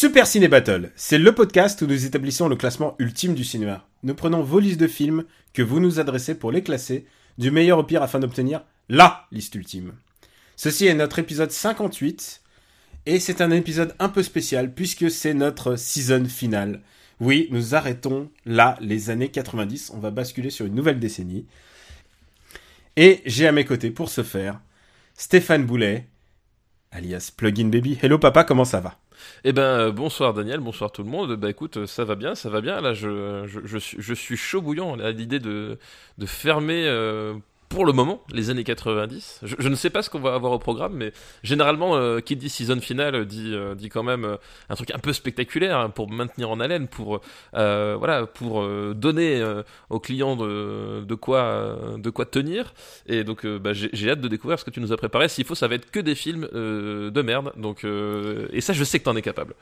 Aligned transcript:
Super 0.00 0.28
Ciné 0.28 0.46
Battle, 0.46 0.92
c'est 0.94 1.18
le 1.18 1.34
podcast 1.34 1.82
où 1.82 1.86
nous 1.88 2.06
établissons 2.06 2.46
le 2.46 2.54
classement 2.54 2.94
ultime 3.00 3.34
du 3.34 3.42
cinéma. 3.42 3.84
Nous 4.04 4.14
prenons 4.14 4.44
vos 4.44 4.60
listes 4.60 4.78
de 4.78 4.86
films 4.86 5.24
que 5.52 5.60
vous 5.60 5.80
nous 5.80 5.98
adressez 5.98 6.36
pour 6.36 6.52
les 6.52 6.62
classer, 6.62 7.04
du 7.36 7.50
meilleur 7.50 7.78
au 7.78 7.82
pire 7.82 8.04
afin 8.04 8.20
d'obtenir 8.20 8.62
LA 8.88 9.26
liste 9.32 9.56
ultime. 9.56 9.94
Ceci 10.54 10.86
est 10.86 10.94
notre 10.94 11.18
épisode 11.18 11.50
58, 11.50 12.42
et 13.06 13.18
c'est 13.18 13.40
un 13.40 13.50
épisode 13.50 13.96
un 13.98 14.08
peu 14.08 14.22
spécial 14.22 14.72
puisque 14.72 15.10
c'est 15.10 15.34
notre 15.34 15.74
season 15.74 16.26
finale. 16.26 16.80
Oui, 17.18 17.48
nous 17.50 17.74
arrêtons 17.74 18.30
là 18.46 18.78
les 18.80 19.10
années 19.10 19.32
90, 19.32 19.90
on 19.96 19.98
va 19.98 20.12
basculer 20.12 20.50
sur 20.50 20.66
une 20.66 20.76
nouvelle 20.76 21.00
décennie. 21.00 21.44
Et 22.94 23.20
j'ai 23.26 23.48
à 23.48 23.52
mes 23.52 23.64
côtés 23.64 23.90
pour 23.90 24.10
ce 24.10 24.22
faire 24.22 24.60
Stéphane 25.14 25.66
Boulet, 25.66 26.06
alias 26.92 27.32
Plugin 27.36 27.66
Baby. 27.66 27.98
Hello 28.00 28.20
papa, 28.20 28.44
comment 28.44 28.64
ça 28.64 28.78
va? 28.78 28.96
Eh 29.44 29.52
ben 29.52 29.62
euh, 29.62 29.92
bonsoir 29.92 30.34
Daniel, 30.34 30.60
bonsoir 30.60 30.90
tout 30.92 31.02
le 31.02 31.08
monde. 31.10 31.34
Bah 31.36 31.50
écoute, 31.50 31.76
euh, 31.78 31.86
ça 31.86 32.04
va 32.04 32.14
bien, 32.14 32.34
ça 32.34 32.50
va 32.50 32.60
bien. 32.60 32.80
Là, 32.80 32.94
je, 32.94 33.46
je, 33.46 33.78
suis, 33.78 33.96
je 34.00 34.14
suis 34.14 34.36
chaud 34.36 34.62
bouillant 34.62 34.98
à 34.98 35.10
l'idée 35.10 35.38
de, 35.40 35.78
de 36.18 36.26
fermer 36.26 36.86
euh, 36.86 37.34
pour 37.68 37.84
le 37.84 37.92
moment 37.92 38.22
les 38.32 38.50
années 38.50 38.64
90. 38.64 39.40
Je, 39.42 39.68
ne 39.68 39.74
sais 39.74 39.90
pas 39.90 40.02
ce 40.02 40.10
qu'on 40.10 40.20
va 40.20 40.34
avoir 40.34 40.52
au 40.52 40.58
programme, 40.58 40.94
mais 40.94 41.12
généralement, 41.42 41.96
euh, 41.96 42.20
qui 42.20 42.36
dit 42.36 42.48
season 42.48 42.80
finale 42.80 43.26
dit, 43.26 43.52
euh, 43.54 43.74
dit 43.74 43.88
quand 43.88 44.02
même 44.02 44.24
euh, 44.24 44.36
un 44.68 44.74
truc 44.74 44.90
un 44.92 44.98
peu 44.98 45.12
spectaculaire 45.12 45.78
hein, 45.78 45.90
pour 45.90 46.10
maintenir 46.10 46.50
en 46.50 46.60
haleine, 46.60 46.88
pour 46.88 47.20
euh, 47.54 47.96
voilà, 47.98 48.26
pour 48.26 48.62
euh, 48.62 48.94
donner 48.94 49.40
euh, 49.40 49.62
aux 49.90 50.00
clients 50.00 50.36
de, 50.36 51.04
de 51.06 51.14
quoi 51.14 51.40
euh, 51.40 51.98
de 51.98 52.10
quoi 52.10 52.26
tenir. 52.26 52.74
Et 53.06 53.24
donc, 53.24 53.44
euh, 53.44 53.58
bah, 53.58 53.72
j'ai 53.72 54.10
hâte 54.10 54.20
de 54.20 54.28
découvrir 54.28 54.58
ce 54.58 54.64
que 54.64 54.70
tu 54.70 54.80
nous 54.80 54.92
as 54.92 54.96
préparé. 54.96 55.28
S'il 55.28 55.44
faut, 55.44 55.54
ça 55.54 55.68
va 55.68 55.74
être 55.74 55.90
que 55.90 56.00
des 56.00 56.14
films 56.14 56.48
euh, 56.54 57.10
de 57.10 57.22
merde. 57.22 57.52
Donc, 57.56 57.84
euh, 57.84 58.48
et 58.52 58.60
ça, 58.60 58.72
je 58.72 58.84
sais 58.84 58.98
que 58.98 59.04
t'en 59.04 59.16
es 59.16 59.22
capable. 59.22 59.54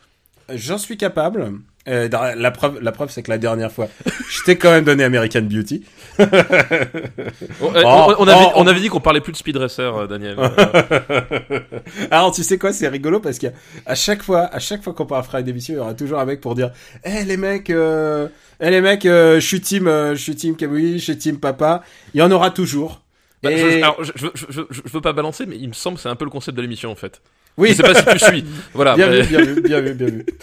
J'en 0.55 0.79
suis 0.79 0.97
capable. 0.97 1.53
Euh, 1.89 2.09
la 2.37 2.51
preuve, 2.51 2.81
la 2.83 2.91
preuve 2.91 3.11
c'est 3.11 3.23
que 3.23 3.31
la 3.31 3.39
dernière 3.39 3.71
fois, 3.71 3.87
je 4.29 4.43
t'ai 4.45 4.57
quand 4.59 4.71
même 4.73 4.83
donné 4.85 5.05
American 5.05 5.43
Beauty. 5.43 5.85
On, 6.19 6.25
euh, 6.25 7.83
Oh, 7.85 8.15
on- 8.19 8.25
on 8.25 8.29
avait, 8.29 8.45
oh, 8.47 8.53
on 8.57 8.65
oh. 8.65 8.69
avait 8.69 8.81
dit 8.81 8.89
qu'on 8.89 9.01
parlait 9.01 9.21
plus 9.21 9.31
de 9.33 9.37
Speed 9.37 9.57
Racer, 9.57 9.95
euh, 9.97 10.07
Daniel. 10.09 10.37
Alors 12.11 12.33
tu 12.33 12.43
sais 12.43 12.59
quoi, 12.59 12.73
c'est 12.73 12.89
rigolo 12.89 13.21
parce 13.21 13.39
qu'à 13.39 13.51
à 13.87 13.95
chaque 13.95 14.23
fois, 14.23 14.47
à 14.53 14.59
chaque 14.59 14.83
fois 14.83 14.95
qu'on 14.95 15.07
parlera 15.07 15.43
d'émission, 15.43 15.75
il 15.75 15.77
y 15.77 15.81
aura 15.81 15.95
toujours 15.95 16.19
un 16.19 16.25
mec 16.25 16.41
pour 16.41 16.55
dire, 16.55 16.71
eh 17.05 17.25
les 17.25 17.37
mecs, 17.37 17.71
euh, 17.71 18.29
eh 18.61 18.71
les 18.71 18.81
mecs, 18.81 19.07
euh, 19.07 19.37
je 19.41 19.47
suis 19.47 19.61
team, 19.61 19.85
je 19.87 20.15
suis 20.21 20.35
team 20.35 20.57
Kamui, 20.57 20.99
je 20.99 21.05
suis 21.05 21.19
team 21.19 21.39
Papa. 21.39 21.83
Il 22.15 22.19
y 22.19 22.23
en 22.23 22.31
aura 22.33 22.51
toujours. 22.51 23.03
bah, 23.43 23.53
Et- 23.53 23.59
je, 23.59 23.77
alors, 23.79 24.03
je, 24.03 24.13
je, 24.17 24.27
je, 24.35 24.47
je- 24.71 24.81
je 24.85 24.93
veux 24.93 25.01
pas 25.01 25.13
balancer, 25.13 25.47
mais 25.47 25.57
il 25.57 25.69
me 25.69 25.75
semble 25.75 25.97
que 25.97 26.03
c'est 26.03 26.09
un 26.09 26.17
peu 26.17 26.25
le 26.25 26.31
concept 26.33 26.57
de 26.57 26.63
l'émission 26.63 26.91
en 26.91 26.97
fait. 26.97 27.21
Oui, 27.57 27.71
Je 27.71 27.75
sais 27.75 27.83
pas 27.83 27.95
si 27.95 28.05
tu 28.05 28.19
suis. 28.19 28.45
Voilà. 28.75 28.95
bien 28.97 29.09
mais- 29.11 29.23
vu, 29.23 29.29
bien 29.29 29.41
vu, 29.45 29.61
bien 29.63 29.81
vu, 29.81 29.95
bien 29.95 30.07
vu. 30.09 30.27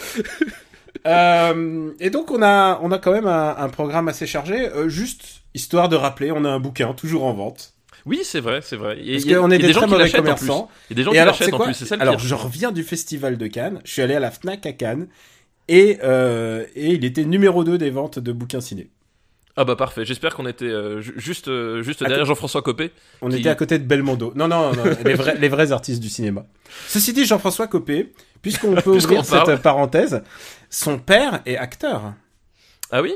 Euh, 1.06 1.90
et 2.00 2.08
donc 2.08 2.30
on 2.30 2.40
a, 2.40 2.78
on 2.82 2.90
a 2.90 2.96
quand 2.98 3.12
même 3.12 3.26
un, 3.26 3.54
un 3.58 3.68
programme 3.68 4.08
assez 4.08 4.26
chargé. 4.26 4.68
Euh, 4.70 4.88
juste 4.88 5.42
histoire 5.52 5.90
de 5.90 5.96
rappeler, 5.96 6.32
on 6.32 6.46
a 6.46 6.48
un 6.48 6.60
bouquin 6.60 6.94
toujours 6.94 7.24
en 7.24 7.34
vente. 7.34 7.74
Oui, 8.06 8.20
c'est 8.22 8.40
vrai, 8.40 8.60
c'est 8.62 8.76
vrai. 8.76 8.98
Et 9.04 9.12
Parce 9.20 9.24
qu'on 9.24 9.50
est 9.50 9.58
des 9.58 9.72
très 9.72 9.84
qui 9.84 9.90
mauvais 9.90 10.10
commerçants. 10.10 10.70
Il 10.88 10.92
y 10.92 10.94
a 10.94 10.96
des 10.96 11.02
gens 11.04 11.10
Et 11.10 11.14
qui 11.14 11.18
alors, 11.18 11.34
c'est 11.34 11.40
l'achètent 11.44 11.54
en 11.54 11.56
quoi 11.58 11.66
plus, 11.66 11.74
c'est 11.74 11.84
ça 11.86 11.96
le 11.96 12.02
Alors, 12.02 12.16
pire. 12.16 12.24
je 12.26 12.34
reviens 12.34 12.72
du 12.72 12.82
festival 12.82 13.36
de 13.36 13.46
Cannes. 13.48 13.80
Je 13.84 13.92
suis 13.92 14.00
allé 14.02 14.14
à 14.14 14.20
la 14.20 14.30
Fnac 14.30 14.64
à 14.64 14.72
Cannes. 14.72 15.08
Et, 15.68 15.98
euh, 16.04 16.64
et 16.74 16.92
il 16.92 17.04
était 17.04 17.24
numéro 17.24 17.64
2 17.64 17.76
des 17.76 17.90
ventes 17.90 18.18
de 18.18 18.32
bouquins 18.32 18.60
ciné. 18.62 18.88
Ah 19.56 19.64
bah 19.64 19.76
parfait. 19.76 20.04
J'espère 20.04 20.34
qu'on 20.34 20.46
était 20.46 20.64
euh, 20.64 21.00
ju- 21.00 21.14
juste, 21.16 21.46
euh, 21.48 21.82
juste 21.82 22.02
Attends. 22.02 22.08
derrière 22.08 22.26
Jean-François 22.26 22.62
Copé. 22.62 22.90
On 23.22 23.28
Qui- 23.28 23.38
était 23.38 23.48
à 23.48 23.54
côté 23.54 23.78
de 23.78 23.84
Belmondo. 23.84 24.32
Non, 24.34 24.48
non, 24.48 24.72
non, 24.72 24.82
les 25.04 25.14
vrais, 25.14 25.36
les 25.36 25.48
vrais 25.48 25.70
artistes 25.70 26.00
du 26.02 26.08
cinéma. 26.08 26.44
Ceci 26.88 27.12
dit, 27.12 27.24
Jean-François 27.24 27.68
Copé, 27.68 28.12
puisqu'on 28.42 28.74
peut 28.74 28.90
ouvrir 28.96 29.24
cette 29.24 29.62
parenthèse, 29.62 30.22
son 30.70 30.98
père 30.98 31.40
est 31.46 31.56
acteur. 31.56 32.14
Ah 32.90 33.00
oui? 33.00 33.14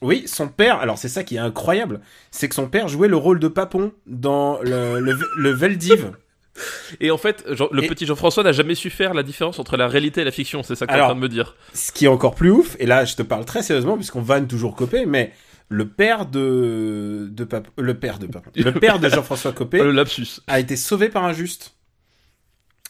Oui, 0.00 0.22
son 0.26 0.48
père, 0.48 0.78
alors 0.78 0.96
c'est 0.96 1.08
ça 1.08 1.24
qui 1.24 1.36
est 1.36 1.40
incroyable, 1.40 2.00
c'est 2.30 2.48
que 2.48 2.54
son 2.54 2.68
père 2.68 2.88
jouait 2.88 3.08
le 3.08 3.16
rôle 3.16 3.38
de 3.40 3.48
Papon 3.48 3.92
dans 4.06 4.58
le, 4.62 4.98
le, 5.00 5.18
le 5.36 5.50
Veldiv. 5.50 6.12
Et 7.00 7.10
en 7.10 7.18
fait, 7.18 7.44
Jean- 7.50 7.68
le 7.72 7.84
Et- 7.84 7.88
petit 7.88 8.06
Jean-François 8.06 8.42
n'a 8.44 8.52
jamais 8.52 8.74
su 8.74 8.90
faire 8.90 9.12
la 9.12 9.22
différence 9.22 9.58
entre 9.58 9.76
la 9.76 9.88
réalité 9.88 10.20
et 10.22 10.24
la 10.24 10.30
fiction. 10.30 10.62
C'est 10.62 10.74
ça 10.74 10.86
que 10.86 10.92
tu 10.92 10.98
es 10.98 11.00
en 11.00 11.06
train 11.06 11.14
de 11.14 11.20
me 11.20 11.28
dire. 11.28 11.54
Ce 11.74 11.92
qui 11.92 12.04
est 12.06 12.08
encore 12.08 12.34
plus 12.34 12.50
ouf, 12.50 12.76
et 12.78 12.86
là 12.86 13.04
je 13.04 13.14
te 13.16 13.22
parle 13.22 13.44
très 13.44 13.62
sérieusement 13.62 13.96
puisqu'on 13.96 14.22
vanne 14.22 14.46
toujours 14.46 14.74
Copé, 14.74 15.04
mais 15.06 15.32
le 15.72 15.88
père 15.88 16.26
de, 16.26 17.28
de 17.30 17.44
Pap- 17.44 17.68
le 17.78 17.94
père 17.94 18.18
de 18.18 18.28
le 18.56 18.72
père 18.72 18.98
de 18.98 19.08
Jean-François 19.08 19.52
Copé 19.52 19.78
le 19.82 19.92
lapsus. 19.92 20.40
a 20.48 20.58
été 20.60 20.76
sauvé 20.76 21.08
par 21.08 21.24
un 21.24 21.32
juste. 21.32 21.72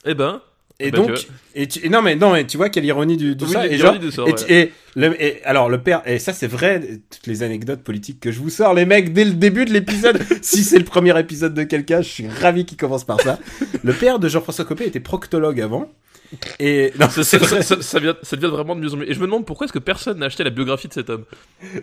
Eh 0.07 0.15
ben. 0.15 0.41
Et 0.83 0.91
Bah, 0.91 0.97
donc, 0.97 1.13
tu 1.15 1.27
et 1.55 1.69
tu- 1.69 1.85
et 1.85 1.91
non 1.91 2.01
mais 2.01 2.17
non 2.17 2.33
mais 2.33 2.47
tu 2.47 2.57
vois 2.57 2.71
quelle 2.71 2.87
ironie 2.87 3.19
du, 3.19 3.37
de 3.37 3.45
Oui, 3.45 3.53
ça. 3.53 3.67
Et, 3.67 3.77
genre, 3.77 3.99
de 3.99 4.11
ça, 4.11 4.23
et, 4.23 4.25
ouais. 4.25 4.35
tu- 4.35 4.51
et 4.51 4.73
le, 4.97 5.23
et 5.23 5.45
alors 5.45 5.69
le 5.69 5.83
père, 5.83 6.01
et 6.07 6.19
ça 6.19 6.33
c'est 6.33 6.47
vrai, 6.47 6.81
toutes 7.11 7.27
les 7.27 7.43
anecdotes 7.43 7.83
politiques 7.83 8.19
que 8.19 8.33
je 8.33 8.39
vous 8.41 8.49
sors, 8.49 8.73
les 8.73 8.87
mecs, 8.87 9.13
dès 9.13 9.27
le 9.27 9.33
début 9.35 9.67
de 9.67 9.75
l'épisode, 9.75 10.19
si 10.43 10.65
c'est 10.65 10.79
le 10.79 10.85
premier 10.87 11.19
épisode 11.21 11.53
de 11.53 11.65
quelqu'un, 11.65 12.01
je 12.01 12.09
suis 12.09 12.29
ravi 12.29 12.65
qu'il 12.65 12.79
commence 12.79 13.05
par 13.05 13.21
ça. 13.21 13.39
Le 13.85 13.93
père 13.93 14.19
de 14.19 14.27
Jean-François 14.27 14.65
Copé 14.65 14.87
était 14.87 15.01
proctologue 15.01 15.61
avant. 15.61 15.91
Et 16.61 16.93
non, 16.99 17.09
Ça, 17.09 17.25
c'est 17.25 17.39
ça, 17.39 17.45
vrai. 17.45 17.63
ça, 17.63 17.77
ça, 17.77 17.83
ça 17.83 17.99
vient- 18.01 18.17
ça 18.23 18.37
devient 18.37 18.51
vraiment 18.53 18.77
de 18.77 18.81
mieux 18.81 18.93
en 18.93 18.97
mieux. 18.97 19.11
Et 19.11 19.15
je 19.15 19.21
me 19.21 19.27
demande 19.27 19.45
pourquoi 19.47 19.65
est-ce 19.67 19.73
que 19.73 19.79
personne 19.79 20.19
n'a 20.19 20.27
acheté 20.27 20.45
la 20.45 20.51
biographie 20.51 20.89
de 20.89 20.93
cet 20.93 21.11
homme. 21.11 21.25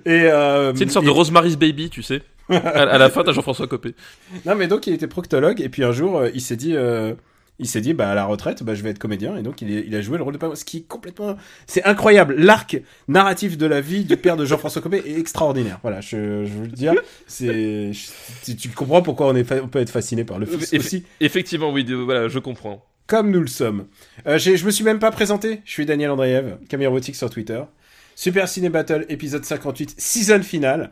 Et 0.05 0.23
euh, 0.23 0.73
C'est 0.75 0.83
une 0.85 0.89
sorte 0.89 1.03
et- 1.05 1.07
de 1.07 1.11
Rosemary's 1.11 1.57
Baby, 1.57 1.89
tu 1.89 2.01
sais. 2.03 2.21
à, 2.49 2.55
à 2.55 2.97
la 2.97 3.09
fin, 3.09 3.23
t'as 3.23 3.33
Jean-François 3.33 3.67
Copé. 3.67 3.93
Non, 4.45 4.55
mais 4.55 4.67
donc 4.67 4.87
il 4.87 4.93
était 4.93 5.07
proctologue 5.07 5.59
et 5.59 5.67
puis 5.69 5.83
un 5.83 5.91
jour 5.91 6.17
euh, 6.17 6.29
il 6.33 6.39
s'est 6.39 6.55
dit, 6.55 6.75
euh, 6.77 7.13
il 7.59 7.67
s'est 7.67 7.81
dit, 7.81 7.93
bah 7.93 8.09
à 8.09 8.15
la 8.15 8.23
retraite, 8.23 8.63
bah 8.63 8.73
je 8.73 8.83
vais 8.83 8.91
être 8.91 8.99
comédien 8.99 9.35
et 9.35 9.41
donc 9.41 9.61
il, 9.61 9.75
est- 9.75 9.83
il 9.85 9.93
a 9.95 10.01
joué 10.01 10.17
le 10.17 10.23
rôle 10.23 10.31
de 10.31 10.37
Papon. 10.37 10.55
Ce 10.55 10.63
qui 10.63 10.77
est 10.77 10.87
complètement, 10.87 11.35
c'est 11.65 11.83
incroyable. 11.83 12.35
L'arc 12.37 12.79
narratif 13.09 13.57
de 13.57 13.65
la 13.65 13.81
vie 13.81 14.05
du 14.05 14.15
père 14.15 14.37
de 14.37 14.45
Jean-François 14.45 14.81
Copé 14.81 15.03
est 15.05 15.19
extraordinaire. 15.19 15.79
Voilà, 15.81 15.99
je, 15.99 16.45
je 16.45 16.53
veux 16.53 16.61
le 16.67 16.71
dire. 16.71 16.93
C'est, 17.25 17.91
tu, 18.45 18.55
tu 18.55 18.69
comprends 18.69 19.01
pourquoi 19.01 19.27
on 19.27 19.35
est, 19.35 19.51
on 19.61 19.67
peut 19.67 19.79
être 19.79 19.89
fasciné 19.89 20.23
par 20.23 20.39
le 20.39 20.45
fils 20.45 20.71
Eff- 20.71 20.79
aussi, 20.79 21.03
Effectivement, 21.19 21.69
oui, 21.71 21.85
voilà, 21.91 22.29
je 22.29 22.39
comprends. 22.39 22.85
Comme 23.07 23.31
nous 23.31 23.39
le 23.41 23.47
sommes. 23.47 23.87
Euh, 24.27 24.37
je 24.37 24.65
me 24.65 24.71
suis 24.71 24.83
même 24.83 24.99
pas 24.99 25.11
présenté. 25.11 25.61
Je 25.65 25.71
suis 25.71 25.85
Daniel 25.85 26.11
Andreev, 26.11 26.57
caméra 26.69 26.89
robotique 26.89 27.15
sur 27.15 27.29
Twitter. 27.29 27.61
Super 28.15 28.47
Ciné 28.49 28.69
Battle, 28.69 29.05
épisode 29.09 29.45
58, 29.45 29.95
season 29.97 30.41
finale. 30.43 30.91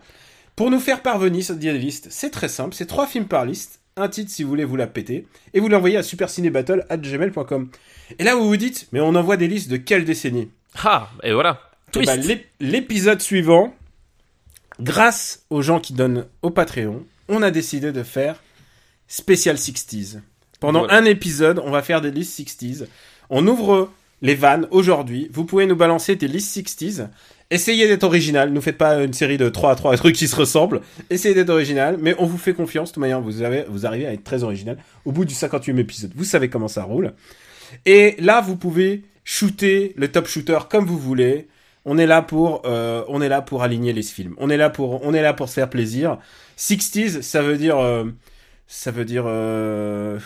Pour 0.55 0.71
nous 0.71 0.79
faire 0.79 1.01
parvenir 1.01 1.43
cette 1.43 1.61
liste, 1.61 2.07
c'est 2.09 2.29
très 2.29 2.47
simple, 2.47 2.73
c'est 2.75 2.85
trois 2.85 3.07
films 3.07 3.25
par 3.25 3.45
liste, 3.45 3.79
un 3.97 4.07
titre 4.07 4.31
si 4.31 4.43
vous 4.43 4.49
voulez 4.49 4.63
vous 4.63 4.75
la 4.77 4.87
péter, 4.87 5.27
et 5.53 5.59
vous 5.59 5.67
l'envoyez 5.67 5.97
à 5.97 6.03
supercinébattle.gmail.com. 6.03 7.69
Et 8.19 8.23
là 8.23 8.35
vous 8.35 8.47
vous 8.47 8.55
dites, 8.57 8.87
mais 8.91 8.99
on 9.01 9.15
envoie 9.15 9.37
des 9.37 9.47
listes 9.47 9.69
de 9.69 9.77
quelle 9.77 10.05
décennie? 10.05 10.49
Ah, 10.83 11.09
et 11.23 11.33
voilà. 11.33 11.59
Eh 11.87 11.91
Twist. 11.91 12.11
ben, 12.15 12.21
l'ép- 12.21 12.47
L'épisode 12.61 13.21
suivant, 13.21 13.73
grâce 14.79 15.43
aux 15.49 15.61
gens 15.61 15.79
qui 15.79 15.93
donnent 15.93 16.25
au 16.41 16.49
Patreon, 16.51 17.05
on 17.27 17.41
a 17.41 17.51
décidé 17.51 17.91
de 17.91 18.03
faire 18.03 18.41
spécial 19.07 19.55
60s. 19.57 20.19
Pendant 20.59 20.79
Voilà. 20.85 20.95
un 20.97 21.05
épisode, 21.05 21.59
on 21.63 21.71
va 21.71 21.81
faire 21.81 22.01
des 22.01 22.11
listes 22.11 22.39
60s. 22.39 22.85
On 23.29 23.45
ouvre 23.47 23.89
les 24.21 24.35
vannes 24.35 24.67
aujourd'hui. 24.71 25.29
Vous 25.31 25.45
pouvez 25.45 25.65
nous 25.65 25.75
balancer 25.75 26.15
des 26.15 26.27
listes 26.27 26.55
60s. 26.57 27.07
Essayez 27.51 27.87
d'être 27.87 28.03
original. 28.03 28.51
Ne 28.51 28.59
faites 28.59 28.77
pas 28.77 29.03
une 29.03 29.13
série 29.13 29.37
de 29.37 29.49
3 29.49 29.71
à 29.71 29.75
3 29.75 29.97
trucs 29.97 30.15
qui 30.15 30.27
se 30.27 30.35
ressemblent. 30.35 30.81
Essayez 31.09 31.35
d'être 31.35 31.49
original, 31.49 31.97
mais 32.01 32.15
on 32.17 32.25
vous 32.25 32.37
fait 32.37 32.53
confiance. 32.53 32.89
De 32.89 32.93
toute 32.95 33.01
manière, 33.01 33.21
vous, 33.21 33.41
avez, 33.43 33.65
vous 33.69 33.85
arrivez 33.85 34.07
à 34.07 34.13
être 34.13 34.23
très 34.23 34.43
original. 34.43 34.77
Au 35.05 35.11
bout 35.11 35.25
du 35.25 35.33
58e 35.33 35.77
épisode, 35.77 36.11
vous 36.15 36.23
savez 36.23 36.49
comment 36.49 36.67
ça 36.67 36.83
roule. 36.83 37.13
Et 37.85 38.15
là, 38.19 38.41
vous 38.41 38.55
pouvez 38.55 39.03
shooter 39.23 39.93
le 39.95 40.07
top 40.11 40.27
shooter 40.27 40.57
comme 40.69 40.85
vous 40.85 40.97
voulez. 40.97 41.47
On 41.83 41.99
est 41.99 42.07
là 42.07 42.23
pour, 42.23 42.63
euh, 42.65 43.03
on 43.09 43.21
est 43.21 43.29
là 43.29 43.41
pour 43.43 43.61
aligner 43.61 43.93
les 43.93 44.01
films. 44.01 44.33
On 44.39 44.49
est 44.49 44.57
là 44.57 44.71
pour, 44.71 45.05
on 45.05 45.13
est 45.13 45.21
là 45.21 45.33
pour 45.33 45.47
se 45.49 45.53
faire 45.53 45.69
plaisir. 45.69 46.17
60s, 46.57 47.21
ça 47.21 47.43
veut 47.43 47.57
dire, 47.57 47.77
euh, 47.77 48.05
Ça 48.67 48.89
veut 48.89 49.05
dire. 49.05 49.25
euh, 49.27 50.17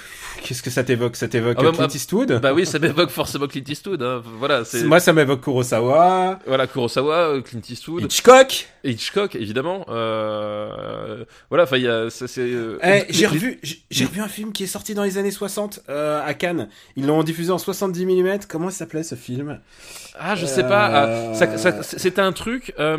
Qu'est-ce 0.44 0.63
que 0.63 0.69
ça 0.69 0.86
t'évoque? 0.86 1.18
Ça 1.18 1.27
t'évoque 1.27 1.57
Ah 1.59 1.62
bah, 1.63 1.68
euh, 1.68 1.71
Clint 1.74 1.81
moi- 1.88 1.94
Eastwood? 1.94 2.39
Bah 2.41 2.53
oui, 2.53 2.65
ça 2.65 2.80
m'évoque 2.80 3.09
forcément 3.09 3.47
Clint 3.47 3.65
Eastwood. 3.68 4.01
hein. 4.01 4.21
Voilà, 4.38 4.63
c'est 4.63 4.83
Moi, 4.86 5.01
ça 5.01 5.12
m'évoque 5.12 5.41
Kurosawa, 5.44 6.39
voilà 6.47 6.65
Kurosawa, 6.65 7.15
euh, 7.31 7.41
Clint 7.41 7.59
Eastwood, 7.69 8.01
Hitchcock? 8.03 8.68
Hitchcock 8.86 9.36
évidemment. 9.36 9.86
Euh... 9.89 11.25
Voilà, 11.50 11.65
enfin 11.65 11.75
il 11.75 11.83
y 11.83 11.88
a 11.89 12.09
ça 12.09 12.30
c'est. 12.30 12.39
euh, 12.41 12.80
Eh, 12.81 13.06
j'ai 13.09 13.27
revu, 13.27 13.59
j'ai 13.91 14.06
revu 14.06 14.21
un 14.21 14.30
film 14.30 14.53
qui 14.53 14.63
est 14.63 14.68
sorti 14.68 14.94
dans 14.94 15.03
les 15.03 15.18
années 15.18 15.31
60 15.31 15.81
euh, 15.89 16.25
à 16.25 16.33
Cannes. 16.33 16.69
Ils 16.95 17.06
l'ont 17.06 17.24
diffusé 17.24 17.51
en 17.51 17.57
70 17.57 18.06
mm. 18.06 18.39
Comment 18.47 18.69
il 18.69 18.74
s'appelait 18.74 19.03
ce 19.03 19.15
film? 19.15 19.59
Ah, 20.18 20.35
je 20.38 20.45
sais 20.45 20.63
pas. 20.63 21.07
Euh, 21.07 21.31
ah, 21.33 21.35
ça, 21.35 21.57
ça- 21.57 21.83
c'était 21.83 22.21
un 22.21 22.31
truc. 22.31 22.74
euh, 22.80 22.97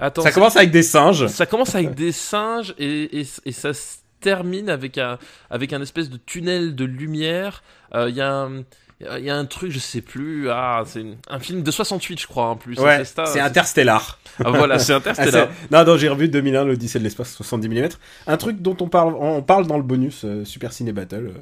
Attends. 0.00 0.22
Ça 0.22 0.32
commence 0.32 0.56
avec 0.56 0.72
des 0.72 0.82
singes. 0.82 1.28
Ça 1.28 1.46
commence 1.46 1.74
avec 1.76 1.94
des 1.94 2.10
singes 2.10 2.74
et, 2.78 3.20
et, 3.20 3.26
et 3.44 3.52
ça 3.52 3.72
se 3.72 3.98
termine 4.20 4.68
avec 4.70 4.98
un, 4.98 5.18
avec 5.50 5.72
un 5.72 5.80
espèce 5.82 6.10
de 6.10 6.16
tunnel 6.18 6.74
de 6.74 6.84
lumière. 6.84 7.62
Euh, 7.94 8.08
Il 8.10 8.16
y 8.16 8.20
a 8.20 8.32
un. 8.32 8.62
Il 9.18 9.24
y 9.24 9.30
a 9.30 9.34
un 9.36 9.46
truc, 9.46 9.72
je 9.72 9.78
sais 9.78 10.02
plus. 10.02 10.50
Ah, 10.50 10.82
c'est 10.84 11.02
un 11.30 11.38
film 11.38 11.62
de 11.62 11.70
68, 11.70 12.20
je 12.20 12.26
crois, 12.26 12.48
en 12.48 12.56
plus. 12.56 12.78
Ouais, 12.78 13.02
c'est 13.06 13.40
Interstellar. 13.40 14.18
Ah, 14.44 14.50
voilà, 14.50 14.78
c'est 14.78 14.92
Ah, 14.92 14.96
Interstellar. 14.96 15.48
c'est- 15.48 15.70
non, 15.74 15.84
non, 15.86 15.96
j'ai 15.96 16.10
revu 16.10 16.28
2001, 16.28 16.64
l'Odyssée 16.66 16.98
de 16.98 17.04
l'espace 17.04 17.32
70 17.34 17.68
mm. 17.70 17.88
Un 18.26 18.36
truc 18.36 18.60
dont 18.60 18.76
on 18.80 18.88
parle, 18.90 19.14
on 19.18 19.40
parle 19.40 19.66
dans 19.66 19.78
le 19.78 19.82
bonus 19.84 20.26
euh, 20.26 20.44
Super 20.44 20.74
Ciné 20.74 20.92
Battle. 20.92 21.32
euh, 21.34 21.40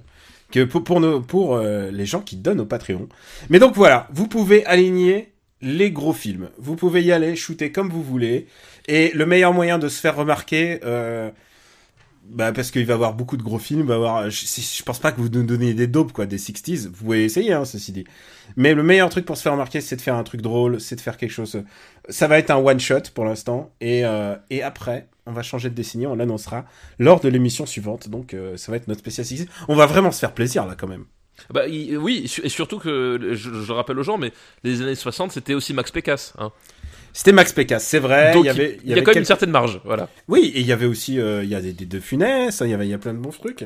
que 0.53 0.63
pour, 0.63 0.85
pour, 0.85 1.01
nos, 1.01 1.21
pour 1.21 1.57
euh, 1.57 1.91
les 1.91 2.07
gens 2.07 2.21
qui 2.21 2.37
donnent 2.37 2.61
au 2.61 2.65
Patreon. 2.65 3.09
Mais 3.51 3.59
donc 3.59 3.75
voilà, 3.75 4.07
vous 4.13 4.29
pouvez 4.29 4.65
aligner 4.65 5.33
les 5.61 5.91
gros 5.91 6.13
films. 6.13 6.51
Vous 6.59 6.77
pouvez 6.77 7.03
y 7.03 7.11
aller, 7.11 7.35
shooter 7.35 7.73
comme 7.73 7.91
vous 7.91 8.05
voulez. 8.05 8.47
Et 8.87 9.11
le 9.15 9.27
meilleur 9.27 9.53
moyen 9.53 9.79
de 9.81 9.89
se 9.89 10.01
faire 10.01 10.15
remarquer, 10.15 10.79
bah 12.31 12.53
parce 12.53 12.71
qu'il 12.71 12.85
va 12.87 12.95
avoir 12.95 13.15
beaucoup 13.15 13.37
de 13.37 13.43
gros 13.43 13.59
films, 13.59 13.81
il 13.81 13.87
va 13.87 13.95
avoir, 13.95 14.31
je, 14.31 14.45
je 14.47 14.83
pense 14.83 14.99
pas 14.99 15.13
que 15.13 15.21
vous 15.21 15.29
nous 15.29 15.43
donnez 15.43 15.75
des 15.75 15.87
dopes 15.87 16.13
quoi, 16.13 16.27
des 16.27 16.39
60s. 16.39 16.89
Vous 16.89 17.05
pouvez 17.05 17.25
essayer, 17.25 17.53
hein, 17.53 17.65
ceci 17.65 17.93
dit. 17.93 18.05
Mais 18.57 18.75
le 18.75 18.83
meilleur 18.83 19.09
truc 19.09 19.25
pour 19.25 19.37
se 19.37 19.43
faire 19.43 19.53
remarquer, 19.53 19.81
c'est 19.81 19.97
de 19.97 20.01
faire 20.01 20.15
un 20.15 20.25
truc 20.25 20.43
drôle, 20.43 20.81
c'est 20.81 20.97
de 20.97 21.01
faire 21.01 21.17
quelque 21.17 21.31
chose. 21.31 21.63
Ça 22.09 22.29
va 22.29 22.39
être 22.39 22.51
un 22.51 22.57
one 22.57 22.81
shot 22.81 23.11
pour 23.15 23.25
l'instant, 23.25 23.73
et 23.81 24.05
euh, 24.05 24.37
et 24.51 24.63
après, 24.63 25.09
on 25.27 25.33
va 25.33 25.43
changer 25.43 25.71
de 25.71 25.75
décennie, 25.75 26.07
on 26.07 26.15
l'annoncera 26.17 26.65
lors 26.99 27.21
de 27.21 27.29
l'émission 27.29 27.67
suivante. 27.67 28.09
Donc 28.09 28.35
euh, 28.35 28.57
ça 28.57 28.73
va 28.73 28.77
être 28.77 28.89
notre 28.89 29.01
spécial 29.01 29.27
60s. 29.27 29.49
On 29.69 29.75
va 29.75 29.87
vraiment 29.87 30.11
se 30.11 30.19
faire 30.19 30.33
plaisir 30.33 30.67
là 30.67 30.75
quand 30.79 30.89
même. 30.89 31.05
Bah, 31.51 31.63
oui, 31.69 32.31
et 32.43 32.49
surtout 32.49 32.79
que, 32.79 33.31
je, 33.33 33.63
je 33.63 33.73
rappelle 33.73 33.99
aux 33.99 34.03
gens, 34.03 34.19
mais 34.19 34.33
les 34.65 34.83
années 34.83 34.95
60, 34.95 35.33
c'était 35.33 35.55
aussi 35.55 35.73
Max 35.73 35.91
Pécasse. 35.91 36.35
Hein. 36.39 36.51
C'était 37.19 37.32
Max 37.32 37.53
Pécasse, 37.53 37.85
c'est 37.85 37.99
vrai. 37.99 38.32
Donc, 38.32 38.44
il 38.44 38.47
y 38.47 38.49
avait, 38.49 38.79
il 38.85 38.91
y, 38.91 38.93
a 38.93 38.93
avait 38.93 39.03
quand 39.03 39.09
même 39.09 39.15
quelques- 39.15 39.17
une 39.17 39.25
certaine 39.25 39.50
marge. 39.50 39.81
Voilà. 39.85 40.09
Oui, 40.29 40.53
et 40.55 40.61
il 40.61 40.67
y 40.67 40.70
avait 40.70 40.87
aussi, 40.87 41.19
euh, 41.19 41.43
il 41.43 41.50
y 41.50 41.55
a 41.56 41.61
des, 41.61 41.73
des 41.73 41.85
De 41.85 41.99
Funès, 41.99 42.62
hein, 42.62 42.65
il 42.65 42.70
y 42.70 42.75
avait, 42.75 42.87
il 42.87 42.91
y 42.91 42.94
a 42.94 42.99
plein 42.99 43.12
de 43.12 43.19
bons 43.19 43.31
trucs. 43.32 43.65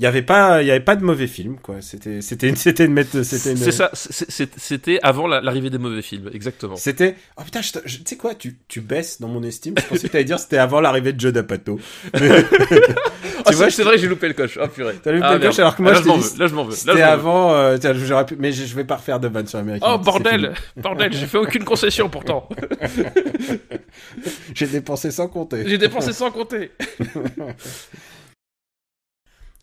Il 0.00 0.04
y 0.04 0.06
avait 0.06 0.22
pas, 0.22 0.62
il 0.62 0.68
y 0.68 0.70
avait 0.70 0.78
pas 0.78 0.94
de 0.94 1.02
mauvais 1.02 1.26
films, 1.26 1.56
quoi. 1.60 1.76
C'était, 1.80 2.20
c'était, 2.20 2.48
une- 2.48 2.54
c'était 2.54 2.84
une 2.84 2.92
mettre, 2.92 3.22
c'était 3.24 3.50
une. 3.50 3.56
C'est 3.56 3.72
ça, 3.72 3.90
c'est- 3.94 4.30
c'est- 4.30 4.56
c'était 4.56 5.00
avant 5.02 5.26
la- 5.26 5.40
l'arrivée 5.40 5.70
des 5.70 5.78
mauvais 5.78 6.02
films, 6.02 6.30
exactement. 6.32 6.76
C'était, 6.76 7.16
oh 7.36 7.42
putain, 7.42 7.62
je 7.62 7.72
te- 7.72 7.78
je- 7.84 7.96
tu 7.98 8.02
sais 8.06 8.16
quoi, 8.16 8.36
tu, 8.36 8.56
tu 8.68 8.80
baisses 8.80 9.20
dans 9.20 9.26
mon 9.26 9.42
estime. 9.42 9.74
Je 9.76 9.82
pensais 9.86 10.06
que 10.06 10.12
t'allais 10.12 10.22
dire 10.24 10.38
c'était 10.38 10.58
avant 10.58 10.80
l'arrivée 10.80 11.12
de 11.12 11.18
Joe 11.20 11.32
D'Apato. 11.32 11.80
Mais- 12.14 12.20
Ah, 13.44 13.50
tu 13.50 13.56
vois, 13.56 13.70
c'est- 13.70 13.82
vrai, 13.82 13.98
j'ai 13.98 14.06
loupé 14.08 14.28
le 14.28 14.34
coche. 14.34 14.58
Ah 14.60 14.68
purée. 14.68 14.94
T'as 15.02 15.10
loupé 15.12 15.24
Ah, 15.26 15.34
le 15.34 15.40
coche, 15.40 15.58
alors 15.58 15.74
que 15.74 15.82
moi, 15.82 15.92
je 15.94 15.98
là, 15.98 16.02
t'ai 16.04 16.08
m'en 16.10 16.18
dit, 16.18 16.28
veux. 16.32 16.38
Là, 16.38 16.46
je 16.48 16.54
m'en 16.54 16.64
veux. 16.64 16.70
Là, 16.70 16.76
C'était 16.76 17.02
avant, 17.02 17.54
euh, 17.54 17.76
tiens, 17.78 17.92
j'aurais 17.94 18.26
pu, 18.26 18.36
mais 18.38 18.52
je, 18.52 18.66
je 18.66 18.74
vais 18.76 18.84
pas 18.84 18.96
refaire 18.96 19.18
de 19.20 19.26
vanne 19.28 19.46
sur 19.46 19.58
American. 19.58 19.94
Oh 19.94 19.98
bordel, 19.98 20.52
bordel, 20.76 21.12
j'ai 21.12 21.26
fait 21.26 21.38
aucune 21.38 21.64
concession 21.64 22.08
pourtant. 22.08 22.48
J'ai 24.54 24.66
dépensé 24.66 25.10
sans 25.10 25.28
compter. 25.28 25.64
J'ai 25.66 25.78
dépensé 25.78 26.12
sans 26.12 26.30
compter. 26.30 26.70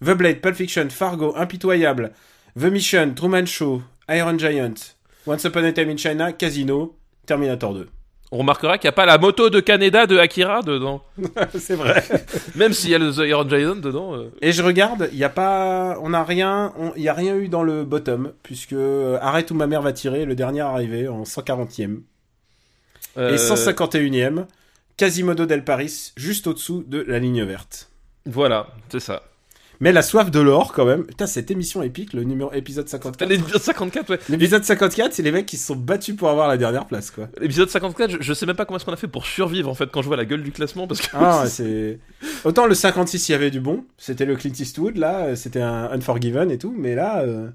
The 0.04 0.12
Blade, 0.12 0.42
Pulp 0.42 0.56
Fiction, 0.56 0.90
Fargo, 0.90 1.36
Impitoyable, 1.38 2.12
The 2.60 2.66
Mission, 2.66 3.14
Truman 3.16 3.46
Show, 3.46 3.82
Iron 4.10 4.38
Giant, 4.38 4.96
Once 5.26 5.46
Upon 5.46 5.64
a 5.66 5.72
Time 5.72 5.90
in 5.92 5.98
China, 5.98 6.34
Casino, 6.34 6.96
Terminator 7.26 7.74
2. 7.74 7.88
On 8.32 8.40
remarquera 8.40 8.78
qu'il 8.78 8.88
n'y 8.88 8.90
a 8.90 8.94
pas 8.94 9.06
la 9.06 9.18
moto 9.18 9.50
de 9.50 9.60
Kaneda 9.60 10.08
de 10.08 10.18
Akira 10.18 10.62
dedans. 10.64 11.04
c'est 11.58 11.76
vrai. 11.76 12.04
Même 12.56 12.74
s'il 12.74 12.90
y 12.90 12.96
a 12.96 12.98
le 12.98 13.12
The 13.12 13.20
Iron 13.20 13.48
Giant 13.48 13.76
dedans. 13.76 14.16
euh. 14.16 14.30
Et 14.42 14.52
je 14.52 14.64
regarde, 14.64 15.10
il 15.12 15.18
y 15.18 15.24
a 15.24 15.30
pas, 15.30 15.98
on 16.02 16.12
a 16.14 16.24
rien, 16.24 16.74
il 16.98 17.04
y 17.04 17.08
a 17.08 17.14
rien 17.14 17.36
eu 17.36 17.48
dans 17.48 17.64
le 17.64 17.86
bottom 17.86 18.34
puisque 18.44 18.74
euh, 18.74 19.18
Arrête 19.22 19.52
où 19.52 19.56
ma 19.56 19.68
mère 19.68 19.82
va 19.84 19.94
tirer, 19.94 20.26
le 20.26 20.36
dernier 20.36 20.62
arrivé 20.62 21.08
en 21.08 21.24
140e 21.24 21.98
et 23.18 23.20
Euh, 23.20 23.38
151e, 23.38 24.46
Quasimodo 24.98 25.46
del 25.46 25.64
Paris, 25.64 26.12
juste 26.18 26.48
au-dessous 26.48 26.84
de 26.86 27.02
la 27.08 27.20
ligne 27.20 27.44
verte. 27.44 27.90
Voilà, 28.26 28.68
c'est 28.90 29.00
ça. 29.00 29.22
Mais 29.80 29.92
la 29.92 30.02
soif 30.02 30.32
de 30.32 30.40
l'or 30.40 30.72
quand 30.74 30.86
même. 30.86 31.06
Putain, 31.06 31.28
cette 31.28 31.52
émission 31.52 31.84
épique, 31.84 32.14
le 32.14 32.24
numéro 32.24 32.52
épisode 32.54 32.88
54. 32.88 33.28
L'épisode 33.30 33.62
54, 33.62 34.10
ouais. 34.10 34.20
L'épisode 34.30 34.64
54, 34.64 35.14
c'est 35.14 35.24
les 35.24 35.32
mecs 35.32 35.46
qui 35.46 35.58
se 35.58 35.68
sont 35.68 35.76
battus 35.76 36.16
pour 36.16 36.30
avoir 36.30 36.48
la 36.48 36.58
dernière 36.58 36.86
place 36.86 37.12
quoi. 37.12 37.28
L'épisode 37.40 37.70
54, 37.70 38.12
je, 38.12 38.18
je 38.22 38.34
sais 38.34 38.46
même 38.46 38.56
pas 38.56 38.66
comment 38.66 38.78
est-ce 38.78 38.86
qu'on 38.86 38.94
a 38.94 38.98
fait 38.98 39.08
pour 39.08 39.26
survivre 39.26 39.70
en 39.70 39.76
fait 39.76 39.90
quand 39.92 40.02
je 40.02 40.08
vois 40.08 40.18
la 40.18 40.26
gueule 40.26 40.44
du 40.44 40.52
classement 40.52 40.88
parce 40.88 41.02
que. 41.02 41.08
Ah, 41.14 41.46
c'est 41.48 42.00
autant 42.44 42.68
le 42.68 42.74
56 42.76 43.30
il 43.30 43.32
y 43.32 43.36
avait 43.36 43.52
du 43.52 43.60
bon, 43.60 43.86
c'était 43.98 44.26
le 44.26 44.36
Clint 44.36 44.54
Eastwood 44.58 44.98
là, 44.98 45.36
c'était 45.36 45.62
un 45.62 45.92
Unforgiven 45.92 46.52
et 46.52 46.58
tout, 46.58 46.74
mais 46.78 46.96
là 46.96 47.20
euh, 47.22 47.50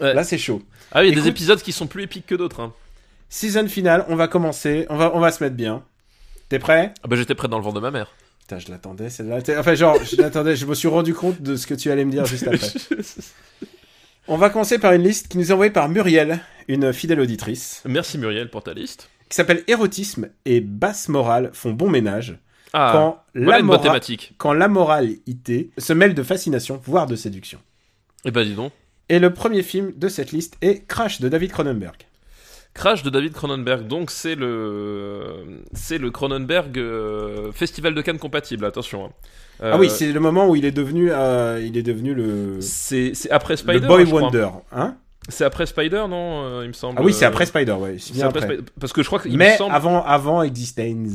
Ouais. 0.00 0.14
là 0.14 0.22
c'est 0.22 0.38
chaud. 0.38 0.62
ah 0.92 1.00
oui, 1.00 1.08
il 1.08 1.14
y 1.16 1.18
a 1.18 1.20
des 1.22 1.28
épisodes 1.28 1.60
qui 1.60 1.72
sont 1.72 1.88
plus 1.88 2.04
épiques 2.04 2.26
que 2.26 2.36
d'autres. 2.36 2.60
Hein. 2.60 2.72
Season 3.30 3.66
finale, 3.66 4.04
on 4.08 4.14
va 4.14 4.28
commencer, 4.28 4.86
on 4.90 4.96
va 4.96 5.10
on 5.14 5.18
va 5.18 5.32
se 5.32 5.42
mettre 5.42 5.56
bien. 5.56 5.82
T'es 6.48 6.60
prêt? 6.60 6.94
Ah 7.02 7.08
bah 7.08 7.16
j'étais 7.16 7.34
prêt 7.34 7.48
dans 7.48 7.58
le 7.58 7.64
vent 7.64 7.72
de 7.72 7.80
ma 7.80 7.90
mère. 7.90 8.12
Putain, 8.48 8.60
je 8.60 8.70
l'attendais 8.70 9.10
celle-là. 9.10 9.40
Enfin 9.58 9.74
genre, 9.74 10.02
je 10.02 10.16
l'attendais, 10.16 10.56
je 10.56 10.64
me 10.64 10.74
suis 10.74 10.88
rendu 10.88 11.12
compte 11.12 11.42
de 11.42 11.54
ce 11.54 11.66
que 11.66 11.74
tu 11.74 11.90
allais 11.90 12.06
me 12.06 12.10
dire 12.10 12.24
juste 12.24 12.48
après. 12.48 12.66
On 14.26 14.38
va 14.38 14.48
commencer 14.48 14.78
par 14.78 14.94
une 14.94 15.02
liste 15.02 15.28
qui 15.28 15.36
nous 15.36 15.50
est 15.50 15.52
envoyée 15.52 15.70
par 15.70 15.90
Muriel, 15.90 16.40
une 16.66 16.94
fidèle 16.94 17.20
auditrice, 17.20 17.82
Merci 17.86 18.16
Muriel 18.16 18.48
pour 18.48 18.62
ta 18.62 18.72
liste. 18.72 19.10
qui 19.28 19.36
s'appelle 19.36 19.64
Érotisme 19.68 20.28
et 20.46 20.62
basse 20.62 21.10
morale 21.10 21.50
font 21.52 21.72
bon 21.72 21.90
ménage 21.90 22.38
Ah, 22.72 22.90
quand 22.94 23.22
voilà 23.34 23.58
la 23.58 23.62
morale 23.64 23.82
thématique. 23.82 24.32
quand 24.38 24.54
la 24.54 24.68
moralité 24.68 25.70
se 25.76 25.92
mêle 25.92 26.14
de 26.14 26.22
fascination, 26.22 26.80
voire 26.84 27.06
de 27.06 27.16
séduction. 27.16 27.58
Eh 28.24 28.30
ben 28.30 28.44
dis 28.44 28.54
donc. 28.54 28.72
Et 29.10 29.18
le 29.18 29.32
premier 29.34 29.62
film 29.62 29.92
de 29.94 30.08
cette 30.08 30.32
liste 30.32 30.56
est 30.62 30.86
Crash 30.86 31.20
de 31.20 31.28
David 31.28 31.52
Cronenberg. 31.52 31.96
Crash 32.78 33.02
de 33.02 33.10
David 33.10 33.32
Cronenberg, 33.34 33.86
donc 33.86 34.10
c'est 34.10 34.34
le 34.34 35.34
c'est 35.74 35.98
le 35.98 36.10
Cronenberg 36.10 36.78
euh, 36.78 37.52
Festival 37.52 37.94
de 37.94 38.00
Cannes 38.00 38.18
compatible, 38.18 38.64
attention. 38.64 39.04
hein. 39.06 39.10
Euh, 39.62 39.72
Ah 39.74 39.78
oui, 39.78 39.90
c'est 39.90 40.12
le 40.12 40.20
moment 40.20 40.48
où 40.48 40.54
il 40.56 40.64
est 40.64 40.70
devenu, 40.72 41.10
euh, 41.12 41.60
il 41.62 41.76
est 41.76 41.82
devenu 41.82 42.14
le, 42.14 42.58
c'est 42.60 43.10
c'est 43.14 43.30
après 43.30 43.56
Spider. 43.56 43.80
le 43.80 43.86
Boy 43.86 44.02
hein. 44.04 44.06
Wonder, 44.10 44.48
hein? 44.72 44.94
C'est 45.28 45.44
après 45.44 45.66
Spider, 45.66 46.04
non 46.08 46.44
euh, 46.44 46.60
Il 46.64 46.68
me 46.68 46.72
semble. 46.72 46.96
Ah 46.98 47.02
oui, 47.02 47.12
c'est 47.12 47.24
euh, 47.24 47.28
après 47.28 47.44
Spider, 47.44 47.72
ouais. 47.72 47.96
c'est 47.98 48.22
après 48.22 48.42
après. 48.44 48.58
Parce 48.80 48.92
que 48.92 49.02
je 49.02 49.08
crois 49.08 49.18
qu'il 49.18 49.32
me 49.32 49.36
Mais 49.36 49.56
semble. 49.58 49.74
avant, 49.74 50.02
avant 50.04 50.42
Existence. 50.42 51.10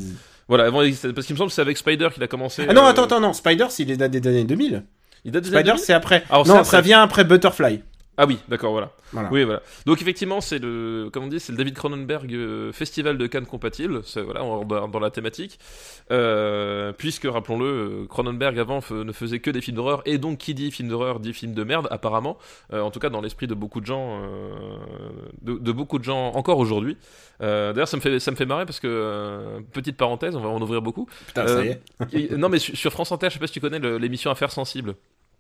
Voilà, 0.50 0.66
avant 0.66 0.80
parce 0.80 1.26
qu'il 1.26 1.34
me 1.34 1.38
semble 1.38 1.50
que 1.50 1.54
c'est 1.56 1.62
avec 1.62 1.78
Spider 1.78 2.10
qu'il 2.14 2.22
a 2.22 2.28
commencé. 2.28 2.66
Ah 2.68 2.74
non, 2.74 2.84
euh, 2.84 2.90
attends, 2.90 3.06
attends, 3.06 3.22
non. 3.22 3.32
Spider, 3.34 3.68
c'est 3.70 3.84
il 3.84 3.98
date 3.98 4.12
des 4.12 4.28
années 4.28 4.44
2000. 4.44 4.84
Il 5.26 5.32
date 5.32 5.44
des 5.44 5.50
Spider, 5.50 5.64
2000? 5.72 5.80
c'est 5.80 5.94
après. 5.94 6.24
Alors, 6.30 6.46
non, 6.46 6.56
après. 6.56 6.66
ça 6.66 6.82
vient 6.82 7.02
après 7.02 7.24
Butterfly. 7.24 7.82
Ah 8.18 8.26
oui, 8.28 8.38
d'accord, 8.48 8.72
voilà. 8.72 8.92
Voilà. 9.12 9.30
Oui, 9.32 9.44
voilà. 9.44 9.62
Donc 9.86 10.02
effectivement, 10.02 10.40
c'est 10.42 10.60
le, 10.60 11.10
comme 11.12 11.24
on 11.26 11.28
dit, 11.28 11.40
c'est 11.40 11.52
le 11.52 11.58
David 11.58 11.74
Cronenberg 11.76 12.32
euh, 12.34 12.72
Festival 12.72 13.18
de 13.18 13.26
Cannes 13.28 13.46
compatible. 13.48 14.02
C'est 14.06 14.22
voilà, 14.22 14.44
on- 14.44 14.64
dans, 14.66 14.88
dans 14.88 15.00
la 15.00 15.10
thématique, 15.10 15.60
Euh, 16.12 16.92
puisque 16.94 17.26
rappelons-le, 17.26 17.66
euh, 17.66 18.06
Cronenberg 18.08 18.60
avant 18.60 18.82
ne 18.92 19.12
faisait 19.12 19.40
que 19.40 19.50
des 19.50 19.62
films 19.62 19.78
d'horreur, 19.78 20.02
et 20.06 20.18
donc 20.18 20.38
qui 20.38 20.54
dit 20.54 20.72
film 20.72 20.90
d'horreur 20.90 21.20
dit 21.20 21.34
film 21.34 21.54
de 21.54 21.64
merde, 21.64 21.88
apparemment. 21.92 22.38
Euh, 22.72 22.82
en 22.82 22.92
tout 22.92 23.00
cas, 23.00 23.10
dans 23.10 23.22
l'esprit 23.22 23.48
de 23.48 23.54
beaucoup 23.56 23.82
de 23.82 23.86
gens, 23.86 24.22
euh, 24.24 24.78
de, 25.42 25.54
de 25.54 25.72
beaucoup 25.72 25.98
de 26.00 26.04
gens 26.04 26.32
encore 26.36 26.60
aujourd'hui. 26.60 26.98
D'ailleurs, 27.40 27.88
ça 27.88 27.98
me 27.98 28.02
fait, 28.02 28.20
ça 28.20 28.32
me 28.32 28.36
fait 28.36 28.46
marrer 28.46 28.66
parce 28.66 28.80
que 28.80 29.60
petite 29.74 29.98
parenthèse, 29.98 30.36
on 30.36 30.40
va 30.40 30.50
en 30.50 30.62
ouvrir 30.62 30.82
beaucoup. 30.82 31.08
Putain, 31.28 31.48
ça 31.48 31.66
y 31.66 31.68
est. 31.70 31.82
Non, 32.38 32.48
mais 32.50 32.60
sur, 32.60 32.76
sur 32.78 32.92
France 32.92 33.12
Inter, 33.12 33.28
je 33.30 33.34
sais 33.34 33.40
pas 33.40 33.48
si 33.48 33.54
tu 33.54 33.60
connais 33.60 33.80
l'émission 34.00 34.32
Affaires 34.32 34.52
sensibles. 34.52 34.96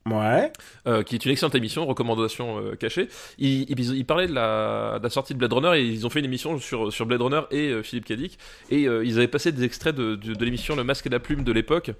Ouais. 0.09 0.51
euh, 0.85 1.01
qui 1.01 1.15
est 1.15 1.23
une 1.23 1.31
excellente 1.31 1.55
émission, 1.55 1.85
recommandation 1.85 2.59
euh, 2.59 2.75
cachée. 2.75 3.07
Ils, 3.37 3.61
ils, 3.71 3.95
ils 3.95 4.05
parlaient 4.05 4.27
de 4.27 4.33
la, 4.33 4.99
de 4.99 5.03
la 5.03 5.09
sortie 5.09 5.33
de 5.33 5.39
Blade 5.39 5.53
Runner 5.53 5.79
et 5.79 5.85
ils 5.85 6.05
ont 6.05 6.09
fait 6.09 6.19
une 6.19 6.25
émission 6.25 6.59
sur, 6.59 6.91
sur 6.91 7.05
Blade 7.05 7.21
Runner 7.21 7.41
et 7.51 7.69
euh, 7.69 7.83
Philippe 7.83 8.05
Cadic 8.05 8.37
et 8.69 8.85
euh, 8.85 9.05
ils 9.05 9.17
avaient 9.17 9.29
passé 9.29 9.53
des 9.53 9.63
extraits 9.63 9.95
de, 9.95 10.15
de, 10.15 10.33
de 10.33 10.45
l'émission 10.45 10.75
Le 10.75 10.83
Masque 10.83 11.05
et 11.05 11.09
la 11.09 11.19
Plume 11.19 11.45
de 11.45 11.51
l'époque. 11.53 11.91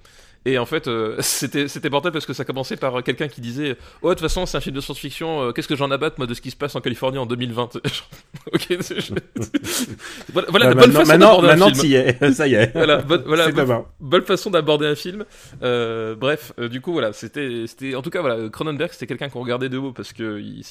Et 0.46 0.58
en 0.58 0.66
fait, 0.66 0.88
euh, 0.88 1.16
c'était 1.20 1.68
c'était 1.68 1.88
mortel 1.90 2.12
parce 2.12 2.26
que 2.26 2.32
ça 2.34 2.44
commençait 2.44 2.76
par 2.76 3.02
quelqu'un 3.02 3.28
qui 3.28 3.40
disait 3.40 3.76
Oh, 4.02 4.08
de 4.10 4.14
toute 4.14 4.20
façon, 4.22 4.44
c'est 4.46 4.56
un 4.56 4.60
film 4.60 4.76
de 4.76 4.80
science-fiction, 4.80 5.42
euh, 5.42 5.52
qu'est-ce 5.52 5.68
que 5.68 5.76
j'en 5.76 5.90
abatte, 5.90 6.18
moi, 6.18 6.26
de 6.26 6.34
ce 6.34 6.40
qui 6.40 6.50
se 6.50 6.56
passe 6.56 6.74
en 6.76 6.80
Californie 6.80 7.18
en 7.18 7.26
2020 7.26 7.76
Ok, 8.52 8.68
voilà, 10.32 10.74
maintenant, 10.74 11.00
façons 11.00 11.06
maintenant, 11.08 11.40
d'aborder 11.42 11.48
un 11.48 11.56
film. 11.70 11.80
t'y 11.80 11.94
es. 11.94 12.32
Ça 12.32 12.46
y 12.46 12.54
est. 12.54 12.72
Voilà, 12.74 12.98
bonne- 12.98 13.22
voilà, 13.26 13.44
bonne- 13.52 13.66
bonne 14.00 14.22
façon 14.22 14.50
d'aborder 14.50 14.86
un 14.86 14.94
film. 14.94 15.24
Euh, 15.62 16.14
bref, 16.14 16.52
euh, 16.58 16.68
du 16.68 16.80
coup 16.80 16.92
voilà, 16.92 17.12
c'était, 17.12 17.64
c'était, 17.66 17.94
en 17.94 18.02
tout 18.02 18.10
cas 18.10 18.20
voilà, 18.20 18.48
Cronenberg 18.48 18.90
c'était 18.92 19.06
quelqu'un 19.06 19.28
qu'on 19.28 19.40
regardait 19.40 19.68
de 19.68 19.78
haut 19.78 19.92
parce 19.92 20.12
que 20.12 20.40
il, 20.40 20.62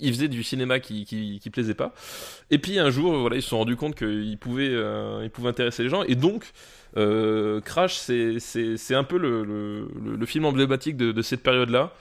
il- 0.00 0.12
faisait 0.14 0.28
du 0.28 0.42
cinéma 0.42 0.80
qui, 0.80 1.04
qui, 1.04 1.38
qui 1.40 1.50
plaisait 1.50 1.74
pas. 1.74 1.92
Et 2.50 2.58
puis 2.58 2.78
un 2.78 2.90
jour, 2.90 3.12
voilà, 3.18 3.36
ils 3.36 3.42
se 3.42 3.48
sont 3.50 3.58
rendus 3.58 3.76
compte 3.76 3.94
qu'il 3.94 4.38
pouvait, 4.38 4.68
euh, 4.70 5.20
il 5.22 5.30
pouvait 5.30 5.48
intéresser 5.50 5.82
les 5.82 5.88
gens 5.88 6.02
et 6.02 6.14
donc. 6.14 6.44
Euh, 6.96 7.60
Crash, 7.60 7.96
c'est 7.98 8.94
un 8.94 9.04
peu 9.04 9.18
le, 9.18 9.44
le, 9.44 9.88
le- 10.16 10.26
film 10.26 10.44
emblématique 10.46 10.96
de, 10.96 11.12
de 11.12 11.22
cette 11.22 11.42
période-là 11.42 11.92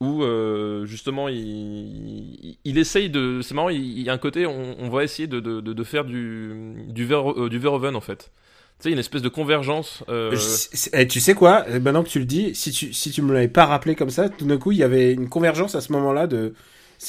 où 0.00 0.22
euh, 0.22 0.84
justement 0.86 1.28
il, 1.28 2.56
il, 2.64 2.78
essaye 2.78 3.10
de. 3.10 3.40
C'est 3.42 3.54
marrant, 3.54 3.68
il, 3.68 4.00
y 4.02 4.10
a 4.10 4.12
un 4.12 4.18
côté, 4.18 4.46
on, 4.46 4.76
on 4.78 4.88
va 4.90 5.04
essayer 5.04 5.28
de, 5.28 5.40
de, 5.40 5.60
de, 5.60 5.84
faire 5.84 6.04
du 6.04 6.74
du, 6.88 7.04
Ver- 7.04 7.32
euh, 7.44 7.48
du 7.48 7.58
Verhoeven 7.58 7.94
en 7.96 8.00
fait. 8.00 8.30
Tu 8.80 8.88
sais, 8.88 8.92
une 8.92 8.98
espèce 8.98 9.22
de 9.22 9.28
convergence. 9.28 10.02
euh, 10.08 10.34
Je- 10.34 10.88
eh, 10.92 11.06
tu 11.06 11.20
sais 11.20 11.34
quoi 11.34 11.64
Eh, 11.68 11.78
Maintenant 11.78 12.02
que 12.02 12.08
tu 12.08 12.18
le 12.18 12.24
dis, 12.24 12.54
si 12.56 12.72
tu, 12.72 12.92
si 12.92 13.10
tu 13.12 13.22
me 13.22 13.32
l'avais 13.32 13.48
pas 13.48 13.66
rappelé 13.66 13.94
comme 13.94 14.10
ça, 14.10 14.28
tout 14.28 14.46
d'un 14.46 14.58
coup, 14.58 14.72
il 14.72 14.78
y 14.78 14.82
avait 14.82 15.12
une 15.12 15.28
convergence 15.28 15.74
à 15.76 15.80
ce 15.80 15.92
moment-là 15.92 16.26
de. 16.26 16.54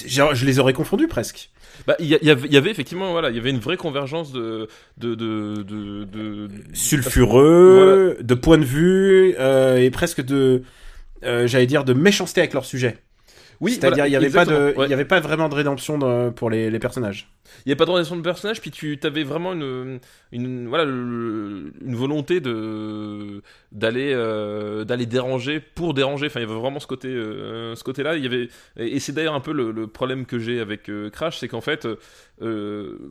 Genre, 0.06 0.36
je 0.36 0.46
les 0.46 0.60
aurais 0.60 0.74
confondus 0.74 1.08
presque. 1.08 1.50
Bah, 1.88 1.96
il 2.00 2.06
y, 2.08 2.16
avait, 2.30 2.48
il 2.48 2.54
y 2.54 2.58
avait 2.58 2.72
effectivement, 2.72 3.12
voilà, 3.12 3.30
il 3.30 3.36
y 3.36 3.40
avait 3.40 3.50
une 3.50 3.60
vraie 3.60 3.78
convergence 3.78 4.32
de, 4.32 4.68
de, 4.98 5.14
de, 5.16 5.64
de, 5.64 6.06
de- 6.06 6.50
Sulfureux, 6.74 8.18
de 8.22 8.34
point 8.34 8.58
de 8.58 8.64
vue, 8.66 9.36
euh, 9.40 9.78
et 9.78 9.90
presque 9.92 10.22
de. 10.24 10.64
euh, 11.24 11.48
J'allais 11.48 11.68
dire 11.68 11.84
de 11.84 11.94
méchanceté 11.94 12.42
avec 12.42 12.54
leur 12.54 12.66
sujet. 12.66 12.98
Oui, 13.62 13.74
C'est-à-dire, 13.74 14.04
voilà, 14.04 14.08
il 14.08 14.12
y 14.12 14.16
avait 14.16 14.30
pas 14.30 14.46
de, 14.46 14.74
ouais. 14.76 14.86
il 14.88 14.90
y 14.90 14.94
avait 14.94 15.06
pas 15.06 15.20
vraiment 15.20 15.50
de 15.50 15.56
rédemption 15.56 16.32
pour 16.34 16.50
les, 16.50 16.70
les 16.70 16.80
personnages. 16.80 17.30
Il 17.66 17.70
n'y 17.70 17.74
a 17.74 17.76
pas 17.76 17.86
de 17.86 17.92
relation 17.92 18.16
de 18.16 18.22
personnage, 18.22 18.60
puis 18.60 18.72
tu 18.72 19.00
avais 19.04 19.24
vraiment 19.24 19.54
une, 19.54 20.00
une, 20.32 20.68
voilà, 20.68 20.84
le- 20.84 21.72
une 21.86 21.96
volonté 21.96 22.40
de 22.42 23.42
d'aller 23.72 24.12
euh, 24.14 24.84
d'aller 24.84 25.06
déranger 25.06 25.60
pour 25.60 25.94
déranger. 25.94 26.26
Enfin, 26.28 26.40
il 26.40 26.44
y 26.44 26.46
avait 26.52 26.60
vraiment 26.60 26.80
ce 26.80 26.88
côté 26.88 27.08
euh, 27.08 27.76
ce 27.76 27.84
côté-là. 27.84 28.18
Il 28.18 28.24
y 28.24 28.28
avait 28.28 28.50
et 28.78 29.00
c'est 29.00 29.12
d'ailleurs 29.14 29.36
un 29.36 29.40
peu 29.42 29.54
le, 29.54 29.72
le 29.72 29.88
problème 29.88 30.26
que 30.26 30.40
j'ai 30.40 30.60
avec 30.60 30.90
euh, 30.90 31.10
Crash, 31.12 31.38
c'est 31.38 31.48
qu'en 31.48 31.62
fait, 31.62 31.88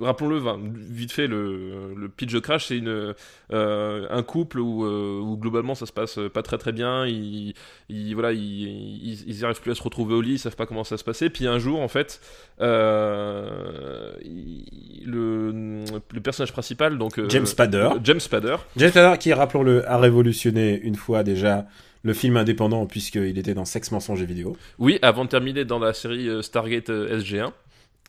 rappelons-le, 0.00 0.40
vite 0.74 1.12
fait, 1.12 1.26
le, 1.26 1.94
le 1.94 2.08
pitch 2.08 2.32
de 2.32 2.38
Crash, 2.40 2.66
c'est 2.66 2.78
une 2.78 3.14
un 3.50 4.22
couple 4.22 4.58
où, 4.60 4.84
où 4.84 5.36
globalement 5.38 5.74
ça 5.74 5.86
se 5.86 5.92
passe 5.92 6.18
pas 6.32 6.42
très 6.42 6.58
très 6.58 6.72
bien. 6.72 7.06
Ils, 7.06 7.54
ils 7.88 8.14
voilà, 8.14 8.32
ils, 8.32 8.40
ils, 8.42 9.28
ils 9.28 9.44
arrivent 9.44 9.60
plus 9.60 9.70
à 9.70 9.74
se 9.74 9.82
retrouver 9.82 10.14
au 10.14 10.20
lit, 10.20 10.33
ils 10.34 10.38
savent 10.38 10.56
pas 10.56 10.66
comment 10.66 10.84
ça 10.84 10.96
se 10.96 11.04
passer. 11.04 11.30
Puis 11.30 11.46
un 11.46 11.58
jour, 11.58 11.80
en 11.80 11.88
fait, 11.88 12.20
euh, 12.60 14.12
il- 14.22 15.02
le, 15.06 15.84
le 16.12 16.20
personnage 16.20 16.52
principal, 16.52 16.96
donc 16.98 17.18
euh, 17.18 17.28
James 17.28 17.46
Spader. 17.46 17.90
James 18.02 18.20
Spader, 18.20 18.56
James 18.76 18.90
Spader, 18.90 19.18
qui, 19.18 19.32
rappelons-le, 19.32 19.88
a 19.88 19.98
révolutionné 19.98 20.80
une 20.82 20.96
fois 20.96 21.22
déjà 21.22 21.66
le 22.02 22.12
film 22.14 22.36
indépendant, 22.36 22.86
puisqu'il 22.86 23.38
était 23.38 23.54
dans 23.54 23.64
Sex, 23.64 23.90
Mensonge 23.90 24.20
et 24.22 24.26
Vidéo. 24.26 24.56
oui, 24.78 24.98
avant 25.02 25.24
de 25.24 25.30
terminer 25.30 25.64
dans 25.64 25.78
la 25.78 25.92
série 25.94 26.28
euh, 26.28 26.42
Stargate 26.42 26.90
euh, 26.90 27.18
SG1. 27.20 27.50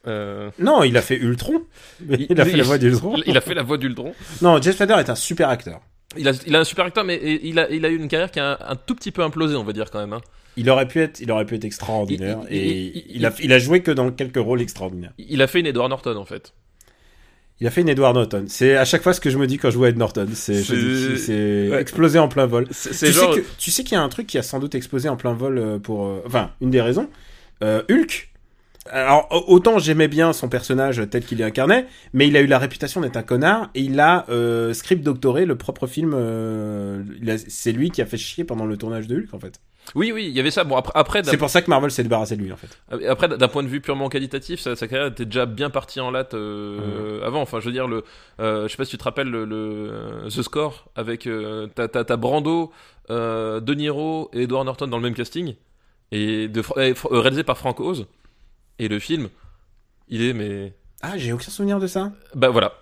euh, 0.07 0.49
Non, 0.59 0.83
il 0.83 0.95
a 0.97 1.01
fait 1.01 1.15
Ultron. 1.17 1.61
Il, 2.09 2.39
a 2.39 2.45
fait 2.45 2.57
la 2.57 2.63
voix 2.63 2.77
d'Ultron. 2.77 3.15
Il 3.25 3.37
a 3.37 3.41
fait 3.41 3.53
la 3.53 3.63
voix 3.63 3.77
d'Ultron. 3.77 4.13
Non, 4.41 4.61
James 4.61 4.73
Spader 4.73 4.95
est 4.99 5.09
un 5.09 5.15
super 5.15 5.49
acteur. 5.49 5.79
Il 6.17 6.27
a, 6.29 6.31
il 6.45 6.55
a 6.55 6.59
un 6.59 6.63
super 6.63 6.85
acteur, 6.85 7.03
mais 7.03 7.19
il 7.43 7.59
a, 7.59 7.69
il 7.69 7.85
a 7.85 7.89
eu 7.89 7.95
une 7.97 8.07
carrière 8.07 8.31
qui 8.31 8.39
a 8.39 8.51
un, 8.53 8.71
un 8.71 8.75
tout 8.75 8.95
petit 8.95 9.11
peu 9.11 9.21
implosé, 9.21 9.55
on 9.55 9.63
va 9.63 9.73
dire 9.73 9.91
quand 9.91 9.99
même. 9.99 10.13
hein. 10.13 10.21
Il 10.57 10.69
aurait 10.69 10.87
pu 10.87 10.99
être, 11.01 11.19
il 11.19 11.29
aurait 11.31 11.45
pu 11.45 11.55
être 11.55 11.65
extraordinaire 11.65 12.39
Il- 12.49 12.55
il- 12.57 12.61
et 12.63 13.05
il- 13.15 13.25
a, 13.25 13.33
il 13.41 13.51
a 13.53 13.59
joué 13.59 13.81
que 13.81 13.91
dans 13.91 14.11
quelques 14.11 14.37
rôles 14.37 14.61
extraordinaires. 14.61 15.13
Il 15.17 15.41
a 15.41 15.47
fait 15.47 15.59
une 15.59 15.67
Edward 15.67 15.89
Norton 15.89 16.15
en 16.15 16.25
fait. 16.25 16.53
Il 17.61 17.67
a 17.67 17.71
fait 17.71 17.81
une 17.81 17.89
Edward 17.89 18.13
Norton. 18.15 18.45
C'est 18.49 18.75
à 18.75 18.83
chaque 18.83 19.01
fois 19.01 19.13
ce 19.13 19.21
que 19.21 19.29
je 19.29 19.37
me 19.37 19.47
dis 19.47 19.57
quand 19.57 19.69
je 19.71 19.77
vois 19.77 19.87
Ed 19.89 19.97
Norton. 19.97 20.27
C'est, 20.33 21.69
ouais. 21.69 21.79
explosé 21.81 22.19
en 22.19 22.27
plein 22.27 22.45
vol. 22.45 22.67
C'est 22.71 22.89
Tu 22.89 22.95
c'est 22.95 23.05
sais, 23.07 23.11
genre. 23.13 23.33
que- 23.35 23.41
tu 23.57 23.71
sais 23.71 23.83
qu'il 23.83 23.93
y 23.93 23.97
a 23.97 24.01
un 24.01 24.09
truc 24.09 24.27
qui 24.27 24.37
a 24.37 24.43
sans 24.43 24.59
doute 24.59 24.75
explosé 24.75 25.07
en 25.07 25.15
plein 25.15 25.33
vol 25.33 25.57
euh, 25.57 25.79
pour, 25.79 26.05
euh, 26.05 26.21
enfin, 26.25 26.51
une 26.61 26.69
des 26.69 26.81
raisons. 26.81 27.09
Euh, 27.63 27.81
Hulk. 27.89 28.29
Alors 28.91 29.27
au- 29.31 29.55
autant 29.55 29.79
j'aimais 29.79 30.07
bien 30.07 30.31
son 30.31 30.47
personnage 30.47 31.01
tel 31.09 31.25
qu'il 31.25 31.41
est 31.41 31.43
incarné, 31.43 31.85
mais 32.13 32.27
il 32.27 32.37
a 32.37 32.41
eu 32.41 32.45
la 32.47 32.59
réputation 32.59 33.01
d'être 33.01 33.17
un 33.17 33.23
connard 33.23 33.69
et 33.73 33.81
il 33.81 33.99
a 33.99 34.25
euh, 34.29 34.73
script 34.73 35.03
doctoré 35.03 35.45
le 35.45 35.55
propre 35.57 35.87
film. 35.87 36.13
euh, 36.13 37.03
c'est 37.47 37.71
lui 37.71 37.89
qui 37.89 38.01
a 38.03 38.05
fait 38.05 38.17
chier 38.17 38.43
pendant 38.43 38.65
le 38.65 38.77
tournage 38.77 39.07
de 39.07 39.15
Hulk 39.17 39.33
en 39.33 39.39
fait. 39.39 39.59
Oui, 39.93 40.11
oui, 40.11 40.25
il 40.27 40.31
y 40.33 40.39
avait 40.39 40.49
ça. 40.51 40.63
Bon, 40.63 40.75
après, 40.75 40.91
après 40.95 41.23
C'est 41.23 41.37
pour 41.37 41.49
ça 41.49 41.61
que 41.61 41.69
Marvel 41.69 41.91
s'est 41.91 42.01
débarrassé 42.03 42.35
de 42.35 42.41
lui 42.41 42.51
en 42.51 42.57
fait. 42.57 43.07
Après, 43.07 43.27
d'un 43.27 43.47
point 43.47 43.61
de 43.63 43.67
vue 43.67 43.81
purement 43.81 44.09
qualitatif, 44.09 44.59
sa, 44.59 44.75
sa 44.75 44.87
carrière 44.87 45.07
était 45.11 45.25
déjà 45.25 45.45
bien 45.45 45.69
partie 45.69 45.99
en 45.99 46.09
latte 46.11 46.33
euh, 46.33 47.23
avant. 47.25 47.41
Enfin, 47.41 47.59
je 47.59 47.65
veux 47.65 47.71
dire, 47.71 47.87
le, 47.87 48.03
je 48.39 48.67
sais 48.67 48.77
pas 48.77 48.85
si 48.85 48.91
tu 48.91 48.97
te 48.97 49.03
rappelles 49.03 49.29
le, 49.29 49.45
le 49.45 50.27
The 50.29 50.41
Score 50.41 50.89
avec 50.95 51.27
t'as 51.75 52.17
Brando, 52.17 52.71
De 53.09 53.73
Niro 53.73 54.29
et 54.33 54.43
Edward 54.43 54.65
Norton 54.65 54.87
dans 54.87 54.97
le 54.97 55.03
même 55.03 55.13
casting 55.15 55.55
et 56.11 56.47
de, 56.47 56.61
euh, 56.77 56.93
réalisé 57.11 57.43
par 57.43 57.57
Frank 57.57 57.79
Oz. 57.79 58.05
Et 58.79 58.87
le 58.87 58.99
film, 58.99 59.29
il 60.09 60.21
est 60.21 60.33
mais 60.33 60.73
Ah, 61.01 61.17
j'ai 61.17 61.31
aucun 61.33 61.49
souvenir 61.51 61.79
de 61.79 61.87
ça. 61.87 62.11
bah 62.33 62.49
voilà. 62.49 62.73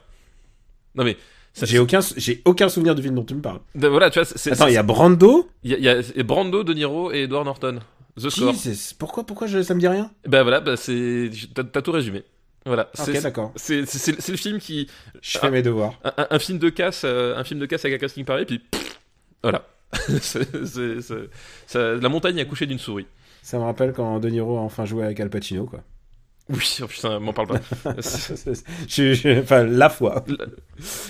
Non 0.95 1.03
mais 1.03 1.17
J'ai 1.61 1.79
aucun, 1.79 1.99
j'ai 2.17 2.41
aucun 2.45 2.69
souvenir 2.69 2.95
du 2.95 3.01
film 3.03 3.15
dont 3.15 3.23
tu 3.23 3.35
me 3.35 3.41
parles. 3.41 3.59
bah, 3.75 3.89
voilà, 3.89 4.09
tu 4.09 4.19
vois, 4.19 4.25
c'est, 4.25 4.51
Attends, 4.53 4.67
il 4.67 4.73
y 4.73 4.77
a 4.77 4.83
Brando. 4.83 5.49
il 5.63 5.71
y 5.73 5.81
y 5.81 5.87
a- 5.89 6.01
Brando, 6.23 6.63
De 6.63 6.73
Niro 6.73 7.11
et 7.11 7.23
Edward 7.23 7.45
Norton. 7.45 7.79
The 8.19 8.29
Score. 8.29 8.53
Jesus, 8.53 8.93
pourquoi, 8.97 9.25
pourquoi 9.25 9.47
je, 9.47 9.61
ça 9.63 9.73
me 9.73 9.79
dit 9.79 9.87
rien? 9.87 10.11
Bah 10.27 10.43
voilà, 10.43 10.59
bah 10.61 10.77
c'est 10.77 11.31
t'as, 11.55 11.81
tout 11.81 11.91
résumé. 11.91 12.23
Voilà, 12.65 12.89
Ok, 12.97 13.05
c'est, 13.05 13.21
d'accord. 13.21 13.51
c'est, 13.55 13.81
le 13.81 14.37
film 14.37 14.59
qui 14.59 14.87
Je 15.21 15.37
fais 15.39 15.49
mes 15.51 15.61
devoirs. 15.63 15.93
un, 16.03 16.13
un- 16.17 16.27
un 16.29 16.39
film 16.39 16.59
de 16.59 16.69
casse, 16.69 17.01
euh, 17.05 17.35
un 17.35 17.43
film 17.43 17.59
de 17.59 17.65
casse 17.65 17.83
avec 17.85 17.97
un 17.97 17.99
casting 17.99 18.23
pareil, 18.23 18.45
puis 18.45 18.59
pff, 18.59 18.99
voilà. 19.41 19.67
Ça- 21.67 21.95
la 21.95 22.09
montagne 22.09 22.39
a 22.39 22.45
couché 22.45 22.65
d'une 22.65 22.79
souris. 22.79 23.07
Ça 23.43 23.59
me 23.59 23.63
rappelle 23.63 23.93
quand 23.93 24.19
De 24.19 24.29
Niro 24.29 24.57
a 24.57 24.61
enfin 24.61 24.85
joué 24.85 25.03
avec 25.05 25.19
Al 25.19 25.29
Pacino, 25.29 25.65
quoi. 25.65 25.81
Oui, 26.49 26.77
oh 26.81 26.87
putain, 26.87 27.19
m'en 27.19 27.31
parle 27.31 27.47
pas. 27.47 27.59
je, 28.89 29.13
je- 29.13 29.41
enfin, 29.41 29.63
la 29.63 29.89
fois. 29.89 30.25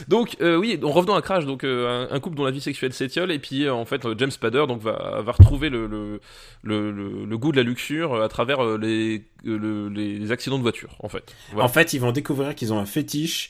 donc, 0.08 0.38
euh, 0.42 0.58
oui, 0.58 0.78
donc, 0.78 0.94
revenons 0.94 1.16
à 1.16 1.22
Crash, 1.24 1.46
donc 1.46 1.64
euh, 1.64 2.08
un, 2.12 2.16
un 2.16 2.20
couple 2.20 2.36
dont 2.38 2.44
la 2.46 2.52
vie 2.52 2.62
sexuelle 2.62 2.94
s'étiole, 2.94 3.32
et 3.32 3.40
puis 3.40 3.66
euh, 3.66 3.74
en 3.74 3.84
fait, 3.86 4.06
James 4.20 4.30
Spader 4.30 4.66
donc, 4.68 4.82
va, 4.82 5.22
va 5.24 5.32
retrouver 5.32 5.70
le, 5.72 5.88
le, 5.88 6.20
le, 6.62 6.92
le- 7.26 7.38
goût 7.40 7.52
de 7.52 7.58
la 7.58 7.64
luxure 7.64 8.22
à 8.22 8.30
travers 8.30 8.78
les, 8.78 9.24
le- 9.44 9.90
les, 9.90 10.32
accidents 10.32 10.58
de 10.58 10.62
voiture, 10.64 10.96
en 11.00 11.10
fait. 11.10 11.34
Voilà. 11.52 11.66
En 11.66 11.70
fait, 11.70 11.94
ils 11.94 12.00
vont 12.00 12.12
découvrir 12.12 12.54
qu'ils 12.54 12.72
ont 12.72 12.78
un 12.80 12.86
fétiche 12.86 13.50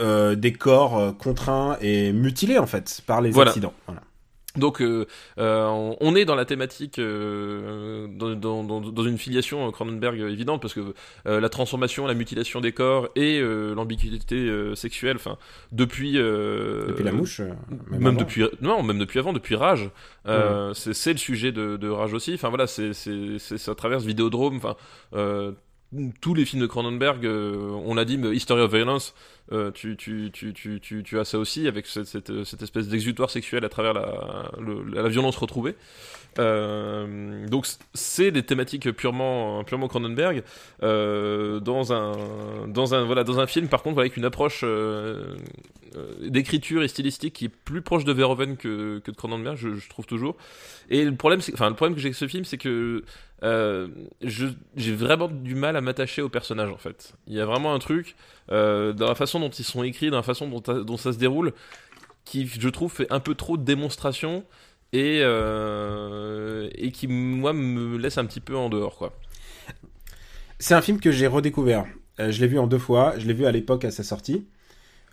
des 0.00 0.52
corps 0.52 1.16
contraints 1.18 1.78
et 1.80 2.12
mutilés, 2.12 2.58
en 2.58 2.66
fait, 2.66 3.00
par 3.06 3.20
les 3.22 3.30
Voilà. 3.30 3.50
accidents. 3.50 3.74
Voilà. 3.86 4.02
Donc 4.56 4.80
euh, 4.80 5.06
euh, 5.38 5.94
on, 6.00 6.14
est 6.14 6.24
dans 6.24 6.36
la 6.36 6.44
thématique 6.44 7.00
euh, 7.00 8.06
dans, 8.08 8.36
dans, 8.36 8.62
dans, 8.62 8.80
dans 8.80 9.02
une 9.02 9.18
filiation 9.18 9.70
Cronenberg 9.72 10.20
évidente 10.20 10.62
parce 10.62 10.74
que 10.74 10.94
la 11.24 11.48
transformation, 11.48 12.06
la 12.06 12.14
mutilation 12.14 12.60
des 12.60 12.72
corps 12.72 13.08
et 13.16 13.40
l'ambiguïté 13.40 14.74
sexuelle, 14.76 15.16
enfin 15.16 15.38
depuis 15.72 16.12
Depuis 16.12 17.04
la 17.04 17.12
mouche. 17.12 17.40
même, 17.90 18.06
avant. 18.06 18.20
depuis 18.20 18.44
non 18.60 18.82
même 18.82 18.98
depuis 18.98 19.18
avant 19.18 19.32
depuis 19.32 19.56
Rage 19.56 19.90
c'est 20.74 21.12
le 21.12 21.18
sujet 21.18 21.50
de, 21.50 21.76
de 21.76 21.88
Rage 21.88 22.14
aussi 22.14 22.34
enfin 22.34 22.48
voilà 22.48 22.66
c'est 22.66 22.92
ça 22.94 23.74
traverse 23.74 24.04
Vidéodrome 24.04 24.56
enfin 24.56 24.76
tous 26.20 26.34
les 26.34 26.44
films 26.44 26.62
de 26.62 26.66
Cronenberg, 26.66 27.24
on 27.24 27.94
l'a 27.94 28.04
dit, 28.04 28.18
mais 28.18 28.34
History 28.34 28.60
of 28.62 28.72
Violence, 28.72 29.14
euh, 29.52 29.70
tu, 29.70 31.18
as 31.18 31.24
ça 31.24 31.38
aussi 31.38 31.68
avec 31.68 31.86
cette, 31.86 32.30
espèce 32.62 32.88
d'exutoire 32.88 33.28
sexuel 33.30 33.64
à 33.64 33.68
travers 33.68 33.92
la, 33.92 34.50
le- 34.58 34.84
la 34.84 35.08
violence 35.08 35.36
retrouvée. 35.36 35.76
Euh, 36.38 37.46
donc 37.46 37.66
c'est 37.92 38.30
des 38.30 38.42
thématiques 38.42 38.90
purement 38.92 39.62
Cronenberg 39.62 40.42
euh, 40.82 41.60
dans 41.60 41.92
un 43.40 43.46
film 43.46 43.68
par 43.68 43.82
contre 43.84 44.00
avec 44.00 44.16
une 44.16 44.24
approche 44.24 44.64
d'écriture 46.22 46.82
et 46.82 46.88
stylistique 46.88 47.34
qui 47.34 47.44
est 47.44 47.48
plus 47.48 47.82
proche 47.82 48.04
de 48.04 48.12
Verhoeven 48.12 48.56
que, 48.56 49.00
de 49.04 49.16
Cronenberg 49.16 49.56
je, 49.56 49.74
je 49.74 49.88
trouve 49.88 50.06
toujours 50.06 50.36
et 50.90 51.04
le 51.04 51.14
problème 51.14 51.40
enfin 51.52 51.68
le 51.68 51.76
problème 51.76 51.94
que 51.94 52.00
j'ai 52.00 52.08
avec 52.08 52.16
ce 52.16 52.26
film 52.26 52.44
c'est 52.44 52.58
que 52.58 53.04
j'ai 54.22 54.92
vraiment 54.92 55.28
du 55.28 55.54
mal 55.54 55.76
à 55.76 55.80
m'attacher 55.80 56.20
au 56.22 56.28
personnage 56.28 56.70
en 56.70 56.78
fait 56.78 57.14
il 57.28 57.34
y 57.34 57.40
a 57.40 57.46
vraiment 57.46 57.74
un 57.74 57.78
truc 57.78 58.16
euh, 58.52 58.92
dans 58.92 59.08
la 59.08 59.14
façon 59.14 59.40
dont 59.40 59.50
ils 59.50 59.64
sont 59.64 59.82
écrits 59.82 60.10
dans 60.10 60.16
la 60.16 60.22
façon 60.22 60.48
dont, 60.48 60.60
dont 60.60 60.96
ça 60.96 61.12
se 61.12 61.18
déroule 61.18 61.52
qui 62.24 62.46
je 62.46 62.68
trouve 62.68 62.92
fait 62.92 63.10
un 63.10 63.20
peu 63.20 63.34
trop 63.34 63.56
de 63.56 63.64
démonstration 63.64 64.44
et, 64.92 65.20
euh, 65.22 66.68
et 66.74 66.90
qui 66.90 67.06
moi 67.08 67.52
me 67.52 67.96
laisse 67.96 68.18
un 68.18 68.24
petit 68.24 68.40
peu 68.40 68.56
en 68.56 68.68
dehors 68.68 68.96
quoi. 68.96 69.12
C'est 70.58 70.74
un 70.74 70.82
film 70.82 71.00
que 71.00 71.10
j'ai 71.10 71.26
redécouvert. 71.26 71.84
Euh, 72.20 72.30
je 72.30 72.40
l'ai 72.40 72.46
vu 72.46 72.58
en 72.58 72.66
deux 72.66 72.78
fois. 72.78 73.14
Je 73.18 73.26
l'ai 73.26 73.34
vu 73.34 73.44
à 73.44 73.52
l'époque 73.52 73.84
à 73.84 73.90
sa 73.90 74.02
sortie. 74.02 74.46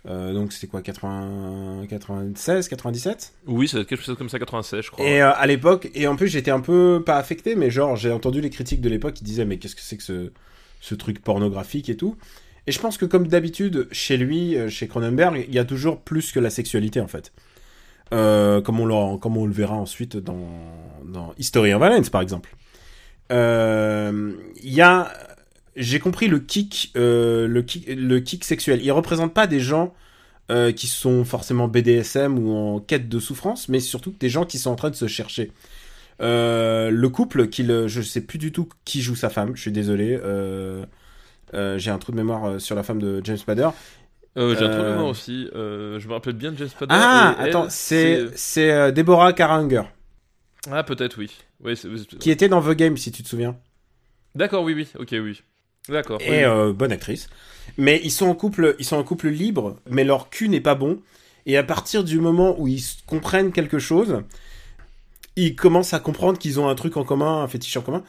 Euh, 0.06 0.32
donc 0.32 0.52
c'était 0.52 0.66
quoi 0.66 0.82
80... 0.82 1.86
96 1.88 2.68
97 2.68 3.34
Oui, 3.46 3.68
c'est 3.68 3.84
quelque 3.84 4.02
chose 4.02 4.16
comme 4.16 4.28
ça 4.28 4.38
96 4.38 4.84
je 4.84 4.90
crois. 4.90 5.04
Et 5.04 5.22
euh, 5.22 5.32
à 5.32 5.46
l'époque, 5.46 5.90
et 5.94 6.08
en 6.08 6.16
plus 6.16 6.26
j'étais 6.26 6.50
un 6.50 6.60
peu 6.60 7.02
pas 7.04 7.18
affecté, 7.18 7.54
mais 7.54 7.70
genre 7.70 7.94
j'ai 7.94 8.10
entendu 8.10 8.40
les 8.40 8.50
critiques 8.50 8.80
de 8.80 8.88
l'époque 8.88 9.14
qui 9.14 9.24
disaient 9.24 9.44
mais 9.44 9.58
qu'est-ce 9.58 9.76
que 9.76 9.82
c'est 9.82 9.96
que 9.96 10.02
ce, 10.02 10.32
ce 10.80 10.94
truc 10.96 11.22
pornographique 11.22 11.88
et 11.88 11.96
tout. 11.96 12.16
Et 12.66 12.72
je 12.72 12.78
pense 12.78 12.96
que 12.96 13.04
comme 13.04 13.26
d'habitude 13.26 13.88
chez 13.90 14.16
lui, 14.16 14.56
euh, 14.56 14.68
chez 14.68 14.86
Cronenberg, 14.86 15.44
il 15.48 15.54
y 15.54 15.58
a 15.58 15.64
toujours 15.64 16.00
plus 16.00 16.32
que 16.32 16.40
la 16.40 16.50
sexualité 16.50 17.00
en 17.00 17.08
fait. 17.08 17.32
Euh, 18.12 18.60
comme, 18.60 18.78
on 18.78 18.86
le, 18.86 19.16
comme 19.18 19.36
on 19.36 19.46
le 19.46 19.52
verra 19.52 19.74
ensuite 19.74 20.16
dans, 20.16 20.48
dans 21.04 21.32
History 21.38 21.72
of 21.72 21.80
Violence 21.80 22.10
par 22.10 22.20
exemple. 22.20 22.54
Euh, 23.32 24.34
Il 24.62 24.72
y 24.72 24.82
a, 24.82 25.12
j'ai 25.76 25.98
compris 25.98 26.28
le 26.28 26.38
kick, 26.38 26.92
le 26.94 27.60
kick, 27.62 27.86
le 27.88 28.20
kick 28.20 28.44
sexuel. 28.44 28.80
Il 28.82 28.92
représente 28.92 29.34
pas 29.34 29.46
des 29.46 29.60
gens 29.60 29.94
qui 30.76 30.86
sont 30.86 31.24
forcément 31.24 31.66
BDSM 31.66 32.38
ou 32.38 32.54
en 32.54 32.78
quête 32.78 33.08
de 33.08 33.18
souffrance, 33.18 33.70
mais 33.70 33.80
surtout 33.80 34.14
des 34.20 34.28
gens 34.28 34.44
qui 34.44 34.58
sont 34.58 34.70
en 34.70 34.76
train 34.76 34.90
de 34.90 34.94
se 34.94 35.06
chercher. 35.06 35.50
Le 36.20 37.06
couple, 37.06 37.48
qu'il, 37.48 37.86
je 37.86 38.02
sais 38.02 38.20
plus 38.20 38.36
du 38.36 38.52
tout 38.52 38.68
qui 38.84 39.00
joue 39.00 39.16
sa 39.16 39.30
femme, 39.30 39.52
je 39.56 39.62
suis 39.62 39.72
désolé. 39.72 40.18
J'ai 41.52 41.90
un 41.90 41.98
trou 41.98 42.12
de 42.12 42.16
mémoire 42.16 42.44
euh, 42.46 42.58
sur 42.58 42.74
la 42.76 42.82
femme 42.82 43.00
de 43.00 43.20
James 43.24 43.36
Spader. 43.36 43.68
Euh, 44.38 44.54
J'ai 44.58 44.64
un 44.64 44.68
trou 44.70 44.78
de 44.78 44.84
Euh, 44.84 44.90
mémoire 44.92 45.08
aussi. 45.10 45.48
Euh, 45.54 46.00
je 46.00 46.08
me 46.08 46.14
rappelle 46.14 46.32
bien 46.34 46.52
de 46.52 46.56
James 46.58 46.68
Spader. 46.68 46.94
Ah, 46.96 47.36
et 47.40 47.42
attends, 47.48 47.66
c'est 47.68 48.26
c'est 48.34 48.70
euh, 48.72 48.90
Deborah 48.90 49.32
Karanger 49.32 49.82
Ah, 50.70 50.82
peut-être, 50.84 51.18
oui. 51.18 51.30
oui 51.62 51.74
qui 52.18 52.30
était 52.30 52.48
dans 52.48 52.62
The 52.62 52.70
Game, 52.74 52.96
si 52.96 53.12
tu 53.12 53.22
te 53.22 53.28
souviens. 53.28 53.56
D'accord, 54.34 54.62
oui, 54.64 54.72
oui. 54.74 54.88
Ok, 54.98 55.10
oui. 55.12 55.42
D'accord. 55.88 56.20
Et 56.22 56.30
oui. 56.30 56.44
euh, 56.44 56.72
bonne 56.72 56.92
actrice. 56.92 57.28
Mais 57.76 58.00
ils 58.04 58.10
sont 58.10 58.26
en 58.26 58.34
couple, 58.34 58.74
ils 58.78 58.84
sont 58.84 58.96
en 58.96 59.04
couple 59.04 59.28
libre, 59.28 59.76
mais 59.90 60.04
leur 60.04 60.30
cul 60.30 60.48
n'est 60.48 60.60
pas 60.60 60.74
bon. 60.74 61.00
Et 61.44 61.56
à 61.56 61.62
partir 61.62 62.04
du 62.04 62.18
moment 62.18 62.54
où 62.58 62.68
ils 62.68 62.82
comprennent 63.06 63.52
quelque 63.52 63.78
chose, 63.78 64.22
ils 65.36 65.56
commencent 65.56 65.94
à 65.94 66.00
comprendre 66.00 66.38
qu'ils 66.38 66.60
ont 66.60 66.68
un 66.68 66.74
truc 66.74 66.96
en 66.96 67.04
commun, 67.04 67.42
un 67.42 67.48
fétiche 67.48 67.76
en 67.76 67.82
commun. 67.82 68.02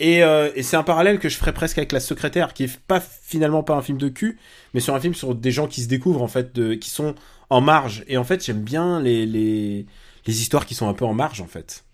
Et, 0.00 0.24
euh, 0.24 0.50
et 0.56 0.62
c'est 0.62 0.76
un 0.76 0.82
parallèle 0.82 1.18
que 1.20 1.28
je 1.28 1.36
ferais 1.36 1.52
presque 1.52 1.78
avec 1.78 1.92
La 1.92 2.00
Secrétaire, 2.00 2.54
qui 2.54 2.64
est 2.64 2.80
pas 2.80 3.00
finalement 3.00 3.62
pas 3.62 3.74
un 3.74 3.82
film 3.82 3.98
de 3.98 4.08
cul, 4.08 4.38
mais 4.74 4.80
sur 4.80 4.94
un 4.94 5.00
film 5.00 5.14
sur 5.14 5.34
des 5.34 5.52
gens 5.52 5.68
qui 5.68 5.82
se 5.82 5.88
découvrent 5.88 6.22
en 6.22 6.28
fait, 6.28 6.54
de, 6.54 6.74
qui 6.74 6.90
sont 6.90 7.14
en 7.50 7.60
marge. 7.60 8.02
Et 8.08 8.16
en 8.16 8.24
fait, 8.24 8.44
j'aime 8.44 8.62
bien 8.62 9.00
les, 9.00 9.26
les 9.26 9.86
les 10.26 10.40
histoires 10.40 10.66
qui 10.66 10.74
sont 10.74 10.88
un 10.88 10.94
peu 10.94 11.04
en 11.04 11.14
marge 11.14 11.40
en 11.40 11.46
fait. 11.46 11.84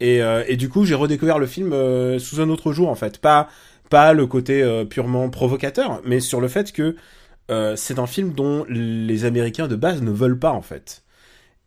Et, 0.00 0.22
euh, 0.22 0.44
et 0.46 0.56
du 0.56 0.68
coup, 0.68 0.84
j'ai 0.84 0.94
redécouvert 0.94 1.38
le 1.38 1.46
film 1.46 1.72
euh, 1.72 2.18
sous 2.18 2.40
un 2.40 2.48
autre 2.50 2.72
jour 2.72 2.88
en 2.88 2.94
fait, 2.94 3.18
pas 3.18 3.48
pas 3.90 4.12
le 4.12 4.26
côté 4.26 4.62
euh, 4.62 4.84
purement 4.84 5.30
provocateur, 5.30 6.00
mais 6.04 6.20
sur 6.20 6.40
le 6.40 6.48
fait 6.48 6.72
que 6.72 6.96
euh, 7.50 7.74
c'est 7.76 7.98
un 7.98 8.06
film 8.06 8.32
dont 8.34 8.64
les 8.68 9.24
Américains 9.24 9.66
de 9.68 9.76
base 9.76 10.02
ne 10.02 10.10
veulent 10.10 10.38
pas 10.38 10.52
en 10.52 10.62
fait. 10.62 11.02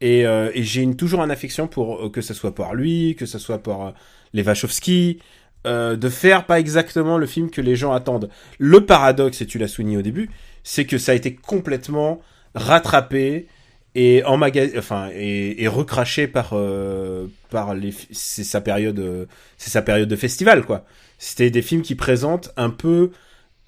Et, 0.01 0.25
euh, 0.25 0.51
et 0.53 0.63
j'ai 0.63 0.95
toujours 0.95 1.23
une 1.23 1.31
affection 1.31 1.67
pour 1.67 2.11
que 2.11 2.21
ce 2.21 2.33
soit 2.33 2.55
pour 2.55 2.73
lui, 2.73 3.15
que 3.15 3.25
ce 3.25 3.37
soit 3.39 3.61
euh, 3.67 3.91
les 4.33 4.43
Wachowski, 4.43 5.19
euh, 5.67 5.95
de 5.95 6.09
faire 6.09 6.45
pas 6.45 6.59
exactement 6.59 7.17
le 7.17 7.25
film 7.25 7.49
que 7.49 7.61
les 7.61 7.75
gens 7.75 7.91
attendent. 7.91 8.29
Le 8.57 8.85
paradoxe, 8.85 9.41
et 9.41 9.45
tu 9.45 9.57
l'as 9.57 9.67
souligné 9.67 9.97
au 9.97 10.01
début, 10.01 10.29
c'est 10.63 10.85
que 10.85 10.97
ça 10.97 11.11
a 11.11 11.15
été 11.15 11.35
complètement 11.35 12.21
rattrapé 12.55 13.47
et 13.93 14.23
enfin 14.25 15.09
et, 15.13 15.61
et 15.63 15.67
recraché 15.67 16.27
par 16.27 16.51
euh, 16.53 17.27
par 17.49 17.75
les 17.75 17.93
c'est 18.11 18.43
sa 18.43 18.61
période 18.61 18.99
euh, 18.99 19.25
c'est 19.57 19.69
sa 19.69 19.81
période 19.81 20.07
de 20.07 20.15
festival 20.15 20.65
quoi 20.65 20.85
c'était 21.17 21.49
des 21.49 21.61
films 21.61 21.81
qui 21.81 21.95
présentent 21.95 22.51
un 22.55 22.69
peu 22.69 23.11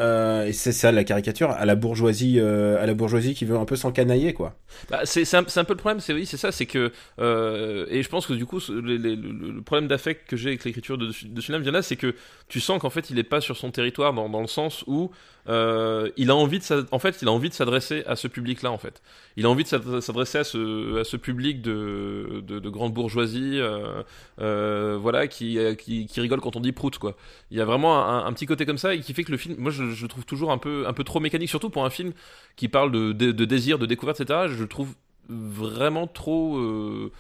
euh, 0.02 0.46
et 0.46 0.54
c'est 0.54 0.72
ça 0.72 0.92
la 0.92 1.04
caricature 1.04 1.52
à 1.52 1.66
la 1.66 1.76
bourgeoisie 1.76 2.40
euh, 2.40 2.82
à 2.82 2.88
la 2.88 2.96
bourgeoisie 2.96 3.36
qui 3.36 3.46
veut 3.46 3.58
un 3.58 3.66
peu 3.66 3.76
s'encanailler 3.76 4.34
quoi. 4.34 4.56
Bah, 4.90 5.02
c'est 5.06 5.32
un, 5.36 5.44
peu 5.44 5.74
le 5.74 5.78
problème, 5.78 6.00
c'est 6.00 6.14
oui, 6.14 6.26
c'est 6.26 6.38
ça, 6.38 6.52
c'est 6.52 6.66
que 6.66 6.92
euh, 7.20 7.86
et 7.90 8.02
je 8.02 8.10
pense 8.10 8.26
que 8.26 8.34
du 8.34 8.48
coup 8.48 8.60
le, 8.70 9.62
problème 9.62 9.88
d'affect 9.88 10.28
que 10.28 10.36
j'ai 10.36 10.50
avec 10.50 10.64
l'écriture 10.64 10.98
de, 10.98 11.08
de 11.08 11.42
Tsunami 11.42 11.64
vient 11.64 11.72
là, 11.72 11.84
c'est 11.84 11.96
que 11.96 12.16
tu 12.48 12.60
sens 12.60 12.82
qu'en 12.82 12.90
fait 12.90 13.12
il 13.12 13.20
est 13.20 13.24
pas 13.24 13.40
sur 13.40 13.56
son 13.56 13.70
territoire 13.70 14.14
dans, 14.14 14.30
dans 14.30 14.42
le 14.42 14.48
sens 14.48 14.84
où 14.88 15.12
euh, 15.50 16.10
il 16.18 16.30
a 16.32 16.36
envie 16.36 16.60
de 16.60 16.86
en 16.92 17.00
fait 17.00 17.22
il 17.22 17.28
a 17.28 17.32
envie 17.32 17.50
de 17.50 17.54
s'adresser 17.54 18.04
à 18.08 18.16
ce 18.16 18.28
public 18.28 18.62
là 18.62 18.72
en 18.72 18.78
fait. 18.78 19.02
Il 19.36 19.46
a 19.46 19.50
envie 19.50 19.64
de 19.64 19.68
s'ad- 19.68 20.00
s'adresser 20.00 20.38
à 20.40 20.44
ce 20.44 21.00
à 21.00 21.04
ce 21.04 21.18
public 21.18 21.62
de 21.62 22.42
de, 22.46 22.60
de 22.60 22.70
grande 22.70 22.94
bourgeoisie, 22.94 23.60
euh, 23.60 24.04
euh, 24.40 24.98
voilà 25.00 25.28
qui, 25.28 25.58
qui 25.78 26.22
rigole 26.22 26.40
quand 26.42 26.56
on 26.56 26.60
dit 26.62 26.72
prout 26.72 26.98
quoi. 26.98 27.16
Il 27.52 27.58
y 27.58 27.62
a 27.62 27.66
vraiment 27.66 28.06
un, 28.26 28.32
petit 28.34 28.46
côté 28.46 28.66
comme 28.66 28.78
ça 28.78 28.94
et 28.96 29.00
qui 29.02 29.14
fait 29.14 29.24
que 29.24 29.32
le 29.32 29.38
film, 29.38 29.56
moi 29.58 29.72
je, 29.72 29.92
je 29.92 30.06
trouve 30.08 30.26
toujours 30.26 30.52
un 30.52 30.58
peu 30.58 30.86
un 30.88 30.94
peu 30.94 31.04
trop 31.04 31.20
mécanique, 31.20 31.50
surtout 31.50 31.70
pour 31.70 31.86
un 31.86 31.90
film 31.90 32.14
qui 32.56 32.68
parle 32.70 32.92
de, 32.92 33.12
de, 33.12 33.32
de 33.32 33.46
désir, 33.46 33.80
de 33.80 33.86
découverte, 33.86 34.22
etc. 34.22 34.48
Je 34.50 34.62
le 34.62 34.68
trouve 34.68 34.94
vraiment 35.30 36.08
trop, 36.08 36.58
euh, 36.58 37.12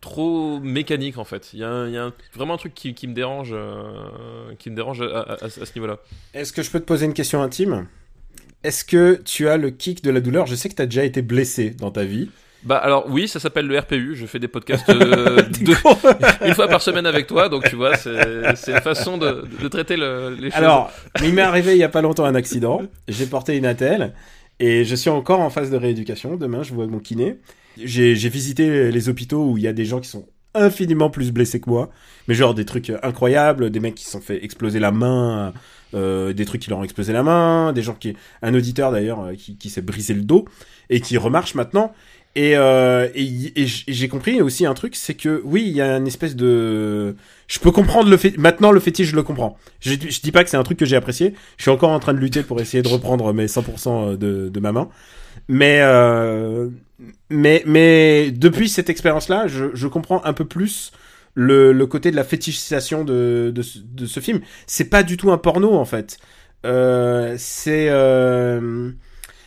trop 0.00 0.60
mécanique 0.60 1.18
en 1.18 1.24
fait. 1.24 1.50
Il 1.52 1.60
y 1.60 1.64
a, 1.64 1.68
un- 1.68 1.86
il 1.88 1.94
y 1.94 1.96
a 1.98 2.04
un- 2.04 2.12
vraiment 2.34 2.54
un 2.54 2.58
truc 2.58 2.74
qui, 2.74 2.94
qui 2.94 3.06
me 3.08 3.14
dérange, 3.14 3.50
euh, 3.52 3.82
qui 4.58 4.70
me 4.70 4.76
dérange 4.76 5.02
à, 5.02 5.06
à- 5.20 5.32
à- 5.32 5.44
à 5.44 5.48
ce 5.50 5.72
niveau-là. 5.74 5.98
est-ce 6.34 6.52
que 6.52 6.62
je 6.62 6.70
peux 6.70 6.80
te 6.80 6.84
poser 6.84 7.06
une 7.06 7.14
question 7.14 7.42
intime? 7.42 7.86
Est-ce 8.62 8.84
que 8.84 9.20
tu 9.24 9.48
as 9.48 9.56
le 9.56 9.70
kick 9.70 10.02
de 10.04 10.10
la 10.10 10.20
douleur? 10.20 10.46
Je 10.46 10.54
sais 10.54 10.68
que 10.68 10.74
tu 10.74 10.82
as 10.82 10.86
déjà 10.86 11.04
été 11.04 11.22
blessé 11.22 11.70
dans 11.70 11.90
ta 11.90 12.04
vie 12.04 12.28
Bah 12.62 12.76
alors 12.76 13.06
oui, 13.08 13.26
ça 13.26 13.40
s'appelle 13.40 13.66
le 13.66 13.78
RPU. 13.78 14.14
Je 14.14 14.26
fais 14.26 14.38
des 14.38 14.48
podcasts 14.48 14.88
euh, 14.90 15.42
deux- 15.62 15.72
une 16.46 16.54
fois 16.54 16.68
par 16.68 16.82
semaine 16.82 17.06
avec 17.06 17.26
toi, 17.26 17.48
donc 17.48 17.68
tu 17.68 17.76
vois, 17.76 17.96
c'est 17.96 18.10
une 18.72 18.80
façon 18.82 19.16
de, 19.18 19.46
de 19.62 19.68
traiter 19.68 19.96
le- 19.96 20.36
les 20.38 20.50
choses. 20.50 20.58
Alors, 20.58 20.92
il 21.22 21.32
m'est 21.34 21.40
arrivé 21.42 21.72
il 21.72 21.78
y 21.78 21.84
a 21.84 21.88
pas 21.88 22.02
longtemps 22.02 22.24
un 22.26 22.34
accident. 22.34 22.82
J'ai 23.08 23.26
porté 23.26 23.56
une 23.56 23.64
attelle 23.66 24.12
et 24.58 24.84
je 24.84 24.94
suis 24.94 25.08
encore 25.10 25.40
en 25.40 25.48
phase 25.50 25.70
de 25.70 25.76
rééducation. 25.78 26.36
Demain, 26.36 26.62
je 26.62 26.74
vois 26.74 26.86
mon 26.86 26.98
kiné. 26.98 27.38
J'ai 27.84 28.16
j'ai 28.16 28.28
visité 28.28 28.90
les 28.90 29.08
hôpitaux 29.08 29.44
où 29.50 29.58
il 29.58 29.64
y 29.64 29.68
a 29.68 29.72
des 29.72 29.84
gens 29.84 30.00
qui 30.00 30.08
sont 30.08 30.26
infiniment 30.54 31.10
plus 31.10 31.30
blessés 31.32 31.60
que 31.60 31.70
moi, 31.70 31.90
mais 32.26 32.34
genre 32.34 32.54
des 32.54 32.64
trucs 32.64 32.92
incroyables, 33.02 33.70
des 33.70 33.80
mecs 33.80 33.94
qui 33.94 34.04
se 34.04 34.10
sont 34.10 34.20
fait 34.20 34.44
exploser 34.44 34.80
la 34.80 34.90
main, 34.90 35.52
euh, 35.94 36.32
des 36.32 36.44
trucs 36.44 36.62
qui 36.62 36.70
leur 36.70 36.78
ont 36.78 36.84
explosé 36.84 37.12
la 37.12 37.22
main, 37.22 37.72
des 37.72 37.82
gens 37.82 37.94
qui, 37.94 38.16
un 38.42 38.54
auditeur 38.54 38.92
d'ailleurs 38.92 39.20
euh, 39.20 39.34
qui, 39.34 39.56
qui 39.56 39.70
s'est 39.70 39.82
brisé 39.82 40.14
le 40.14 40.22
dos 40.22 40.44
et 40.88 41.00
qui 41.00 41.16
remarche 41.16 41.54
maintenant. 41.54 41.92
Et, 42.36 42.56
euh, 42.56 43.08
et, 43.16 43.60
et 43.60 43.66
j'ai 43.66 44.06
compris 44.06 44.40
aussi 44.40 44.64
un 44.64 44.74
truc, 44.74 44.94
c'est 44.94 45.14
que 45.14 45.42
oui, 45.44 45.64
il 45.66 45.72
y 45.72 45.80
a 45.80 45.96
une 45.96 46.06
espèce 46.06 46.36
de, 46.36 47.16
je 47.48 47.58
peux 47.58 47.72
comprendre 47.72 48.08
le 48.08 48.16
fait. 48.16 48.38
Maintenant, 48.38 48.70
le 48.70 48.78
fétiche, 48.78 49.08
je 49.08 49.16
le 49.16 49.24
comprends. 49.24 49.56
Je, 49.80 49.94
je 49.94 50.20
dis 50.20 50.30
pas 50.30 50.44
que 50.44 50.50
c'est 50.50 50.56
un 50.56 50.62
truc 50.62 50.78
que 50.78 50.86
j'ai 50.86 50.94
apprécié. 50.94 51.34
Je 51.56 51.62
suis 51.62 51.72
encore 51.72 51.90
en 51.90 51.98
train 51.98 52.14
de 52.14 52.18
lutter 52.18 52.44
pour 52.44 52.60
essayer 52.60 52.84
de 52.84 52.88
reprendre 52.88 53.32
mes 53.32 53.46
100% 53.46 54.16
de, 54.16 54.48
de 54.48 54.60
ma 54.60 54.70
main. 54.70 54.88
Mais, 55.48 55.80
euh, 55.82 56.68
mais, 57.30 57.62
mais 57.66 58.30
depuis 58.32 58.68
cette 58.68 58.90
expérience-là, 58.90 59.46
je, 59.46 59.66
je 59.74 59.86
comprends 59.88 60.22
un 60.24 60.32
peu 60.32 60.44
plus 60.44 60.92
le, 61.34 61.72
le 61.72 61.86
côté 61.86 62.10
de 62.10 62.16
la 62.16 62.24
fétichisation 62.24 63.04
de, 63.04 63.52
de, 63.54 63.62
de 63.84 64.06
ce 64.06 64.20
film. 64.20 64.40
C'est 64.66 64.86
pas 64.90 65.02
du 65.02 65.16
tout 65.16 65.30
un 65.30 65.38
porno 65.38 65.74
en 65.74 65.84
fait. 65.84 66.18
Euh, 66.66 67.36
c'est 67.38 67.88
euh, 67.88 68.90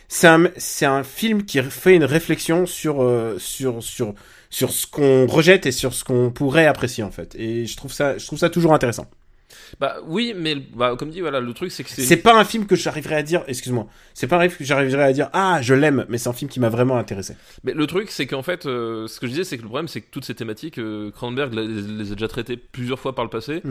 c'est 0.08 0.26
un 0.28 0.50
un 0.82 1.02
film 1.04 1.44
qui 1.44 1.62
fait 1.62 1.94
une 1.96 2.04
réflexion 2.04 2.66
sur 2.66 3.02
euh, 3.02 3.38
sur 3.38 3.82
sur 3.82 4.14
sur 4.50 4.70
ce 4.72 4.86
qu'on 4.86 5.26
rejette 5.26 5.66
et 5.66 5.72
sur 5.72 5.94
ce 5.94 6.04
qu'on 6.04 6.30
pourrait 6.30 6.66
apprécier 6.66 7.04
en 7.04 7.10
fait. 7.10 7.34
Et 7.36 7.66
je 7.66 7.76
trouve 7.76 7.92
ça 7.92 8.18
je 8.18 8.26
trouve 8.26 8.38
ça 8.38 8.50
toujours 8.50 8.74
intéressant. 8.74 9.06
Bah 9.80 9.96
oui, 10.06 10.34
mais 10.36 10.56
bah, 10.56 10.94
comme 10.98 11.10
dit, 11.10 11.20
voilà, 11.20 11.40
le 11.40 11.52
truc 11.52 11.70
c'est 11.72 11.84
que 11.84 11.90
c'est. 11.90 12.02
C'est 12.02 12.16
pas 12.18 12.34
un 12.38 12.44
film 12.44 12.66
que 12.66 12.76
j'arriverais 12.76 13.16
à 13.16 13.22
dire, 13.22 13.42
excuse-moi, 13.46 13.86
c'est 14.14 14.26
pas 14.26 14.36
un 14.38 14.48
film 14.48 14.58
que 14.58 14.64
j'arriverais 14.64 15.02
à 15.04 15.12
dire 15.12 15.28
ah 15.32 15.60
je 15.62 15.74
l'aime, 15.74 16.06
mais 16.08 16.18
c'est 16.18 16.28
un 16.28 16.32
film 16.32 16.50
qui 16.50 16.60
m'a 16.60 16.68
vraiment 16.68 16.96
intéressé. 16.96 17.34
Mais 17.64 17.72
le 17.74 17.86
truc, 17.86 18.10
c'est 18.10 18.26
qu'en 18.26 18.42
fait, 18.42 18.66
euh, 18.66 19.06
ce 19.06 19.20
que 19.20 19.26
je 19.26 19.32
disais, 19.32 19.44
c'est 19.44 19.56
que 19.56 19.62
le 19.62 19.68
problème, 19.68 19.88
c'est 19.88 20.00
que 20.00 20.06
toutes 20.10 20.24
ces 20.24 20.34
thématiques, 20.34 20.78
euh, 20.78 21.10
Cronenberg 21.10 21.52
les, 21.54 21.66
les 21.66 22.12
a 22.12 22.14
déjà 22.14 22.28
traitées 22.28 22.56
plusieurs 22.56 22.98
fois 22.98 23.14
par 23.14 23.24
le 23.24 23.30
passé, 23.30 23.62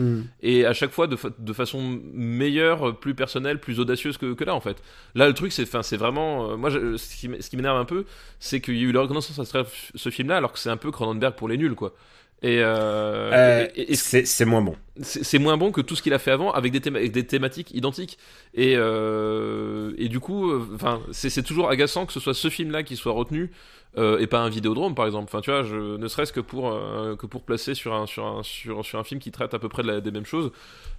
et 0.42 0.66
à 0.66 0.72
chaque 0.72 0.90
fois 0.92 1.06
de, 1.06 1.16
fa- 1.16 1.30
de 1.38 1.52
façon 1.52 2.00
meilleure, 2.12 2.98
plus 2.98 3.14
personnelle, 3.14 3.58
plus 3.60 3.80
audacieuse 3.80 4.18
que, 4.18 4.34
que 4.34 4.44
là, 4.44 4.54
en 4.54 4.60
fait. 4.60 4.76
Là, 5.14 5.26
le 5.26 5.34
truc, 5.34 5.52
c'est, 5.52 5.66
c'est 5.82 5.96
vraiment, 5.96 6.50
euh, 6.52 6.56
moi, 6.56 6.70
je- 6.70 6.96
ce 6.96 7.16
qui 7.16 7.26
m- 7.26 7.36
ce 7.40 7.48
qui 7.50 7.56
m'énerve 7.56 7.76
un 7.78 7.84
peu, 7.84 8.04
c'est 8.40 8.60
qu'il 8.60 8.76
y 8.76 8.80
a 8.80 8.82
eu 8.84 8.92
la 8.92 9.00
reconnaissance 9.02 9.38
à 9.38 9.44
ce, 9.44 9.58
ce 9.94 10.10
film-là, 10.10 10.36
alors 10.36 10.52
que 10.52 10.58
c'est 10.58 10.70
un 10.70 10.76
peu 10.76 10.90
Cronenberg 10.90 11.34
pour 11.34 11.48
les 11.48 11.56
nuls, 11.56 11.74
quoi. 11.74 11.94
Et, 12.42 12.58
euh, 12.58 13.30
Euh, 13.32 13.66
et- 13.74 13.82
et- 13.82 13.92
et 13.92 13.96
c'est 14.26 14.44
moins 14.44 14.60
bon. 14.60 14.76
c'est 15.00 15.38
moins 15.38 15.56
bon 15.56 15.72
que 15.72 15.80
tout 15.80 15.96
ce 15.96 16.02
qu'il 16.02 16.12
a 16.12 16.18
fait 16.18 16.30
avant 16.30 16.52
avec 16.52 16.72
des, 16.72 16.80
théma- 16.80 16.98
avec 16.98 17.10
des 17.12 17.26
thématiques 17.26 17.70
identiques 17.74 18.18
et 18.54 18.74
euh, 18.76 19.92
et 19.96 20.08
du 20.08 20.20
coup 20.20 20.50
euh, 20.50 20.68
enfin 20.74 21.00
c'est 21.12 21.42
toujours 21.42 21.70
agaçant 21.70 22.04
que 22.06 22.12
ce 22.12 22.20
soit 22.20 22.34
ce 22.34 22.50
film 22.50 22.70
là 22.70 22.82
qui 22.82 22.96
soit 22.96 23.12
retenu 23.12 23.50
euh, 23.96 24.18
et 24.18 24.26
pas 24.26 24.40
un 24.40 24.48
vidéodrome 24.48 24.94
par 24.94 25.06
exemple 25.06 25.26
enfin 25.32 25.40
tu 25.40 25.50
vois 25.50 25.62
je, 25.62 25.96
ne 25.96 26.08
serait-ce 26.08 26.32
que 26.32 26.40
pour 26.40 26.72
euh, 26.72 27.14
que 27.16 27.26
pour 27.26 27.42
placer 27.42 27.74
sur 27.74 27.94
un 27.94 28.06
sur 28.06 28.26
un 28.26 28.42
sur, 28.42 28.84
sur 28.84 28.98
un 28.98 29.04
film 29.04 29.20
qui 29.20 29.30
traite 29.30 29.54
à 29.54 29.58
peu 29.58 29.68
près 29.68 29.82
de 29.82 29.88
la- 29.88 30.00
des 30.00 30.10
mêmes 30.10 30.26
choses 30.26 30.50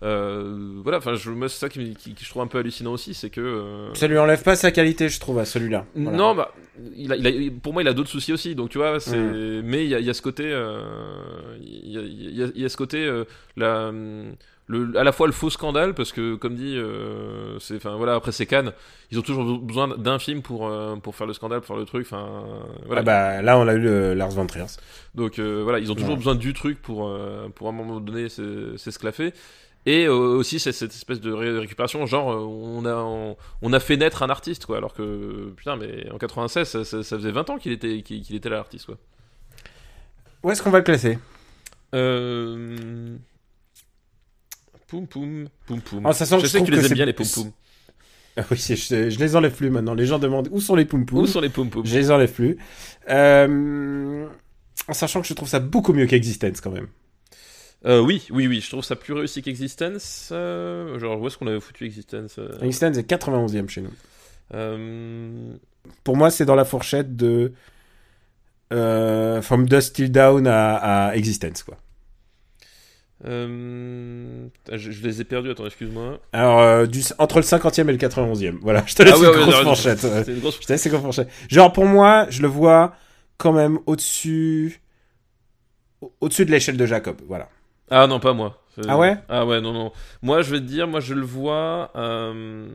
euh, 0.03 0.79
voilà 0.83 0.97
enfin 0.99 1.15
je 1.15 1.29
moi 1.31 1.49
c'est 1.49 1.57
ça 1.59 1.69
qui, 1.69 1.93
qui, 1.95 2.13
qui 2.13 2.23
je 2.25 2.29
trouve 2.29 2.41
un 2.43 2.47
peu 2.47 2.57
hallucinant 2.59 2.91
aussi 2.93 3.13
c'est 3.13 3.29
que 3.29 3.41
euh, 3.41 3.93
Ça 3.93 4.07
lui 4.07 4.17
enlève 4.17 4.43
pas 4.43 4.55
sa 4.55 4.71
qualité, 4.71 5.09
je 5.09 5.19
trouve, 5.19 5.39
à 5.39 5.45
celui-là. 5.45 5.85
Voilà. 5.95 6.17
non, 6.17 6.35
bah, 6.35 6.51
il 6.95 7.11
a, 7.11 7.15
il 7.15 7.47
a- 7.47 7.51
pour 7.61 7.73
moi, 7.73 7.81
il 7.81 7.87
a 7.87 7.93
d'autres 7.93 8.09
soucis 8.09 8.33
aussi. 8.33 8.55
Donc, 8.55 8.69
tu 8.69 8.77
vois, 8.77 8.99
c'est, 8.99 9.17
mais 9.17 9.85
il 9.85 9.89
y 9.89 9.95
a, 9.95 9.99
il 9.99 10.05
y 10.05 10.09
a 10.09 10.13
ce 10.13 10.21
côté, 10.21 10.43
il 10.43 11.91
y 11.91 11.97
a, 11.97 12.01
il 12.01 12.35
y 12.37 12.43
a- 12.43 12.47
il 12.53 12.61
y 12.61 12.65
a 12.65 12.69
ce 12.69 12.77
côté, 12.77 13.23
la, 13.55 13.91
le, 14.67 14.97
à 14.97 15.03
la 15.03 15.11
fois 15.11 15.27
le 15.27 15.33
faux 15.33 15.49
scandale, 15.51 15.93
parce 15.93 16.11
que, 16.11 16.35
comme 16.35 16.55
dit, 16.55 16.75
euh, 16.77 17.59
c'est, 17.59 17.75
enfin, 17.75 17.95
voilà, 17.97 18.15
après 18.15 18.31
c'est 18.31 18.45
Cannes, 18.47 18.71
ils 19.11 19.19
ont 19.19 19.21
toujours 19.21 19.59
besoin 19.59 19.87
d'un 19.97 20.17
film 20.17 20.41
pour, 20.41 20.67
euh, 20.67 20.95
pour 20.95 21.15
faire 21.15 21.27
le 21.27 21.33
scandale, 21.33 21.59
pour 21.59 21.67
faire 21.67 21.77
le 21.77 21.85
truc, 21.85 22.07
enfin, 22.07 22.43
voilà. 22.85 23.01
Ah 23.01 23.03
bah 23.03 23.41
là 23.43 23.59
on 23.59 23.67
a 23.67 23.73
eu 23.75 23.79
le 23.79 24.13
Lars 24.15 24.31
von 24.31 24.47
Trier. 24.47 24.65
Donc 25.13 25.37
euh, 25.37 25.61
voilà, 25.63 25.77
ils 25.79 25.91
ont 25.91 25.95
toujours 25.95 26.11
Ouais. 26.11 26.15
besoin 26.17 26.33
du 26.35 26.53
truc 26.53 26.81
pour, 26.81 27.07
euh, 27.07 27.47
pour 27.53 27.67
à 27.67 27.69
un 27.69 27.73
moment 27.73 27.99
donné 27.99 28.27
s'esclaffer. 28.77 29.33
Et 29.87 30.07
euh, 30.07 30.13
aussi 30.13 30.57
c'est 30.59 30.71
cette 30.71 30.93
espèce 30.95 31.21
de 31.21 31.31
ré- 31.31 31.59
récupération, 31.59 32.03
genre 32.07 32.31
euh, 32.31 32.37
on 32.39 32.85
a 32.85 32.95
on, 32.95 33.37
on 33.61 33.71
a 33.71 33.79
fait 33.79 33.97
naître 33.97 34.23
un 34.23 34.31
artiste 34.31 34.65
quoi, 34.65 34.77
alors 34.77 34.95
que 34.95 35.53
putain 35.55 35.75
mais 35.75 36.09
en 36.09 36.17
96 36.17 36.67
ça, 36.67 36.83
ça- 36.83 37.03
ça 37.03 37.17
faisait 37.17 37.29
20 37.29 37.51
ans 37.51 37.57
qu'il 37.59 37.71
était 37.71 38.01
qu'il 38.01 38.23
qu'il 38.23 38.35
était 38.35 38.49
là 38.49 38.55
l'artiste 38.55 38.87
quoi. 38.87 38.95
Où 40.41 40.49
est-ce 40.49 40.63
qu'on 40.63 40.71
va 40.71 40.79
le 40.79 40.83
classer? 40.85 41.19
Euh... 41.93 43.15
Poum 44.87 45.07
poum 45.07 45.47
poum 45.65 45.81
poum. 45.81 46.01
Ah, 46.05 46.13
ça 46.13 46.25
sent 46.25 46.35
que 46.35 46.41
je 46.41 46.47
je 46.47 46.51
sais 46.51 46.59
que 46.59 46.65
tu 46.65 46.71
les 46.71 46.85
aimes 46.85 46.93
bien 46.93 47.05
les 47.05 47.13
poum 47.13 47.27
poum. 47.27 47.51
Ah 48.37 48.43
oui, 48.51 48.57
je, 48.57 48.75
je 49.09 49.17
les 49.19 49.35
enlève 49.37 49.53
plus 49.55 49.69
maintenant. 49.69 49.93
Les 49.93 50.05
gens 50.05 50.19
demandent 50.19 50.49
où 50.51 50.59
sont 50.59 50.75
les 50.75 50.85
poum 50.85 51.05
Où 51.11 51.25
sont 51.25 51.39
les 51.39 51.49
pom 51.49 51.69
pom 51.69 51.85
Je 51.85 51.97
les 51.97 52.11
enlève 52.11 52.31
plus. 52.31 52.57
Euh, 53.09 54.27
en 54.87 54.93
sachant 54.93 55.21
que 55.21 55.27
je 55.27 55.33
trouve 55.33 55.47
ça 55.47 55.59
beaucoup 55.59 55.93
mieux 55.93 56.05
qu'Existence 56.05 56.59
quand 56.59 56.71
même. 56.71 56.87
euh, 57.85 58.01
Oui, 58.01 58.27
oui, 58.31 58.45
oui, 58.47 58.59
je 58.61 58.69
trouve 58.69 58.83
ça 58.83 58.95
plus 58.97 59.13
réussi 59.13 59.41
qu'Existence. 59.41 60.29
euh, 60.33 60.99
genre, 60.99 61.19
où 61.21 61.27
est-ce 61.27 61.37
qu'on 61.37 61.47
avait 61.47 61.61
foutu 61.61 61.85
Existence 61.85 62.37
Existence 62.61 62.97
est 62.97 63.09
91e 63.09 63.69
chez 63.69 63.81
nous. 63.81 63.93
Pour 66.03 66.17
moi, 66.17 66.29
c'est 66.29 66.45
dans 66.45 66.55
la 66.55 66.65
fourchette 66.65 67.15
de 67.15 67.53
From 68.69 69.67
Dust 69.69 69.95
Till 69.95 70.11
Down 70.11 70.45
à, 70.45 70.75
à 71.07 71.15
Existence 71.15 71.63
quoi. 71.63 71.77
Euh, 73.27 74.47
je, 74.71 74.91
je 74.91 75.03
les 75.03 75.21
ai 75.21 75.23
perdus, 75.23 75.49
attends, 75.51 75.65
excuse-moi. 75.65 76.19
Alors 76.33 76.59
euh, 76.59 76.85
du, 76.85 77.01
entre 77.17 77.37
le 77.37 77.43
50e 77.43 77.81
et 77.89 77.91
le 77.91 77.97
91e. 77.97 78.57
Voilà, 78.61 78.83
je 78.85 78.93
te 78.95 79.03
laisse 79.03 79.15
Ah 79.15 79.25
une 79.25 79.31
grosse 79.31 79.55
non, 79.55 79.63
fourchette. 79.63 79.99
C'est 79.99 80.27
une 80.31 80.39
grosse 80.39 80.59
Je 80.61 80.65
te 80.67 80.71
laisse 80.73 80.85
une 80.85 80.91
grosse 80.91 81.03
fourchette. 81.03 81.29
Genre 81.49 81.71
pour 81.73 81.85
moi, 81.85 82.27
je 82.29 82.41
le 82.41 82.47
vois 82.47 82.95
quand 83.37 83.51
même 83.53 83.79
au-dessus 83.85 84.81
au- 86.01 86.13
au-dessus 86.21 86.45
de 86.45 86.51
l'échelle 86.51 86.77
de 86.77 86.85
Jacob. 86.85 87.17
Voilà. 87.27 87.49
Ah 87.89 88.07
non, 88.07 88.19
pas 88.19 88.33
moi. 88.33 88.61
Euh, 88.79 88.83
Ah 88.87 88.97
ouais? 88.97 89.17
Ah 89.29 89.45
ouais, 89.45 89.61
non, 89.61 89.73
non. 89.73 89.91
Moi, 90.21 90.41
je 90.41 90.51
vais 90.51 90.59
te 90.59 90.65
dire, 90.65 90.87
moi, 90.87 90.99
je 90.99 91.13
le 91.13 91.21
vois. 91.21 91.91
euh, 91.95 92.67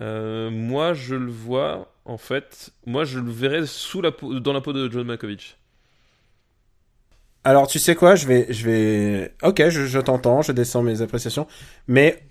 euh, 0.00 0.50
moi, 0.50 0.94
je 0.94 1.14
le 1.14 1.30
vois. 1.30 1.92
En 2.04 2.18
fait, 2.18 2.70
moi, 2.86 3.04
je 3.04 3.18
le 3.18 3.30
verrais 3.30 3.66
sous 3.66 4.00
la 4.00 4.12
peau, 4.12 4.38
dans 4.40 4.52
la 4.52 4.60
peau 4.60 4.72
de 4.72 4.90
John 4.90 5.06
Malkovich. 5.06 5.56
Alors, 7.44 7.66
tu 7.66 7.78
sais 7.78 7.94
quoi, 7.94 8.16
je 8.16 8.26
vais, 8.26 8.46
je 8.52 8.64
vais, 8.68 9.34
ok, 9.42 9.68
je, 9.70 9.86
je 9.86 9.98
t'entends, 9.98 10.42
je 10.42 10.52
descends 10.52 10.82
mes 10.82 11.00
appréciations, 11.00 11.46
mais 11.88 12.22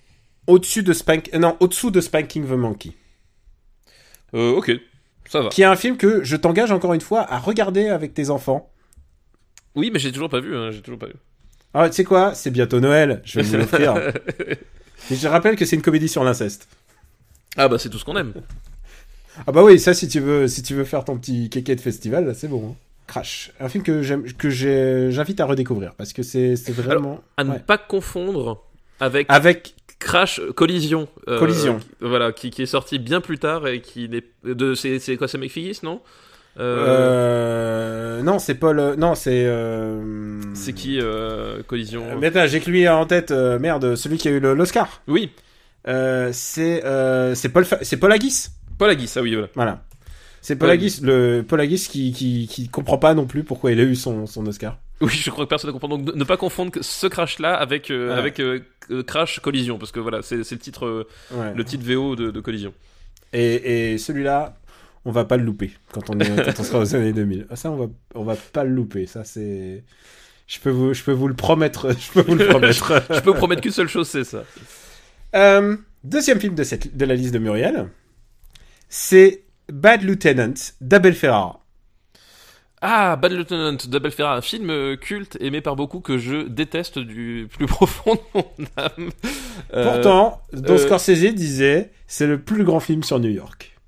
au-dessus 0.47 0.83
de 0.83 0.93
Spank, 0.93 1.31
non, 1.33 1.57
au-dessous 1.59 1.89
de 1.91 1.99
Spanking 2.01 2.45
the 2.45 2.51
Monkey, 2.51 2.91
Euh, 4.35 4.51
ok, 4.51 4.71
ça 5.27 5.41
va. 5.41 5.49
qui 5.49 5.63
est 5.63 5.65
un 5.65 5.75
film 5.75 5.97
que 5.97 6.23
je 6.23 6.35
t'engage 6.35 6.71
encore 6.71 6.93
une 6.93 7.01
fois 7.01 7.21
à 7.21 7.39
regarder 7.39 7.87
avec 7.89 8.13
tes 8.13 8.29
enfants. 8.29 8.69
Oui, 9.75 9.89
mais 9.91 9.97
j'ai 9.99 10.11
toujours 10.11 10.29
pas 10.29 10.39
vu. 10.41 10.55
hein, 10.55 10.69
j'ai 10.71 10.81
toujours 10.81 10.99
pas 10.99 11.07
vu. 11.07 11.13
Ah, 11.73 11.89
tu 11.89 11.95
sais 11.95 12.03
quoi, 12.03 12.33
c'est 12.35 12.51
bientôt 12.51 12.79
Noël, 12.79 13.21
je 13.25 13.39
vais 13.39 13.45
vous 13.45 13.57
l'offrir. 13.57 13.95
Je 15.11 15.27
rappelle 15.27 15.55
que 15.55 15.65
c'est 15.65 15.75
une 15.77 15.81
comédie 15.81 16.09
sur 16.09 16.23
l'inceste. 16.23 16.67
ah 17.57 17.67
bah, 17.67 17.79
c'est 17.79 17.89
tout 17.89 17.97
ce 17.97 18.05
qu'on 18.05 18.17
aime. 18.17 18.33
Ah 19.47 19.51
bah 19.53 19.63
oui, 19.63 19.79
ça, 19.79 19.93
si 19.93 20.07
tu 20.09 20.19
veux, 20.19 20.47
si 20.47 20.61
tu 20.61 20.73
veux 20.75 20.83
faire 20.83 21.05
ton 21.05 21.17
petit 21.17 21.49
kéké 21.49 21.73
de 21.75 21.81
festival, 21.81 22.25
là, 22.27 22.33
c'est 22.33 22.47
bon. 22.49 22.71
hein. 22.71 22.75
Crash, 23.09 23.51
un 23.59 23.69
film 23.69 23.83
que 23.83 24.03
j'aime, 24.03 24.31
que 24.33 24.51
j'invite 24.51 25.39
à 25.39 25.45
redécouvrir 25.45 25.95
parce 25.95 26.13
que 26.13 26.21
c'est, 26.21 26.53
vraiment 26.69 27.21
À 27.37 27.43
ne 27.43 27.53
ouais. 27.53 27.59
pas 27.59 27.79
confondre 27.79 28.63
avec 28.99 29.25
avec 29.29 29.73
Crash 29.97 30.39
euh, 30.39 30.53
Collision. 30.53 31.07
euh, 31.27 31.39
Collision. 31.39 31.79
voilà, 32.01 32.31
qui, 32.31 32.51
qui 32.51 32.61
est 32.61 32.67
sorti 32.67 32.99
bien 32.99 33.19
plus 33.19 33.39
tard 33.39 33.67
et 33.67 33.81
qui 33.81 34.07
n'est 34.09 34.23
de 34.43 34.75
c'est 34.75 35.17
quoi 35.17 35.27
c'est 35.27 35.39
McFiggis 35.39 35.79
non? 35.81 36.01
Euh. 36.59 38.21
Non, 38.21 38.37
c'est 38.37 38.55
Paul. 38.55 38.95
Non, 38.97 39.15
c'est. 39.15 39.51
C'est 40.53 40.73
qui 40.73 40.99
Collision? 41.65 42.03
Mais 42.19 42.27
attends, 42.27 42.45
j'ai 42.45 42.59
que 42.59 42.69
lui 42.69 42.87
en 42.87 43.07
tête. 43.07 43.31
merde, 43.31 43.95
celui 43.95 44.17
qui 44.17 44.27
a 44.27 44.31
eu 44.31 44.39
l'Oscar. 44.39 45.01
Oui, 45.07 45.31
c'est 45.85 46.83
c'est 47.33 47.49
Paul. 47.49 47.65
C'est 47.81 47.97
Paul 47.97 48.11
Haggis. 48.11 48.49
Paul 48.77 48.91
Haggis, 48.91 49.11
ah 49.15 49.21
oui, 49.21 49.33
voilà. 49.33 49.49
Voilà. 49.55 49.83
C'est 50.41 50.61
Haggis, 50.63 50.99
le 51.03 51.41
Paul 51.47 51.59
Haggis 51.61 51.87
qui, 51.89 52.11
qui 52.13 52.47
qui 52.47 52.69
comprend 52.69 52.97
pas 52.97 53.13
non 53.13 53.25
plus 53.25 53.43
pourquoi 53.43 53.71
il 53.71 53.79
a 53.79 53.83
eu 53.83 53.95
son 53.95 54.25
son 54.25 54.45
Oscar. 54.47 54.79
Oui, 55.01 55.09
je 55.11 55.29
crois 55.29 55.45
que 55.45 55.49
personne 55.49 55.69
ne 55.69 55.71
comprend. 55.73 55.87
Donc, 55.97 56.13
ne- 56.13 56.23
pas 56.25 56.35
confondre 56.37 56.73
ce 56.81 57.07
crash-là 57.07 57.53
avec, 57.55 57.89
euh, 57.89 58.09
Ouais. 58.11 58.17
avec 58.19 58.39
euh, 58.41 58.59
euh, 58.91 59.01
Crash 59.01 59.39
Collision, 59.39 59.77
parce 59.77 59.93
que 59.93 59.99
voilà, 60.01 60.21
c'est 60.21 60.35
le 60.37 60.43
titre, 60.57 60.85
euh, 60.85 61.07
Ouais. 61.31 61.53
le 61.55 61.63
titre 61.63 61.85
VO 61.85 62.15
de, 62.17 62.31
de 62.31 62.39
Collision. 62.41 62.73
Et, 63.31 63.93
et 63.93 63.97
celui-là, 63.97 64.57
on 65.05 65.11
va 65.11 65.23
pas 65.23 65.37
le 65.37 65.43
louper 65.43 65.71
quand 65.93 66.09
on 66.09 66.19
est 66.19 66.43
quand 66.45 66.59
on 66.59 66.63
sera 66.63 66.79
aux 66.79 66.95
années 66.95 67.13
2000. 67.13 67.47
Ah, 67.49 67.55
ça, 67.55 67.71
on 67.71 67.77
va 67.77 67.87
on 68.15 68.23
va 68.23 68.35
pas 68.35 68.63
le 68.65 68.71
louper. 68.71 69.05
Ça, 69.05 69.23
c'est. 69.23 69.83
Je 70.47 70.59
peux 70.59 70.69
vous 70.71 70.93
je 70.93 71.03
peux 71.03 71.11
vous 71.13 71.27
le 71.29 71.33
promettre. 71.35 71.91
Je 71.97 72.11
peux 72.11 72.21
vous 72.21 72.35
le 72.35 72.47
promettre. 72.47 73.01
Je 73.13 73.19
peux 73.21 73.29
vous 73.29 73.37
promettre 73.37 73.61
qu'une 73.61 73.71
seule 73.71 73.87
chose, 73.87 74.07
c'est 74.07 74.23
ça. 74.25 74.43
Deuxième 76.03 76.39
film 76.39 76.55
de, 76.55 76.63
cette, 76.63 76.95
de 76.95 77.05
la 77.05 77.13
liste 77.13 77.33
de 77.33 77.39
Muriel, 77.39 77.89
c'est 78.87 79.43
Bad 79.71 80.03
Lieutenant 80.03 80.53
d'Abel 80.81 81.13
Ferrara. 81.13 81.59
Ah, 82.81 83.17
Bad 83.17 83.33
Lieutenant 83.33 83.77
d'Abel 83.87 84.11
Ferrara, 84.11 84.37
un 84.37 84.41
film 84.41 84.95
culte 84.97 85.37
aimé 85.41 85.59
par 85.59 85.75
beaucoup 85.75 85.99
que 85.99 86.17
je 86.17 86.47
déteste 86.47 86.97
du 86.97 87.47
plus 87.51 87.65
profond 87.67 88.15
de 88.15 88.19
mon 88.33 88.45
âme. 88.77 89.09
Euh, 89.73 89.91
Pourtant, 89.91 90.41
Don 90.53 90.75
euh, 90.75 90.77
Scorsese 90.77 91.33
disait 91.33 91.91
c'est 92.07 92.27
le 92.27 92.39
plus 92.39 92.63
grand 92.63 92.79
film 92.79 93.03
sur 93.03 93.19
New 93.19 93.29
York. 93.29 93.78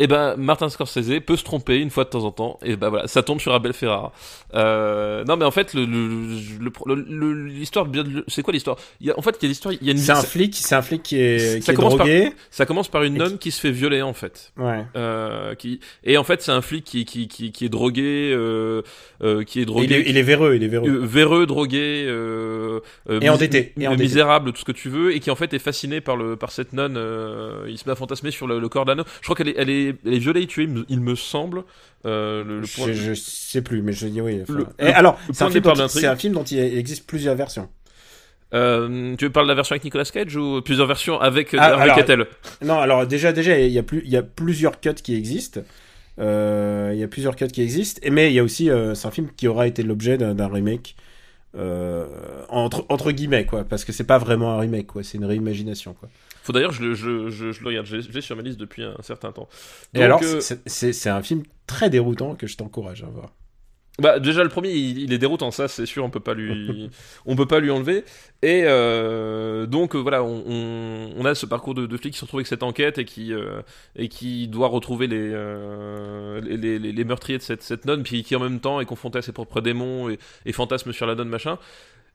Eh 0.00 0.06
ben, 0.06 0.36
Martin 0.36 0.68
Scorsese 0.68 1.20
peut 1.26 1.36
se 1.36 1.42
tromper 1.42 1.78
une 1.78 1.90
fois 1.90 2.04
de 2.04 2.10
temps 2.10 2.22
en 2.24 2.30
temps, 2.30 2.58
et 2.62 2.76
ben 2.76 2.88
voilà, 2.88 3.08
ça 3.08 3.22
tombe 3.24 3.40
sur 3.40 3.52
Abel 3.52 3.72
Ferrara. 3.72 4.12
Euh, 4.54 5.24
non, 5.24 5.36
mais 5.36 5.44
en 5.44 5.50
fait, 5.50 5.74
le, 5.74 5.84
le, 5.86 6.70
le- 6.86 6.94
le- 7.08 7.46
l'histoire, 7.46 7.84
de- 7.86 8.24
c'est 8.28 8.42
quoi 8.42 8.52
l'histoire? 8.52 8.76
En 9.16 9.22
fait, 9.22 9.36
il 9.40 9.42
y 9.42 9.46
a 9.46 9.48
l'histoire, 9.48 9.74
il 9.80 9.84
y 9.84 9.88
a 9.90 9.92
une 9.92 9.98
C'est 9.98 10.12
un 10.12 10.22
flic, 10.22 10.54
c'est 10.54 10.74
un 10.76 10.82
flic 10.82 11.02
qui 11.02 11.16
est, 11.20 11.38
Ça 11.38 11.58
qui 11.60 11.70
est 11.70 11.74
commence 11.74 11.96
par- 11.96 12.06
drogué. 12.06 12.32
ça 12.50 12.64
commence 12.64 12.88
par 12.88 13.02
une 13.02 13.16
Et 13.16 13.18
nonne 13.18 13.38
qui 13.38 13.50
se 13.50 13.60
fait 13.60 13.70
violer 13.72 14.00
en 14.02 14.12
fait. 14.14 14.52
Ouais. 14.56 14.84
Euh, 14.96 15.54
qui 15.56 15.80
et 16.04 16.16
en 16.16 16.24
fait 16.24 16.42
c'est 16.42 16.52
un 16.52 16.62
flic 16.62 16.84
qui 16.84 17.04
qui 17.04 17.26
qui, 17.28 17.50
qui 17.52 17.64
est 17.64 17.68
drogué 17.68 18.30
euh, 18.32 18.82
euh, 19.22 19.42
qui 19.44 19.58
est 19.58 19.62
Et 19.62 19.66
drogué 19.66 19.86
il, 19.86 19.92
est, 19.94 20.10
il 20.10 20.16
est 20.16 20.22
véreux, 20.22 20.54
il 20.54 20.62
est 20.62 20.68
véreux. 20.68 20.88
euh, 20.88 21.00
véreux 21.04 21.46
drogué 21.46 22.04
euh, 22.06 22.80
euh, 23.10 23.20
Et 23.20 23.28
endetté, 23.28 23.72
et 23.78 23.88
misérable 23.96 24.52
tout 24.52 24.60
ce 24.60 24.64
que 24.64 24.72
tu 24.72 24.88
veux 24.88 25.12
et 25.14 25.20
qui 25.20 25.30
en 25.30 25.36
fait 25.36 25.52
est 25.54 25.58
fasciné 25.58 26.00
par 26.00 26.16
le 26.16 26.36
par 26.36 26.52
cette 26.52 26.72
nonne 26.72 26.96
euh, 26.96 27.66
il 27.68 27.76
se 27.78 27.84
met 27.86 27.92
à 27.92 27.96
fantasmer 27.96 28.30
sur 28.30 28.46
le, 28.46 28.58
le 28.60 28.68
corps 28.68 28.84
d'un 28.84 28.98
homme 29.00 29.06
je 29.20 29.26
crois 29.26 29.36
qu'elle 29.36 29.48
est 29.48 29.54
elle 29.58 29.70
est 29.70 29.87
elle 30.06 30.14
est 30.14 30.18
violée 30.18 30.42
et 30.42 30.46
tuée 30.46 30.68
il 30.88 31.00
me, 31.00 31.14
semble 31.14 31.64
euh, 32.06 32.44
le, 32.44 32.60
le 32.60 32.66
point 32.66 32.86
je, 32.88 32.92
je 32.92 33.14
sais 33.14 33.62
plus, 33.62 33.82
mais 33.82 33.92
je 33.92 34.06
dis 34.06 34.20
oui. 34.20 34.40
enfin. 34.42 34.52
Le- 34.54 34.66
Et 34.78 34.84
le- 34.86 34.96
alors, 34.96 35.18
c'est 35.32 35.42
un, 35.44 35.50
film 35.50 35.64
dont 35.64 35.72
il- 35.74 35.78
l'intrigue. 35.78 36.00
c'est 36.02 36.06
un 36.06 36.16
film 36.16 36.34
dont 36.34 36.44
il 36.44 36.58
existe 36.58 37.06
plusieurs 37.06 37.34
versions. 37.34 37.68
Euh, 38.54 39.14
tu 39.16 39.26
veux 39.26 39.30
parler 39.32 39.46
de 39.48 39.50
la 39.50 39.54
version 39.56 39.74
avec 39.74 39.84
Nicolas 39.84 40.04
Cage 40.04 40.34
ou 40.36 40.62
plusieurs 40.62 40.86
versions 40.86 41.20
avec 41.20 41.54
Ah, 41.58 41.64
avec 41.66 41.80
alors- 41.82 41.96
Kettel? 41.96 42.26
Non, 42.64 42.78
alors 42.78 43.06
déjà, 43.06 43.32
déjà, 43.32 43.58
il 43.58 43.70
y 43.72 43.78
a 43.78 43.82
plus, 43.82 44.00
il 44.04 44.10
y 44.10 44.16
a 44.16 44.22
plusieurs 44.22 44.80
cuts 44.80 44.94
qui 44.94 45.14
existent. 45.14 45.60
Euh, 46.18 46.90
Il 46.94 46.98
y 46.98 47.02
a 47.04 47.08
plusieurs 47.08 47.36
cuts 47.36 47.46
qui 47.48 47.62
existent. 47.62 48.00
Mais 48.10 48.30
il 48.30 48.34
y 48.34 48.38
a 48.38 48.42
aussi, 48.42 48.70
euh, 48.70 48.94
c'est 48.94 49.06
un 49.06 49.10
film 49.10 49.28
qui 49.36 49.46
aura 49.48 49.66
été 49.66 49.82
l'objet 49.82 50.16
d'un 50.18 50.48
remake. 50.48 50.96
Euh, 51.56 52.06
entre, 52.50 52.84
entre 52.90 53.10
guillemets 53.10 53.46
quoi 53.46 53.64
parce 53.64 53.86
que 53.86 53.90
c'est 53.90 54.04
pas 54.04 54.18
vraiment 54.18 54.52
un 54.52 54.58
remake 54.58 54.86
quoi 54.88 55.02
c'est 55.02 55.16
une 55.16 55.24
réimagination 55.24 55.94
quoi 55.94 56.10
faut 56.48 56.52
d'ailleurs 56.54 56.72
je 56.72 56.82
le 56.82 56.94
je, 56.94 57.28
je, 57.30 57.52
je 57.52 57.60
le 57.62 57.66
regarde. 57.68 57.86
L'ai 57.88 58.20
sur 58.20 58.34
ma 58.36 58.42
liste 58.42 58.58
depuis 58.58 58.82
un 58.82 59.02
certain 59.02 59.30
temps. 59.32 59.48
Et 59.94 60.02
alors 60.02 60.20
euh, 60.24 60.40
c'est- 60.40 61.06
un 61.08 61.22
film 61.22 61.42
très 61.66 61.90
déroutant 61.90 62.34
que 62.34 62.46
je 62.46 62.56
t'encourage 62.56 63.02
à 63.04 63.06
voir. 63.06 63.32
Bah 64.00 64.20
déjà 64.20 64.44
le 64.44 64.48
premier 64.48 64.70
il, 64.70 64.98
il 65.00 65.12
est 65.12 65.18
déroutant 65.18 65.50
ça 65.50 65.66
c'est 65.66 65.84
sûr. 65.84 66.04
On 66.04 66.10
peut 66.10 66.20
pas 66.20 66.34
lui 66.34 66.88
on 67.26 67.34
peut 67.34 67.46
pas 67.46 67.58
lui 67.58 67.70
enlever. 67.72 68.04
Et 68.42 68.62
euh, 68.64 69.66
donc 69.66 69.96
euh, 69.96 69.98
voilà 69.98 70.22
on, 70.22 70.44
on, 70.46 71.10
on 71.16 71.24
a 71.24 71.34
ce 71.34 71.46
parcours 71.46 71.74
de, 71.74 71.84
de 71.86 71.96
flic 71.96 72.12
qui 72.12 72.18
se 72.18 72.24
retrouve 72.24 72.38
avec 72.38 72.46
cette 72.46 72.62
enquête 72.62 72.98
et 72.98 73.04
qui 73.04 73.32
euh, 73.32 73.60
et 73.96 74.08
qui 74.08 74.46
doit 74.46 74.68
retrouver 74.68 75.08
les, 75.08 75.16
euh, 75.18 76.40
les, 76.42 76.78
les, 76.78 76.92
les 76.92 77.04
meurtriers 77.04 77.38
de 77.38 77.42
cette, 77.42 77.62
cette 77.62 77.86
nonne 77.86 78.04
puis 78.04 78.22
qui 78.22 78.36
en 78.36 78.40
même 78.40 78.60
temps 78.60 78.80
est 78.80 78.86
confronté 78.86 79.18
à 79.18 79.22
ses 79.22 79.32
propres 79.32 79.60
démons 79.60 80.08
et, 80.08 80.18
et 80.46 80.52
fantasme 80.52 80.92
sur 80.92 81.06
la 81.06 81.16
nonne 81.16 81.28
machin 81.28 81.58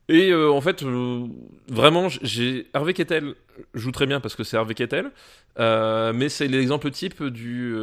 et 0.10 0.32
euh, 0.32 0.52
en 0.52 0.60
fait 0.60 0.84
euh, 0.84 1.26
vraiment 1.70 2.10
j'ai 2.10 2.68
Harvey 2.74 2.94
Kettel 2.94 3.36
joue 3.74 3.92
très 3.92 4.06
bien 4.06 4.20
parce 4.20 4.36
que 4.36 4.44
c'est 4.44 4.58
Harvey 4.58 4.74
Kettel 4.74 5.12
euh, 5.60 6.12
mais 6.14 6.30
c'est 6.30 6.48
l'exemple 6.48 6.92
type 6.92 7.24
du 7.24 7.76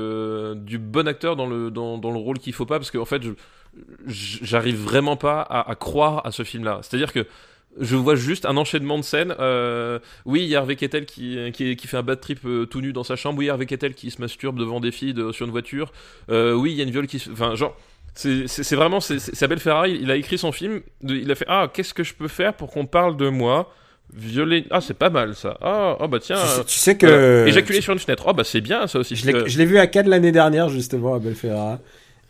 du 0.56 0.78
bon 0.78 1.08
acteur 1.08 1.36
dans 1.36 1.46
le 1.46 1.70
dans, 1.70 1.98
dans 1.98 2.10
le 2.10 2.18
rôle 2.18 2.38
qu'il 2.38 2.52
faut 2.52 2.66
pas 2.66 2.78
parce 2.78 2.90
qu'en 2.90 3.04
fait 3.04 3.22
je, 3.22 3.30
j'arrive 4.06 4.76
vraiment 4.76 5.16
pas 5.16 5.42
à, 5.42 5.74
croire 5.76 6.26
à 6.26 6.32
ce 6.32 6.42
film-là. 6.42 6.80
C'est-à-dire 6.82 7.12
que 7.12 7.24
je 7.78 7.94
vois 7.94 8.16
juste 8.16 8.44
un 8.46 8.56
enchaînement 8.56 8.98
de 8.98 9.04
scènes. 9.04 9.32
Oui, 10.24 10.42
il 10.42 10.48
y 10.48 10.56
a 10.56 10.58
Harvey 10.58 10.74
Kettel 10.74 11.06
qui, 11.06 11.52
qui, 11.52 11.86
fait 11.86 11.96
un 11.96 12.02
bad 12.02 12.20
trip 12.20 12.40
tout 12.68 12.80
nu 12.80 12.92
dans 12.92 13.04
sa 13.04 13.14
chambre. 13.14 13.38
Oui, 13.38 13.44
il 13.44 13.46
y 13.46 13.50
a 13.50 13.52
Harvey 13.52 13.66
Kettel 13.66 13.94
qui 13.94 14.10
se 14.10 14.20
masturbe 14.20 14.58
devant 14.58 14.80
des 14.80 14.90
filles 14.90 15.14
sur 15.32 15.46
une 15.46 15.52
voiture. 15.52 15.92
Oui, 16.28 16.72
il 16.72 16.76
y 16.76 16.80
a 16.80 16.82
une 16.82 16.90
viole 16.90 17.06
qui 17.06 17.20
se... 17.20 17.30
Enfin, 17.30 17.54
genre... 17.54 17.76
C'est 18.14 18.74
vraiment... 18.74 19.00
C'est 19.00 19.42
Abel 19.42 19.58
Ferrari, 19.58 19.98
il 20.00 20.10
a 20.10 20.16
écrit 20.16 20.38
son 20.38 20.52
film. 20.52 20.80
il 21.02 21.30
a 21.30 21.34
fait 21.34 21.46
«Ah, 21.48 21.70
qu'est-ce 21.72 21.94
que 21.94 22.04
je 22.04 22.14
peux 22.14 22.28
faire 22.28 22.54
pour 22.54 22.70
qu'on 22.70 22.86
parle 22.86 23.16
de 23.16 23.28
moi?» 23.28 23.72
Violer... 24.12 24.66
Ah, 24.70 24.80
c'est 24.80 24.94
pas 24.94 25.08
mal, 25.08 25.36
ça. 25.36 25.56
Ah, 25.60 25.96
oh, 26.00 26.08
bah 26.08 26.18
tiens... 26.20 26.36
tu, 26.36 26.48
sais, 26.48 26.64
tu 26.64 26.78
sais 26.78 26.96
que. 26.96 27.46
Éjaculer 27.46 27.80
sur 27.80 27.92
une 27.92 28.00
fenêtre. 28.00 28.24
Oh, 28.26 28.32
bah 28.32 28.42
c'est 28.42 28.60
bien, 28.60 28.88
ça 28.88 28.98
aussi. 28.98 29.14
je 29.14 29.58
l'ai 29.58 29.64
vu 29.64 29.78
à 29.78 29.86
Cannes 29.86 30.08
l'année 30.08 30.32
dernière 30.32 30.68
justement 30.68 31.14
à 31.14 31.20
Belferrara 31.20 31.78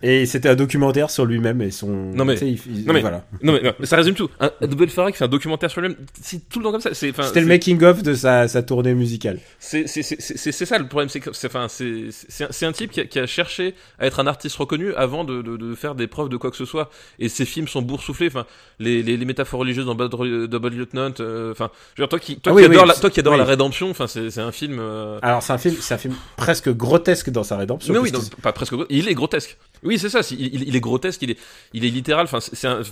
Et 0.03 0.25
c'était 0.27 0.49
un 0.49 0.55
documentaire 0.55 1.11
sur 1.11 1.27
lui-même 1.27 1.61
et 1.61 1.71
son. 1.71 1.89
Non, 1.89 2.25
mais- 2.25 2.37
il- 2.41 2.59
il- 2.67 2.87
non, 2.87 2.95
mais- 2.95 3.01
voilà. 3.03 3.25
Non 3.43 3.53
mais, 3.53 3.61
non, 3.63 3.73
mais 3.79 3.87
ça 3.87 3.97
résume 3.97 4.15
tout. 4.15 4.31
Un, 4.41 4.51
Double 4.67 4.89
Ferrari 4.89 5.13
qui 5.13 5.19
fait 5.19 5.25
un 5.25 5.29
documentaire 5.29 5.71
sur 5.71 5.81
lui-même, 5.83 5.97
c'est 6.23 6.49
tout 6.49 6.59
le 6.59 6.65
temps 6.65 6.73
comme 6.73 6.81
ça. 6.81 6.95
C'était 6.95 7.41
le 7.41 7.47
making 7.47 7.83
of 7.85 8.03
de 8.03 8.15
sa, 8.15 8.49
sa 8.49 8.63
tournée 8.63 8.95
musicale. 8.95 9.39
C'est 9.59 9.87
ça 9.87 10.79
le 10.79 10.89
problème, 10.89 11.09
c'est 11.09 11.21
c'est 11.33 12.67
un, 12.67 12.73
type 12.73 12.91
qui 12.93 13.01
a, 13.01 13.05
qui 13.05 13.19
a 13.19 13.27
cherché 13.27 13.75
à 13.99 14.07
être 14.07 14.21
un 14.21 14.27
artiste 14.27 14.57
reconnu 14.57 14.95
avant 14.95 15.25
de, 15.25 15.43
de, 15.43 15.57
de 15.57 15.75
faire 15.75 15.95
des 15.95 16.07
preuves 16.07 16.29
de 16.29 16.37
quoi 16.37 16.51
que 16.51 16.57
ce 16.57 16.65
soit. 16.65 16.91
Et 17.19 17.29
ses 17.29 17.45
films 17.45 17.69
sont 17.69 17.83
boursouflés, 17.83 18.29
enfin 18.29 18.47
les, 18.79 19.03
les, 19.03 19.17
les 19.17 19.25
métaphores 19.25 19.61
religieuses 19.61 19.87
dans 19.87 19.95
Bad 19.95 20.13
Ro- 20.15 20.47
Double 20.47 20.69
Lieutenant, 20.71 21.11
euh, 21.21 21.53
enfin, 21.53 21.71
je 21.95 22.03
veux 22.03 22.07
dire, 22.07 22.09
toi 22.09 22.19
qui 22.19 22.37
toi 22.39 22.53
Ah 22.53 22.57
qui 22.57 22.63
oui, 22.63 22.69
oui, 22.69 22.75
adore 22.77 22.87
la, 22.87 22.95
toi 22.95 23.11
qui 23.11 23.21
adore 23.21 23.35
oui. 23.35 23.39
la 23.39 23.45
rédemption, 23.45 23.91
enfin 23.91 24.07
c'est 24.07 24.39
un 24.39 24.53
film. 24.53 24.79
euh, 24.81 25.19
Alors 25.23 25.43
c'est 25.43 25.53
un 25.53 25.59
film, 25.59 25.77
c'est 25.81 25.95
un 25.95 25.99
film 25.99 26.15
presque 26.37 26.71
grotesque 26.75 27.31
dans 27.31 27.45
sa 27.45 27.57
rédemption. 27.57 27.93
mais 27.93 27.99
oui, 28.01 28.13
non, 28.13 28.21
pas 28.43 28.53
presque. 28.53 28.75
Il 28.89 29.09
est 29.09 29.15
grotesque. 29.15 29.57
Oui, 29.91 29.99
c'est 29.99 30.09
ça. 30.09 30.21
Il, 30.31 30.77
est 30.77 30.81
grotesque. 30.81 31.21
Il 31.23 31.33
est, 31.33 31.89
littéral. 31.91 32.29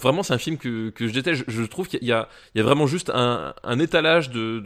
Vraiment 0.02 0.24
c'est 0.24 0.34
un 0.34 0.38
film 0.38 0.58
que, 0.58 0.92
je 0.98 1.12
déteste. 1.12 1.44
Je, 1.46 1.62
trouve 1.62 1.86
qu'il 1.86 2.02
y 2.02 2.10
a, 2.10 2.28
vraiment 2.56 2.88
juste 2.88 3.12
un, 3.14 3.54
étalage 3.78 4.30
de, 4.30 4.58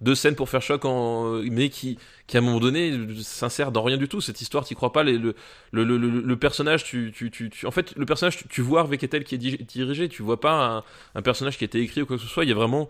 de, 0.00 0.14
scènes 0.14 0.36
pour 0.36 0.48
faire 0.48 0.62
choc, 0.62 0.84
en, 0.84 1.42
mais 1.50 1.68
qui, 1.68 1.98
qui 2.28 2.36
à 2.36 2.40
un 2.40 2.44
moment 2.44 2.60
donné 2.60 2.96
s'insère 3.24 3.72
dans 3.72 3.82
rien 3.82 3.96
du 3.96 4.06
tout. 4.06 4.20
Cette 4.20 4.40
histoire, 4.40 4.64
t'y 4.64 4.76
crois 4.76 4.92
pas. 4.92 5.02
Le, 5.02 5.34
le, 5.72 6.36
personnage, 6.36 6.84
tu, 6.84 7.10
tu, 7.12 7.32
tu, 7.32 7.50
tu- 7.50 7.66
en 7.66 7.72
fait, 7.72 7.92
le 7.96 8.06
personnage, 8.06 8.36
tu, 8.36 8.46
tu 8.46 8.60
vois 8.60 8.82
Harvey 8.82 8.96
Keitel 8.96 9.24
qui 9.24 9.34
est 9.34 9.38
di- 9.38 9.58
dirigé. 9.64 10.08
Tu 10.08 10.22
vois 10.22 10.38
pas 10.38 10.76
un, 10.76 10.84
un 11.16 11.22
personnage 11.22 11.58
qui 11.58 11.64
a 11.64 11.66
été 11.66 11.80
écrit 11.80 12.02
ou 12.02 12.06
quoi 12.06 12.18
que 12.18 12.22
ce 12.22 12.28
soit. 12.28 12.44
Il 12.44 12.50
y 12.50 12.52
a 12.52 12.54
vraiment 12.54 12.88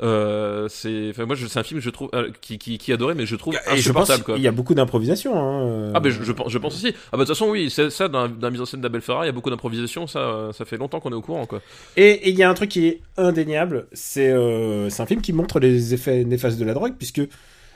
euh, 0.00 0.68
c'est, 0.68 1.10
enfin, 1.10 1.26
moi, 1.26 1.36
c'est 1.36 1.58
un 1.58 1.62
film 1.62 1.78
que 1.78 1.84
je 1.84 1.90
trouve 1.90 2.08
euh, 2.14 2.30
qui, 2.40 2.58
qui, 2.58 2.78
qui 2.78 2.92
adoré, 2.92 3.14
mais 3.14 3.26
je 3.26 3.36
trouve 3.36 3.54
insupportable. 3.68 4.24
qu'il 4.24 4.38
y 4.42 4.48
a 4.48 4.50
beaucoup 4.52 4.74
d'improvisation. 4.74 5.38
Hein. 5.38 5.66
euh. 5.66 5.92
Ah 5.94 6.00
ben 6.00 6.10
je, 6.10 6.22
je 6.22 6.32
pense, 6.32 6.50
je 6.50 6.58
pense 6.58 6.74
aussi. 6.74 6.94
Ah 7.12 7.16
bah 7.16 7.18
de 7.18 7.24
toute 7.24 7.36
façon 7.36 7.50
oui, 7.50 7.70
c'est 7.70 7.90
ça 7.90 8.08
dans, 8.08 8.26
la- 8.40 8.50
mise 8.50 8.60
en 8.60 8.64
scène 8.64 8.80
d'Abel 8.80 9.02
Ferrara, 9.02 9.24
il 9.24 9.26
y 9.26 9.28
a 9.28 9.32
beaucoup 9.32 9.50
d'improvisation, 9.50 10.06
ça 10.06 10.18
euh, 10.20 10.52
ça 10.52 10.64
fait 10.64 10.78
longtemps 10.78 10.98
qu'on 10.98 11.10
est 11.12 11.16
au 11.16 11.20
courant 11.20 11.46
quoi. 11.46 11.60
Et 11.96 12.30
il 12.30 12.34
y 12.36 12.42
a 12.42 12.48
un 12.50 12.54
truc 12.54 12.70
qui 12.70 12.86
est 12.88 13.00
indéniable, 13.18 13.86
c'est 13.92 14.30
euh, 14.30 14.88
c'est 14.88 15.02
un 15.02 15.06
film 15.06 15.20
qui 15.20 15.32
montre 15.32 15.60
les 15.60 15.92
effets 15.94 16.24
néfastes 16.24 16.58
de 16.58 16.64
la 16.64 16.74
drogue, 16.74 16.94
puisque 16.96 17.20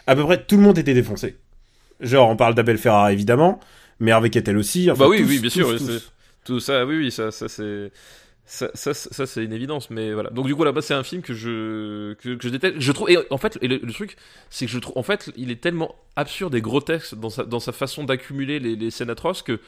à 0.06 0.16
peu 0.16 0.24
près 0.24 0.42
tout 0.42 0.56
le 0.56 0.62
monde 0.62 0.78
était 0.78 0.94
défoncé. 0.94 1.36
Genre, 2.00 2.28
on 2.28 2.36
parle 2.36 2.54
d'Abel 2.54 2.78
Ferrara 2.78 3.12
évidemment, 3.12 3.60
mais 4.00 4.10
Harvey 4.10 4.30
Keitel 4.30 4.56
aussi. 4.56 4.90
enfin, 4.90 5.04
bah 5.04 5.08
oui 5.10 5.18
tous, 5.22 5.28
oui 5.28 5.38
bien 5.38 5.50
sûr, 5.50 5.68
tous, 5.76 5.86
tous. 5.86 6.12
tout 6.44 6.60
ça 6.60 6.84
oui 6.86 6.96
oui 6.96 7.10
ça 7.10 7.30
ça 7.30 7.48
c'est 7.48 7.90
ça, 8.48 8.70
ça, 8.74 9.26
c'est 9.26 9.44
une 9.44 9.52
évidence, 9.52 9.90
mais 9.90 10.12
voilà. 10.12 10.30
Donc 10.30 10.46
du 10.46 10.54
coup 10.54 10.62
là-bas 10.62 10.80
c'est 10.80 10.94
un 10.94 11.02
film 11.02 11.20
que 11.20 11.34
je 11.34 12.14
que, 12.14 12.38
je 12.40 12.48
déteste. 12.48 12.76
Je 12.78 12.92
trouve 12.92 13.10
et 13.10 13.18
en 13.30 13.38
fait 13.38 13.58
le, 13.60 13.92
truc 13.92 14.16
c'est 14.50 14.66
que 14.66 14.72
je 14.72 14.78
trouve 14.78 14.96
en 14.96 15.02
fait 15.02 15.32
il 15.36 15.50
est 15.50 15.60
tellement 15.60 15.96
absurde 16.14 16.54
et 16.54 16.60
grotesque 16.60 17.16
dans 17.16 17.28
sa 17.28 17.44
dans 17.44 17.58
sa 17.58 17.72
façon 17.72 18.04
d'accumuler 18.04 18.60
les, 18.60 18.90
scènes 18.92 19.10
atroces 19.10 19.42
que 19.42 19.60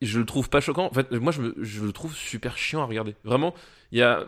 je 0.00 0.18
le 0.18 0.24
trouve 0.24 0.48
pas 0.48 0.62
choquant. 0.62 0.86
En 0.86 0.94
fait 0.94 1.12
moi 1.12 1.30
je 1.32 1.84
le 1.84 1.92
trouve 1.92 2.14
super 2.14 2.56
chiant 2.56 2.80
à 2.80 2.86
regarder. 2.86 3.16
Vraiment 3.22 3.54
il 3.92 3.98
y 3.98 4.02
a 4.02 4.26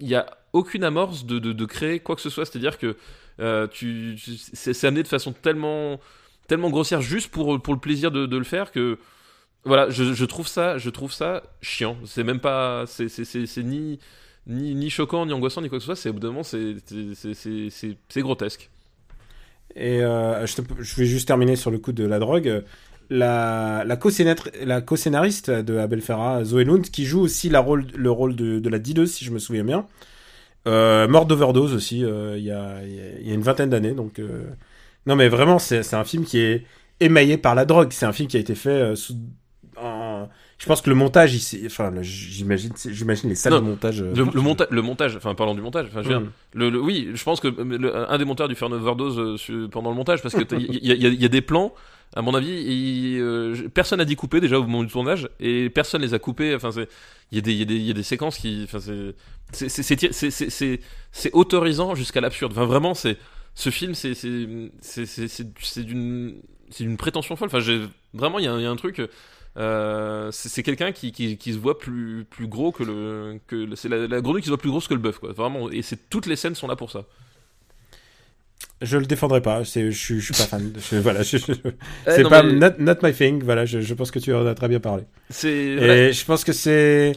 il 0.00 0.08
y 0.08 0.14
a 0.14 0.26
aucune 0.52 0.84
amorce 0.84 1.24
de, 1.24 1.38
de, 1.38 1.64
créer 1.64 2.00
quoi 2.00 2.14
que 2.14 2.22
ce 2.22 2.30
soit. 2.30 2.44
C'est-à-dire 2.44 2.78
que 2.78 2.96
euh, 3.40 3.66
tu, 3.66 4.16
c'est 4.52 4.86
amené 4.86 5.02
de 5.02 5.08
façon 5.08 5.32
tellement, 5.32 5.98
tellement 6.46 6.70
grossière 6.70 7.00
juste 7.00 7.30
pour, 7.30 7.60
pour 7.60 7.74
le 7.74 7.80
plaisir 7.80 8.10
de 8.12 8.36
le 8.36 8.44
faire 8.44 8.70
que 8.70 8.98
voilà, 9.64 9.90
je, 9.90 10.24
trouve 10.24 10.48
ça, 10.48 10.78
je 10.78 10.90
trouve 10.90 11.12
ça 11.12 11.42
chiant. 11.60 11.96
C'est 12.06 12.24
même 12.24 12.40
pas, 12.40 12.84
c'est 12.86 13.08
ni, 13.58 13.98
ni 14.46 14.74
ni 14.74 14.90
choquant, 14.90 15.26
ni 15.26 15.32
angoissant, 15.32 15.60
ni 15.60 15.68
quoi 15.68 15.78
que 15.78 15.82
ce 15.82 15.86
soit. 15.86 15.96
C'est 15.96 16.08
au 16.08 16.14
bout 16.14 16.20
d'un 16.20 16.28
moment, 16.28 16.42
c'est 16.42 16.76
grotesque. 18.16 18.70
Et 19.76 20.02
euh, 20.02 20.46
je, 20.46 20.96
vais 20.96 21.06
juste 21.06 21.28
terminer 21.28 21.56
sur 21.56 21.70
le 21.70 21.78
coup 21.78 21.92
de 21.92 22.04
la 22.04 22.18
drogue. 22.18 22.64
La, 23.10 23.84
la, 23.86 23.96
co-scénariste 23.96 25.50
de 25.50 25.78
Abel 25.78 26.02
Ferrara, 26.02 26.44
Zoé 26.44 26.64
Lund, 26.64 26.90
qui 26.90 27.04
joue 27.04 27.20
aussi 27.20 27.48
la 27.48 27.60
rôle, 27.60 27.86
le 27.94 28.10
rôle 28.10 28.36
de, 28.36 28.68
la 28.68 28.78
dealeuse, 28.78 29.12
si 29.12 29.24
je 29.24 29.30
me 29.30 29.38
souviens 29.38 29.64
bien, 29.64 29.86
euh, 30.66 31.08
morte 31.08 31.28
d'overdose 31.28 31.72
aussi, 31.72 32.04
euh, 32.04 32.36
il 32.36 32.44
y, 32.44 32.50
a, 32.50 32.84
y 32.84 33.30
a- 33.30 33.34
une 33.34 33.40
vingtaine 33.40 33.70
d'années. 33.70 33.92
Donc, 33.92 34.20
non, 35.06 35.16
mais 35.16 35.28
vraiment, 35.28 35.58
c'est 35.58 35.94
un 35.94 36.04
film 36.04 36.24
qui 36.24 36.38
est 36.38 36.64
émaillé 37.00 37.38
par 37.38 37.54
la 37.54 37.64
drogue. 37.64 37.88
C'est 37.92 38.06
un 38.06 38.12
film 38.12 38.28
qui 38.28 38.36
a 38.36 38.40
été 38.40 38.54
fait 38.54 38.96
sous. 38.96 39.16
Je 40.58 40.66
pense 40.66 40.82
que 40.82 40.90
le 40.90 40.96
montage, 40.96 41.36
s'est- 41.38 41.62
enfin, 41.66 41.92
j'imagine, 42.02 42.72
j'imagine 42.90 43.28
les 43.30 43.36
salles 43.36 43.52
Non, 43.54 43.60
de 43.60 43.64
montage. 43.66 44.02
euh, 44.02 44.12
Le, 44.14 44.24
le, 44.24 44.40
monta- 44.40 44.66
le 44.70 44.82
montage, 44.82 45.14
enfin 45.16 45.34
parlant 45.36 45.54
du 45.54 45.60
montage, 45.60 45.86
enfin 45.88 46.02
je 46.02 46.08
veux 46.08 46.18
dire, 46.18 46.26
Mm. 46.26 46.32
Le, 46.54 46.70
le- 46.70 46.80
oui, 46.80 47.10
je 47.14 47.22
pense 47.22 47.38
que 47.40 47.46
euh, 47.48 47.78
le- 47.78 47.94
un 48.10 48.18
des 48.18 48.24
monteurs 48.24 48.48
du 48.48 48.56
faire 48.56 48.66
une 48.68 48.74
overdose 48.74 49.38
euh, 49.50 49.68
pendant 49.68 49.90
le 49.90 49.96
montage, 49.96 50.20
parce 50.20 50.34
que 50.34 50.42
il 50.56 50.84
y, 50.84 50.90
a- 50.90 50.96
y 50.96 51.06
a- 51.06 51.10
y 51.10 51.24
a 51.24 51.28
des 51.28 51.42
plans, 51.42 51.72
à 52.16 52.22
mon 52.22 52.34
avis, 52.34 52.50
il- 52.50 53.20
euh, 53.20 53.54
personne 53.72 53.98
n'a 53.98 54.04
dit 54.04 54.16
couper 54.16 54.40
déjà 54.40 54.58
au 54.58 54.62
moment 54.64 54.82
du 54.82 54.90
tournage, 54.90 55.28
et 55.38 55.70
personne 55.70 56.02
les 56.02 56.12
a 56.12 56.18
coupés. 56.18 56.54
Enfin, 56.56 56.70
il 57.30 57.36
y 57.36 57.38
a 57.38 57.42
des, 57.42 57.52
y 57.54 57.62
a 57.62 57.64
a 57.92 57.92
séquences 58.02 58.38
qui, 58.38 58.62
enfin, 58.64 58.80
c'est, 59.52 59.70
autorisant 61.34 61.94
jusqu'à 61.94 62.20
l'absurde. 62.20 62.50
Enfin, 62.52 62.64
vraiment, 62.66 62.94
c'est, 62.94 63.16
ce 63.54 63.70
film, 63.70 63.94
c'est, 63.94 64.14
c'est, 64.14 64.26
d'une, 65.84 66.34
prétention 66.96 67.36
folle. 67.36 67.46
Enfin, 67.52 67.60
vraiment, 68.12 68.38
a 68.48 68.56
il 68.58 68.62
y 68.62 68.66
a 68.66 68.70
un 68.70 68.76
truc. 68.76 69.00
Euh, 69.58 70.30
c'est 70.30 70.62
quelqu'un 70.62 70.92
qui, 70.92 71.10
qui, 71.10 71.36
qui 71.36 71.52
se 71.52 71.58
voit 71.58 71.78
plus, 71.78 72.24
plus 72.30 72.46
gros 72.46 72.70
que 72.70 72.84
le. 72.84 73.40
Que 73.48 73.74
c'est 73.74 73.88
la, 73.88 74.06
la 74.06 74.20
grenouille 74.20 74.40
qui 74.42 74.46
se 74.46 74.50
voit 74.50 74.58
plus 74.58 74.70
grosse 74.70 74.86
que 74.86 74.94
le 74.94 75.00
bœuf, 75.00 75.18
quoi. 75.18 75.32
Vraiment. 75.32 75.68
Et 75.70 75.82
c'est, 75.82 76.08
toutes 76.10 76.26
les 76.26 76.36
scènes 76.36 76.54
sont 76.54 76.68
là 76.68 76.76
pour 76.76 76.90
ça. 76.90 77.04
Je 78.80 78.96
le 78.96 79.06
défendrai 79.06 79.40
pas. 79.42 79.64
Je, 79.64 79.90
suis- 79.90 80.20
je 80.20 80.32
suis 80.32 80.34
pas 80.34 80.44
fan. 80.48 80.72
Je- 80.90 80.96
voilà, 80.98 81.22
je- 81.22 81.38
je- 81.38 81.52
Eh, 81.52 81.72
c'est 82.06 82.22
pas 82.28 82.44
mais 82.44 82.52
not, 82.52 82.70
not 82.78 82.94
my 83.02 83.12
thing. 83.12 83.42
Voilà, 83.42 83.64
je, 83.66 83.80
je 83.80 83.94
pense 83.94 84.12
que 84.12 84.20
tu 84.20 84.32
en 84.32 84.46
as 84.46 84.54
très 84.54 84.68
bien 84.68 84.78
parlé. 84.80 85.02
C'est. 85.30 85.76
voilà. 85.76 85.96
Et 85.96 86.12
je 86.12 86.24
pense 86.24 86.44
que 86.44 86.52
c'est 86.52 87.12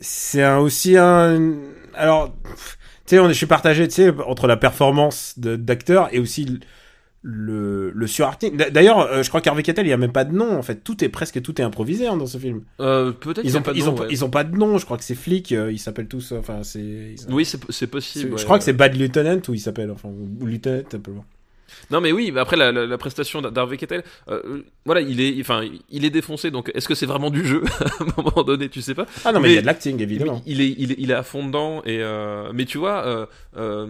c'est 0.00 0.42
un, 0.42 0.58
aussi 0.58 0.96
un 0.96 1.54
alors 1.94 2.34
tu 3.06 3.16
sais 3.16 3.28
je 3.28 3.32
suis 3.32 3.46
partagé 3.46 3.86
tu 3.88 3.94
sais 3.94 4.10
entre 4.26 4.46
la 4.48 4.56
performance 4.56 5.34
d'acteur 5.38 6.08
et 6.12 6.18
aussi 6.18 6.60
le 7.26 7.90
le, 7.94 8.06
suracting. 8.06 8.56
D'a- 8.56 8.68
D'ailleurs, 8.70 9.00
euh, 9.00 9.22
je 9.22 9.28
crois 9.30 9.40
qu'Harvey 9.40 9.62
Keitel, 9.62 9.86
il 9.86 9.88
y 9.88 9.92
a 9.92 9.96
même 9.96 10.12
pas 10.12 10.24
de 10.26 10.34
nom 10.34 10.56
en 10.58 10.62
fait. 10.62 10.84
Tout 10.84 11.02
est 11.02 11.08
presque 11.08 11.40
tout 11.40 11.58
est 11.60 11.64
improvisé 11.64 12.06
hein, 12.06 12.18
dans 12.18 12.26
ce 12.26 12.36
film. 12.38 12.60
Euh, 12.80 13.12
peut-être 13.12 13.40
Ils 13.44 13.56
ont 13.56 13.62
pas 13.62 13.72
de 13.72 13.78
ils 13.78 13.84
nom, 13.86 13.94
ont 13.94 13.98
ouais. 14.00 14.06
ils 14.10 14.24
ont 14.24 14.30
pas 14.30 14.44
de 14.44 14.54
nom. 14.56 14.76
Je 14.78 14.84
crois 14.84 14.98
que 14.98 15.04
c'est 15.04 15.14
flics. 15.14 15.52
euh, 15.52 15.72
ils 15.72 15.78
s'appellent 15.78 16.06
tous. 16.06 16.32
euh, 16.32 16.38
Enfin 16.38 16.62
c'est. 16.62 17.14
Oui, 17.30 17.44
c'est, 17.46 17.86
possible. 17.86 18.30
je 18.30 18.34
ouais, 18.34 18.44
crois 18.44 18.58
que 18.58 18.64
c'est 18.64 18.74
Bad 18.74 18.94
Lieutenant 18.94 19.40
où 19.48 19.54
il 19.54 19.58
s'appelle 19.60 19.90
enfin 19.90 20.10
ou 20.10 20.44
Lieutenant 20.46 20.82
simplement. 20.90 21.24
Non, 21.90 22.00
mais 22.00 22.12
oui, 22.12 22.30
mais 22.32 22.40
après 22.40 22.56
la, 22.56 22.72
la, 22.72 22.86
la 22.86 22.98
prestation 22.98 23.40
d'Harvey 23.42 23.76
Keitel, 23.76 24.02
euh, 24.28 24.62
voilà, 24.84 25.00
il 25.00 25.20
est, 25.20 25.40
enfin, 25.40 25.62
il 25.90 26.04
est 26.04 26.10
défoncé. 26.10 26.50
Donc, 26.50 26.70
est-ce 26.74 26.88
que 26.88 26.94
c'est 26.94 27.06
vraiment 27.06 27.30
du 27.30 27.44
jeu? 27.44 27.62
À 27.80 28.02
un 28.02 28.22
moment 28.22 28.42
donné 28.42 28.68
Tu 28.68 28.82
sais 28.82 28.94
pas. 28.94 29.06
Ah 29.24 29.32
non 29.32 29.40
mais, 29.40 29.48
Mais- 29.48 29.52
il 29.52 29.56
y 29.56 29.58
a 29.58 29.62
de 29.62 29.66
l'acting 29.66 30.00
évidemment. 30.02 30.42
Il 30.46 30.60
est, 30.60 30.74
il 30.78 30.92
est, 30.92 30.96
il 30.98 31.10
est 31.10 31.14
à 31.14 31.22
fond 31.22 31.46
dedans. 31.46 31.82
Et 31.84 32.02
euh, 32.02 32.50
mais 32.54 32.64
tu 32.64 32.78
vois, 32.78 33.26
euh, 33.56 33.86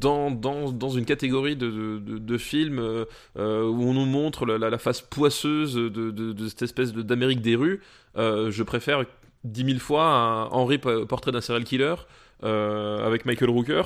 dans, 0.00 0.30
dans, 0.30 0.70
dans 0.72 0.90
une 0.90 1.04
catégorie 1.04 1.56
de, 1.56 1.70
de, 1.70 1.98
de, 1.98 2.18
de 2.18 2.38
films 2.38 2.78
où 2.78 3.40
on 3.40 3.94
nous 3.94 4.06
montre 4.06 4.46
la, 4.46 4.78
face 4.78 5.00
poisseuse 5.00 5.74
de, 5.74 6.48
cette 6.48 6.62
espèce 6.62 6.92
de- 6.92 7.02
d'Amérique 7.02 7.40
des 7.40 7.56
rues, 7.56 7.80
je 8.16 8.62
préfère 8.62 9.04
dix 9.44 9.64
mille 9.64 9.80
fois 9.80 10.04
un 10.06 10.44
Henry 10.46 10.78
P- 10.78 11.04
Portrait 11.08 11.32
d'un 11.32 11.40
serial 11.40 11.64
killer 11.64 11.94
avec 12.42 13.24
Michael 13.26 13.50
Rooker. 13.50 13.82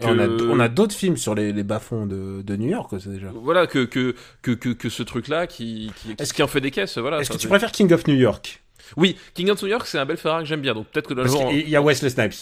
On 0.00 0.18
a 0.18 0.26
que- 0.26 0.48
on 0.50 0.60
a 0.60 0.68
d'autres 0.68 0.94
films 0.94 1.16
sur 1.16 1.34
les, 1.34 1.52
les 1.52 1.64
bas-fonds 1.64 2.06
de, 2.06 2.42
de 2.42 2.56
New 2.56 2.68
York 2.68 2.90
c'est 3.00 3.10
déjà. 3.10 3.28
Voilà 3.34 3.66
que 3.66 3.84
que 3.84 4.14
que 4.42 4.88
ce 4.88 5.02
truc 5.02 5.28
là 5.28 5.46
qui 5.46 5.90
qui, 6.02 6.14
Est-ce 6.18 6.32
qui 6.32 6.42
en 6.42 6.46
fait 6.48 6.60
des 6.60 6.70
caisses 6.70 6.98
voilà 6.98 7.20
Est-ce 7.20 7.30
que 7.30 7.36
tu 7.36 7.48
préfères 7.48 7.72
King 7.72 7.92
of 7.92 8.06
New 8.06 8.14
York? 8.14 8.62
Oui 8.96 9.16
King 9.34 9.50
of 9.50 9.60
New 9.62 9.68
York 9.68 9.86
c'est 9.86 9.98
un 9.98 10.06
bel 10.06 10.16
Ferrari 10.16 10.44
que 10.44 10.48
j'aime 10.48 10.60
bien 10.62 10.72
donc 10.72 10.86
peut-être 10.86 11.08
que 11.08 11.14
Parce 11.14 11.34
qu'il 11.34 11.68
y 11.68 11.76
a 11.76 11.82
Wesley 11.82 12.08
Snipes. 12.10 12.32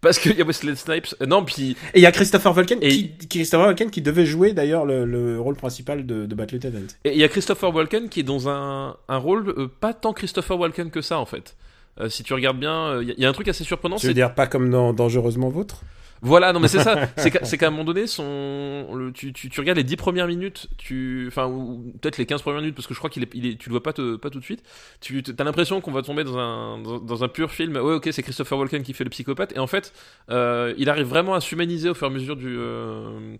parce 0.00 0.18
qu'il 0.18 0.36
y 0.36 0.40
a 0.40 0.44
Wesley 0.44 0.74
Snipes 0.74 1.14
euh, 1.20 1.26
non 1.26 1.44
puis 1.44 1.76
Et 1.94 1.98
il 2.00 2.02
y 2.02 2.06
a 2.06 2.12
Christopher 2.12 2.56
Walken, 2.56 2.78
Et- 2.82 2.88
qui, 2.88 3.28
Christopher 3.28 3.66
Walken 3.66 3.90
qui 3.90 4.02
devait 4.02 4.26
jouer 4.26 4.52
d'ailleurs 4.52 4.84
le, 4.84 5.04
le 5.04 5.38
rôle 5.38 5.54
principal 5.54 6.04
de, 6.06 6.26
de 6.26 6.34
Bat 6.34 6.46
Lieutenant. 6.50 6.80
et 7.04 7.12
il 7.12 7.18
y 7.18 7.24
a 7.24 7.28
Christopher 7.28 7.72
Walken 7.74 8.08
qui 8.08 8.20
est 8.20 8.24
dans 8.24 8.48
un 8.48 8.96
un 9.08 9.16
rôle 9.18 9.50
euh, 9.50 9.68
pas 9.80 9.92
tant 9.94 10.12
Christopher 10.12 10.58
Walken 10.58 10.90
que 10.90 11.02
ça 11.02 11.18
en 11.18 11.26
fait 11.26 11.54
Euh, 12.00 12.08
si 12.08 12.22
tu 12.24 12.32
regardes 12.32 12.58
bien 12.58 12.74
euh, 12.94 13.02
il 13.02 13.08
y, 13.08 13.10
a- 13.12 13.14
il 13.18 13.22
y 13.22 13.26
a 13.26 13.28
un 13.28 13.34
truc 13.34 13.46
assez 13.48 13.64
surprenant 13.64 13.96
Tu 13.96 14.06
veux 14.08 14.14
dire 14.14 14.34
pas 14.34 14.46
comme 14.48 14.70
dans 14.70 14.92
Dangereusement 14.94 15.50
Vôtre? 15.50 15.82
Voilà, 16.24 16.52
non 16.52 16.60
mais 16.60 16.68
c'est 16.68 16.78
ça. 16.82 17.08
C'est 17.16 17.58
qu'à 17.58 17.66
un 17.66 17.70
moment 17.70 17.82
donné, 17.84 18.06
son, 18.06 18.94
le- 18.94 19.12
tu, 19.12 19.32
regardes 19.58 19.78
les 19.78 19.84
10 19.84 19.96
premières 19.96 20.28
minutes, 20.28 20.68
tu, 20.78 21.24
enfin 21.26 21.46
ou 21.48 21.92
peut-être 22.00 22.16
les 22.16 22.26
15 22.26 22.42
premières 22.42 22.60
minutes 22.60 22.76
parce 22.76 22.86
que 22.86 22.94
je 22.94 22.98
crois 23.00 23.10
qu'il 23.10 23.24
est, 23.24 23.34
il 23.34 23.58
tu 23.58 23.68
le 23.68 23.72
vois 23.72 23.82
pas, 23.82 23.92
te- 23.92 24.14
pas 24.14 24.30
tout 24.30 24.38
de 24.38 24.44
suite. 24.44 24.62
Tu 25.00 25.22
as 25.36 25.44
l'impression 25.44 25.80
qu'on 25.80 25.90
va 25.90 26.02
tomber 26.02 26.22
dans 26.22 26.38
un, 26.38 26.78
dans, 26.78 27.24
un 27.24 27.28
pur 27.28 27.50
film. 27.50 27.74
Ouais, 27.74 27.94
ok, 27.94 28.08
c'est 28.12 28.22
Christopher 28.22 28.56
Walken 28.56 28.84
qui 28.84 28.92
fait 28.92 29.02
le 29.02 29.10
psychopathe 29.10 29.52
et 29.56 29.58
en 29.58 29.66
fait, 29.66 29.92
euh, 30.30 30.72
il 30.78 30.88
arrive 30.88 31.06
vraiment 31.06 31.34
à 31.34 31.40
s'humaniser 31.40 31.88
au 31.90 31.94
fur 31.94 32.06
et 32.06 32.10
à 32.10 32.12
mesure 32.14 32.36
du. 32.36 32.56
euh, 32.56 33.36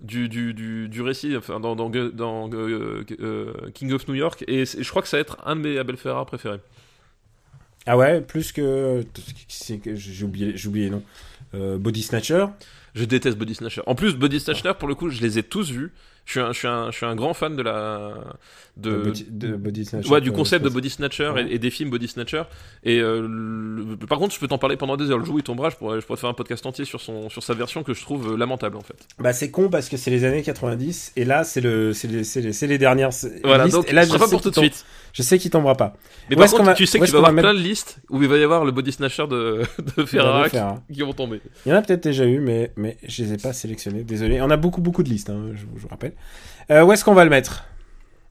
du, 0.00 0.28
du, 0.28 0.52
du, 0.88 1.00
récit 1.02 1.36
enfin, 1.36 1.60
dans, 1.60 1.76
dans, 1.76 1.90
euh, 1.94 3.04
King 3.72 3.92
of 3.92 4.08
New 4.08 4.14
York 4.14 4.42
et 4.48 4.64
je 4.64 4.88
crois 4.90 5.00
que 5.02 5.06
ça 5.06 5.16
va 5.16 5.20
être 5.20 5.36
un 5.44 5.54
de 5.54 5.60
mes 5.60 5.78
Abel 5.78 5.96
Ferrara 5.96 6.26
préférés. 6.26 6.58
Ah 7.86 7.96
ouais, 7.96 8.20
plus 8.20 8.52
que. 8.52 9.04
que 9.84 9.94
J'ai 9.94 10.24
oublié, 10.24 10.56
j'ai 10.56 10.68
oublié 10.68 10.90
non. 10.90 11.02
Euh, 11.54 11.78
Body 11.78 12.02
Snatcher. 12.02 12.46
Je 12.94 13.04
déteste 13.04 13.38
Body 13.38 13.54
Snatcher. 13.54 13.82
En 13.86 13.94
plus, 13.94 14.16
Body 14.16 14.40
Snatcher, 14.40 14.72
pour 14.78 14.88
le 14.88 14.94
coup, 14.94 15.08
je 15.08 15.20
les 15.20 15.38
ai 15.38 15.42
tous 15.42 15.70
vus 15.70 15.92
Je 16.24 16.30
suis 16.32 16.40
un, 16.40 16.52
je 16.52 16.58
suis 16.58 16.68
un, 16.68 16.90
je 16.90 16.96
suis 16.96 17.06
un 17.06 17.16
grand 17.16 17.34
fan 17.34 17.56
de 17.56 17.62
la 17.62 18.12
de, 18.78 18.90
De 18.90 18.96
body- 19.10 19.26
de 19.28 19.56
body 19.56 19.84
snatcher, 19.84 20.08
ouais, 20.10 20.20
du 20.22 20.30
euh, 20.30 20.32
concept 20.32 20.64
de 20.64 20.70
body 20.70 20.88
snatcher 20.88 21.28
Ouais. 21.34 21.44
et, 21.46 21.54
et 21.56 21.58
des 21.58 21.70
films 21.70 21.90
body 21.90 22.08
snatcher. 22.08 22.44
Et 22.84 23.00
euh, 23.00 23.20
le- 23.20 23.96
par 24.06 24.18
contre, 24.18 24.32
je 24.34 24.40
peux 24.40 24.46
t'en 24.48 24.56
parler 24.56 24.76
pendant 24.76 24.96
des 24.96 25.10
heures. 25.10 25.18
Le 25.18 25.24
jour 25.26 25.34
où 25.34 25.38
il 25.38 25.42
tombera, 25.44 25.68
je 25.68 25.76
pourrais, 25.76 26.00
je 26.00 26.06
pourrais 26.06 26.16
te 26.16 26.20
faire 26.20 26.30
un 26.30 26.34
podcast 26.34 26.64
entier 26.64 26.84
sur 26.86 27.00
son 27.00 27.28
sur 27.28 27.42
sa 27.42 27.52
version 27.54 27.82
que 27.82 27.92
je 27.92 28.00
trouve 28.00 28.32
euh, 28.32 28.36
lamentable 28.36 28.76
en 28.76 28.80
fait. 28.82 28.94
Bah 29.18 29.32
c'est 29.34 29.50
con 29.50 29.68
parce 29.68 29.88
que 29.90 29.96
c'est 29.98 30.10
les 30.10 30.24
années 30.24 30.42
90 30.42 31.12
et 31.16 31.24
là 31.24 31.44
c'est 31.44 31.60
le 31.60 31.92
c'est 31.92 32.06
les, 32.66 32.78
dernières 32.78 33.10
Voilà, 33.44 33.64
listes, 33.64 33.76
donc 33.76 33.90
et 33.90 33.92
là 33.92 34.04
je 34.04 34.12
pas 34.16 34.28
pour 34.28 34.40
tout 34.40 34.50
de 34.50 34.54
suite. 34.56 34.84
Je 35.12 35.22
sais 35.22 35.38
qu'il 35.38 35.50
tombera 35.50 35.74
pas. 35.74 35.94
Mais 36.30 36.36
Où 36.36 36.38
par 36.38 36.50
contre, 36.50 36.72
tu 36.74 36.86
sais 36.86 36.98
que 36.98 37.04
tu 37.04 37.10
vas 37.12 37.18
avoir 37.18 37.34
plein 37.34 37.52
de 37.52 37.58
listes 37.58 37.98
où 38.08 38.22
il 38.22 38.28
va 38.28 38.38
y 38.38 38.42
avoir 38.44 38.64
le 38.64 38.70
body 38.70 38.92
snatcher 38.92 39.26
de 39.26 39.62
de 39.96 40.04
Ferrara 40.06 40.44
qui, 40.44 40.50
Ferrara. 40.56 40.82
qui 40.90 41.00
vont 41.02 41.12
tomber. 41.12 41.42
Il 41.66 41.70
y 41.70 41.72
en 41.74 41.76
a 41.78 41.82
peut-être 41.82 42.04
déjà 42.04 42.24
eu 42.24 42.38
mais 42.40 42.72
mais 42.76 42.96
je 43.06 43.24
les 43.24 43.34
ai 43.34 43.36
pas 43.36 43.52
sélectionnés. 43.52 44.04
Désolé. 44.04 44.40
On 44.40 44.48
a 44.50 44.56
beaucoup 44.56 44.80
beaucoup 44.80 45.02
de 45.02 45.10
listes 45.10 45.28
hein, 45.28 45.48
je, 45.54 45.64
vous- 45.66 45.78
je 45.78 45.86
Euh, 46.70 46.82
où 46.84 46.92
est-ce 46.92 47.04
qu'on 47.04 47.14
va 47.14 47.24
le 47.24 47.30
mettre? 47.30 47.64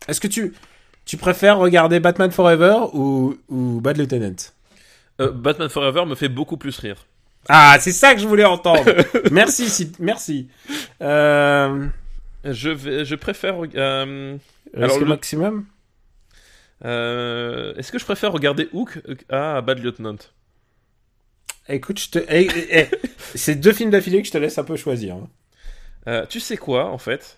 Est-ce 0.08 0.20
que 0.22 0.28
tu 0.28 0.54
tu 1.06 1.18
préfères 1.18 1.58
regarder 1.58 2.00
Batman 2.00 2.32
Forever 2.32 2.78
ou 2.94 3.36
ou 3.50 3.82
Bad 3.82 3.98
Lieutenant? 3.98 4.36
Euh, 5.20 5.32
Batman 5.32 5.70
Forever 5.70 6.06
me 6.06 6.16
fait 6.16 6.30
beaucoup 6.30 6.58
plus 6.58 6.78
rire. 6.80 7.06
Ah, 7.50 7.78
c'est 7.80 7.92
ça 7.92 8.14
que 8.14 8.22
je 8.22 8.28
voulais 8.28 8.46
entendre. 8.46 8.86
merci, 9.32 9.70
si- 9.70 9.92
merci. 10.00 10.48
Euh, 11.02 11.88
Je 12.44 12.70
vais, 12.70 13.04
je 13.06 13.16
préfère. 13.16 13.56
euh, 13.76 14.38
alors 14.76 15.00
le 15.00 15.06
maximum? 15.06 15.66
euh, 16.86 17.74
Est-ce 17.76 17.92
que 17.92 18.00
je 18.00 18.06
préfère 18.06 18.32
regarder 18.32 18.70
Hook 18.74 19.00
à 19.30 19.62
Bad 19.62 19.80
Lieutenant? 19.80 20.16
Écoute, 21.68 22.00
je 22.00 22.10
te, 22.10 22.20
eh, 22.20 22.48
eh, 22.56 22.80
eh, 22.80 22.90
c'est 23.36 23.56
deux 23.56 23.74
films 23.74 23.92
d'affilée 23.92 24.22
que 24.22 24.28
je 24.28 24.32
te 24.34 24.38
laisse 24.38 24.58
un 24.58 24.64
peu 24.64 24.76
choisir. 24.76 25.16
hein. 26.08 26.26
Tu 26.30 26.40
sais 26.40 26.58
quoi, 26.58 26.90
en 26.92 26.98
fait? 26.98 27.38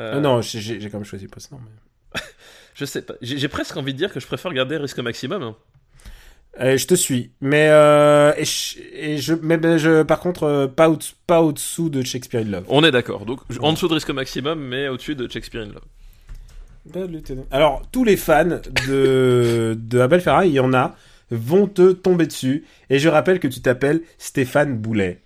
Euh, 0.00 0.12
Ah 0.16 0.20
non, 0.20 0.40
j'ai 0.42 0.78
quand 0.90 0.98
même 0.98 1.04
choisi 1.04 1.28
Post. 1.28 1.50
Mais... 1.52 2.20
Je 2.74 2.84
sais 2.84 3.02
pas. 3.02 3.14
J'ai 3.20 3.48
presque 3.48 3.76
envie 3.76 3.92
de 3.92 3.98
dire 3.98 4.12
que 4.12 4.20
je 4.20 4.26
préfère 4.26 4.50
regarder 4.50 4.76
Risque 4.78 4.98
Maximum. 5.00 5.42
hein. 5.42 5.56
Eh, 6.58 6.78
je 6.78 6.86
te 6.86 6.94
suis, 6.94 7.30
mais 7.40 7.68
euh, 7.70 8.32
et 8.36 8.44
je, 8.44 8.78
et 8.92 9.18
je, 9.18 9.34
mais 9.34 9.56
ben, 9.56 9.76
je, 9.76 10.02
par 10.02 10.18
contre, 10.18 10.42
euh, 10.44 10.66
pas 10.66 10.90
au, 10.90 10.98
pas 11.26 11.42
au-dessous 11.42 11.90
de 11.90 12.02
Shakespeare 12.02 12.40
in 12.40 12.50
Love. 12.50 12.64
On 12.68 12.82
est 12.82 12.90
d'accord. 12.90 13.24
Donc, 13.24 13.40
en 13.60 13.72
dessous 13.72 13.86
de 13.86 13.94
Risque 13.94 14.10
Maximum, 14.10 14.58
mais 14.60 14.88
au-dessus 14.88 15.14
de 15.14 15.30
Shakespeare 15.30 15.62
in 15.62 15.66
Love. 15.66 17.08
Lieutenant. 17.10 17.44
Alors, 17.52 17.82
tous 17.92 18.02
les 18.04 18.16
fans 18.16 18.58
de 18.88 19.76
de 19.78 20.00
Abel 20.00 20.20
Ferrara, 20.20 20.46
il 20.46 20.52
y 20.52 20.60
en 20.60 20.72
a, 20.74 20.96
vont 21.30 21.68
te 21.68 21.92
tomber 21.92 22.26
dessus. 22.26 22.64
Et 22.88 22.98
je 22.98 23.08
rappelle 23.08 23.38
que 23.38 23.48
tu 23.48 23.60
t'appelles 23.60 24.00
Stéphane 24.18 24.76
Boulet. 24.76 25.20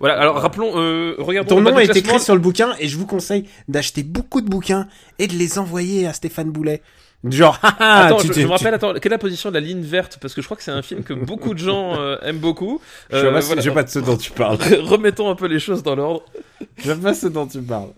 Voilà, 0.00 0.18
alors 0.20 0.36
rappelons, 0.40 0.72
euh, 0.76 1.14
regardons 1.18 1.56
Ton 1.56 1.60
nom 1.60 1.78
est 1.78 1.84
classement. 1.84 2.10
écrit 2.14 2.20
sur 2.20 2.34
le 2.34 2.40
bouquin 2.40 2.74
et 2.80 2.88
je 2.88 2.96
vous 2.98 3.06
conseille 3.06 3.48
d'acheter 3.68 4.02
beaucoup 4.02 4.40
de 4.40 4.48
bouquins 4.48 4.88
et 5.18 5.26
de 5.28 5.34
les 5.34 5.58
envoyer 5.58 6.06
à 6.06 6.12
Stéphane 6.12 6.50
Boulet. 6.50 6.82
Genre, 7.24 7.58
haha, 7.62 7.76
Attends, 8.06 8.16
tu 8.18 8.26
je, 8.26 8.32
me 8.32 8.34
tu- 8.34 8.46
rappelle, 8.46 8.74
attends, 8.74 8.92
quelle 8.94 9.06
est 9.12 9.14
la 9.14 9.18
position 9.18 9.48
de 9.50 9.54
la 9.54 9.60
ligne 9.60 9.80
verte? 9.82 10.18
Parce 10.20 10.34
que 10.34 10.42
je 10.42 10.46
crois 10.46 10.56
que 10.56 10.62
c'est 10.62 10.70
un 10.70 10.82
film 10.82 11.02
que 11.02 11.14
beaucoup 11.14 11.54
de 11.54 11.58
gens 11.58 11.94
euh, 12.00 12.18
aiment 12.22 12.38
beaucoup. 12.38 12.80
Je 13.10 13.16
Euh, 13.16 13.30
voilà. 13.40 13.40
je 13.60 13.68
sais 13.68 13.70
pas 13.74 13.82
de 13.84 13.88
ce 13.88 13.98
dont 14.00 14.16
tu 14.16 14.30
parles. 14.32 14.58
Remettons 14.82 15.30
un 15.30 15.34
peu 15.34 15.46
les 15.46 15.58
choses 15.60 15.82
dans 15.82 15.94
l'ordre. 15.96 16.22
Je 16.78 16.92
sais 16.92 16.96
pas 17.00 17.14
ce 17.14 17.26
dont 17.28 17.46
tu 17.46 17.62
parles. 17.62 17.90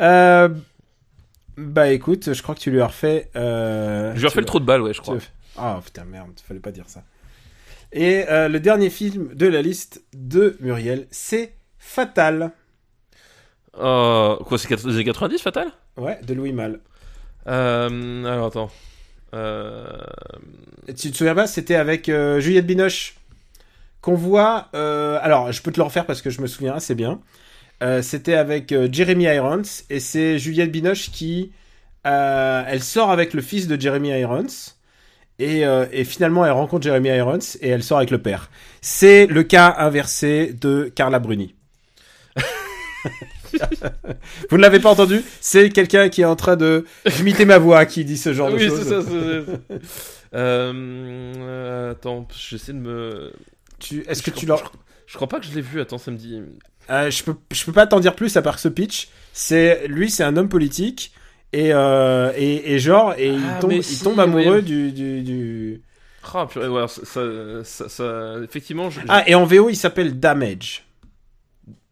Euh, 0.00 0.48
bah 1.56 1.90
écoute, 1.92 2.32
je 2.32 2.42
crois 2.42 2.54
que 2.54 2.60
tu 2.60 2.70
lui 2.70 2.80
as 2.80 2.86
refait. 2.86 3.28
Je 3.34 4.12
lui 4.14 4.22
ai 4.22 4.26
refait 4.26 4.40
le 4.40 4.46
trou 4.46 4.60
de 4.60 4.64
balle, 4.64 4.82
ouais, 4.82 4.94
je 4.94 5.00
crois. 5.00 5.18
Ah 5.58 5.80
putain 5.84 6.04
merde, 6.04 6.28
fallait 6.46 6.60
pas 6.60 6.70
dire 6.70 6.84
ça. 6.86 7.02
Et 7.92 8.24
euh, 8.28 8.48
le 8.48 8.60
dernier 8.60 8.90
film 8.90 9.34
de 9.34 9.46
la 9.46 9.62
liste 9.62 10.02
de 10.14 10.56
Muriel, 10.60 11.06
c'est 11.10 11.54
Fatal. 11.78 12.52
Euh, 13.78 14.36
quoi, 14.36 14.58
c'est 14.58 14.70
les 14.70 14.94
années 14.94 15.04
90, 15.04 15.42
Fatal? 15.42 15.68
Ouais, 15.96 16.20
de 16.22 16.34
Louis 16.34 16.52
Malle. 16.52 16.80
euh, 17.48 18.24
Alors 18.24 18.46
attends. 18.46 18.70
Tu 20.96 21.10
te 21.10 21.16
souviens 21.16 21.34
pas, 21.34 21.46
c'était 21.46 21.76
avec 21.76 22.06
Juliette 22.38 22.66
Binoche 22.66 23.16
qu'on 24.00 24.14
voit. 24.14 24.68
alors, 24.72 25.52
je 25.52 25.62
peux 25.62 25.72
te 25.72 25.78
le 25.78 25.84
refaire 25.84 26.06
parce 26.06 26.22
que 26.22 26.30
je 26.30 26.40
me 26.40 26.46
souviens 26.46 26.74
assez 26.74 26.94
bien. 26.94 27.20
C'était 28.02 28.34
avec 28.34 28.74
Jeremy 28.92 29.24
Irons 29.24 29.62
et 29.88 30.00
c'est 30.00 30.38
Juliette 30.38 30.72
Binoche 30.72 31.10
qui. 31.10 31.52
elle 32.04 32.82
sort 32.82 33.10
avec 33.10 33.34
le 33.34 33.42
fils 33.42 33.66
de 33.68 33.80
Jeremy 33.80 34.10
Irons 34.20 34.46
et, 35.40 35.64
euh, 35.66 35.86
et 35.92 36.04
finalement 36.04 36.44
elle 36.44 36.52
rencontre 36.52 36.84
Jeremy 36.84 37.08
Irons 37.08 37.38
et 37.60 37.68
elle 37.68 37.82
sort 37.82 37.98
avec 37.98 38.10
le 38.10 38.18
père. 38.18 38.50
C'est 38.80 39.26
le 39.26 39.42
cas 39.42 39.74
inversé 39.78 40.52
de 40.60 40.92
Carla 40.94 41.18
Bruni. 41.18 41.54
Vous 44.50 44.56
ne 44.56 44.62
l'avez 44.62 44.78
pas 44.80 44.90
entendu? 44.90 45.22
C'est 45.40 45.70
quelqu'un 45.70 46.08
qui 46.08 46.22
est 46.22 46.26
en 46.26 46.36
train 46.36 46.56
de 46.56 46.84
imiter 47.18 47.44
ma 47.44 47.58
voix 47.58 47.84
qui 47.86 48.04
dit 48.04 48.16
ce 48.16 48.32
genre 48.32 48.50
de 48.50 48.56
oui, 48.56 48.68
choses. 48.68 48.78
c'est 48.82 48.88
ça. 48.88 49.02
c'est- 49.02 49.78
euh, 50.34 50.72
euh, 51.36 51.90
attends, 51.92 52.28
j'essaie 52.36 52.72
de 52.72 52.78
me. 52.78 53.32
Tu- 53.80 54.04
Est-ce 54.06 54.22
que 54.22 54.30
Je 54.30 54.36
tu 54.36 54.46
crois- 54.46 54.60
leur... 54.60 54.72
Je 55.06 55.16
crois 55.16 55.28
pas 55.28 55.40
que 55.40 55.46
je 55.46 55.52
l'ai 55.52 55.60
vu. 55.60 55.80
Attends, 55.80 55.98
ça 55.98 56.12
me 56.12 56.16
dit. 56.16 56.40
Euh, 56.90 57.10
je 57.10 57.24
peux 57.24 57.34
je 57.50 57.64
peux 57.64 57.72
pas 57.72 57.86
t'en 57.88 57.98
dire 57.98 58.14
plus 58.14 58.36
à 58.36 58.42
part 58.42 58.58
ce 58.60 58.68
pitch. 58.68 59.08
C'est 59.32 59.88
lui, 59.88 60.10
c'est 60.10 60.22
un 60.22 60.36
homme 60.36 60.48
politique 60.48 61.12
et 61.52 61.72
euh, 61.72 62.32
et, 62.36 62.74
et 62.74 62.78
genre 62.78 63.14
et 63.16 63.28
il 63.28 63.40
Ah, 63.44 63.58
tombe 63.60 63.72
il 63.72 64.20
amoureux 64.20 64.62
du 64.62 64.92
du, 64.92 65.22
du... 65.22 65.82
Ah, 66.34 66.46
purée, 66.46 66.68
ouais, 66.68 66.86
ça, 66.86 67.88
ça, 67.88 68.34
effectivement, 68.44 68.90
je, 68.90 69.00
ah 69.08 69.24
et 69.26 69.34
en 69.34 69.44
VO 69.44 69.68
il 69.68 69.74
s'appelle 69.76 70.20
Damage. 70.20 70.84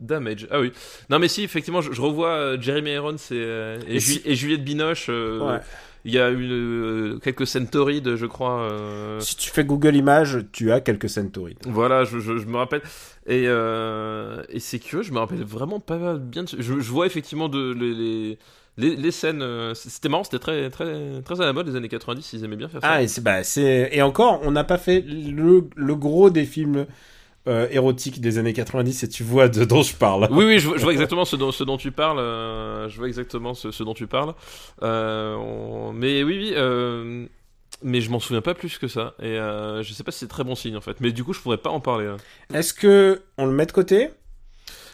Damage. 0.00 0.46
Ah 0.50 0.60
oui. 0.60 0.72
Non, 1.10 1.18
mais 1.18 1.26
si, 1.28 1.42
effectivement, 1.42 1.80
je, 1.80 1.92
je 1.92 2.00
revois 2.00 2.30
euh, 2.30 2.60
Jeremy 2.60 2.90
Irons 2.92 3.16
et, 3.16 3.18
euh, 3.32 3.78
et, 3.88 3.96
Et 3.96 4.00
Ju- 4.00 4.12
si- 4.12 4.22
et 4.24 4.34
Juliette 4.36 4.64
Binoche. 4.64 5.06
euh, 5.08 5.54
Ouais. 5.54 5.60
Il 6.04 6.14
y 6.14 6.18
a 6.20 6.28
une, 6.30 6.52
euh, 6.52 7.18
quelques 7.18 7.46
scènes 7.46 7.66
torrides, 7.68 8.14
je 8.14 8.24
crois. 8.26 8.68
Si 9.20 9.36
tu 9.36 9.50
fais 9.50 9.64
Google 9.64 9.96
Images, 9.96 10.38
tu 10.52 10.70
as 10.70 10.80
quelques 10.80 11.08
scènes 11.10 11.30
torrides. 11.32 11.58
Voilà, 11.66 12.04
je, 12.04 12.20
je, 12.20 12.38
je 12.38 12.46
me 12.46 12.56
rappelle. 12.56 12.82
Et, 13.26 13.44
et 13.44 14.60
c'est 14.60 14.78
curieux, 14.78 15.02
je 15.02 15.12
me 15.12 15.18
rappelle 15.18 15.42
vraiment 15.42 15.80
pas 15.80 16.14
bien. 16.16 16.44
de 16.44 16.48
Je, 16.48 16.78
je 16.80 16.90
vois 16.90 17.04
effectivement 17.06 17.48
de, 17.48 17.72
les, 17.72 17.92
les, 17.94 18.38
les, 18.78 18.96
les 18.96 19.10
scènes. 19.10 19.42
euh, 19.42 19.74
C'était 19.74 20.08
marrant, 20.08 20.24
c'était 20.24 20.38
très, 20.38 20.70
très, 20.70 21.22
très 21.22 21.40
à 21.40 21.44
la 21.44 21.52
mode 21.52 21.68
les 21.68 21.76
années 21.76 21.88
90, 21.88 22.32
ils 22.32 22.44
aimaient 22.44 22.56
bien 22.56 22.68
faire 22.68 22.80
ça. 22.82 22.88
Ah 22.88 23.02
et 23.02 23.08
c'est 23.08 23.20
bah 23.22 23.42
c'est 23.44 23.90
et 23.92 24.02
encore 24.02 24.40
on 24.42 24.50
n'a 24.52 24.64
pas 24.64 24.78
fait 24.78 25.00
le, 25.02 25.68
le 25.76 25.94
gros 25.96 26.30
des 26.30 26.44
films 26.46 26.86
euh, 27.48 27.66
érotiques 27.70 28.20
des 28.20 28.38
années 28.38 28.52
90 28.52 29.02
et 29.02 29.08
tu 29.08 29.22
vois 29.24 29.48
de 29.48 29.64
dont 29.64 29.82
je 29.82 29.94
parle. 29.96 30.28
Oui, 30.30 30.44
oui, 30.44 30.58
je, 30.58 30.68
vois- 30.68 30.78
je 30.78 30.82
vois 30.82 30.92
exactement 30.92 31.24
ce 31.24 31.36
dont, 31.36 31.52
ce 31.52 31.64
dont 31.64 31.76
tu 31.76 31.90
parles. 31.92 32.18
euh, 32.18 32.88
je 32.88 32.98
vois 32.98 33.08
exactement 33.08 33.54
ce, 33.54 33.70
ce 33.70 33.82
dont 33.82 33.94
tu 33.94 34.06
parles. 34.06 34.34
Euh, 34.82 35.34
on- 35.36 35.92
Mais 35.92 36.22
oui, 36.22 36.52
oui. 36.54 37.28
Mais 37.82 38.00
je 38.00 38.10
m'en 38.10 38.18
souviens 38.18 38.40
pas 38.42 38.54
plus 38.54 38.76
que 38.78 38.88
ça. 38.88 39.14
Et 39.20 39.38
euh, 39.38 39.82
je 39.84 39.92
sais 39.92 40.02
pas 40.02 40.10
si 40.10 40.18
c'est 40.20 40.28
très 40.28 40.42
bon 40.42 40.56
signe 40.56 40.76
en 40.76 40.80
fait. 40.80 41.00
Mais 41.00 41.12
du 41.12 41.22
coup, 41.22 41.32
je 41.32 41.40
pourrais 41.40 41.58
pas 41.58 41.70
en 41.70 41.80
parler. 41.80 42.12
Est-ce 42.52 42.74
que 42.74 43.22
on 43.36 43.46
le 43.46 43.52
met 43.52 43.66
de 43.66 43.72
côté? 43.72 44.10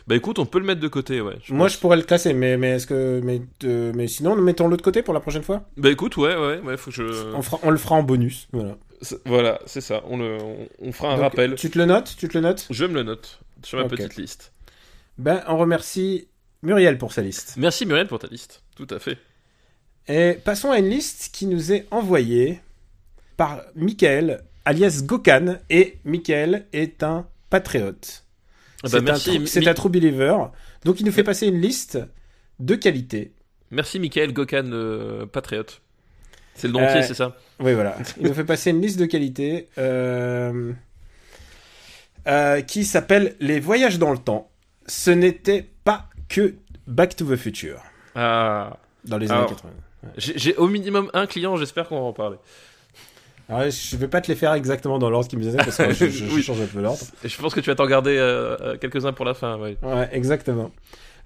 Bah 0.06 0.14
écoute, 0.16 0.38
on 0.38 0.44
peut 0.46 0.58
le 0.58 0.66
mettre 0.66 0.80
de 0.80 0.88
côté, 0.88 1.20
ouais. 1.22 1.36
je 1.42 1.54
Moi 1.54 1.66
pense. 1.66 1.74
je 1.74 1.78
pourrais 1.80 1.96
le 1.96 2.02
classer 2.02 2.34
mais 2.34 2.56
mais 2.58 2.72
est-ce 2.72 2.86
que 2.86 3.20
mais 3.24 3.40
euh, 3.64 3.90
mais 3.94 4.06
sinon 4.06 4.36
mettons-le 4.36 4.76
de 4.76 4.82
côté 4.82 5.02
pour 5.02 5.14
la 5.14 5.20
prochaine 5.20 5.42
fois? 5.42 5.62
Bah 5.78 5.90
écoute, 5.90 6.16
ouais, 6.18 6.36
ouais, 6.36 6.58
ouais, 6.60 6.76
faut 6.76 6.90
que 6.90 6.96
je. 6.96 7.34
On 7.34 7.40
fera 7.42 7.58
on 7.62 7.70
le 7.70 7.78
fera 7.78 7.94
en 7.94 8.02
bonus. 8.02 8.48
Voilà. 8.52 8.76
Voilà, 9.26 9.60
c'est 9.66 9.80
ça. 9.80 10.02
On, 10.08 10.16
le, 10.18 10.38
on, 10.42 10.68
on 10.80 10.92
fera 10.92 11.08
un 11.12 11.16
Donc, 11.16 11.22
rappel. 11.24 11.54
Tu 11.56 11.70
te 11.70 11.78
le 11.78 11.84
notes 11.86 12.14
Tu 12.18 12.28
te 12.28 12.34
le 12.36 12.40
notes? 12.42 12.66
Je 12.70 12.84
me 12.84 12.94
le 12.94 13.02
note 13.02 13.40
sur 13.62 13.78
ma 13.78 13.84
petite 13.86 14.16
liste. 14.16 14.52
Ben, 15.18 15.42
on 15.48 15.56
remercie 15.58 16.28
Muriel 16.62 16.96
pour 16.98 17.12
sa 17.12 17.22
liste. 17.22 17.54
Merci 17.58 17.84
Muriel 17.86 18.06
pour 18.06 18.18
ta 18.18 18.26
liste. 18.28 18.62
Tout 18.76 18.86
à 18.90 18.98
fait. 18.98 19.18
Et 20.08 20.34
passons 20.44 20.70
à 20.70 20.78
une 20.78 20.88
liste 20.90 21.30
qui 21.32 21.46
nous 21.46 21.72
est 21.72 21.86
envoyée 21.90 22.60
par 23.36 23.62
Michael, 23.74 24.42
alias 24.64 25.02
Gokan. 25.04 25.56
Et 25.70 25.98
Michael 26.04 26.66
est 26.72 27.02
un 27.02 27.26
patriote. 27.50 28.23
Ah 28.84 28.88
bah, 29.00 29.14
c'est 29.16 29.30
un, 29.36 29.38
Mi- 29.62 29.68
un 29.68 29.74
true 29.74 29.88
believer. 29.90 30.36
Donc 30.84 31.00
il 31.00 31.06
nous 31.06 31.12
fait 31.12 31.24
passer 31.24 31.46
une 31.46 31.60
liste 31.60 31.98
de 32.60 32.74
qualité. 32.74 33.32
merci 33.70 33.98
Michael 33.98 34.32
Gokan, 34.32 34.70
euh, 34.72 35.26
patriote. 35.26 35.80
C'est 36.54 36.68
le 36.68 36.74
nom 36.74 36.80
Euh, 36.80 37.02
c'est 37.02 37.14
ça? 37.14 37.36
Oui, 37.60 37.72
voilà. 37.74 37.96
Il 38.20 38.26
nous 38.28 38.34
fait 38.34 38.44
passer 38.44 38.70
une 38.70 38.80
liste 38.80 38.98
de 39.00 39.06
qualité 39.06 39.68
euh, 39.78 40.72
euh, 42.28 42.60
qui 42.62 42.84
s'appelle 42.84 43.34
Les 43.40 43.60
voyages 43.60 43.98
dans 43.98 44.12
le 44.12 44.18
temps. 44.18 44.50
Ce 44.86 45.10
n'était 45.10 45.66
pas 45.84 46.08
que 46.28 46.54
Back 46.86 47.16
to 47.16 47.24
the 47.24 47.36
Future 47.36 47.80
Ah. 48.14 48.76
dans 49.04 49.18
les 49.18 49.30
Alors, 49.30 49.44
années 49.44 49.54
80. 49.54 49.70
J'ai 50.18 50.38
j'ai 50.38 50.54
au 50.56 50.68
minimum 50.68 51.10
un 51.14 51.26
client, 51.26 51.56
j'espère 51.56 51.88
qu'on 51.88 51.96
va 52.00 52.06
en 52.06 52.12
parler. 52.12 52.36
Alors, 53.48 53.70
je 53.70 53.96
vais 53.96 54.08
pas 54.08 54.20
te 54.20 54.28
les 54.28 54.36
faire 54.36 54.54
exactement 54.54 54.98
dans 54.98 55.10
l'ordre 55.10 55.28
qui 55.28 55.36
me 55.36 55.42
disait 55.42 55.58
parce 55.58 55.76
que 55.76 55.92
je, 55.92 56.06
je- 56.10 56.24
je 56.26 56.34
Oui. 56.34 56.42
change 56.42 56.60
un 56.62 56.66
peu 56.66 56.80
l'ordre. 56.80 56.98
Je 57.22 57.36
pense 57.36 57.54
que 57.54 57.60
tu 57.60 57.68
vas 57.70 57.76
t'en 57.76 57.86
garder 57.86 58.16
euh, 58.16 58.56
euh, 58.60 58.76
quelques-uns 58.78 59.12
pour 59.12 59.24
la 59.26 59.34
fin, 59.34 59.58
ouais. 59.58 59.76
Ouais, 59.82 60.08
exactement. 60.12 60.70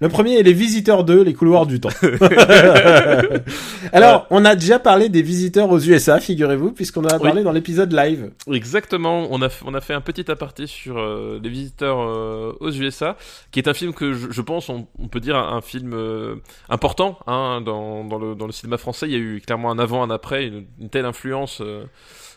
Le 0.01 0.07
premier 0.07 0.37
est 0.37 0.43
Les 0.43 0.53
Visiteurs 0.53 1.03
2, 1.03 1.23
Les 1.23 1.33
Couloirs 1.33 1.65
du 1.65 1.79
Temps. 1.81 1.89
Alors, 3.91 4.27
on 4.29 4.45
a 4.45 4.55
déjà 4.55 4.79
parlé 4.79 5.09
des 5.09 5.21
visiteurs 5.21 5.69
aux 5.69 5.79
USA, 5.79 6.19
figurez-vous, 6.19 6.71
puisqu'on 6.71 7.03
en 7.03 7.07
a 7.09 7.17
Oui. 7.17 7.23
parlé 7.23 7.43
dans 7.43 7.51
l'épisode 7.51 7.91
live. 7.91 8.31
Exactement, 8.51 9.27
on 9.29 9.41
a, 9.41 9.49
on 9.65 9.73
a 9.73 9.81
fait 9.81 9.93
un 9.93 10.01
petit 10.01 10.29
aparté 10.31 10.67
sur 10.67 10.97
euh, 10.97 11.39
les 11.43 11.49
visiteurs 11.49 11.99
euh, 11.99 12.53
aux 12.61 12.71
USA, 12.71 13.17
qui 13.51 13.59
est 13.59 13.67
un 13.67 13.73
film 13.73 13.93
que 13.93 14.13
je, 14.13 14.27
je 14.31 14.41
pense, 14.41 14.69
on, 14.69 14.87
on 14.99 15.07
peut 15.09 15.19
dire 15.19 15.35
un, 15.35 15.57
un 15.57 15.61
film 15.61 15.91
euh, 15.93 16.35
important 16.69 17.19
hein, 17.27 17.61
dans, 17.65 18.03
dans, 18.05 18.17
le, 18.19 18.35
dans 18.35 18.45
le 18.45 18.51
cinéma 18.53 18.77
français. 18.77 19.07
Il 19.07 19.11
y 19.11 19.15
a 19.15 19.19
eu 19.19 19.41
clairement 19.45 19.69
un 19.71 19.79
avant, 19.79 20.01
un 20.03 20.09
après, 20.11 20.45
une, 20.47 20.65
une 20.79 20.89
telle 20.89 21.05
influence, 21.05 21.59
euh, 21.61 21.83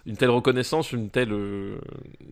une 0.06 0.16
telle 0.16 0.30
reconnaissance, 0.30 0.92
une 0.92 1.10
telle, 1.10 1.32
euh, 1.32 1.78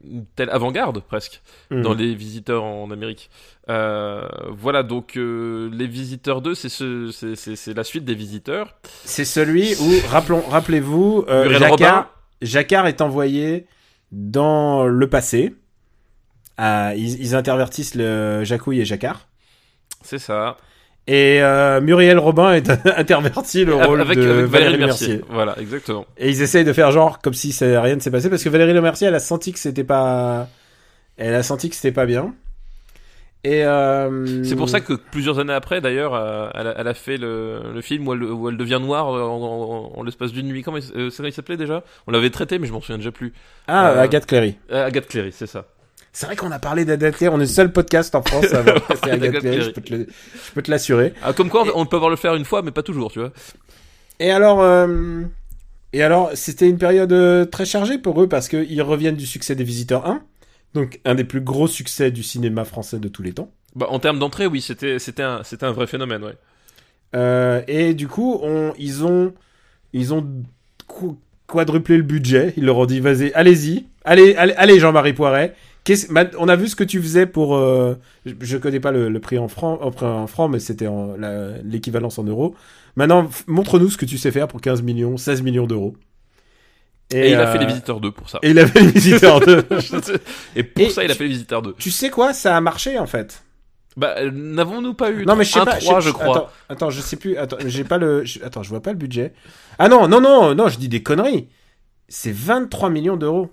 une 0.04 0.24
telle 0.37 0.50
avant-garde 0.50 1.00
presque 1.00 1.40
Mhm. 1.70 1.83
dans 1.83 1.94
les 1.94 2.14
visiteurs 2.14 2.64
en 2.64 2.90
Amérique. 2.90 3.31
Euh, 3.68 4.27
voilà, 4.48 4.83
donc 4.83 5.16
euh, 5.16 5.71
les 5.73 5.87
visiteurs 5.87 6.42
2, 6.42 6.54
c'est 6.54 6.68
ce, 6.68 7.10
c'est- 7.12 7.37
c'est 7.37 7.54
c'est 7.56 7.75
la 7.75 7.85
suite 7.85 8.04
des 8.04 8.14
visiteurs. 8.16 8.75
C'est 9.04 9.25
celui 9.25 9.75
où, 9.77 9.90
rappelons, 10.08 10.42
rappelez-vous, 10.48 11.25
euh, 11.29 11.44
Jacquard, 12.42 12.87
est 12.87 13.00
envoyé 13.00 13.66
dans 14.12 14.87
le 14.87 15.08
passé. 15.08 15.54
Ils, 16.58 17.21
ils 17.21 17.35
intervertissent 17.35 17.94
le 17.94 18.44
Jacouille 18.44 18.81
et 18.81 18.85
Jacquard. 18.85 19.29
C'est 20.02 20.18
ça. 20.18 20.56
Et 21.07 21.42
euh, 21.42 21.81
Muriel 21.81 22.19
Robin 22.19 22.53
est 22.53 22.71
interverti 22.96 23.65
le 23.65 23.75
rôle 23.75 24.01
avec, 24.01 24.17
de 24.19 24.23
avec 24.23 24.44
Valérie 24.46 24.48
Valérie 24.73 24.79
Mercier. 24.79 25.09
Mercier. 25.17 25.25
Voilà, 25.31 25.57
exactement. 25.59 26.07
Et 26.19 26.29
ils 26.31 26.42
essayent 26.42 26.65
de 26.65 26.73
faire 26.73 26.90
genre 26.92 27.21
comme 27.21 27.35
si 27.35 27.53
ça- 27.53 27.81
rien 27.83 27.96
ne 27.96 28.01
s'est 28.01 28.11
passé 28.13 28.31
parce 28.31 28.44
que 28.44 28.48
Valérie 28.48 28.75
Le 28.75 28.81
Mercier, 28.83 29.09
elle 29.09 29.15
a 29.15 29.21
senti 29.21 29.53
que 29.53 29.59
c'était 29.59 29.83
pas, 29.85 30.46
elle 31.17 31.35
a 31.35 31.42
senti 31.42 31.69
que 31.69 31.75
c'était 31.75 31.90
pas 31.92 32.07
bien. 32.07 32.33
Et 33.42 33.65
euh... 33.65 34.44
C'est 34.44 34.55
pour 34.55 34.69
ça 34.69 34.81
que 34.83 34.92
plusieurs 34.92 35.38
années 35.38 35.55
après, 35.55 35.81
d'ailleurs, 35.81 36.13
euh, 36.15 36.51
elle, 36.55 36.67
a, 36.67 36.75
elle 36.79 36.88
a 36.88 36.92
fait 36.94 37.17
le, 37.17 37.73
le 37.73 37.81
film 37.81 38.07
où 38.07 38.13
elle, 38.13 38.23
où 38.23 38.48
elle 38.51 38.59
devient 38.59 38.79
noire 38.83 39.07
en, 39.07 39.17
en- 39.19 39.98
en 39.98 40.03
l'espace 40.03 40.31
d'une 40.33 40.46
nuit. 40.46 40.63
Comment 40.63 40.77
il, 40.77 40.85
euh, 40.94 41.11
il 41.25 41.33
s'appelait 41.33 41.57
déjà? 41.57 41.83
On 42.07 42.11
l'avait 42.13 42.29
traité, 42.29 42.59
mais 42.59 42.67
je 42.67 42.73
m'en 42.73 42.83
souviens 42.83 42.98
déjà 42.98 43.11
plus. 43.13 43.33
ah 43.67 43.98
Agathe 43.98 44.27
Cléry. 44.27 44.59
Agathe 44.71 45.07
Cléry, 45.09 45.33
c'est 45.33 45.46
ça. 45.46 45.65
C'est 46.13 46.27
vrai 46.27 46.35
qu'on 46.37 46.50
a 46.50 46.58
parlé 46.58 46.85
d'Agathe 46.85 47.17
Cléry. 47.17 47.33
On 47.35 47.38
est 47.38 47.42
le 47.42 47.46
seul 47.46 47.73
podcast 47.73 48.15
en 48.15 48.23
France 48.23 48.52
à 48.52 48.58
avoir 48.58 48.83
passé. 48.87 49.00
Je 49.13 50.52
peux 50.54 50.63
te 50.63 50.71
l'assurer. 50.71 51.13
Ah, 51.23 51.33
comme 51.33 51.48
quoi, 51.48 51.65
on 51.75 51.87
peut 51.87 51.96
avoir 51.96 52.11
le 52.11 52.17
faire 52.17 52.35
une 52.35 52.44
fois, 52.44 52.63
mais 52.63 52.73
pas 52.73 52.83
toujours, 52.83 53.13
tu 53.13 53.21
vois. 53.21 53.33
Et 54.19 54.31
alors, 54.33 54.61
euh, 54.61 55.23
et 55.92 56.02
alors, 56.02 56.31
c'était 56.35 56.69
une 56.69 56.79
période 56.79 57.13
euh, 57.13 57.44
très 57.44 57.65
chargée 57.65 57.96
pour 57.98 58.21
eux 58.21 58.29
parce 58.29 58.48
qu'ils 58.48 58.83
reviennent 58.83 59.17
du 59.17 59.27
succès 59.27 59.54
des 59.54 59.65
Visiteurs 59.65 60.06
1, 60.06 60.23
donc 60.75 61.00
un 61.04 61.15
des 61.15 61.25
plus 61.25 61.40
gros 61.40 61.67
succès 61.69 62.11
du 62.11 62.23
cinéma 62.23 62.65
français 62.65 62.98
de 62.98 63.08
tous 63.08 63.23
les 63.23 63.33
temps. 63.33 63.50
Bah, 63.77 63.87
en 63.88 63.98
termes 64.00 64.19
d'entrée, 64.19 64.46
oui, 64.46 64.61
c'était, 64.61 64.98
c'était 64.98 65.23
un, 65.23 65.42
c'était 65.44 65.65
un 65.65 65.73
vrai 65.73 65.87
phénomène, 65.87 66.25
ouais. 66.25 66.35
Euh, 67.15 67.63
et 67.69 67.94
du 67.94 68.08
coup, 68.08 68.38
on, 68.42 68.73
ils 68.79 69.04
ont, 69.04 69.33
ils 69.92 70.13
ont 70.13 70.27
qu- 70.88 71.17
quadruplé 71.46 71.96
le 71.96 72.02
budget. 72.02 72.52
Ils 72.56 72.65
leur 72.65 72.79
ont 72.79 72.87
dit, 72.87 73.00
vas-y, 73.00 73.33
allez-y, 73.33 73.87
allez, 74.04 74.35
allez, 74.37 74.54
allez, 74.56 74.79
Jean-Marie 74.81 75.13
Poiret. 75.13 75.54
Ma- 76.10 76.24
on 76.38 76.48
a 76.48 76.56
vu 76.56 76.68
ce 76.68 76.76
que 76.76 76.84
tu 76.84 77.00
faisais 77.00 77.26
pour. 77.26 77.56
euh, 77.56 77.94
je, 78.26 78.34
je 78.40 78.56
connais 78.56 78.80
pas 78.80 78.92
le, 78.92 79.08
le 79.08 79.20
prix 79.20 79.38
en 79.38 79.48
francs, 79.48 79.80
en, 79.82 80.26
francs, 80.26 80.50
mais 80.50 80.58
c'était 80.58 80.88
l'équivalence 81.64 82.18
en 82.18 82.24
euros. 82.24 82.54
Maintenant, 82.96 83.28
montre-nous 83.46 83.90
ce 83.90 83.96
que 83.96 84.04
tu 84.06 84.18
sais 84.18 84.30
faire 84.30 84.48
pour 84.48 84.60
15 84.60 84.82
millions, 84.82 85.16
16 85.16 85.42
millions 85.42 85.66
d'euros. 85.66 85.96
Et, 87.12 87.30
il 87.30 87.34
a 87.34 87.48
euh, 87.48 87.52
fait 87.52 87.58
les 87.58 87.66
Visiteurs 87.66 88.00
2 88.00 88.12
pour 88.12 88.28
ça. 88.30 88.38
Et 88.42 88.50
il 88.50 88.58
a 88.58 88.66
fait 88.66 88.80
les 88.80 88.92
visiteurs 88.92 89.40
2. 89.40 89.64
Et 90.56 90.62
pour 90.62 90.84
Et 90.84 90.90
ça, 90.90 91.02
il 91.04 91.10
a 91.10 91.14
fait 91.14 91.24
les 91.24 91.30
Visiteurs 91.30 91.62
2. 91.62 91.74
tu 91.76 91.90
sais 91.90 92.08
quoi? 92.10 92.32
Ça 92.32 92.56
a 92.56 92.60
marché 92.60 92.98
en 92.98 93.06
fait. 93.06 93.42
Bah, 93.96 94.14
n'avons-nous 94.30 94.94
pas 94.94 95.10
eu 95.10 95.26
Non 95.26 95.34
mais 95.34 95.44
je 95.44 95.52
sais 95.52 95.58
un 95.58 95.64
pas. 95.64 95.76
3, 95.76 96.00
je, 96.00 96.08
je 96.08 96.12
crois? 96.12 96.36
Attends, 96.36 96.48
attends, 96.68 96.90
je 96.90 97.00
sais 97.00 97.16
plus. 97.16 97.36
Attends, 97.36 97.56
j'ai 97.66 97.82
pas 97.82 97.98
le. 97.98 98.24
je- 98.24 98.42
attends, 98.44 98.62
je 98.62 98.68
vois 98.68 98.80
pas 98.80 98.92
le 98.92 98.96
budget. 98.96 99.32
Ah 99.78 99.88
non, 99.88 100.06
non, 100.06 100.20
non, 100.20 100.54
non, 100.54 100.68
je 100.68 100.78
dis 100.78 100.88
des 100.88 101.02
conneries. 101.02 101.48
C'est 102.08 102.32
23 102.32 102.90
millions 102.90 103.16
d'euros. 103.16 103.50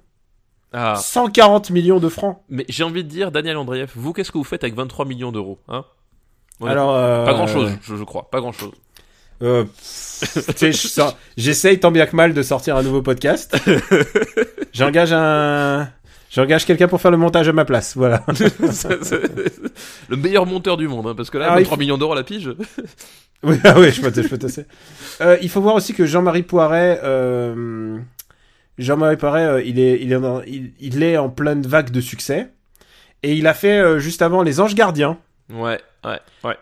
Ah. 0.74 0.96
140 0.96 1.70
millions 1.70 2.00
de 2.00 2.10
francs. 2.10 2.40
Mais 2.50 2.66
j'ai 2.70 2.84
envie 2.84 3.04
de 3.04 3.10
dire, 3.10 3.32
Daniel 3.32 3.58
Andreev, 3.58 3.90
vous, 3.96 4.14
qu'est-ce 4.14 4.32
que 4.32 4.38
vous 4.38 4.44
faites 4.44 4.64
avec 4.64 4.76
23 4.76 5.06
millions 5.06 5.32
d'euros 5.32 5.60
hein? 5.70 5.86
Alors. 6.66 6.96
euh, 6.96 7.24
Pas 7.26 7.34
grand 7.34 7.48
chose, 7.48 7.72
je, 7.84 7.96
je 7.96 8.04
crois, 8.04 8.30
pas 8.30 8.40
grand 8.40 8.52
chose. 8.52 8.72
euh, 9.44 9.64
J'essaye 11.38 11.80
tant 11.80 11.92
bien 11.92 12.06
que 12.06 12.16
mal 12.16 12.34
de 12.34 12.42
sortir 12.42 12.76
un 12.78 12.84
nouveau 12.84 13.02
podcast. 13.02 13.56
J'engage 14.74 15.14
un. 15.14 15.90
J'engage 16.30 16.66
quelqu'un 16.66 16.88
pour 16.90 17.00
faire 17.00 17.12
le 17.12 17.18
montage 17.18 17.48
à 17.48 17.54
ma 17.54 17.64
place. 17.64 17.96
Voilà. 17.96 18.24
le 20.10 20.16
meilleur 20.18 20.46
monteur 20.46 20.76
du 20.78 20.88
monde, 20.88 21.08
hein, 21.08 21.14
parce 21.16 21.30
que 21.30 21.38
là, 21.38 21.46
Alors, 21.46 21.58
il 21.60 21.64
23 21.64 21.76
faut- 21.76 21.80
millions 21.80 21.98
d'euros 21.98 22.14
à 22.14 22.16
la 22.16 22.24
pige. 22.24 22.52
Oui, 23.44 23.58
ah 23.64 23.76
oui, 23.80 23.92
je 23.92 24.02
peux 24.02 24.22
je 24.22 24.28
peux 24.28 24.38
te 24.38 24.48
euh, 25.22 25.38
Il 25.42 25.50
faut 25.50 25.62
voir 25.62 25.76
aussi 25.76 25.94
que 25.94 26.06
Jean-Marie 26.06 26.42
Poiret, 26.44 27.00
euh, 27.04 27.98
Jean-Marie 28.78 29.18
Poiret, 29.18 29.46
euh, 29.46 29.62
il 29.64 29.80
est, 29.80 30.00
il 30.02 30.12
est, 30.12 30.16
en, 30.16 30.42
il, 30.44 30.72
il 30.80 31.04
est 31.04 31.18
en 31.18 31.30
pleine 31.30 31.66
vague 31.66 31.92
de 31.92 32.02
succès. 32.02 32.50
Et 33.24 33.34
il 33.34 33.48
a 33.48 33.54
fait 33.54 33.80
euh, 33.80 34.00
juste 34.00 34.22
avant 34.22 34.44
Les 34.44 34.60
Anges 34.60 34.76
Gardiens. 34.76 35.18
Ouais, 35.52 35.80
ouais, 36.06 36.20
ouais. 36.44 36.56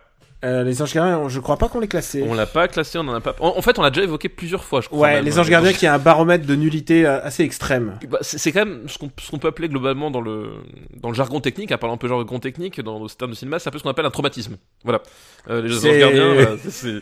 Euh, 0.44 0.64
les 0.64 0.82
Anges 0.82 0.94
Gardiens, 0.94 1.28
je 1.28 1.40
crois 1.40 1.58
pas 1.58 1.68
qu'on 1.68 1.80
les 1.80 1.88
classé. 1.88 2.24
On 2.28 2.34
l'a 2.34 2.46
pas 2.46 2.68
classé, 2.68 2.98
on 2.98 3.08
en 3.08 3.14
a 3.14 3.20
pas. 3.20 3.36
En, 3.40 3.58
en 3.58 3.62
fait, 3.62 3.80
on 3.80 3.82
l'a 3.82 3.90
déjà 3.90 4.04
évoqué 4.04 4.30
plusieurs 4.30 4.64
fois, 4.64 4.80
je 4.80 4.88
crois. 4.88 5.00
Ouais, 5.00 5.14
même. 5.16 5.26
Les 5.26 5.40
Anges 5.40 5.50
Gardiens 5.50 5.74
qui 5.74 5.88
a 5.88 5.94
un 5.94 5.98
baromètre 5.98 6.46
de 6.46 6.56
nullité 6.56 7.06
assez 7.06 7.44
extrême. 7.44 7.98
Bah, 8.08 8.20
c'est 8.22 8.52
quand 8.52 8.66
même 8.66 8.88
ce 8.88 8.98
qu'on 8.98 9.40
peut 9.40 9.48
appeler 9.48 9.70
globalement 9.70 10.12
dans 10.12 10.22
le 10.22 10.52
dans 10.94 11.10
le 11.10 11.16
jargon 11.16 11.42
technique, 11.42 11.72
à 11.72 11.78
parler 11.78 11.96
un 11.96 11.98
peu 11.98 12.08
jargon 12.08 12.40
technique 12.40 12.80
dans 12.80 13.02
le 13.02 13.10
terme 13.10 13.32
de 13.32 13.36
cinéma, 13.36 13.60
c'est 13.60 13.70
un 13.70 13.72
peu 13.72 13.80
ce 13.80 13.84
qu'on 13.84 13.90
appelle 13.90 14.06
un 14.06 14.12
traumatisme. 14.12 14.58
Voilà. 14.84 15.02
Euh, 15.50 15.62
les 15.62 15.86
anges 15.86 15.98
gardiens, 15.98 16.58
c'est 16.70 17.02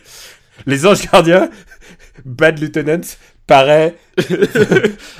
Les 0.66 0.86
Anges 0.86 1.10
Gardiens, 1.10 1.50
Bad 2.24 2.60
Lieutenant, 2.60 3.00
paraît. 3.46 3.96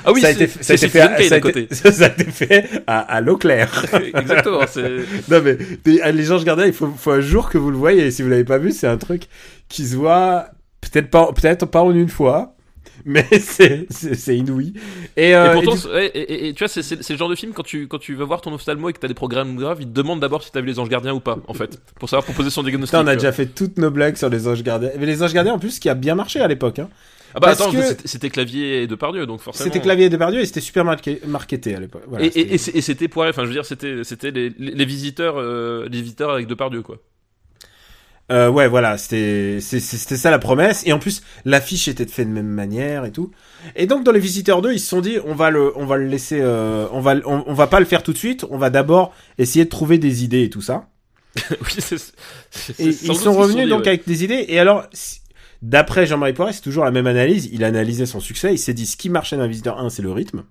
ah 0.05 0.11
oui, 0.13 0.21
ça 0.21 0.27
a 0.27 0.31
été, 0.31 0.47
ça 0.47 0.59
a 0.59 0.63
c'est 0.63 0.73
été 0.75 0.89
fait, 0.89 1.01
à, 1.01 1.07
Kane 1.09 1.27
ça 1.27 1.35
a 1.35 1.35
à 1.35 1.39
été- 1.39 1.41
côté. 1.67 1.67
ça 1.91 2.05
a 2.05 2.07
été 2.09 2.25
fait 2.25 2.69
à, 2.87 2.99
à 2.99 3.21
l'eau 3.21 3.37
claire. 3.45 3.85
Exactement. 4.15 4.61
C'est 4.67 4.89
Non 5.29 5.41
mais 5.43 5.57
les, 5.85 6.01
euh, 6.01 6.11
les 6.11 6.31
Anges 6.31 6.45
Gardiens, 6.45 6.65
il 6.65 6.73
faut, 6.73 6.87
faut 6.97 7.11
un 7.11 7.21
jour 7.21 7.49
que 7.49 7.57
vous 7.57 7.71
le 7.71 7.77
voyez. 7.77 8.05
Et 8.07 8.11
si 8.11 8.21
vous 8.23 8.29
l'avez 8.29 8.45
pas 8.45 8.57
vu, 8.57 8.71
c'est 8.71 8.87
un 8.87 8.97
truc 8.97 9.23
qui 9.69 9.85
se 9.85 9.95
voit 9.95 10.47
peut-être 10.81 11.09
pas, 11.09 11.31
peut-être 11.33 11.65
pas 11.65 11.81
en 11.81 11.91
une 11.91 12.09
fois, 12.09 12.55
mais 13.03 13.25
c'est 13.39 13.87
inouï. 14.37 14.73
Et, 15.17 15.35
euh, 15.35 15.49
et 15.49 15.53
pourtant, 15.53 15.71
et 15.71 15.75
du- 15.75 15.81
c'est- 15.81 15.89
ouais, 15.89 16.05
et, 16.13 16.19
et- 16.21 16.47
et 16.49 16.53
tu 16.53 16.63
vois, 16.63 16.67
c'est 16.69 17.09
le 17.09 17.17
genre 17.17 17.29
de 17.29 17.35
film 17.35 17.51
quand 17.53 17.63
tu 17.63 17.87
quand 17.87 17.97
tu 17.99 18.15
vas 18.15 18.25
voir 18.25 18.41
ton 18.41 18.53
ophtalmo 18.53 18.89
et 18.89 18.93
que 18.93 18.99
t'as 18.99 19.07
des 19.07 19.13
programmes 19.13 19.55
graves, 19.57 19.77
il 19.81 19.87
te 19.87 19.93
demande 19.93 20.19
d'abord 20.19 20.43
si 20.43 20.51
t'as 20.51 20.61
vu 20.61 20.67
les 20.67 20.79
anges 20.79 20.89
gardiens 20.89 21.13
ou 21.13 21.19
pas, 21.19 21.37
en 21.47 21.53
fait, 21.53 21.79
pour 21.99 22.09
savoir 22.09 22.23
pour 22.25 22.33
poser 22.35 22.49
son 22.49 22.63
diagnostic. 22.63 22.97
Putain, 22.97 23.03
on 23.03 23.07
a 23.07 23.15
tu 23.15 23.17
déjà 23.21 23.31
fait 23.31 23.47
toutes 23.47 23.77
nos 23.77 23.91
blagues 23.91 24.15
sur 24.15 24.29
les 24.29 24.47
Anges 24.47 24.63
Gardiens. 24.63 24.89
Mais 24.99 25.05
les 25.05 25.21
Anges 25.21 25.33
Gardiens, 25.33 25.53
en 25.53 25.59
plus, 25.59 25.79
qui 25.79 25.89
a 25.89 25.93
bien 25.95 26.15
marché 26.15 26.39
à 26.39 26.47
l'époque. 26.47 26.79
Hein. 26.79 26.89
Ah 27.33 27.39
bah 27.39 27.47
parce 27.47 27.61
attends, 27.61 27.71
que- 27.71 27.97
c'était- 28.05 28.29
clavier 28.29 28.83
et 28.83 28.87
Depardieu, 28.87 29.25
donc 29.25 29.41
forcément. 29.41 29.65
C'était 29.65 29.81
Clavier 29.81 30.05
et 30.05 30.09
Depardieu 30.09 30.39
et 30.41 30.45
c'était 30.45 30.61
super 30.61 30.85
marqué, 30.85 31.19
marketé 31.25 31.75
à 31.75 31.79
l'époque. 31.79 32.03
Voilà, 32.07 32.25
et, 32.25 32.29
et, 32.53 32.57
c'était- 32.57 33.07
poiré, 33.07 33.29
enfin 33.31 33.43
je 33.43 33.47
veux 33.47 33.53
dire, 33.53 33.65
c'était 33.65 34.31
les, 34.31 34.49
les 34.57 34.85
visiteurs, 34.85 35.35
euh, 35.37 35.87
les 35.91 36.01
visiteurs 36.01 36.31
avec 36.31 36.47
Depardieu 36.47 36.81
quoi. 36.81 36.97
Euh, 38.31 38.49
ouais, 38.49 38.67
voilà, 38.67 38.97
c'était 38.97 39.59
ça 39.61 40.31
la 40.31 40.39
promesse. 40.39 40.81
Et 40.87 40.93
en 40.93 40.97
plus, 40.99 41.21
l'affiche 41.45 41.87
était 41.87 42.07
faite 42.07 42.27
de 42.27 42.33
même 42.33 42.47
manière 42.47 43.05
et 43.05 43.11
tout. 43.11 43.29
Et 43.75 43.85
donc, 43.85 44.03
dans 44.03 44.11
les 44.11 44.19
Visiteurs 44.19 44.63
2, 44.63 44.73
ils 44.73 44.79
se 44.79 44.87
sont 44.89 44.99
dit, 45.01 45.17
on 45.25 45.35
va 45.35 45.51
le, 45.51 45.71
on 45.77 45.85
va 45.85 45.97
le 45.97 46.07
laisser, 46.07 46.39
euh, 46.41 46.87
on 46.91 47.01
va, 47.01 47.15
on, 47.25 47.43
on 47.45 47.53
va 47.53 47.67
pas 47.67 47.79
le 47.79 47.85
faire 47.85 48.01
tout 48.01 48.13
de 48.13 48.17
suite. 48.17 48.43
On 48.49 48.57
va 48.57 48.71
d'abord 48.71 49.13
essayer 49.37 49.63
de 49.65 49.69
trouver 49.69 49.99
des 49.99 50.23
idées 50.23 50.43
et 50.43 50.49
tout 50.49 50.61
ça. 50.61 50.87
oui, 51.51 51.75
c'est. 51.77 52.13
ils 52.79 52.93
sont 52.95 53.33
revenus 53.33 53.65
dit, 53.65 53.69
donc 53.69 53.81
ouais. 53.81 53.89
avec 53.89 54.07
des 54.07 54.23
idées. 54.23 54.45
Et 54.47 54.57
alors, 54.57 54.85
si- 54.91 55.19
d'après 55.69 56.05
Jean-Marie 56.05 56.33
Poiret, 56.33 56.53
c'est 56.53 56.61
toujours 56.61 56.85
la 56.85 56.91
même 56.91 57.07
analyse. 57.07 57.49
Il 57.51 57.63
a 57.63 57.67
analysé 57.67 58.05
son 58.05 58.19
succès. 58.19 58.53
Il 58.53 58.59
s'est 58.59 58.73
dit, 58.73 58.85
ce 58.85 58.97
qui 58.97 59.09
marchait 59.09 59.37
dans 59.37 59.47
Visiteur 59.47 59.79
1, 59.79 59.89
c'est 59.89 60.01
le 60.01 60.11
rythme. 60.11 60.43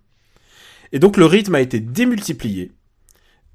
Et 0.92 0.98
donc, 0.98 1.16
le 1.16 1.26
rythme 1.26 1.54
a 1.54 1.60
été 1.60 1.80
démultiplié. 1.80 2.72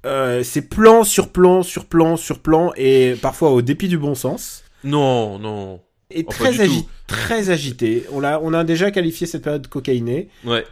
Euh, 0.06 0.42
c'est 0.42 0.62
plan 0.62 1.04
sur 1.04 1.28
plan 1.30 1.62
sur 1.62 1.84
plan 1.84 2.16
sur 2.16 2.38
plan 2.38 2.72
et 2.74 3.16
parfois 3.20 3.50
au 3.50 3.60
dépit 3.60 3.86
du 3.88 3.98
bon 3.98 4.14
sens. 4.14 4.64
Non, 4.82 5.38
non. 5.38 5.80
Et 6.10 6.24
Oh, 6.26 6.30
très, 6.30 6.52
agi- 6.58 6.86
très 7.06 7.50
agité. 7.50 8.04
On 8.10 8.24
a, 8.24 8.38
on 8.40 8.54
a 8.54 8.64
déjà 8.64 8.90
qualifié 8.90 9.26
cette 9.26 9.42
période 9.42 9.66
cocaïnée. 9.68 10.28
Ouais. 10.44 10.64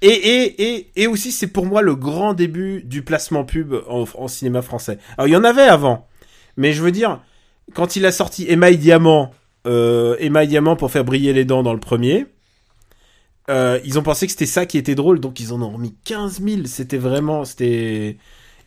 Et, 0.00 0.08
et, 0.08 0.62
et, 0.76 0.90
et 0.96 1.06
aussi, 1.06 1.32
c'est 1.32 1.46
pour 1.48 1.66
moi 1.66 1.82
le 1.82 1.94
grand 1.96 2.34
début 2.34 2.82
du 2.84 3.02
placement 3.02 3.44
pub 3.44 3.74
en, 3.88 4.04
en 4.14 4.28
cinéma 4.28 4.62
français. 4.62 4.98
Alors, 5.16 5.26
il 5.28 5.32
y 5.32 5.36
en 5.36 5.44
avait 5.44 5.62
avant. 5.62 6.06
Mais 6.56 6.72
je 6.72 6.82
veux 6.82 6.92
dire, 6.92 7.20
quand 7.74 7.96
il 7.96 8.06
a 8.06 8.12
sorti 8.12 8.44
Émail 8.48 8.78
Diamant, 8.78 9.32
euh, 9.66 10.16
Émail 10.18 10.48
Diamant 10.48 10.76
pour 10.76 10.90
faire 10.90 11.04
briller 11.04 11.32
les 11.32 11.44
dents 11.44 11.62
dans 11.62 11.74
le 11.74 11.80
premier, 11.80 12.26
euh, 13.50 13.80
ils 13.84 13.98
ont 13.98 14.02
pensé 14.02 14.26
que 14.26 14.32
c'était 14.32 14.46
ça 14.46 14.66
qui 14.66 14.76
était 14.78 14.94
drôle, 14.94 15.20
donc 15.20 15.40
ils 15.40 15.52
en 15.52 15.62
ont 15.62 15.70
remis 15.70 15.94
15 16.04 16.42
000. 16.42 16.60
C'était 16.66 16.98
vraiment, 16.98 17.44
c'était... 17.44 18.18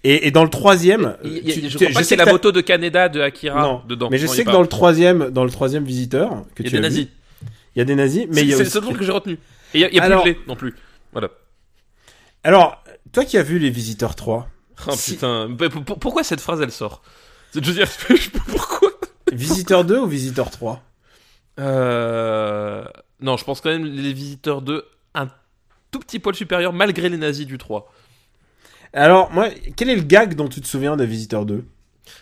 Et, 0.03 0.27
et 0.27 0.31
dans 0.31 0.43
le 0.43 0.49
troisième, 0.49 1.15
tu- 1.23 1.69
je 1.69 1.77
crois 1.89 2.03
c'est 2.03 2.15
la 2.15 2.25
moto 2.25 2.51
de 2.51 2.61
Canada 2.61 3.07
de 3.07 3.21
Akira 3.21 3.61
Non, 3.61 3.83
dedans. 3.87 4.09
mais 4.09 4.17
je 4.17 4.25
Non, 4.25 4.31
sais 4.33 4.43
que 4.43 4.49
dans 4.51 4.61
le 4.63 4.67
troisième, 4.67 5.29
dans 5.29 5.43
le 5.43 5.51
troisième 5.51 5.83
visiteur, 5.83 6.43
que 6.55 6.63
il 6.63 6.67
y 6.67 6.69
tu 6.71 6.77
a 6.77 6.81
des 6.81 6.89
vu, 6.89 6.95
nazis. 6.95 7.07
il 7.75 7.79
y 7.79 7.81
a 7.81 7.85
des 7.85 7.93
nazis, 7.95 8.25
mais 8.29 8.41
C'est 8.49 8.57
le 8.63 8.65
seul 8.65 8.81
truc 8.81 8.97
que 8.97 9.05
j'ai 9.05 9.11
retenu. 9.11 9.33
Et 9.75 9.77
il 9.77 9.81
y 9.81 9.85
a, 9.85 9.91
y 9.93 9.99
a 9.99 10.03
Alors- 10.03 10.23
plus 10.23 10.33
de 10.33 10.39
non 10.47 10.55
plus. 10.55 10.73
Voilà. 11.11 11.29
Alors, 12.43 12.83
toi 13.13 13.23
qui 13.25 13.37
as 13.37 13.43
vu 13.43 13.59
les 13.59 13.69
visiteurs 13.69 14.15
3, 14.15 14.49
Oh 14.87 14.91
Si- 14.95 15.11
putain, 15.13 15.47
pourquoi 15.99 16.23
cette 16.23 16.41
phrase 16.41 16.59
elle 16.61 16.71
sort? 16.71 17.03
Je 17.53 17.59
veux 17.59 17.73
dire, 17.73 17.87
pourquoi? 18.47 18.80
Visiteur 19.31 19.85
2 19.85 19.99
ou 19.99 20.07
Visiteur 20.07 20.49
3 20.49 20.81
Euh... 21.59 22.85
Non, 23.19 23.37
je 23.37 23.43
pense 23.43 23.61
quand 23.61 23.69
même 23.69 23.85
les 23.85 24.13
visiteurs 24.13 24.61
2 24.61 24.83
un 25.13 25.27
tout 25.91 25.99
petit 25.99 26.19
poil 26.19 26.35
supérieur 26.35 26.73
malgré 26.73 27.09
les 27.09 27.17
nazis 27.17 27.45
du 27.45 27.57
3. 27.57 27.91
Alors, 28.93 29.31
moi, 29.31 29.49
quel 29.75 29.89
est 29.89 29.95
le 29.95 30.01
gag 30.01 30.35
dont 30.35 30.47
tu 30.47 30.61
te 30.61 30.67
souviens 30.67 30.97
de 30.97 31.03
Visiteur 31.03 31.45
2 31.45 31.63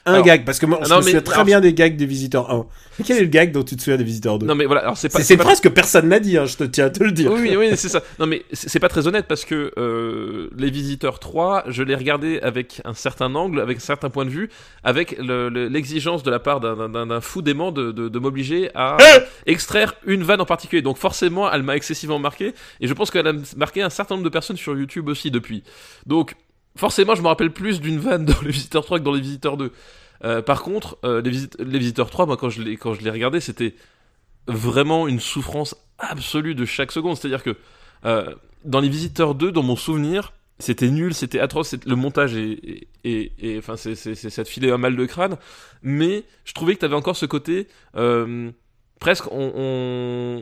Un 0.06 0.14
Alors- 0.14 0.26
gag, 0.26 0.46
parce 0.46 0.60
que 0.60 0.66
moi, 0.66 0.80
Ah 0.82 0.86
je 0.86 0.90
non, 0.90 0.96
me 0.98 1.02
mais- 1.02 1.06
souviens 1.08 1.22
très 1.22 1.34
alors- 1.36 1.46
bien 1.46 1.62
des 1.62 1.74
gags 1.74 1.96
de 1.98 2.06
Visiteur 2.06 2.52
1. 2.52 2.66
Mais 2.98 3.06
quel 3.06 3.18
est 3.18 3.22
le 3.22 3.28
gag 3.28 3.52
dont 3.52 3.64
tu 3.64 3.76
te 3.76 3.82
souviens 3.82 3.98
de 3.98 4.04
Visiteur 4.04 4.38
2 4.40 4.46
Non 4.46 4.56
mais 4.56 4.66
voilà, 4.66 4.82
alors 4.82 4.98
c'est 4.98 5.08
pas 5.10 5.18
C'est 5.20 5.24
c'est 5.24 5.28
c'est 5.30 5.34
une 5.36 5.38
pas- 5.40 5.44
phrase 5.46 5.62
que 5.62 5.70
personne 5.70 6.10
n'a 6.10 6.20
dit, 6.20 6.38
hein, 6.38 6.46
je 6.46 6.58
te 6.58 6.64
tiens 6.66 6.86
à 6.86 6.90
te 6.90 7.04
le 7.04 7.12
dire. 7.12 7.32
Oui, 7.32 7.56
oui, 7.58 7.70
c'est 7.76 7.90
ça. 7.90 8.02
Non, 8.20 8.26
mais 8.28 8.44
c'est 8.54 8.80
pas 8.80 8.90
très 8.90 9.08
honnête 9.08 9.26
parce 9.28 9.46
que 9.46 9.72
euh, 9.78 10.50
les 10.58 10.70
visiteurs 10.70 11.20
3, 11.20 11.64
je 11.68 11.82
l'ai 11.84 11.96
regardé 11.96 12.40
avec 12.42 12.82
un 12.86 12.94
certain 12.94 13.34
angle, 13.36 13.60
avec 13.62 13.78
un 13.78 13.82
certain 13.82 14.10
point 14.10 14.26
de 14.26 14.30
vue, 14.30 14.50
avec 14.84 15.18
le- 15.18 15.50
le- 15.50 15.68
l'exigence 15.68 16.24
de 16.24 16.32
la 16.32 16.40
part 16.40 16.60
d'un- 16.60 17.22
fou 17.22 17.42
dément 17.42 17.72
de, 17.72 17.92
de, 17.92 18.10
de 18.10 18.20
m'obliger 18.20 18.70
à 18.76 18.98
extraire 19.46 19.96
une 20.06 20.24
vanne 20.24 20.42
en 20.42 20.46
particulier. 20.46 20.82
Donc 20.82 20.98
forcément, 20.98 21.52
elle 21.52 21.64
m'a 21.64 21.76
excessivement 21.76 22.20
marqué 22.20 22.54
et 22.82 22.88
je 22.88 22.94
pense 22.94 23.12
qu'elle 23.12 23.28
a 23.28 23.34
marqué 23.58 23.82
un 23.82 23.90
certain 23.90 24.16
nombre 24.16 24.26
de 24.26 24.30
personnes 24.30 24.58
sur 24.58 24.78
YouTube 24.78 25.08
aussi 25.10 25.32
depuis. 25.32 25.64
Donc 26.06 26.36
forcément, 26.76 27.16
je 27.16 27.22
me 27.22 27.28
rappelle 27.28 27.52
plus 27.52 27.80
d'une 27.82 28.00
vanne 28.00 28.26
dans 28.26 28.42
les 28.42 28.52
visiteurs 28.52 28.86
3 28.86 29.00
que 29.00 29.04
dans 29.04 29.14
les 29.14 29.22
visiteurs 29.22 29.58
2. 29.58 29.72
Euh, 30.26 30.42
par 30.42 30.64
contre, 30.64 30.98
euh, 31.06 31.22
les, 31.22 31.30
Visit- 31.32 31.56
les 31.60 31.80
visiteurs 31.80 32.10
3, 32.10 32.26
moi 32.26 32.38
quand 32.38 32.50
je 32.50 32.62
l'ai 32.62 33.10
regardé, 33.12 33.40
c'était 33.40 33.76
vraiment 34.48 35.08
une 35.08 35.20
souffrance 35.20 35.76
absolue 35.98 36.56
de 36.56 36.66
chaque 36.66 36.92
seconde. 36.92 37.18
C'est-à-dire 37.18 37.44
que 37.44 37.56
euh, 38.06 38.34
dans 38.66 38.80
les 38.80 38.90
visiteurs 38.90 39.36
2, 39.36 39.52
dans 39.52 39.64
mon 39.64 39.76
souvenir, 39.76 40.34
c'était 40.60 40.90
nul, 40.90 41.14
c'était 41.14 41.40
atroce, 41.40 41.76
le 41.86 41.96
montage 41.96 42.36
est, 42.36 42.88
et 43.06 43.32
et 43.40 43.58
enfin 43.58 43.78
ça 43.78 44.44
te 44.44 44.50
filait 44.50 44.72
un 44.72 44.78
mal 44.78 44.96
de 44.98 45.06
crâne, 45.06 45.38
mais 45.84 46.26
je 46.44 46.54
trouvais 46.54 46.76
que 46.76 46.80
t'avais 46.82 46.96
encore 46.96 47.16
ce 47.16 47.26
côté 47.26 47.68
presque 49.00 49.32
on, 49.32 49.52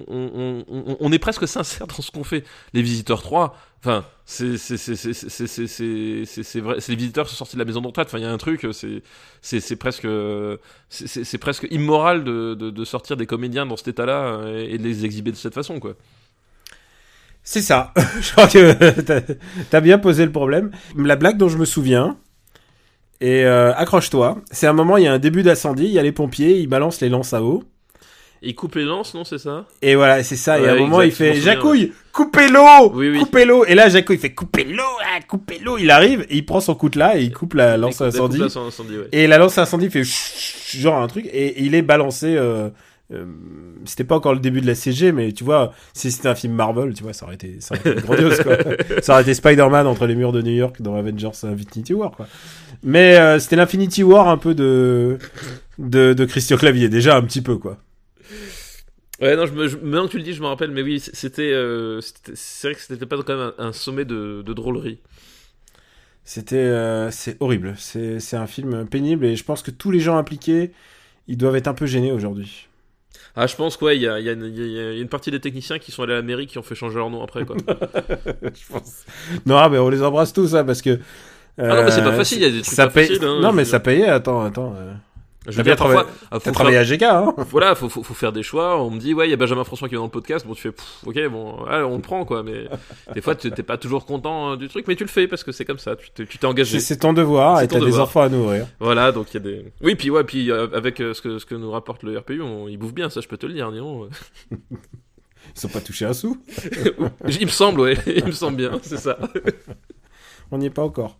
on, 0.07 0.65
on, 0.67 0.97
on, 0.99 1.11
est 1.11 1.19
presque 1.19 1.47
sincère 1.47 1.87
dans 1.87 2.01
ce 2.01 2.11
qu'on 2.11 2.23
fait. 2.23 2.43
Les 2.73 2.81
visiteurs 2.81 3.21
3, 3.21 3.55
enfin, 3.79 4.03
c'est 4.25 4.57
c'est 4.57 4.77
c'est 4.77 6.59
vrai, 6.59 6.77
les 6.87 6.95
visiteurs 6.95 7.29
sont 7.29 7.35
sortis 7.35 7.55
de 7.55 7.59
la 7.59 7.65
maison 7.65 7.81
de 7.81 7.87
retraite. 7.87 8.07
Enfin, 8.07 8.17
il 8.17 8.23
y 8.23 8.27
a 8.27 8.31
un 8.31 8.37
truc, 8.37 8.67
c'est 8.71 9.01
c'est 9.41 9.75
presque 9.75 10.07
c'est 10.89 11.37
presque 11.37 11.67
immoral 11.69 12.23
de, 12.23 12.55
de, 12.55 12.69
de, 12.69 12.85
sortir 12.85 13.17
des 13.17 13.25
comédiens 13.25 13.65
dans 13.65 13.77
cet 13.77 13.89
état-là 13.89 14.23
euh, 14.23 14.67
et, 14.67 14.77
de 14.77 14.83
les 14.83 15.05
exhiber 15.05 15.31
de 15.31 15.37
cette 15.37 15.53
façon, 15.53 15.79
quoi. 15.79 15.93
C'est 17.43 17.61
ça. 17.61 17.93
je 18.21 18.31
crois 18.31 18.47
que 18.47 19.33
t'as 19.69 19.81
bien 19.81 19.99
posé 19.99 20.25
le 20.25 20.31
problème. 20.31 20.71
La 20.97 21.15
blague 21.15 21.37
dont 21.37 21.47
je 21.47 21.57
me 21.57 21.65
souviens, 21.65 22.17
et 23.19 23.45
euh, 23.45 23.73
accroche-toi, 23.73 24.41
c'est 24.51 24.67
un 24.67 24.73
moment, 24.73 24.97
il 24.97 25.05
y 25.05 25.07
a 25.07 25.13
un 25.13 25.19
début 25.19 25.43
d'incendie, 25.43 25.85
il 25.85 25.91
y 25.91 25.99
a 25.99 26.03
les 26.03 26.11
pompiers, 26.11 26.59
ils 26.59 26.67
balancent 26.67 27.01
les 27.01 27.09
lances 27.09 27.33
à 27.33 27.41
eau. 27.41 27.63
Il 28.41 28.53
coupe 28.55 28.75
les 28.75 28.83
lances, 28.85 29.13
non, 29.13 29.23
c'est 29.23 29.37
ça 29.39 29.65
Et 29.81 29.95
voilà, 29.95 30.23
c'est 30.23 30.35
ça. 30.35 30.59
et 30.59 30.67
à 30.67 30.71
un 30.71 30.73
Ouais, 30.75 30.79
moment, 30.81 31.01
il 31.01 31.11
fait 31.11 31.33
Jacouille, 31.41 31.91
coupez 32.13 32.47
l'eau 32.49 32.91
Oui, 32.93 33.09
oui. 33.09 33.19
Coupez 33.19 33.45
l'eau 33.45 33.65
Et 33.65 33.73
là, 33.75 33.89
Jacouille, 33.89 34.17
il 34.17 34.19
fait 34.19 34.33
couper 34.33 34.63
l'eau 34.63 34.83
ah, 35.01 35.19
Coupez 35.27 35.59
l'eau 35.63 35.77
Il 35.77 35.89
arrive, 35.91 36.21
et 36.29 36.35
il 36.37 36.45
prend 36.45 36.59
son 36.59 36.75
coutelas 36.75 37.17
et 37.17 37.23
il 37.23 37.33
coupe 37.33 37.55
la 37.55 37.77
lance 37.77 37.99
à 38.01 38.07
Il 38.07 38.11
coupe- 38.11 38.19
incendie. 38.19 38.37
la 38.37 38.43
lance 38.45 38.57
incendie, 38.57 38.97
ouais. 38.97 39.07
Et 39.11 39.27
la 39.27 39.37
lance 39.37 39.57
à 39.57 39.63
incendie 39.63 39.89
fait 39.89 40.03
genre 40.03 40.97
un 41.01 41.07
truc, 41.07 41.25
et 41.31 41.63
il 41.63 41.73
est 41.75 41.81
balancé. 41.81 42.35
Euh, 42.35 42.69
euh, 43.13 43.23
c'était 43.85 44.03
pas 44.03 44.15
encore 44.17 44.33
le 44.33 44.39
début 44.41 44.59
de 44.59 44.67
la 44.67 44.75
CG, 44.75 45.13
mais 45.13 45.31
tu 45.31 45.45
vois, 45.45 45.71
si 45.93 46.11
c'était 46.11 46.27
un 46.27 46.35
film 46.35 46.53
Marvel, 46.53 46.93
tu 46.93 47.03
vois, 47.03 47.13
ça 47.13 47.25
aurait 47.25 47.35
été, 47.35 47.55
ça 47.61 47.73
aurait 47.75 47.91
été 47.93 48.01
grandiose, 48.01 48.41
quoi. 48.41 48.57
ça 49.01 49.13
aurait 49.13 49.21
été 49.21 49.33
Spider-Man 49.33 49.87
entre 49.87 50.05
les 50.07 50.15
murs 50.15 50.33
de 50.33 50.41
New 50.41 50.51
York 50.51 50.81
dans 50.81 50.93
Avengers 50.95 51.29
Infinity 51.43 51.93
War, 51.93 52.11
quoi. 52.11 52.27
Mais 52.83 53.17
euh, 53.17 53.39
c'était 53.39 53.55
l'Infinity 53.55 54.03
War 54.03 54.27
un 54.27 54.37
peu 54.37 54.53
de, 54.53 55.17
de, 55.79 56.11
de 56.13 56.25
Christian 56.25 56.57
Clavier, 56.57 56.89
déjà 56.89 57.15
un 57.15 57.21
petit 57.21 57.41
peu, 57.41 57.55
quoi. 57.55 57.77
Ouais, 59.19 59.35
non, 59.35 59.45
je 59.47 59.53
me, 59.53 59.67
je- 59.67 59.77
maintenant 59.77 60.05
que 60.05 60.11
tu 60.11 60.17
le 60.17 60.23
dis, 60.23 60.33
je 60.33 60.41
me 60.41 60.47
rappelle, 60.47 60.69
mais 60.71 60.83
oui, 60.83 60.99
c'était, 60.99 61.51
euh, 61.51 61.99
c'est 62.35 62.67
vrai 62.67 62.75
que 62.75 62.81
c'était 62.81 63.05
pas 63.05 63.17
quand 63.23 63.35
même 63.35 63.51
un, 63.57 63.67
un 63.67 63.73
sommet 63.73 64.05
de, 64.05 64.43
de 64.45 64.53
drôlerie. 64.53 64.99
C'était, 66.23 66.55
euh, 66.57 67.09
c'est 67.11 67.37
horrible. 67.39 67.75
C'est, 67.77 68.19
c'est 68.19 68.35
un 68.37 68.47
film 68.47 68.85
pénible 68.87 69.25
et 69.25 69.35
je 69.35 69.43
pense 69.43 69.61
que 69.61 69.71
tous 69.71 69.91
les 69.91 69.99
gens 69.99 70.17
impliqués, 70.17 70.71
ils 71.27 71.37
doivent 71.37 71.55
être 71.55 71.67
un 71.67 71.73
peu 71.73 71.85
gênés 71.85 72.11
aujourd'hui. 72.11 72.67
Ah, 73.35 73.47
je 73.47 73.55
pense 73.55 73.77
quoi, 73.77 73.93
il 73.93 74.01
y 74.01 74.07
a, 74.07 74.19
il 74.19 74.25
y, 74.25 74.29
a 74.29 74.33
y 74.33 74.37
a- 74.79 74.93
y 74.93 74.97
a 74.97 75.01
une 75.01 75.09
partie 75.09 75.31
des 75.31 75.39
techniciens 75.39 75.79
qui 75.79 75.91
sont 75.91 76.03
allés 76.03 76.13
à 76.13 76.17
la 76.17 76.21
mairie 76.23 76.47
qui 76.47 76.57
ont 76.57 76.63
fait 76.63 76.75
changer 76.75 76.95
leur 76.97 77.09
nom 77.09 77.23
après, 77.23 77.45
quoi. 77.45 77.55
je 78.43 78.67
pense. 78.73 79.05
Non, 79.45 79.69
mais 79.69 79.77
on 79.77 79.89
les 79.89 80.03
embrasse 80.03 80.33
tous, 80.33 80.55
hein, 80.55 80.63
parce 80.65 80.81
que. 80.81 80.99
Ah 81.69 81.75
non, 81.75 81.83
mais 81.83 81.91
c'est 81.91 82.01
pas 82.03 82.09
euh, 82.09 82.17
facile, 82.17 82.39
il 82.39 82.43
y 82.43 82.45
a 82.45 82.49
des 82.51 82.61
trucs 82.61 82.75
ça 82.75 82.87
pas 82.87 82.93
paye- 82.93 83.07
faciles, 83.09 83.23
hein, 83.25 83.39
non, 83.41 83.53
mais 83.53 83.65
ça 83.65 83.79
payait. 83.79 84.07
Attends, 84.07 84.41
attends. 84.43 84.75
Je 85.47 85.57
veux 85.57 85.63
bien 85.63 85.75
parfois, 85.75 86.05
travaillé- 86.51 86.77
faut 86.77 86.81
à 86.81 86.83
GK, 86.95 87.03
hein 87.03 87.33
Voilà, 87.49 87.75
faut, 87.75 87.87
faut, 87.89 88.03
faut 88.03 88.13
faire 88.13 88.33
des 88.33 88.43
choix. 88.43 88.81
On 88.83 88.89
me 88.91 88.99
dit, 88.99 89.13
ouais, 89.13 89.27
il 89.27 89.31
y 89.31 89.33
a 89.33 89.37
Benjamin 89.37 89.63
François 89.63 89.87
qui 89.87 89.95
est 89.95 89.97
dans 89.97 90.03
le 90.03 90.09
podcast. 90.09 90.45
Bon, 90.45 90.53
tu 90.53 90.61
fais, 90.61 90.71
pff, 90.71 91.03
ok, 91.05 91.27
bon, 91.29 91.63
allez, 91.65 91.83
on 91.83 91.95
le 91.95 92.01
prend, 92.01 92.25
quoi. 92.25 92.43
Mais 92.43 92.65
des 93.13 93.21
fois, 93.21 93.35
tu 93.35 93.49
t'es 93.51 93.63
pas 93.63 93.77
toujours 93.77 94.05
content 94.05 94.51
euh, 94.51 94.55
du 94.57 94.67
truc, 94.67 94.85
mais 94.87 94.95
tu 94.95 95.03
le 95.03 95.09
fais 95.09 95.27
parce 95.27 95.43
que 95.43 95.51
c'est 95.51 95.65
comme 95.65 95.79
ça. 95.79 95.95
Tu 96.15 96.25
t'es 96.27 96.45
engagé. 96.45 96.79
C'est 96.79 96.97
ton 96.97 97.13
devoir 97.13 97.61
et 97.61 97.67
t'as 97.67 97.79
des 97.79 97.99
enfants 97.99 98.21
à 98.21 98.29
nourrir. 98.29 98.67
Voilà, 98.79 99.11
donc 99.11 99.33
il 99.33 99.33
y 99.35 99.37
a 99.37 99.39
des. 99.39 99.65
Oui, 99.81 99.95
puis 99.95 100.09
ouais, 100.09 100.23
puis 100.23 100.51
euh, 100.51 100.67
avec 100.73 100.99
euh, 100.99 101.13
ce 101.13 101.21
que 101.21 101.39
ce 101.39 101.45
que 101.45 101.55
nous 101.55 101.71
rapporte 101.71 102.03
le 102.03 102.17
RPU, 102.17 102.41
on, 102.41 102.67
il 102.67 102.77
bouffe 102.77 102.93
bien, 102.93 103.09
ça, 103.09 103.21
je 103.21 103.27
peux 103.27 103.37
te 103.37 103.45
le 103.45 103.53
dire. 103.53 103.69
Euh. 103.69 104.09
Ils 105.55 105.59
sont 105.61 105.69
pas 105.69 105.79
touchés 105.79 106.05
un 106.05 106.13
sou. 106.13 106.37
il 107.39 107.45
me 107.45 107.51
semble, 107.51 107.79
ouais, 107.79 107.97
il 108.05 108.25
me 108.25 108.31
semble 108.31 108.57
bien, 108.57 108.71
c'est 108.81 108.97
ça. 108.97 109.17
On 110.51 110.57
n'y 110.57 110.65
est 110.65 110.71
pas 110.71 110.83
encore. 110.83 111.17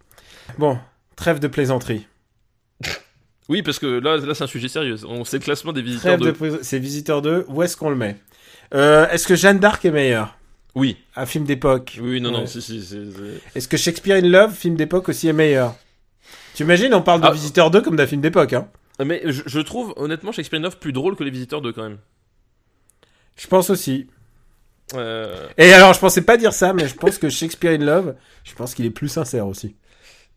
Bon, 0.57 0.78
trêve 1.15 1.39
de 1.39 1.47
plaisanterie. 1.47 2.05
Oui, 3.49 3.61
parce 3.61 3.79
que 3.79 3.85
là, 3.85 4.17
là, 4.17 4.33
c'est 4.35 4.43
un 4.43 4.47
sujet 4.47 4.67
sérieux. 4.67 4.97
On 5.07 5.23
sait 5.23 5.37
le 5.37 5.43
classement 5.43 5.71
des 5.73 5.81
visiteurs 5.81 6.17
Trêve 6.17 6.19
de 6.19 6.25
de. 6.25 6.31
plaisanterie. 6.31 6.65
C'est 6.65 6.79
Visiteur 6.79 7.21
2. 7.21 7.45
Où 7.47 7.63
est-ce 7.63 7.77
qu'on 7.77 7.89
le 7.89 7.95
met? 7.95 8.17
Euh, 8.73 9.07
Est-ce 9.09 9.25
que 9.27 9.35
Jeanne 9.35 9.59
d'Arc 9.59 9.85
est 9.85 9.91
meilleure? 9.91 10.37
Oui, 10.75 10.97
Un 11.15 11.25
film 11.25 11.45
d'époque. 11.45 11.97
oui, 12.01 12.19
non, 12.21 12.31
non, 12.31 12.45
si, 12.45 12.61
si, 12.61 12.83
c'est- 12.83 13.05
c'est- 13.11 13.41
Est-ce 13.57 13.67
que 13.67 13.77
Shakespeare 13.77 14.17
in 14.17 14.27
Love, 14.27 14.53
film 14.53 14.75
d'époque 14.75 15.09
aussi, 15.09 15.27
est 15.27 15.33
meilleur? 15.33 15.75
Tu 16.53 16.63
imagines, 16.63 16.93
on 16.93 17.01
parle 17.01 17.21
de 17.21 17.27
Ah. 17.27 17.31
Visiteur 17.31 17.71
2 17.71 17.81
comme 17.81 17.95
d'un 17.95 18.05
film 18.05 18.21
d'époque, 18.21 18.53
hein 18.53 18.67
Mais 19.03 19.21
je, 19.25 19.41
je 19.45 19.59
trouve 19.59 19.93
honnêtement 19.95 20.31
Shakespeare 20.31 20.59
in 20.59 20.63
Love 20.63 20.77
plus 20.77 20.91
drôle 20.91 21.15
que 21.15 21.23
les 21.23 21.29
visiteurs 21.31 21.61
2 21.61 21.71
quand 21.71 21.83
même. 21.83 21.97
Je 23.37 23.47
pense 23.47 23.69
aussi. 23.69 24.07
Euh, 24.93 25.47
Et 25.57 25.73
alors, 25.73 25.93
je 25.93 25.99
pensais 25.99 26.21
pas 26.21 26.37
dire 26.37 26.53
ça, 26.53 26.73
mais 26.73 26.87
je 26.87 26.95
pense 26.95 27.17
que 27.17 27.29
Shakespeare 27.29 27.71
in 27.79 27.83
Love, 27.85 28.15
je 28.43 28.53
pense 28.55 28.73
qu'il 28.75 28.85
est 28.85 28.89
plus 28.91 29.09
sincère 29.09 29.47
aussi. 29.47 29.75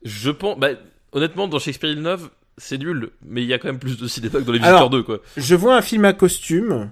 je 0.05 0.31
pense. 0.31 0.59
Bah, 0.59 0.69
honnêtement, 1.13 1.49
dans 1.49 1.59
Shakespeare 1.59 1.91
in 1.91 2.01
Love, 2.03 2.31
c'est 2.61 2.79
nul, 2.79 3.11
mais 3.25 3.43
il 3.43 3.49
y 3.49 3.55
a 3.55 3.59
quand 3.59 3.69
même 3.69 3.79
plus 3.79 3.99
de 3.99 4.07
cinéma 4.07 4.39
que 4.39 4.45
dans 4.45 4.53
les 4.53 4.59
visiteurs 4.59 4.77
Alors, 4.79 4.91
2, 4.91 5.03
quoi. 5.03 5.21
Je 5.37 5.55
vois 5.55 5.77
un 5.77 5.83
film 5.83 6.05
à 6.05 6.13
costume, 6.13 6.91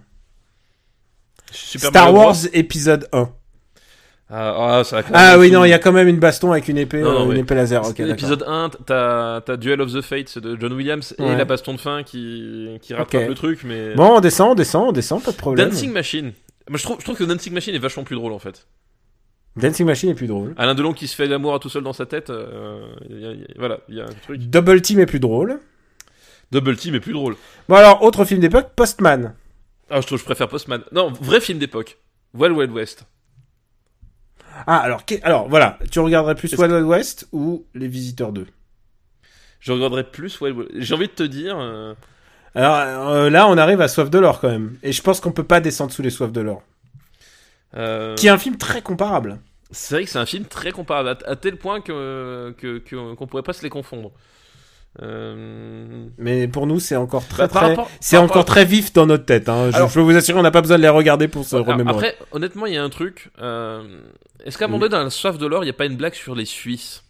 Super 1.52 1.90
Star 1.90 2.04
Mario 2.12 2.18
Bros. 2.18 2.26
Wars 2.26 2.36
épisode 2.52 3.08
1. 3.12 3.28
Ah, 4.30 4.78
ah, 4.80 4.84
ça 4.84 4.98
a 4.98 5.02
quand 5.02 5.12
même 5.12 5.20
Ah 5.24 5.38
oui, 5.38 5.50
non, 5.50 5.64
il 5.64 5.70
y 5.70 5.72
a 5.72 5.78
quand 5.78 5.92
même 5.92 6.06
une 6.08 6.18
baston 6.18 6.52
avec 6.52 6.68
une 6.68 6.76
épée, 6.76 7.00
Non, 7.00 7.12
non, 7.12 7.20
euh, 7.20 7.24
une 7.24 7.30
ouais. 7.30 7.38
épée 7.38 7.54
laser. 7.54 7.80
Ok, 7.82 7.96
d'accord. 7.96 8.06
L'épisode 8.06 8.44
1, 8.46 8.70
t'as 8.84 9.40
t'as 9.40 9.56
Duel 9.56 9.80
of 9.80 9.90
the 9.92 10.02
Fates 10.02 10.38
de 10.38 10.54
John 10.60 10.72
Williams 10.74 11.14
et 11.18 11.34
la 11.34 11.44
baston 11.46 11.72
de 11.74 11.80
fin 11.80 12.02
qui, 12.02 12.68
qui 12.82 12.92
rattrape 12.92 13.22
Ok. 13.22 13.28
le 13.28 13.34
truc, 13.34 13.60
mais. 13.64 13.94
Bon, 13.94 14.16
on 14.16 14.20
descend, 14.20 14.50
on 14.50 14.54
descend, 14.54 14.88
on 14.88 14.92
descend, 14.92 15.22
pas 15.22 15.32
de 15.32 15.36
problème. 15.36 15.70
Dancing 15.70 15.92
Machine. 15.92 16.32
Moi, 16.68 16.76
je 16.76 16.82
trouve, 16.82 16.96
je 16.98 17.04
trouve 17.04 17.16
que 17.16 17.24
Dancing 17.24 17.54
Machine 17.54 17.74
est 17.74 17.78
vachement 17.78 18.04
plus 18.04 18.16
drôle 18.16 18.32
en 18.34 18.38
fait. 18.38 18.66
Dancing 19.60 19.86
Machine 19.86 20.10
est 20.10 20.14
plus 20.14 20.26
drôle. 20.26 20.54
Alain 20.56 20.74
Delon 20.74 20.92
qui 20.92 21.06
se 21.08 21.14
fait 21.14 21.26
l'amour 21.26 21.54
à 21.54 21.58
tout 21.58 21.68
seul 21.68 21.82
dans 21.82 21.92
sa 21.92 22.06
tête, 22.06 22.30
euh, 22.30 22.80
il 23.08 23.20
y 23.20 23.26
a- 23.26 23.32
il 23.32 23.40
y 23.40 23.44
a- 23.44 23.46
voilà, 23.58 23.78
il 23.88 23.94
y 23.96 24.00
a 24.00 24.04
un 24.04 24.14
truc. 24.22 24.40
Double 24.42 24.80
Team 24.82 25.00
est 25.00 25.06
plus 25.06 25.20
drôle. 25.20 25.60
Double 26.50 26.76
Team 26.76 26.94
est 26.94 27.00
plus 27.00 27.12
drôle. 27.12 27.36
Bon 27.68 27.74
alors, 27.76 28.02
autre 28.02 28.24
film 28.24 28.40
d'époque, 28.40 28.70
Postman. 28.74 29.34
Ah, 29.90 30.00
je 30.00 30.06
trouve, 30.06 30.18
je 30.18 30.24
préfère 30.24 30.48
Postman. 30.48 30.82
Non, 30.92 31.10
vrai 31.10 31.40
film 31.40 31.58
d'époque. 31.58 31.98
Wild 32.34 32.56
Wild 32.56 32.72
West. 32.72 33.04
Ah, 34.66 34.78
alors, 34.78 35.02
alors 35.22 35.48
voilà, 35.48 35.78
tu 35.90 36.00
regarderais 36.00 36.34
plus 36.34 36.52
Wild 36.54 36.72
Wild 36.72 36.86
West 36.86 37.28
ou 37.32 37.64
Les 37.74 37.86
Visiteurs 37.88 38.32
2 38.32 38.46
Je 39.60 39.72
regarderais 39.72 40.04
plus 40.04 40.40
Wild 40.40 40.56
Wild. 40.56 40.70
J'ai 40.76 40.94
envie 40.94 41.06
de 41.06 41.12
te 41.12 41.22
dire. 41.22 41.56
euh, 41.58 41.94
Alors 42.54 42.76
euh, 43.08 43.30
là, 43.30 43.46
on 43.48 43.56
arrive 43.56 43.80
à 43.80 43.88
Soif 43.88 44.10
de 44.10 44.18
l'or 44.18 44.40
quand 44.40 44.48
même. 44.48 44.76
Et 44.82 44.92
je 44.92 45.00
pense 45.02 45.20
qu'on 45.20 45.32
peut 45.32 45.44
pas 45.44 45.60
descendre 45.60 45.92
sous 45.92 46.02
les 46.02 46.10
Soifs 46.10 46.32
de 46.32 46.40
l'or. 46.40 46.62
euh, 47.76 48.14
Qui 48.16 48.26
est 48.26 48.30
un 48.30 48.38
film 48.38 48.56
très 48.56 48.82
comparable. 48.82 49.38
C'est 49.70 49.94
vrai 49.96 50.04
que 50.04 50.10
c'est 50.10 50.18
un 50.18 50.26
film 50.26 50.44
très 50.46 50.72
comparable, 50.72 51.10
à, 51.10 51.30
à 51.30 51.36
tel 51.36 51.56
point 51.56 51.80
que 51.80 52.54
que- 52.58 52.78
que- 52.78 53.14
qu'on 53.14 53.26
pourrait 53.26 53.42
pas 53.42 53.52
se 53.52 53.62
les 53.62 53.68
confondre. 53.70 54.12
Euh, 55.02 56.06
Mais 56.16 56.48
pour 56.48 56.66
nous, 56.66 56.80
c'est 56.80 56.96
encore 56.96 57.26
très 57.28 57.44
Bah, 57.44 57.48
par 57.48 57.62
très, 57.62 57.70
rapport- 57.70 57.90
c'est 58.00 58.16
encore 58.16 58.28
rapport- 58.38 58.44
très 58.46 58.64
vif 58.64 58.92
dans 58.94 59.04
notre 59.06 59.26
tête. 59.26 59.48
Hein. 59.48 59.70
Je, 59.70 59.76
Alors- 59.76 59.88
je 59.90 59.94
peux 59.94 60.00
vous 60.00 60.16
assurer, 60.16 60.38
on 60.38 60.42
n'a 60.42 60.50
pas 60.50 60.62
besoin 60.62 60.78
de 60.78 60.82
les 60.82 60.88
regarder 60.88 61.28
pour 61.28 61.44
se 61.44 61.54
alors, 61.56 61.66
remémorer. 61.68 62.08
après, 62.08 62.18
honnêtement, 62.32 62.64
il 62.66 62.74
y 62.74 62.76
a 62.78 62.82
un 62.82 62.88
truc. 62.90 63.30
euh, 63.40 64.00
Est-ce 64.44 64.56
qu'à 64.56 64.64
un 64.64 64.68
moment 64.68 64.80
donné, 64.80 64.90
dans 64.92 65.02
la 65.04 65.10
soif 65.10 65.36
de 65.36 65.46
l'or, 65.46 65.62
il 65.62 65.66
n'y 65.66 65.70
a 65.70 65.74
pas 65.74 65.84
une 65.86 65.96
blague 65.96 66.14
sur 66.14 66.34
les 66.34 66.44
Suisses? 66.46 67.04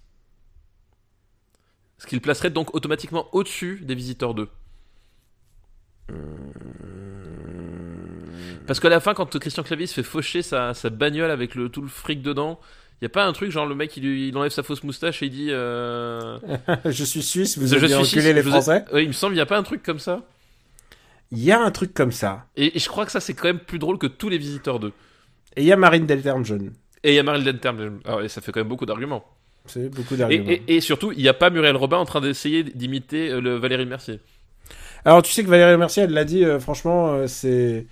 Ce 1.98 2.06
qui 2.06 2.14
le 2.16 2.20
placerait 2.20 2.50
donc 2.50 2.74
automatiquement 2.74 3.26
au-dessus 3.32 3.80
des 3.84 3.94
Visiteurs 3.94 4.34
2. 4.34 4.48
Parce 8.68 8.78
qu'à 8.78 8.88
la 8.88 9.00
fin, 9.00 9.14
quand 9.14 9.36
Christian 9.40 9.64
Clavier 9.64 9.86
se 9.88 9.94
fait 9.94 10.02
faucher 10.04 10.42
sa, 10.42 10.74
sa 10.74 10.90
bagnole 10.90 11.30
avec 11.32 11.56
le, 11.56 11.68
tout 11.68 11.82
le 11.82 11.88
fric 11.88 12.22
dedans, 12.22 12.60
Y 13.02 13.06
a 13.06 13.08
pas 13.08 13.24
un 13.24 13.32
truc 13.32 13.50
genre 13.50 13.66
le 13.66 13.74
mec 13.74 13.96
il, 13.96 14.04
il 14.04 14.36
enlève 14.36 14.50
sa 14.52 14.62
fausse 14.62 14.82
moustache 14.84 15.22
et 15.22 15.26
il 15.26 15.30
dit 15.30 15.48
euh... 15.50 16.38
je 16.84 17.04
suis 17.04 17.22
suisse, 17.22 17.56
vous 17.58 17.72
avez 17.74 17.88
suisse, 17.88 18.14
les 18.24 18.30
ai- 18.38 18.42
Français. 18.42 18.84
Ouais, 18.92 19.02
il 19.04 19.08
me 19.08 19.12
semble, 19.12 19.34
il 19.34 19.38
y 19.38 19.40
a 19.40 19.46
pas 19.46 19.56
un 19.58 19.62
truc 19.62 19.82
comme 19.82 19.98
ça. 19.98 20.22
Il 21.30 21.42
y 21.42 21.52
a 21.52 21.60
un 21.60 21.70
truc 21.70 21.92
comme 21.94 22.12
ça. 22.12 22.46
Et, 22.56 22.76
et 22.76 22.78
je 22.80 22.88
crois 22.88 23.04
que 23.06 23.12
ça 23.12 23.20
c'est 23.20 23.34
quand 23.34 23.48
même 23.48 23.58
plus 23.60 23.78
drôle 23.78 23.98
que 23.98 24.06
tous 24.06 24.28
les 24.28 24.38
visiteurs 24.38 24.80
2. 24.80 24.88
Et 25.56 25.62
il 25.62 25.64
y 25.64 25.72
a 25.72 25.76
Marine 25.76 26.06
Delterme 26.06 26.44
jaune. 26.44 26.72
Et 27.04 27.10
il 27.12 27.14
y 27.14 27.18
a 27.18 27.22
Marilyn 27.22 27.54
Term, 27.58 28.00
ah 28.04 28.16
ouais, 28.16 28.28
ça 28.28 28.40
fait 28.40 28.50
quand 28.52 28.60
même 28.60 28.68
beaucoup 28.68 28.86
d'arguments. 28.86 29.24
C'est 29.66 29.88
beaucoup 29.88 30.14
Et, 30.14 30.16
d'arguments. 30.16 30.50
et- 30.50 30.62
et 30.76 30.80
surtout, 30.80 31.12
il 31.12 31.18
n'y 31.22 31.28
a 31.28 31.34
pas 31.34 31.50
Muriel 31.50 31.76
Robin 31.76 31.98
en 31.98 32.04
train 32.04 32.20
d'essayer 32.20 32.64
d'imiter 32.64 33.30
euh, 33.30 33.40
le 33.40 33.54
Valérie 33.56 33.86
Mercier. 33.86 34.18
Alors 35.04 35.22
tu 35.22 35.30
sais 35.32 35.44
que 35.44 35.48
Valérie 35.48 35.76
Mercier, 35.78 36.02
elle 36.02 36.10
l'a 36.12 36.24
dit, 36.24 36.44
euh, 36.44 36.58
franchement, 36.58 37.12
euh, 37.12 37.26
c'est 37.28 37.86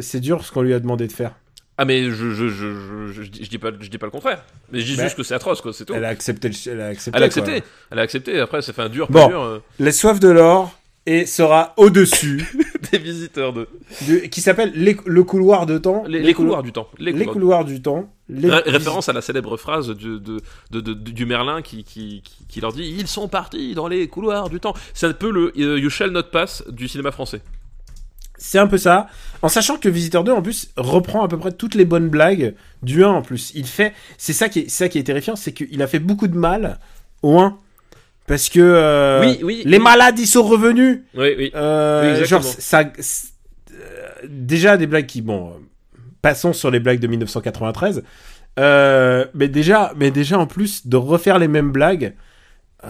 c'est 0.00 0.20
dur 0.20 0.44
ce 0.44 0.52
qu'on 0.52 0.62
lui 0.62 0.74
a 0.74 0.80
demandé 0.80 1.06
de 1.06 1.12
faire. 1.12 1.34
Ah 1.78 1.84
mais 1.84 2.04
je 2.04 2.10
je, 2.12 2.48
je, 2.48 2.48
je, 2.48 3.22
je, 3.22 3.22
dis- 3.30 3.58
pas 3.58 3.70
je 3.80 3.88
dis 3.88 3.98
pas 3.98 4.06
le 4.06 4.12
contraire. 4.12 4.44
Mais 4.70 4.80
je 4.80 4.86
dis 4.86 4.96
Bah, 4.96 5.04
juste 5.04 5.16
que 5.16 5.22
c'est 5.22 5.34
atroce 5.34 5.60
quoi, 5.62 5.72
c'est 5.72 5.84
tout. 5.86 5.94
Elle 5.94 6.04
a 6.04 6.08
accepté. 6.08 6.48
le- 6.48 6.54
Elle 6.70 6.80
a 6.80 6.86
accepté. 6.86 7.16
Elle 7.16 7.22
a 7.24 7.28
quoi. 7.28 7.42
accepté. 7.42 7.62
Elle 7.90 7.98
a 7.98 8.02
accepté. 8.02 8.38
Après, 8.40 8.62
ça 8.62 8.72
fait 8.72 8.82
un 8.82 8.88
dur, 8.90 9.06
Bon. 9.10 9.26
dur. 9.28 9.42
euh, 9.42 9.58
Les 9.80 9.90
soifs 9.92 10.20
de 10.20 10.28
l'or 10.28 10.78
et 11.06 11.26
sera 11.26 11.72
au-dessus, 11.78 12.44
des 12.92 12.98
visiteurs 12.98 13.52
de 13.54 13.66
de- 14.06 14.18
qui 14.26 14.40
s'appelle 14.42 14.72
le 14.76 15.22
couloir 15.24 15.64
de 15.66 15.78
temps. 15.78 16.04
les, 16.06 16.20
les 16.20 16.34
couloirs 16.34 16.62
du 16.62 16.72
temps. 16.72 16.88
Les 16.98 17.06
Les 17.06 17.12
couloirs. 17.24 17.32
couloirs 17.32 17.64
du 17.64 17.80
temps. 17.82 18.12
Les 18.28 18.48
Ré- 18.50 18.62
référence 18.66 19.08
à 19.08 19.12
la 19.14 19.20
célèbre 19.22 19.56
phrase 19.56 19.88
de, 19.88 20.18
de, 20.18 20.40
de, 20.70 20.80
de- 20.80 20.92
du 20.94 21.26
Merlin 21.26 21.60
qui, 21.62 21.82
qui, 21.84 22.22
qui, 22.22 22.46
qui 22.46 22.60
leur 22.60 22.72
dit 22.72 22.84
ils 22.98 23.08
sont 23.08 23.28
partis 23.28 23.74
dans 23.74 23.88
les 23.88 24.06
couloirs 24.08 24.48
du 24.50 24.60
temps. 24.60 24.74
C'est 24.94 25.06
un 25.06 25.12
peu 25.14 25.30
le 25.30 25.52
euh, 25.58 25.78
You 25.80 25.90
Shall 25.90 26.10
Not 26.10 26.24
Pass 26.30 26.62
du 26.68 26.86
cinéma 26.86 27.10
français. 27.10 27.40
C'est 28.44 28.58
un 28.58 28.66
peu 28.66 28.76
ça. 28.76 29.06
En 29.40 29.48
sachant 29.48 29.76
que 29.76 29.88
Visiteur 29.88 30.24
2, 30.24 30.32
en 30.32 30.42
plus, 30.42 30.70
reprend 30.76 31.22
à 31.24 31.28
peu 31.28 31.38
près 31.38 31.52
toutes 31.52 31.76
les 31.76 31.84
bonnes 31.84 32.08
blagues 32.08 32.54
du 32.82 33.04
1 33.04 33.08
en 33.08 33.22
plus. 33.22 33.52
Il 33.54 33.66
fait. 33.66 33.92
C'est 34.18 34.32
ça 34.32 34.48
qui 34.48 34.60
est, 34.60 34.68
ça 34.68 34.88
qui 34.88 34.98
est 34.98 35.04
terrifiant, 35.04 35.36
c'est 35.36 35.52
qu'il 35.52 35.80
a 35.80 35.86
fait 35.86 36.00
beaucoup 36.00 36.26
de 36.26 36.36
mal 36.36 36.78
au 37.22 37.38
1. 37.38 37.56
Parce 38.26 38.48
que. 38.48 38.58
euh, 38.60 39.20
Oui, 39.20 39.38
oui, 39.44 39.62
Les 39.64 39.78
oui. 39.78 39.82
malades, 39.82 40.18
ils 40.18 40.26
sont 40.26 40.42
revenus. 40.42 41.02
Oui 41.14 41.34
oui. 41.38 41.52
Euh, 41.54 42.24
genre, 42.24 42.42
ça. 42.42 42.80
euh, 42.80 44.08
déjà 44.28 44.76
des 44.76 44.86
blagues 44.88 45.06
qui. 45.06 45.22
Bon. 45.22 45.54
Passons 46.20 46.52
sur 46.52 46.70
les 46.70 46.80
blagues 46.80 47.00
de 47.00 47.06
1993. 47.06 48.02
Euh, 48.58 49.24
mais 49.34 49.48
déjà, 49.48 49.92
mais 49.96 50.10
déjà 50.10 50.38
en 50.38 50.46
plus 50.46 50.86
de 50.86 50.96
refaire 50.96 51.38
les 51.38 51.48
mêmes 51.48 51.72
blagues, 51.72 52.14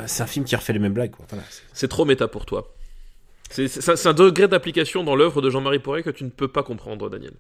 c'est 0.07 0.23
un 0.23 0.27
film 0.27 0.45
qui 0.45 0.57
refait 0.57 0.73
les 0.73 0.79
mêmes 0.79 0.93
blagues. 0.93 1.13
Voilà, 1.29 1.45
C'est 1.73 1.89
trop 1.89 2.05
méta 2.05 2.27
pour 2.29 2.45
toi. 2.47 2.75
C'est 3.53 4.07
un 4.07 4.13
degré 4.15 4.49
d'application 4.49 5.05
dans 5.05 5.15
l'œuvre 5.15 5.43
de 5.43 5.51
Jean-Marie 5.51 5.79
Poré 5.79 6.03
que 6.03 6.11
tu 6.11 6.25
ne 6.25 6.31
peux 6.31 6.49
pas 6.49 6.63
comprendre, 6.63 7.09
Daniel. 7.11 7.33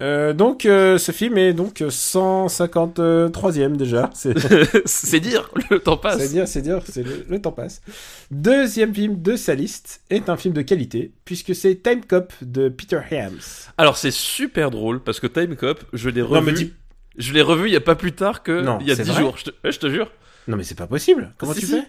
Euh, 0.00 0.32
donc 0.32 0.66
euh, 0.66 0.98
ce 0.98 1.12
film 1.12 1.38
est 1.38 1.52
donc 1.52 1.80
153e 1.80 3.76
déjà. 3.76 4.10
C'est 4.84 5.20
dire, 5.20 5.48
le 5.70 5.78
temps 5.78 5.96
passe. 5.96 6.18
c'est 6.18 6.28
dire, 6.28 6.48
c'est 6.48 6.62
dire, 6.62 6.80
le, 6.96 7.24
le 7.28 7.40
temps 7.40 7.52
passe. 7.52 7.82
Deuxième 8.30 8.92
film 8.94 9.22
de 9.22 9.36
sa 9.36 9.54
liste 9.54 10.02
est 10.10 10.28
un 10.28 10.36
film 10.36 10.54
de 10.54 10.62
qualité 10.62 11.12
puisque 11.24 11.54
c'est 11.54 11.76
Time 11.82 12.04
Cop 12.04 12.32
de 12.42 12.68
Peter 12.68 13.00
Hams. 13.12 13.38
Alors 13.78 13.96
c'est 13.96 14.10
super 14.10 14.70
drôle 14.72 15.00
parce 15.02 15.20
que 15.20 15.26
Time 15.28 15.54
Cop, 15.56 15.84
je 15.92 16.08
l'ai 16.08 16.22
Non 16.22 16.28
revu. 16.28 16.46
mais 16.46 16.52
dis- 16.52 16.72
Je 17.18 17.32
l'ai 17.32 17.42
revu 17.42 17.68
il 17.68 17.72
y 17.72 17.76
a 17.76 17.80
pas 17.80 17.94
plus 17.94 18.12
tard 18.12 18.42
que 18.42 18.60
Non, 18.60 18.78
il 18.80 18.88
y 18.88 18.92
a 18.92 18.96
c'est 18.96 19.04
10 19.04 19.10
vrai 19.10 19.20
jours. 19.20 19.36
Je 19.38 19.44
te, 19.44 19.50
je 19.70 19.78
te 19.78 19.88
jure. 19.88 20.10
non 20.48 20.56
mais 20.56 20.64
c'est 20.64 20.74
pas 20.78 20.86
possible. 20.88 21.32
Comment 21.38 21.54
tu 21.54 21.60
si. 21.60 21.66
fais? 21.66 21.82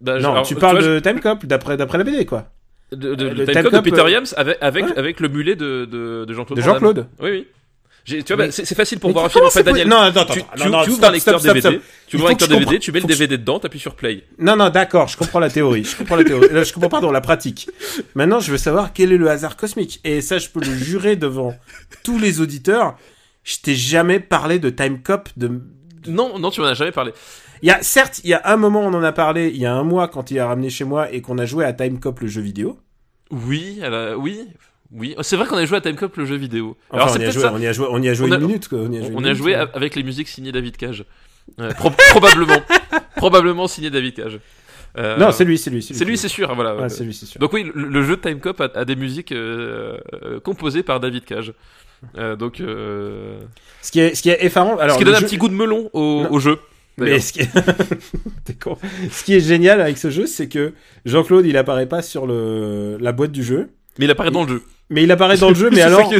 Bah, 0.00 0.18
Non, 0.20 0.32
alors, 0.32 0.46
tu 0.46 0.54
parles 0.54 0.82
de 0.82 0.98
Time 1.00 1.20
Cop 1.20 1.46
d'après 1.46 1.76
d'après 1.76 1.98
la 1.98 2.04
BD 2.04 2.26
quoi. 2.26 2.50
de, 2.92 3.14
de- 3.14 3.24
euh, 3.26 3.34
le 3.34 3.46
Time 3.46 3.62
Cop 3.64 3.72
de 3.72 3.80
Peter 3.80 4.00
euh, 4.02 4.10
Yams 4.10 4.26
avec 4.36 4.58
avec, 4.60 4.84
ouais. 4.84 4.98
avec 4.98 5.20
le 5.20 5.28
mulet 5.28 5.56
de, 5.56 5.84
de, 5.86 6.24
de 6.26 6.34
Jean-Claude. 6.34 6.58
De. 6.58 6.62
Jean-Claude. 6.62 7.06
Oui 7.20 7.30
oui. 7.30 7.46
Tu 8.08 8.22
vois, 8.28 8.36
bah, 8.46 8.52
c'est 8.52 8.76
facile 8.76 9.00
pour 9.00 9.08
Mais 9.10 9.14
voir 9.14 9.24
un 9.24 9.28
film 9.28 9.44
en 9.46 9.50
fait, 9.50 9.64
Daniel. 9.64 9.88
Non, 9.88 9.96
attends, 9.96 10.20
attends, 10.20 10.34
tu, 10.34 10.40
tu- 10.62 10.68
non, 10.68 10.84
tu 10.84 10.90
ouvres 10.90 11.04
un 11.06 11.10
lecteur 11.10 11.40
stop, 11.40 11.52
DVD, 11.54 11.76
stop. 11.78 11.82
tu 12.06 12.16
ouvres 12.16 12.26
un 12.26 12.28
lecteur 12.28 12.46
DVD, 12.48 12.78
tu 12.78 12.92
mets 12.92 13.00
le 13.00 13.06
DVD 13.06 13.36
dedans, 13.36 13.58
t'appuies 13.58 13.80
sur 13.80 13.96
play. 13.96 14.22
Non 14.38 14.54
non 14.54 14.68
d'accord, 14.68 15.08
je 15.08 15.16
comprends 15.16 15.40
la 15.40 15.50
théorie, 15.50 15.82
je 15.82 15.96
comprends 15.96 16.14
la 16.14 16.22
théorie. 16.22 16.46
Je 16.52 16.72
comprends 16.72 16.88
pardon 16.88 17.10
la 17.10 17.20
pratique. 17.20 17.68
Maintenant 18.14 18.38
je 18.38 18.52
veux 18.52 18.58
savoir 18.58 18.92
quel 18.92 19.10
est 19.12 19.16
le 19.16 19.28
hasard 19.28 19.56
cosmique 19.56 19.98
et 20.04 20.20
ça 20.20 20.38
je 20.38 20.48
peux 20.50 20.60
le 20.60 20.72
jurer 20.72 21.16
devant 21.16 21.56
tous 22.04 22.20
les 22.20 22.40
auditeurs. 22.40 22.96
Je 23.42 23.56
t'ai 23.58 23.74
jamais 23.74 24.20
parlé 24.20 24.60
de 24.60 24.70
Time 24.70 25.02
Cop 25.02 25.28
de 25.36 25.50
Non, 26.06 26.38
non, 26.38 26.50
tu 26.50 26.60
m'en 26.60 26.68
as 26.68 26.74
jamais 26.74 26.92
parlé. 26.92 27.12
Il 27.62 27.68
y 27.68 27.70
a, 27.70 27.82
certes, 27.82 28.20
il 28.24 28.30
y 28.30 28.34
a 28.34 28.42
un 28.44 28.56
moment, 28.56 28.80
on 28.82 28.92
en 28.94 29.02
a 29.02 29.12
parlé, 29.12 29.48
il 29.48 29.56
y 29.60 29.66
a 29.66 29.72
un 29.74 29.82
mois, 29.84 30.08
quand 30.08 30.30
il 30.30 30.38
a 30.38 30.46
ramené 30.46 30.70
chez 30.70 30.84
moi 30.84 31.10
et 31.12 31.20
qu'on 31.22 31.38
a 31.38 31.46
joué 31.46 31.64
à 31.64 31.72
Time 31.72 31.98
Cop, 32.00 32.20
le 32.20 32.26
jeu 32.28 32.40
vidéo. 32.42 32.78
Oui, 33.30 33.80
oui, 34.18 34.40
oui. 34.92 35.14
Oh, 35.18 35.22
C'est 35.22 35.36
vrai 35.36 35.46
qu'on 35.46 35.56
a 35.56 35.64
joué 35.64 35.78
à 35.78 35.80
Time 35.80 35.96
Cop 35.96 36.16
le 36.16 36.26
jeu 36.26 36.36
vidéo. 36.36 36.76
Enfin, 36.90 37.02
Alors 37.04 37.16
on, 37.16 37.20
y 37.20 37.24
a 37.24 37.30
joué, 37.30 37.42
ça. 37.42 37.52
on 37.54 37.58
y 37.60 37.66
a 37.66 37.72
joué, 37.72 37.86
on 37.90 38.02
y 38.02 38.08
a 38.08 38.14
joué 38.14 38.28
On 38.28 38.32
a- 38.32 38.36
une 38.36 38.46
minute, 38.46 38.68
quoi. 38.68 38.78
On 38.80 38.92
y 38.92 38.98
a 38.98 39.34
joué, 39.34 39.56
On 39.56 39.58
a 39.60 39.62
avec 39.74 39.94
les 39.96 40.02
musiques 40.02 40.28
signées 40.28 40.52
David 40.52 40.76
Cage. 40.76 41.04
Pro- 41.76 41.90
probablement, 42.10 42.60
probablement 43.16 43.66
signé 43.68 43.90
David 43.90 44.14
Cage. 44.14 44.40
Euh, 44.98 45.16
Non, 45.18 45.30
c'est 45.32 45.44
lui, 45.44 45.58
c'est 45.58 45.70
lui. 45.70 45.82
c'est 45.82 46.04
lui, 46.04 46.16
c'est 46.16 46.28
sûr. 46.28 46.54
Voilà. 46.54 46.88
C'est 46.88 47.04
lui, 47.04 47.12
c'est 47.14 47.26
sûr. 47.26 47.38
Donc 47.40 47.52
oui, 47.52 47.70
le, 47.74 47.88
le 47.88 48.02
jeu 48.02 48.16
de 48.16 48.20
Time 48.22 48.40
Cop 48.40 48.60
a, 48.60 48.68
a 48.74 48.84
des 48.84 48.96
musiques 48.96 49.32
euh, 49.32 49.98
euh, 50.22 50.40
composées 50.40 50.82
par 50.82 51.00
David 51.00 51.24
Cage. 51.24 51.52
Euh, 52.16 52.36
donc, 52.36 52.60
euh, 52.60 53.38
Ce 53.82 53.90
qui 53.90 54.00
est, 54.00 54.14
ce 54.14 54.22
qui 54.22 54.30
est 54.30 54.44
effarant, 54.44 54.76
alors. 54.78 54.94
ce 54.94 54.98
qui 54.98 55.04
donne 55.04 55.14
un 55.16 55.20
petit 55.20 55.36
goût 55.38 55.48
de 55.48 55.54
melon 55.54 55.90
au 55.92 56.38
jeu. 56.38 56.58
Mais 56.98 57.20
ce 57.20 57.32
qui 57.32 57.40
est... 57.40 58.58
Con. 58.62 58.78
Ce 59.10 59.24
qui 59.24 59.34
est 59.34 59.40
génial 59.40 59.80
avec 59.80 59.98
ce 59.98 60.10
jeu, 60.10 60.26
c'est 60.26 60.48
que 60.48 60.72
Jean-Claude, 61.04 61.44
il 61.46 61.56
apparaît 61.56 61.88
pas 61.88 62.02
sur 62.02 62.26
le, 62.26 62.96
la 63.00 63.12
boîte 63.12 63.32
du 63.32 63.44
jeu. 63.44 63.68
Mais 63.98 64.06
il 64.06 64.10
apparaît 64.10 64.30
dans 64.30 64.44
le 64.44 64.48
jeu. 64.48 64.62
Mais 64.88 65.02
il 65.02 65.10
apparaît 65.10 65.36
dans 65.36 65.48
le 65.48 65.54
jeu, 65.56 65.68
mais 65.72 65.80
alors, 65.80 66.12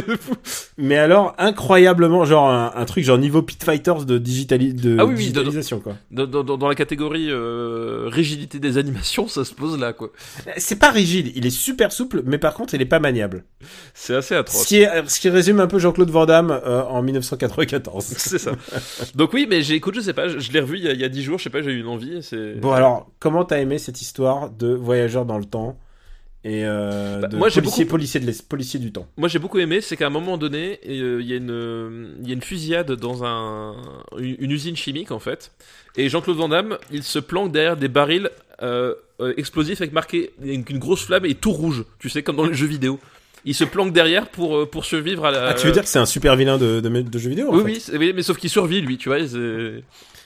mais 0.77 0.97
alors, 0.97 1.33
incroyablement, 1.37 2.25
genre, 2.25 2.49
un, 2.49 2.73
un 2.75 2.85
truc 2.85 3.03
genre 3.05 3.17
niveau 3.17 3.41
Pit 3.41 3.63
Fighters 3.63 4.03
de, 4.05 4.17
digitali 4.17 4.73
de 4.73 4.97
Ah 4.99 5.05
oui, 5.05 5.11
oui, 5.13 5.17
digitalisation, 5.19 5.79
quoi. 5.79 5.95
Dans, 6.11 6.25
dans- 6.25 6.43
dans 6.57 6.67
la 6.67 6.75
catégorie 6.75 7.27
euh, 7.29 8.09
rigidité 8.11 8.59
des 8.59 8.77
animations, 8.77 9.27
ça 9.29 9.45
se 9.45 9.53
pose 9.53 9.79
là, 9.79 9.93
quoi. 9.93 10.11
C'est 10.57 10.79
pas 10.79 10.91
rigide, 10.91 11.31
il 11.35 11.45
est 11.45 11.49
super 11.49 11.93
souple, 11.93 12.23
mais 12.25 12.37
par 12.37 12.53
contre, 12.53 12.73
il 12.73 12.81
est 12.81 12.85
pas 12.85 12.99
maniable. 12.99 13.45
C'est 13.93 14.15
assez 14.15 14.33
Ce 14.35 14.39
atroce. 14.39 14.65
qui, 14.65 14.77
est, 14.81 15.07
ce 15.09 15.19
qui 15.21 15.29
résume 15.29 15.61
un 15.61 15.67
peu 15.67 15.79
Jean-Claude 15.79 16.09
Van 16.09 16.25
Damme 16.25 16.51
euh, 16.51 16.83
en 16.83 17.01
1994. 17.01 18.03
C'est 18.17 18.37
ça. 18.37 18.51
Donc 19.15 19.31
oui, 19.33 19.47
mais 19.49 19.61
j'ai, 19.61 19.75
écoute, 19.75 19.95
je 19.95 20.01
sais 20.01 20.13
pas, 20.13 20.27
je, 20.27 20.39
je 20.39 20.51
l'ai 20.51 20.59
revu 20.59 20.77
il 20.77 20.83
y, 20.99 21.03
a, 21.05 21.09
10 21.09 21.23
jours, 21.23 21.37
je 21.37 21.43
sais 21.45 21.49
pas, 21.49 21.61
j'ai 21.61 21.71
eu 21.71 21.79
une 21.79 21.87
envie. 21.87 22.19
Bon 22.61 22.71
alors, 22.73 23.09
comment 23.19 23.45
t'as 23.45 23.59
aimé 23.59 23.77
cette 23.77 24.01
histoire 24.01 24.49
de 24.49 24.73
voyageurs 24.73 25.25
dans 25.25 25.37
le 25.37 25.45
temps? 25.45 25.77
Et 26.47 26.63
euh, 26.65 27.19
Bah, 27.19 27.27
de 27.27 27.35
moi, 27.35 27.47
policier, 27.49 27.61
beaucoup- 27.83 27.91
policier, 27.91 28.19
de 28.21 28.31
policier 28.47 28.79
du 28.79 28.91
temps. 28.93 29.07
Moi 29.17 29.27
j'ai 29.27 29.39
beaucoup 29.39 29.59
aimé, 29.59 29.81
c'est 29.81 29.97
qu'à 29.97 30.07
un 30.07 30.11
moment 30.11 30.37
donné, 30.37 30.79
euh, 30.87 31.19
il 31.21 31.27
y, 31.27 31.33
a 31.33 31.35
une, 31.35 31.51
euh, 31.51 32.13
y 32.23 32.29
a 32.31 32.33
une 32.33 32.41
fusillade 32.41 32.91
dans 32.93 33.23
un, 33.25 33.75
une, 34.17 34.51
usine 34.51 34.75
chimique 34.77 35.11
en 35.11 35.19
fait, 35.19 35.51
et 35.97 36.07
Jean-Claude 36.09 36.37
Van 36.37 36.47
Damme, 36.49 36.77
il 36.91 37.03
se 37.03 37.19
planque 37.19 37.51
derrière 37.51 37.75
des 37.75 37.89
barils 37.89 38.29
euh, 38.61 38.93
euh, 39.19 39.33
explosifs 39.35 39.81
avec 39.81 39.91
marqué 39.93 40.31
une, 40.41 40.63
une 40.69 40.79
grosse 40.79 41.03
flamme 41.05 41.25
et 41.25 41.35
tout 41.35 41.51
rouge, 41.51 41.83
tu 41.99 42.09
sais, 42.09 42.23
comme 42.23 42.37
dans 42.37 42.45
les 42.45 42.53
jeux 42.53 42.67
vidéo. 42.67 42.99
Il 43.45 43.53
se 43.53 43.63
planque 43.63 43.93
derrière 43.93 44.27
pour, 44.29 44.69
pour 44.69 44.83
survivre 44.83 45.25
à 45.25 45.31
la... 45.31 45.47
Ah, 45.49 45.53
tu 45.53 45.67
veux 45.67 45.71
dire 45.73 45.83
que 45.83 45.89
c'est 45.89 45.99
un 45.99 46.05
super 46.05 46.35
vilain 46.35 46.57
de, 46.57 46.79
de, 46.81 46.89
de 47.01 47.19
jeux 47.19 47.29
vidéo 47.29 47.49
en 47.51 47.57
Oui, 47.59 47.79
fait 47.79 47.97
oui, 47.97 48.11
mais 48.15 48.23
sauf 48.23 48.37
qu'il 48.37 48.49
survit 48.49 48.81
lui, 48.81 48.97
tu 48.97 49.09
vois, 49.09 49.19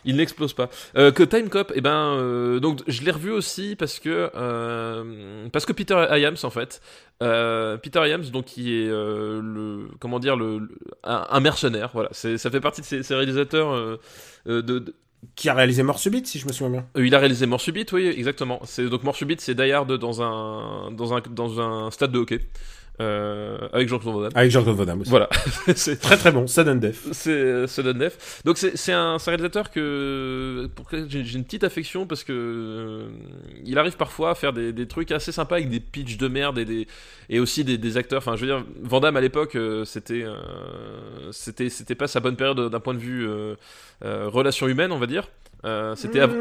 il 0.06 0.16
n'explose 0.16 0.54
pas. 0.54 0.70
Euh, 0.98 1.12
que 1.12 1.24
Time 1.24 1.50
Cop, 1.50 1.72
eh 1.76 1.82
ben, 1.82 2.16
euh, 2.18 2.60
donc 2.60 2.82
je 2.88 3.04
l'ai 3.04 3.12
revu 3.12 3.32
aussi 3.32 3.76
parce 3.76 4.00
que 4.00 4.30
euh, 4.36 5.48
parce 5.52 5.66
que 5.66 5.74
Peter 5.74 6.06
Hyams 6.12 6.36
en 6.44 6.50
fait, 6.50 6.82
Peter 7.20 8.02
Hyams 8.08 8.30
donc 8.32 8.46
qui 8.46 8.74
est 8.82 8.88
le 8.88 9.88
comment 10.00 10.20
dire 10.20 10.36
le, 10.36 10.60
le- 10.60 10.70
un, 11.04 11.28
un 11.30 11.40
mercenaire, 11.40 11.92
voilà, 11.94 12.10
ça 12.14 12.50
fait 12.50 12.62
partie 12.62 12.82
de 12.82 12.86
ces, 12.86 13.04
ces 13.04 13.16
réalisateurs 13.16 14.00
de, 14.46 14.62
de- 14.62 14.96
Qui 15.36 15.50
a 15.50 15.54
réalisé 15.54 15.84
Mort 15.84 16.00
Subite, 16.00 16.26
si 16.26 16.40
je 16.40 16.48
me 16.48 16.52
souviens 16.52 16.72
bien. 16.72 16.86
euh, 16.98 17.06
il 17.06 17.14
a 17.14 17.20
réalisé 17.20 17.46
Mort 17.46 17.62
Subite, 17.62 17.92
oui, 17.94 18.08
exactement. 18.08 18.60
C'est 18.66 18.90
donc 18.90 19.04
Mort 19.04 19.16
Subite, 19.16 19.40
c'est 19.40 19.54
Die 19.54 19.72
Hard 19.72 19.92
dans 20.00 20.24
un 20.24 20.92
dans 20.92 21.14
un 21.14 21.22
dans 21.30 21.62
un 21.62 21.92
stade 21.92 22.12
de 22.12 22.18
hockey 22.20 22.40
euh, 23.00 23.58
avec 23.74 23.88
Jean-Claude 23.90 24.14
Van 24.14 24.22
Damme. 24.22 24.32
Avec 24.36 24.52
Jean-Claude 24.52 24.76
Van 24.76 24.86
Damme 24.86 25.02
aussi. 25.02 25.10
Voilà, 25.10 25.30
c'est 25.76 26.00
Très 26.00 26.18
très 26.18 26.32
bon, 26.32 26.46
Sudden 26.46 26.80
Death. 26.80 27.00
c'est 27.14 27.32
euh, 27.32 27.68
Sudden 27.68 27.98
Death. 27.98 28.42
Donc 28.46 28.58
c'est 28.58 28.92
un, 28.92 29.18
réalisateur 29.18 29.72
que 29.72 30.70
pour 30.76 30.88
j'ai 31.08 31.34
une 31.36 31.44
petite 31.44 31.64
affection 31.64 32.06
parce 32.06 32.24
que 32.24 32.34
euh, 32.34 33.10
il 33.66 33.78
arrive 33.80 33.96
parfois 33.98 34.32
à 34.32 34.36
faire 34.36 34.54
des, 34.54 34.72
des 34.74 34.88
trucs 34.88 35.12
assez 35.12 35.32
sympas 35.32 35.56
avec 35.56 35.70
des 35.70 35.80
pitchs 35.80 36.18
de 36.18 36.28
merde 36.28 36.58
et 36.60 36.66
des 36.66 36.88
et 37.30 37.40
aussi 37.40 37.64
des, 37.64 37.78
des 37.78 37.98
acteurs. 37.98 38.20
Enfin, 38.20 38.36
je 38.36 38.42
veux 38.46 38.48
dire, 38.48 38.64
Van 38.84 39.00
Damme 39.00 39.16
à 39.18 39.22
l'époque, 39.22 39.56
euh, 39.56 39.86
c'était 39.86 40.24
euh, 40.24 40.36
c'était 41.32 41.70
c'était 41.70 41.96
pas 41.96 42.08
sa 42.08 42.20
bonne 42.20 42.36
période 42.36 42.70
d'un 42.70 42.80
point 42.80 42.94
de 42.94 43.00
vue 43.00 43.28
euh, 43.28 43.56
euh, 44.04 44.28
relation 44.28 44.68
humaine, 44.68 44.92
on 44.92 45.00
va 45.00 45.08
dire. 45.08 45.28
Euh, 45.64 45.96
c'était 45.96 46.20
av- 46.20 46.36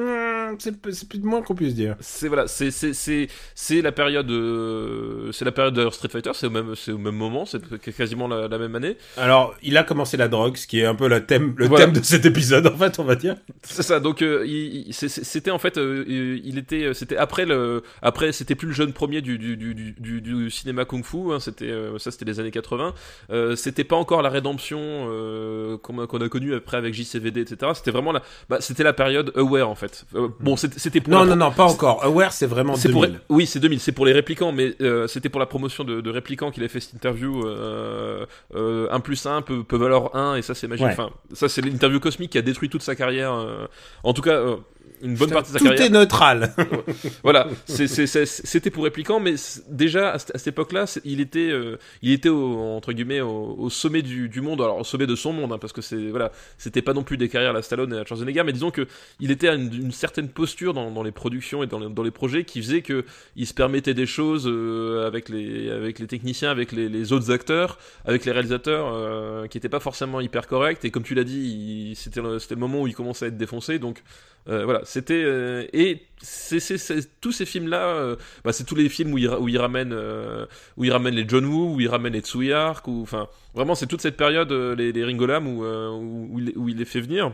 C'est 0.58 0.80
plus 0.80 1.18
de 1.18 1.26
moins 1.26 1.42
qu'on 1.42 1.54
puisse 1.54 1.74
dire. 1.74 1.96
C'est 2.00 2.28
voilà, 2.28 2.46
c'est 2.46 2.70
c'est 2.70 2.92
c'est 2.92 3.28
c'est 3.54 3.82
la 3.82 3.92
période 3.92 4.30
euh, 4.30 5.32
c'est 5.32 5.44
la 5.44 5.52
période 5.52 5.74
de 5.74 5.88
Street 5.90 6.08
Fighter, 6.08 6.30
c'est 6.34 6.46
au 6.46 6.50
même 6.50 6.74
c'est 6.74 6.92
au 6.92 6.98
même 6.98 7.16
moment, 7.16 7.44
c'est 7.46 7.60
quasiment 7.94 8.28
la, 8.28 8.48
la 8.48 8.58
même 8.58 8.74
année. 8.74 8.96
Alors, 9.16 9.54
il 9.62 9.76
a 9.76 9.84
commencé 9.84 10.16
la 10.16 10.28
drogue, 10.28 10.56
ce 10.56 10.66
qui 10.66 10.80
est 10.80 10.86
un 10.86 10.94
peu 10.94 11.08
le 11.08 11.24
thème, 11.24 11.54
le 11.56 11.66
Voilà. 11.66 11.84
thème 11.86 11.94
de 11.94 12.04
cet 12.04 12.24
épisode, 12.26 12.66
en 12.66 12.76
fait, 12.76 12.98
on 12.98 13.04
va 13.04 13.14
dire. 13.16 13.36
C'est 13.62 13.82
ça. 13.82 14.00
Donc 14.00 14.22
euh, 14.22 14.44
c'était 14.90 15.50
en 15.50 15.58
fait 15.58 15.76
euh, 15.78 16.04
il 16.06 16.58
était 16.58 16.92
c'était 16.94 17.16
après 17.16 17.46
le 17.46 17.82
après 18.02 18.32
c'était 18.32 18.54
plus 18.54 18.68
le 18.68 18.74
jeune 18.74 18.92
premier 18.92 19.20
du 19.20 19.38
du 19.38 19.56
du 19.56 20.20
du, 20.20 20.50
cinéma 20.50 20.84
kung-fu, 20.84 21.32
hein, 21.32 21.40
c'était 21.40 21.70
euh, 21.70 21.98
ça 21.98 22.10
c'était 22.10 22.24
les 22.24 22.40
années 22.40 22.50
80. 22.50 22.94
Euh, 23.30 23.56
c'était 23.56 23.84
pas 23.84 23.96
encore 23.96 24.22
la 24.22 24.28
rédemption 24.28 24.78
euh, 24.80 25.78
qu'on 25.78 26.02
a, 26.02 26.06
qu'on 26.06 26.20
a 26.20 26.28
connue 26.28 26.54
après 26.54 26.76
avec 26.76 26.94
JCVD 26.94 27.40
etc. 27.40 27.72
C'était 27.74 27.90
vraiment 27.90 28.12
la 28.12 28.22
bah, 28.48 28.58
c'était 28.60 28.82
la 28.84 28.92
période 28.92 29.32
aware 29.36 29.68
en 29.68 29.74
fait. 29.74 30.04
Bon 30.42 30.56
c'était 30.56 31.00
pour 31.00 31.12
Non, 31.12 31.24
non, 31.26 31.36
non, 31.36 31.50
pas 31.50 31.64
encore. 31.64 32.02
Aware, 32.04 32.32
c'est 32.32 32.46
vraiment 32.46 32.74
C'est 32.74 32.88
2000. 32.88 33.12
pour 33.18 33.36
oui, 33.36 33.46
c'est 33.46 33.60
2000. 33.60 33.78
C'est 33.80 33.92
pour 33.92 34.06
les 34.06 34.12
réplicants, 34.12 34.52
mais 34.52 34.74
euh, 34.80 35.06
c'était 35.06 35.28
pour 35.28 35.38
la 35.40 35.46
promotion 35.46 35.84
de, 35.84 36.00
de 36.00 36.10
réplicants 36.10 36.50
qu'il 36.50 36.64
a 36.64 36.68
fait 36.68 36.80
cette 36.80 36.94
interview. 36.94 37.46
Euh, 37.46 38.24
euh, 38.54 38.88
1 38.90 39.00
plus 39.00 39.26
1 39.26 39.42
peut, 39.42 39.62
peut 39.64 39.76
valoir 39.76 40.14
1 40.16 40.36
et 40.36 40.42
ça 40.42 40.54
c'est 40.54 40.66
magique. 40.66 40.86
Ouais. 40.86 40.92
Enfin, 40.92 41.10
ça 41.32 41.48
c'est 41.48 41.60
l'interview 41.60 42.00
cosmique 42.00 42.30
qui 42.32 42.38
a 42.38 42.42
détruit 42.42 42.68
toute 42.70 42.82
sa 42.82 42.94
carrière. 42.96 43.32
euh, 43.34 43.66
en 44.02 44.12
tout 44.14 44.22
cas, 44.22 44.32
euh, 44.34 44.56
une 45.02 45.14
bonne 45.14 45.30
partie 45.30 45.50
de 45.52 45.58
sa 45.58 45.58
Tout 45.60 45.64
carrière. 45.70 45.86
est 45.86 45.90
neutral. 45.90 46.54
Voilà, 47.22 47.48
c'était 47.66 48.70
pour 48.70 48.84
réplicants, 48.84 49.20
mais 49.20 49.34
déjà 49.68 50.10
à, 50.12 50.18
cette- 50.18 50.46
époque-là, 50.46 50.84
il 51.04 51.20
était, 51.20 51.50
euh, 51.50 51.76
il 52.02 52.12
était 52.12 52.28
au, 52.28 52.58
entre 52.58 52.92
guillemets 52.92 53.20
au, 53.20 53.54
au 53.58 53.70
sommet 53.70 54.02
du, 54.02 54.28
du 54.28 54.40
monde, 54.40 54.60
alors 54.60 54.78
au 54.78 54.84
sommet 54.84 55.06
de 55.06 55.14
son 55.14 55.32
monde, 55.32 55.52
hein, 55.52 55.58
parce 55.58 55.72
que 55.72 55.80
c'est 55.80 56.08
voilà, 56.10 56.32
c'était 56.58 56.82
pas 56.82 56.92
non 56.92 57.02
plus 57.02 57.16
des 57.16 57.28
carrières 57.28 57.50
à 57.50 57.54
la 57.54 57.62
Stallone 57.62 57.94
et 57.94 57.98
à 57.98 58.04
Schwarzenegger, 58.04 58.42
mais 58.44 58.52
disons 58.52 58.70
que 58.70 58.86
il 59.20 59.30
était 59.30 59.48
à 59.48 59.54
une, 59.54 59.72
une 59.72 59.92
certaine 59.92 60.28
posture 60.28 60.74
dans, 60.74 60.90
dans 60.90 61.02
les 61.02 61.12
productions 61.12 61.62
et 61.62 61.66
dans 61.66 61.78
les, 61.78 61.88
dans 61.88 62.02
les 62.02 62.10
projets 62.10 62.44
qui 62.44 62.60
faisait 62.62 62.82
que 62.82 63.04
il 63.36 63.46
se 63.46 63.54
permettait 63.54 63.94
des 63.94 64.06
choses 64.06 64.46
euh, 64.46 65.06
avec 65.06 65.28
les 65.28 65.70
avec 65.70 65.98
les 65.98 66.06
techniciens, 66.06 66.50
avec 66.50 66.72
les, 66.72 66.88
les 66.88 67.12
autres 67.12 67.30
acteurs, 67.30 67.78
avec 68.04 68.24
les 68.24 68.32
réalisateurs, 68.32 68.90
euh, 68.92 69.46
qui 69.46 69.56
étaient 69.58 69.68
pas 69.68 69.80
forcément 69.80 70.20
hyper 70.20 70.46
corrects. 70.46 70.84
Et 70.84 70.90
comme 70.90 71.04
tu 71.04 71.14
l'as 71.14 71.24
dit, 71.24 71.90
il- 71.90 71.96
c'était 71.96 72.20
le, 72.22 72.38
c'était 72.38 72.54
le 72.54 72.60
moment 72.60 72.82
où 72.82 72.86
il 72.86 72.94
commençait 72.94 73.26
à 73.26 73.28
être 73.28 73.36
défoncé, 73.38 73.78
donc 73.78 74.02
euh, 74.48 74.64
voilà, 74.70 74.84
c'était 74.84 75.24
euh, 75.24 75.66
et 75.72 76.00
c'est, 76.22 77.20
tous 77.20 77.32
ces 77.32 77.44
films-là, 77.44 77.88
euh, 77.88 78.16
bah, 78.44 78.52
c'est 78.52 78.62
tous 78.62 78.76
les 78.76 78.88
films 78.88 79.12
où 79.12 79.18
il, 79.18 79.28
où 79.28 79.48
il 79.48 79.58
ramène 79.58 79.92
euh, 79.92 80.46
où 80.76 80.84
il 80.84 80.92
ramène 80.92 81.16
les 81.16 81.28
John 81.28 81.44
Woo, 81.44 81.74
où 81.74 81.80
il 81.80 81.88
ramène 81.88 82.12
les 82.12 82.20
Tsui 82.20 82.52
Hark, 82.52 82.86
ou 82.86 83.02
enfin 83.02 83.26
vraiment 83.52 83.74
c'est 83.74 83.88
toute 83.88 84.00
cette 84.00 84.16
période 84.16 84.52
les, 84.52 84.92
les 84.92 85.04
Ringo 85.04 85.26
Lam 85.26 85.48
où, 85.48 85.64
où 85.64 86.68
il 86.68 86.76
les 86.76 86.84
fait 86.84 87.00
venir 87.00 87.32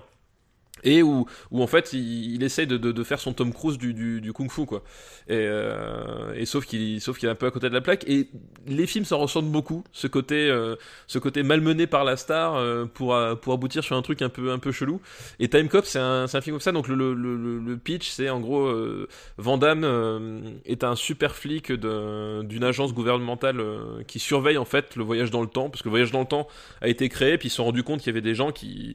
et 0.87 1.03
où, 1.03 1.27
où 1.51 1.63
en 1.63 1.67
fait 1.67 1.93
il, 1.93 2.35
il 2.37 2.43
essaye 2.43 2.67
de, 2.67 2.79
de, 2.79 2.93
de 2.93 3.05
faire 3.05 3.21
son 3.21 3.33
Tom 3.35 3.53
Cruise 3.53 3.77
du, 3.77 3.93
du, 3.93 4.21
du 4.23 4.33
kung 4.33 4.51
fu 4.51 4.65
quoi. 4.65 4.83
Et, 5.29 5.35
euh, 5.35 6.33
et 6.35 6.47
sauf 6.47 6.65
qu'il 6.65 7.01
sauf 7.01 7.19
qu'il 7.19 7.29
est 7.29 7.33
un 7.33 7.35
peu 7.35 7.47
à 7.47 7.51
côté 7.51 7.69
de 7.69 7.75
la 7.75 7.81
plaque. 7.81 8.05
Et 8.09 8.29
les 8.67 8.87
films 8.87 9.05
s'en 9.05 9.19
ressentent 9.19 9.51
beaucoup 9.51 9.83
ce 9.93 10.07
côté 10.07 10.49
euh, 10.49 10.77
ce 11.09 11.19
côté 11.19 11.43
malmené 11.43 11.87
par 11.87 12.05
la 12.05 12.17
star 12.17 12.55
euh, 12.55 12.87
pour 12.87 13.15
euh, 13.15 13.35
pour 13.35 13.53
aboutir 13.53 13.83
sur 13.83 13.97
un 13.97 14.03
truc 14.03 14.23
un 14.23 14.29
peu 14.29 14.53
un 14.53 14.59
peu 14.59 14.71
chelou. 14.73 15.01
Et 15.41 15.49
Time 15.49 15.69
Cop 15.69 15.85
c'est 15.85 15.99
un, 15.99 16.25
un 16.33 16.41
film 16.41 16.55
comme 16.55 16.61
ça. 16.61 16.73
Donc 16.73 16.89
le, 16.89 16.95
le, 16.95 17.37
le, 17.37 17.59
le 17.59 17.77
pitch 17.77 18.09
c'est 18.09 18.31
en 18.31 18.41
gros 18.41 18.67
euh, 18.67 19.09
Van 19.37 19.59
Damme 19.59 19.83
euh, 19.85 20.41
est 20.65 20.85
un 20.85 20.95
super 20.95 21.35
flic 21.35 21.73
d'une 21.73 22.65
agence 22.65 22.95
gouvernementale 22.95 23.61
qui 24.07 24.21
surveille 24.21 24.59
en 24.59 24.65
fait 24.65 24.95
le 24.95 25.03
voyage 25.03 25.31
dans 25.33 25.43
le 25.43 25.49
temps. 25.49 25.69
Parce 25.69 25.83
que 25.83 25.89
le 25.89 25.91
voyage 25.91 26.13
dans 26.13 26.21
le 26.21 26.27
temps 26.27 26.47
a 26.81 26.89
été 26.89 27.09
créé 27.09 27.39
puis 27.39 27.49
ils 27.49 27.51
se 27.51 27.57
sont 27.57 27.65
rendus 27.65 27.83
compte 27.83 28.01
qu'il 28.01 28.09
y 28.09 28.15
avait 28.15 28.21
des 28.21 28.35
gens 28.37 28.53
qui 28.53 28.95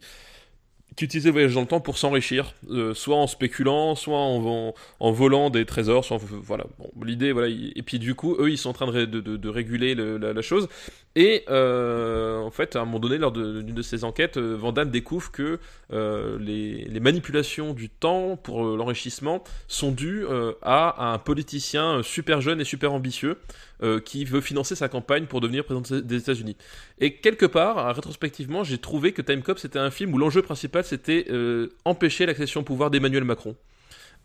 qui 0.97 1.05
utilisaient 1.05 1.29
le 1.29 1.33
voyage 1.33 1.53
dans 1.53 1.61
le 1.61 1.67
temps 1.67 1.79
pour 1.79 1.97
s'enrichir, 1.97 2.53
euh, 2.69 2.93
soit 2.93 3.15
en 3.15 3.27
spéculant, 3.27 3.95
soit 3.95 4.19
en, 4.19 4.73
volant 5.11 5.49
des 5.49 5.65
trésors, 5.65 6.03
soit 6.03 6.17
en- 6.17 6.21
voilà. 6.43 6.65
Bon, 6.79 6.91
l'idée, 7.05 7.31
voilà. 7.31 7.47
il- 7.47 7.71
Et 7.75 7.81
puis 7.81 7.97
du 7.97 8.13
coup, 8.13 8.35
eux, 8.39 8.49
ils 8.51 8.57
sont 8.57 8.69
en 8.69 8.73
train 8.73 8.87
de, 8.87 8.91
ré- 8.91 9.07
de, 9.07 9.21
de, 9.21 9.37
de 9.37 9.49
réguler 9.49 9.95
le- 9.95 10.17
la, 10.17 10.41
chose. 10.41 10.67
Et 11.15 11.43
euh, 11.49 12.39
en 12.41 12.51
fait, 12.51 12.75
à 12.75 12.81
un 12.81 12.85
moment 12.85 12.99
donné, 12.99 13.17
lors 13.17 13.31
d'une 13.31 13.61
de, 13.73 13.81
ces 13.81 14.03
enquêtes, 14.03 14.37
euh, 14.37 14.55
Van 14.57 14.71
Damme 14.71 14.91
découvre 14.91 15.31
que 15.31 15.59
euh, 15.93 16.37
les, 16.39 16.99
manipulations 16.99 17.73
du 17.73 17.89
temps 17.89 18.35
pour 18.35 18.65
euh, 18.65 18.77
l'enrichissement 18.77 19.43
sont 19.67 19.91
dues 19.91 20.25
à 20.61 21.13
un 21.13 21.17
politicien 21.17 22.01
super 22.03 22.41
jeune 22.41 22.61
et 22.61 22.65
super 22.65 22.93
ambitieux 22.93 23.37
euh, 23.83 23.99
qui 23.99 24.25
veut 24.25 24.41
financer 24.41 24.75
sa 24.75 24.87
campagne 24.89 25.25
pour 25.25 25.41
devenir 25.41 25.63
président 25.65 26.01
des 26.01 26.17
États-Unis. 26.17 26.55
Et 26.99 27.13
quelque 27.15 27.45
part, 27.45 27.95
rétrospectivement, 27.95 28.63
j'ai 28.63 28.77
trouvé 28.77 29.11
que 29.11 29.21
Time 29.21 29.41
Cop 29.41 29.59
c'était 29.59 29.79
un 29.79 29.91
film 29.91 30.13
où 30.13 30.17
l'enjeu 30.17 30.41
principal 30.41 30.83
c'était 30.83 31.25
euh, 31.29 31.67
empêcher 31.85 32.25
l'accession 32.25 32.61
au 32.61 32.63
pouvoir 32.63 32.91
d'Emmanuel 32.91 33.23
Macron. 33.23 33.55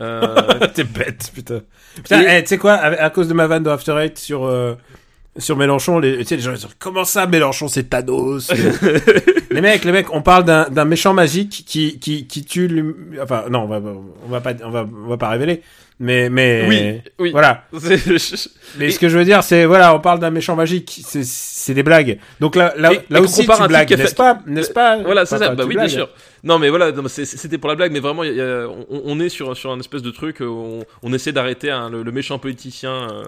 Euh, 0.03 0.27
T'es 0.75 0.85
bête, 0.85 1.31
putain. 1.35 1.63
Putain, 1.95 2.21
Et- 2.23 2.39
eh, 2.39 2.43
tu 2.43 2.49
sais 2.49 2.59
quoi, 2.59 2.75
à, 2.75 3.05
à 3.05 3.11
cause 3.11 3.29
de 3.29 3.35
ma 3.35 3.47
vanne 3.47 3.63
de 3.63 3.71
After 3.71 3.93
Eight 3.99 4.19
sur, 4.19 4.45
euh, 4.45 4.75
sur 5.39 5.57
Mélenchon, 5.57 5.99
les, 5.99 6.19
tu 6.19 6.25
sais, 6.27 6.37
les 6.37 6.43
gens 6.43 6.53
disent, 6.53 6.67
comment 6.79 7.05
ça, 7.05 7.27
Mélenchon, 7.27 7.69
c'est 7.69 7.85
Thanos? 7.85 8.51
les 9.51 9.61
mecs, 9.63 9.85
les 9.85 9.93
mecs, 9.93 10.13
on 10.13 10.21
parle 10.21 10.45
d'un, 10.45 10.85
méchant 10.85 11.15
magique 11.15 11.65
qui, 11.67 11.99
qui, 11.99 12.27
qui 12.27 12.45
tue 12.45 12.95
enfin, 13.23 13.45
non, 13.51 13.61
on 13.63 13.67
va, 13.67 13.81
on 13.81 14.29
va 14.29 14.41
pas, 14.43 14.53
on 14.65 14.71
va, 14.71 14.87
on 15.05 15.09
va 15.09 15.17
pas 15.17 15.31
révéler. 15.31 15.63
Mais, 15.99 16.29
mais, 16.29 16.67
Oui, 16.69 17.03
oui. 17.19 17.31
Voilà. 17.31 17.65
Mais 18.79 18.91
ce 18.91 18.99
que 18.99 19.09
je 19.09 19.17
veux 19.17 19.25
dire, 19.25 19.43
c'est, 19.43 19.65
voilà, 19.65 19.95
on 19.95 20.01
parle 20.01 20.19
d'un 20.21 20.31
méchant 20.31 20.55
magique, 20.55 21.01
c'est, 21.05 21.73
des 21.73 21.83
blagues. 21.83 22.19
Donc 22.41 22.55
là, 22.55 22.75
là, 22.77 22.91
là 23.09 23.21
aussi, 23.23 23.47
tu 23.47 23.69
blagues, 23.69 23.91
n'est-ce 23.97 24.15
pas? 24.15 24.41
N'est-ce 24.47 24.71
pas? 24.73 24.99
Voilà, 24.99 25.25
c'est 25.25 25.39
ça. 25.39 25.55
Bah 25.55 25.65
oui, 25.67 25.75
bien 25.75 25.89
sûr. 25.89 26.09
Non, 26.45 26.59
mais 26.59 26.69
voilà, 26.69 26.93
c'était 27.09 27.59
pour 27.59 27.69
la 27.71 27.77
blague, 27.77 27.93
mais 27.93 28.01
vraiment, 28.01 28.23
il 28.25 28.29
y 28.29 28.31
a- 28.33 28.35
il 28.35 28.39
y 28.39 28.41
a- 28.43 28.69
on, 28.69 29.03
on 29.07 29.21
est 29.21 29.29
sur 29.31 29.57
sur 29.57 29.73
un 29.73 29.81
espèce 29.81 30.03
de 30.03 30.11
truc. 30.11 30.43
euh, 30.43 30.47
On, 30.47 30.85
on 31.03 31.13
essaie 31.13 31.33
d'arrêter 31.33 31.71
hein, 31.71 31.89
le, 31.91 32.03
le 32.05 32.13
méchant 32.13 32.39
politicien, 32.39 32.93
euh, 33.11 33.25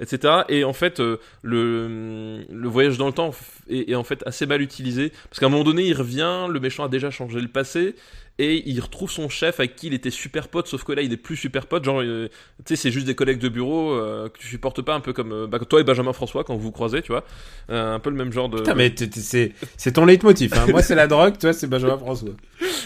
etc. 0.00 0.42
Et 0.48 0.62
en 0.64 0.72
fait, 0.74 1.00
euh, 1.00 1.18
le 1.42 2.44
le 2.50 2.68
voyage 2.68 2.98
dans 2.98 3.06
le 3.06 3.12
temps 3.12 3.30
est, 3.68 3.90
est 3.90 3.94
en 3.94 4.04
fait 4.04 4.22
assez 4.26 4.46
mal 4.46 4.60
utilisé 4.62 5.12
parce 5.30 5.40
qu'à 5.40 5.46
un 5.46 5.48
moment 5.48 5.64
donné, 5.64 5.82
il 5.84 5.94
revient, 5.94 6.46
le 6.48 6.60
méchant 6.60 6.84
a 6.84 6.88
déjà 6.88 7.10
changé 7.10 7.40
le 7.40 7.48
passé. 7.48 7.94
Et 8.38 8.62
il 8.68 8.78
retrouve 8.80 9.10
son 9.10 9.30
chef 9.30 9.60
avec 9.60 9.76
qui 9.76 9.86
il 9.86 9.94
était 9.94 10.10
super 10.10 10.48
pote, 10.48 10.66
sauf 10.68 10.84
que 10.84 10.92
là 10.92 11.00
il 11.02 11.10
est 11.12 11.16
plus 11.16 11.36
super 11.36 11.66
pote. 11.66 11.84
Genre, 11.84 12.02
euh, 12.02 12.28
tu 12.64 12.76
sais, 12.76 12.76
c'est 12.76 12.90
juste 12.90 13.06
des 13.06 13.14
collègues 13.14 13.38
de 13.38 13.48
bureau 13.48 13.92
euh, 13.92 14.28
que 14.28 14.38
tu 14.38 14.46
supportes 14.46 14.82
pas, 14.82 14.94
un 14.94 15.00
peu 15.00 15.14
comme 15.14 15.32
euh, 15.32 15.46
bah, 15.46 15.58
toi 15.58 15.80
et 15.80 15.84
Benjamin 15.84 16.12
François 16.12 16.44
quand 16.44 16.54
vous 16.54 16.60
vous 16.60 16.72
croisez, 16.72 17.00
tu 17.00 17.12
vois. 17.12 17.24
Un 17.68 17.98
peu 17.98 18.10
le 18.10 18.16
même 18.16 18.32
genre 18.32 18.48
de. 18.48 18.58
Putain, 18.58 18.74
mais 18.74 18.94
c'est, 18.96 19.52
c'est 19.76 19.92
ton 19.92 20.04
leitmotiv, 20.04 20.52
hein. 20.54 20.66
Moi, 20.68 20.82
c'est 20.82 20.94
la 20.94 21.06
drogue, 21.06 21.38
toi, 21.38 21.52
c'est 21.52 21.66
Benjamin 21.66 21.96
François. 21.98 22.30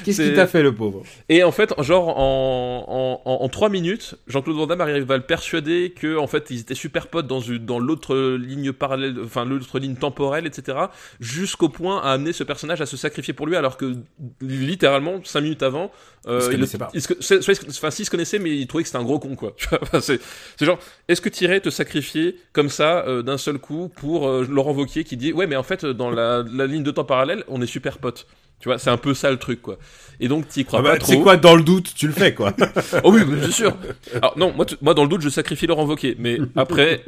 Qu'est-ce 0.05 0.23
qui 0.23 0.35
t'a 0.35 0.47
fait, 0.47 0.63
le 0.63 0.75
pauvre? 0.75 1.03
Et 1.29 1.43
en 1.43 1.53
fait, 1.53 1.75
genre 1.83 2.17
en 2.17 3.21
en, 3.25 3.51
en, 3.53 3.69
minutes, 3.69 4.15
Jean-Claude 4.27 4.57
Van 4.57 4.67
Damme 4.67 4.81
arrive 4.81 5.11
à 5.11 5.17
le 5.17 5.23
persuader 5.23 5.93
que 5.95 6.17
en 6.17 6.27
fait 6.27 6.47
ils 6.51 6.61
étaient 6.61 6.75
super 6.75 7.07
potes 7.09 7.27
dans 7.27 7.41
une- 7.41 7.65
dans 7.65 7.79
l'autre 7.79 8.17
ligne 8.37 8.73
parallèle, 8.73 9.17
enfin 9.23 9.45
l'autre 9.45 9.79
ligne 9.79 9.95
temporelle, 9.97 10.47
etc. 10.47 10.79
Jusqu'au 11.21 11.69
point 11.69 12.01
à 12.03 12.13
amener 12.13 12.33
ce 12.33 12.43
personnage 12.43 12.81
à 12.81 12.87
se 12.87 12.97
sacrifier 12.97 13.35
pour 13.35 13.47
lui, 13.47 13.57
alors 13.57 13.77
que 13.77 13.97
littéralement 14.41 15.21
minutes 15.41 15.63
avant, 15.63 15.91
euh, 16.27 16.41
se 16.41 16.47
il 16.47 16.51
le- 16.51 16.57
connaissaient 16.59 16.79
pas. 16.79 16.91
il 16.95 17.03
se- 17.03 17.13
ils 17.35 17.43
se- 17.43 17.69
enfin 17.71 17.91
s'ils 17.91 18.05
se 18.07 18.11
connaissaient, 18.11 18.39
mais 18.39 18.57
il 18.57 18.67
trouvait 18.67 18.83
que 18.85 18.89
c'était 18.89 18.99
un 18.99 19.05
gros 19.05 19.19
con 19.19 19.35
quoi. 19.37 19.55
C'est 20.01 20.21
c'est 20.59 20.65
genre, 20.67 20.79
est-ce 21.09 21.21
que 21.21 21.29
tu 21.29 21.45
irais 21.45 21.61
te 21.61 21.71
sacrifier 21.71 22.37
comme 22.53 22.69
ça 22.69 23.05
euh, 23.07 23.23
d'un 23.23 23.39
seul 23.39 23.59
coup 23.59 23.89
pour 23.97 24.29
euh, 24.29 24.47
Laurent 24.49 24.73
Wauquiez 24.73 25.05
qui 25.05 25.17
dit 25.17 25.33
ouais 25.33 25.47
mais 25.47 25.57
en 25.57 25.63
fait 25.63 25.85
dans 25.87 26.11
la, 26.11 26.43
la 26.51 26.67
ligne 26.67 26.83
de 26.83 26.91
temps 26.91 27.05
parallèle 27.05 27.45
on 27.49 27.61
est 27.63 27.67
super 27.67 27.99
potes. 27.99 28.27
Tu 28.61 28.69
vois, 28.69 28.79
c'est 28.79 28.91
un 28.91 28.97
peu 28.99 29.15
ça 29.15 29.31
le 29.31 29.39
truc 29.39 29.63
quoi. 29.63 29.79
Et 30.23 30.29
donc 30.29 30.47
t'y 30.49 30.67
crois 30.67 30.81
Ah 30.81 30.83
bah, 30.83 30.91
pas 30.91 30.99
trop. 30.99 31.13
sais 31.13 31.21
quoi, 31.21 31.39
dans 31.39 31.57
le 31.57 31.63
doute, 31.63 31.95
tu 31.97 32.07
le 32.07 32.13
fais, 32.13 32.35
quoi. 32.35 32.53
Oh 33.05 33.11
oui, 33.11 33.25
bien 33.25 33.51
sûr. 33.51 33.75
Alors 34.15 34.37
non, 34.37 34.53
moi, 34.55 34.67
moi 34.83 34.93
dans 34.93 35.03
le 35.05 35.09
doute, 35.09 35.23
je 35.23 35.31
sacrifie 35.31 35.67
Laurent 35.67 35.87
Wauquiez. 35.87 36.15
Mais 36.19 36.39
après, 36.57 37.03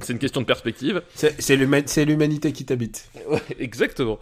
c'est 0.00 0.14
une 0.14 0.18
question 0.18 0.40
de 0.40 0.46
perspective. 0.46 1.02
C'est 1.14 1.34
c'est 1.38 1.54
l'huma- 1.56 1.82
c'est 1.86 2.06
l'humanité 2.06 2.52
qui 2.52 2.64
t'habite. 2.64 3.10
Ouais, 3.28 3.42
Exactement. 3.58 4.18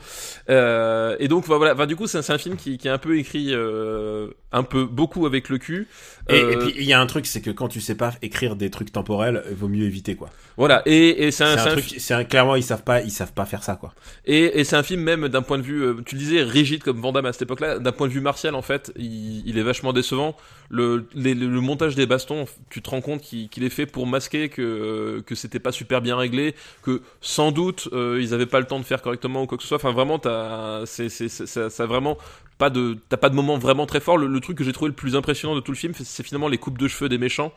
Euh, 0.50 1.14
et 1.20 1.28
donc 1.28 1.46
voilà, 1.46 1.74
Enfin, 1.74 1.86
du 1.86 1.94
coup, 1.94 2.08
c'est 2.08 2.22
c'est 2.22 2.32
un 2.32 2.38
film 2.38 2.56
qui, 2.56 2.76
qui 2.76 2.88
est 2.88 2.90
un 2.90 2.98
peu 2.98 3.16
écrit, 3.18 3.50
euh, 3.52 4.28
un 4.50 4.64
peu 4.64 4.84
beaucoup 4.84 5.26
avec 5.26 5.48
le 5.48 5.58
cul. 5.58 5.86
Et, 6.28 6.46
Euh, 6.46 6.50
et 6.52 6.56
puis, 6.56 6.72
il 6.78 6.84
y 6.84 6.92
a 6.92 7.00
un 7.00 7.06
truc, 7.06 7.26
c'est 7.26 7.42
que 7.42 7.50
quand 7.50 7.68
tu 7.68 7.80
sais 7.80 7.96
pas 7.96 8.14
écrire 8.22 8.56
des 8.56 8.70
trucs 8.70 8.90
temporels, 8.92 9.44
il 9.50 9.56
vaut 9.56 9.68
mieux 9.68 9.84
éviter, 9.84 10.16
quoi. 10.16 10.30
voilà. 10.56 10.82
Et, 10.86 11.26
et 11.26 11.30
c'est 11.30 11.44
un, 11.44 11.58
un 11.58 11.66
un 11.66 11.66
truc, 11.68 11.84
c'est 11.98 12.14
un, 12.14 12.24
clairement, 12.24 12.56
ils 12.56 12.62
savent 12.62 12.82
pas, 12.82 13.02
ils 13.02 13.10
savent 13.10 13.34
pas 13.34 13.44
faire 13.44 13.62
ça, 13.62 13.76
quoi. 13.76 13.94
Et, 14.24 14.58
et 14.60 14.64
c'est 14.64 14.76
un 14.76 14.82
film 14.82 15.02
même 15.02 15.28
d'un 15.28 15.42
point 15.42 15.58
de 15.58 15.62
vue, 15.62 15.82
euh, 15.82 15.94
tu 16.06 16.14
le 16.14 16.20
disais, 16.20 16.42
rigide 16.42 16.82
comme 16.82 16.98
Van 17.00 17.12
Damme 17.12 17.26
à 17.26 17.32
cette 17.32 17.42
époque-là, 17.42 17.78
d'un 17.78 17.92
point 17.92 18.08
de 18.08 18.12
vue 18.12 18.22
martial 18.22 18.54
en 18.54 18.62
fait, 18.62 18.90
il, 18.96 19.46
il 19.46 19.58
est 19.58 19.62
vachement 19.62 19.92
décevant. 19.92 20.34
Le, 20.70 21.06
les- 21.14 21.34
le, 21.34 21.60
montage 21.60 21.94
des 21.94 22.06
bastons, 22.06 22.46
tu 22.70 22.80
te 22.80 22.88
rends 22.88 23.02
compte 23.02 23.20
qu'il 23.20 23.62
est 23.64 23.68
fait 23.68 23.84
pour 23.86 24.06
masquer 24.06 24.48
que, 24.48 24.62
euh, 24.62 25.22
que 25.22 25.34
c'était 25.34 25.58
pas 25.60 25.72
super 25.72 26.00
bien 26.00 26.16
réglé, 26.16 26.54
que 26.82 27.02
sans 27.20 27.52
doute 27.52 27.88
euh, 27.92 28.18
ils 28.22 28.32
avaient 28.32 28.46
pas 28.46 28.60
le 28.60 28.66
temps 28.66 28.78
de 28.80 28.84
faire 28.84 29.02
correctement 29.02 29.42
ou 29.42 29.46
quoi 29.46 29.58
que 29.58 29.62
ce 29.62 29.68
soit. 29.68 29.76
Enfin 29.76 29.92
vraiment, 29.92 30.18
t'as, 30.18 30.86
c'est, 30.86 31.10
ça, 31.10 31.68
ça 31.70 31.86
vraiment 31.86 32.16
pas 32.58 32.70
de, 32.70 32.98
t'as 33.08 33.16
pas 33.16 33.30
de 33.30 33.34
moment 33.34 33.58
vraiment 33.58 33.86
très 33.86 34.00
fort. 34.00 34.16
Le, 34.16 34.40
truc 34.40 34.58
que 34.58 34.64
j'ai 34.64 34.72
trouvé 34.72 34.88
le 34.88 34.94
plus 34.94 35.16
impressionnant 35.16 35.54
de 35.54 35.60
tout 35.60 35.72
le 35.72 35.76
film, 35.76 35.92
c'est 35.94 36.22
finalement 36.22 36.48
les 36.48 36.58
coupes 36.58 36.78
de 36.78 36.88
cheveux 36.88 37.08
des 37.08 37.18
méchants. 37.18 37.52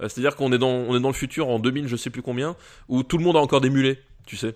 Euh, 0.00 0.08
C'est-à-dire 0.08 0.36
qu'on 0.36 0.52
est 0.52 0.58
dans, 0.58 0.70
on 0.70 0.96
est 0.96 1.00
dans 1.00 1.08
le 1.08 1.14
futur 1.14 1.48
en 1.48 1.58
2000, 1.58 1.88
je 1.88 1.96
sais 1.96 2.10
plus 2.10 2.22
combien, 2.22 2.56
où 2.88 3.02
tout 3.02 3.18
le 3.18 3.24
monde 3.24 3.36
a 3.36 3.40
encore 3.40 3.60
des 3.60 3.70
mulets, 3.70 4.02
tu 4.26 4.36
sais. 4.36 4.54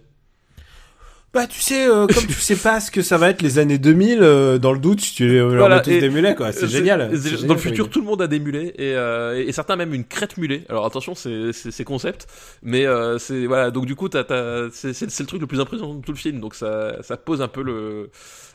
Bah, 1.37 1.47
tu 1.47 1.61
sais, 1.61 1.87
euh, 1.87 2.07
comme 2.07 2.26
tu 2.26 2.32
sais 2.32 2.57
pas 2.57 2.80
ce 2.80 2.91
que 2.91 3.03
ça 3.03 3.18
va 3.18 3.28
être 3.28 3.43
les 3.43 3.59
années 3.59 3.76
2000, 3.76 4.20
euh, 4.22 4.57
dans 4.59 4.72
le 4.72 4.78
doute, 4.78 5.01
tu 5.01 5.28
leur 5.28 5.51
Voilà, 5.51 5.76
mets 5.76 5.82
tous 5.82 5.91
et- 5.91 6.01
des 6.01 6.09
mulets, 6.09 6.34
quoi. 6.34 6.51
C'est 6.53 6.66
génial. 6.68 7.11
Dans 7.11 7.16
génial 7.20 7.49
le 7.49 7.57
futur, 7.59 7.91
tout 7.91 8.01
le 8.01 8.07
monde 8.07 8.22
a 8.22 8.26
des 8.26 8.39
mulets 8.39 8.68
et, 8.78 8.95
euh, 8.97 9.45
et 9.47 9.53
certains 9.53 9.76
même 9.76 9.93
une 9.93 10.05
crête 10.07 10.39
mulet. 10.39 10.64
Alors 10.70 10.87
attention, 10.87 11.14
c'est 11.14 11.84
concept, 11.84 12.26
mais 12.62 12.87
c'est 13.18 13.45
voilà. 13.47 13.70
Donc 13.70 13.84
du 13.84 13.95
coup, 13.97 14.09
c'est 14.11 14.22
le 14.22 15.26
truc 15.26 15.41
le 15.43 15.47
plus 15.47 15.61
impressionnant 15.61 15.95
de 15.95 16.03
tout 16.03 16.12
le 16.12 16.16
film. 16.18 16.41
Donc 16.41 16.55
ça 16.55 16.97
ça 17.03 17.18
pose 17.18 17.43
un 17.43 17.49
peu 17.49 17.62
le 17.62 18.09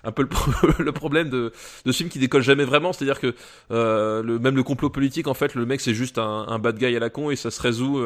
un 0.03 0.11
peu 0.11 0.23
le, 0.23 0.29
pro- 0.29 0.51
le 0.79 0.91
problème 0.91 1.29
de, 1.29 1.51
de 1.85 1.91
ce 1.91 1.97
film 1.97 2.09
qui 2.09 2.17
décolle 2.17 2.41
jamais 2.41 2.65
vraiment. 2.65 2.91
C'est-à-dire 2.93 3.19
que 3.19 3.35
le, 3.69 4.39
même 4.39 4.55
le 4.55 4.63
complot 4.63 4.89
politique, 4.89 5.27
en 5.27 5.35
fait, 5.35 5.53
le 5.53 5.67
mec 5.67 5.81
c'est 5.81 5.93
juste 5.93 6.17
un, 6.17 6.45
un 6.47 6.57
bad 6.57 6.79
guy 6.79 6.95
à 6.95 6.99
la 6.99 7.11
con 7.11 7.29
et 7.29 7.35
ça 7.35 7.51
se 7.51 7.61
résout, 7.61 8.01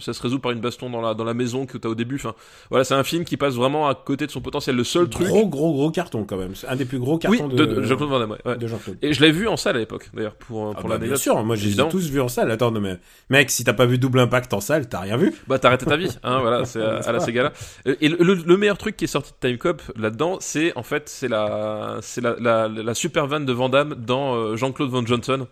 ça 0.00 0.12
se 0.12 0.20
résout 0.20 0.40
par 0.40 0.50
une 0.50 0.60
baston 0.60 0.90
dans 0.90 1.00
la 1.00 1.14
dans 1.14 1.22
la 1.24 1.34
maison 1.34 1.66
que 1.66 1.78
t'as 1.78 1.88
au 1.88 1.94
début. 1.94 2.16
Enfin, 2.16 2.34
voilà, 2.70 2.82
c'est 2.84 2.94
un 2.94 3.04
film 3.04 3.24
qui 3.24 3.36
passe 3.36 3.54
vraiment 3.54 3.86
à 3.88 3.94
côté 4.04 4.26
de 4.26 4.30
son 4.30 4.40
potentiel. 4.40 4.76
Le 4.76 4.84
seul 4.84 5.08
truc, 5.08 5.26
Gros, 5.26 5.46
gros, 5.48 5.72
gros 5.72 5.90
carton, 5.90 6.24
quand 6.24 6.36
même. 6.36 6.52
Un 6.68 6.76
des 6.76 6.84
plus 6.84 6.98
gros 6.98 7.14
oui, 7.14 7.38
cartons 7.38 7.48
de, 7.48 7.56
de, 7.56 7.74
de 7.76 7.82
Jean-Claude 7.82 8.08
Van 8.10 8.18
Damme. 8.18 8.36
ouais, 8.44 8.56
de 8.56 8.66
Jean-Claude. 8.66 8.96
Et 9.02 9.12
je 9.12 9.20
l'ai 9.20 9.30
vu 9.32 9.48
en 9.48 9.56
salle 9.56 9.76
à 9.76 9.78
l'époque, 9.78 10.10
d'ailleurs, 10.14 10.34
pour 10.34 10.72
Ah 10.76 10.80
pour 10.80 10.88
bah, 10.88 10.98
bien 10.98 11.16
sûr, 11.16 11.42
moi 11.44 11.56
je 11.56 11.60
les 11.62 11.66
ai 11.66 11.68
Évidemment. 11.70 11.88
tous 11.90 12.08
vus 12.10 12.20
en 12.20 12.28
salle. 12.28 12.50
Attends, 12.50 12.70
non, 12.70 12.80
mais 12.80 12.98
mec, 13.30 13.50
si 13.50 13.64
t'as 13.64 13.72
pas 13.72 13.86
vu 13.86 13.98
Double 13.98 14.20
Impact 14.20 14.52
en 14.54 14.60
salle, 14.60 14.88
t'as 14.88 15.00
rien 15.00 15.16
vu. 15.16 15.34
Bah 15.46 15.58
t'as 15.58 15.68
arrêté 15.68 15.86
ta 15.86 15.96
vie, 15.96 16.10
hein, 16.22 16.40
voilà, 16.40 16.64
c'est 16.66 16.82
à, 16.82 17.12
la 17.12 17.20
Sega 17.20 17.42
là. 17.44 17.52
Et 18.00 18.08
le, 18.08 18.16
le- 18.18 18.34
le 18.34 18.56
meilleur 18.56 18.78
truc 18.78 18.96
qui 18.96 19.04
est 19.04 19.08
sorti 19.08 19.32
de 19.40 19.48
Time 19.48 19.58
Cop 19.58 19.82
là-dedans, 19.96 20.38
c'est 20.40 20.76
en 20.76 20.82
fait 20.82 21.08
c'est 21.08 21.28
la 21.28 21.98
c'est 22.02 22.20
la, 22.20 22.36
la, 22.40 22.68
la 22.68 22.94
super 22.94 23.26
vanne 23.26 23.44
de 23.46 23.52
Van 23.52 23.68
Damme 23.68 23.94
dans 23.94 24.34
euh, 24.34 24.56
Jean-Claude 24.56 24.90
Van 24.90 25.04
Johnson. 25.04 25.46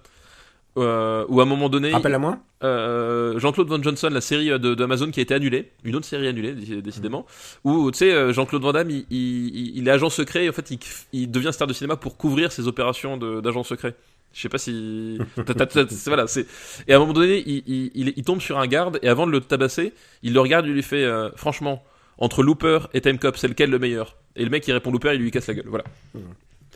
Euh, 0.77 1.25
où 1.29 1.41
à 1.41 1.43
un 1.43 1.47
moment 1.47 1.69
donné, 1.69 1.91
Rappelle 1.91 2.15
à 2.15 2.19
moi. 2.19 2.39
euh, 2.63 3.37
Jean-Claude 3.41 3.67
Van 3.69 3.83
Johnson, 3.83 4.11
la 4.13 4.21
série 4.21 4.51
euh, 4.53 4.59
de- 4.59 4.75
d'Amazon 4.77 5.11
qui 5.11 5.19
a 5.19 5.23
été 5.25 5.35
annulée, 5.35 5.71
une 5.83 5.97
autre 5.97 6.07
série 6.07 6.29
annulée 6.29 6.53
dé- 6.53 6.81
décidément, 6.83 7.27
où 7.65 7.91
tu 7.91 7.99
sais 7.99 8.13
euh, 8.13 8.33
Jean-Claude 8.33 8.63
Van 8.63 8.73
Damme, 8.73 8.91
il, 8.91 9.05
il, 9.11 9.77
il 9.79 9.89
est 9.89 9.91
agent 9.91 10.11
secret, 10.11 10.45
et 10.45 10.49
en 10.51 10.53
fait 10.53 10.71
il, 10.71 10.79
il 11.13 11.31
devient 11.31 11.51
star 11.53 11.67
de 11.67 11.73
cinéma 11.73 11.97
pour 11.97 12.17
couvrir 12.17 12.53
ses 12.53 12.69
opérations 12.69 13.17
de- 13.17 13.41
d'agent 13.41 13.65
secret. 13.65 13.95
Je 14.35 14.41
sais 14.43 14.49
pas 14.49 14.59
si 14.59 15.19
voilà, 16.07 16.27
c'est 16.29 16.47
et 16.87 16.93
à 16.93 16.97
un 16.97 16.99
moment 17.01 17.15
donné, 17.15 17.43
il, 17.47 18.23
tombe 18.25 18.41
sur 18.41 18.59
un 18.59 18.67
garde 18.69 19.01
et 19.03 19.09
avant 19.09 19.27
de 19.27 19.33
le 19.33 19.41
tabasser, 19.41 19.95
il 20.23 20.33
le 20.35 20.39
regarde, 20.41 20.67
il 20.67 20.75
lui 20.75 20.83
fait 20.85 21.03
euh, 21.03 21.31
franchement 21.35 21.83
entre 22.19 22.43
Looper 22.45 22.81
et 22.95 23.01
Time 23.01 23.19
Cop, 23.19 23.37
c'est 23.37 23.49
lequel 23.49 23.71
le 23.71 23.79
meilleur? 23.81 24.17
Et 24.37 24.45
le 24.45 24.51
mec 24.51 24.69
il 24.69 24.73
répond 24.73 24.93
Looper, 24.93 25.15
il 25.15 25.21
lui 25.23 25.31
casse 25.33 25.49
la 25.49 25.55
gueule, 25.55 25.67
voilà. 25.67 25.85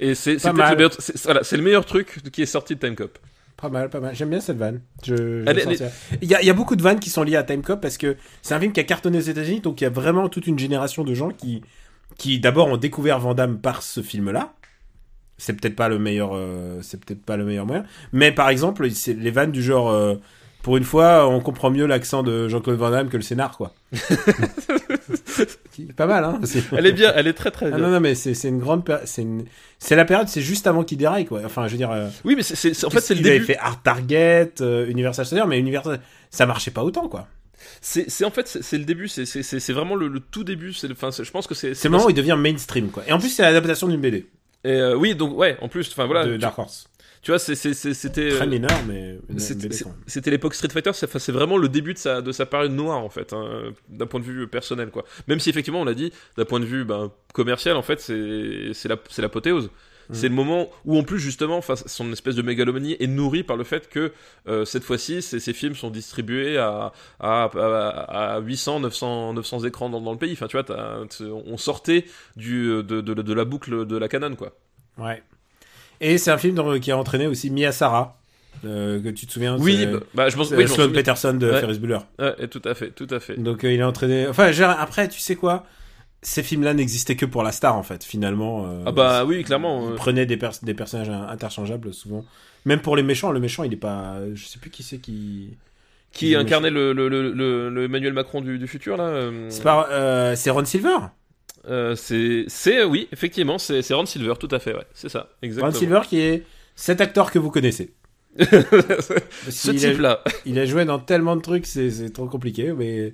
Et 0.01 0.15
c'est 0.17 0.39
le 0.49 0.53
meilleur, 0.75 0.91
voilà, 1.25 1.43
le 1.53 1.63
meilleur 1.63 1.85
truc 1.85 2.21
qui 2.33 2.43
est 2.43 2.47
sorti 2.47 2.75
de 2.75 2.81
Time 2.81 2.97
Cop. 2.97 3.17
Pas 3.57 3.69
mal, 3.69 3.91
pas 3.91 4.01
mal. 4.01 4.15
J'aime 4.15 4.31
bien 4.31 4.41
cette 4.41 4.57
vanne. 4.57 4.81
Je. 5.05 5.45
Il 6.21 6.29
y, 6.29 6.35
a, 6.35 6.43
il 6.43 6.47
y 6.47 6.51
a 6.51 6.55
beaucoup 6.55 6.77
de 6.77 6.83
vannes 6.83 6.99
qui 6.99 7.11
sont 7.11 7.23
liées 7.23 7.37
à 7.37 7.43
Time 7.45 7.63
Cop 7.63 7.81
parce 7.81 7.97
que 7.97 8.17
c'est 8.43 8.55
un 8.55 8.61
film 8.61 8.73
qui 8.73 8.81
a 8.81 8.85
cartonné 8.85 9.19
aux 9.19 9.23
États-Unis, 9.23 9.61
donc 9.61 9.81
il 9.81 9.85
y 9.85 9.87
a 9.87 9.91
vraiment 9.91 10.29
toute 10.29 10.47
une 10.47 10.59
génération 10.59 11.05
de 11.05 11.15
gens 11.15 11.31
qui, 11.31 11.63
qui 12.19 12.41
d'abord 12.41 12.69
ont 12.69 12.77
découvert 12.77 13.21
Van 13.21 13.35
Damme 13.35 13.59
par 13.61 13.83
ce 13.83 14.03
film-là. 14.03 14.55
C'est 15.39 15.55
peut-être 15.55 15.77
pas 15.77 15.89
le 15.89 15.99
meilleur, 15.99 16.31
euh, 16.35 16.81
c'est 16.83 17.05
peut-être 17.05 17.25
pas 17.25 17.37
le 17.37 17.45
meilleur 17.45 17.67
moyen. 17.67 17.85
Mais 18.13 18.33
par 18.33 18.49
exemple, 18.49 18.91
c'est 18.91 19.15
les 19.15 19.31
vannes 19.31 19.53
du 19.53 19.63
genre, 19.63 19.91
euh, 19.91 20.17
pour 20.63 20.77
une 20.77 20.85
fois, 20.85 21.29
on 21.29 21.41
comprend 21.41 21.71
mieux 21.71 21.87
l'accent 21.87 22.23
de 22.23 22.49
Jean-Claude 22.49 22.79
Van 22.79 22.91
Damme 22.91 23.09
que 23.09 23.17
le 23.17 23.23
scénar, 23.23 23.57
quoi. 23.57 23.73
Pas 25.97 26.07
mal, 26.07 26.25
hein. 26.25 26.41
Elle 26.77 26.87
est 26.87 26.93
bien, 26.93 27.13
elle 27.17 27.27
est 27.27 27.33
très 27.33 27.51
très 27.51 27.67
bien. 27.67 27.77
Ah 27.77 27.81
non, 27.81 27.89
non, 27.91 28.01
mais 28.01 28.15
c'est 28.15 28.35
c'est 28.35 28.49
une 28.49 28.59
grande, 28.59 28.83
c'est 29.05 29.23
une, 29.23 29.45
c'est 29.79 29.97
la 29.97 30.05
période, 30.05 30.29
c'est 30.29 30.41
juste 30.43 30.67
avant 30.67 30.85
qu'il 30.85 30.99
déraille, 30.99 31.25
quoi. 31.27 31.41
Enfin, 31.45 31.67
je 31.67 31.73
veux 31.73 31.79
dire. 31.79 31.91
euh, 31.91 32.09
Oui, 32.25 32.35
mais 32.37 32.43
c'est- 32.43 32.85
en 32.85 32.91
fait 32.91 33.01
c'est 33.01 33.15
le 33.15 33.21
il 33.21 33.27
avait 33.27 33.35
début. 33.37 33.47
fait 33.47 33.59
Art 33.59 33.83
Target, 33.83 34.53
euh, 34.61 34.87
Universal 34.89 35.27
Soldier, 35.27 35.47
mais 35.49 35.59
Universal, 35.59 36.01
ça 36.31 36.47
marchait 36.47 36.71
pas 36.71 36.85
autant, 36.85 37.09
quoi. 37.09 37.27
C'est 37.81 38.25
en 38.25 38.31
fait 38.31 38.49
c'est 38.61 38.79
le 38.79 38.85
début, 38.85 39.09
c'est 39.09 39.25
c'est 39.25 39.43
c'est 39.43 39.61
c'est 39.61 39.73
vraiment 39.73 39.95
le, 39.95 40.09
le 40.09 40.21
tout 40.21 40.45
début. 40.45 40.73
C'est 40.73 40.89
le- 40.89 40.95
enfin 40.95 41.11
je 41.17 41.31
pense 41.31 41.47
que 41.47 41.55
c'est 41.55 41.75
C'est 41.75 41.89
le 41.89 41.93
moment 41.93 42.07
où 42.07 42.11
il 42.11 42.15
devient 42.15 42.37
mainstream, 42.39 42.89
quoi. 42.89 43.03
Et 43.07 43.13
en 43.13 43.19
plus, 43.19 43.29
c'est 43.31 43.43
l'adaptation 43.43 43.87
d'une 43.89 44.01
BD 44.01 44.27
Et 44.65 44.71
euh, 44.73 44.95
oui 44.97 45.15
donc 45.15 45.37
ouais 45.37 45.57
en 45.61 45.69
plus 45.69 45.89
enfin 45.91 46.07
voilà 46.07 46.27
de 46.27 46.37
Dark 46.37 46.59
Horse. 46.59 46.89
Tu 47.23 47.31
vois 47.31 47.39
c'était 47.39 47.73
Très 48.31 48.43
euh, 48.43 48.47
mineur, 48.47 48.83
mais 48.89 49.19
c'était 50.07 50.31
l'époque 50.31 50.55
Street 50.55 50.69
Fighter, 50.69 50.91
c'est 50.93 51.33
vraiment 51.33 51.57
le 51.57 51.69
début 51.69 51.95
de 51.95 51.99
sa 51.99 52.21
de 52.21 52.33
sa 52.33 52.47
période 52.47 52.73
noire 52.73 52.99
en 52.99 53.09
fait 53.09 53.33
hein, 53.33 53.73
d'un 53.89 54.07
point 54.07 54.19
de 54.19 54.25
vue 54.25 54.49
personnel 54.49 54.91
quoi. 54.91 55.05
Même 55.29 55.39
si 55.39 55.49
effectivement 55.49 55.83
on 55.83 55.85
l'a 55.85 55.95
dit 55.95 56.13
d'un 56.37 56.45
point 56.45 56.59
de 56.59 56.65
vue 56.65 56.85
ben, 56.85 57.13
commercial 57.33 57.77
en 57.77 57.83
fait 57.83 58.01
c'est 58.01 58.73
c'est 58.75 58.89
la 58.89 58.97
c'est 59.09 59.23
l'apothéose. 59.23 59.67
Mm. 60.09 60.15
C'est 60.15 60.29
le 60.29 60.35
moment 60.35 60.69
où 60.85 60.99
en 60.99 61.05
plus 61.05 61.21
justement 61.21 61.61
son 61.63 62.11
espèce 62.11 62.35
de 62.35 62.43
mégalomanie 62.43 62.97
est 62.99 63.07
nourrie 63.07 63.45
par 63.45 63.57
le 63.57 63.63
fait 63.63 63.89
que 63.89 64.13
euh, 64.49 64.65
cette 64.65 64.83
fois-ci 64.83 65.23
ces, 65.23 65.53
films 65.53 65.77
sont 65.77 65.91
distribués 65.91 66.59
à, 66.59 66.93
à, 67.21 67.45
à, 67.45 68.35
à 68.35 68.41
800 68.41 68.81
900 68.81 69.35
900 69.35 69.65
écrans 69.65 69.91
dans, 69.91 70.01
dans 70.01 70.13
le 70.13 70.19
pays. 70.19 70.33
Enfin 70.33 70.49
tu 70.49 70.59
vois 70.59 70.67
on 71.47 71.57
sortait 71.57 72.05
du 72.35 72.67
de, 72.83 73.01
de, 73.01 73.15
de 73.15 73.33
la 73.33 73.45
boucle 73.45 73.87
de 73.87 73.97
la 73.97 74.09
canon 74.09 74.35
quoi. 74.35 74.57
Ouais. 74.99 75.23
Et 76.03 76.19
c'est 76.19 76.31
un 76.31 76.37
film 76.39 76.55
dans- 76.55 76.79
qui 76.79 76.91
a 76.91 76.99
entraîné 76.99 77.27
aussi 77.27 77.49
Mia 77.51 77.73
Sara, 77.73 78.19
euh, 78.65 79.01
que 79.03 79.09
tu 79.09 79.27
te 79.27 79.33
souviens 79.33 79.57
Oui, 79.59 79.87
bah, 79.87 79.99
bah, 80.15 80.29
je 80.29 80.37
pense 80.37 80.49
c'est 80.51 80.57
oui, 80.57 80.69
Sloan. 80.69 80.91
Peterson 80.93 81.33
de 81.35 81.51
Ouais. 81.51 81.61
Ferris 81.61 81.79
Bueller. 81.79 81.99
Ouais, 82.19 82.49
tout 82.49 82.61
à 82.65 82.75
fait, 82.75 82.91
tout 82.91 83.07
à 83.11 83.21
fait. 83.21 83.37
Donc 83.41 83.65
euh, 83.65 83.73
il 83.73 83.81
a 83.81 83.89
entraîné. 83.89 84.27
Enfin, 84.29 84.51
après, 84.79 85.09
tu 85.09 85.21
sais 85.21 85.37
quoi? 85.37 85.65
Ces 86.25 86.43
films-là 86.43 86.75
n'existaient 86.75 87.17
que 87.17 87.27
pour 87.27 87.43
la 87.43 87.51
star, 87.53 87.77
en 87.77 87.83
fait. 87.83 88.05
Finalement. 88.05 88.67
euh, 88.67 88.83
Ah 88.87 88.93
bah 88.93 89.25
oui, 89.25 89.43
clairement. 89.45 89.89
Ils 89.91 89.95
prenaient 89.97 90.27
des, 90.27 90.37
pers- 90.37 90.53
des 90.63 90.75
personnages 90.75 91.09
interchangeables 91.11 91.93
souvent. 91.95 92.25
Même 92.65 92.81
pour 92.81 92.95
les 92.97 93.03
méchants, 93.03 93.33
le 93.33 93.41
méchant, 93.41 93.65
il 93.65 93.73
est 93.73 93.77
pas. 93.77 94.19
Je 94.35 94.45
sais 94.45 94.59
plus 94.59 94.71
qui 94.71 94.83
c'est 94.83 94.99
qui. 94.99 95.57
Qui 96.13 96.37
incarnait 96.37 96.69
le, 96.71 96.93
le, 96.93 97.09
le, 97.09 97.33
le, 97.33 97.71
le 97.71 97.85
Emmanuel 97.85 98.13
Macron 98.13 98.43
du, 98.43 98.59
du 98.59 98.67
futur 98.69 98.99
là 98.99 99.05
euh, 99.05 100.35
c'est 100.37 100.51
Ron 100.51 100.65
Silver. 100.67 100.97
Euh, 101.69 101.95
C'est, 101.97 102.45
c'est 102.49 102.85
oui, 102.85 103.09
effectivement, 103.13 103.59
c'est, 103.59 103.83
Ron 103.93 104.07
Silver, 104.07 104.35
tout 104.39 104.49
à 104.51 104.59
fait, 104.59 104.75
ouais, 104.75 104.87
c'est 104.95 105.09
ça, 105.09 105.29
exactement. 105.43 105.73
Ron 105.73 105.79
Silver 105.79 106.01
qui 106.09 106.21
est 106.21 106.43
cet 106.75 107.01
acteur 107.01 107.31
que 107.31 107.39
vous 107.39 107.51
connaissez. 107.51 107.93
Ce 108.39 109.71
type-là. 109.71 110.23
Il 110.47 110.59
a 110.59 110.65
joué 110.67 110.85
dans 110.85 110.99
tellement 110.99 111.37
de 111.37 111.43
trucs, 111.43 111.67
c'est 111.67 112.11
trop 112.13 112.27
compliqué, 112.27 112.73
mais 112.73 113.13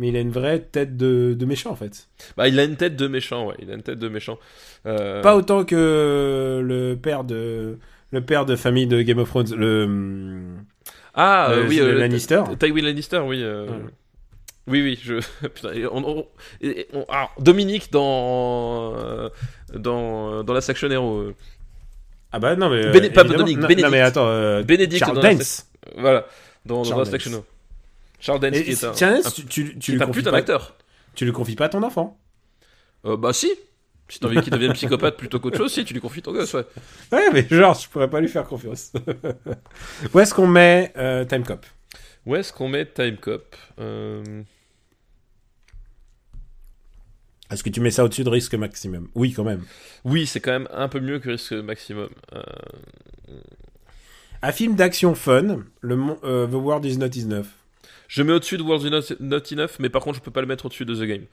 mais 0.00 0.08
il 0.08 0.16
a 0.16 0.20
une 0.20 0.30
vraie 0.30 0.60
tête 0.60 0.96
de, 0.96 1.34
de 1.36 1.44
méchant 1.46 1.70
en 1.70 1.74
fait. 1.76 2.06
Bah, 2.36 2.46
il 2.48 2.58
a 2.60 2.64
une 2.64 2.76
tête 2.76 2.94
de 2.94 3.08
méchant, 3.08 3.48
ouais, 3.48 3.54
il 3.60 3.70
a 3.70 3.74
une 3.74 3.82
tête 3.82 3.98
de 3.98 4.08
méchant. 4.08 4.38
Euh, 4.86 5.22
Pas 5.22 5.34
autant 5.36 5.64
que 5.64 6.60
le 6.64 6.94
père 6.94 7.24
de 7.24 7.78
le 8.12 8.20
père 8.20 8.46
de 8.46 8.54
famille 8.56 8.86
de 8.86 9.02
Game 9.02 9.18
of 9.18 9.28
Thrones, 9.28 9.54
le 9.56 10.38
Ah, 11.14 11.50
euh, 11.50 11.62
le- 11.62 11.68
oui, 11.68 11.76
le 11.78 11.84
euh, 11.86 11.98
Lannister. 11.98 12.42
Ty- 12.50 12.56
Tywin 12.66 12.82
Lannister, 12.82 13.18
oui. 13.26 13.42
euh, 13.42 13.66
Ouais. 13.66 13.74
Oui, 14.68 14.82
oui, 14.82 14.98
je. 15.02 15.14
Putain, 15.48 15.72
et 15.72 15.86
on, 15.86 15.96
on- 16.06 16.26
on- 16.94 17.06
ah, 17.08 17.30
Dominique 17.38 17.90
dans. 17.92 18.94
euh, 18.96 19.28
dans, 19.74 20.42
dans 20.44 20.52
la 20.54 20.60
Section 20.60 20.90
Hero. 20.90 21.18
euh, 21.18 21.34
Ah 22.32 22.38
bah 22.38 22.54
non 22.56 22.68
mais 22.70 22.84
euh, 22.86 22.92
Béné- 22.92 23.10
pas. 23.12 23.24
Dominique, 23.24 23.56
non, 23.56 23.62
non, 23.62 23.68
Bénédicte. 23.68 23.90
mais 23.90 24.00
attends, 24.00 24.26
euh, 24.26 24.62
Bénédicte 24.62 25.00
Charles 25.04 25.16
dans 25.16 25.22
la 25.22 25.34
Dance. 25.34 25.66
Voilà, 25.96 26.26
dans, 26.66 26.82
dans 26.82 26.98
la 26.98 27.04
Section. 27.04 27.30
Hero. 27.32 27.44
Charles 28.20 28.40
Dance 28.40 28.56
Et 28.56 28.64
qui 28.64 28.70
est 28.72 28.84
un. 28.84 28.94
Charles 28.94 29.14
un- 29.14 29.20
Dance, 29.22 29.34
tu, 29.34 29.44
tu, 29.46 29.78
tu 29.78 29.92
lui 29.92 29.98
confies 30.00 30.22
pas, 30.22 30.30
d'acteur. 30.32 30.74
tu 31.14 31.24
lui 31.24 31.32
confies 31.32 31.56
pas 31.56 31.68
ton 31.68 31.82
enfant. 31.82 32.18
Euh, 33.06 33.16
bah 33.16 33.32
si. 33.32 33.50
Si 34.10 34.18
t'as 34.20 34.26
envie 34.28 34.40
qu'il 34.40 34.50
devienne 34.52 34.72
psychopathe 34.72 35.18
plutôt 35.18 35.38
qu'autre 35.38 35.58
chose, 35.58 35.70
si 35.70 35.84
tu 35.84 35.92
lui 35.92 36.00
confies 36.00 36.22
ton 36.22 36.32
gosse, 36.32 36.54
ouais. 36.54 36.64
Ouais, 37.12 37.30
mais 37.30 37.46
genre, 37.50 37.74
je 37.78 37.86
pourrais 37.90 38.08
pas 38.08 38.20
lui 38.20 38.28
faire 38.28 38.44
confiance. 38.44 38.90
Où 40.14 40.18
est-ce 40.20 40.32
qu'on 40.32 40.46
met 40.46 40.92
euh, 40.96 41.26
Time 41.26 41.42
Cop? 41.44 41.66
Où 42.24 42.34
est-ce 42.34 42.50
qu'on 42.50 42.68
met 42.68 42.86
Time 42.86 43.18
Cop? 43.18 43.54
Euh, 43.78 44.22
Est-ce 47.50 47.62
que 47.62 47.70
tu 47.70 47.80
mets 47.80 47.90
ça 47.90 48.04
au-dessus 48.04 48.24
de 48.24 48.28
risque 48.28 48.54
maximum? 48.54 49.08
Oui, 49.14 49.32
quand 49.32 49.44
même. 49.44 49.64
Oui, 50.04 50.26
c'est 50.26 50.40
quand 50.40 50.52
même 50.52 50.68
un 50.72 50.88
peu 50.88 51.00
mieux 51.00 51.18
que 51.18 51.30
Risque 51.30 51.52
Maximum. 51.52 52.08
Euh, 52.34 52.42
Un 54.42 54.52
film 54.52 54.74
d'action 54.74 55.14
fun, 55.14 55.64
le 55.80 55.98
euh, 56.24 56.46
The 56.46 56.52
World 56.54 56.84
is 56.84 56.98
Not 56.98 57.16
Enough. 57.16 57.46
Je 58.06 58.22
mets 58.22 58.32
au-dessus 58.32 58.58
de 58.58 58.62
World 58.62 58.84
Not, 58.86 59.16
Not 59.20 59.52
Enough, 59.52 59.72
mais 59.78 59.88
par 59.88 60.02
contre, 60.02 60.18
je 60.18 60.22
peux 60.22 60.30
pas 60.30 60.40
le 60.40 60.46
mettre 60.46 60.66
au-dessus 60.66 60.84
de 60.84 60.94
The 60.94 61.08
Game. 61.08 61.24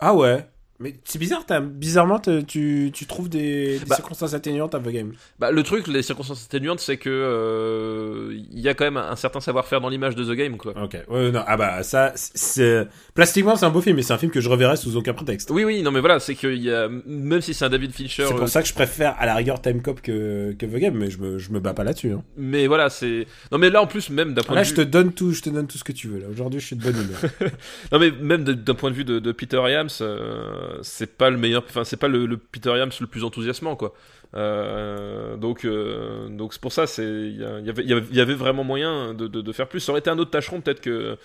Ah 0.00 0.14
ouais? 0.14 0.46
Mais 0.80 0.94
c'est 1.04 1.18
bizarre, 1.20 1.46
t'as- 1.46 1.60
bizarrement, 1.60 2.18
t'as- 2.18 2.42
tu, 2.42 2.90
tu 2.92 3.06
trouves 3.06 3.28
des, 3.28 3.78
des 3.78 3.84
Bah. 3.86 3.94
circonstances 3.96 4.34
atténuantes 4.34 4.74
à 4.74 4.80
The 4.80 4.88
Game. 4.88 5.12
Bah, 5.38 5.50
le 5.52 5.62
truc, 5.62 5.86
les 5.86 6.02
circonstances 6.02 6.44
atténuantes, 6.44 6.80
c'est 6.80 6.96
que 6.96 7.08
euh, 7.10 8.34
il 8.52 8.58
y 8.60 8.68
a 8.68 8.74
quand 8.74 8.84
même 8.84 8.96
un, 8.96 9.14
certain 9.16 9.40
savoir-faire 9.40 9.80
dans 9.80 9.88
l'image 9.88 10.14
de 10.16 10.24
The 10.24 10.36
Game, 10.36 10.56
quoi. 10.56 10.74
Ok, 10.82 10.96
ouais, 11.08 11.30
non, 11.30 11.42
ah 11.46 11.56
bah 11.56 11.82
ça, 11.82 12.12
c'est... 12.16 12.86
Plastiquement, 13.14 13.54
c'est 13.56 13.66
un 13.66 13.70
beau 13.70 13.80
film, 13.80 13.96
mais 13.96 14.02
c'est 14.02 14.12
un 14.12 14.18
film 14.18 14.32
que 14.32 14.40
je 14.40 14.48
reverrai 14.48 14.76
sous 14.76 14.96
aucun 14.96 15.12
prétexte. 15.14 15.50
Oui, 15.50 15.64
oui, 15.64 15.82
non, 15.82 15.90
mais 15.92 16.00
voilà, 16.00 16.18
c'est 16.18 16.34
que 16.34 16.48
y 16.52 16.70
a, 16.72 16.88
même 17.06 17.40
si 17.42 17.54
c'est 17.54 17.64
un 17.64 17.68
David 17.68 17.92
Fincher, 17.92 18.24
C'est 18.26 18.34
euh, 18.34 18.38
pour 18.38 18.48
ça 18.48 18.62
que 18.62 18.68
je 18.68 18.74
préfère 18.74 19.14
à 19.20 19.26
la 19.26 19.34
rigueur 19.34 19.60
Time 19.62 19.82
Cop 19.82 20.00
que, 20.00 20.52
que 20.58 20.66
The 20.66 20.76
Game, 20.76 20.94
mais 20.96 21.10
je 21.10 21.18
me, 21.18 21.38
je 21.38 21.50
me 21.52 21.60
bats 21.60 21.74
pas 21.74 21.84
là-dessus. 21.84 22.10
Hein. 22.12 22.22
mais 22.36 22.66
voilà, 22.66 22.90
c'est. 22.90 23.26
Non, 23.52 23.58
mais 23.58 23.70
là, 23.70 23.82
en 23.82 23.86
plus, 23.86 24.10
même 24.10 24.34
d'un 24.34 24.42
point 24.42 24.54
Là, 24.56 24.62
de 24.62 24.66
je 24.66 24.70
vue. 24.70 24.76
te 24.78 24.82
donne 24.82 25.12
tout, 25.12 25.32
je 25.32 25.42
te 25.42 25.50
donne 25.50 25.66
tout 25.66 25.78
ce 25.78 25.84
que 25.84 25.92
tu 25.92 26.08
veux. 26.08 26.18
Là, 26.18 26.26
aujourd'hui, 26.30 26.58
je 26.60 26.66
suis 26.66 26.76
de 26.76 26.82
bonne 26.82 26.96
humeur. 26.96 27.50
Non, 27.92 27.98
mais 27.98 28.10
même 28.10 28.42
d'un 28.44 28.74
point 28.74 28.90
de 28.90 28.96
vue 28.96 29.04
de, 29.04 29.18
de 29.18 29.32
Peter 29.32 29.60
Iams, 29.68 29.88
euh, 30.00 30.71
c'est 30.82 31.16
pas 31.16 31.30
le 31.30 31.36
meilleur. 31.36 31.64
Enfin, 31.68 31.84
c'est 31.84 31.96
pas 31.96 32.08
le, 32.08 32.26
le 32.26 32.36
Peter 32.36 32.70
Iams 32.76 32.90
le 33.00 33.06
plus 33.06 33.24
enthousiasmant, 33.24 33.76
quoi. 33.76 33.94
Euh, 34.34 35.36
donc, 35.36 35.64
euh, 35.64 36.28
donc 36.28 36.54
c'est 36.54 36.60
pour 36.62 36.72
ça, 36.72 36.86
c'est 36.86 37.04
il 37.04 37.36
y, 37.36 37.86
y 37.86 37.92
avait, 37.92 38.32
y 38.32 38.34
vraiment 38.34 38.64
moyen 38.64 39.12
de, 39.14 39.28
de, 39.28 39.42
de 39.42 39.52
faire 39.52 39.68
plus. 39.68 39.80
Ça 39.80 39.92
aurait 39.92 40.00
été 40.00 40.10
un 40.10 40.18
autre 40.18 40.30
tâcheron, 40.30 40.60
peut-être 40.60 40.80
que 40.80 41.18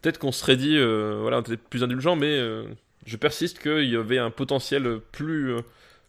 peut-être 0.00 0.18
qu'on 0.18 0.32
serait 0.32 0.56
dit, 0.56 0.76
euh, 0.76 1.18
voilà, 1.20 1.38
était 1.40 1.56
plus 1.56 1.82
indulgent, 1.82 2.16
mais 2.16 2.38
Je 3.04 3.16
persiste 3.16 3.58
qu'il 3.58 3.90
y 3.90 3.96
avait 3.96 4.18
un 4.18 4.30
potentiel 4.30 5.00
plus, 5.10 5.56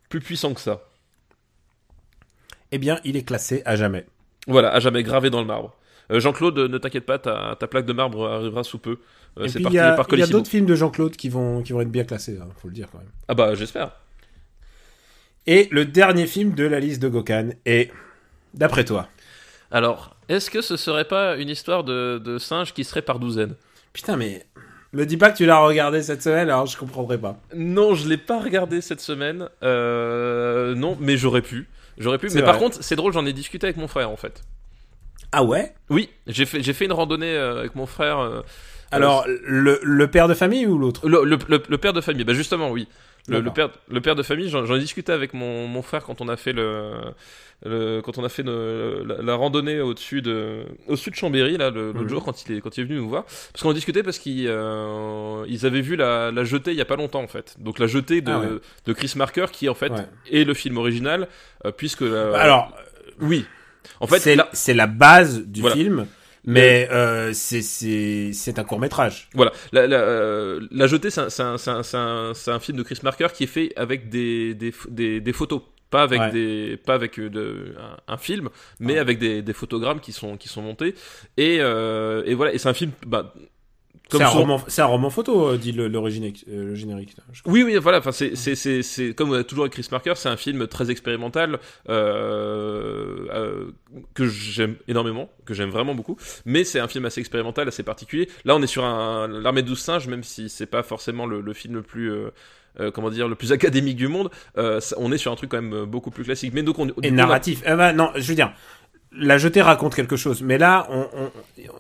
plus 0.10 0.20
puissant 0.22 0.54
que 0.54 0.62
ça. 0.62 0.84
Eh 2.72 2.78
bien, 2.78 3.00
il 3.04 3.16
est 3.18 3.24
classé 3.24 3.62
à 3.66 3.76
jamais. 3.76 4.06
Voilà, 4.48 4.72
à 4.74 4.80
jamais 4.80 5.04
gravé 5.04 5.30
dans 5.30 5.42
le 5.42 5.48
marbre. 5.48 5.76
Euh, 6.12 6.20
Jean-Claude, 6.20 6.58
ne 6.58 6.78
t'inquiète 6.78 7.06
pas, 7.06 7.20
ta, 7.20 7.56
ta 7.60 7.68
plaque 7.68 7.86
de 7.86 7.94
marbre 7.94 8.28
arrivera 8.28 8.64
sous 8.64 8.78
peu. 8.78 8.98
Euh, 9.38 9.48
c'est 9.48 9.62
parti 9.62 9.78
y 9.78 9.80
a, 9.80 9.94
par 9.94 10.08
il 10.12 10.20
y 10.20 10.24
a 10.24 10.28
d'autres 10.28 10.50
films 10.50 10.66
de 10.66 10.76
Jean-Claude 10.76 11.16
qui 11.16 11.30
vont, 11.30 11.62
qui 11.62 11.74
vont 11.74 11.82
être 11.82 11.92
bien 11.92 12.04
classés, 12.04 12.38
hein, 12.42 12.48
faut 12.62 12.68
le 12.68 12.74
dire 12.74 12.88
quand 12.92 13.00
même. 13.00 13.10
Ah 13.28 13.34
bah 13.34 13.56
j'espère. 13.56 13.92
Et 15.48 15.68
le 15.72 15.86
dernier 15.86 16.28
film 16.28 16.54
de 16.54 16.66
la 16.66 16.80
liste 16.80 17.02
de 17.02 17.10
Gokan 17.10 17.50
est, 17.66 17.92
d'après 18.54 18.86
toi, 18.86 19.10
Alors, 19.72 20.16
est-ce 20.30 20.50
que 20.50 20.62
ce 20.62 20.78
serait 20.78 21.06
pas 21.06 21.36
une 21.36 21.50
histoire 21.50 21.84
de, 21.84 22.22
de 22.24 22.38
singe 22.38 22.74
qui 22.74 22.84
serait 22.84 23.02
par 23.02 23.20
douzaine? 23.20 23.56
Putain, 23.92 24.16
mais 24.16 24.46
me 24.94 25.06
dis 25.06 25.18
pas 25.18 25.32
que 25.32 25.38
tu 25.38 25.46
l'as 25.46 25.58
regardé 25.58 26.02
cette 26.02 26.22
semaine, 26.22 26.50
alors 26.50 26.68
je 26.68 26.78
comprendrai 26.78 27.18
pas. 27.18 27.40
Non, 27.56 27.96
je 27.96 28.08
l'ai 28.08 28.18
pas 28.18 28.40
regardé 28.40 28.80
cette 28.80 29.02
semaine. 29.02 29.50
Euh, 29.64 30.76
non, 30.76 30.98
mais 31.00 31.18
j'aurais 31.18 31.42
pu. 31.42 31.68
J'aurais 31.98 32.20
pu. 32.20 32.30
Mais 32.34 32.44
par 32.44 32.58
contre, 32.58 32.78
c'est 32.82 32.96
drôle, 32.96 33.14
j'en 33.14 33.26
ai 33.26 33.34
discuté 33.34 33.68
avec 33.68 33.78
mon 33.78 33.88
frère 33.88 34.10
en 34.10 34.16
fait. 34.16 34.44
Ah 35.34 35.44
ouais 35.44 35.74
Oui, 35.90 36.10
j'ai 36.28 36.46
fait, 36.46 36.62
j'ai 36.64 36.74
fait 36.74 36.86
une 36.86 36.94
randonnée 36.94 37.36
euh, 37.36 37.60
avec 37.60 37.76
mon 37.76 37.86
frère. 37.86 38.20
euh, 38.20 38.42
Alors, 38.92 39.26
le, 39.46 39.80
le 39.84 40.08
père 40.08 40.28
de 40.28 40.34
famille 40.36 40.66
ou 40.68 40.78
l'autre? 40.78 41.08
Le, 41.08 41.24
le- 41.26 41.38
le- 41.68 41.78
père 41.78 41.94
de 41.94 42.02
famille, 42.02 42.24
bah 42.24 42.34
justement, 42.34 42.70
oui. 42.72 42.88
Le, 43.30 43.42
père, 43.52 43.70
le 43.90 44.02
père 44.02 44.16
de 44.16 44.22
famille, 44.24 44.50
j'en 44.50 44.66
ai 44.76 44.80
discuté 44.80 45.12
avec 45.14 45.34
mon, 45.34 45.66
mon 45.68 45.82
frère 45.82 46.04
quand 46.04 46.20
on 46.20 46.28
a 46.28 46.36
fait 46.36 46.52
le, 46.52 46.92
le- 47.66 48.02
quand 48.02 48.18
on 48.18 48.24
a 48.26 48.28
fait 48.30 48.44
le- 48.44 49.04
la, 49.08 49.22
la 49.22 49.36
randonnée 49.36 49.80
au-dessus 49.80 50.22
de, 50.22 50.64
au-dessus 50.88 51.10
de 51.10 51.16
Chambéry 51.16 51.56
là 51.58 51.70
l'autre 51.70 52.10
jour 52.10 52.24
quand 52.26 52.44
il 52.46 52.58
est 52.58 52.60
quand 52.62 52.76
il 52.78 52.82
est 52.82 52.84
venu 52.84 52.98
nous 52.98 53.08
voir, 53.08 53.24
parce 53.24 53.64
qu'on 53.64 53.70
a 53.70 53.74
discuté 53.74 54.04
parce 54.04 54.20
qu'ils 54.20 54.48
euh, 54.50 55.46
ils 55.48 55.66
avaient 55.66 55.80
vu 55.80 55.96
la, 55.96 56.32
la 56.32 56.44
jetée 56.44 56.72
il 56.72 56.78
y 56.78 56.82
a 56.82 56.86
pas 56.86 56.98
longtemps 56.98 57.24
en 57.24 57.28
fait. 57.30 57.56
Donc 57.60 57.80
la 57.80 57.88
jetée 57.88 58.20
de, 58.20 58.30
Ah 58.32 58.40
ouais. 58.42 58.48
de 58.88 58.94
Chris 58.94 59.14
Marker 59.16 59.46
qui 59.54 59.70
en 59.70 59.74
fait 59.74 59.92
Ouais. 59.94 60.06
est 60.30 60.44
le 60.44 60.54
film 60.54 60.78
original 60.78 61.30
euh, 61.66 61.72
puisque 61.72 62.02
la- 62.02 62.38
Alors, 62.38 62.76
oui. 63.22 63.46
En 64.00 64.08
fait, 64.08 64.38
c'est 64.54 64.74
la 64.74 64.88
base 64.88 65.42
du 65.46 65.62
Voilà. 65.62 65.76
film, 65.76 66.08
mais 66.46 66.88
euh, 66.92 67.32
c'est- 67.34 68.60
un 68.60 68.64
court 68.64 68.80
métrage. 68.80 69.30
Voilà, 69.34 69.52
la, 69.72 69.88
la, 69.88 70.60
La 70.72 70.88
Jetée, 70.88 71.10
c'est 71.10 71.22
un, 71.22 72.60
film 72.60 72.78
de 72.78 72.84
Chris 72.84 73.00
Marker 73.04 73.28
qui 73.34 73.44
est 73.46 73.48
fait 73.48 73.72
avec 73.76 74.10
des, 74.10 74.54
des, 74.54 74.72
ph- 74.72 74.88
des, 74.90 75.22
des 75.22 75.34
photos. 75.34 75.62
Pas 75.90 76.02
avec, 76.02 76.20
Ouais. 76.20 76.32
des, 76.32 76.78
pas 76.84 76.96
avec 76.96 77.20
euh, 77.20 77.30
de, 77.30 77.76
un, 78.08 78.18
film, 78.18 78.50
mais 78.80 78.94
Ouais. 78.94 79.00
avec 79.00 79.20
des, 79.20 79.44
photogrammes 79.54 80.00
qui 80.00 80.12
sont, 80.12 80.38
qui 80.38 80.50
sont 80.50 80.64
montés. 80.64 80.96
Et, 81.38 81.58
euh, 81.60 82.24
et 82.26 82.34
voilà, 82.34 82.52
et 82.52 82.58
c'est 82.58 82.68
un 82.70 82.74
film. 82.74 82.92
Bah, 83.06 83.32
C'est 84.20 84.24
un, 84.24 84.28
roman, 84.30 84.62
c'est 84.68 84.82
un 84.82 84.86
roman 84.86 85.10
photo, 85.10 85.50
euh, 85.50 85.58
dit 85.58 85.72
le, 85.72 85.86
euh, 85.86 85.90
le 85.90 86.76
générique. 86.76 87.16
Oui, 87.46 87.64
oui, 87.64 87.76
voilà. 87.78 88.00
Enfin, 88.00 88.12
c'est, 88.12 89.14
comme 89.16 89.32
on 89.32 89.34
a 89.34 89.44
toujours 89.44 89.64
avec 89.66 89.74
Chris 89.74 89.88
Marker, 89.92 90.14
c'est 90.16 90.30
un 90.30 90.38
film 90.38 90.68
très 90.68 90.90
expérimental 90.92 91.60
euh, 91.90 93.28
euh, 93.34 93.66
que 94.14 94.28
j'aime 94.28 94.76
énormément, 94.88 95.30
que 95.46 95.54
j'aime 95.54 95.70
vraiment 95.70 95.96
beaucoup. 95.96 96.18
Mais 96.46 96.64
c'est 96.64 96.80
un 96.80 96.88
film 96.88 97.06
assez 97.06 97.20
expérimental, 97.20 97.68
assez 97.68 97.84
particulier. 97.84 98.30
Là, 98.46 98.56
on 98.56 98.62
est 98.62 98.68
sur 98.68 98.84
un 98.86 99.28
l'armée 99.28 99.62
de 99.62 99.68
douze 99.68 99.80
singes, 99.80 100.08
même 100.08 100.24
si 100.24 100.50
c'est 100.50 100.66
pas 100.66 100.84
forcément 100.84 101.26
le, 101.26 101.42
le 101.42 101.54
film 101.54 101.76
le 101.76 101.82
plus 101.82 102.12
euh, 102.12 102.30
euh, 102.80 102.92
comment 102.92 103.10
dire 103.10 103.28
le 103.28 103.36
plus 103.36 103.52
académique 103.58 103.98
du 103.98 104.08
monde. 104.08 104.30
euh, 104.58 104.80
ça- 104.80 104.96
on 105.00 105.12
est 105.12 105.18
sur 105.18 105.32
un 105.32 105.36
truc 105.36 105.50
quand 105.52 105.62
même 105.62 105.86
beaucoup 105.86 106.12
plus 106.12 106.24
classique. 106.24 106.54
Mais 106.54 106.64
donc 106.64 106.80
on 106.80 106.88
Et 106.88 106.94
on 106.98 107.04
a- 107.04 107.12
narratif. 107.12 107.62
Eh 107.66 107.76
ben, 107.76 107.94
non, 107.94 108.12
je 108.16 108.28
veux 108.28 108.36
dire, 108.36 108.52
la 109.16 109.38
jetée 109.38 109.62
raconte 109.62 109.96
quelque 109.96 110.16
chose, 110.16 110.42
mais 110.42 110.58
là, 110.58 110.88
on, 110.90 111.08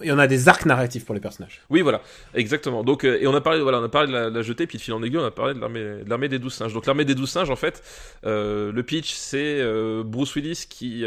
il 0.02 0.08
y 0.08 0.12
en 0.12 0.20
a 0.20 0.28
des 0.28 0.48
arcs 0.48 0.66
narratifs 0.66 1.06
pour 1.06 1.16
les 1.16 1.22
personnages. 1.22 1.62
Oui, 1.70 1.82
voilà, 1.82 2.02
exactement. 2.34 2.84
Donc, 2.84 3.04
euh, 3.04 3.20
et 3.20 3.28
on 3.28 3.34
a 3.34 3.42
parlé, 3.42 3.62
voilà, 3.62 3.80
on 3.80 3.84
a 3.84 3.90
parlé 3.90 4.12
de 4.12 4.30
la, 4.30 4.42
jetée, 4.42 4.68
puis 4.68 4.78
de 4.78 4.84
fil 4.84 4.94
en 4.94 5.02
aiguille, 5.04 5.20
on 5.20 5.26
a 5.26 5.32
parlé 5.32 5.54
de 5.54 5.60
l'armée, 5.60 5.80
de 6.04 6.10
l'armée 6.10 6.30
des 6.30 6.40
douze 6.40 6.54
singes. 6.54 6.74
Donc, 6.74 6.86
l'armée 6.86 7.06
des 7.06 7.16
douze 7.16 7.30
singes, 7.30 7.50
en 7.50 7.56
fait, 7.56 7.84
euh, 8.26 8.72
le 8.72 8.84
pitch, 8.84 9.14
c'est 9.14 9.60
euh, 9.60 10.04
Bruce 10.06 10.36
Willis 10.36 10.66
qui, 10.70 11.06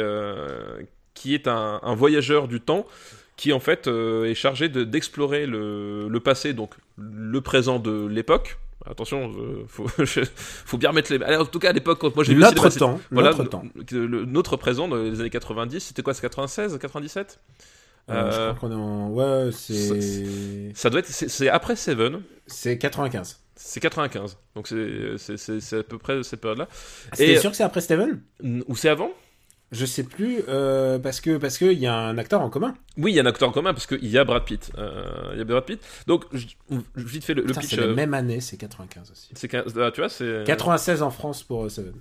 qui 1.14 1.35
est 1.35 1.49
un, 1.49 1.81
un 1.83 1.95
voyageur 1.95 2.49
du 2.49 2.61
temps, 2.61 2.87
qui 3.37 3.53
en 3.53 3.61
fait 3.61 3.87
est 3.87 4.35
chargé 4.35 4.68
de, 4.68 4.83
d'explorer 4.83 5.47
le, 5.47 6.09
le 6.09 6.20
passé, 6.20 6.55
donc 6.55 6.74
le 6.99 7.41
présent 7.41 7.79
de 7.79 8.07
l'époque. 8.07 8.59
Attention, 8.89 9.32
euh, 9.39 9.64
faut, 9.68 10.78
bien 10.78 10.91
remettre 10.91 11.12
les. 11.12 11.37
En 11.37 11.45
tout 11.45 11.59
cas, 11.59 11.70
à 11.70 11.72
l'époque, 11.72 11.99
quand 12.01 12.14
moi 12.14 12.24
j'ai 12.24 12.34
vu 12.34 12.41
le 12.41 12.45
Notre 12.47 12.57
cinéma, 12.57 12.70
c'est- 12.70 12.78
temps, 12.78 13.01
voilà, 13.11 13.30
notre 13.30 13.45
temps. 13.51 13.62
le- 13.91 14.07
le- 14.07 14.24
notre 14.24 14.57
présent 14.57 14.87
dans 14.89 14.97
les 14.97 15.20
années 15.20 15.30
90, 15.30 15.80
c'était 15.80 16.03
quoi 16.03 16.14
C'est 16.14 16.22
96, 16.22 16.78
97 16.78 17.41
Euh, 18.09 18.30
je 18.30 18.37
Euh, 18.39 18.55
crois 18.55 18.68
qu'on 18.68 18.72
est 18.72 18.78
en... 18.80 19.11
Ouais, 19.11 19.51
c'est... 19.53 20.72
Ça 20.74 20.91
doit 20.91 21.01
être. 21.01 21.09
C'est 21.09 21.28
c'est 21.28 21.49
après 21.49 21.74
Seven. 21.74 22.22
C'est 22.47 22.78
95. 22.78 23.41
C'est 23.57 23.80
95, 23.80 24.37
donc 24.55 24.68
c'est- 24.68 25.16
c'est 25.18 25.37
c'est- 25.37 25.61
c'est 25.61 25.78
à 25.78 25.82
peu 25.82 25.99
près 25.99 26.22
cette 26.22 26.41
période-là. 26.41 26.68
C'était 27.14 27.32
Et- 27.32 27.39
sûr 27.41 27.51
que 27.51 27.57
c'est 27.57 27.64
après 27.64 27.80
Steven 27.80 28.20
N- 28.45 28.62
Ou 28.68 28.76
c'est 28.76 28.89
avant? 28.91 29.11
Je 29.73 29.85
sais 29.85 30.05
plus, 30.05 30.43
euh, 30.49 30.99
parce 31.01 31.21
que 31.21 31.39
parce 31.39 31.59
que 31.59 31.64
il 31.64 31.79
y 31.81 31.87
a 31.89 31.95
un 31.95 32.19
acteur 32.19 32.41
en 32.41 32.51
commun. 32.51 32.75
Oui, 32.99 33.11
il 33.12 33.17
y 33.17 33.19
a 33.19 33.23
un 33.23 33.27
acteur 33.27 33.49
en 33.49 33.53
commun 33.53 33.75
parce 33.75 33.87
qu'il 33.89 34.07
y 34.07 34.17
a 34.17 34.23
Brad 34.25 34.45
Pitt. 34.45 34.71
Euh, 34.79 35.31
Il 35.33 35.39
y 35.39 35.41
a 35.41 35.45
Brad 35.45 35.64
Pitt. 35.64 35.81
Donc, 36.07 36.25
je- 36.33 36.47
vite 36.95 37.25
fait 37.25 37.35
le, 37.35 37.43
le 37.43 37.49
Putain, 37.49 37.61
pitch. 37.62 37.71
c'est 37.71 37.77
la 37.81 37.89
euh, 37.89 37.95
même 37.95 38.14
année, 38.14 38.41
c'est 38.41 38.57
95 38.57 39.11
aussi. 39.11 39.29
c'est 39.35 39.49
tu 39.49 40.01
vois, 40.01 40.09
c'est 40.09 40.45
96 40.47 41.03
en 41.03 41.11
France 41.11 41.43
pour 41.43 41.69
Seven. 41.71 41.93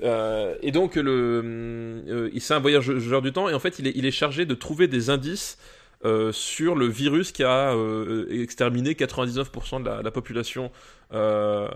ouais. 0.00 0.58
Et 0.62 0.70
donc 0.70 0.94
le, 0.96 2.30
il- 2.32 2.40
c'est 2.40 2.54
un 2.54 2.60
voyageur 2.60 3.22
du 3.22 3.32
temps 3.32 3.48
et 3.48 3.54
en 3.54 3.58
fait 3.58 3.78
il 3.78 3.86
est, 3.86 3.92
il 3.96 4.06
est 4.06 4.10
chargé 4.10 4.44
de 4.46 4.54
trouver 4.54 4.86
des 4.88 5.10
indices 5.10 5.58
euh, 6.04 6.30
sur 6.30 6.76
le 6.76 6.86
virus 6.86 7.32
qui 7.32 7.42
a 7.42 7.74
euh, 7.74 8.26
exterminé 8.30 8.92
99% 8.92 9.82
de 9.82 9.88
la, 9.88 10.00
la 10.00 10.10
population 10.12 10.70
euh, 11.12 11.66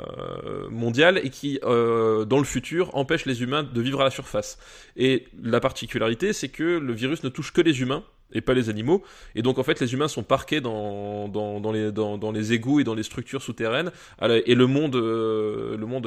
mondiale 0.70 1.20
et 1.24 1.30
qui 1.30 1.58
dans 1.62 2.38
le 2.38 2.44
futur 2.44 2.94
empêche 2.96 3.26
les 3.26 3.42
humains 3.42 3.64
de 3.64 3.80
vivre 3.80 4.00
à 4.00 4.04
la 4.04 4.10
surface. 4.10 4.58
Et 4.96 5.26
la 5.42 5.58
particularité 5.58 6.32
c'est 6.32 6.50
que 6.50 6.62
le 6.78 6.92
virus 6.92 7.24
ne 7.24 7.30
touche 7.30 7.52
que 7.52 7.60
les 7.60 7.80
humains 7.80 8.04
et 8.34 8.40
pas 8.40 8.54
les 8.54 8.70
animaux. 8.70 9.02
Et 9.34 9.42
donc 9.42 9.58
en 9.58 9.64
fait 9.64 9.80
les 9.80 9.92
humains 9.92 10.08
sont 10.08 10.22
parqués 10.22 10.60
dans, 10.60 11.28
les, 11.72 12.52
égouts 12.52 12.78
et 12.78 12.84
dans 12.84 12.94
les 12.94 13.02
structures 13.02 13.42
souterraines 13.42 13.90
et 14.22 14.54
le 14.54 14.66
monde, 14.68 14.94
le 14.94 15.84
monde 15.84 16.06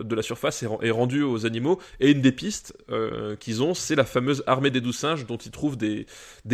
de 0.00 0.14
la 0.14 0.22
surface 0.22 0.62
est, 0.62 0.66
ren- 0.66 0.78
est 0.80 0.90
rendu 0.90 1.22
aux 1.22 1.44
animaux. 1.44 1.78
Et 2.00 2.10
une 2.12 2.22
des 2.22 2.32
pistes 2.32 2.74
qu'ils 3.38 3.62
ont, 3.62 3.74
c'est 3.74 3.96
la 3.96 4.04
fameuse 4.04 4.42
armée 4.46 4.70
des 4.70 4.80
douze 4.80 4.96
singes 4.96 5.26
dont 5.26 5.36
ils 5.36 5.50
trouvent 5.50 5.76
des 5.76 6.06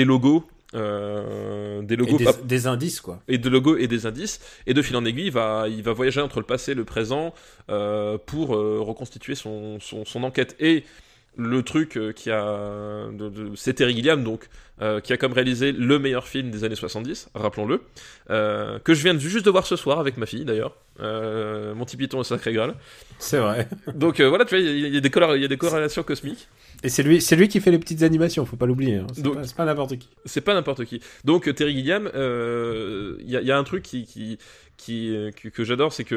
logos. 0.05 0.45
Euh, 0.75 1.83
des 1.83 1.95
Et 1.95 1.97
logos 1.97 2.17
des, 2.19 2.25
pas- 2.25 2.33
des 2.45 2.67
indices, 2.67 3.01
quoi. 3.01 3.21
et 3.29 3.39
de 3.39 3.49
logos 3.49 3.77
et 3.77 3.87
des 3.89 4.07
indices. 4.07 4.41
Et 4.67 4.75
de 4.75 4.83
fil 4.83 4.97
en 4.97 5.05
aiguille, 5.05 5.27
il 5.27 5.33
va, 5.33 5.67
il 5.69 5.83
va 5.83 5.93
voyager 5.93 6.21
entre 6.21 6.39
le 6.41 6.47
passé 6.47 6.73
et 6.73 6.75
le 6.75 6.85
présent 6.85 7.35
euh, 7.71 8.19
pour 8.19 8.55
euh, 8.55 8.79
reconstituer 8.81 9.35
son, 9.35 9.79
son, 9.81 10.05
son 10.05 10.23
enquête. 10.23 10.57
Et 10.61 10.85
le 11.37 11.63
truc 11.63 11.97
euh, 11.97 12.13
qui 12.13 12.31
a. 12.31 13.09
de- 13.13 13.29
de- 13.29 13.51
c'est 13.57 13.75
Terry 13.75 13.95
Gilliam, 13.95 14.23
donc, 14.25 14.49
euh, 14.83 15.01
qui 15.01 15.13
a 15.13 15.17
comme 15.17 15.33
réalisé 15.33 15.73
le 15.73 15.99
meilleur 15.99 16.27
film 16.27 16.51
des 16.51 16.65
années 16.65 16.75
70, 16.75 17.29
rappelons-le, 17.35 17.81
euh, 18.31 18.79
que 18.81 18.95
je 18.95 19.03
viens 19.03 19.15
de, 19.15 19.19
juste 19.21 19.45
de 19.45 19.51
voir 19.51 19.67
ce 19.67 19.77
soir 19.77 20.01
avec 20.01 20.17
ma 20.17 20.27
fille 20.27 20.45
d'ailleurs, 20.45 20.77
euh, 21.01 21.75
Monty 21.75 21.97
Python 21.97 22.21
et 22.21 22.25
Sacré 22.25 22.53
Graal. 22.53 22.75
C'est 23.19 23.39
vrai. 23.39 23.69
Donc 23.95 24.21
voilà, 24.21 24.45
tu 24.45 24.57
vois, 24.57 24.65
il 24.65 24.79
y, 24.79 24.89
y 24.89 24.95
y 24.95 24.97
a 24.97 25.49
des 25.49 25.57
corrélations 25.57 26.03
cosmiques. 26.03 26.49
Et 26.83 26.89
c'est 26.89 27.03
lui, 27.03 27.21
c'est 27.21 27.37
lui 27.37 27.49
qui 27.49 27.61
fait 27.61 27.71
les 27.71 27.79
petites 27.79 28.03
animations, 28.03 28.45
faut 28.47 28.57
pas 28.57 28.67
l'oublier. 28.67 28.97
hein. 28.97 29.07
C'est 29.45 29.55
pas, 29.55 29.65
n'importe 29.67 29.97
qui. 29.99 30.09
C'est 30.25 30.41
pas 30.41 30.55
n'importe 30.55 30.85
qui. 30.87 31.01
Donc 31.25 31.55
Terry 31.55 31.75
Gilliam, 31.75 32.11
il 32.15 33.31
y, 33.31 33.37
a- 33.37 33.41
il 33.41 33.47
y 33.47 33.53
a 33.53 33.59
un 33.59 33.65
truc 33.65 33.83
qui, 33.83 34.05
qui, 34.07 34.39
que, 34.87 35.65
j'adore, 35.65 35.93
c'est 35.93 36.05
que 36.05 36.15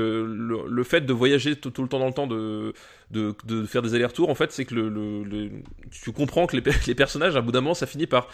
le, 0.68 0.84
fait 0.84 1.01
de 1.01 1.14
voyager 1.14 1.55
tout, 1.55 1.82
le 1.82 1.88
temps 1.88 1.99
dans 1.99 2.07
le 2.07 2.14
temps, 2.14 2.28
de, 2.28 2.74
faire 3.68 3.82
des 3.82 3.95
allers-retours, 3.95 4.30
en 4.30 4.36
fait, 4.36 4.51
c'est 4.51 4.66
que 4.66 5.53
tu 5.91 6.11
comprends 6.11 6.47
que 6.47 6.57
les, 6.57 6.64
les 6.88 6.95
personnages, 6.95 7.36
à 7.36 7.41
bout 7.41 7.51
d'un 7.51 7.61
moment, 7.61 7.74
ça 7.74 7.88
finit 7.88 8.07
par 8.07 8.28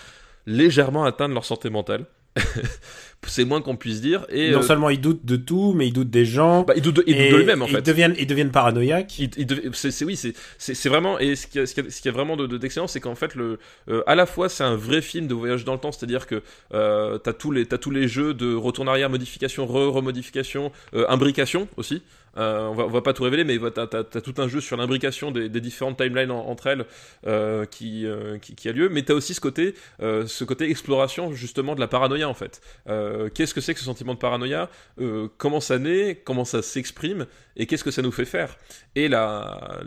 légèrement 0.45 1.03
atteindre 1.03 1.33
leur 1.33 1.45
santé 1.45 1.69
mentale. 1.69 2.05
c'est 3.27 3.45
moins 3.45 3.61
qu'on 3.61 3.75
puisse 3.75 4.01
dire. 4.01 4.25
Et 4.29 4.51
non 4.51 4.59
euh, 4.59 4.61
seulement 4.61 4.89
il 4.89 4.99
doute 4.99 5.25
de 5.25 5.35
tout, 5.35 5.73
mais 5.75 5.87
il 5.87 5.93
doute 5.93 6.09
des 6.09 6.25
gens. 6.25 6.63
bah, 6.63 6.73
ils 6.75 6.81
doutent 6.81 6.95
de, 6.97 7.03
ils 7.05 7.13
doutent 7.15 7.21
et 7.25 7.31
de 7.31 7.37
lui-même, 7.37 7.61
en 7.61 7.67
Ils 7.67 7.75
fait. 7.75 7.81
deviennent, 7.81 8.15
ils 8.17 8.25
deviennent 8.25 8.51
paranoïaques. 8.51 9.21
Dev- 9.37 9.69
c'est 9.73 10.05
oui 10.05 10.15
c'est 10.57 10.89
vraiment 10.89 11.19
et 11.19 11.35
ce 11.35 11.45
qui 11.47 11.65
ce 11.67 11.73
qui 11.73 11.79
a, 11.81 11.89
ce 11.89 12.01
qui 12.01 12.09
a 12.09 12.11
vraiment 12.11 12.37
de 12.37 12.47
de- 12.47 12.57
d'excellent 12.57 12.87
c'est 12.87 12.99
qu'en 13.01 13.15
fait 13.15 13.35
le 13.35 13.59
euh, 13.89 14.01
à 14.07 14.15
la 14.15 14.25
fois 14.25 14.49
c'est 14.49 14.63
un 14.63 14.75
vrai 14.75 15.01
film 15.01 15.27
de 15.27 15.33
voyage 15.33 15.65
dans 15.65 15.73
le 15.73 15.79
temps 15.79 15.91
c'est-à-dire 15.91 16.27
que 16.27 16.41
euh, 16.73 17.17
t'as 17.17 17.33
tous 17.33 17.51
les 17.51 17.65
t'as 17.65 17.77
tous 17.77 17.91
les 17.91 18.07
jeux 18.07 18.33
de 18.33 18.55
retour 18.55 18.85
en 18.85 18.87
arrière 18.87 19.09
modification 19.09 19.65
re 19.67 19.91
remodification 19.93 20.71
euh, 20.93 21.05
imbrication 21.09 21.67
aussi 21.77 22.01
Euh, 22.37 22.67
on 22.67 22.73
va 22.75 22.85
va 22.85 23.01
pas 23.01 23.13
tout 23.13 23.23
révéler 23.23 23.43
mais 23.43 23.57
t'as 23.71 23.87
t'as 23.87 24.21
tout 24.21 24.33
un 24.37 24.47
jeu 24.47 24.61
sur 24.61 24.77
l'imbrication 24.77 25.31
des, 25.31 25.49
différentes 25.49 25.97
timelines 25.97 26.31
en- 26.31 26.47
entre 26.47 26.67
elles 26.67 26.85
euh, 27.27 27.65
qui, 27.65 28.05
euh, 28.05 28.37
qui 28.37 28.69
a 28.69 28.71
lieu. 28.71 28.89
Mais 28.89 29.01
t'as 29.03 29.13
aussi 29.13 29.33
ce 29.33 29.39
côté 29.41 30.69
exploration 30.69 31.33
justement 31.33 31.75
de 31.75 31.79
la 31.79 31.87
paranoïa 31.87 32.27
en 32.29 32.33
fait. 32.33 32.61
Qu'est-ce 33.33 33.53
que 33.53 33.61
c'est 33.61 33.73
que 33.73 33.79
ce 33.79 33.85
sentiment 33.85 34.13
de 34.13 34.19
paranoïa? 34.19 34.69
Comment 35.37 35.59
ça 35.59 35.79
naît? 35.79 36.21
Comment 36.23 36.45
ça 36.45 36.61
s'exprime? 36.61 37.25
Et 37.57 37.65
qu'est-ce 37.65 37.83
que 37.83 37.91
ça 37.91 38.01
nous 38.01 38.11
fait 38.11 38.25
faire? 38.25 38.57
Et 38.95 39.07
la, 39.07 39.81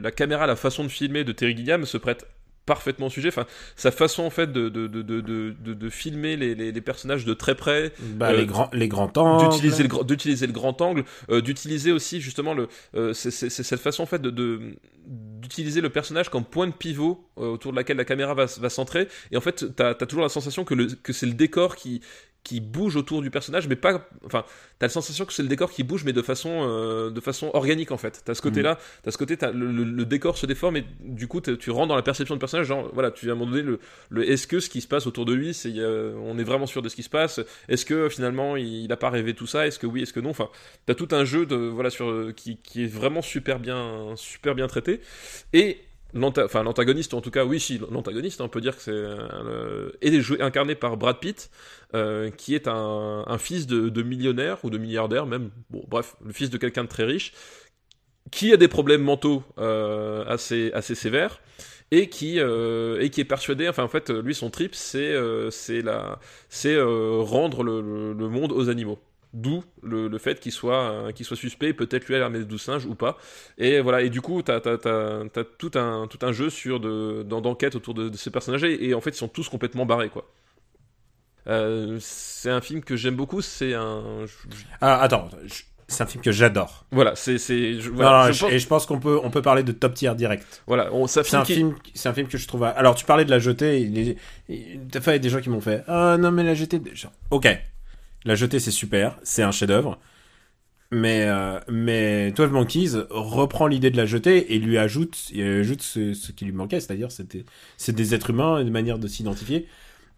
la 0.00 0.10
caméra, 0.10 0.46
la 0.46 0.56
façon 0.56 0.84
de 0.84 0.88
filmer 0.88 1.24
de 1.24 1.32
Terry 1.32 1.56
Gilliam 1.56 1.84
se 1.84 1.98
prête 1.98 2.26
parfaitement 2.66 3.06
au 3.06 3.10
sujet. 3.10 3.28
Enfin, 3.28 3.46
sa 3.76 3.90
façon 3.90 4.24
en 4.24 4.30
fait 4.30 4.52
de, 4.52 4.68
de, 4.68 4.86
de, 4.88 5.02
de, 5.02 5.20
de, 5.20 5.74
de 5.74 5.90
filmer 5.90 6.36
les, 6.36 6.54
les, 6.54 6.72
les 6.72 6.80
personnages 6.80 7.24
de 7.24 7.32
très 7.34 7.54
près, 7.54 7.92
Bah, 8.00 8.30
Euh, 8.30 8.36
les 8.38 8.46
grands, 8.46 8.68
les 8.72 8.88
grands 8.88 9.10
angles. 9.16 9.48
d'utiliser 9.48 9.82
le, 9.84 10.04
d'utiliser 10.04 10.46
le 10.46 10.52
grand 10.52 10.80
angle, 10.82 11.04
euh, 11.30 11.40
d'utiliser 11.40 11.92
aussi 11.92 12.20
justement 12.20 12.52
le, 12.54 12.68
euh, 12.94 13.12
c'est, 13.14 13.30
c'est- 13.30 13.48
c'est 13.50 13.62
cette 13.62 13.80
façon 13.80 14.02
en 14.02 14.06
fait 14.06 14.20
de, 14.20 14.30
de- 14.30 14.76
d'utiliser 15.06 15.80
le 15.80 15.90
personnage 15.90 16.28
comme 16.30 16.44
point 16.44 16.66
de 16.66 16.72
pivot 16.72 17.28
euh, 17.38 17.42
autour 17.52 17.70
de 17.72 17.76
laquelle 17.76 17.96
la 17.96 18.04
caméra 18.04 18.34
va, 18.34 18.46
va 18.46 18.68
centrer. 18.70 19.06
Et 19.30 19.36
en 19.36 19.40
fait, 19.40 19.74
t'as, 19.76 19.94
t'as 19.94 20.06
toujours 20.06 20.22
la 20.24 20.28
sensation 20.28 20.64
que, 20.64 20.74
le, 20.74 20.86
que 20.86 21.12
c'est 21.12 21.26
le 21.26 21.34
décor 21.34 21.76
qui 21.76 22.00
qui 22.46 22.60
bouge 22.60 22.94
autour 22.96 23.22
du 23.22 23.30
personnage, 23.30 23.66
mais 23.66 23.76
pas, 23.76 24.08
enfin, 24.24 24.44
t'as 24.78 24.86
la 24.86 24.90
sensation 24.90 25.24
que 25.24 25.32
c'est 25.32 25.42
le 25.42 25.48
décor 25.48 25.70
qui 25.70 25.82
bouge, 25.82 26.04
mais 26.04 26.12
de 26.12 26.22
façon, 26.22 26.50
euh, 26.62 27.10
de 27.10 27.20
façon 27.20 27.50
organique 27.54 27.90
en 27.90 27.96
fait. 27.98 28.22
T'as 28.24 28.34
ce 28.34 28.40
côté-là, 28.42 28.78
t'as 29.02 29.10
ce 29.10 29.18
côté, 29.18 29.36
t'as 29.36 29.50
le, 29.50 29.72
le- 29.72 29.84
le 29.84 30.04
décor 30.04 30.38
se 30.38 30.46
déforme 30.46 30.76
et 30.76 30.84
du 31.00 31.26
coup 31.26 31.40
tu 31.40 31.70
rentres 31.70 31.88
dans 31.88 31.96
la 31.96 32.02
perception 32.02 32.34
du 32.36 32.38
personnage. 32.38 32.66
Genre, 32.68 32.88
voilà, 32.94 33.10
tu 33.10 33.28
à 33.28 33.32
un 33.32 33.34
moment 33.34 33.50
donné 33.50 33.62
le, 33.62 33.80
le 34.10 34.30
est-ce 34.30 34.46
que 34.46 34.60
ce 34.60 34.70
qui 34.70 34.80
se 34.80 34.88
passe 34.88 35.06
autour 35.06 35.24
de 35.24 35.34
lui, 35.34 35.52
c'est, 35.54 35.74
on 35.78 36.38
est 36.38 36.44
vraiment 36.44 36.66
sûr 36.66 36.82
de 36.82 36.88
ce 36.88 36.94
qui 36.96 37.02
se 37.02 37.10
passe? 37.10 37.40
Est-ce 37.68 37.84
que 37.84 38.08
finalement 38.08 38.56
il, 38.56 38.84
il 38.84 38.92
a 38.92 38.96
pas 38.96 39.10
rêvé 39.10 39.34
tout 39.34 39.46
ça? 39.48 39.66
Est-ce 39.66 39.78
que 39.78 39.86
oui? 39.86 40.02
Est-ce 40.02 40.12
que 40.12 40.20
non? 40.20 40.30
Enfin, 40.30 40.48
t'as 40.86 40.94
tout 40.94 41.08
un 41.10 41.24
jeu 41.24 41.46
de 41.46 41.56
voilà 41.56 41.90
sur 41.90 42.32
qui, 42.36 42.56
qui 42.58 42.84
est 42.84 42.86
vraiment 42.86 43.22
super 43.22 43.58
bien, 43.58 44.14
super 44.16 44.54
bien 44.54 44.68
traité 44.68 45.00
et 45.52 45.78
enfin 46.22 46.62
l'antagoniste 46.62 47.14
en 47.14 47.20
tout 47.20 47.30
cas 47.30 47.44
oui 47.44 47.60
si 47.60 47.80
l'antagoniste 47.90 48.40
on 48.40 48.48
peut 48.48 48.60
dire 48.60 48.76
que 48.76 48.82
c'est 48.82 48.90
euh, 48.92 49.90
est 50.00 50.20
joué 50.20 50.40
incarné 50.40 50.74
par 50.74 50.96
Brad 50.96 51.18
Pitt 51.18 51.50
euh, 51.94 52.30
qui 52.30 52.54
est 52.54 52.68
un, 52.68 53.38
fils 53.38 53.66
de, 53.66 54.02
millionnaire 54.02 54.58
ou 54.64 54.70
de 54.70 54.78
milliardaire 54.78 55.26
même 55.26 55.50
bon 55.70 55.84
bref 55.88 56.16
le 56.24 56.32
fils 56.32 56.50
de 56.50 56.58
quelqu'un 56.58 56.84
de 56.84 56.88
très 56.88 57.04
riche 57.04 57.32
qui 58.30 58.52
a 58.52 58.56
des 58.56 58.68
problèmes 58.68 59.02
mentaux 59.02 59.42
euh, 59.58 60.24
assez 60.26 60.72
assez 60.72 60.94
sévères 60.94 61.40
et 61.90 62.08
qui 62.08 62.40
euh, 62.40 63.00
et 63.00 63.10
qui 63.10 63.20
est 63.20 63.24
persuadé 63.24 63.68
enfin 63.68 63.84
en 63.84 63.88
fait 63.88 64.10
lui 64.10 64.34
son 64.34 64.50
trip 64.50 64.74
c'est 64.74 65.14
c'est 65.50 65.82
la 65.82 66.18
c'est 66.48 66.76
rendre 66.80 67.62
le 67.62 68.28
monde 68.28 68.52
aux 68.52 68.68
animaux 68.68 68.98
d'où 69.42 69.62
le, 69.82 70.08
le 70.08 70.18
fait 70.18 70.40
qu'il 70.40 70.52
soit 70.52 70.82
euh, 70.90 71.12
qu'il 71.12 71.26
soit 71.26 71.36
suspect 71.36 71.72
peut-être 71.74 72.06
lui 72.08 72.14
à 72.16 72.18
l'armée 72.18 72.38
des 72.38 72.44
douze 72.46 72.62
singes 72.62 72.86
ou 72.86 72.94
pas 72.94 73.16
et 73.58 73.80
voilà 73.80 74.00
et 74.02 74.08
du 74.10 74.20
coup 74.20 74.40
t'as 74.42 74.60
t'as 74.60 74.78
t'as 74.78 75.24
t'as 75.32 75.44
tout 75.44 75.70
un 75.74 76.06
tout 76.08 76.18
un 76.22 76.32
jeu 76.32 76.48
sur 76.50 76.80
de 76.80 77.22
d'en- 77.22 77.40
d'enquête 77.40 77.74
autour 77.76 77.94
de, 77.94 78.08
de 78.08 78.16
ces 78.16 78.30
personnages 78.30 78.64
et, 78.64 78.88
et 78.88 78.94
en 78.94 79.00
fait 79.00 79.10
ils 79.10 79.16
sont 79.24 79.28
tous 79.28 79.48
complètement 79.48 79.84
barrés 79.86 80.08
quoi 80.10 80.24
Euh, 81.48 81.98
c'est 82.00 82.50
un 82.50 82.60
film 82.60 82.80
que 82.82 82.96
j'aime 82.96 83.14
beaucoup 83.14 83.40
c'est 83.40 83.74
un 83.74 84.24
Ah, 84.80 85.00
attends, 85.00 85.28
je- 85.46 85.62
c'est 85.86 86.02
un 86.02 86.06
film 86.06 86.20
que 86.24 86.32
j'adore. 86.32 86.84
voilà 86.90 87.14
c'est 87.14 87.38
c'est 87.38 87.78
je- 87.80 87.90
Non, 87.90 87.96
voilà, 87.96 88.26
non, 88.26 88.32
je 88.32 88.40
pense- 88.40 88.52
Et 88.52 88.58
je 88.58 88.66
pense 88.66 88.84
qu'on 88.86 88.98
peut, 88.98 89.20
on 89.22 89.30
peut 89.30 89.42
parler 89.42 89.62
de 89.62 89.70
top 89.70 89.94
tier 89.94 90.12
direct. 90.16 90.62
voilà 90.66 90.92
on- 90.92 91.06
c'est 91.06 91.20
un 91.20 91.22
C'est 91.22 91.28
film 91.30 91.40
un 91.40 91.44
qui- 91.44 91.54
film, 91.54 91.74
c'est 91.94 92.08
un 92.08 92.14
film 92.14 92.26
que 92.26 92.36
je 92.38 92.48
trouve. 92.48 92.64
Alors, 92.64 92.96
tu 92.96 93.04
parlais 93.04 93.24
de 93.24 93.30
la 93.30 93.38
jetée. 93.38 93.80
Il 93.80 93.96
est, 93.98 94.16
il- 94.48 94.80
y 94.92 95.08
a 95.08 95.18
des 95.18 95.28
gens 95.28 95.40
qui 95.40 95.48
m'ont 95.50 95.60
fait. 95.60 95.84
Ah 95.86 96.16
non, 96.18 96.32
mais 96.32 96.42
la 96.42 96.54
jetée. 96.54 96.80
genre, 96.94 97.12
Ok, 97.30 97.46
la 98.26 98.34
jetée, 98.34 98.60
c'est 98.60 98.70
super, 98.70 99.18
c'est 99.22 99.42
un 99.42 99.52
chef-d'œuvre. 99.52 99.98
Mais, 100.92 101.24
euh, 101.26 101.58
mais 101.68 102.30
12 102.32 102.50
Monkeys 102.50 102.90
reprend 103.10 103.66
l'idée 103.66 103.90
de 103.90 103.96
la 103.96 104.06
jetée 104.06 104.54
et 104.54 104.58
lui 104.58 104.78
ajoute, 104.78 105.16
ajoute 105.36 105.82
ce, 105.82 106.32
qui 106.32 106.44
lui 106.44 106.52
manquait, 106.52 106.78
c'est-à-dire 106.78 107.08
c'est 107.10 107.94
des 107.94 108.14
êtres 108.14 108.30
humains, 108.30 108.60
une 108.60 108.70
manière 108.70 108.98
de 108.98 109.08
s'identifier. 109.08 109.66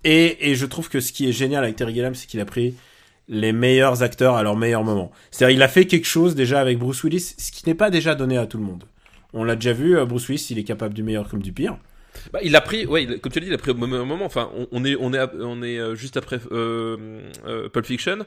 Et, 0.04 0.50
et 0.50 0.54
je 0.54 0.66
trouve 0.66 0.88
que 0.88 1.00
ce 1.00 1.12
qui 1.12 1.28
est 1.28 1.32
génial 1.32 1.64
avec 1.64 1.76
Terry 1.76 1.94
Gilliam, 1.94 2.14
c'est 2.14 2.26
qu'il 2.26 2.40
a 2.40 2.44
pris 2.44 2.74
les 3.28 3.52
meilleurs 3.52 4.02
acteurs 4.02 4.36
à 4.36 4.42
leur 4.42 4.56
meilleur 4.56 4.84
moment. 4.84 5.10
C'est-à-dire, 5.30 5.56
il 5.56 5.62
a 5.62 5.68
fait 5.68 5.86
quelque 5.86 6.06
chose 6.06 6.34
déjà 6.34 6.60
avec 6.60 6.78
Bruce 6.78 7.02
Willis, 7.04 7.34
ce 7.36 7.52
qui 7.52 7.66
n'est 7.66 7.74
pas 7.74 7.90
déjà 7.90 8.14
donné 8.14 8.38
à 8.38 8.46
tout 8.46 8.58
le 8.58 8.64
monde. 8.64 8.84
On 9.34 9.44
l'a 9.44 9.54
déjà 9.54 9.72
vu, 9.72 9.96
euh, 9.96 10.06
Bruce 10.06 10.28
Willis, 10.28 10.46
il 10.50 10.58
est 10.58 10.64
capable 10.64 10.94
du 10.94 11.02
meilleur 11.02 11.28
comme 11.28 11.42
du 11.42 11.52
pire. 11.52 11.78
Bah, 12.32 12.40
il 12.42 12.54
a 12.56 12.60
pris, 12.60 12.86
ouais, 12.86 13.04
il- 13.04 13.20
comme 13.20 13.32
tu 13.32 13.38
l'as 13.40 13.44
dit, 13.46 13.50
il 13.50 13.54
a 13.54 13.58
pris 13.58 13.70
au 13.70 13.74
moment. 13.74 14.04
moment, 14.04 14.24
Enfin, 14.24 14.50
on, 14.54 14.66
on 14.72 14.84
est, 14.84 14.96
on 15.00 15.12
est, 15.12 15.20
on 15.40 15.62
est 15.62 15.78
euh, 15.78 15.94
juste 15.94 16.16
après 16.16 16.38
euh, 16.52 17.20
euh, 17.46 17.68
Pulp 17.68 17.86
Fiction. 17.86 18.18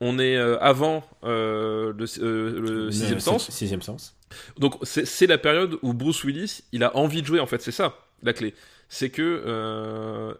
On 0.00 0.18
est 0.18 0.36
euh, 0.36 0.58
avant 0.60 1.04
euh, 1.24 1.92
le, 1.96 2.60
le 2.60 2.90
sixième 2.90 3.20
sens. 3.20 3.50
Sixième 3.50 3.82
sens. 3.82 4.14
Donc 4.58 4.74
c'est 4.82 5.26
la 5.26 5.38
période 5.38 5.78
où 5.82 5.92
Bruce 5.94 6.22
Willis, 6.24 6.62
il 6.72 6.84
a 6.84 6.94
envie 6.96 7.22
de 7.22 7.26
jouer. 7.26 7.40
En 7.40 7.46
fait, 7.46 7.62
c'est 7.62 7.72
ça 7.72 7.96
la 8.22 8.32
clé. 8.32 8.54
C'est 8.88 9.10
que 9.10 10.34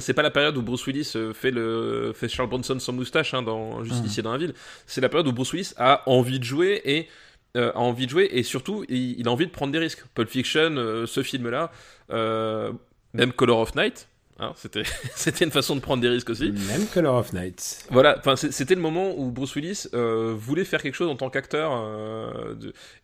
c'est 0.00 0.14
pas 0.14 0.22
la 0.22 0.30
période 0.30 0.56
où 0.56 0.62
Bruce 0.62 0.86
Willis 0.86 1.12
fait 1.34 1.50
le 1.50 2.12
fait 2.14 2.28
Charles 2.28 2.48
Bronson 2.48 2.78
sans 2.78 2.92
moustache 2.92 3.34
hein, 3.34 3.42
dans 3.42 3.84
Justicier 3.84 4.22
dans 4.22 4.32
la 4.32 4.38
ville. 4.38 4.54
C'est 4.86 5.00
la 5.00 5.08
période 5.08 5.26
où 5.28 5.32
Bruce 5.32 5.52
Willis 5.52 5.72
a 5.76 6.02
envie 6.08 6.38
de 6.38 6.44
jouer 6.44 6.80
et 6.84 7.08
a 7.54 7.78
envie 7.78 8.06
de 8.06 8.10
jouer 8.10 8.28
et 8.32 8.42
surtout 8.42 8.84
il, 8.88 9.18
il 9.20 9.28
a 9.28 9.30
envie 9.30 9.46
de 9.46 9.50
prendre 9.50 9.72
des 9.72 9.78
risques. 9.78 10.04
Pulp 10.14 10.28
Fiction, 10.28 10.76
euh, 10.76 11.06
ce 11.06 11.22
film-là, 11.22 11.70
euh, 12.10 12.72
même 13.14 13.32
Color 13.32 13.58
of 13.58 13.74
Night. 13.74 14.08
hein, 14.38 14.52
c'était 14.56 14.82
c'était 15.14 15.44
une 15.44 15.50
façon 15.50 15.76
de 15.76 15.80
prendre 15.80 16.02
des 16.02 16.08
risques 16.08 16.30
aussi. 16.30 16.50
Même 16.50 16.86
Color 16.92 17.16
of 17.16 17.32
Night. 17.32 17.86
Voilà, 17.90 18.20
c'était 18.36 18.74
le 18.74 18.80
moment 18.80 19.14
où 19.16 19.30
Bruce 19.30 19.54
Willis 19.54 19.86
euh, 19.94 20.34
voulait 20.36 20.64
faire 20.64 20.82
quelque 20.82 20.94
chose 20.94 21.08
en 21.08 21.16
tant 21.16 21.30
qu'acteur 21.30 21.72
euh, 21.74 22.54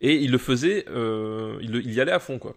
et 0.00 0.14
il 0.16 0.30
le 0.30 0.38
faisait, 0.38 0.86
euh, 0.88 1.58
il, 1.60 1.92
y 1.92 2.00
allait 2.00 2.12
à 2.12 2.18
fond 2.18 2.38
quoi. 2.38 2.54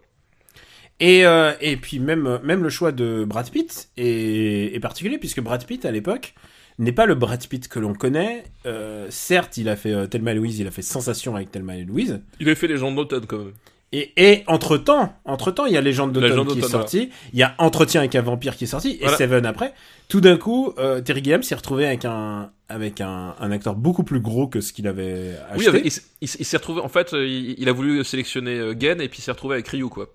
Et, 1.02 1.26
euh, 1.26 1.54
et 1.62 1.78
puis 1.78 2.00
même, 2.00 2.40
même 2.44 2.64
le 2.64 2.70
choix 2.70 2.92
de 2.92 3.26
Brad 3.26 3.50
Pitt 3.50 3.90
est, 3.98 4.76
est 4.76 4.80
particulier, 4.80 5.18
puisque 5.18 5.42
Brad 5.42 5.66
Pitt, 5.66 5.84
à 5.84 5.92
l'époque, 5.92 6.36
n'est 6.84 6.92
pas 6.92 7.06
le 7.06 7.16
Brad 7.16 7.46
Pitt 7.48 7.68
que 7.68 7.80
l'on 7.80 7.94
connaît. 7.94 8.44
Euh, 8.66 9.08
certes, 9.10 9.58
il 9.58 9.70
a 9.70 9.76
fait 9.76 9.94
euh, 9.94 10.08
Thelma 10.08 10.32
et 10.32 10.36
Louise, 10.36 10.60
il 10.60 10.68
a 10.68 10.72
fait 10.72 10.82
Sensation 10.82 11.36
avec 11.36 11.52
Thelma 11.52 11.78
et 11.78 11.84
Louise. 11.84 12.22
Il 12.40 12.48
avait 12.48 12.56
fait 12.56 12.68
les 12.68 12.78
gens 12.78 12.92
d'automne 12.92 13.26
quand 13.26 13.38
même. 13.38 13.54
Et, 13.94 14.14
et 14.16 14.44
entre-temps, 14.48 15.14
entre-temps, 15.26 15.66
il 15.66 15.74
y 15.74 15.78
a 15.78 15.82
Légende 15.82 16.14
d'automne 16.14 16.30
Légende 16.30 16.54
qui 16.54 16.60
est 16.60 16.70
sorti, 16.70 17.10
il 17.34 17.40
y 17.40 17.44
a 17.44 17.56
Entretien 17.58 18.00
avec 18.00 18.16
un 18.16 18.22
vampire 18.22 18.56
qui 18.56 18.64
est 18.64 18.68
sorti, 18.68 18.98
et. 19.02 19.08
Seven 19.10 19.46
après. 19.46 19.74
Tout 20.08 20.22
d'un 20.22 20.38
coup, 20.38 20.74
euh, 20.78 21.02
Terry 21.02 21.22
Gilliam 21.22 21.44
s'est 21.44 21.56
retrouvé 21.56 21.86
avec 21.86 22.06
un 22.06 22.52
avec 22.70 23.02
un, 23.02 23.36
un 23.38 23.52
acteur 23.52 23.76
beaucoup 23.76 24.04
plus 24.04 24.22
gros 24.22 24.48
que 24.48 24.62
ce 24.62 24.72
qu'il 24.72 24.88
avait 24.88 25.36
acheté. 25.50 25.72
Oui, 25.72 25.94
il, 26.22 26.28
s'est 26.30 26.58
retrouvé 26.58 26.80
en 26.80 26.88
fait, 26.88 27.14
euh, 27.14 27.28
il, 27.28 27.56
il 27.58 27.68
a 27.68 27.74
voulu 27.74 28.02
sélectionner 28.06 28.80
Gen 28.80 29.02
et 29.02 29.10
puis 29.10 29.20
il 29.20 29.24
s'est 29.24 29.32
retrouvé 29.32 29.56
avec 29.56 29.68
Ryu 29.68 29.90
quoi. 29.90 30.08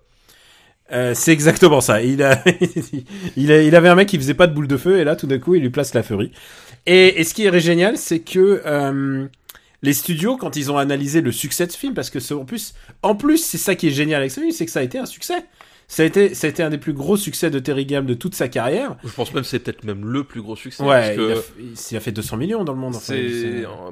Euh, 0.91 1.13
c'est 1.13 1.31
exactement 1.33 1.81
ça. 1.81 2.01
Il 2.01 2.23
a, 2.23 2.41
il 3.35 3.51
a, 3.51 3.61
il 3.61 3.75
avait 3.75 3.89
un 3.89 3.95
mec 3.95 4.07
qui 4.07 4.17
faisait 4.17 4.33
pas 4.33 4.47
de 4.47 4.53
boule 4.53 4.67
de 4.67 4.77
feu 4.77 4.99
et 4.99 5.03
là, 5.03 5.15
tout 5.15 5.27
d'un 5.27 5.39
coup, 5.39 5.55
il 5.55 5.61
lui 5.61 5.69
place 5.69 5.93
la 5.93 6.03
furie. 6.03 6.31
Et, 6.85 7.19
et 7.19 7.23
ce 7.23 7.33
qui 7.33 7.45
est 7.45 7.59
génial, 7.59 7.97
c'est 7.97 8.19
que 8.19 8.61
euh, 8.65 9.27
les 9.81 9.93
studios, 9.93 10.37
quand 10.37 10.55
ils 10.55 10.71
ont 10.71 10.77
analysé 10.77 11.21
le 11.21 11.31
succès 11.31 11.67
de 11.67 11.71
ce 11.71 11.77
film, 11.77 11.93
parce 11.93 12.09
que 12.09 12.19
c'est- 12.19 12.33
en 12.33 12.45
plus, 12.45 12.73
en 13.03 13.15
plus, 13.15 13.37
c'est 13.43 13.57
ça 13.57 13.75
qui 13.75 13.87
est 13.87 13.91
génial 13.91 14.21
avec 14.21 14.31
ce 14.31 14.39
film, 14.39 14.51
c'est 14.51 14.65
que 14.65 14.71
ça 14.71 14.79
a 14.79 14.83
été 14.83 14.97
un 14.97 15.05
succès. 15.05 15.45
Ça 15.89 16.03
a 16.03 16.05
été, 16.05 16.33
ça 16.35 16.47
a 16.47 16.49
été 16.49 16.61
un 16.63 16.69
des 16.69 16.77
plus 16.77 16.91
gros 16.91 17.15
succès 17.15 17.49
de 17.49 17.59
Terry 17.59 17.83
Gilliam 17.83 18.05
de 18.05 18.13
toute 18.13 18.35
sa 18.35 18.49
carrière. 18.49 18.97
Je 19.05 19.09
pense 19.09 19.33
même 19.33 19.43
que 19.43 19.49
c'est 19.49 19.59
peut-être 19.59 19.85
même 19.85 20.05
le 20.05 20.25
plus 20.25 20.41
gros 20.41 20.57
succès. 20.57 20.83
Ouais, 20.83 21.15
parce 21.15 21.51
il, 21.59 21.95
a, 21.95 21.97
il 21.97 22.01
fait 22.01 22.11
200 22.11 22.35
millions 22.35 22.65
dans 22.65 22.73
le 22.73 22.79
monde. 22.79 22.93
enfin, 22.95 23.13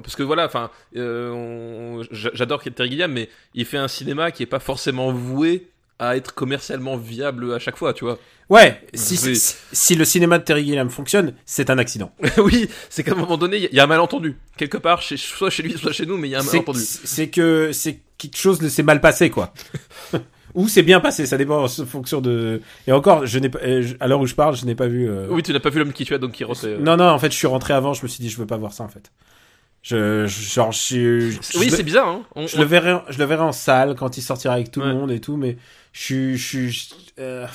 parce 0.04 0.16
que 0.18 0.24
voilà, 0.24 0.46
enfin, 0.46 0.72
euh, 0.98 1.32
on- 1.32 2.04
j'a- 2.12 2.32
j'adore 2.34 2.62
Terry 2.64 2.90
Gilliam, 2.90 3.12
mais 3.12 3.30
il 3.54 3.64
fait 3.64 3.78
un 3.78 3.88
cinéma 3.88 4.32
qui 4.32 4.44
est 4.44 4.48
pas 4.48 4.60
forcément 4.60 5.14
voué 5.14 5.68
à 6.00 6.18
être 6.18 6.34
commercialement 6.34 6.98
viable 6.98 7.54
à 7.54 7.60
chaque 7.60 7.78
fois, 7.78 7.94
tu 7.94 8.04
vois. 8.06 8.20
Ouais, 8.50 8.80
si, 8.94 9.18
si, 9.18 9.56
si 9.72 9.96
le 9.96 10.06
cinéma 10.06 10.38
de 10.38 10.44
Terry 10.44 10.64
Gilliam 10.66 10.90
fonctionne, 10.90 11.34
c'est 11.46 11.70
un 11.72 11.78
accident. 11.80 12.12
oui, 12.38 12.70
c'est 12.90 13.04
qu'à 13.04 13.14
un 13.14 13.16
moment 13.16 13.38
donné, 13.38 13.58
il 13.58 13.64
y 13.64 13.66
a- 13.66 13.70
il 13.72 13.76
y, 13.76 13.80
a 13.80 13.84
un 13.86 13.88
malentendu 13.88 14.38
quelque 14.58 14.78
part, 14.78 15.02
chez, 15.02 15.18
soit 15.18 15.50
chez 15.50 15.64
lui, 15.64 15.78
soit 15.78 15.94
chez 15.94 16.06
nous, 16.06 16.18
mais 16.18 16.28
il 16.28 16.32
y 16.32 16.36
a 16.36 16.42
un 16.42 16.44
malentendu. 16.44 16.80
c'est 16.82 17.30
que 17.30 17.72
c'est 17.72 18.02
quelque 18.18 18.38
chose 18.38 18.62
ne 18.62 18.70
s'est 18.70 18.84
mal 18.84 19.02
passé 19.02 19.30
quoi. 19.30 19.54
Ou 20.54 20.70
c'est 20.70 20.84
bien 20.84 21.02
passé, 21.02 21.26
ça 21.26 21.36
dépend 21.38 21.64
en 21.66 21.68
fonction 21.68 22.22
de. 22.22 22.62
Et 22.88 22.94
encore, 22.94 23.26
je 23.26 23.40
n'ai 23.40 23.50
pas, 23.50 23.60
euh, 23.64 23.84
à 24.00 24.08
l'heure 24.08 24.22
où 24.22 24.26
je 24.28 24.36
parle, 24.36 24.56
je 24.56 24.66
n'ai 24.66 24.76
pas 24.76 24.88
vu. 24.88 25.10
euh, 25.10 25.28
Oui, 25.30 25.44
tu 25.44 25.52
n'as 25.52 25.60
pas 25.60 25.70
vu 25.70 25.80
l'homme 25.80 25.92
qui 25.92 26.06
tue 26.06 26.14
à 26.14 26.18
Don 26.18 26.30
Quirote. 26.30 26.64
euh. 26.64 26.78
Non, 26.80 26.96
non, 26.96 27.10
en 27.10 27.20
fait, 27.20 27.30
je 27.32 27.36
suis 27.36 27.48
rentré 27.48 27.74
avant, 27.74 27.94
je 27.94 28.04
me 28.04 28.08
suis 28.08 28.22
dit, 28.22 28.30
je 28.30 28.38
veux 28.38 28.46
pas 28.46 28.56
voir 28.56 28.72
ça 28.72 28.84
en 28.86 28.88
fait. 28.88 29.12
Je, 29.88 30.26
je- 30.26 30.42
genre, 30.54 30.72
je, 30.72 31.30
je, 31.30 31.60
Oui, 31.60 31.70
je 31.70 31.76
c'est 31.76 31.84
bizarre. 31.84 32.08
Hein. 32.08 32.24
On- 32.36 32.48
je 32.48 32.58
on- 32.58 32.62
le 32.62 32.66
verrai, 32.66 32.96
je 33.10 33.20
le 33.20 33.26
verrai 33.26 33.44
en 33.44 33.52
salle 33.52 33.94
quand 33.96 34.18
il 34.18 34.22
sortira 34.24 34.56
avec 34.56 34.72
tout 34.72 34.80
Ouais. 34.80 34.88
le 34.88 34.94
monde 34.96 35.12
et 35.12 35.20
tout, 35.22 35.38
mais 35.38 35.58
je 35.94 36.02
suis, 36.02 36.38
je 36.40 36.94
euh, 37.20 37.46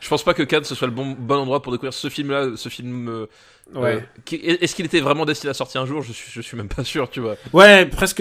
Je 0.00 0.08
pense 0.08 0.24
pas 0.24 0.34
que 0.34 0.42
Cannes 0.42 0.64
ce 0.64 0.74
soit 0.74 0.88
le 0.88 0.92
bon, 0.92 1.16
bon 1.18 1.36
endroit 1.36 1.62
pour 1.62 1.70
découvrir 1.72 1.92
ce 1.94 2.08
film-là, 2.08 2.48
ce 2.56 2.68
film. 2.68 3.08
euh, 3.08 3.26
ouais. 3.74 3.94
euh, 3.96 4.00
qui- 4.24 4.34
Est-ce 4.36 4.74
qu'il 4.74 4.84
était 4.84 4.98
vraiment 5.00 5.24
destiné 5.24 5.50
à 5.52 5.54
sortir 5.54 5.80
un 5.80 5.86
jour? 5.86 6.02
Je 6.02 6.12
suis, 6.12 6.30
je 6.32 6.40
suis 6.40 6.56
même 6.56 6.68
pas 6.68 6.82
sûr, 6.84 7.08
tu 7.08 7.20
vois. 7.20 7.36
Ouais, 7.52 7.86
presque. 7.86 8.20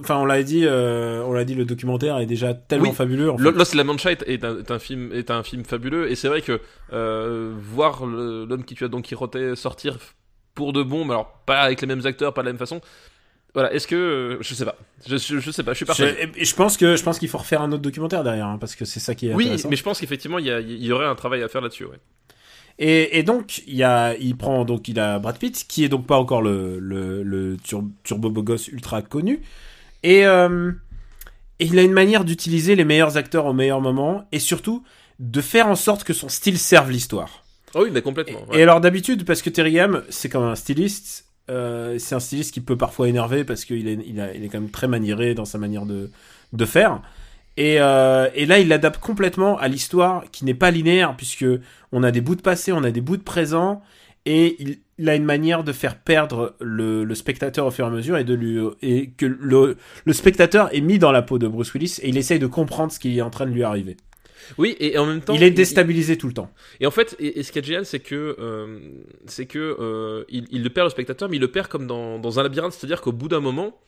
Enfin, 0.00 0.16
on 0.16 0.24
l'a 0.24 0.42
dit, 0.42 0.64
euh, 0.64 1.22
on 1.26 1.32
l'a 1.34 1.44
dit, 1.44 1.54
le 1.54 1.64
documentaire 1.66 2.18
est 2.18 2.26
déjà 2.26 2.54
tellement 2.54 2.88
Oui. 2.90 2.94
fabuleux. 2.94 3.30
En 3.30 3.36
fait. 3.36 3.44
Lo- 3.44 3.50
Lost 3.50 3.72
Child 3.98 4.24
est 4.26 4.42
un, 4.42 4.58
est 4.58 4.70
un 4.70 4.78
film, 4.78 5.12
est 5.12 5.30
un 5.30 5.42
film 5.42 5.64
fabuleux, 5.64 6.10
et 6.10 6.14
c'est 6.16 6.28
vrai 6.28 6.40
que 6.40 6.60
euh, 6.94 7.52
voir 7.56 8.06
l'homme 8.06 8.64
qui 8.64 8.74
tue 8.74 8.84
à 8.84 8.88
Don 8.88 9.02
Quirote 9.02 9.54
sortir 9.54 9.98
pour 10.54 10.72
de 10.72 10.82
bon, 10.82 11.04
mais 11.04 11.12
alors 11.12 11.40
pas 11.46 11.60
avec 11.60 11.80
les 11.80 11.86
mêmes 11.86 12.04
acteurs, 12.06 12.34
pas 12.34 12.42
de 12.42 12.46
la 12.46 12.52
même 12.52 12.58
façon. 12.58 12.80
Voilà, 13.54 13.72
est-ce 13.74 13.86
que 13.86 13.94
euh, 13.94 14.38
je 14.40 14.54
sais 14.54 14.64
pas, 14.64 14.76
je, 15.06 15.16
je, 15.18 15.38
je 15.38 15.50
sais 15.50 15.62
pas, 15.62 15.72
je 15.72 15.76
suis 15.76 15.84
Je, 15.84 15.88
partagé. 15.88 16.30
et 16.36 16.44
je 16.44 16.54
pense 16.54 16.78
que 16.78 16.96
je 16.96 17.02
pense 17.02 17.18
qu'il 17.18 17.28
faut 17.28 17.36
refaire 17.38 17.60
un 17.60 17.70
autre 17.72 17.82
documentaire 17.82 18.24
derrière, 18.24 18.46
hein, 18.46 18.56
parce 18.58 18.74
que 18.74 18.84
c'est 18.86 19.00
ça 19.00 19.14
qui 19.14 19.28
est 19.28 19.34
Oui, 19.34 19.50
mais 19.68 19.76
je 19.76 19.82
pense 19.82 20.00
qu'effectivement 20.00 20.38
il 20.38 20.46
y, 20.46 20.86
y 20.86 20.92
aurait 20.92 21.06
un 21.06 21.14
travail 21.14 21.42
à 21.42 21.48
faire 21.48 21.60
là-dessus. 21.60 21.84
Ouais. 21.84 21.98
Et, 22.78 23.18
et 23.18 23.22
donc 23.22 23.62
il 23.66 23.74
y 23.74 23.82
a, 23.82 24.14
il 24.16 24.36
prend 24.38 24.64
donc 24.64 24.88
il 24.88 24.98
a 24.98 25.18
Brad 25.18 25.36
Pitt 25.38 25.66
qui 25.68 25.84
est 25.84 25.90
donc 25.90 26.06
pas 26.06 26.16
encore 26.16 26.40
le 26.40 26.78
le, 26.78 27.22
le 27.22 27.58
tur- 27.58 27.84
turbo 28.04 28.32
ultra 28.72 29.02
connu 29.02 29.42
et, 30.02 30.24
euh, 30.24 30.72
et 31.58 31.66
il 31.66 31.78
a 31.78 31.82
une 31.82 31.92
manière 31.92 32.24
d'utiliser 32.24 32.74
les 32.74 32.84
meilleurs 32.86 33.18
acteurs 33.18 33.44
au 33.44 33.52
meilleur 33.52 33.82
moment 33.82 34.26
et 34.32 34.38
surtout 34.38 34.82
de 35.18 35.40
faire 35.42 35.68
en 35.68 35.76
sorte 35.76 36.04
que 36.04 36.14
son 36.14 36.30
style 36.30 36.58
serve 36.58 36.90
l'histoire. 36.90 37.41
Ah 37.74 37.80
oui, 37.82 37.90
mais 37.92 38.02
complètement. 38.02 38.46
Et, 38.52 38.58
et 38.58 38.62
alors 38.62 38.80
d'habitude, 38.80 39.24
parce 39.24 39.42
que 39.42 39.50
Terry 39.50 39.78
c'est 40.10 40.28
comme 40.28 40.44
un 40.44 40.54
styliste, 40.54 41.26
euh, 41.50 41.98
c'est 41.98 42.14
un 42.14 42.20
styliste 42.20 42.52
qui 42.54 42.60
peut 42.60 42.76
parfois 42.76 43.08
énerver 43.08 43.44
parce 43.44 43.64
qu'il 43.64 43.88
est, 43.88 43.98
il, 44.06 44.20
a- 44.20 44.34
il 44.34 44.44
est 44.44 44.48
quand 44.48 44.60
même 44.60 44.70
très 44.70 44.88
maniéré 44.88 45.34
dans 45.34 45.44
sa 45.44 45.58
manière 45.58 45.86
de, 45.86 46.10
de 46.52 46.64
faire. 46.64 47.00
Et, 47.56 47.76
euh, 47.80 48.28
et 48.34 48.46
là, 48.46 48.58
il 48.58 48.68
l'adapte 48.68 49.00
complètement 49.00 49.58
à 49.58 49.68
l'histoire 49.68 50.24
qui 50.32 50.44
n'est 50.44 50.54
pas 50.54 50.70
linéaire 50.70 51.14
puisque 51.16 51.44
on 51.92 52.02
a 52.02 52.10
des 52.10 52.20
bouts 52.22 52.34
de 52.36 52.40
passé, 52.42 52.72
on 52.72 52.82
a 52.84 52.90
des 52.90 53.00
bouts 53.02 53.18
de 53.18 53.22
présent 53.22 53.82
et 54.24 54.56
il, 54.62 54.78
il 54.98 55.08
a 55.08 55.14
une 55.16 55.24
manière 55.24 55.64
de 55.64 55.72
faire 55.72 55.98
perdre 55.98 56.54
le, 56.60 57.04
le 57.04 57.14
spectateur 57.14 57.66
au 57.66 57.70
fur 57.70 57.84
et 57.84 57.88
à 57.88 57.90
mesure 57.90 58.16
et 58.16 58.24
de 58.24 58.34
lui 58.34 58.58
et 58.82 59.10
que 59.10 59.26
le, 59.26 59.76
le 60.04 60.12
spectateur 60.12 60.74
est 60.74 60.80
mis 60.80 60.98
dans 60.98 61.12
la 61.12 61.22
peau 61.22 61.38
de 61.38 61.46
Bruce 61.48 61.72
Willis 61.74 61.98
et 62.02 62.08
il 62.08 62.16
essaye 62.16 62.38
de 62.38 62.46
comprendre 62.46 62.92
ce 62.92 62.98
qui 62.98 63.18
est 63.18 63.22
en 63.22 63.30
train 63.30 63.46
de 63.46 63.50
lui 63.52 63.64
arriver. 63.64 63.96
Oui, 64.58 64.76
et 64.80 64.98
en 64.98 65.06
même 65.06 65.20
temps. 65.20 65.34
il 65.34 65.42
est 65.42 65.50
déstabilisé 65.50 66.16
tout 66.16 66.26
le 66.26 66.34
temps. 66.34 66.50
Et 66.80 66.86
en 66.86 66.90
fait, 66.90 67.16
et, 67.18 67.38
et 67.38 67.42
ce 67.42 67.52
qui 67.52 67.58
est 67.58 67.64
génial, 67.64 67.86
c'est 67.86 68.00
que, 68.00 68.36
euh, 68.38 68.78
c'est 69.26 69.46
que 69.46 69.76
euh, 69.78 70.24
il, 70.28 70.46
il 70.50 70.62
le 70.62 70.70
perd 70.70 70.86
le 70.86 70.90
spectateur, 70.90 71.28
mais 71.28 71.36
il 71.36 71.40
le 71.40 71.50
perd 71.50 71.68
comme 71.68 71.86
dans, 71.86 72.18
dans 72.18 72.38
un 72.38 72.42
labyrinthe, 72.42 72.72
c'est-à-dire 72.72 73.00
qu'au 73.00 73.12
bout 73.12 73.28
d'un 73.28 73.40
moment, 73.40 73.78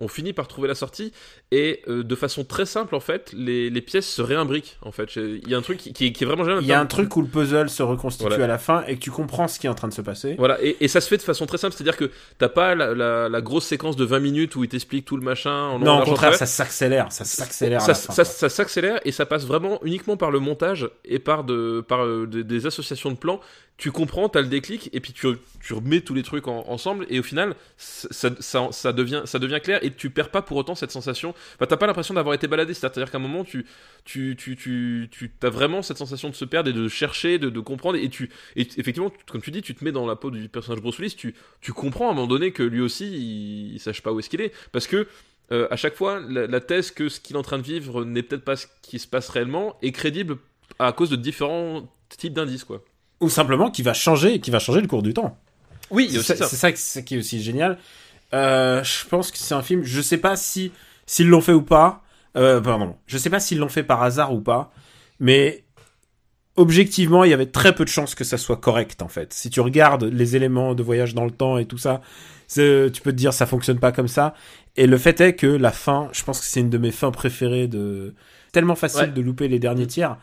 on 0.00 0.08
finit 0.08 0.32
par 0.32 0.48
trouver 0.48 0.66
la 0.68 0.74
sortie 0.74 1.12
et 1.52 1.82
euh, 1.88 2.02
de 2.02 2.14
façon 2.14 2.44
très 2.44 2.66
simple, 2.66 2.94
en 2.94 3.00
fait, 3.00 3.32
les, 3.36 3.70
les 3.70 3.80
pièces 3.80 4.08
se 4.08 4.22
réimbriquent. 4.22 4.78
En 4.82 4.92
fait, 4.92 5.14
il 5.16 5.48
y 5.48 5.54
a 5.54 5.58
un 5.58 5.62
truc 5.62 5.78
qui, 5.78 5.92
qui 5.92 6.06
est, 6.06 6.12
qui 6.12 6.24
est 6.24 6.26
vraiment 6.26 6.44
génial. 6.44 6.62
Il 6.62 6.66
y 6.66 6.72
a 6.72 6.80
un 6.80 6.86
truc 6.86 7.14
où 7.16 7.22
le 7.22 7.28
puzzle 7.28 7.68
se 7.70 7.82
reconstitue 7.82 8.28
Voilà. 8.28 8.44
à 8.44 8.48
la 8.48 8.58
fin 8.58 8.82
et 8.86 8.96
que 8.96 9.00
tu 9.00 9.10
comprends 9.10 9.46
ce 9.48 9.58
qui 9.58 9.66
est 9.66 9.70
en 9.70 9.74
train 9.74 9.88
de 9.88 9.92
se 9.92 10.02
passer. 10.02 10.34
Voilà, 10.38 10.62
et, 10.62 10.76
et 10.80 10.88
ça 10.88 11.00
se 11.00 11.08
fait 11.08 11.16
de 11.18 11.22
façon 11.22 11.46
très 11.46 11.58
simple, 11.58 11.74
c'est-à-dire 11.74 11.96
que 11.96 12.10
t'as 12.38 12.48
pas 12.48 12.74
la, 12.74 12.94
la, 12.94 13.28
la 13.28 13.40
grosse 13.40 13.66
séquence 13.66 13.96
de 13.96 14.04
20 14.04 14.20
minutes 14.20 14.56
où 14.56 14.64
il 14.64 14.68
t'explique 14.68 15.04
tout 15.04 15.16
le 15.16 15.22
machin. 15.22 15.50
En 15.68 15.78
Non, 15.78 16.00
au 16.00 16.04
contraire, 16.04 16.34
ça 16.34 16.46
s'accélère, 16.46 17.12
ça 17.12 17.24
s'accélère. 17.24 17.82
à 17.88 17.94
ça, 17.94 18.24
s'accélère 18.48 19.00
et 19.04 19.12
ça 19.12 19.26
passe 19.26 19.44
vraiment 19.44 19.80
uniquement 19.84 20.16
par 20.16 20.30
le 20.30 20.38
montage 20.40 20.88
et 21.04 21.18
par, 21.18 21.44
de, 21.44 21.84
par 21.86 22.04
euh, 22.04 22.26
des, 22.26 22.44
des 22.44 22.66
associations 22.66 23.10
de 23.10 23.16
plans. 23.16 23.40
Tu 23.76 23.90
comprends, 23.92 24.28
t'as 24.28 24.42
le 24.42 24.46
déclic 24.48 24.90
et 24.92 25.00
puis 25.00 25.14
tu, 25.14 25.26
tu 25.62 25.72
remets 25.72 26.02
tous 26.02 26.12
les 26.12 26.22
trucs 26.22 26.48
en- 26.48 26.64
ensemble 26.68 27.06
et 27.08 27.18
au 27.18 27.22
final 27.22 27.54
ça, 27.78 28.28
ça, 28.38 28.68
ça 28.72 28.92
devient, 28.92 29.22
ça 29.24 29.38
devient 29.38 29.58
clair 29.62 29.78
et 29.82 29.89
tu 29.96 30.10
perds 30.10 30.30
pas 30.30 30.42
pour 30.42 30.56
autant 30.56 30.74
cette 30.74 30.90
sensation. 30.90 31.30
Enfin, 31.56 31.66
t'as 31.66 31.76
pas 31.76 31.86
l'impression 31.86 32.14
d'avoir 32.14 32.34
été 32.34 32.46
baladé, 32.46 32.74
c'est-à-dire 32.74 33.10
qu'à 33.10 33.18
un 33.18 33.20
moment 33.20 33.44
tu, 33.44 33.66
tu, 34.04 34.36
tu, 34.36 34.56
tu, 34.56 35.08
tu 35.10 35.30
as 35.42 35.50
vraiment 35.50 35.82
cette 35.82 35.98
sensation 35.98 36.28
de 36.28 36.34
se 36.34 36.44
perdre 36.44 36.70
et 36.70 36.72
de 36.72 36.88
chercher, 36.88 37.38
de, 37.38 37.50
de 37.50 37.60
comprendre 37.60 37.98
et 37.98 38.08
tu, 38.08 38.30
et 38.56 38.62
effectivement, 38.62 39.12
comme 39.30 39.42
tu 39.42 39.50
dis, 39.50 39.62
tu 39.62 39.74
te 39.74 39.84
mets 39.84 39.92
dans 39.92 40.06
la 40.06 40.16
peau 40.16 40.30
du 40.30 40.48
personnage 40.48 40.80
Bruce 40.82 40.98
Willis, 40.98 41.14
tu, 41.16 41.34
tu 41.60 41.72
comprends 41.72 42.08
à 42.08 42.12
un 42.12 42.14
moment 42.14 42.26
donné 42.26 42.52
que 42.52 42.62
lui 42.62 42.80
aussi 42.80 43.06
il, 43.06 43.74
il 43.74 43.80
sache 43.80 44.02
pas 44.02 44.12
où 44.12 44.18
est-ce 44.18 44.30
qu'il 44.30 44.40
est 44.40 44.52
parce 44.72 44.86
que 44.86 45.06
euh, 45.52 45.66
à 45.70 45.76
chaque 45.76 45.96
fois, 45.96 46.20
la, 46.20 46.46
la 46.46 46.60
thèse 46.60 46.92
que 46.92 47.08
ce 47.08 47.18
qu'il 47.18 47.34
est 47.34 47.38
en 47.38 47.42
train 47.42 47.58
de 47.58 47.64
vivre 47.64 48.04
n'est 48.04 48.22
peut-être 48.22 48.44
pas 48.44 48.54
ce 48.56 48.66
qui 48.82 49.00
se 49.00 49.08
passe 49.08 49.28
réellement 49.28 49.76
est 49.82 49.90
crédible 49.90 50.36
à 50.78 50.92
cause 50.92 51.10
de 51.10 51.16
différents 51.16 51.88
types 52.08 52.34
d'indices, 52.34 52.62
quoi. 52.64 52.84
Ou 53.20 53.28
simplement 53.28 53.70
qui 53.70 53.82
va 53.82 53.92
changer, 53.92 54.38
qui 54.40 54.50
va 54.52 54.60
changer 54.60 54.80
le 54.80 54.86
cours 54.86 55.02
du 55.02 55.12
temps. 55.12 55.36
Oui, 55.90 56.08
C'est 56.22 56.36
ça. 56.36 56.46
ça 56.48 57.02
qui 57.02 57.16
est 57.16 57.18
aussi 57.18 57.42
génial. 57.42 57.78
Euh, 58.34 58.82
je 58.84 59.06
pense 59.06 59.30
que 59.30 59.38
c'est 59.38 59.54
un 59.54 59.62
film. 59.62 59.82
Je 59.84 60.00
sais 60.00 60.18
pas 60.18 60.36
si 60.36 60.72
s'ils 61.06 61.28
l'ont 61.28 61.40
fait 61.40 61.52
ou 61.52 61.62
pas. 61.62 62.02
Euh, 62.36 62.60
pardon. 62.60 62.96
Je 63.06 63.18
sais 63.18 63.30
pas 63.30 63.40
s'ils 63.40 63.58
l'ont 63.58 63.68
fait 63.68 63.82
par 63.82 64.02
hasard 64.02 64.32
ou 64.32 64.40
pas. 64.40 64.72
Mais 65.18 65.64
objectivement, 66.56 67.24
il 67.24 67.30
y 67.30 67.34
avait 67.34 67.46
très 67.46 67.74
peu 67.74 67.84
de 67.84 67.88
chances 67.88 68.14
que 68.14 68.24
ça 68.24 68.38
soit 68.38 68.56
correct 68.56 69.02
en 69.02 69.08
fait. 69.08 69.32
Si 69.32 69.50
tu 69.50 69.60
regardes 69.60 70.04
les 70.04 70.36
éléments 70.36 70.74
de 70.74 70.82
voyage 70.82 71.14
dans 71.14 71.24
le 71.24 71.30
temps 71.30 71.58
et 71.58 71.66
tout 71.66 71.78
ça, 71.78 72.00
tu 72.48 72.90
peux 73.02 73.10
te 73.12 73.16
dire 73.16 73.32
ça 73.32 73.46
fonctionne 73.46 73.78
pas 73.78 73.92
comme 73.92 74.08
ça. 74.08 74.34
Et 74.76 74.86
le 74.86 74.98
fait 74.98 75.20
est 75.20 75.34
que 75.34 75.46
la 75.46 75.72
fin, 75.72 76.08
je 76.12 76.22
pense 76.22 76.40
que 76.40 76.46
c'est 76.46 76.60
une 76.60 76.70
de 76.70 76.78
mes 76.78 76.90
fins 76.92 77.10
préférées 77.10 77.66
de 77.68 78.14
tellement 78.52 78.74
facile 78.76 79.00
Ouais. 79.02 79.08
de 79.08 79.20
louper 79.20 79.48
les 79.48 79.58
derniers 79.58 79.86
tiers. 79.86 80.16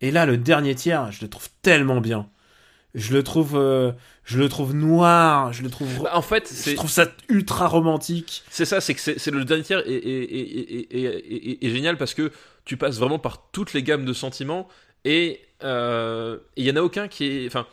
Et 0.00 0.10
là, 0.10 0.26
le 0.26 0.36
dernier 0.36 0.74
tiers, 0.74 1.10
je 1.12 1.20
le 1.22 1.28
trouve 1.28 1.48
tellement 1.62 2.00
bien. 2.00 2.26
Je 2.94 3.12
le 3.14 3.22
trouve, 3.22 3.52
euh, 3.56 3.92
je 4.24 4.38
le 4.38 4.48
trouve 4.48 4.74
noir. 4.74 5.52
Je 5.52 5.62
le 5.62 5.70
trouve, 5.70 6.02
Bah, 6.02 6.10
en 6.14 6.22
fait, 6.22 6.52
je 6.64 6.74
trouve 6.74 6.90
ça 6.90 7.06
ultra 7.28 7.66
romantique. 7.66 8.44
c'est 8.50 8.64
ça, 8.64 8.80
c'est 8.80 8.94
que 8.94 9.00
c'est 9.00 9.30
le 9.30 9.44
dernier 9.44 9.64
tiers 9.64 9.82
est, 9.86 11.68
génial 11.68 11.96
parce 11.96 12.14
que 12.14 12.30
tu 12.64 12.76
passes 12.76 12.98
vraiment 12.98 13.18
par 13.18 13.50
toutes 13.50 13.72
les 13.72 13.82
gammes 13.82 14.04
de 14.04 14.12
sentiments 14.12 14.68
et 15.04 15.40
euh, 15.64 16.38
il 16.56 16.64
y 16.64 16.70
en 16.70 16.76
a 16.76 16.82
aucun 16.82 17.08
qui 17.08 17.24
est, 17.26 17.46
enfin. 17.46 17.66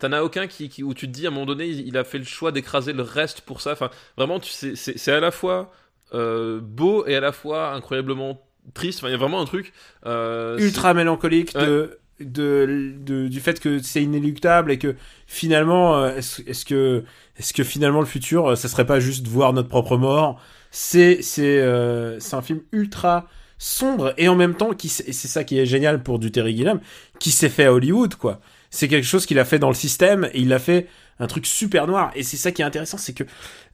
T'en 0.00 0.10
as 0.10 0.22
aucun 0.24 0.48
qui, 0.48 0.68
qui- 0.68 0.82
où 0.82 0.92
tu 0.92 1.06
te 1.06 1.12
dis 1.12 1.24
à 1.24 1.28
un 1.28 1.32
moment 1.32 1.46
donné 1.46 1.68
il, 1.68 1.96
a 1.96 2.02
fait 2.02 2.18
le 2.18 2.24
choix 2.24 2.50
d'écraser 2.50 2.92
le 2.92 3.04
reste 3.04 3.42
pour 3.42 3.60
ça. 3.60 3.72
Enfin, 3.72 3.90
vraiment, 4.16 4.40
tu 4.40 4.50
sais, 4.50 4.74
c'est 4.74 4.98
c'est 4.98 5.12
à 5.12 5.20
la 5.20 5.30
fois 5.30 5.72
euh, 6.12 6.58
beau 6.60 7.06
et 7.06 7.14
à 7.14 7.20
la 7.20 7.30
fois 7.30 7.72
incroyablement 7.72 8.44
triste. 8.74 8.98
Enfin, 8.98 9.08
il 9.08 9.12
y 9.12 9.14
a 9.14 9.18
vraiment 9.18 9.40
un 9.40 9.44
truc 9.44 9.72
euh, 10.04 10.58
ultra 10.58 10.94
mélancolique 10.94 11.54
de, 11.54 12.00
de, 12.20 12.94
de- 12.98 13.28
du 13.28 13.40
fait 13.40 13.60
que 13.60 13.80
c'est 13.80 14.02
inéluctable 14.02 14.70
et 14.72 14.78
que 14.78 14.94
finalement, 15.26 15.96
euh, 15.96 16.16
est-ce 16.16 16.64
que, 16.64 17.04
est-ce 17.38 17.52
que 17.52 17.64
finalement 17.64 18.00
le 18.00 18.06
futur, 18.06 18.50
euh, 18.50 18.56
ça 18.56 18.68
serait 18.68 18.86
pas 18.86 19.00
juste 19.00 19.26
voir 19.26 19.52
notre 19.52 19.68
propre 19.68 19.96
mort? 19.96 20.40
C'est, 20.70 21.22
c'est, 21.22 21.58
euh, 21.60 22.18
c'est 22.20 22.34
un 22.36 22.42
film 22.42 22.60
ultra 22.72 23.28
sombre 23.58 24.12
et 24.18 24.28
en 24.28 24.34
même 24.36 24.54
temps 24.54 24.74
qui, 24.74 24.88
c'est 24.88 25.12
ça 25.12 25.44
qui 25.44 25.58
est 25.58 25.66
génial 25.66 26.02
pour 26.02 26.18
du 26.18 26.30
Terry 26.32 26.56
Gilliam, 26.56 26.80
qui 27.20 27.30
s'est 27.30 27.48
fait 27.48 27.64
à 27.64 27.72
Hollywood, 27.72 28.14
quoi. 28.16 28.40
C'est 28.70 28.88
quelque 28.88 29.06
chose 29.06 29.24
qu'il 29.26 29.38
a 29.38 29.44
fait 29.44 29.60
dans 29.60 29.68
le 29.68 29.74
système 29.74 30.28
et 30.32 30.40
il 30.40 30.52
a 30.52 30.58
fait 30.58 30.88
un 31.20 31.28
truc 31.28 31.46
super 31.46 31.86
noir. 31.86 32.10
Et 32.16 32.24
c'est 32.24 32.36
ça 32.36 32.50
qui 32.50 32.62
est 32.62 32.64
intéressant, 32.64 32.98
c'est 32.98 33.12
que 33.12 33.22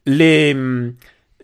les, 0.05 0.55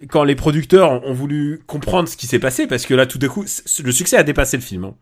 quand 0.09 0.23
les 0.23 0.35
producteurs 0.35 1.03
ont 1.05 1.13
voulu 1.13 1.61
comprendre 1.65 2.07
ce 2.07 2.17
qui 2.17 2.27
s'est 2.27 2.39
passé, 2.39 2.67
parce 2.67 2.85
que 2.85 2.93
là, 2.93 3.05
tout 3.07 3.17
d'un 3.17 3.27
coup, 3.27 3.43
le 3.83 3.91
succès 3.91 4.17
a 4.17 4.23
dépassé 4.23 4.57
le 4.57 4.63
film. 4.63 4.83
hein. 4.85 4.95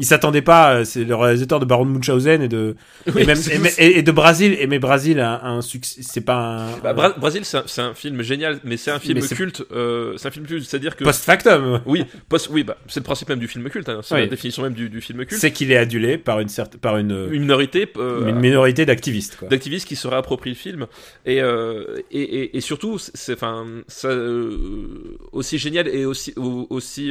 Ils 0.00 0.06
s'attendaient 0.06 0.42
pas, 0.42 0.74
euh, 0.76 0.84
c'est 0.84 1.02
le 1.02 1.14
réalisateur 1.16 1.58
de 1.58 1.64
Baron 1.64 1.84
de 1.84 1.90
Munchausen 1.90 2.40
et 2.40 2.46
de, 2.48 2.76
Oui, 3.12 3.22
et 3.22 3.26
même, 3.26 3.34
c'est- 3.34 3.56
et, 3.56 3.58
mais- 3.58 3.72
et- 3.78 3.98
et 3.98 4.02
de 4.02 4.12
Brésil, 4.12 4.56
et 4.60 4.68
mais 4.68 4.78
Brésil 4.78 5.18
a 5.18 5.44
un, 5.44 5.60
succès, 5.60 6.02
c'est 6.04 6.20
pas 6.20 6.36
un, 6.36 6.78
Bah, 6.78 6.92
Bra- 6.92 7.10
Brésil, 7.18 7.42
c'est 7.44 7.80
un, 7.80 7.94
film 7.94 8.22
génial, 8.22 8.60
mais 8.62 8.76
c'est 8.76 8.92
un 8.92 9.00
film 9.00 9.20
culte. 9.20 9.64
euh, 9.72 10.14
c'est 10.16 10.28
un 10.28 10.30
film 10.30 10.46
culte, 10.46 10.64
c'est-à-dire 10.64 10.94
que 10.94 11.02
post-factum. 11.02 11.80
oui, 11.84 12.04
post- 12.28 12.48
oui, 12.52 12.62
bah, 12.62 12.76
c'est 12.86 13.00
le 13.00 13.04
principe 13.04 13.28
même 13.28 13.40
du 13.40 13.48
film 13.48 13.68
culte. 13.70 13.88
hein, 13.88 13.98
c'est 14.04 14.14
Oui. 14.14 14.20
la 14.20 14.26
définition 14.28 14.62
même 14.62 14.72
du, 14.74 14.88
du 14.88 15.00
film 15.00 15.18
culte. 15.26 15.40
C'est 15.40 15.50
qu'il 15.50 15.72
est 15.72 15.76
adulé 15.76 16.16
par 16.16 16.38
une 16.38 16.48
certaine, 16.48 16.78
par 16.80 16.96
une, 16.96 17.26
Une 17.32 17.40
minorité 17.40 17.90
euh, 17.96 18.28
une 18.28 18.38
minorité 18.38 18.86
d'activistes, 18.86 19.36
quoi. 19.38 19.48
d'activistes 19.48 19.88
qui 19.88 19.96
se 19.96 20.06
réapproprient 20.06 20.50
le 20.50 20.56
film 20.56 20.86
et 21.26 21.42
euh, 21.42 21.98
et, 22.12 22.22
et, 22.22 22.56
et 22.56 22.60
surtout 22.60 22.98
c'est 22.98 23.32
enfin 23.34 23.66
ça 23.88 24.08
euh, 24.08 25.18
aussi 25.32 25.58
génial 25.58 25.88
et 25.88 26.04
aussi 26.04 26.32
au- 26.36 26.66
aussi 26.70 27.10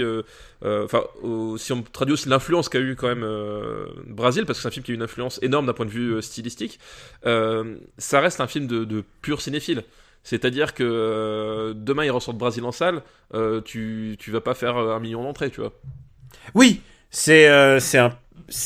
enfin 0.63 1.03
au- 1.21 1.57
si 1.57 1.71
on 1.73 1.81
traduit 1.83 2.13
aussi 2.13 2.29
l'influence 2.29 2.69
qu'a 2.69 2.79
eu 2.79 2.95
quand 2.95 3.07
même 3.07 3.23
euh, 3.23 3.85
Brésil 4.07 4.45
parce 4.45 4.59
que 4.59 4.63
c'est 4.63 4.67
un 4.67 4.71
film 4.71 4.83
qui 4.83 4.91
a 4.91 4.93
eu 4.93 4.97
une 4.97 5.03
influence 5.03 5.39
énorme 5.43 5.65
d'un 5.67 5.73
point 5.73 5.85
de 5.85 5.91
vue 5.91 6.13
euh, 6.13 6.21
stylistique 6.21 6.79
euh, 7.25 7.75
ça 7.97 8.19
reste 8.19 8.41
un 8.41 8.47
film 8.47 8.67
de, 8.67 9.03
pur 9.21 9.41
cinéphile 9.41 9.83
c'est-à-dire 10.23 10.73
que 10.73 10.83
euh, 10.83 11.73
demain 11.75 12.05
il 12.05 12.11
ressort 12.11 12.33
de 12.33 12.39
Brésil 12.39 12.63
en 12.65 12.71
salle 12.71 13.03
euh, 13.33 13.61
tu 13.61 14.15
tu 14.19 14.31
vas 14.31 14.41
pas 14.41 14.55
faire 14.55 14.77
euh, 14.77 14.95
un 14.95 14.99
million 14.99 15.23
d'entrées 15.23 15.51
tu 15.51 15.61
vois 15.61 15.73
Oui, 16.53 16.81
c'est 17.09 17.47
euh, 17.49 17.79
un 17.95 18.11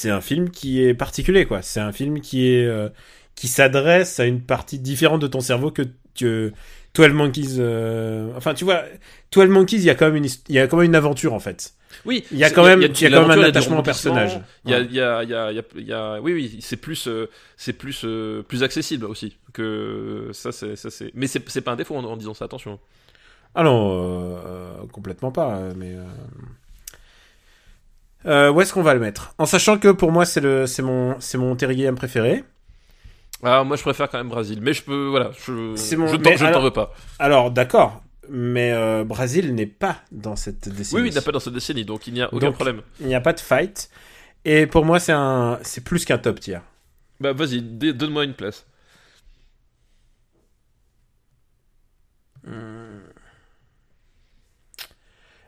un 0.06 0.22
film 0.22 0.50
qui 0.52 0.84
est 0.84 0.94
particulier 0.94 1.46
quoi. 1.46 1.62
C'est 1.62 1.80
un 1.80 1.92
film 1.92 2.22
qui 2.22 2.48
est 2.50 2.66
euh, 2.66 2.90
qui 3.36 3.48
s'adresse 3.48 4.20
à 4.20 4.26
une 4.26 4.42
partie 4.42 4.80
différente 4.80 5.22
de 5.22 5.28
ton 5.28 5.40
cerveau 5.42 5.72
que 5.72 5.84
que 6.16 6.52
12 6.94 7.14
Monkeys. 7.14 7.56
euh, 7.60 8.32
Enfin, 8.36 8.54
tu 8.54 8.64
vois, 8.66 8.84
12 9.32 9.50
Monkeys, 9.50 9.78
il 9.78 9.84
y 9.84 9.90
a 9.90 9.96
quand 9.96 10.06
même 10.08 10.18
une 10.18 10.30
il 10.50 10.56
y 10.56 10.60
a 10.60 10.68
quand 10.68 10.78
même 10.78 10.86
une 10.88 10.96
aventure 10.96 11.34
en 11.34 11.40
fait. 11.40 11.74
Oui, 12.06 12.24
Il 12.32 12.38
y 12.40 12.44
a 12.44 12.50
quand 12.50 12.64
même- 12.64 12.82
il 12.82 12.84
y 13.02 13.06
a 13.06 13.10
quand 13.10 13.28
même 13.28 13.28
l'aventure, 13.30 13.44
un 13.46 13.50
attachement 13.50 13.80
au 13.80 13.84
personnage. 13.84 14.40
Il 14.66 14.72
y 14.72 14.74
a, 14.74 14.80
il 14.82 14.94
y 14.94 15.00
a, 15.02 15.24
il 15.76 15.88
y 15.88 15.94
a, 15.94 16.20
oui, 16.22 16.34
oui, 16.34 16.58
c'est 16.62 16.78
plus, 16.78 17.08
euh, 17.08 17.30
c'est 17.58 17.74
plus, 17.74 18.02
euh, 18.06 18.42
plus 18.44 18.64
accessible 18.64 19.06
aussi 19.06 19.38
que 19.54 20.30
ça, 20.34 20.52
c'est, 20.52 20.76
ça, 20.76 20.90
c'est. 20.90 21.12
Mais 21.14 21.28
c'est, 21.28 21.48
c'est 21.50 21.62
pas 21.62 21.72
un 21.72 21.76
défaut 21.76 21.96
en, 21.96 22.04
en 22.04 22.18
disant 22.18 22.34
ça. 22.34 22.46
Attention. 22.46 22.80
Ah 23.54 23.64
non, 23.64 24.40
euh, 24.46 24.74
complètement 24.92 25.32
pas. 25.32 25.60
Mais 25.76 25.94
euh... 25.94 26.04
euh, 28.26 28.52
où 28.52 28.62
est-ce 28.62 28.74
qu'on 28.74 28.84
va 28.84 28.94
le 28.94 29.00
mettre? 29.00 29.34
En 29.38 29.46
sachant 29.46 29.78
que 29.78 29.90
pour 29.90 30.12
moi 30.12 30.26
c'est 30.26 30.42
le 30.42 30.68
c'est 30.68 30.84
mon 30.84 31.20
c'est 31.20 31.38
mon 31.38 31.56
Terry 31.56 31.76
Gilliam 31.76 31.96
préféré. 31.96 32.44
Ah, 33.44 33.64
moi, 33.64 33.76
je 33.76 33.82
préfère 33.82 34.08
quand 34.08 34.20
même 34.20 34.30
Brésil, 34.30 34.60
mais 34.62 34.72
je 34.72 34.84
peux, 34.84 35.08
voilà, 35.08 35.32
je, 35.48 35.76
C'est 35.76 35.96
mon- 35.98 36.06
je, 36.06 36.16
t'en- 36.52 36.62
veux 36.62 36.70
pas. 36.70 36.94
Alors 37.18 37.50
d'accord, 37.50 38.04
mais 38.30 38.72
euh, 38.72 39.04
Brésil 39.04 39.54
n'est 39.56 39.66
pas 39.66 40.02
dans 40.12 40.36
cette 40.36 40.70
décennie. 40.70 40.96
Oui, 41.02 41.02
oui, 41.04 41.10
il 41.10 41.16
n'a 41.16 41.22
pas 41.22 41.32
dans 41.32 41.40
cette 41.40 41.54
décennie, 41.54 41.86
donc 41.86 42.08
il 42.08 42.14
n'y 42.14 42.22
a 42.22 42.34
aucun 42.34 42.48
Donc- 42.48 42.56
problème. 42.56 42.82
Il 43.00 43.08
n'y 43.08 43.16
a 43.16 43.22
pas 43.22 43.34
de 43.34 43.40
fight. 43.40 43.90
Et 44.46 44.66
pour 44.68 44.86
moi, 44.86 45.00
c'est 45.00 45.12
un, 45.12 45.60
c'est 45.64 45.84
plus 45.84 46.06
qu'un 46.06 46.18
top 46.18 46.40
tier. 46.40 46.60
Bah, 47.20 47.34
vas-y, 47.34 47.62
donne-moi 47.62 48.24
une 48.24 48.34
place. 48.34 48.66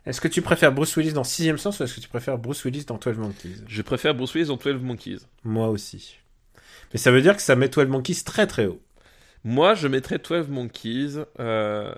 Est-ce 0.05 0.19
que 0.19 0.27
tu 0.27 0.41
préfères 0.41 0.73
Bruce 0.73 0.95
Willis 0.97 1.13
dans 1.13 1.23
Sixième 1.23 1.57
Sens 1.57 1.79
ou 1.79 1.83
est-ce 1.83 1.95
que 1.95 2.01
tu 2.01 2.09
préfères 2.09 2.37
Bruce 2.37 2.63
Willis 2.65 2.83
dans 2.85 2.97
12 2.97 3.17
Monkeys? 3.17 3.55
Je 3.67 3.81
préfère 3.81 4.13
Bruce 4.13 4.33
Willis 4.33 4.47
dans 4.47 4.57
12 4.57 4.81
Monkeys. 4.81 5.19
Moi 5.43 5.69
aussi. 5.69 6.17
Mais 6.91 6.99
ça 6.99 7.09
veut 7.11 7.21
dire 7.21 7.35
que 7.37 7.41
ça 7.41 7.55
met 7.55 7.69
12 7.69 7.87
Monkeys 7.87 8.23
très 8.25 8.45
très 8.45 8.65
haut. 8.65 8.81
Moi, 9.45 9.75
je 9.75 9.87
mettrais 9.87 10.19
12 10.19 10.49
Monkeys. 10.49 11.23
euh, 11.39 11.93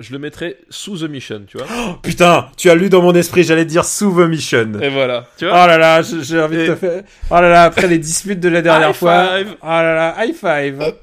je 0.00 0.12
le 0.12 0.18
mettrais 0.18 0.56
sous 0.70 0.98
The 0.98 1.08
Mission, 1.10 1.42
tu 1.46 1.58
vois. 1.58 1.66
Oh, 1.70 1.94
putain, 2.02 2.48
tu 2.56 2.68
as 2.70 2.74
lu 2.74 2.88
dans 2.88 3.02
mon 3.02 3.14
esprit, 3.14 3.44
j'allais 3.44 3.64
dire 3.64 3.84
sous 3.84 4.10
The 4.12 4.28
Mission. 4.28 4.80
Et 4.80 4.88
voilà, 4.88 5.26
tu 5.38 5.46
Oh 5.46 5.50
vois. 5.50 5.66
là 5.66 5.78
là, 5.78 6.02
j'ai 6.02 6.40
envie 6.40 6.56
de 6.56 6.66
te 6.66 6.74
faire. 6.76 7.02
Oh 7.30 7.34
là 7.34 7.48
là, 7.48 7.62
après 7.64 7.86
les 7.86 7.98
disputes 7.98 8.40
de 8.40 8.48
la 8.48 8.62
dernière 8.62 8.90
High 8.90 8.94
fois. 8.96 9.38
five. 9.38 9.56
Oh 9.62 9.66
là 9.66 9.94
là, 9.94 10.24
high 10.26 10.34
five. 10.34 10.94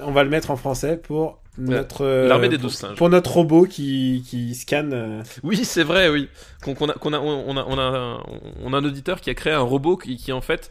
On 0.00 0.10
va 0.12 0.24
le 0.24 0.30
mettre 0.30 0.50
en 0.50 0.56
français 0.56 0.96
pour 0.96 1.38
notre. 1.58 2.04
euh, 2.04 2.26
L'armée 2.28 2.48
des 2.48 2.58
douze 2.58 2.74
singes. 2.74 2.96
Pour 2.96 3.08
notre 3.08 3.30
robot 3.32 3.66
qui, 3.66 4.24
qui 4.28 4.54
scanne. 4.56 4.92
euh, 4.92 5.22
Oui, 5.44 5.64
c'est 5.64 5.84
vrai, 5.84 6.08
oui. 6.08 6.28
Qu'on 6.64 6.74
qu'on 6.74 6.88
a, 6.88 6.94
qu'on 6.94 7.12
a, 7.12 7.20
on 7.20 7.56
a, 7.56 7.64
on 7.68 7.78
a, 7.78 7.82
un- 7.82 8.22
on 8.64 8.72
a 8.72 8.76
un 8.78 8.84
auditeur 8.84 9.20
qui 9.20 9.30
a 9.30 9.34
créé 9.34 9.52
un 9.52 9.60
robot 9.60 9.96
qui, 9.96 10.16
qui 10.16 10.32
en 10.32 10.40
fait 10.40 10.70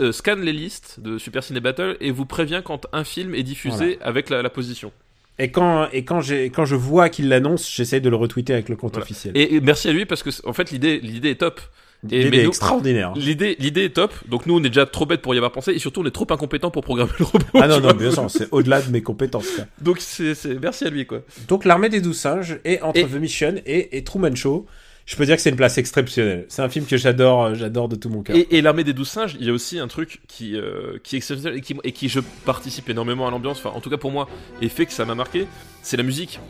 euh, 0.00 0.10
scanne 0.12 0.40
les 0.40 0.52
listes 0.54 1.00
de 1.00 1.18
Super 1.18 1.42
Ciné 1.44 1.60
Battle 1.60 1.96
et 2.00 2.10
vous 2.12 2.24
prévient 2.24 2.62
quand 2.64 2.86
un 2.94 3.04
film 3.04 3.34
est 3.34 3.42
diffusé 3.42 3.98
avec 4.00 4.30
la, 4.30 4.40
la 4.42 4.48
position. 4.50 4.90
Et 5.38 5.50
quand, 5.50 5.88
et 5.92 6.04
quand, 6.04 6.20
quand 6.54 6.64
je 6.64 6.76
vois 6.76 7.08
qu'il 7.08 7.28
l'annonce, 7.28 7.70
j'essaye 7.74 8.00
de 8.00 8.08
le 8.10 8.16
retweeter 8.16 8.52
avec 8.52 8.68
le 8.68 8.76
compte 8.76 8.92
Voilà. 8.92 9.04
officiel. 9.04 9.36
Et, 9.36 9.54
et 9.56 9.60
merci 9.60 9.88
à 9.88 9.92
lui 9.92 10.04
parce 10.06 10.22
que 10.22 10.30
en 10.46 10.52
fait 10.52 10.70
l'idée, 10.70 11.00
est 11.24 11.40
top. 11.40 11.60
L'idée 12.04 12.38
est 12.38 12.46
extraordinaire. 12.46 13.12
L'idée, 13.14 13.56
l'idée 13.60 13.84
est 13.84 13.94
top. 13.94 14.12
Donc 14.28 14.46
nous, 14.46 14.56
on 14.58 14.64
est 14.64 14.68
déjà 14.68 14.86
trop 14.86 15.06
bêtes 15.06 15.22
pour 15.22 15.34
y 15.34 15.38
avoir 15.38 15.52
pensé 15.52 15.70
et 15.72 15.78
surtout 15.78 16.00
on 16.02 16.06
est 16.06 16.10
trop 16.10 16.26
incompétents 16.30 16.70
pour 16.72 16.82
programmer 16.82 17.12
le 17.18 17.24
robot. 17.24 17.44
Ah 17.54 17.68
non, 17.68 17.80
non, 17.80 17.92
bien 17.98 18.10
sûr, 18.10 18.28
c'est 18.30 18.48
au-delà 18.50 18.82
de 18.82 18.90
mes 18.90 19.02
compétences. 19.02 19.48
quoi. 19.50 19.64
Donc 19.80 19.98
c'est, 20.00 20.34
c'est 20.34 20.60
merci 20.60 20.84
à 20.84 20.90
lui 20.90 21.06
quoi. 21.06 21.20
Donc 21.48 21.64
l'armée 21.64 21.88
des 21.88 22.00
douze 22.00 22.18
singes 22.18 22.58
est 22.64 22.82
entre 22.82 22.98
Et- 22.98 23.04
The 23.06 23.14
Mission 23.14 23.54
et, 23.64 23.96
et 23.96 24.04
Truman 24.04 24.34
Show. 24.34 24.66
Je 25.12 25.16
peux 25.18 25.26
dire 25.26 25.36
que 25.36 25.42
c'est 25.42 25.50
une 25.50 25.56
place 25.56 25.76
exceptionnelle. 25.76 26.46
C'est 26.48 26.62
un 26.62 26.70
film 26.70 26.86
que 26.86 26.96
j'adore, 26.96 27.44
euh, 27.44 27.54
j'adore 27.54 27.86
de 27.90 27.96
tout 27.96 28.08
mon 28.08 28.22
cœur. 28.22 28.34
Et, 28.34 28.46
et 28.56 28.62
l'armée 28.62 28.82
des 28.82 28.94
douze 28.94 29.08
singes, 29.10 29.36
il 29.38 29.46
y 29.46 29.50
a 29.50 29.52
aussi 29.52 29.78
un 29.78 29.86
truc 29.86 30.20
qui, 30.26 30.56
euh, 30.56 30.96
qui 31.02 31.16
est 31.16 31.18
exceptionnel 31.18 31.58
et 31.58 31.60
qui, 31.60 31.76
et 31.84 31.92
qui 31.92 32.08
je 32.08 32.20
participe 32.46 32.88
énormément 32.88 33.28
à 33.28 33.30
l'ambiance, 33.30 33.58
enfin 33.62 33.76
en 33.76 33.80
tout 33.82 33.90
cas 33.90 33.98
pour 33.98 34.10
moi, 34.10 34.26
et 34.62 34.70
fait 34.70 34.86
que 34.86 34.92
ça 34.94 35.04
m'a 35.04 35.14
marqué, 35.14 35.46
c'est 35.82 35.98
la 35.98 36.02
musique. 36.02 36.40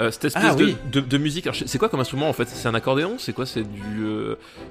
Euh, 0.00 0.10
cette 0.10 0.26
espèce 0.26 0.42
Ah, 0.46 0.54
de, 0.54 0.64
oui. 0.66 0.76
de, 0.92 1.00
de 1.00 1.16
musique. 1.18 1.48
C'est 1.64 1.78
quoi 1.78 1.88
comme 1.88 2.00
instrument 2.00 2.28
en 2.28 2.34
fait? 2.34 2.46
C'est 2.46 2.68
un 2.68 2.74
accordéon? 2.74 3.14
C'est 3.18 3.32
quoi? 3.32 3.46
C'est 3.46 3.62
du. 3.62 4.04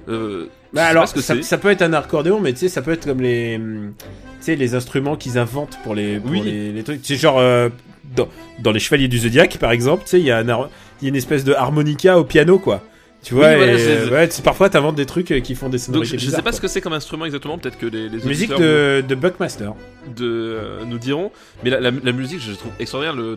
Euh, 0.08 0.46
Bah 0.72 0.84
alors, 0.84 1.02
pas 1.02 1.06
ce 1.08 1.14
que 1.14 1.42
ça, 1.42 1.58
peut 1.58 1.70
être 1.70 1.82
un 1.82 1.92
accordéon, 1.92 2.38
mais 2.38 2.52
tu 2.52 2.60
sais, 2.60 2.68
ça 2.68 2.82
peut 2.82 2.92
être 2.92 3.06
comme 3.06 3.20
les, 3.20 3.56
hum, 3.56 3.94
tu 3.98 4.04
sais, 4.42 4.54
les 4.54 4.76
instruments 4.76 5.16
qu'ils 5.16 5.38
inventent 5.38 5.76
pour 5.82 5.96
les, 5.96 6.20
pour 6.20 6.30
Oui. 6.30 6.42
les, 6.42 6.70
les 6.72 6.82
trucs. 6.84 7.00
C'est 7.02 7.16
genre 7.16 7.42
dans, 8.14 8.28
dans 8.60 8.70
les 8.70 8.80
Chevaliers 8.80 9.08
du 9.08 9.18
Zodiaque, 9.18 9.58
par 9.58 9.72
exemple, 9.72 10.04
tu 10.04 10.10
sais, 10.10 10.20
il 10.20 10.26
y 10.26 10.30
a 10.30 10.38
un 10.38 10.46
y 10.46 10.52
a 10.52 10.68
une 11.08 11.16
espèce 11.16 11.42
de 11.42 11.52
harmonica 11.52 12.16
au 12.16 12.24
piano, 12.24 12.60
quoi. 12.60 12.84
Tu 13.22 13.34
vois, 13.34 13.48
Oui, 13.50 13.56
voilà, 13.56 13.72
et, 13.74 13.86
euh, 13.86 14.10
ouais, 14.10 14.28
parfois 14.42 14.70
t'inventes 14.70 14.94
des 14.96 15.04
trucs 15.04 15.30
euh, 15.30 15.40
qui 15.40 15.54
font 15.54 15.68
des 15.68 15.76
Donc 15.76 15.84
sonorités 15.86 16.16
je, 16.18 16.24
je 16.24 16.30
sais 16.30 16.36
pas 16.36 16.42
quoi. 16.42 16.52
ce 16.52 16.60
que 16.60 16.68
c'est 16.68 16.80
comme 16.80 16.94
instrument 16.94 17.26
exactement, 17.26 17.58
peut-être 17.58 17.78
que 17.78 17.84
les, 17.86 18.08
les 18.08 18.24
Musique 18.24 18.50
de, 18.50 19.04
de 19.06 19.14
Buckmaster. 19.14 19.66
nous- 20.06 20.14
de, 20.14 20.24
euh, 20.24 20.84
nous 20.86 20.96
diront, 20.98 21.30
mais 21.62 21.68
la, 21.68 21.80
la- 21.80 21.90
la 21.90 22.12
musique 22.12 22.40
je 22.40 22.52
trouve 22.52 22.72
extraordinaire, 22.78 23.14
le. 23.14 23.36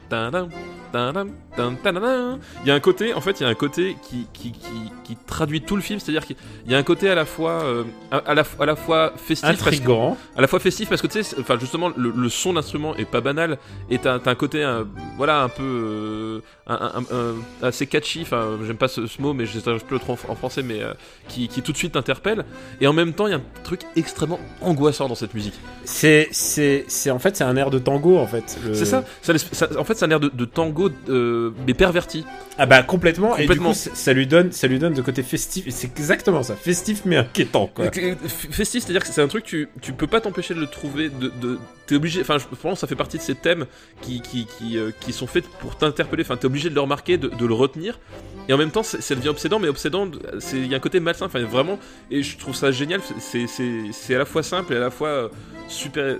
Il 2.64 2.68
y 2.68 2.72
a 2.72 2.76
un 2.76 2.80
côté, 2.80 3.14
en 3.14 3.22
fait, 3.22 3.40
il 3.40 3.44
y 3.44 3.46
a 3.46 3.50
un 3.50 3.54
côté 3.56 3.98
qui, 4.08 4.28
qui, 4.32 4.52
qui, 4.52 4.92
qui 5.04 5.18
traduit 5.28 5.62
tout 5.62 5.76
le 5.76 5.82
film, 5.82 6.00
c'est-à-dire 6.00 6.26
qu'il 6.26 6.36
y 6.68 6.76
a 6.76 6.78
un 6.78 6.84
côté 6.84 7.10
à 7.10 7.16
la 7.16 7.26
fois, 7.26 7.64
euh, 7.64 7.84
à, 8.12 8.18
à 8.18 8.34
la, 8.36 8.44
à 8.60 8.66
la 8.66 8.76
fois 8.76 9.12
festif, 9.18 9.48
parce 9.50 9.80
que- 9.80 9.86
à 10.36 10.42
la 10.42 10.48
fois 10.48 10.60
festif 10.60 10.90
parce 10.90 11.02
que 11.02 11.08
tu 11.08 11.24
sais, 11.24 11.36
enfin 11.40 11.58
justement 11.60 11.92
le, 11.98 12.14
le 12.16 12.30
son 12.30 12.54
d'instrument 12.54 12.96
est 12.96 13.06
pas 13.06 13.22
banal 13.22 13.58
et 13.90 13.98
t'as 13.98 14.20
un 14.24 14.36
côté 14.36 14.64
un- 14.64 14.88
voilà 15.18 15.42
un 15.42 15.50
peu 15.50 15.64
euh, 15.64 16.40
un, 16.68 16.76
un- 16.76 17.16
un- 17.16 17.68
assez 17.68 17.88
catchy, 17.88 18.22
enfin 18.22 18.50
j'aime 18.66 18.78
pas 18.78 18.88
ce, 18.88 19.08
ce 19.08 19.22
mot 19.22 19.34
mais 19.34 19.46
je 19.76 19.80
sais 19.80 19.86
plus 19.86 19.96
le 19.96 20.00
trop 20.00 20.14
en, 20.30 20.36
français 20.36 20.64
mais 20.64 20.82
euh, 20.82 20.94
qui, 21.28 21.48
qui 21.48 21.62
tout 21.62 21.72
de 21.72 21.78
suite 21.78 21.94
t'interpelle 21.94 22.46
et 22.82 22.88
en 22.88 22.94
même 22.94 23.14
temps 23.14 23.28
il 23.28 23.32
y 23.32 23.34
a 23.34 23.38
un 23.38 23.42
truc 23.64 23.82
extrêmement 23.96 24.40
angoissant 24.62 25.08
dans 25.08 25.16
cette 25.16 25.34
musique. 25.34 25.54
C'est, 25.86 26.28
c'est, 26.32 26.86
c'est, 26.88 27.12
en 27.12 27.20
fait, 27.20 27.36
c'est 27.36 27.44
un 27.44 27.56
air 27.58 27.70
de 27.70 27.78
tango, 27.80 28.18
en 28.18 28.28
fait. 28.28 28.58
le- 28.66 28.74
C'est 28.74 28.86
ça, 28.86 29.04
ça, 29.22 29.34
laisse- 29.34 29.48
ça- 29.52 29.68
en 29.78 29.84
fait 29.84 29.96
c'est 29.98 30.06
un 30.06 30.12
air 30.12 30.20
de, 30.20 30.30
de 30.30 30.46
tango 30.46 30.90
euh, 31.10 31.52
mais 31.68 31.74
perverti. 31.74 32.26
Ah 32.58 32.66
bah 32.68 32.84
complètement. 32.84 33.36
Et 33.36 33.42
du 33.42 33.48
Complètement. 33.48 33.70
coup, 33.70 33.76
c- 33.76 33.90
ça 33.94 34.14
lui 34.14 34.28
donne, 34.28 34.52
ça 34.52 34.68
lui 34.68 34.78
donne 34.80 34.94
de 34.94 35.02
côté 35.02 35.24
festif. 35.24 35.66
Et 35.68 35.72
C'est 35.72 35.88
exactement 36.00 36.44
ça, 36.44 36.56
festif 36.56 37.02
mais 37.06 37.18
inquiétant, 37.18 37.68
quoi. 37.74 37.86
Euh, 37.86 38.16
Festif, 38.28 38.84
c'est-à-dire 38.84 39.02
que 39.02 39.08
c'est 39.08 39.22
un 39.22 39.28
truc, 39.28 39.44
tu, 39.44 39.68
tu 39.82 39.92
peux 39.94 40.08
pas 40.08 40.22
t'empêcher 40.22 40.54
de 40.54 40.60
le 40.60 40.68
trouver, 40.68 41.10
de, 41.10 41.30
de- 41.42 41.60
t'es 41.88 41.96
obligé, 41.96 42.22
enfin 42.22 42.38
je 42.38 42.46
pense 42.56 42.76
que 42.76 42.80
ça 42.80 42.88
fait 42.88 42.96
partie 42.96 43.18
de 43.18 43.24
ces 43.24 43.36
thèmes 43.36 43.66
qui, 44.02 44.22
qui, 44.22 44.46
qui, 44.46 44.78
euh, 44.78 44.92
qui 45.00 45.12
sont 45.14 45.28
faits 45.28 45.46
pour 45.60 45.76
t'interpeller, 45.78 46.24
enfin 46.24 46.38
t'es 46.38 46.46
obligé 46.46 46.70
de 46.70 46.76
le 46.76 46.82
remarquer, 46.82 47.18
de, 47.18 47.28
de 47.30 47.46
le 47.46 47.54
retenir, 47.54 48.00
et 48.48 48.54
en 48.54 48.58
même 48.58 48.72
temps 48.72 48.84
ça 48.84 49.16
devient 49.16 49.30
obsédant, 49.30 49.60
mais 49.60 49.68
obsédant, 49.68 50.10
il 50.54 50.68
y 50.68 50.74
a 50.74 50.78
un 50.78 50.80
côté 50.82 51.00
malsain, 51.00 51.26
enfin 51.28 51.42
vraiment, 51.44 51.80
et 52.12 52.24
je 52.24 52.38
trouve 52.38 52.56
ça 52.56 52.72
génial, 52.72 53.02
c'est- 53.20 54.16
à 54.16 54.18
la 54.18 54.26
fois 54.26 54.44
simple 54.44 54.74
et 54.74 54.78
à 54.78 54.80
la 54.82 54.92
fois 54.92 55.08
euh, 55.08 55.30
super, 55.68 56.18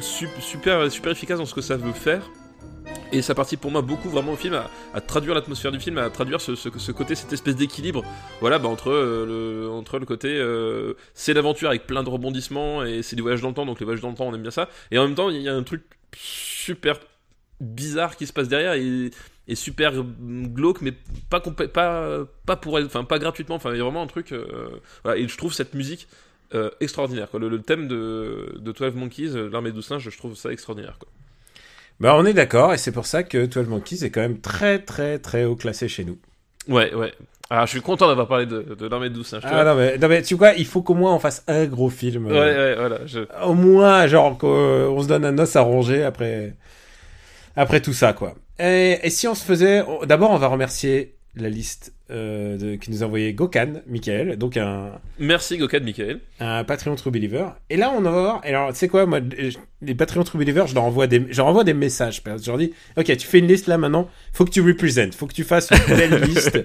sup- 0.00 0.40
super, 0.40 0.90
super 0.90 1.12
efficace 1.12 1.38
dans 1.38 1.46
ce 1.46 1.54
que 1.54 1.60
ça 1.60 1.76
veut 1.76 1.92
faire. 1.92 2.22
Et 3.12 3.22
ça 3.22 3.34
participe 3.34 3.60
pour 3.60 3.70
moi 3.70 3.80
beaucoup 3.82 4.08
vraiment 4.10 4.32
au 4.32 4.36
film 4.36 4.60
à, 4.94 5.00
traduire 5.00 5.34
l'atmosphère 5.34 5.72
du 5.72 5.80
film, 5.80 5.96
à 5.98 6.08
traduire 6.10 6.40
ce, 6.40 6.54
ce, 6.54 6.68
ce 6.76 6.92
côté, 6.92 7.14
cette 7.14 7.32
espèce 7.32 7.56
d'équilibre, 7.56 8.02
voilà, 8.40 8.58
bah, 8.58 8.68
entre, 8.68 8.90
euh, 8.90 9.26
le, 9.64 9.70
entre 9.70 9.98
le 9.98 10.04
côté 10.06 10.28
euh, 10.28 10.94
c'est 11.14 11.32
l'aventure 11.34 11.68
avec 11.68 11.86
plein 11.86 12.02
de 12.02 12.08
rebondissements 12.08 12.84
et 12.84 13.02
c'est 13.02 13.16
du 13.16 13.22
voyage 13.22 13.40
dans 13.40 13.48
le 13.48 13.54
temps, 13.54 13.64
donc 13.66 13.80
les 13.80 13.84
voyages 13.84 14.02
dans 14.02 14.10
le 14.10 14.14
temps 14.14 14.26
on 14.26 14.34
aime 14.34 14.42
bien 14.42 14.50
ça, 14.50 14.68
et 14.90 14.98
en 14.98 15.04
même 15.06 15.14
temps 15.14 15.30
il 15.30 15.40
y 15.40 15.48
a 15.48 15.54
un 15.54 15.62
truc 15.62 15.82
super 16.16 16.98
bizarre 17.60 18.16
qui 18.16 18.26
se 18.26 18.32
passe 18.32 18.48
derrière 18.48 18.74
et, 18.74 19.10
et 19.48 19.54
super 19.54 19.92
glauque, 19.94 20.80
mais 20.82 20.92
pas 21.30 21.40
pas 21.40 22.18
pas 22.46 22.56
pour 22.56 22.78
elle, 22.78 22.86
enfin 22.86 23.04
pas 23.04 23.18
gratuitement, 23.18 23.56
enfin 23.56 23.72
il 23.72 23.78
y 23.78 23.80
a 23.80 23.84
vraiment 23.84 24.02
un 24.02 24.06
truc, 24.06 24.32
euh, 24.32 24.46
voilà, 25.04 25.18
et 25.18 25.26
je 25.26 25.36
trouve 25.36 25.52
cette 25.52 25.74
musique 25.74 26.08
euh, 26.54 26.70
extraordinaire, 26.80 27.28
quoi. 27.30 27.40
Le, 27.40 27.48
le 27.48 27.60
thème 27.60 27.88
de, 27.88 28.54
de 28.58 28.72
12 28.72 28.94
Monkeys, 28.94 29.36
euh, 29.36 29.48
l'armée 29.50 29.72
de 29.72 29.80
singes, 29.80 30.08
je 30.08 30.16
trouve 30.16 30.34
ça 30.36 30.50
extraordinaire, 30.52 30.96
quoi. 30.98 31.08
Bah 32.00 32.14
on 32.16 32.24
est 32.24 32.32
d'accord, 32.32 32.72
et 32.72 32.78
c'est 32.78 32.92
pour 32.92 33.06
ça 33.06 33.22
que 33.24 33.46
12 33.46 33.66
Monkeys 33.68 34.04
est 34.04 34.10
quand 34.10 34.20
même 34.20 34.40
très 34.40 34.78
très 34.78 35.18
très 35.18 35.44
haut 35.44 35.56
classé 35.56 35.88
chez 35.88 36.04
nous. 36.04 36.18
Ouais, 36.68 36.94
ouais. 36.94 37.12
Ah, 37.50 37.64
je 37.64 37.70
suis 37.70 37.80
content 37.80 38.06
d'avoir 38.08 38.28
parlé 38.28 38.44
de, 38.44 38.60
de 38.78 38.86
l'armée 38.86 39.08
de 39.08 39.14
douze 39.14 39.26
singes. 39.26 39.40
tu 39.42 39.48
Ah 39.50 39.62
vois. 39.62 39.64
non 39.64 39.74
mais, 39.74 39.96
non 39.98 40.06
mais 40.08 40.22
tu 40.22 40.34
vois, 40.34 40.52
il 40.52 40.66
faut 40.66 40.82
qu'au 40.82 40.92
moins 40.94 41.14
on 41.14 41.18
fasse 41.18 41.42
un 41.48 41.64
gros 41.64 41.88
film. 41.88 42.26
Ouais, 42.26 42.32
euh, 42.36 42.74
ouais, 42.74 42.76
voilà. 42.78 43.06
Je... 43.06 43.20
Au 43.42 43.54
moins, 43.54 44.06
genre, 44.06 44.36
qu'on 44.36 45.02
se 45.02 45.08
donne 45.08 45.24
un 45.24 45.38
os 45.38 45.56
à 45.56 45.62
ronger 45.62 46.02
après, 46.04 46.54
après 47.58 47.80
tout 47.80 47.92
ça, 47.92 48.12
quoi. 48.12 48.34
Et, 48.58 48.98
et 49.02 49.10
si 49.10 49.28
on 49.28 49.34
se 49.34 49.44
faisait, 49.44 49.82
d'abord, 50.06 50.30
on 50.30 50.38
va 50.38 50.48
remercier 50.48 51.14
la 51.36 51.48
liste 51.50 51.92
euh, 52.10 52.56
de, 52.56 52.74
qui 52.74 52.90
nous 52.90 53.04
a 53.04 53.06
envoyé 53.06 53.32
Gokan, 53.32 53.74
Michael, 53.86 54.36
donc 54.38 54.56
un, 54.56 54.92
Merci 55.20 55.56
Gokan 55.56 55.80
Michael. 55.84 56.18
un 56.40 56.64
Patreon 56.64 56.96
True 56.96 57.12
Believer. 57.12 57.50
Et 57.70 57.76
là, 57.76 57.92
on 57.96 58.00
va 58.00 58.10
voir. 58.10 58.40
Alors, 58.42 58.72
tu 58.72 58.78
sais 58.78 58.88
quoi, 58.88 59.06
moi, 59.06 59.20
je- 59.38 59.56
les 59.82 59.94
Patreon 59.94 60.24
True 60.24 60.38
Believer, 60.38 60.64
je 60.66 60.74
leur 60.74 60.82
envoie 60.82 61.06
des, 61.06 61.24
je 61.30 61.36
leur 61.36 61.46
envoie 61.46 61.62
des 61.62 61.74
messages. 61.74 62.20
Je 62.24 62.46
leur 62.50 62.58
dis, 62.58 62.72
ok, 62.96 63.04
tu 63.16 63.26
fais 63.28 63.38
une 63.38 63.46
liste 63.46 63.68
là 63.68 63.78
maintenant. 63.78 64.08
Faut 64.32 64.44
que 64.44 64.50
tu 64.50 64.60
représentes. 64.62 65.14
Faut 65.14 65.26
que 65.28 65.34
tu 65.34 65.44
fasses 65.44 65.70
une 65.70 65.94
belle 65.96 66.20
liste. 66.24 66.58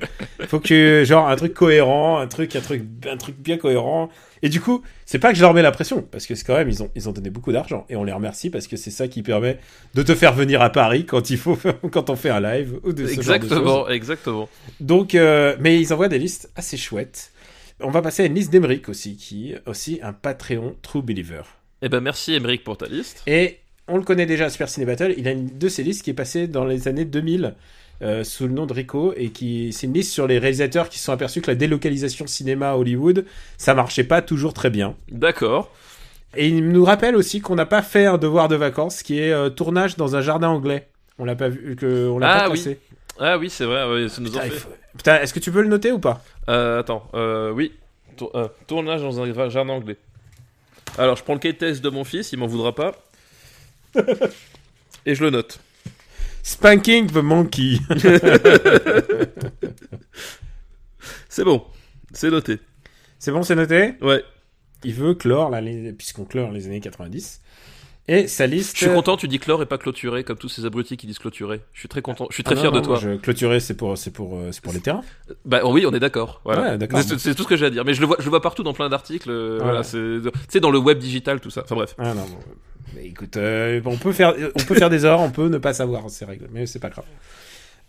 Faut 0.47 0.59
que, 0.59 1.03
genre, 1.05 1.27
un 1.27 1.35
truc 1.35 1.53
cohérent, 1.53 2.17
un 2.17 2.25
truc, 2.27 2.55
un 2.55 2.61
truc, 2.61 2.81
un 3.11 3.17
truc 3.17 3.35
bien 3.37 3.57
cohérent. 3.57 4.09
Et 4.43 4.49
du 4.49 4.59
coup, 4.59 4.83
c'est 5.05 5.19
pas 5.19 5.31
que 5.31 5.37
je 5.37 5.41
leur 5.41 5.53
mets 5.53 5.61
la 5.61 5.71
pression, 5.71 6.01
parce 6.01 6.27
que 6.27 6.35
c'est 6.35 6.45
quand 6.45 6.55
même, 6.55 6.69
ils 6.69 6.83
ont, 6.83 6.91
ils 6.95 7.07
ont 7.07 7.13
donné 7.13 7.29
beaucoup 7.29 7.53
d'argent. 7.53 7.85
Et 7.89 7.95
on 7.95 8.03
les 8.03 8.11
remercie 8.11 8.49
parce 8.49 8.67
que 8.67 8.75
c'est 8.75 8.91
ça 8.91 9.07
qui 9.07 9.23
permet 9.23 9.57
de 9.93 10.03
te 10.03 10.13
faire 10.13 10.33
venir 10.33 10.61
à 10.61 10.69
Paris 10.69 11.05
quand 11.05 11.29
il 11.29 11.37
faut, 11.37 11.57
quand 11.91 12.09
on 12.09 12.17
fait 12.17 12.29
un 12.29 12.41
live 12.41 12.77
ou 12.83 12.91
de 12.91 13.07
ce 13.07 13.21
genre 13.21 13.39
de. 13.39 13.45
Exactement, 13.45 13.89
exactement. 13.89 14.49
Donc, 14.81 15.15
euh, 15.15 15.55
mais 15.61 15.79
ils 15.79 15.93
envoient 15.93 16.09
des 16.09 16.19
listes 16.19 16.51
assez 16.57 16.75
chouettes. 16.75 17.31
On 17.79 17.89
va 17.89 18.01
passer 18.01 18.23
à 18.23 18.25
une 18.25 18.35
liste 18.35 18.51
d'Emeric 18.51 18.89
aussi, 18.89 19.15
qui 19.15 19.53
est 19.53 19.61
aussi 19.65 19.99
un 20.03 20.11
Patreon 20.11 20.75
True 20.81 21.01
Believer. 21.01 21.43
Eh 21.81 21.89
ben 21.89 22.01
merci 22.01 22.33
Emeric 22.33 22.63
pour 22.65 22.77
ta 22.77 22.87
liste. 22.87 23.23
Et 23.25 23.59
on 23.87 23.97
le 23.97 24.03
connaît 24.03 24.25
déjà 24.25 24.45
à 24.45 24.49
Super 24.49 24.69
Ciné 24.69 24.85
Battle, 24.85 25.13
il 25.17 25.27
a 25.27 25.31
une 25.31 25.57
de 25.57 25.69
ses 25.69 25.83
listes 25.83 26.03
qui 26.03 26.09
est 26.09 26.13
passée 26.13 26.47
dans 26.47 26.65
les 26.65 26.87
années 26.87 27.05
2000 27.05 27.55
euh, 28.01 28.23
sous 28.23 28.47
le 28.47 28.53
nom 28.53 28.65
de 28.65 28.73
Rico, 28.73 29.13
et 29.15 29.29
qui 29.29 29.71
c'est 29.71 29.87
une 29.87 29.93
liste 29.93 30.11
sur 30.11 30.27
les 30.27 30.39
réalisateurs 30.39 30.89
qui 30.89 30.99
se 30.99 31.05
sont 31.05 31.11
aperçus 31.13 31.41
que 31.41 31.51
la 31.51 31.55
délocalisation 31.55 32.27
cinéma 32.27 32.71
à 32.71 32.75
Hollywood, 32.77 33.25
ça 33.57 33.73
marchait 33.73 34.03
pas 34.03 34.21
toujours 34.21 34.53
très 34.53 34.69
bien. 34.69 34.95
D'accord. 35.11 35.69
Et 36.35 36.47
il 36.47 36.69
nous 36.69 36.83
rappelle 36.83 37.15
aussi 37.15 37.41
qu'on 37.41 37.55
n'a 37.55 37.65
pas 37.67 37.81
fait 37.83 38.05
un 38.05 38.17
devoir 38.17 38.47
de 38.47 38.55
vacances, 38.55 39.03
qui 39.03 39.19
est 39.19 39.31
euh, 39.31 39.49
tournage 39.49 39.95
dans 39.97 40.15
un 40.15 40.21
jardin 40.21 40.49
anglais. 40.49 40.87
On 41.19 41.25
l'a 41.25 41.35
pas 41.35 41.49
vu, 41.49 41.75
que 41.75 42.07
on 42.09 42.17
l'a 42.19 42.31
Ah 42.31 42.39
pas 42.45 42.49
oui. 42.49 42.53
classé. 42.61 42.79
Ah 43.19 43.37
oui, 43.37 43.49
c'est 43.51 43.65
vrai, 43.65 43.87
ouais, 43.87 44.09
ça 44.09 44.19
nous 44.21 44.29
en 44.29 44.39
Putain, 44.39 44.45
il 44.45 44.51
fait. 44.51 44.57
faut- 44.59 44.69
Putain, 44.97 45.21
est-ce 45.21 45.33
que 45.33 45.39
tu 45.39 45.51
peux 45.51 45.61
le 45.61 45.67
noter 45.67 45.91
ou 45.91 45.99
pas? 45.99 46.23
Euh, 46.49 46.79
attends, 46.79 47.07
oui. 47.53 47.71
Tour- 48.17 48.31
tournage 48.67 49.01
dans 49.01 49.19
un 49.21 49.49
jardin 49.49 49.73
anglais. 49.73 49.97
Alors, 50.97 51.15
je 51.15 51.23
prends 51.23 51.33
le 51.33 51.39
test 51.39 51.83
de 51.83 51.89
mon 51.89 52.03
fils, 52.03 52.31
il 52.33 52.37
m'en 52.39 52.45
voudra 52.47 52.73
pas. 52.75 52.91
Et 55.05 55.15
je 55.15 55.23
le 55.23 55.29
note. 55.31 55.59
Spanking 56.43 57.07
the 57.07 57.17
Monkey. 57.23 57.79
C'est 61.29 61.43
bon, 61.43 61.63
c'est 62.13 62.29
noté. 62.29 62.59
c'est 63.17 63.31
bon, 63.31 63.41
c'est 63.41 63.55
noté? 63.55 63.95
Ouais. 64.01 64.23
il 64.83 64.93
veut 64.93 65.15
clore, 65.15 65.51
puisqu'on 65.97 66.25
clore 66.25 66.51
les 66.51 66.67
années 66.67 66.79
90, 66.79 67.41
Et 68.09 68.27
sa 68.27 68.47
liste. 68.47 68.75
Je 68.77 68.85
suis 68.85 68.93
content, 68.93 69.15
tu 69.15 69.29
dis 69.29 69.39
clore 69.39 69.61
et 69.61 69.65
pas 69.65 69.77
clôturé, 69.77 70.25
comme 70.25 70.37
tous 70.37 70.49
ces 70.49 70.65
abrutis 70.65 70.97
qui 70.97 71.07
disent 71.07 71.19
clôturé. 71.19 71.61
Je 71.73 71.79
suis 71.79 71.87
très 71.87 72.01
content, 72.01 72.27
je 72.29 72.33
suis 72.33 72.43
très 72.43 72.55
Ah 72.55 72.59
fier 72.59 72.71
non, 72.71 72.79
de 72.79 72.85
toi. 72.85 72.99
Je 73.01 73.15
clôturer, 73.15 73.61
c'est 73.61 73.75
pour, 73.75 73.97
c'est 73.97 74.11
pour, 74.11 74.35
euh, 74.37 74.49
c'est 74.51 74.61
pour 74.61 74.73
les 74.73 74.81
terrains. 74.81 75.03
Bah 75.45 75.61
oui, 75.65 75.85
on 75.87 75.93
est 75.93 76.01
d'accord. 76.01 76.41
Voilà. 76.43 76.71
Ouais, 76.71 76.77
d'accord. 76.77 76.99
C'est 77.17 77.33
tout 77.33 77.43
ce 77.43 77.47
que 77.47 77.55
j'ai 77.55 77.67
à 77.67 77.69
dire. 77.69 77.85
Mais 77.85 77.93
je 77.93 78.01
le 78.01 78.07
vois, 78.07 78.17
je 78.19 78.25
le 78.25 78.29
vois 78.29 78.41
partout 78.41 78.63
dans 78.63 78.73
plein 78.73 78.89
d'articles. 78.89 79.29
euh, 79.29 79.57
Ouais. 79.57 79.63
Voilà, 79.63 79.83
c'est, 79.83 80.59
dans 80.59 80.69
le 80.71 80.79
web 80.79 80.99
digital, 80.99 81.39
tout 81.39 81.49
ça. 81.49 81.61
Enfin 81.63 81.75
bref. 81.75 81.95
Ah 81.97 82.13
non, 82.13 82.23
bon, 82.25 82.37
mais 82.95 83.05
écoute, 83.05 83.37
euh, 83.37 83.79
on 83.85 83.95
peut 83.97 84.11
faire, 84.11 84.33
on 84.55 84.63
peut 84.63 84.75
faire 84.75 84.89
des 84.89 85.05
erreurs, 85.05 85.21
on 85.21 85.31
peut 85.31 85.47
ne 85.47 85.57
pas 85.57 85.73
savoir 85.73 86.09
ces 86.09 86.25
règles, 86.25 86.47
mais 86.51 86.65
c'est 86.65 86.79
pas 86.79 86.89
grave. 86.89 87.05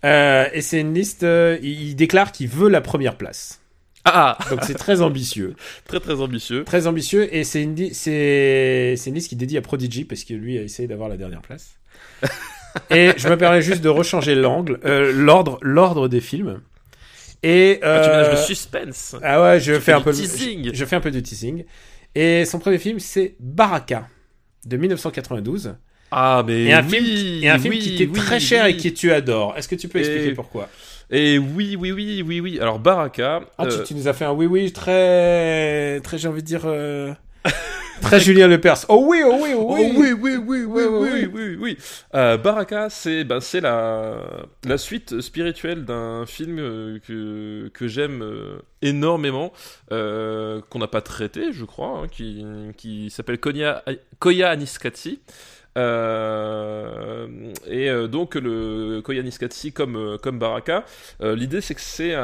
Euh, 0.05 0.47
et 0.53 0.61
c'est 0.61 0.81
une 0.81 0.95
liste. 0.95 1.25
euh, 1.25 1.59
il 1.63 1.97
déclare 1.97 2.31
qu'il 2.31 2.49
veut 2.49 2.69
la 2.69 2.81
première 2.81 3.17
place. 3.17 3.61
Ah, 4.05 4.39
Donc 4.51 4.65
c'est 4.65 4.77
très 4.77 5.01
ambitieux, 5.03 5.55
très 5.87 6.01
très 6.01 6.21
ambitieux. 6.21 6.67
très 6.67 6.87
ambitieux. 6.87 7.35
Et 7.35 7.45
c'est 7.45 7.63
une, 7.63 7.93
c'est, 7.93 8.95
c'est 8.97 9.11
une 9.11 9.17
liste 9.17 9.29
qui 9.29 9.37
dédie 9.37 9.57
à 9.57 9.63
Prodigy 9.63 10.05
parce 10.05 10.25
que 10.25 10.35
lui 10.35 10.59
a 10.59 10.63
essayé 10.63 10.89
d'avoir 10.89 11.09
la 11.09 11.17
dernière 11.17 11.43
place. 11.43 11.79
et 12.91 13.15
je 13.17 13.29
me 13.29 13.37
permets 13.37 13.63
juste 13.63 13.83
de 13.83 13.89
rechanger 13.89 14.35
l'angle, 14.35 14.81
euh, 14.85 15.13
l'ordre, 15.13 15.59
l'ordre 15.63 16.09
des 16.09 16.21
films. 16.21 16.61
Et 17.43 17.81
Ah, 17.93 18.01
tu 18.01 18.11
euh, 18.11 18.11
ménages 18.11 18.31
le 18.31 18.37
suspense? 18.37 19.17
ah 19.23 19.43
ouais, 19.43 19.61
je 19.61 19.79
fais 19.81 19.81
fais 19.81 19.93
un 19.93 20.01
peu 20.01 20.13
teasing. 20.13 20.71
Je, 20.73 20.75
je 20.75 20.85
fais 20.85 20.97
un 20.97 21.01
peu 21.01 21.11
de 21.11 21.21
teasing. 21.21 21.65
Et 22.15 22.45
son 22.45 22.59
premier 22.59 22.79
film, 22.79 22.99
c'est 23.01 23.37
Baraka 23.41 24.09
de 24.67 24.77
1992. 24.77 25.77
Ah 26.11 26.43
mais 26.47 26.53
Et 26.65 26.73
un 26.73 26.83
oui, 26.83 26.89
film, 26.89 27.15
et 27.41 27.49
un 27.51 27.59
film 27.59 27.73
oui, 27.73 27.79
qui 27.79 27.95
t'est 27.95 28.07
oui, 28.07 28.21
très 28.21 28.41
cher 28.41 28.67
et 28.67 28.77
que 28.77 28.89
tu 28.89 29.13
adores. 29.13 29.57
Est-ce 29.57 29.69
que 29.69 29.75
tu 29.77 29.89
peux 29.89 29.99
expliquer 29.99 30.33
Et- 30.33 30.35
pourquoi? 30.35 30.71
Et 31.17 31.39
oui, 31.39 31.77
oui, 31.79 31.93
oui, 31.93 32.25
oui, 32.27 32.41
oui. 32.41 32.59
Alors 32.61 32.81
Baraka. 32.81 33.43
Ah, 33.57 33.67
tu, 33.67 33.77
euh, 33.77 33.85
tu 33.85 33.95
nous 33.95 34.09
as 34.09 34.13
fait 34.13 34.25
un 34.25 34.33
oui 34.33 34.47
oui 34.47 34.73
très 34.73 36.01
très 36.01 36.19
j'ai 36.19 36.27
envie 36.27 36.43
de 36.43 36.47
dire 36.47 36.63
euh, 36.65 37.15
très 38.03 38.19
Julien 38.19 38.49
Lepers. 38.49 38.85
Oh 38.89 39.05
oui 39.07 39.23
oh 39.25 39.39
oui 39.41 39.51
oh 39.55 39.77
oui. 39.77 39.93
Oh 39.95 40.01
oui, 40.01 40.13
oui, 40.13 40.37
oui, 40.45 40.65
oui, 40.65 40.83
oui, 40.91 41.29
oui, 41.33 41.57
oui. 41.61 41.79
Euh, 42.17 42.37
Baraka, 42.37 42.91
c'est 42.91 43.23
ben, 43.23 43.39
c'est 43.39 43.61
la, 43.61 44.19
la 44.65 44.77
suite 44.77 45.21
spirituelle 45.21 45.85
d'un 45.85 46.27
film 46.27 46.57
que, 47.07 47.69
que 47.69 47.87
j'aime 47.87 48.25
énormément, 48.83 49.53
euh, 49.93 50.61
qu'on 50.69 50.81
n'a 50.81 50.89
pas 50.89 51.01
traité, 51.01 51.53
je 51.53 51.65
crois, 51.65 52.01
hein, 52.03 52.09
qui, 52.11 52.45
qui 52.77 53.09
s'appelle 53.11 53.39
Konya, 53.39 53.85
Koya 54.19 54.51
Aniskatsi. 54.51 55.21
Euh, 55.77 57.27
et 57.67 57.89
euh, 57.91 58.07
donc 58.07 58.35
le 58.35 59.01
Koya 59.03 59.21
Aniskatsi 59.21 59.73
comme, 59.73 59.97
euh, 59.97 60.19
comme 60.19 60.39
Baraka, 60.39 60.85
l'idée 61.21 61.61
c'est 61.61 61.75
que 61.75 61.81
c'est 61.81 62.15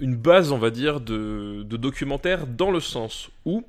une 0.00 0.16
base, 0.16 0.52
on 0.52 0.58
va 0.58 0.70
dire, 0.70 1.00
de, 1.00 1.62
de 1.64 1.76
documentaire 1.76 2.46
dans 2.46 2.70
le 2.70 2.80
sens 2.80 3.30
où 3.44 3.64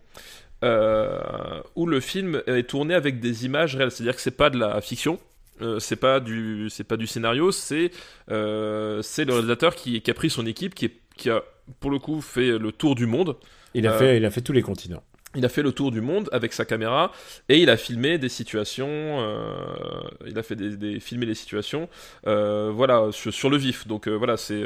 où 1.76 1.86
le 1.86 2.00
film 2.00 2.42
est 2.48 2.70
tourné 2.70 2.94
avec 2.94 3.20
des 3.20 3.46
images 3.46 3.76
réelles, 3.76 3.92
c'est-à-dire 3.92 4.16
que 4.16 4.22
c'est 4.22 4.32
pas 4.38 4.50
de 4.50 4.58
la 4.58 4.80
fiction, 4.80 5.20
euh, 5.62 5.80
c'est 5.80 5.98
pas 5.98 6.22
du 6.22 6.70
c'est 6.70 6.86
pas 6.86 6.96
du 6.96 7.06
scénario, 7.06 7.52
c'est 7.52 7.92
euh, 8.32 9.02
c'est 9.02 9.26
le 9.26 9.34
réalisateur 9.34 9.76
qui, 9.76 10.02
qui 10.02 10.10
a 10.10 10.14
pris 10.14 10.30
son 10.30 10.46
équipe, 10.46 10.74
qui, 10.74 10.86
est- 10.86 10.98
qui 11.18 11.30
a 11.30 11.44
pour 11.82 11.92
le 11.92 12.00
coup 12.00 12.22
fait 12.22 12.58
le 12.58 12.72
tour 12.72 12.96
du 12.96 13.06
monde. 13.08 13.36
Il 13.74 13.88
a 13.88 13.92
Euh, 13.94 14.00
fait 14.00 14.18
il 14.18 14.26
a 14.26 14.32
fait 14.32 14.42
tous 14.42 14.54
les 14.54 14.62
continents. 14.62 15.04
Il 15.36 15.46
a 15.46 15.50
fait 15.50 15.64
le 15.64 15.72
tour 15.72 15.90
du 15.92 16.00
monde 16.02 16.30
avec 16.32 16.54
sa 16.54 16.64
caméra 16.64 17.12
et 17.50 17.58
il 17.60 17.70
a 17.72 17.78
filmé 17.78 18.20
des 18.20 18.30
situations. 18.30 18.88
euh, 18.90 20.02
il 20.28 20.38
a 20.38 20.44
fait 20.44 20.56
des, 20.56 20.78
des- 20.78 21.00
filmé 21.00 21.26
les 21.26 21.34
situations, 21.34 21.90
euh, 22.28 22.70
voilà, 22.74 23.12
sur, 23.12 23.34
sur 23.34 23.50
le 23.50 23.58
vif. 23.58 23.88
Donc 23.88 24.08
euh, 24.08 24.12
voilà, 24.16 24.38
c'est 24.38 24.64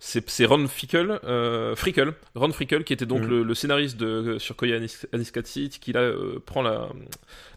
c'est 0.00 0.44
Ron 0.46 0.66
Frickel, 0.68 1.20
euh, 1.24 1.76
Frickel, 1.76 2.12
Ron 2.34 2.52
Frickel 2.52 2.84
qui 2.84 2.92
était 2.94 3.04
donc 3.06 3.22
Mhm. 3.22 3.28
le, 3.28 3.42
le 3.42 3.54
scénariste 3.54 3.98
de 3.98 4.38
sur 4.38 4.56
Koya 4.56 4.76
Anis- 4.76 5.06
Aniskatsi 5.12 5.68
qui 5.80 5.92
là 5.92 6.10
prend 6.46 6.62
la 6.62 6.88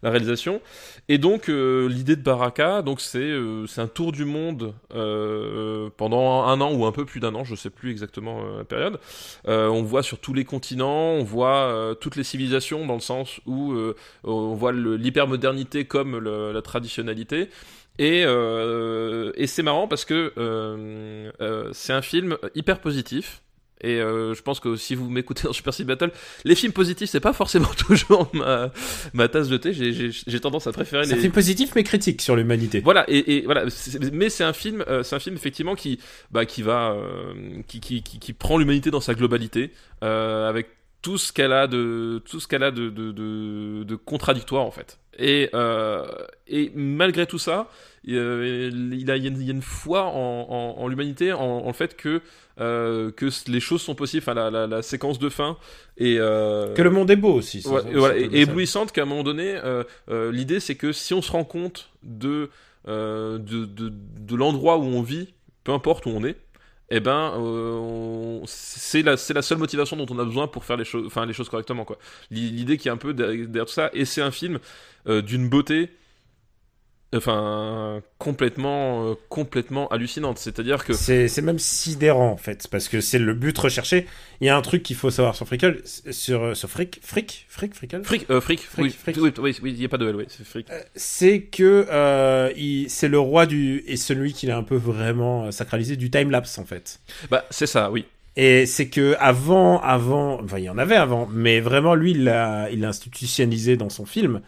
la 0.02 0.10
réalisation. 0.10 0.62
Et 1.08 1.18
donc 1.18 1.48
l'idée 1.48 2.16
de 2.18 2.22
Baraka, 2.22 2.82
donc 2.82 3.00
c'est 3.02 3.32
c'est 3.68 3.82
un 3.82 3.88
tour 3.88 4.12
du 4.12 4.26
monde 4.26 4.74
pendant 5.98 6.44
un 6.44 6.60
an 6.62 6.74
ou 6.74 6.86
un 6.86 6.92
peu 6.92 7.06
plus 7.06 7.20
d'un 7.20 7.36
an, 7.36 7.44
je 7.44 7.56
sais 7.56 7.70
plus 7.70 7.92
exactement 7.92 8.44
la 8.58 8.64
période. 8.66 9.00
On 9.48 9.82
voit 9.84 10.04
sur 10.04 10.20
tous 10.20 10.34
les 10.34 10.46
continents, 10.46 11.12
on 11.14 11.24
voit 11.24 11.96
toutes 12.02 12.16
les 12.16 12.24
civilisations 12.24 12.49
dans 12.86 12.96
le 12.96 13.00
sens 13.00 13.40
où 13.46 13.74
euh, 13.74 13.96
on 14.24 14.54
voit 14.56 14.72
l'hypermodernité 14.74 15.86
comme 15.86 16.18
le- 16.18 16.52
la 16.52 16.62
traditionnalité. 16.62 17.50
Et, 17.98 18.24
euh, 18.26 19.32
et 19.36 19.46
c'est 19.48 19.64
marrant 19.64 19.88
parce 19.88 20.06
que 20.06 20.32
euh, 20.38 21.32
c'est 21.74 21.94
un 21.94 22.02
film 22.02 22.38
hyper 22.56 22.80
positif. 22.80 23.42
Et 23.82 24.02
euh, 24.02 24.34
je 24.34 24.42
pense 24.42 24.60
que 24.60 24.76
si 24.76 24.94
vous 24.94 25.10
m'écoutez 25.10 25.44
dans 25.44 25.54
Super 25.54 25.74
City 25.74 25.86
Battle, 25.86 26.12
les 26.44 26.56
films 26.56 26.74
positifs, 26.74 27.10
c'est 27.10 27.22
pas 27.22 27.32
forcément 27.32 27.70
toujours 27.78 28.30
ma, 28.34 28.72
ma 29.14 29.30
tasse 29.30 29.48
de 29.48 29.56
thé. 29.56 29.72
J'ai- 29.72 30.40
tendance 30.42 30.68
à 30.68 30.74
préférer 30.74 31.06
C'est 31.06 31.14
un 31.14 31.16
les, 31.16 31.22
film 31.22 31.32
positif 31.34 31.72
mais 31.76 31.84
critique 31.84 32.22
sur 32.22 32.36
l'humanité. 32.36 32.82
voilà 32.82 33.06
et, 33.10 33.38
et 33.38 33.42
voilà 33.46 33.66
mais 34.12 34.30
c'est 34.30 34.44
un 34.44 34.52
film 34.54 34.84
euh, 34.90 35.04
c'est 35.04 35.16
un 35.16 35.20
film 35.20 35.36
effectivement 35.36 35.76
qui 35.76 36.00
bah 36.32 36.46
qui 36.46 36.62
va 36.62 36.92
euh, 36.92 37.34
qui, 37.68 37.80
qui, 37.82 38.04
qui, 38.04 38.20
qui 38.20 38.34
prend 38.34 38.58
l'humanité 38.58 38.92
dans 38.92 39.00
sa 39.02 39.14
globalité 39.14 39.72
avec 40.02 40.68
tout 41.02 41.18
ce 41.18 41.32
qu'elle 41.32 41.54
a 41.54 41.68
de 41.68 42.22
tout 42.30 42.40
ce 42.40 42.48
qu'elle 42.48 42.64
a 42.64 42.72
de, 42.72 42.90
de, 42.90 43.12
de, 43.12 43.84
de 43.84 43.96
contradictoire 43.96 44.66
en 44.66 44.72
fait 44.72 45.00
et 45.18 45.50
euh, 45.54 46.06
et 46.48 46.72
malgré 46.76 47.26
tout 47.26 47.40
ça 47.40 47.70
euh, 48.08 48.70
il, 48.94 49.10
a, 49.12 49.18
il 49.18 49.24
y 49.24 49.28
a 49.28 49.52
une- 49.52 49.62
foi 49.62 50.04
en, 50.06 50.48
en, 50.50 50.82
en 50.82 50.88
l'humanité 50.88 51.32
en, 51.34 51.40
en 51.42 51.68
le 51.68 51.74
fait 51.74 51.96
que 51.96 52.22
euh, 52.60 53.12
que 53.12 53.28
les 53.50 53.60
choses 53.60 53.82
sont 53.82 53.96
possibles 53.96 54.24
enfin 54.24 54.34
la, 54.34 54.50
la, 54.50 54.68
la 54.68 54.82
séquence 54.82 55.20
de 55.20 55.30
fin 55.30 55.58
et 55.98 56.16
Que 56.18 56.82
le 56.82 56.90
monde 56.90 57.10
est 57.12 57.16
beau 57.18 57.34
aussi. 57.34 57.66
Ouais, 57.68 57.82
et 57.90 57.96
voilà, 57.96 58.18
éblouissante 58.18 58.92
qu'à 58.92 59.04
un 59.04 59.06
moment 59.06 59.24
donné, 59.24 59.58
l'idée 60.32 60.60
c'est 60.60 60.76
que 60.76 60.92
si 60.92 61.14
on 61.14 61.22
se 61.22 61.32
rend 61.32 61.44
compte 61.46 61.90
de, 62.04 62.50
de, 62.88 63.38
de, 63.38 63.92
de 63.94 64.36
l'endroit 64.36 64.78
où 64.78 64.84
on 64.84 65.02
vit, 65.02 65.34
peu 65.64 65.72
importe 65.74 66.06
où 66.06 66.10
on 66.10 66.24
est, 66.24 66.38
eh 66.92 67.00
ben, 67.00 67.34
euh, 67.38 68.42
c'est 68.46 69.02
la, 69.04 69.18
c'est 69.18 69.34
la 69.34 69.42
seule 69.42 69.58
motivation 69.60 69.96
dont 69.98 70.06
on 70.10 70.20
a 70.20 70.26
besoin 70.26 70.48
pour 70.48 70.66
faire 70.66 70.78
les 70.78 70.86
choses, 70.86 71.06
enfin 71.06 71.26
les 71.26 71.34
choses 71.34 71.50
correctement 71.50 71.86
quoi. 71.86 71.98
L'i- 72.32 72.50
L'idée 72.52 72.78
qui 72.78 72.88
est 72.88 72.92
un 72.92 72.98
peu 72.98 73.14
derrière 73.14 73.48
derrière 73.48 73.66
tout 73.66 73.74
ça, 73.74 73.90
et 73.94 74.06
c'est 74.06 74.22
un 74.22 74.32
film 74.32 74.60
euh, 75.08 75.22
d'une 75.22 75.50
beauté, 75.50 75.90
enfin 77.16 78.02
complètement, 78.18 79.10
euh, 79.10 79.14
complètement 79.30 79.88
hallucinante. 79.90 80.38
C'est-à-dire 80.38 80.86
que 80.86 80.94
C'est 80.94 81.28
c'est 81.28 81.42
même 81.42 81.60
sidérant 81.60 82.30
en 82.32 82.38
fait, 82.38 82.68
parce 82.70 82.88
que 82.88 83.02
c'est 83.02 83.20
le 83.20 83.34
but 83.34 83.58
recherché. 83.58 84.06
Il 84.42 84.48
y 84.48 84.50
a 84.50 84.56
un 84.56 84.62
truc 84.62 84.84
qu'il 84.84 84.96
faut 84.96 85.10
savoir 85.10 85.36
sur 85.36 85.48
Frickel, 85.48 85.82
sur, 85.86 86.56
sur 86.56 86.70
Frick, 86.70 87.00
Frick, 87.04 87.46
Frick, 87.50 87.74
Frickel, 87.76 88.04
fric, 88.04 88.26
euh, 88.30 88.40
fric, 88.42 88.62
Fric, 88.62 88.84
oui, 88.86 88.90
fric. 88.92 89.18
oui, 89.18 89.34
oui, 89.40 89.58
oui, 89.64 89.72
il 89.76 89.82
y 89.82 89.86
a 89.86 89.90
pas 89.90 89.98
de 89.98 90.08
L, 90.10 90.16
oui, 90.16 90.26
c'est 90.30 90.46
fric. 90.46 90.68
c'est 90.96 91.42
que 91.42 91.88
euh, 91.90 92.52
il- 92.56 92.90
c'est 92.90 93.08
le 93.10 93.20
roi 93.20 93.46
du 93.46 93.84
et 93.88 93.98
celui 93.98 94.34
qui 94.34 94.46
l'a 94.46 94.58
un 94.58 94.64
peu 94.64 94.76
vraiment 94.76 95.46
euh, 95.46 95.52
sacralisé 95.52 95.96
du 95.96 96.10
time 96.12 96.30
lapse 96.32 96.58
en 96.58 96.66
fait. 96.66 97.00
Bah 97.32 97.46
c'est 97.50 97.68
ça, 97.68 97.90
oui. 97.92 98.06
Et 98.36 98.66
c'est 98.68 98.88
que 98.88 99.18
avant, 99.20 99.82
avant, 99.82 100.40
enfin 100.42 100.60
il 100.60 100.64
y 100.66 100.70
en 100.70 100.78
avait 100.78 100.96
avant, 100.96 101.28
mais 101.32 101.60
vraiment 101.60 101.96
lui 101.96 102.12
il 102.12 102.24
l'a, 102.24 102.70
il 102.72 102.80
l'a 102.82 102.90
institutionnalisé 102.90 103.76
dans 103.76 103.90
son 103.90 104.06
film. 104.06 104.42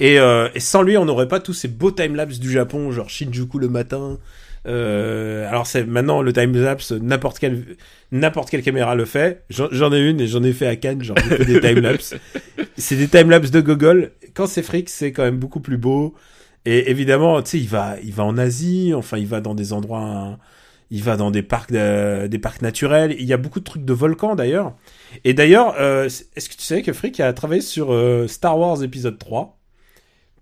Et, 0.00 0.18
euh, 0.18 0.48
et 0.54 0.60
sans 0.60 0.82
lui, 0.82 0.96
on 0.96 1.04
n'aurait 1.04 1.28
pas 1.28 1.40
tous 1.40 1.54
ces 1.54 1.68
beaux 1.68 1.90
timelapse 1.90 2.38
du 2.38 2.50
Japon, 2.50 2.90
genre 2.92 3.08
Shinjuku 3.08 3.58
le 3.58 3.68
matin. 3.68 4.18
Euh, 4.66 5.48
alors 5.48 5.66
c'est 5.66 5.84
maintenant 5.84 6.22
le 6.22 6.32
timelapse, 6.32 6.90
n'importe 6.90 7.38
quelle 7.38 7.76
n'importe 8.10 8.50
quelle 8.50 8.62
caméra 8.62 8.94
le 8.96 9.04
fait. 9.04 9.44
J'en 9.48 9.92
ai 9.92 10.00
une 10.00 10.20
et 10.20 10.26
j'en 10.26 10.42
ai 10.42 10.52
fait 10.52 10.66
à 10.66 10.74
Cannes, 10.76 11.02
genre 11.04 11.18
fait 11.18 11.44
des 11.44 11.60
timelapse. 11.60 12.14
c'est 12.76 12.96
des 12.96 13.08
timelapse 13.08 13.50
de 13.50 13.60
gogol. 13.60 14.10
Quand 14.34 14.46
c'est 14.46 14.62
fric, 14.62 14.88
c'est 14.88 15.12
quand 15.12 15.22
même 15.22 15.38
beaucoup 15.38 15.60
plus 15.60 15.76
beau. 15.78 16.14
Et 16.64 16.90
évidemment, 16.90 17.40
tu 17.42 17.50
sais, 17.50 17.58
il 17.58 17.68
va, 17.68 17.94
il 18.02 18.12
va 18.12 18.24
en 18.24 18.36
Asie, 18.38 18.92
enfin, 18.92 19.18
il 19.18 19.26
va 19.28 19.40
dans 19.40 19.54
des 19.54 19.72
endroits, 19.72 20.00
hein, 20.02 20.38
il 20.90 21.00
va 21.00 21.16
dans 21.16 21.30
des 21.30 21.42
parcs, 21.42 21.70
de- 21.70 22.26
des 22.26 22.38
parcs 22.40 22.60
naturels. 22.60 23.14
Il 23.20 23.24
y 23.26 23.32
a 23.32 23.36
beaucoup 23.36 23.60
de 23.60 23.64
trucs 23.64 23.84
de 23.84 23.92
volcans 23.92 24.34
d'ailleurs. 24.34 24.74
Et 25.24 25.32
d'ailleurs, 25.32 25.76
euh, 25.78 26.06
est-ce 26.06 26.48
que 26.48 26.54
tu 26.56 26.62
savais 26.62 26.82
que 26.82 26.92
Frick 26.92 27.20
a 27.20 27.32
travaillé 27.32 27.60
sur 27.60 27.92
euh, 27.92 28.26
Star 28.26 28.58
Wars 28.58 28.82
épisode 28.82 29.16
3 29.16 29.56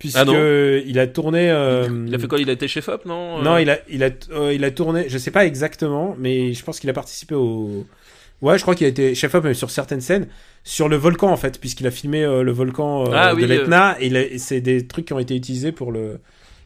Puisque 0.05 0.19
Ah 0.19 0.27
non. 0.27 0.35
il 0.35 0.99
a 0.99 1.07
tourné. 1.07 1.51
euh, 1.51 1.89
Il 2.07 2.15
a 2.15 2.19
fait 2.19 2.29
quoi 2.29 2.39
Il 2.39 2.51
a 2.51 2.53
été 2.53 2.69
chef 2.69 2.89
op, 2.89 3.07
non 3.07 3.41
Non, 3.43 3.55
Euh, 3.55 3.63
il 3.63 3.71
a, 3.71 3.79
il 3.89 4.05
a, 4.05 4.11
euh, 4.33 4.53
il 4.53 4.63
a 4.63 4.71
tourné. 4.71 5.07
Je 5.09 5.17
sais 5.17 5.31
pas 5.31 5.47
exactement, 5.47 6.15
mais 6.19 6.53
je 6.53 6.63
pense 6.63 6.79
qu'il 6.79 6.91
a 6.91 6.93
participé 6.93 7.35
au. 7.35 7.87
Ouais, 8.43 8.59
je 8.59 8.63
crois 8.63 8.75
qu'il 8.75 8.85
a 8.85 8.91
été 8.91 9.15
chef 9.15 9.33
même 9.33 9.55
sur 9.55 9.71
certaines 9.71 10.03
scènes 10.03 10.29
sur 10.63 10.91
le 10.91 10.97
volcan 10.97 11.31
en 11.31 11.39
fait, 11.39 11.59
puisqu'il 11.59 11.87
a 11.87 11.91
filmé 11.91 12.23
euh, 12.23 12.43
le 12.43 12.53
volcan 12.53 13.07
euh, 13.07 13.11
Ah 13.15 13.31
de 13.31 13.37
oui, 13.37 13.47
l'Etna. 13.47 13.97
Et 13.99 14.09
et 14.09 14.37
c'est 14.39 14.61
des 14.61 14.87
trucs 14.87 15.07
qui 15.07 15.15
ont 15.15 15.19
été 15.19 15.35
utilisés 15.35 15.73
pour 15.73 15.91
le 15.91 16.21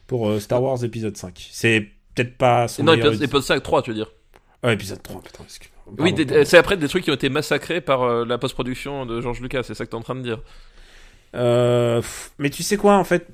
pour 0.05 0.27
euh, 0.29 0.39
Star 0.41 0.61
Wars 0.61 0.83
épisode 0.83 1.15
5. 1.15 1.47
C'est 1.51 1.87
peut-être 2.15 2.35
pas 2.37 2.67
son 2.67 2.83
Non, 2.83 2.93
épisode, 2.93 3.21
épisode 3.21 3.43
5, 3.43 3.63
3, 3.63 3.81
tu 3.83 3.91
veux 3.91 3.95
dire. 3.95 4.11
Ah, 4.63 4.73
épisode 4.73 5.01
3, 5.01 5.21
putain, 5.21 5.43
excuse-moi. 5.45 5.75
Oui, 5.99 6.13
c'est 6.43 6.57
après 6.57 6.75
des 6.75 6.89
trucs 6.89 7.05
qui 7.05 7.11
ont 7.11 7.15
été 7.15 7.29
massacrés 7.29 7.79
par 7.79 8.03
euh, 8.03 8.25
la 8.25 8.37
post-production 8.37 9.05
de 9.05 9.21
George 9.21 9.39
Lucas, 9.39 9.63
c'est 9.63 9.73
ça 9.75 9.85
que 9.85 9.91
t'es 9.91 9.95
en 9.95 10.01
train 10.01 10.15
de 10.15 10.21
dire. 10.21 10.39
Euh, 11.35 12.01
mais 12.39 12.49
tu 12.49 12.63
sais 12.63 12.77
quoi, 12.77 12.95
en 12.97 13.03
fait, 13.03 13.27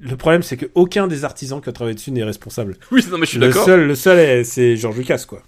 le 0.00 0.16
problème 0.16 0.42
c'est 0.42 0.56
que 0.56 0.66
aucun 0.74 1.06
des 1.08 1.24
artisans 1.24 1.60
qui 1.60 1.68
ont 1.68 1.72
travaillé 1.72 1.94
dessus 1.94 2.10
n'est 2.10 2.24
responsable. 2.24 2.76
Oui, 2.90 3.04
non, 3.10 3.18
mais 3.18 3.24
je 3.26 3.30
suis 3.30 3.38
Le 3.38 3.48
d'accord. 3.48 3.64
seul, 3.64 3.86
le 3.86 3.94
seul, 3.94 4.18
est- 4.18 4.44
c'est 4.44 4.76
George 4.76 4.96
Lucas, 4.96 5.24
quoi. 5.26 5.42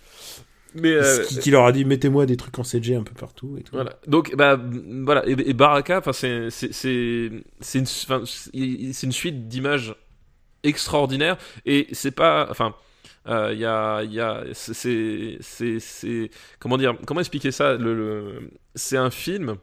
Mais 0.76 0.90
euh, 0.92 1.22
qui, 1.24 1.38
qui 1.38 1.50
leur 1.52 1.66
a 1.66 1.70
dit 1.72 1.84
mettez-moi 1.84 2.26
des 2.26 2.36
trucs 2.36 2.58
en 2.58 2.64
CG 2.64 2.96
un 2.96 3.04
peu 3.04 3.14
partout 3.14 3.56
et 3.58 3.62
tout. 3.62 3.76
Voilà. 3.76 3.96
Donc, 4.08 4.34
bah, 4.34 4.60
voilà. 5.04 5.22
Et, 5.28 5.36
et 5.50 5.52
Baraka, 5.54 5.98
enfin, 5.98 6.12
c'est, 6.12 6.50
c'est, 6.50 6.72
c'est, 6.72 7.78
une, 7.78 7.86
c'est 7.86 9.06
une 9.06 9.12
suite 9.12 9.46
d'images 9.46 9.94
extraordinaires. 10.64 11.36
Et 11.64 11.86
c'est 11.92 12.10
pas, 12.10 12.48
enfin, 12.50 12.74
il 13.28 13.58
y 13.58 13.64
a, 13.64 14.02
il 14.02 14.12
y 14.12 14.18
a, 14.20 14.42
c'est, 14.52 15.38
c'est, 15.40 15.78
c'est, 15.78 16.30
comment 16.58 16.76
dire, 16.76 16.96
comment 17.06 17.20
expliquer 17.20 17.52
ça? 17.52 17.74
Le, 17.76 17.94
le 17.94 18.50
c'est 18.74 18.96
un 18.96 19.10
film 19.12 19.56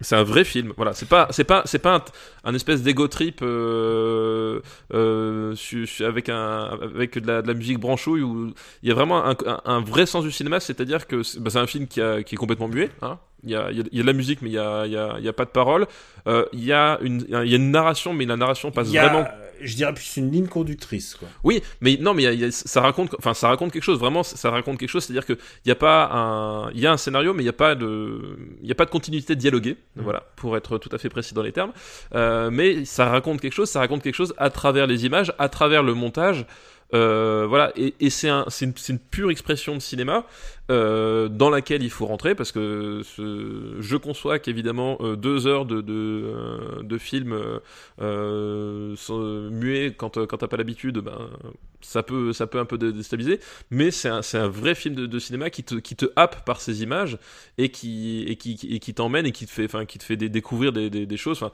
c'est 0.00 0.16
un 0.16 0.24
vrai 0.24 0.44
film, 0.44 0.72
voilà. 0.76 0.92
C'est 0.92 1.08
pas, 1.08 1.28
c'est 1.30 1.44
pas, 1.44 1.62
c'est 1.66 1.78
pas 1.78 1.94
un, 1.96 2.04
un 2.50 2.54
espèce 2.54 2.82
d'ego 2.82 3.06
trip 3.08 3.40
euh, 3.42 4.60
euh, 4.92 5.54
su- 5.54 5.86
su- 5.86 6.04
avec 6.04 6.28
un, 6.28 6.78
avec 6.82 7.18
de 7.18 7.26
la, 7.26 7.42
de 7.42 7.48
la 7.48 7.54
musique 7.54 7.78
branchouille 7.78 8.22
où 8.22 8.52
il 8.82 8.88
y 8.88 8.92
a 8.92 8.94
vraiment 8.94 9.24
un, 9.24 9.36
un- 9.46 9.60
un 9.64 9.80
vrai 9.80 10.06
sens 10.06 10.24
du 10.24 10.32
cinéma, 10.32 10.60
c'est-à-dire 10.60 11.06
que 11.06 11.22
c'est 11.22 11.40
bah, 11.40 11.50
un 11.60 11.66
film 11.66 11.86
qui, 11.86 12.00
a, 12.00 12.22
qui 12.22 12.34
est 12.34 12.38
complètement 12.38 12.68
muet. 12.68 12.90
Hein. 13.02 13.18
Il 13.44 13.50
y 13.50 13.54
a, 13.56 13.70
il 13.70 13.76
y 13.76 13.80
a- 13.80 14.02
de 14.02 14.06
la 14.06 14.12
musique, 14.12 14.40
mais 14.42 14.48
il 14.50 14.54
y 14.54 14.58
a, 14.58 14.86
il 14.86 14.92
y 14.92 14.96
a, 14.96 15.14
a 15.14 15.32
pas 15.32 15.44
de 15.44 15.50
parole. 15.50 15.86
Euh, 16.26 16.44
il 16.52 16.64
y 16.64 16.72
a 16.72 16.98
une, 17.02 17.24
il 17.28 17.50
y 17.50 17.54
a 17.54 17.56
une 17.56 17.70
narration, 17.70 18.12
mais 18.14 18.24
la 18.24 18.36
narration 18.36 18.70
passe 18.70 18.88
vraiment 18.88 19.24
je 19.60 19.76
dirais 19.76 19.92
plus 19.94 20.16
une 20.16 20.30
ligne 20.30 20.46
conductrice, 20.46 21.14
quoi. 21.14 21.28
oui, 21.44 21.62
mais 21.80 21.96
non, 22.00 22.14
mais 22.14 22.22
il 22.22 22.26
y 22.26 22.28
a- 22.28 22.32
il 22.32 22.40
y 22.40 22.44
a- 22.44 22.50
ça 22.50 22.80
raconte, 22.80 23.14
enfin, 23.18 23.34
ça 23.34 23.48
raconte 23.48 23.72
quelque 23.72 23.82
chose. 23.82 23.98
Vraiment, 23.98 24.22
ça 24.22 24.50
raconte 24.50 24.78
quelque 24.78 24.88
chose. 24.88 25.04
C'est-à-dire 25.04 25.26
que 25.26 25.34
il 25.64 25.68
y 25.68 25.72
a 25.72 25.76
pas 25.76 26.10
un, 26.12 26.70
il 26.72 26.80
y 26.80 26.86
a 26.86 26.92
un 26.92 26.96
scénario, 26.96 27.32
mais 27.34 27.42
il 27.42 27.46
y 27.46 27.50
a 27.50 27.52
pas 27.52 27.74
de, 27.74 28.36
il 28.62 28.70
a 28.70 28.74
pas 28.74 28.84
de 28.84 28.90
continuité 28.90 29.36
dialoguée. 29.36 29.76
Voilà, 29.96 30.24
pour 30.36 30.56
être 30.56 30.78
tout 30.78 30.90
à 30.92 30.98
fait 30.98 31.08
précis 31.08 31.34
dans 31.34 31.42
les 31.42 31.52
termes. 31.52 31.72
Euh, 32.14 32.50
mais 32.50 32.84
ça 32.84 33.06
raconte 33.08 33.40
quelque 33.40 33.52
chose. 33.54 33.68
Ça 33.70 33.80
raconte 33.80 34.02
quelque 34.02 34.14
chose 34.14 34.34
à 34.38 34.50
travers 34.50 34.86
les 34.86 35.06
images, 35.06 35.32
à 35.38 35.48
travers 35.48 35.82
le 35.82 35.94
montage. 35.94 36.44
Euh, 36.94 37.46
voilà, 37.48 37.72
et, 37.76 38.10
c'est 38.10 38.28
un, 38.28 38.44
c'est 38.48 38.66
une, 38.88 38.98
pure 38.98 39.30
expression 39.30 39.74
de 39.74 39.80
cinéma 39.80 40.24
euh, 40.70 41.28
dans 41.28 41.50
laquelle 41.50 41.82
il 41.82 41.90
faut 41.90 42.06
rentrer 42.06 42.34
parce 42.34 42.52
que 42.52 43.02
je 43.80 43.96
conçois 43.96 44.38
qu'évidemment 44.38 44.96
euh, 45.00 45.16
deux 45.16 45.46
heures 45.48 45.66
de 45.66 45.80
de, 45.80 46.82
de 46.82 46.98
film 46.98 47.36
muets 47.98 49.94
quand 49.96 50.24
quand 50.26 50.36
t'as 50.36 50.48
pas 50.48 50.56
l'habitude, 50.56 50.98
ben 50.98 51.30
ça 51.80 52.02
peut 52.02 52.32
un 52.54 52.64
peu 52.64 52.78
dé- 52.78 52.92
déstabiliser, 52.92 53.40
mais 53.70 53.90
c'est 53.90 54.08
un 54.08 54.48
vrai 54.48 54.74
film 54.74 54.94
de, 54.94 55.18
cinéma 55.18 55.50
qui 55.50 55.64
te 55.64 56.06
happe 56.16 56.44
par 56.44 56.60
ces 56.60 56.82
images 56.82 57.18
et 57.58 57.70
qui 57.70 58.94
t'emmène 58.94 59.26
et 59.26 59.32
qui 59.32 59.46
te 59.46 59.50
fait 60.04 60.16
découvrir 60.16 60.72
des, 60.72 61.16
choses. 61.16 61.44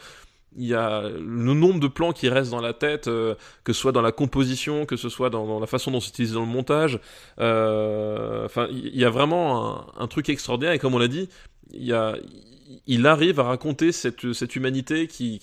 Il 0.56 0.66
y 0.66 0.74
a 0.74 1.02
le 1.08 1.54
nombre 1.54 1.80
de 1.80 1.88
plans 1.88 2.12
qui 2.12 2.28
restent 2.28 2.50
dans 2.50 2.60
la 2.60 2.72
tête, 2.72 3.08
euh, 3.08 3.34
que 3.64 3.72
ce 3.72 3.80
soit 3.80 3.92
dans 3.92 4.02
la 4.02 4.12
composition, 4.12 4.86
que 4.86 4.96
ce 4.96 5.08
soit 5.08 5.30
dans, 5.30 5.60
la 5.60 5.66
façon 5.66 5.90
dont 5.90 6.00
c'est 6.00 6.10
utilisé 6.10 6.34
dans 6.34 6.40
le 6.40 6.46
montage. 6.46 6.98
Euh, 7.38 8.44
Enfin, 8.44 8.66
il 8.70 8.96
y 8.96 9.04
a 9.04 9.10
vraiment 9.10 9.86
un, 9.98 10.06
truc 10.08 10.28
extraordinaire. 10.28 10.72
Et 10.72 10.78
comme 10.78 10.94
on 10.94 10.98
l'a 10.98 11.08
dit, 11.08 11.28
il 11.72 13.06
arrive 13.06 13.38
à 13.38 13.44
raconter 13.44 13.92
cette, 13.92 14.56
humanité 14.56 15.06
qui, 15.06 15.40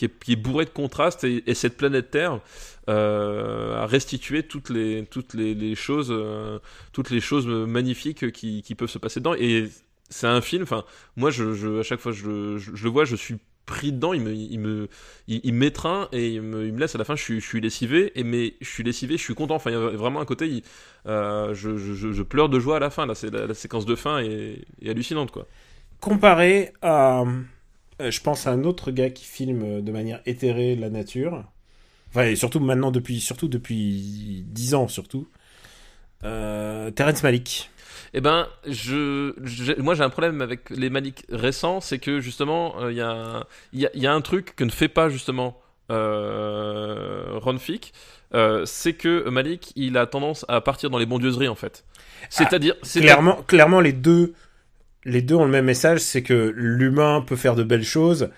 est, 0.00 0.36
bourrée 0.36 0.64
de 0.64 0.70
contrastes 0.70 1.24
et, 1.24 1.42
et 1.50 1.54
cette 1.54 1.76
planète 1.76 2.10
Terre 2.10 2.40
euh, 2.88 3.76
à 3.76 3.86
restituer 3.86 4.44
toutes 4.44 4.70
les, 4.70 5.06
choses, 5.74 6.08
euh, 6.10 6.58
toutes 6.92 7.10
les 7.10 7.20
choses 7.20 7.46
magnifiques 7.46 8.32
qui, 8.32 8.74
peuvent 8.76 8.88
se 8.88 8.98
passer 8.98 9.20
dedans. 9.20 9.34
Et 9.34 9.68
c'est 10.08 10.26
un 10.26 10.40
film. 10.40 10.64
Moi, 11.16 11.30
à 11.30 11.82
chaque 11.82 12.00
fois 12.00 12.12
je, 12.12 12.56
je 12.58 12.84
le 12.84 12.90
vois, 12.90 13.04
je 13.04 13.16
suis 13.16 13.36
pris 13.68 13.92
dedans, 13.92 14.14
il 14.14 14.22
me, 14.22 14.34
il 14.34 14.58
me, 14.58 14.88
il, 15.28 15.40
il 15.44 15.54
m'étreint 15.54 16.08
et 16.10 16.30
il 16.30 16.42
me, 16.42 16.66
il 16.66 16.72
me 16.72 16.80
laisse 16.80 16.94
à 16.94 16.98
la 16.98 17.04
fin. 17.04 17.14
Je 17.14 17.22
suis, 17.22 17.40
je 17.40 17.46
suis 17.46 17.60
lessivé, 17.60 18.18
et 18.18 18.24
mais 18.24 18.54
je 18.60 18.68
suis 18.68 18.82
lessivé, 18.82 19.16
je 19.16 19.22
suis 19.22 19.34
content. 19.34 19.54
Enfin, 19.54 19.70
il 19.70 19.74
y 19.74 19.76
a 19.76 19.90
vraiment 19.90 20.20
un 20.20 20.24
côté, 20.24 20.64
euh, 21.06 21.54
je, 21.54 21.76
je, 21.76 22.22
pleure 22.22 22.48
de 22.48 22.58
joie 22.58 22.76
à 22.76 22.80
la 22.80 22.90
fin. 22.90 23.06
Là, 23.06 23.14
c'est 23.14 23.30
la, 23.30 23.54
séquence 23.54 23.84
de 23.84 23.94
fin 23.94 24.18
est, 24.20 24.64
hallucinante, 24.84 25.30
quoi. 25.30 25.46
Comparé 26.00 26.72
à, 26.80 27.24
euh, 28.00 28.10
je 28.10 28.20
pense 28.20 28.46
à 28.46 28.52
un 28.52 28.64
autre 28.64 28.90
gars 28.90 29.10
qui 29.10 29.24
filme 29.24 29.82
de 29.82 29.92
manière 29.92 30.20
éthérée 30.26 30.74
la 30.74 30.90
nature. 30.90 31.44
Enfin, 32.08 32.24
et 32.24 32.36
surtout 32.36 32.60
maintenant 32.60 32.90
depuis, 32.90 33.20
surtout 33.20 33.48
depuis 33.48 34.44
10 34.46 34.74
ans 34.74 34.88
surtout. 34.88 35.28
Euh, 36.24 36.90
Terrence 36.90 37.22
Malick. 37.22 37.70
Eh 38.14 38.20
ben, 38.20 38.48
je, 38.66 39.32
moi 39.80 39.94
j'ai 39.94 40.02
un 40.02 40.10
problème 40.10 40.40
avec 40.40 40.70
les 40.70 40.90
Malik 40.90 41.24
récents, 41.30 41.80
c'est 41.80 41.98
que 41.98 42.20
justement, 42.20 42.80
euh, 42.80 42.92
il 42.92 42.98
y, 42.98 43.02
a 43.02 43.46
y, 43.72 43.86
a, 43.86 43.90
il 43.94 44.02
y 44.02 44.06
a 44.06 44.12
un 44.12 44.20
truc 44.20 44.54
que 44.56 44.64
ne 44.64 44.70
fait 44.70 44.88
pas 44.88 45.08
justement 45.08 45.60
euh, 45.90 47.38
Ron 47.40 47.58
Fick, 47.58 47.92
euh, 48.34 48.64
c'est 48.66 48.94
que 48.94 49.28
Malik, 49.28 49.72
il 49.76 49.96
a 49.96 50.06
tendance 50.06 50.44
à 50.48 50.60
partir 50.60 50.90
dans 50.90 50.98
les 50.98 51.06
bondieuseries 51.06 51.48
en 51.48 51.54
fait. 51.54 51.84
C'est-à-dire, 52.30 52.74
c'est 52.82 53.00
Clairement, 53.00 53.42
clairement 53.46 53.80
les 53.80 53.92
deux, 53.92 54.34
les 55.04 55.22
deux 55.22 55.34
ont 55.34 55.44
le 55.44 55.50
même 55.50 55.64
message, 55.64 56.00
c'est 56.00 56.22
que 56.22 56.52
l'humain 56.54 57.24
peut 57.26 57.36
faire 57.36 57.54
de 57.54 57.62
belles 57.62 57.84
choses 57.84 58.30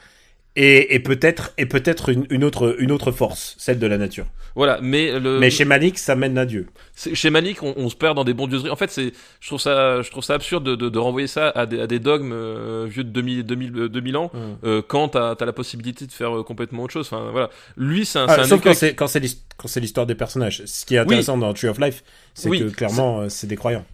et, 0.56 0.94
et 0.94 0.98
peut-être, 1.00 1.52
et 1.58 1.66
peut-être 1.66 2.08
une, 2.08 2.26
une 2.30 2.42
autre, 2.44 2.76
une 2.78 2.90
autre 2.90 3.12
force, 3.12 3.54
celle 3.58 3.78
de 3.78 3.86
la 3.86 3.98
nature. 3.98 4.26
voilà. 4.56 4.78
Mais 4.82 5.18
le, 5.18 5.38
Mais 5.38 5.50
chez 5.50 5.64
Malick, 5.64 5.98
ça 5.98 6.16
mène 6.16 6.36
à 6.38 6.44
Dieu. 6.44 6.66
Chez 6.96 7.30
Malik, 7.30 7.62
on, 7.62 7.72
on 7.76 7.88
se 7.88 7.94
perd 7.96 8.16
dans 8.16 8.24
des 8.24 8.34
bondieuseries. 8.34 8.70
En 8.70 8.76
fait, 8.76 8.90
c'est, 8.90 9.12
je 9.40 9.46
trouve 9.46 9.60
ça, 9.60 10.02
je 10.02 10.10
trouve 10.10 10.24
ça 10.24 10.34
absurde 10.34 10.64
de, 10.64 10.74
de, 10.74 10.88
de 10.88 10.98
renvoyer 10.98 11.28
ça 11.28 11.50
à 11.50 11.66
des, 11.66 11.80
à 11.80 11.86
des 11.86 11.98
dogmes 12.00 12.32
euh, 12.32 12.86
vieux 12.90 13.04
de 13.04 13.10
2000, 13.10 13.44
2000, 13.44 13.78
euh, 13.78 13.88
2000 13.88 14.16
ans, 14.16 14.30
euh, 14.64 14.82
quand 14.86 15.10
t'as, 15.10 15.36
t'as 15.36 15.46
la 15.46 15.52
possibilité 15.52 16.06
de 16.06 16.12
faire 16.12 16.32
complètement 16.44 16.82
autre 16.82 16.92
chose. 16.92 17.06
Enfin, 17.10 17.30
voilà. 17.30 17.48
Lui, 17.76 18.04
c'est 18.04 18.18
un, 18.18 18.26
Ah, 18.28 18.40
un 18.40 18.44
sauf 18.44 18.60
quand 18.60 18.74
c'est 18.74 18.94
quand 18.94 19.76
l'histoire 19.76 20.06
des 20.06 20.14
personnages. 20.16 20.62
Ce 20.66 20.84
qui 20.84 20.96
est 20.96 20.98
intéressant 20.98 21.38
dans 21.38 21.52
Tree 21.54 21.68
of 21.68 21.78
Life, 21.78 22.02
c'est 22.34 22.48
Oui, 22.48 22.58
que 22.60 22.64
clairement 22.64 23.28
c'est 23.28 23.46
des 23.46 23.56
croyants. 23.56 23.84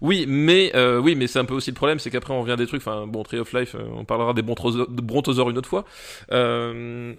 Oui, 0.00 0.24
mais 0.28 0.72
euh, 0.74 0.98
oui, 0.98 1.14
mais 1.14 1.26
c'est 1.26 1.38
un 1.38 1.44
peu 1.44 1.54
aussi 1.54 1.70
le 1.70 1.74
problème, 1.76 1.98
c'est 1.98 2.10
qu'après 2.10 2.32
on 2.32 2.40
revient 2.42 2.56
des 2.56 2.66
trucs. 2.66 2.80
Enfin, 2.82 3.06
bon, 3.06 3.22
Tree 3.22 3.38
of 3.38 3.52
Life, 3.52 3.74
euh, 3.74 3.82
on 3.96 4.04
parlera 4.04 4.32
des 4.34 4.42
brontosaures, 4.42 5.50
une 5.50 5.58
autre 5.58 5.68
fois. 5.68 5.84
Euh, 6.32 7.14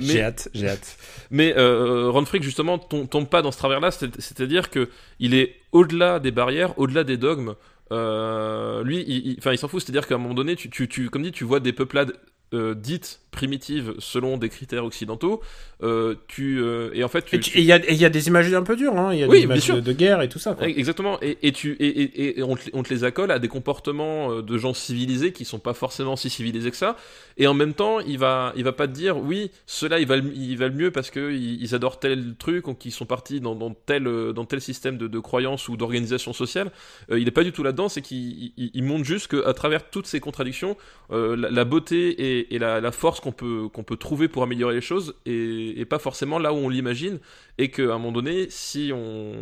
J'ai 0.00 0.22
hâte, 0.22 0.48
j'ai 0.54 0.68
hâte. 0.68 0.96
mais 1.30 1.52
Ron 1.56 2.24
Frick 2.24 2.42
justement 2.42 2.78
tom- 2.78 3.08
tombe 3.08 3.28
pas 3.28 3.42
dans 3.42 3.52
ce 3.52 3.58
travers-là, 3.58 3.90
c'est- 3.90 4.20
c'est-à-dire 4.20 4.70
que 4.70 4.88
il 5.18 5.34
est 5.34 5.56
au-delà 5.72 6.18
des 6.18 6.30
barrières, 6.30 6.78
au-delà 6.78 7.04
des 7.04 7.16
dogmes. 7.16 7.54
Lui, 7.90 9.04
il, 9.06 9.38
il- 9.44 9.58
s'en 9.58 9.68
fout. 9.68 9.80
C'est-à-dire 9.82 10.06
qu'à 10.06 10.14
un 10.16 10.18
moment 10.18 10.34
donné, 10.34 10.56
tu, 10.56 10.70
tu, 10.70 10.88
tu, 10.88 11.10
comme 11.10 11.22
dit, 11.22 11.32
tu 11.32 11.44
vois 11.44 11.60
des 11.60 11.72
peuplades 11.72 12.12
dites 12.52 13.20
primitives 13.30 13.94
selon 13.98 14.36
des 14.36 14.48
critères 14.48 14.84
occidentaux. 14.84 15.40
Euh, 15.82 16.14
tu 16.26 16.60
euh, 16.60 16.90
et 16.92 17.04
en 17.04 17.08
fait, 17.08 17.24
tu, 17.24 17.36
Et 17.36 17.60
il 17.60 17.64
y 17.64 17.72
a, 17.72 17.78
y 17.78 18.10
des 18.10 18.26
images 18.28 18.52
un 18.52 18.62
peu 18.62 18.74
dures, 18.74 18.96
hein. 18.96 19.12
Il 19.12 19.20
y 19.20 19.22
a 19.22 19.28
Oui, 19.28 19.38
des 19.38 19.44
images 19.44 19.68
de, 19.68 19.80
de 19.80 19.92
guerre 19.92 20.22
et 20.22 20.28
tout 20.28 20.38
ça. 20.38 20.54
Quoi. 20.54 20.68
Exactement, 20.68 21.18
et, 21.22 21.38
et 21.42 21.52
tu 21.52 21.72
et, 21.78 22.38
et, 22.38 22.42
on, 22.42 22.56
te, 22.56 22.68
on 22.72 22.82
te 22.82 22.92
les 22.92 23.04
accole 23.04 23.30
à 23.30 23.38
des 23.38 23.48
comportements 23.48 24.32
euh, 24.32 24.42
de 24.42 24.58
gens 24.58 24.74
civilisés 24.74 25.32
qui 25.32 25.44
sont 25.44 25.58
pas 25.58 25.74
forcément 25.74 26.16
si 26.16 26.30
civilisés 26.30 26.70
que 26.70 26.76
ça, 26.76 26.96
et 27.36 27.46
en 27.46 27.54
même 27.54 27.74
temps 27.74 28.00
il 28.00 28.18
va 28.18 28.52
il 28.56 28.64
va 28.64 28.72
pas 28.72 28.88
te 28.88 28.92
dire 28.92 29.18
oui 29.18 29.50
ceux-là 29.66 30.00
ils 30.00 30.06
valent 30.06 30.28
ils 30.34 30.56
valent 30.56 30.74
mieux 30.74 30.90
parce 30.90 31.10
que 31.10 31.30
ils, 31.32 31.62
ils 31.62 31.74
adorent 31.74 32.00
tel 32.00 32.34
truc 32.38 32.66
ou 32.66 32.74
qu'ils 32.74 32.92
sont 32.92 33.06
partis 33.06 33.40
dans, 33.40 33.54
dans 33.54 33.72
tel 33.72 34.04
dans 34.34 34.44
tel 34.46 34.60
système 34.60 34.98
de, 34.98 35.06
de 35.06 35.18
croyance 35.18 35.68
ou 35.68 35.76
d'organisation 35.76 36.32
sociale. 36.32 36.72
Euh, 37.12 37.20
il 37.20 37.28
est 37.28 37.32
pas 37.32 37.44
du 37.44 37.52
tout 37.52 37.62
là-dedans, 37.62 37.88
c'est 37.88 38.02
qu'il 38.02 38.52
il, 38.56 38.70
il 38.74 38.82
montre 38.82 39.04
juste 39.04 39.28
qu'à 39.28 39.52
travers 39.52 39.90
toutes 39.90 40.06
ces 40.06 40.18
contradictions, 40.18 40.76
la, 41.10 41.36
la 41.36 41.64
beauté 41.64 42.08
et, 42.10 42.54
et 42.54 42.58
la, 42.58 42.80
la 42.80 42.92
force 42.92 43.17
qu'on 43.20 43.32
peut 43.32 43.68
peut 43.86 43.96
trouver 43.96 44.28
pour 44.28 44.42
améliorer 44.42 44.74
les 44.74 44.80
choses 44.80 45.14
et, 45.26 45.84
pas 45.86 45.98
forcément 45.98 46.38
là 46.38 46.52
où 46.52 46.56
on 46.56 46.68
l'imagine 46.68 47.18
et 47.56 47.70
qu'à 47.70 47.94
un 47.94 47.98
moment 47.98 48.12
donné, 48.12 48.46
si 48.50 48.92
on 48.94 49.32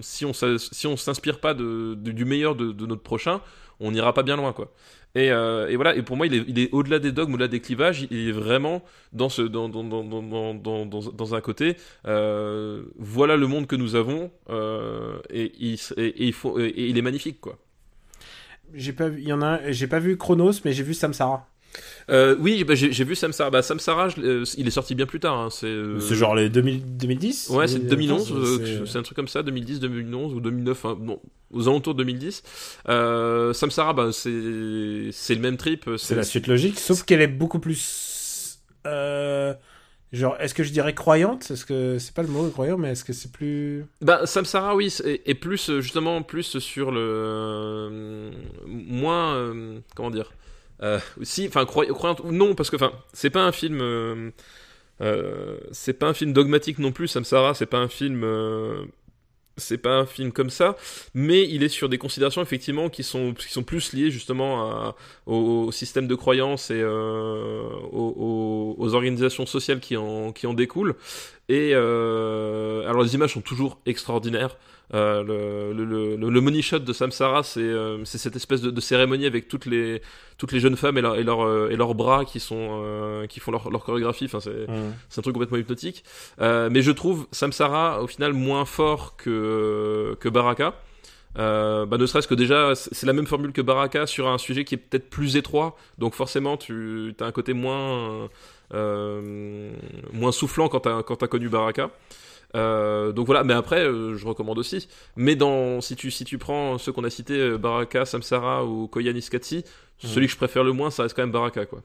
si 0.00 0.24
on 0.24 0.32
si 0.32 0.96
s'inspire 0.96 1.40
pas 1.40 1.54
de, 1.54 1.94
du 1.94 2.24
meilleur 2.24 2.54
de, 2.54 2.86
notre 2.86 3.02
prochain, 3.02 3.40
on 3.80 3.90
n'ira 3.90 4.14
pas 4.14 4.22
bien 4.22 4.36
loin 4.36 4.52
quoi. 4.52 4.72
Et, 5.16 5.30
euh, 5.30 5.68
et 5.68 5.76
voilà. 5.76 5.94
Et 5.94 6.02
pour 6.02 6.16
moi, 6.16 6.26
il 6.26 6.58
est, 6.58 6.72
au-delà 6.72 6.98
des 6.98 7.12
dogmes, 7.12 7.34
au-delà 7.34 7.48
des 7.48 7.60
clivages. 7.60 8.06
Il 8.10 8.28
est 8.28 8.32
vraiment 8.32 8.82
dans 9.12 9.28
ce 9.28 9.42
dans 9.42 9.68
dans 9.68 9.84
dans 9.84 10.02
dans 10.54 10.86
dans, 10.86 11.34
un 11.34 11.40
côté. 11.40 11.76
euh, 12.06 12.82
voilà 12.98 13.36
le 13.36 13.46
monde 13.46 13.66
que 13.66 13.76
nous 13.76 13.94
avons 13.94 14.30
euh, 14.50 15.18
et, 15.30 15.52
il, 15.56 16.98
est 16.98 17.02
magnifique 17.02 17.40
quoi. 17.40 17.58
J'ai 18.72 18.92
pas 18.92 19.08
il 19.08 19.28
y 19.28 19.32
en 19.32 19.42
a, 19.42 19.70
j'ai 19.70 19.86
pas 19.86 20.00
vu 20.00 20.16
Chronos, 20.16 20.54
mais 20.64 20.72
j'ai 20.72 20.82
vu 20.82 20.94
Samsara. 20.94 21.48
Euh, 22.10 22.36
oui, 22.38 22.64
bah, 22.64 22.74
j'ai 22.74 23.04
vu 23.04 23.14
Samsara. 23.14 23.50
Bah, 23.50 23.62
Samsara, 23.62 24.08
je 24.10 24.20
euh, 24.20 24.44
il 24.58 24.66
est 24.66 24.70
sorti 24.70 24.94
bien 24.94 25.06
plus 25.06 25.20
tard. 25.20 25.38
Hein. 25.38 25.48
C'est 25.50 25.66
euh, 25.66 26.00
C'est 26.00 26.14
genre 26.14 26.34
les 26.34 26.48
2000 26.50 26.96
2010. 26.96 27.48
Ouais, 27.50 27.66
c'est 27.66 27.78
Euh, 27.78 27.88
2011, 27.88 28.86
c'est- 28.86 28.98
un 28.98 29.02
truc 29.02 29.16
comme 29.16 29.28
ça, 29.28 29.42
2010, 29.42 29.80
2011 29.80 30.34
ou 30.34 30.40
2009, 30.40 30.84
hein, 30.84 30.96
bon, 31.00 31.20
aux 31.52 31.68
alentours 31.68 31.94
de 31.94 32.02
2010. 32.04 32.42
Euh, 32.88 33.52
Samsara, 33.52 33.92
bah, 33.92 34.10
c'est 34.12 34.28
le 34.30 35.40
même 35.40 35.56
trip. 35.56 35.88
C'est 35.96 36.14
la 36.14 36.22
suite 36.24 36.46
logique, 36.46 36.78
sauf 36.78 37.02
qu'elle 37.04 37.20
est 37.22 37.26
beaucoup 37.28 37.58
plus. 37.58 38.58
euh, 38.86 39.54
genre, 40.12 40.36
est-ce 40.40 40.52
que 40.54 40.62
je 40.62 40.70
dirais 40.72 40.94
croyante? 40.94 41.50
Est-ce 41.50 41.64
que 41.64 41.98
c'est 41.98 42.14
pas 42.14 42.22
le 42.22 42.28
mot 42.28 42.46
croyant, 42.50 42.76
mais 42.78 42.90
est-ce 42.92 43.02
que 43.04 43.12
c'est 43.14 43.32
plus. 43.32 43.84
Bah, 44.02 44.26
Samsara, 44.26 44.76
oui, 44.76 44.90
c'est- 44.90 45.22
et 45.24 45.34
plus 45.34 45.70
justement 45.80 46.22
plus 46.22 46.58
sur 46.58 46.90
le 46.92 48.30
moins 48.66 49.52
comment 49.96 50.10
dire. 50.10 50.32
Euh, 50.84 50.98
non, 52.30 52.54
parce 52.54 52.70
que 52.70 52.76
enfin 52.76 52.92
c'est 53.12 53.30
pas 53.30 53.42
un 53.44 53.52
film. 53.52 54.32
dogmatique 56.32 56.78
non 56.78 56.92
plus, 56.92 57.08
Samsara. 57.08 57.54
C'est 57.54 57.66
pas 57.66 57.78
un 57.78 57.88
film. 57.88 58.20
pas 59.82 59.96
un 59.96 60.06
film 60.06 60.32
comme 60.32 60.50
ça, 60.50 60.76
mais 61.14 61.48
il 61.48 61.62
est 61.62 61.68
sur 61.68 61.88
des 61.88 61.98
considérations 61.98 62.42
effectivement 62.42 62.88
qui 62.88 63.02
sont 63.02 63.34
plus 63.66 63.92
liées 63.92 64.10
justement 64.10 64.94
au, 65.26 65.72
système 65.72 66.06
de 66.06 66.14
croyance 66.14 66.70
et 66.70 66.80
euh, 66.80 67.62
aux, 67.92 68.94
organisations 68.94 69.46
sociales 69.46 69.80
qui 69.80 69.96
en 69.96 70.32
qui 70.32 70.46
en 70.46 70.54
découlent. 70.54 70.96
Et 71.48 71.72
euh, 71.74 72.88
alors 72.88 73.02
les 73.02 73.14
images 73.14 73.34
sont 73.34 73.40
toujours 73.40 73.78
extraordinaires. 73.86 74.56
Euh, 74.94 75.22
le, 75.24 75.84
le, 75.84 76.16
le, 76.16 76.30
le 76.30 76.40
money 76.40 76.62
shot 76.62 76.78
de 76.78 76.92
Samsara, 76.92 77.42
c'est 77.42 77.60
euh, 77.60 78.04
c'est 78.04 78.18
cette 78.18 78.36
espèce 78.36 78.60
de, 78.62 78.70
de 78.70 78.80
cérémonie 78.80 79.26
avec 79.26 79.48
toutes 79.48 79.66
les 79.66 80.00
toutes 80.38 80.52
les 80.52 80.60
jeunes 80.60 80.76
femmes 80.76 80.96
et, 80.98 81.00
leur, 81.02 81.16
et, 81.16 81.24
leur, 81.24 81.44
euh, 81.44 81.68
et 81.70 81.76
leurs 81.76 81.94
bras 81.94 82.24
qui 82.24 82.38
sont 82.38 83.26
qui 83.28 83.40
font 83.40 83.50
leur, 83.50 83.70
leur 83.70 83.84
chorégraphie. 83.84 84.26
Enfin, 84.26 84.38
c'est 84.40 85.18
un 85.18 85.22
truc 85.22 85.34
complètement 85.34 85.58
hypnotique. 85.58 86.04
Mais 86.38 86.82
je 86.82 86.92
trouve 86.92 87.26
Samsara 87.32 88.02
au 88.02 88.06
final 88.06 88.32
moins 88.32 88.64
fort 88.64 89.16
que 89.16 90.16
que 90.20 90.28
Baraka. 90.28 90.74
Euh, 91.36 91.84
bah 91.84 91.98
ne 91.98 92.06
serait-ce 92.06 92.28
que 92.28 92.34
déjà, 92.34 92.74
c'est 92.76 93.06
la 93.06 93.12
même 93.12 93.26
formule 93.26 93.52
que 93.52 93.60
Baraka 93.60 94.06
sur 94.06 94.28
un 94.28 94.38
sujet 94.38 94.64
qui 94.64 94.76
est 94.76 94.78
peut-être 94.78 95.10
plus 95.10 95.36
étroit, 95.36 95.76
donc 95.98 96.14
forcément 96.14 96.56
tu 96.56 97.12
as 97.18 97.24
un 97.24 97.32
côté 97.32 97.54
moins 97.54 98.28
euh, 98.72 99.72
moins 100.12 100.30
soufflant 100.30 100.68
quand 100.68 101.02
quand 101.02 101.16
t'as 101.16 101.26
connu 101.26 101.48
Baraka. 101.48 101.90
Euh, 102.54 103.12
donc 103.12 103.26
voilà, 103.26 103.42
mais 103.44 103.54
après 103.54 103.80
euh, 103.84 104.16
je 104.16 104.26
recommande 104.26 104.58
aussi. 104.58 104.88
Mais 105.16 105.34
dans 105.36 105.80
si 105.80 105.96
tu 105.96 106.10
si 106.10 106.24
tu 106.24 106.38
prends 106.38 106.78
ceux 106.78 106.92
qu'on 106.92 107.04
a 107.04 107.10
cités, 107.10 107.38
euh, 107.38 107.58
Baraka, 107.58 108.04
Samsara 108.04 108.64
ou 108.64 108.86
Koyan 108.88 109.14
Iskatsi, 109.14 109.64
celui 109.98 110.26
que 110.26 110.32
je 110.32 110.36
préfère 110.36 110.62
le 110.64 110.72
moins, 110.72 110.90
ça 110.90 111.02
reste 111.02 111.14
quand 111.16 111.22
même 111.22 111.32
Baraka 111.32 111.66
quoi. 111.66 111.82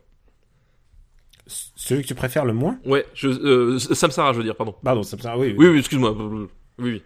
C- 1.48 1.72
Celui 1.76 2.04
que 2.04 2.08
tu 2.08 2.16
préfères 2.16 2.46
le 2.46 2.54
moins? 2.54 2.78
Ouais, 2.86 3.06
je, 3.16 3.78
Samsara 3.80 4.34
je 4.34 4.38
veux 4.38 4.44
dire, 4.44 4.56
pardon. 4.56 4.76
Pardon, 4.84 5.02
ça- 5.04 5.18
oui. 5.38 5.56
Oui 5.58 5.68
oui, 5.68 5.80
excuse-moi. 5.80 6.12
Oui 6.12 6.48
oui. 6.78 7.02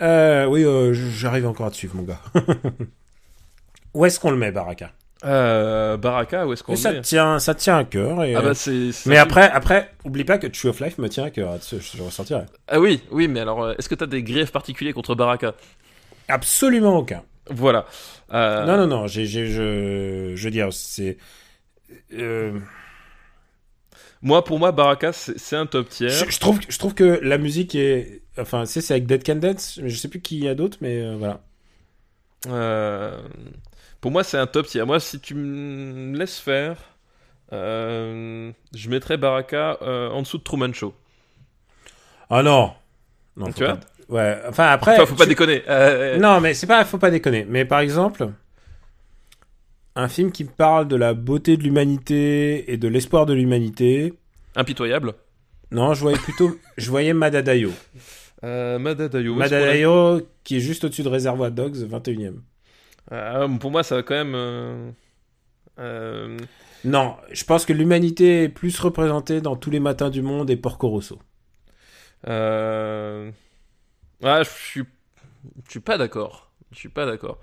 Oui, 0.00 0.64
j'arrive 0.92 1.46
encore 1.46 1.66
à 1.66 1.70
te 1.70 1.76
suivre, 1.76 1.96
mon 1.96 2.02
gars. 2.02 2.20
Où 3.94 4.04
est-ce 4.04 4.20
qu'on 4.20 4.30
le 4.30 4.36
met, 4.36 4.52
Baraka? 4.52 4.92
Euh, 5.24 5.96
Baraka, 5.96 6.46
où 6.46 6.52
est-ce 6.52 6.62
qu'on 6.62 6.72
le 6.72 6.78
ça 6.78 6.92
tient, 7.00 7.38
ça 7.38 7.54
tient 7.54 7.78
à 7.78 7.84
cœur. 7.84 8.22
Et, 8.22 8.34
Ah 8.34 8.40
euh, 8.40 8.42
bah 8.42 8.54
c'est. 8.54 8.92
c'est 8.92 9.08
mais 9.08 9.16
après, 9.16 9.50
après, 9.50 9.90
oublie 10.04 10.24
pas 10.24 10.36
que 10.38 10.46
Tree 10.46 10.68
of 10.68 10.78
Life 10.80 10.98
me 10.98 11.08
tient 11.08 11.24
à 11.24 11.30
cœur. 11.30 11.58
Je, 11.70 11.78
je 11.78 12.02
ressentirai. 12.02 12.42
Ah 12.68 12.78
oui, 12.80 13.00
oui, 13.10 13.26
mais 13.26 13.40
alors, 13.40 13.62
euh, 13.64 13.74
est-ce 13.78 13.88
que 13.88 13.94
t'as 13.94 14.06
des 14.06 14.22
griefs 14.22 14.52
particuliers 14.52 14.92
contre 14.92 15.14
Baraka? 15.14 15.54
Absolument 16.28 16.96
aucun. 16.98 17.22
Voilà. 17.48 17.86
Euh, 18.34 18.66
Non, 18.66 18.76
non, 18.76 18.86
non. 18.86 19.06
J'ai, 19.06 19.24
je, 19.26 20.32
je 20.34 20.44
veux 20.44 20.50
dire, 20.50 20.68
c'est. 20.72 21.16
euh, 22.12 22.58
Moi, 24.20 24.44
pour 24.44 24.58
moi, 24.58 24.72
Baraka, 24.72 25.12
c'est 25.12 25.38
c'est 25.38 25.56
un 25.56 25.66
top 25.66 25.88
tier. 25.88 26.08
je, 26.10 26.28
je 26.28 26.38
trouve, 26.40 26.60
je 26.68 26.78
trouve 26.78 26.94
que 26.94 27.20
la 27.22 27.38
musique 27.38 27.74
est. 27.74 28.22
Enfin, 28.38 28.66
sais, 28.66 28.80
c'est 28.82 28.92
avec 28.92 29.06
Dead 29.06 29.24
Can 29.24 29.36
Dance. 29.36 29.78
mais 29.82 29.88
Je 29.88 29.96
sais 29.96 30.08
plus 30.08 30.20
qui 30.20 30.38
y 30.40 30.48
a 30.48 30.54
d'autres, 30.54 30.76
mais 30.82 31.00
euh, 31.00 31.16
voilà. 31.18 31.40
Euh, 32.48 33.18
Pour 34.06 34.12
moi, 34.12 34.22
c'est 34.22 34.38
un 34.38 34.46
top 34.46 34.66
tier. 34.68 34.84
Moi, 34.84 35.00
si 35.00 35.18
tu 35.18 35.34
me 35.34 36.16
laisses 36.16 36.38
faire, 36.38 36.76
euh, 37.52 38.52
je 38.72 38.88
mettrais 38.88 39.16
Baraka 39.16 39.78
euh, 39.82 40.10
en 40.10 40.22
dessous 40.22 40.38
de 40.38 40.44
Truman 40.44 40.72
Show. 40.72 40.94
Ah 42.30 42.44
non. 42.44 42.70
Non, 43.36 43.50
Tu 43.50 43.64
vois 43.64 43.74
pas- 43.74 43.80
Ouais. 44.08 44.38
Enfin, 44.48 44.68
après. 44.68 44.94
Enfin, 44.94 45.06
faut 45.06 45.16
pas 45.16 45.26
déconner. 45.26 45.64
Euh, 45.68 46.18
Non, 46.18 46.40
mais 46.40 46.54
c'est 46.54 46.68
pas, 46.68 46.84
faut 46.84 46.98
pas 46.98 47.10
déconner. 47.10 47.44
Mais 47.48 47.64
par 47.64 47.80
exemple, 47.80 48.28
un 49.96 50.06
film 50.06 50.30
qui 50.30 50.44
parle 50.44 50.86
de 50.86 50.94
la 50.94 51.12
beauté 51.12 51.56
de 51.56 51.64
l'humanité 51.64 52.72
et 52.72 52.76
de 52.76 52.86
l'espoir 52.86 53.26
de 53.26 53.32
l'humanité. 53.34 54.14
Impitoyable. 54.54 55.14
Non, 55.72 55.94
je 55.94 56.00
voyais 56.02 56.18
plutôt, 56.18 56.56
je 56.78 56.88
voyais 56.90 57.12
Madadayo. 57.12 57.72
Madadayo. 58.40 59.34
Madadayo, 59.34 60.20
qui 60.44 60.58
est 60.58 60.60
juste 60.60 60.84
au-dessus 60.84 61.02
de 61.02 61.08
Réservoir 61.08 61.50
Dogs, 61.50 61.74
21ème. 61.90 62.36
Euh, 63.12 63.48
pour 63.58 63.70
moi, 63.70 63.82
ça 63.82 63.96
va 63.96 64.02
quand 64.02 64.14
même. 64.14 64.34
euh, 64.34 64.90
euh, 65.78 66.38
Non, 66.84 67.16
je 67.32 67.44
pense 67.44 67.64
que 67.66 67.72
l'humanité 67.72 68.44
est 68.44 68.48
plus 68.48 68.78
représentée 68.80 69.40
dans 69.40 69.56
Tous 69.56 69.70
les 69.70 69.80
matins 69.80 70.10
du 70.10 70.22
monde 70.22 70.50
et 70.50 70.56
Porco 70.56 70.88
Rosso. 70.88 71.18
Euh... 72.28 73.30
Ouais, 74.22 74.44
je 74.44 74.50
suis, 74.50 74.82
je 75.66 75.70
suis 75.70 75.80
pas 75.80 75.98
d'accord. 75.98 76.50
Je 76.72 76.78
suis 76.78 76.88
pas 76.88 77.06
d'accord. 77.06 77.38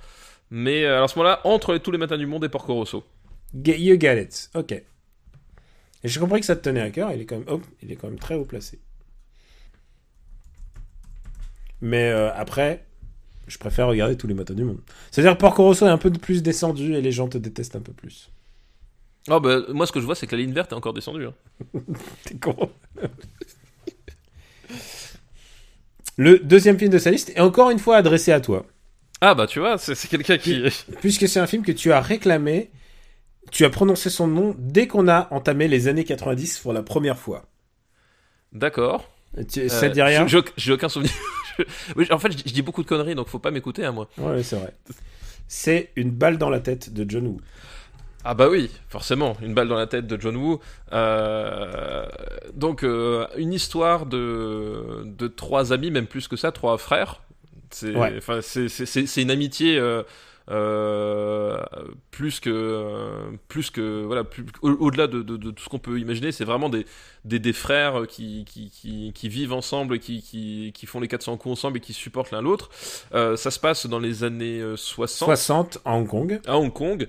Mais 0.49 0.85
alors, 0.85 1.06
à 1.06 1.07
ce 1.07 1.18
moment-là, 1.19 1.40
entre 1.45 1.73
les- 1.73 1.80
tous 1.80 1.91
les 1.91 1.98
matins 1.98 2.18
du 2.18 2.26
monde 2.26 2.44
et 2.45 2.49
Porco 2.49 2.73
Rosso. 2.73 3.06
Get- 3.56 3.80
You 3.80 3.99
get 3.99 4.22
it. 4.22 4.49
Ok. 4.56 4.72
Et 4.72 4.84
j'ai 6.03 6.19
compris 6.19 6.40
que 6.41 6.45
ça 6.45 6.56
te 6.56 6.61
tenait 6.61 6.81
à 6.81 6.90
cœur. 6.90 7.11
Il 7.11 7.22
est 7.22 7.26
quand 7.26 7.38
même, 7.38 7.48
hop, 7.48 7.64
il 7.81 7.91
est 7.91 7.95
quand 7.95 8.10
même 8.10 8.19
très 8.19 8.35
haut 8.35 8.45
placé. 8.45 8.80
Mais 11.81 12.10
euh, 12.11 12.34
après, 12.35 12.85
je 13.48 13.57
préfère 13.57 13.88
regarder 13.88 14.15
tous 14.18 14.28
les 14.28 14.34
matins 14.34 14.53
du 14.53 14.64
monde. 14.64 14.80
C'est-à-dire 15.11 15.34
que 15.34 15.40
Porco 15.40 15.64
Rosso 15.64 15.86
est 15.86 15.90
un 15.90 15.98
peu 15.98 16.10
plus 16.11 16.41
descendu 16.44 16.95
et 16.95 17.02
les 17.02 17.11
gens 17.11 17.28
te 17.28 17.38
détestent 17.38 17.76
un 17.76 17.82
peu 17.82 17.94
plus. 17.94 18.30
Oh, 19.30 19.40
bah, 19.40 19.60
moi, 19.70 19.86
ce 19.88 19.91
que 19.91 19.99
je 20.02 20.06
vois, 20.06 20.15
c'est 20.15 20.28
que 20.28 20.36
la 20.36 20.41
ligne 20.41 20.53
verte 20.53 20.72
est 20.72 20.76
encore 20.76 20.94
descendue. 20.94 21.28
hein. 21.28 21.34
T'es 22.26 22.36
con. 22.36 22.70
Le 26.18 26.40
deuxième 26.40 26.78
film 26.78 26.91
de 26.91 26.98
sa 26.98 27.10
liste 27.11 27.32
est 27.36 27.40
encore 27.40 27.70
une 27.72 27.80
fois 27.80 27.98
adressé 27.98 28.32
à 28.32 28.40
toi. 28.40 28.65
Ah, 29.22 29.34
bah, 29.36 29.48
tu 29.48 29.60
vois, 29.60 29.78
c'est 29.78 30.07
quelqu'un 30.10 30.38
qui. 30.38 30.61
Puisque 31.02 31.28
c'est 31.28 31.40
un 31.40 31.48
film 31.48 31.64
que 31.64 31.72
tu 31.72 31.91
as 31.91 32.02
réclamé, 32.02 32.72
tu 33.52 33.65
as 33.65 33.70
prononcé 33.70 34.10
son 34.10 34.28
nom 34.28 34.56
dès 34.60 34.88
qu'on 34.88 35.07
a 35.07 35.28
entamé 35.34 35.68
les 35.68 35.88
années 35.88 36.03
90 36.03 36.60
pour 36.60 36.74
la 36.74 36.84
première 36.84 37.18
fois. 37.18 37.45
D'accord. 38.52 39.10
Ça 39.36 39.44
te 39.44 39.94
dit 39.94 40.02
Euh, 40.02 40.06
rien? 40.06 40.28
j'ai 40.57 40.72
aucun 40.74 40.90
souvenir. 40.90 41.11
Je- 41.98 42.12
en 42.12 42.20
fait, 42.20 42.32
je, 42.32 42.38
je 42.46 42.54
dis 42.54 42.62
beaucoup 42.62 42.84
de 42.84 42.88
conneries, 42.88 43.16
donc 43.16 43.28
faut 43.28 43.40
pas 43.40 43.52
m'écouter, 43.52 43.84
à 43.86 43.92
moi. 43.92 44.10
Ouais, 44.18 44.44
c'est 44.44 44.56
vrai. 44.58 44.74
C'est 45.48 45.92
une 45.96 46.12
balle 46.12 46.38
dans 46.38 46.50
la 46.50 46.60
tête 46.60 46.94
de 46.94 47.10
John 47.10 47.28
Woo. 47.28 47.42
Ah 48.26 48.34
bah 48.34 48.48
oui, 48.50 48.72
forcément, 48.88 49.36
une 49.42 49.54
balle 49.54 49.68
dans 49.68 49.76
la 49.78 49.86
tête 49.88 50.08
de 50.08 50.20
John 50.20 50.38
Woo. 50.38 50.60
Euh, 50.94 52.06
donc 52.54 52.84
euh, 52.84 53.28
une 53.38 53.52
histoire 53.54 54.06
de, 54.06 55.04
de 55.06 55.28
trois 55.28 55.74
amis, 55.74 55.92
même 55.92 56.08
plus 56.08 56.28
que 56.30 56.38
ça, 56.38 56.52
trois 56.52 56.78
frères. 56.78 57.22
C'est 57.70 57.94
Ouais. 57.96 58.20
une 59.18 59.32
amitié 59.32 59.78
euh, 59.78 60.04
plus 62.11 62.40
que 62.40 62.49
euh, 62.49 63.32
plus 63.48 63.70
que 63.70 64.03
voilà 64.03 64.24
au- 64.61 64.70
au-delà 64.72 65.07
de, 65.07 65.22
de- 65.22 65.38
de 65.38 65.52
tout 65.52 65.64
ce 65.64 65.70
qu'on 65.70 65.80
peut 65.80 65.99
imaginer. 65.99 66.32
C'est 66.32 66.45
vraiment 66.45 66.70
des, 66.70 66.86
des, 67.26 67.40
des 67.40 67.53
frères 67.53 68.07
qui, 68.07 68.45
qui, 68.45 68.70
qui, 68.70 69.11
qui 69.14 69.30
vivent 69.30 69.53
ensemble, 69.53 69.99
qui, 69.99 70.22
qui, 70.22 70.72
qui 70.74 70.86
font 70.86 70.99
les 70.99 71.07
400 71.07 71.38
coups 71.38 71.53
ensemble 71.53 71.78
et 71.78 71.82
qui 71.82 71.94
supportent 71.94 72.32
l'un 72.32 72.41
l'autre. 72.41 72.70
Euh, 73.14 73.36
ça 73.36 73.52
se 73.52 73.60
passe 73.60 73.86
dans 73.88 73.99
les 73.99 74.24
années 74.24 74.60
euh, 74.60 74.76
60 74.76 75.28
60 75.28 75.80
à 75.86 75.94
Hong 75.94 76.07
Kong. 76.07 76.40
à 76.45 76.57
Hong 76.57 76.72
Kong. 76.74 77.07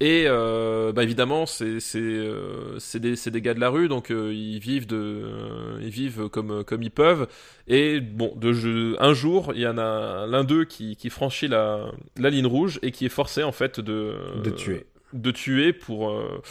Et 0.00 0.24
euh, 0.26 0.92
bah 0.92 1.04
évidemment, 1.04 1.46
c'est 1.46 1.78
euh, 1.94 2.78
des 2.94 3.14
des 3.14 3.40
gars 3.40 3.54
de 3.54 3.60
la 3.60 3.70
rue, 3.70 3.88
donc 3.88 4.10
euh, 4.10 4.34
ils 4.34 4.58
vivent 4.58 4.86
de 4.88 4.96
euh, 5.24 5.78
ils 5.82 5.88
vivent 5.90 6.28
comme 6.28 6.64
comme 6.64 6.82
ils 6.82 6.90
peuvent. 6.90 7.28
Et 7.68 8.00
bon, 8.00 8.34
de 8.36 8.52
jeu, 8.52 8.96
un 8.98 9.14
jour, 9.14 9.52
il 9.54 9.60
y 9.62 9.66
en 9.68 9.78
a 9.78 10.26
l'un 10.26 10.42
d'eux 10.44 10.64
qui 10.64 10.96
qui 10.96 11.10
franchit 11.10 11.46
la 11.48 11.92
la 12.18 12.28
ligne 12.30 12.46
rouge 12.46 12.80
et 12.82 12.90
qui 12.90 13.06
est 13.06 13.08
forcé 13.08 13.44
en 13.44 13.52
fait 13.52 13.78
de 13.80 14.16
De 14.42 14.50
tuer. 14.50 14.84
de 15.12 15.30
tuer 15.30 15.72
pour 15.72 16.10
euh, 16.10 16.42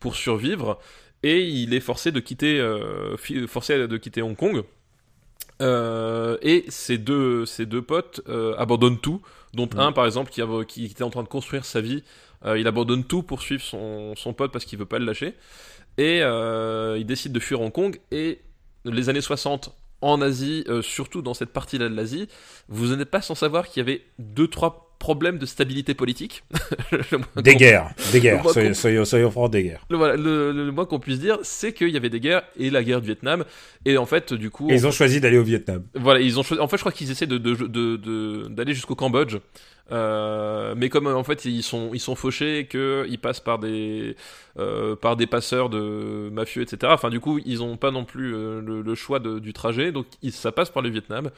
pour 0.00 0.16
survivre. 0.16 0.78
Et 1.22 1.42
il 1.46 1.74
est 1.74 1.80
forcé 1.80 2.12
de 2.12 2.20
quitter 2.20 2.58
euh, 2.60 3.16
forcé 3.46 3.86
de 3.86 3.96
quitter 3.96 4.22
Hong 4.22 4.36
Kong. 4.36 4.62
Euh, 5.60 6.36
et 6.42 6.64
ces 6.68 6.98
deux, 6.98 7.44
ces 7.44 7.66
deux 7.66 7.82
potes 7.82 8.20
euh, 8.28 8.54
abandonnent 8.58 9.00
tout, 9.00 9.20
dont 9.54 9.68
Mhm. 9.74 9.80
un 9.80 9.92
par 9.92 10.06
exemple 10.06 10.30
qui, 10.30 10.40
qui 10.68 10.84
était 10.84 11.02
en 11.02 11.10
train 11.10 11.24
de 11.24 11.28
construire 11.28 11.64
sa 11.64 11.80
vie, 11.80 11.96
euh, 11.96 12.27
il 12.44 12.66
abandonne 12.66 13.04
tout 13.04 13.22
pour 13.22 13.42
suivre 13.42 13.62
son, 13.62 14.14
son 14.16 14.32
pote 14.32 14.52
parce 14.52 14.64
qu'il 14.64 14.78
veut 14.78 14.86
pas 14.86 14.98
le 14.98 15.04
lâcher, 15.04 15.34
et 15.98 16.22
euh, 16.22 16.96
il 16.96 17.04
décide 17.04 17.32
de 17.32 17.40
fuir 17.40 17.60
Hong 17.60 17.72
Kong, 17.72 18.00
et 18.12 18.40
les 18.84 19.08
années 19.08 19.20
60 19.20 19.76
en 20.00 20.22
Asie, 20.22 20.64
euh, 20.68 20.80
surtout 20.80 21.22
dans 21.22 21.34
cette 21.34 21.52
partie-là 21.52 21.88
de 21.88 21.94
l'Asie, 21.94 22.28
vous 22.68 22.94
n'êtes 22.94 23.10
pas 23.10 23.20
sans 23.20 23.34
savoir 23.34 23.68
qu'il 23.68 23.80
y 23.80 23.82
avait 23.82 24.04
deux, 24.18 24.46
trois 24.46 24.87
problèmes 24.98 25.38
de 25.38 25.46
stabilité 25.46 25.94
politique. 25.94 26.42
Des 27.36 27.54
guerres. 27.54 27.90
Des 28.12 28.20
guerres. 28.20 28.48
Soyons, 28.50 28.74
soyons, 28.74 29.04
soyons 29.04 29.30
forts 29.30 29.48
des 29.50 29.62
guerres. 29.62 29.84
le, 29.90 29.96
voilà, 29.96 30.16
le, 30.16 30.52
le- 30.52 30.64
le 30.66 30.72
moins 30.72 30.86
qu'on 30.86 30.98
puisse 30.98 31.20
dire, 31.20 31.38
c'est 31.42 31.72
qu'il 31.72 31.90
y 31.90 31.96
avait 31.96 32.10
des 32.10 32.20
guerres 32.20 32.42
et 32.58 32.68
la 32.70 32.82
guerre 32.82 33.00
du 33.00 33.06
Vietnam. 33.06 33.44
Et 33.84 33.96
en 33.96 34.06
fait, 34.06 34.34
du 34.34 34.50
coup, 34.50 34.68
Et 34.70 34.74
ils 34.74 34.86
ont 34.86 34.90
choisi 34.90 35.20
d'aller 35.20 35.38
au 35.38 35.44
Vietnam. 35.44 35.84
voilà, 35.94 36.20
ils 36.20 36.38
ont 36.38 36.42
choisi. 36.42 36.60
En 36.60 36.68
fait, 36.68 36.76
je 36.76 36.82
crois 36.82 36.92
qu'ils 36.92 37.10
essaient 37.10 37.26
de 37.26 37.38
de- 37.38 37.54
de- 37.54 37.96
de- 37.96 38.48
d'aller 38.48 38.74
jusqu'au 38.74 38.94
Cambodge. 38.94 39.36
Euh, 39.90 40.74
mais 40.76 40.90
comme 40.90 41.06
en 41.06 41.24
fait 41.24 41.46
ils 41.46 41.62
sont 41.62 41.92
ils 41.94 41.98
sont 42.00 42.14
fauchés 42.14 42.66
que 42.68 43.06
ils 43.08 43.18
passent 43.18 43.40
par 43.40 43.58
des 43.58 44.16
euh, 44.58 44.94
par 44.96 45.16
des 45.16 45.26
passeurs 45.26 45.70
de 45.70 46.28
mafieux 46.30 46.60
etc 46.60 46.92
enfin 46.92 47.08
du 47.08 47.20
coup 47.20 47.40
ils 47.46 47.62
ont 47.62 47.78
pas 47.78 47.90
non 47.90 48.04
plus 48.04 48.34
euh, 48.34 48.60
le, 48.60 48.82
le 48.82 48.94
choix 48.94 49.18
de- 49.18 49.38
du 49.38 49.54
trajet 49.54 49.90
donc 49.90 50.04
ils- 50.22 50.30
ça 50.32 50.52
passe 50.52 50.68
par 50.68 50.82
le 50.82 50.90
Vietnam 50.90 51.30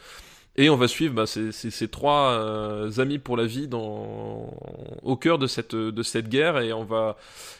et 0.57 0.69
on 0.69 0.75
va 0.77 0.87
suivre 0.87 1.13
bah, 1.13 1.25
ces, 1.27 1.51
ces- 1.51 1.71
ces 1.71 1.87
trois 1.87 2.31
euh, 2.33 2.91
amis 2.99 3.19
pour 3.19 3.37
la 3.37 3.45
vie 3.45 3.67
dans 3.67 4.53
au 5.03 5.15
cœur 5.17 5.39
de 5.39 5.47
cette 5.47 5.75
de 5.75 6.03
cette 6.03 6.29
guerre 6.29 6.59
et 6.59 6.73
on 6.73 6.83
va 6.83 7.17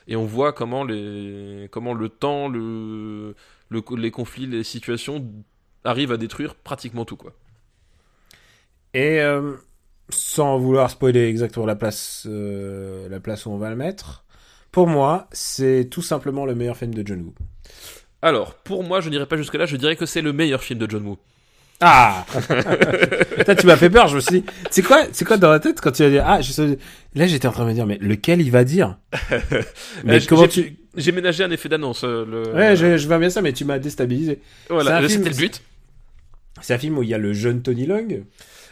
et 0.08 0.16
on 0.16 0.26
voit 0.26 0.54
comment 0.54 0.84
les 0.84 1.68
comment 1.72 1.94
le 1.94 2.10
temps 2.10 2.48
le, 2.50 3.36
le 3.70 3.84
les 3.98 4.12
conflits 4.12 4.48
les 4.48 4.64
situations 4.64 5.26
arrivent 5.84 6.12
à 6.12 6.18
détruire 6.18 6.56
pratiquement 6.56 7.06
tout 7.06 7.18
quoi 7.18 7.34
Et 8.94 9.22
euh, 9.22 9.56
sans 10.10 10.58
vouloir 10.58 10.90
spoiler 10.90 11.28
exactement 11.28 11.66
la 11.66 11.76
place, 11.76 12.24
euh, 12.28 13.08
la 13.10 13.20
place 13.20 13.46
où 13.46 13.52
on 13.52 13.58
va 13.58 13.70
le 13.70 13.76
mettre, 13.76 14.26
pour 14.72 14.88
moi, 14.88 15.28
c'est 15.32 15.88
tout 15.90 16.02
simplement 16.02 16.46
le 16.46 16.56
meilleur 16.56 16.78
film 16.78 16.94
de 16.94 17.06
John 17.06 17.22
Woo. 17.22 17.34
Alors, 18.22 18.56
pour 18.56 18.84
moi, 18.84 19.02
je 19.02 19.10
n'irai 19.10 19.26
pas 19.28 19.38
jusque-là, 19.38 19.66
je 19.66 19.78
dirais 19.78 19.96
que 19.96 20.06
c'est 20.06 20.22
le 20.22 20.34
meilleur 20.34 20.64
film 20.64 20.80
de 20.80 20.90
John 20.90 21.06
Woo. 21.08 21.18
Ah 21.82 22.26
Putain, 23.38 23.56
tu 23.56 23.66
m'as 23.66 23.76
fait 23.76 23.90
peur, 23.90 24.08
je 24.08 24.16
me 24.16 24.22
suis 24.22 24.42
dit, 24.42 24.46
c'est 24.70 24.84
quoi, 24.84 25.04
c'est 25.12 25.26
quoi 25.26 25.38
dans 25.38 25.50
la 25.50 25.60
tête 25.60 25.82
quand 25.82 25.92
tu 25.92 26.04
as 26.04 26.10
dit, 26.10 26.20
ah, 26.20 26.40
je 26.42 26.76
là 27.16 27.26
j'étais 27.28 27.48
en 27.48 27.52
train 27.52 27.64
de 27.64 27.70
me 27.70 27.74
dire, 27.74 27.88
mais 27.88 27.98
lequel 28.00 28.40
il 28.42 28.52
va 28.52 28.64
dire? 28.64 28.98
Mais 30.04 30.20
j- 30.20 30.28
comment 30.28 30.44
j'ai- 30.44 30.50
tu... 30.50 30.76
J'ai 30.98 31.12
ménagé 31.14 31.44
un 31.44 31.52
effet 31.52 31.70
d'annonce. 31.70 32.04
euh, 32.04 32.26
le... 32.30 32.54
Ouais, 32.54 32.76
je, 32.76 32.98
je 32.98 33.08
vois 33.08 33.18
bien 33.18 33.30
ça, 33.30 33.42
mais 33.42 33.54
tu 33.54 33.64
m'as 33.64 33.80
déstabilisé. 33.80 34.42
c'est 34.68 34.74
Voilà, 34.74 34.98
un 34.98 35.08
film- 35.08 35.24
c'était 35.24 35.30
le 35.30 35.36
but. 35.38 35.62
C'est 36.62 36.74
un 36.74 36.78
film 36.78 36.98
où 36.98 37.04
il 37.04 37.08
y 37.10 37.14
a 37.14 37.18
le 37.18 37.32
jeune 37.34 37.62
Tony 37.62 37.86
Long, 37.86 38.06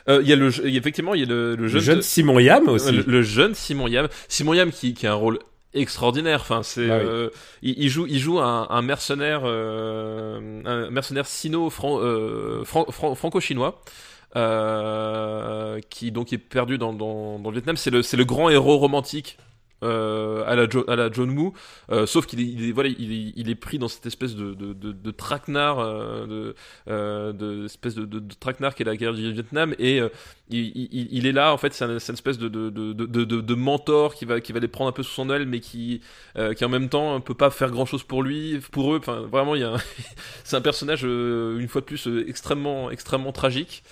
Euh, 0.10 0.20
Il 0.22 0.28
y 0.28 0.34
a 0.34 0.36
le, 0.36 0.50
effectivement, 0.68 1.14
il 1.16 1.22
y 1.22 1.24
a 1.24 1.28
le, 1.28 1.56
le 1.56 1.68
jeune 1.70 2.02
Simon 2.02 2.40
Yam 2.40 2.68
aussi. 2.68 2.92
le, 2.92 3.04
le 3.08 3.22
jeune 3.22 3.56
Simon 3.56 3.88
Yam. 3.88 4.10
Simon 4.28 4.54
Yam 4.54 4.70
qui, 4.72 4.94
qui 4.94 5.08
a 5.08 5.12
un 5.12 5.16
rôle 5.16 5.40
extraordinaire. 5.74 6.42
Enfin, 6.42 6.64
c'est, 6.64 6.88
Bah 6.88 6.98
oui. 7.00 7.06
euh, 7.08 7.30
il, 7.62 7.76
il 7.84 7.90
joue, 7.90 8.06
il 8.08 8.20
joue 8.20 8.40
un, 8.40 8.68
un 8.70 8.82
mercenaire, 8.82 9.42
euh, 9.46 10.62
un 10.66 10.90
mercenaire 10.90 11.26
sino 11.28 11.70
fran- 11.70 12.00
euh, 12.02 12.64
fran- 12.66 12.86
fran- 12.92 13.16
franco-chinois. 13.16 13.82
Euh, 14.36 15.80
qui 15.90 16.12
donc 16.12 16.32
est 16.34 16.38
perdu 16.38 16.78
dans, 16.78 16.94
dans, 16.94 17.40
dans 17.40 17.50
le 17.50 17.56
Vietnam, 17.56 17.78
c'est 17.78 17.90
le, 17.90 18.04
c'est 18.04 18.16
le 18.18 18.26
grand 18.26 18.50
héros 18.50 18.78
romantique 18.78 19.38
euh, 19.84 20.44
à, 20.46 20.56
la 20.56 20.68
à 20.88 20.96
la 20.96 21.12
John 21.12 21.30
Woo, 21.38 21.54
euh, 21.92 22.06
sauf 22.06 22.26
qu'il 22.26 22.40
est, 22.42 22.44
il 22.44 22.70
est, 22.70 22.72
voilà, 22.72 22.90
il 22.90 23.34
il 23.38 23.50
est 23.50 23.56
pris 23.56 23.80
dans 23.80 23.88
cette 23.88 24.06
espèce 24.06 24.36
de, 24.36 24.54
de, 24.54 24.74
de, 24.74 24.92
de 24.92 25.12
traquenard, 25.12 25.80
euh, 25.80 26.54
de, 26.88 27.66
espèce 27.66 27.96
de, 27.96 28.06
de, 28.06 28.22
traquenard 28.40 28.76
qui 28.76 28.84
est 28.84 28.86
la 28.86 28.98
guerre 28.98 29.14
du 29.14 29.32
Vietnam, 29.32 29.74
et 29.80 30.00
il, 30.50 31.08
il, 31.12 31.26
est 31.28 31.32
là, 31.32 31.54
en 31.54 31.58
fait, 31.58 31.74
c'est 31.74 31.86
un- 31.86 32.00
c'est 32.00 32.12
une 32.12 32.16
espèce 32.16 32.38
de, 32.38 32.48
de, 32.50 33.54
mentor 33.56 34.16
qui 34.16 34.26
va, 34.26 34.42
qui 34.42 34.52
va 34.52 34.60
les 34.60 34.68
prendre 34.68 34.90
un 34.90 34.94
peu 34.94 35.04
sous 35.04 35.14
son 35.14 35.30
aile, 35.30 35.46
mais 35.46 35.60
qui, 35.60 36.02
qui 36.58 36.66
en 36.66 36.70
même 36.70 36.90
temps 36.90 37.16
ne 37.16 37.20
peut 37.20 37.34
pas 37.36 37.50
faire 37.50 37.70
grand 37.72 37.86
chose 37.86 38.04
pour 38.04 38.24
lui, 38.24 38.60
pour 38.72 38.94
eux. 38.94 38.98
Enfin, 39.00 39.22
vraiment, 39.22 39.56
c'est 40.44 40.56
un 40.58 40.62
personnage, 40.62 41.04
une 41.04 41.68
fois 41.68 41.82
de 41.82 41.86
plus, 41.86 42.08
extrêmement, 42.28 42.92
extrêmement 42.92 43.32
tragique. 43.32 43.84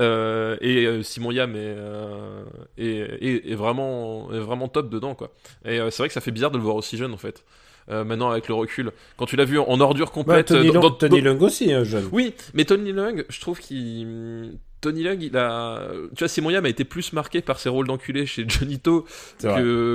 Euh, 0.00 0.56
et 0.60 0.86
euh, 0.86 1.02
Simon 1.02 1.30
Yam 1.30 1.54
est, 1.54 1.58
euh, 1.58 2.44
est, 2.76 2.84
est, 2.86 3.50
est 3.52 3.54
vraiment, 3.54 4.32
est 4.32 4.38
vraiment 4.38 4.68
top 4.68 4.90
dedans, 4.90 5.14
quoi. 5.14 5.32
Et 5.64 5.78
c'est 5.90 5.98
vrai 5.98 6.08
que 6.08 6.14
ça 6.14 6.20
fait 6.20 6.30
bizarre 6.32 6.50
de 6.50 6.58
le 6.58 6.64
voir 6.64 6.76
aussi 6.76 6.96
jeune, 6.96 7.12
en 7.12 7.18
fait. 7.18 7.44
Euh, 7.90 8.02
maintenant, 8.04 8.30
avec 8.30 8.48
le 8.48 8.54
recul. 8.54 8.92
Quand 9.18 9.26
tu 9.26 9.36
l'as 9.36 9.44
vu 9.44 9.58
en 9.58 9.78
ordure 9.80 10.06
Ouais, 10.06 10.12
complète. 10.12 10.46
Tony, 10.46 10.68
euh, 10.68 10.72
dans- 10.72 10.80
dans- 10.80 10.90
Tony 10.90 11.20
Long 11.20 11.38
aussi, 11.42 11.72
hein, 11.72 11.84
jeune. 11.84 12.08
oui, 12.12 12.32
mais 12.54 12.64
Tony 12.64 12.92
Leung, 12.92 13.24
je 13.28 13.40
trouve 13.40 13.58
qu'il. 13.60 14.52
Tony 14.80 15.02
Leung, 15.02 15.18
il 15.22 15.36
a. 15.36 15.80
Tu 16.14 16.18
vois, 16.20 16.28
Simon 16.28 16.50
Yam 16.50 16.64
a 16.66 16.68
été 16.68 16.84
plus 16.84 17.12
marqué 17.14 17.40
par 17.40 17.58
ses 17.58 17.68
rôles 17.70 17.86
d'enculé 17.86 18.26
chez 18.26 18.44
Johnny 18.48 18.78
To 18.78 19.04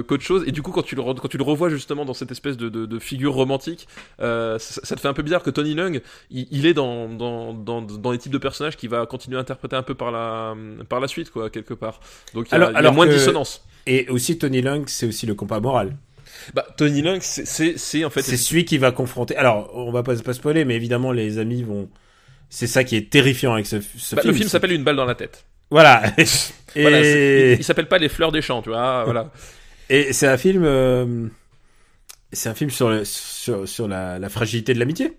qu'autre 0.03 0.23
chose. 0.23 0.43
Et 0.47 0.51
du 0.51 0.61
coup, 0.61 0.71
quand 0.71 0.81
tu 0.83 0.95
le, 0.95 1.01
quand 1.03 1.27
tu 1.27 1.37
le 1.37 1.43
revois 1.43 1.69
justement 1.69 2.05
dans 2.05 2.13
cette 2.13 2.31
espèce 2.31 2.57
de, 2.57 2.69
de, 2.69 2.85
de 2.85 2.99
figure 2.99 3.33
romantique, 3.33 3.87
euh, 4.19 4.57
ça, 4.59 4.81
ça 4.83 4.95
te 4.95 5.01
fait 5.01 5.07
un 5.07 5.13
peu 5.13 5.21
bizarre 5.23 5.43
que 5.43 5.49
Tony 5.51 5.73
Leung, 5.75 6.01
il, 6.31 6.47
il 6.51 6.65
est 6.65 6.73
dans, 6.73 7.07
dans, 7.09 7.53
dans, 7.53 7.81
dans 7.81 8.11
les 8.11 8.17
types 8.17 8.31
de 8.31 8.37
personnages 8.37 8.77
qu'il 8.77 8.89
va 8.89 9.05
continuer 9.05 9.37
à 9.37 9.41
interpréter 9.41 9.75
un 9.75 9.83
peu 9.83 9.93
par 9.95 10.11
la, 10.11 10.55
par 10.87 10.99
la 10.99 11.07
suite, 11.07 11.29
quoi, 11.31 11.49
quelque 11.49 11.73
part. 11.73 11.99
Donc 12.33 12.47
il 12.49 12.51
y 12.51 12.53
a, 12.53 12.57
Alors- 12.57 12.69
il 12.69 12.73
y 12.73 12.75
a 12.75 12.79
alors 12.79 12.93
moins 12.93 13.05
de 13.07 13.13
dissonance. 13.13 13.63
Et 13.87 14.07
aussi 14.09 14.37
Tony 14.37 14.61
Long, 14.61 14.83
c'est 14.87 15.07
aussi 15.07 15.25
le 15.25 15.33
compas 15.35 15.59
moral. 15.59 15.95
Bah, 16.53 16.65
Tony 16.77 17.01
Leung, 17.01 17.19
c'est- 17.21 18.05
en 18.05 18.09
fait. 18.09 18.21
C'est 18.21 18.37
celui 18.37 18.65
qui 18.65 18.77
va 18.77 18.91
confronter. 18.91 19.35
Alors, 19.35 19.71
on 19.75 19.91
va 19.91 20.03
pas, 20.03 20.15
pas 20.15 20.33
spoiler, 20.33 20.65
mais 20.65 20.75
évidemment, 20.75 21.11
les 21.11 21.37
amis 21.37 21.63
vont. 21.63 21.89
C'est 22.49 22.67
ça 22.67 22.83
qui 22.83 22.95
est 22.95 23.09
terrifiant 23.11 23.53
avec 23.53 23.65
ce, 23.67 23.77
ce 23.97 24.15
bah, 24.15 24.21
film. 24.21 24.33
le 24.33 24.37
film 24.37 24.49
s'appelle 24.49 24.71
Une 24.71 24.83
balle 24.83 24.95
dans 24.95 25.05
la 25.05 25.15
tête. 25.15 25.45
Voilà. 25.71 26.03
Et, 26.75 26.81
Voilà, 26.81 27.03
c'est- 27.03 27.53
il, 27.53 27.59
il 27.59 27.63
s'appelle 27.63 27.87
pas 27.87 27.97
Les 27.97 28.09
fleurs 28.09 28.31
des 28.31 28.41
champs, 28.41 28.61
tu 28.61 28.69
vois. 28.69 29.03
Voilà. 29.03 29.31
et 29.89 30.13
c'est 30.13 30.27
un 30.27 30.37
film. 30.37 30.63
euh, 30.65 31.27
C'est 32.31 32.49
un 32.49 32.53
film 32.55 32.69
sur, 32.69 32.89
le- 32.89 33.05
sur, 33.05 33.67
sur 33.67 33.87
la, 33.87 34.19
la 34.19 34.29
fragilité 34.29 34.73
de 34.73 34.79
l'amitié. 34.79 35.13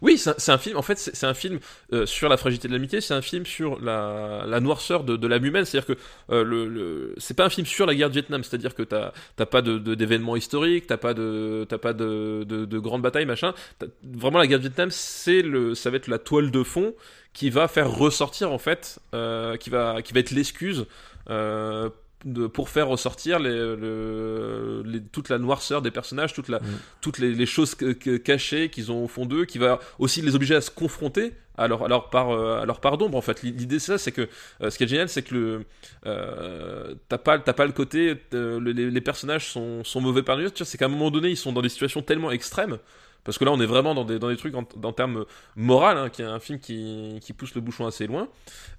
Oui, 0.00 0.18
c'est 0.18 0.50
un, 0.50 0.58
film. 0.58 0.76
En 0.76 0.82
fait, 0.82 0.98
c'est 0.98 1.26
un 1.26 1.34
film 1.34 1.58
euh, 1.92 2.06
sur 2.06 2.28
la 2.28 2.36
fragilité 2.36 2.68
de 2.68 2.72
l'amitié. 2.72 3.00
C'est 3.00 3.14
un 3.14 3.22
film 3.22 3.44
sur 3.46 3.80
la, 3.80 4.60
noirceur 4.60 5.04
de, 5.04 5.26
l'âme 5.26 5.44
humaine. 5.44 5.64
C'est-à-dire 5.64 5.94
que 5.94 6.00
euh, 6.32 7.14
c'est 7.18 7.34
pas 7.34 7.44
un 7.44 7.50
film 7.50 7.66
sur 7.66 7.86
la 7.86 7.94
guerre 7.94 8.10
du 8.10 8.14
Vietnam. 8.14 8.42
C'est-à-dire 8.42 8.74
que 8.74 8.82
t'as 8.82 9.12
t'as 9.36 9.46
pas 9.46 9.62
de 9.62 9.78
d'événements 9.94 10.36
historiques, 10.36 10.86
t'as 10.86 10.96
pas 10.96 11.14
de 11.14 11.66
t'as 11.68 11.78
pas 11.78 11.92
de, 11.92 12.44
de, 12.46 12.64
de 12.64 12.78
grandes 12.78 13.02
batailles, 13.02 13.26
machin. 13.26 13.54
Vraiment, 14.02 14.38
la 14.38 14.46
guerre 14.46 14.58
du 14.58 14.68
Vietnam, 14.68 14.90
c'est 14.90 15.42
le 15.42 15.74
ça 15.74 15.90
va 15.90 15.96
être 15.96 16.08
la 16.08 16.18
toile 16.18 16.50
de 16.50 16.62
fond 16.62 16.94
qui 17.32 17.50
va 17.50 17.68
faire 17.68 17.90
ressortir 17.90 18.52
en 18.52 18.58
fait, 18.58 18.98
euh, 19.14 19.56
qui 19.56 19.70
va 19.70 20.02
qui 20.02 20.12
va 20.12 20.20
être 20.20 20.30
l'excuse. 20.30 20.86
Euh, 21.30 21.90
de, 22.24 22.46
pour 22.46 22.68
faire 22.68 22.88
ressortir 22.88 23.38
les, 23.38 23.50
le- 23.50 24.82
les- 24.84 25.02
toute 25.02 25.28
la 25.28 25.38
noirceur 25.38 25.82
des 25.82 25.90
personnages, 25.90 26.32
toute 26.32 26.48
la, 26.48 26.60
toutes 27.00 27.18
les, 27.18 27.32
les 27.32 27.46
choses 27.46 27.74
que- 27.74 27.92
que- 27.92 28.16
cachées 28.16 28.70
qu'ils 28.70 28.90
ont 28.90 29.04
au 29.04 29.08
fond 29.08 29.24
d'eux, 29.26 29.44
qui 29.44 29.58
va 29.58 29.78
aussi 29.98 30.20
les 30.22 30.34
obliger 30.34 30.56
à 30.56 30.60
se 30.60 30.70
confronter 30.70 31.32
à 31.56 31.66
leur, 31.68 31.84
à 31.84 31.88
leur 31.88 32.10
part, 32.10 32.30
euh, 32.30 32.60
à 32.60 32.66
leur 32.66 32.80
part 32.80 32.98
d'ombre. 32.98 33.18
En 33.18 33.20
fait, 33.20 33.42
l'idée 33.42 33.78
c'est 33.78 33.92
ça, 33.92 33.98
c'est 33.98 34.12
que 34.12 34.28
euh, 34.62 34.70
ce 34.70 34.78
qui 34.78 34.84
est 34.84 34.88
génial, 34.88 35.08
c'est 35.08 35.22
que 35.22 35.34
le 35.34 35.64
euh, 36.06 36.94
t'as 37.08 37.18
pas, 37.18 37.36
le 37.66 37.72
côté, 37.72 38.14
le- 38.32 38.58
les, 38.58 39.00
personnages 39.00 39.48
sont, 39.48 39.82
sont 39.84 40.00
mauvais 40.00 40.22
par 40.22 40.36
nature. 40.36 40.66
C'est 40.66 40.78
qu'à 40.78 40.86
un 40.86 40.88
moment 40.88 41.10
donné, 41.10 41.30
ils 41.30 41.36
sont 41.36 41.52
dans 41.52 41.62
des 41.62 41.68
situations 41.68 42.02
tellement 42.02 42.30
extrêmes. 42.30 42.78
Parce 43.24 43.36
que 43.38 43.44
là, 43.44 43.52
on 43.52 43.60
est 43.60 43.66
vraiment 43.66 43.94
dans 43.94 44.04
des, 44.04 44.18
dans 44.18 44.28
des 44.28 44.36
trucs 44.36 44.54
en, 44.54 44.66
en 44.82 44.92
termes 44.92 45.26
moral, 45.56 45.98
hein, 45.98 46.08
qui 46.08 46.22
est 46.22 46.26
un 46.26 46.40
film 46.40 46.58
qui, 46.58 47.18
qui 47.20 47.32
pousse 47.32 47.54
le 47.54 47.60
bouchon 47.60 47.86
assez 47.86 48.06
loin. 48.06 48.28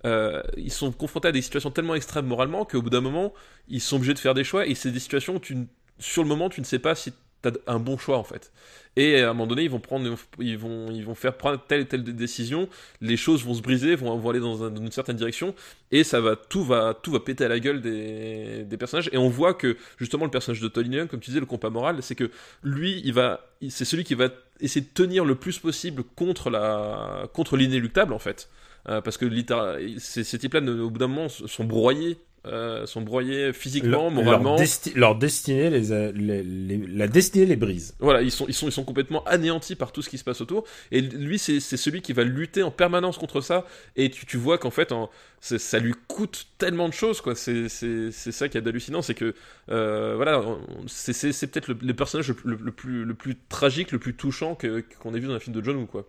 Euh, 0.06 0.42
ils 0.58 0.72
sont 0.72 0.92
confrontés 0.92 1.28
à 1.28 1.32
des 1.32 1.42
situations 1.42 1.72
tellement 1.72 1.96
extrêmes 1.96 2.26
moralement 2.26 2.66
qu'au 2.66 2.82
bout 2.82 2.90
d'un 2.90 3.02
moment, 3.02 3.34
ils 3.68 3.82
sont 3.82 3.98
obligés 3.98 4.14
de 4.14 4.20
faire 4.20 4.34
des 4.34 4.44
choix. 4.44 4.66
Et 4.66 4.76
c'est 4.76 4.92
des 4.92 5.00
situations 5.00 5.36
où 5.36 5.40
tu, 5.40 5.68
sur 6.00 6.24
le 6.24 6.30
moment, 6.30 6.50
tu 6.50 6.62
ne 6.62 6.66
sais 6.66 6.80
pas 6.80 6.96
si 6.96 7.14
tu 7.44 7.50
as 7.50 7.72
un 7.74 7.80
bon 7.80 7.98
choix 7.98 8.18
en 8.18 8.24
fait. 8.24 8.52
Et 8.96 9.22
à 9.22 9.30
un 9.30 9.34
moment 9.34 9.48
donné, 9.48 9.64
ils 9.64 9.70
vont 9.70 9.80
prendre, 9.80 10.14
ils 10.40 10.58
vont, 10.58 10.92
ils 10.92 11.06
vont 11.06 11.16
faire 11.16 11.38
prendre 11.38 11.62
telle 11.68 11.82
et 11.82 11.86
telle 11.86 12.04
décision. 12.04 12.68
Les 13.02 13.16
choses 13.18 13.46
vont 13.46 13.54
se 13.54 13.62
briser, 13.62 13.96
vont, 13.96 14.30
aller 14.30 14.40
dans, 14.40 14.64
un- 14.64 14.72
dans 14.72 14.82
une 14.82 14.92
certaine 14.92 15.16
direction, 15.16 15.56
et 15.92 16.04
ça 16.04 16.20
va, 16.20 16.36
tout 16.36 16.64
va, 16.64 16.94
tout 17.02 17.12
va 17.12 17.20
péter 17.22 17.46
à 17.46 17.48
la 17.48 17.60
gueule 17.60 17.82
des, 17.82 18.64
des 18.66 18.78
personnages. 18.78 19.10
Et 19.14 19.18
on 19.18 19.30
voit 19.30 19.54
que 19.54 19.78
justement 19.98 20.26
le 20.26 20.32
personnage 20.32 20.60
de 20.60 20.68
Tony 20.68 20.90
Leung, 20.98 21.08
comme 21.08 21.20
tu 21.20 21.30
disais, 21.30 21.40
le 21.40 21.46
compas 21.46 21.70
moral, 21.70 22.02
c'est 22.02 22.16
que 22.16 22.30
lui, 22.64 23.02
il 23.06 23.14
va, 23.14 23.48
c'est 23.70 23.86
celui 23.86 24.04
qui 24.04 24.16
va 24.16 24.30
essayer 24.60 24.82
de 24.82 24.92
tenir 24.94 25.24
le 25.24 25.36
plus 25.36 25.60
possible 25.60 26.04
contre 26.16 26.50
la, 26.50 27.30
contre 27.34 27.56
l'inéluctable 27.56 28.12
en 28.14 28.20
fait. 28.20 28.50
Euh, 28.88 29.02
parce 29.02 29.18
que 29.18 29.26
ces, 30.00 30.24
ces 30.24 30.40
types-là, 30.40 30.62
au 30.62 30.90
bout 30.90 30.98
d'un 31.00 31.08
moment, 31.08 31.30
sont 31.30 31.64
broyés, 31.66 32.18
euh, 32.46 32.86
sont 32.86 33.02
broyés 33.02 33.52
physiquement, 33.54 34.10
moralement. 34.10 34.56
Leur, 34.56 34.66
desti- 34.66 34.96
leur 34.96 35.16
destinée 35.16 35.70
les, 35.70 35.92
a- 35.92 36.12
les- 36.12 36.42
les- 36.44 36.78
la 36.88 37.08
destinée 37.08 37.46
les 37.46 37.56
brise. 37.56 37.96
Voilà, 38.00 38.22
ils 38.22 38.32
sont, 38.32 38.46
ils, 38.48 38.54
sont, 38.54 38.68
ils 38.68 38.72
sont 38.72 38.84
complètement 38.86 39.24
anéantis 39.26 39.76
par 39.76 39.92
tout 39.92 40.02
ce 40.02 40.10
qui 40.10 40.18
se 40.18 40.24
passe 40.24 40.40
autour. 40.42 40.64
Et 40.92 41.02
lui, 41.02 41.38
c'est 41.38 41.60
celui 41.60 42.02
qui 42.02 42.14
va 42.14 42.24
lutter 42.24 42.64
en 42.64 42.72
permanence 42.72 43.18
contre 43.18 43.42
ça. 43.42 43.66
Et 43.96 44.10
tu, 44.10 44.26
tu 44.26 44.38
vois 44.38 44.58
qu'en 44.58 44.72
fait, 44.72 44.92
en- 44.92 45.10
ça 45.42 45.80
lui 45.80 45.94
coûte 46.08 46.48
tellement 46.58 46.88
de 46.88 46.94
choses. 46.94 47.22
quoi. 47.22 47.36
C'est 47.36 47.68
ça 47.70 48.48
qui 48.50 48.58
est 48.58 48.68
hallucinant. 48.68 49.02
C'est 49.02 49.14
que, 49.16 49.34
euh, 49.70 50.14
voilà, 50.16 50.44
c'est 50.88 51.14
peut-être 51.52 51.68
le, 51.68 51.78
le 51.82 51.94
personnage 51.94 52.34
le, 52.46 52.58
le 52.62 52.72
plus, 52.72 53.04
le 53.06 53.14
plus 53.14 53.36
tragique, 53.50 53.92
le 53.92 54.00
plus 54.00 54.14
touchant 54.16 54.56
qu'on 54.56 55.14
ait 55.14 55.20
vu 55.20 55.28
dans 55.28 55.34
un 55.36 55.40
film 55.40 55.56
de 55.56 55.64
John 55.64 55.76
Woo. 55.78 55.86
Quoi. 55.86 56.06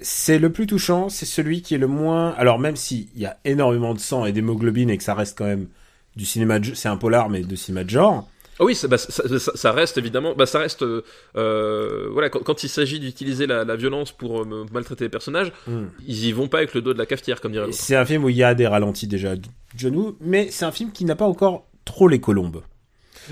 C'est 0.00 0.38
le 0.38 0.50
plus 0.52 0.66
touchant, 0.66 1.08
c'est 1.08 1.26
celui 1.26 1.62
qui 1.62 1.74
est 1.74 1.78
le 1.78 1.86
moins. 1.86 2.30
Alors, 2.36 2.58
même 2.58 2.76
s'il 2.76 3.06
y 3.16 3.26
a 3.26 3.38
énormément 3.44 3.94
de 3.94 3.98
sang 4.00 4.26
et 4.26 4.32
d'hémoglobine 4.32 4.90
et 4.90 4.98
que 4.98 5.04
ça 5.04 5.14
reste 5.14 5.38
quand 5.38 5.46
même 5.46 5.68
du 6.16 6.24
cinéma 6.26 6.58
de... 6.58 6.74
C'est 6.74 6.88
un 6.88 6.96
polar, 6.96 7.28
mais 7.30 7.40
de 7.42 7.56
cinéma 7.56 7.84
de 7.84 7.90
genre. 7.90 8.28
Ah 8.60 8.64
oui, 8.64 8.74
ça, 8.76 8.86
bah, 8.86 8.98
ça, 8.98 9.10
ça- 9.38 9.52
ça 9.56 9.72
reste 9.72 9.98
évidemment, 9.98 10.34
bah, 10.36 10.46
ça 10.46 10.60
reste, 10.60 10.82
euh, 10.82 11.02
euh, 11.36 12.08
voilà, 12.12 12.28
quand, 12.28 12.38
quand 12.40 12.62
il 12.62 12.68
s'agit 12.68 13.00
d'utiliser 13.00 13.46
la, 13.48 13.64
la 13.64 13.74
violence 13.74 14.12
pour 14.12 14.42
euh, 14.42 14.64
maltraiter 14.72 15.04
les 15.04 15.08
personnages, 15.10 15.50
Hmm. 15.66 15.86
ils 16.06 16.26
y 16.26 16.32
vont 16.32 16.46
pas 16.46 16.58
avec 16.58 16.72
le 16.74 16.80
dos 16.80 16.92
de 16.92 16.98
la 16.98 17.06
cafetière, 17.06 17.40
comme 17.40 17.50
dirait 17.52 17.66
l'autre. 17.66 17.76
C'est 17.78 17.96
un 17.96 18.04
film 18.04 18.22
où 18.24 18.28
il 18.28 18.36
y 18.36 18.44
a 18.44 18.54
des 18.54 18.66
ralentis 18.68 19.08
déjà, 19.08 19.34
John 19.76 19.96
Woo, 19.96 20.16
mais 20.20 20.48
c'est 20.52 20.64
un 20.64 20.70
film 20.72 20.92
qui 20.92 21.04
n'a 21.04 21.16
pas 21.16 21.24
encore 21.24 21.66
trop 21.84 22.06
les 22.06 22.20
colombes. 22.20 22.62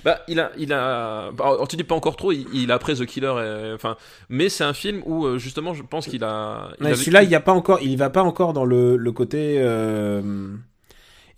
Bah, 0.04 0.20
il 0.28 0.40
a, 0.40 0.50
il 0.58 0.72
a, 0.72 1.28
alors, 1.38 1.68
tu 1.68 1.76
dis 1.76 1.84
pas 1.84 1.94
encore 1.94 2.16
trop, 2.16 2.32
il, 2.32 2.46
il 2.52 2.70
a 2.72 2.74
après 2.74 2.94
The 2.94 3.06
Killer, 3.06 3.32
et- 3.42 3.72
enfin, 3.74 3.96
mais 4.28 4.48
c'est 4.48 4.64
un 4.64 4.72
film 4.72 5.02
où 5.06 5.26
euh, 5.26 5.38
justement, 5.38 5.74
je 5.74 5.82
pense 5.82 6.06
qu'il 6.06 6.24
a. 6.24 6.70
Ouais, 6.80 6.92
a 6.92 6.94
Celui-là, 6.94 7.22
il 7.22 7.30
y 7.30 7.34
a 7.34 7.40
pas 7.40 7.52
encore, 7.52 7.78
il 7.82 7.96
va 7.96 8.10
pas 8.10 8.22
encore 8.22 8.52
dans 8.52 8.64
le, 8.64 8.96
le 8.96 9.12
côté. 9.12 9.56
euh, 9.58 10.54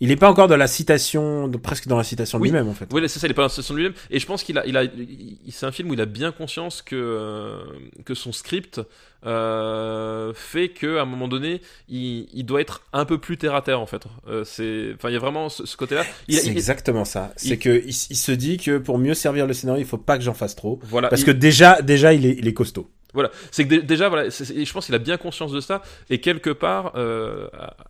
Il 0.01 0.11
est 0.11 0.15
pas 0.17 0.29
encore 0.29 0.47
dans 0.47 0.57
la 0.57 0.67
citation, 0.67 1.47
de- 1.47 1.57
presque 1.57 1.87
dans 1.87 1.97
la 1.97 2.03
citation 2.03 2.37
de 2.37 2.43
Oui. 2.43 2.49
lui-même 2.49 2.67
en 2.67 2.73
fait. 2.73 2.87
Oui, 2.91 3.01
c'est 3.07 3.19
ça, 3.19 3.27
il 3.27 3.31
est 3.31 3.33
pas 3.33 3.43
dans 3.43 3.45
la 3.45 3.49
situation 3.49 3.73
de 3.73 3.79
lui-même. 3.79 3.95
Et 4.11 4.19
je 4.19 4.25
pense 4.25 4.43
qu'il 4.43 4.57
a, 4.57 4.65
il 4.67 4.75
a, 4.77 4.83
il- 4.83 5.37
c'est 5.51 5.65
un 5.65 5.71
film 5.71 5.89
où 5.89 5.93
il 5.93 6.01
a 6.01 6.05
bien 6.05 6.31
conscience 6.31 6.81
que 6.81 6.95
euh, 6.95 7.63
que 8.03 8.13
son 8.13 8.31
script 8.31 8.81
euh, 9.25 10.33
fait 10.35 10.69
que 10.69 10.97
à 10.97 11.01
un 11.01 11.05
moment 11.05 11.27
donné, 11.27 11.61
il, 11.89 12.27
il 12.33 12.45
doit 12.45 12.61
être 12.61 12.81
un 12.93 13.05
peu 13.05 13.17
plus 13.17 13.37
terre 13.37 13.55
à 13.55 13.61
terre 13.61 13.79
en 13.81 13.85
fait. 13.85 14.03
Euh, 14.27 14.43
c'est, 14.43 14.91
enfin, 14.95 15.09
il 15.09 15.13
y 15.13 15.15
a 15.15 15.19
vraiment 15.19 15.49
ce, 15.49 15.65
ce 15.65 15.77
côté-là. 15.77 16.03
C'est 16.29 16.47
exactement 16.49 17.05
ça. 17.05 17.31
il- 17.43 17.49
C'est 17.49 17.57
que 17.57 17.81
il, 17.83 17.89
s- 17.89 18.07
il 18.09 18.17
se 18.17 18.31
dit 18.31 18.57
que 18.57 18.77
pour 18.77 18.97
mieux 18.97 19.13
servir 19.13 19.47
le 19.47 19.53
scénario, 19.53 19.81
il 19.81 19.87
faut 19.87 19.97
pas 19.97 20.17
que 20.17 20.23
j'en 20.23 20.33
fasse 20.33 20.55
trop. 20.55 20.79
voilà. 20.83 21.09
Parce 21.09 21.23
que 21.23 21.31
déjà, 21.31 21.81
déjà, 21.81 22.13
il 22.13 22.25
est, 22.25 22.35
il 22.37 22.47
est 22.47 22.53
costaud. 22.53 22.89
Voilà, 23.15 23.31
c'est 23.49 23.63
que 23.63 23.69
dé- 23.69 23.81
déjà, 23.81 24.09
voilà, 24.09 24.29
je 24.29 24.71
pense 24.71 24.85
qu'il 24.85 24.93
a 24.95 24.99
bien 24.99 25.17
conscience 25.17 25.51
de 25.51 25.59
ça, 25.59 25.81
et 26.11 26.21
quelque 26.21 26.51
part, 26.51 26.91
euh, 26.95 27.47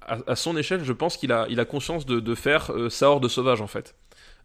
à, 0.07 0.35
son 0.35 0.56
échelle, 0.56 0.84
je 0.85 0.93
pense 0.93 1.18
qu'il 1.18 1.31
a, 1.34 1.45
il 1.49 1.60
a 1.60 1.65
conscience 1.65 2.06
de, 2.06 2.19
de 2.22 2.35
faire 2.35 2.72
euh, 2.72 2.89
sa 2.89 3.10
horde 3.10 3.27
sauvage 3.27 3.60
en 3.61 3.68
fait. 3.68 3.95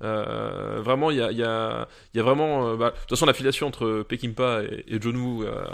Euh, 0.02 0.80
vraiment, 0.82 1.10
il 1.10 1.18
y 1.18 1.22
a, 1.22 1.30
il 1.30 1.38
y, 1.38 1.42
a, 1.42 1.86
il 2.14 2.16
y 2.16 2.20
a 2.20 2.22
vraiment. 2.22 2.68
euh, 2.70 2.76
bah, 2.76 2.90
de 2.90 2.96
toute 3.00 3.10
façon, 3.10 3.26
l'affiliation 3.26 3.66
entre 3.66 4.02
Peckinpah 4.08 4.62
et, 4.62 4.84
et 4.96 5.00
John 5.00 5.16
Woo 5.16 5.44
euh, 5.44 5.64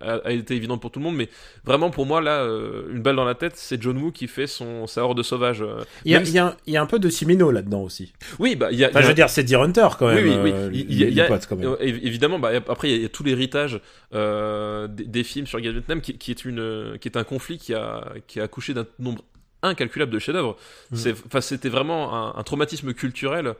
a, 0.00 0.14
a 0.26 0.32
été 0.32 0.54
évidente 0.56 0.80
pour 0.80 0.90
tout 0.90 0.98
le 0.98 1.04
monde, 1.04 1.16
mais 1.16 1.28
vraiment 1.64 1.90
pour 1.90 2.04
moi, 2.06 2.20
là, 2.20 2.44
une 2.90 3.00
balle 3.02 3.16
dans 3.16 3.24
la 3.24 3.34
tête, 3.34 3.52
c'est 3.56 3.80
John 3.82 3.96
Woo 3.98 4.10
qui 4.12 4.26
fait 4.26 4.46
son, 4.46 4.86
sa 4.86 5.04
horde 5.04 5.22
sauvage. 5.22 5.64
Il 6.04 6.12
y 6.12 6.14
a, 6.14 6.18
Même 6.18 6.28
il 6.28 6.34
y 6.34 6.38
a 6.38 6.46
un- 6.46 6.56
il 6.66 6.86
peu 6.88 6.98
de 6.98 7.08
Simino 7.08 7.50
là-dedans 7.50 7.82
aussi. 7.82 8.12
Oui, 8.38 8.56
bah, 8.56 8.68
il 8.72 8.78
y 8.78 8.84
a. 8.84 8.88
Enfin, 8.88 8.98
il 8.98 9.02
y 9.02 9.04
je 9.04 9.08
veux 9.08 9.14
dire, 9.14 9.28
c'est 9.30 9.44
Deer 9.44 9.60
Hunter 9.62 9.88
quand 9.98 10.08
même. 10.08 10.24
oui, 10.24 10.36
oui, 10.42 10.52
oui. 10.72 10.86
Il 10.88 10.98
y 10.98 11.02
a- 11.02 11.06
les 11.06 11.12
il 11.12 11.20
a- 11.20 11.24
potes, 11.26 11.46
quand 11.46 11.56
même. 11.56 11.68
évi- 11.80 12.00
évidemment, 12.06 12.38
bah, 12.38 12.50
après, 12.68 12.88
il 12.88 12.96
y, 12.96 13.00
a- 13.00 13.02
il 13.04 13.08
tout 13.10 13.22
l'héritage 13.24 13.80
euh, 14.14 14.86
des, 14.88 15.04
des 15.04 15.24
films 15.24 15.46
sur 15.46 15.60
guerre 15.60 15.72
Vietnam 15.72 16.00
qui, 16.00 16.16
qui 16.18 16.30
est 16.30 16.44
une, 16.44 16.96
qui 17.00 17.08
est 17.08 17.16
un 17.16 17.24
conflit 17.24 17.58
qui 17.58 17.74
a, 17.74 18.04
qui 18.26 18.40
a 18.40 18.44
accouché 18.44 18.74
d'un 18.74 18.86
nombre 18.98 19.22
incalculable 19.62 20.12
de 20.12 20.18
chefs-d'œuvre. 20.18 20.56
C'est, 20.92 21.14
enfin, 21.26 21.40
c'était 21.40 21.68
vraiment 21.68 22.14
un, 22.14 22.38
un 22.38 22.42
traumatisme 22.42 22.92
culturel. 22.94 23.54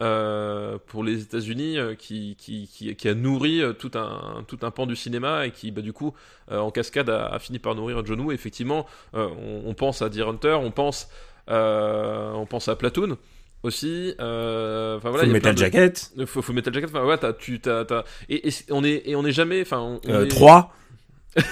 euh, 0.00 0.78
pour 0.88 1.04
les 1.04 1.20
États-Unis, 1.22 1.78
euh, 1.78 1.94
qui, 1.94 2.34
qui, 2.36 2.66
qui, 2.66 2.96
qui 2.96 3.08
a 3.08 3.14
nourri 3.14 3.62
euh, 3.62 3.72
tout 3.72 3.90
un, 3.94 4.42
tout 4.48 4.58
un 4.62 4.70
pan 4.72 4.86
du 4.86 4.96
cinéma 4.96 5.46
et 5.46 5.50
qui, 5.52 5.70
bah, 5.70 5.82
du 5.82 5.92
coup, 5.92 6.12
euh, 6.50 6.58
en 6.58 6.70
cascade, 6.72 7.08
a, 7.10 7.26
a 7.26 7.38
fini 7.38 7.58
par 7.60 7.74
nourrir 7.76 8.04
John 8.04 8.20
Woo. 8.20 8.32
Effectivement, 8.32 8.86
on, 9.12 9.62
on 9.64 9.74
pense 9.74 10.02
à 10.02 10.08
Deer 10.08 10.26
Hunter, 10.28 10.54
on 10.60 10.70
pense, 10.72 11.08
on 11.46 12.46
pense 12.48 12.68
à 12.68 12.74
Platoon 12.74 13.16
aussi. 13.62 14.14
euh, 14.20 14.98
voilà, 15.02 15.18
Full 15.24 15.32
Metal 15.32 15.54
de- 15.54 15.58
Jacket. 15.60 16.10
faut, 16.26 16.42
faut 16.42 16.52
Metal 16.52 16.74
Jacket 16.74 16.90
enfin 16.90 17.04
ouais 17.04 17.18
tu 17.38 17.60
et, 18.28 18.48
on 18.70 18.82
est 18.82 19.02
et 19.04 19.14
on 19.14 19.24
est 19.24 19.32
jamais 19.32 19.60
enfin 19.62 19.78
on, 19.78 20.00
on 20.04 20.10
Euh, 20.12 20.24
est- 20.24 20.28
3. 20.28 20.74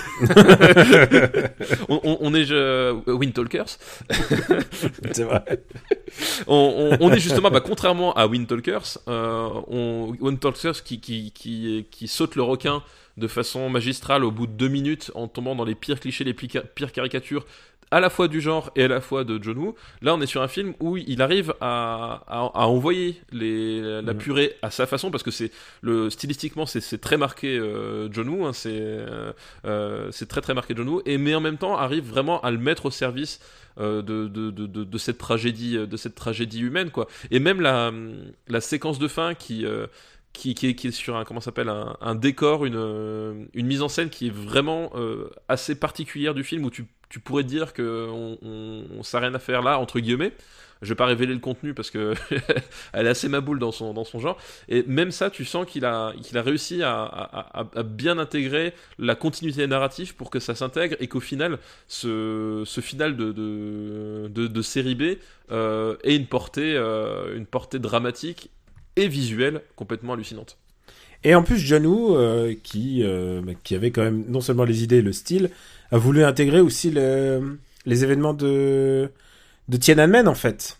on, 1.88 2.00
on- 2.04 2.18
on 2.20 2.34
est 2.34 2.44
je, 2.44 3.10
Wind 3.10 3.32
Talkers 3.32 3.78
c'est 5.12 5.24
vrai. 5.24 5.42
on, 6.46 6.96
on- 7.00 7.12
est 7.12 7.18
justement 7.18 7.50
bah, 7.50 7.60
contrairement 7.60 8.12
à 8.14 8.26
Wind 8.26 8.46
Talkers 8.46 8.98
euh, 9.08 9.48
on, 9.68 10.14
Wind 10.20 10.38
Talkers 10.40 10.82
qui, 10.84 11.00
qui, 11.00 11.32
qui, 11.32 11.86
qui 11.90 12.08
saute 12.08 12.36
le 12.36 12.42
requin 12.42 12.82
de 13.16 13.26
façon 13.28 13.68
magistrale 13.70 14.24
au 14.24 14.30
bout 14.30 14.46
de 14.46 14.52
deux 14.52 14.68
minutes 14.68 15.10
en 15.14 15.28
tombant 15.28 15.54
dans 15.54 15.64
les 15.64 15.74
pires 15.74 16.00
clichés 16.00 16.24
les 16.24 16.34
pires 16.34 16.92
caricatures 16.92 17.44
à 17.92 17.98
la 17.98 18.08
fois 18.08 18.28
du 18.28 18.40
genre 18.40 18.70
et 18.76 18.84
à 18.84 18.88
la 18.88 19.00
fois 19.00 19.24
de 19.24 19.42
John 19.42 19.58
Woo. 19.58 19.74
Là, 20.00 20.14
on 20.14 20.20
est 20.20 20.26
sur 20.26 20.42
un 20.42 20.46
film 20.46 20.74
où 20.78 20.96
il 20.96 21.20
arrive 21.22 21.54
à, 21.60 22.22
à, 22.28 22.38
à 22.54 22.66
envoyer 22.66 23.20
les, 23.32 24.00
la 24.00 24.12
Mhm. 24.12 24.18
purée 24.18 24.54
à 24.62 24.70
sa 24.70 24.86
façon 24.86 25.10
parce 25.10 25.24
que 25.24 25.32
c'est 25.32 25.50
le 25.82 26.08
stylistiquement 26.08 26.66
c'est 26.66 27.00
très 27.00 27.16
marqué 27.16 27.58
euh, 27.58 28.08
John 28.12 28.28
Woo, 28.28 28.46
hein, 28.46 28.52
c'est 28.52 28.70
euh, 28.72 29.32
euh, 29.64 30.08
c'est 30.12 30.28
très 30.28 30.40
très 30.40 30.54
marqué 30.54 30.72
John 30.76 30.88
Woo, 30.88 31.02
et 31.04 31.18
mais 31.18 31.34
en 31.34 31.40
même 31.40 31.58
temps 31.58 31.76
arrive 31.76 32.04
vraiment 32.08 32.40
à 32.42 32.52
le 32.52 32.58
mettre 32.58 32.86
au 32.86 32.90
service 32.92 33.40
euh, 33.80 34.02
de, 34.02 34.28
de, 34.28 34.52
de, 34.52 34.66
de, 34.66 34.84
de 34.84 34.98
cette 34.98 35.18
tragédie 35.18 35.76
de 35.76 35.96
cette 35.96 36.14
tragédie 36.14 36.60
humaine 36.60 36.90
quoi. 36.90 37.08
Et 37.32 37.40
même 37.40 37.60
la, 37.60 37.90
la 38.46 38.60
séquence 38.60 39.00
de 39.00 39.08
fin 39.08 39.34
qui 39.34 39.64
qui, 40.32 40.50
est, 40.50 40.90
sur 40.90 41.16
un 41.16 41.24
comment 41.24 41.40
un, 42.00 42.14
décor, 42.14 42.64
une, 42.64 43.48
mise 43.54 43.82
en 43.82 43.88
scène 43.88 44.10
qui 44.10 44.28
est 44.28 44.32
vraiment 44.32 44.90
euh, 44.94 45.30
assez 45.48 45.74
particulière 45.74 46.34
du 46.34 46.44
film 46.44 46.64
où 46.64 46.70
tu, 46.70 46.86
tu 47.08 47.20
pourrais 47.20 47.44
dire 47.44 47.72
que 47.72 48.08
on, 48.10 48.38
on, 48.42 49.18
rien 49.18 49.34
à 49.34 49.38
faire 49.38 49.62
là 49.62 49.78
entre 49.78 50.00
guillemets. 50.00 50.32
Je 50.82 50.88
vais 50.88 50.94
pas 50.94 51.04
révéler 51.04 51.34
le 51.34 51.40
contenu 51.40 51.74
parce 51.74 51.90
que 51.90 52.14
elle 52.94 53.06
est 53.06 53.10
assez 53.10 53.28
maboule 53.28 53.58
dans 53.58 53.72
son 53.72 53.92
dans 53.92 54.04
son 54.04 54.18
genre. 54.18 54.38
Et 54.68 54.82
même 54.84 55.10
ça, 55.10 55.28
tu 55.28 55.44
sens 55.44 55.66
qu'il 55.66 55.84
a 55.84 56.14
qu'il 56.22 56.38
a 56.38 56.42
réussi 56.42 56.82
à, 56.82 57.52
bien 57.84 58.18
intégrer 58.18 58.72
la 58.98 59.14
continuité 59.14 59.66
narrative 59.66 60.14
pour 60.14 60.30
que 60.30 60.40
ça 60.40 60.54
s'intègre 60.54 60.96
et 60.98 61.06
qu'au 61.06 61.20
final, 61.20 61.58
ce, 61.86 62.64
final 62.80 63.14
de, 63.14 63.32
de 64.28 64.62
série 64.62 64.94
B 64.94 65.18
euh, 65.50 65.96
ait 66.02 66.16
une 66.16 66.26
portée 66.26 66.76
euh, 66.76 67.36
une 67.36 67.46
portée 67.46 67.78
dramatique 67.78 68.50
et 68.96 69.08
visuelle 69.08 69.62
complètement 69.76 70.12
hallucinante. 70.14 70.56
Et 71.22 71.34
en 71.34 71.42
plus, 71.42 71.58
John 71.58 71.84
Woo, 71.86 72.16
euh, 72.16 72.54
qui, 72.62 73.02
euh, 73.02 73.42
bah, 73.42 73.52
qui 73.62 73.74
avait 73.74 73.90
quand 73.90 74.02
même 74.02 74.24
non 74.28 74.40
seulement 74.40 74.64
les 74.64 74.82
idées 74.82 74.98
et 74.98 75.02
le 75.02 75.12
style, 75.12 75.50
a 75.90 75.98
voulu 75.98 76.24
intégrer 76.24 76.60
aussi 76.60 76.90
le- 76.90 77.58
les 77.84 78.04
événements 78.04 78.32
de, 78.34 79.10
de 79.68 79.76
Tiananmen, 79.76 80.28
en 80.28 80.34
fait. 80.34 80.78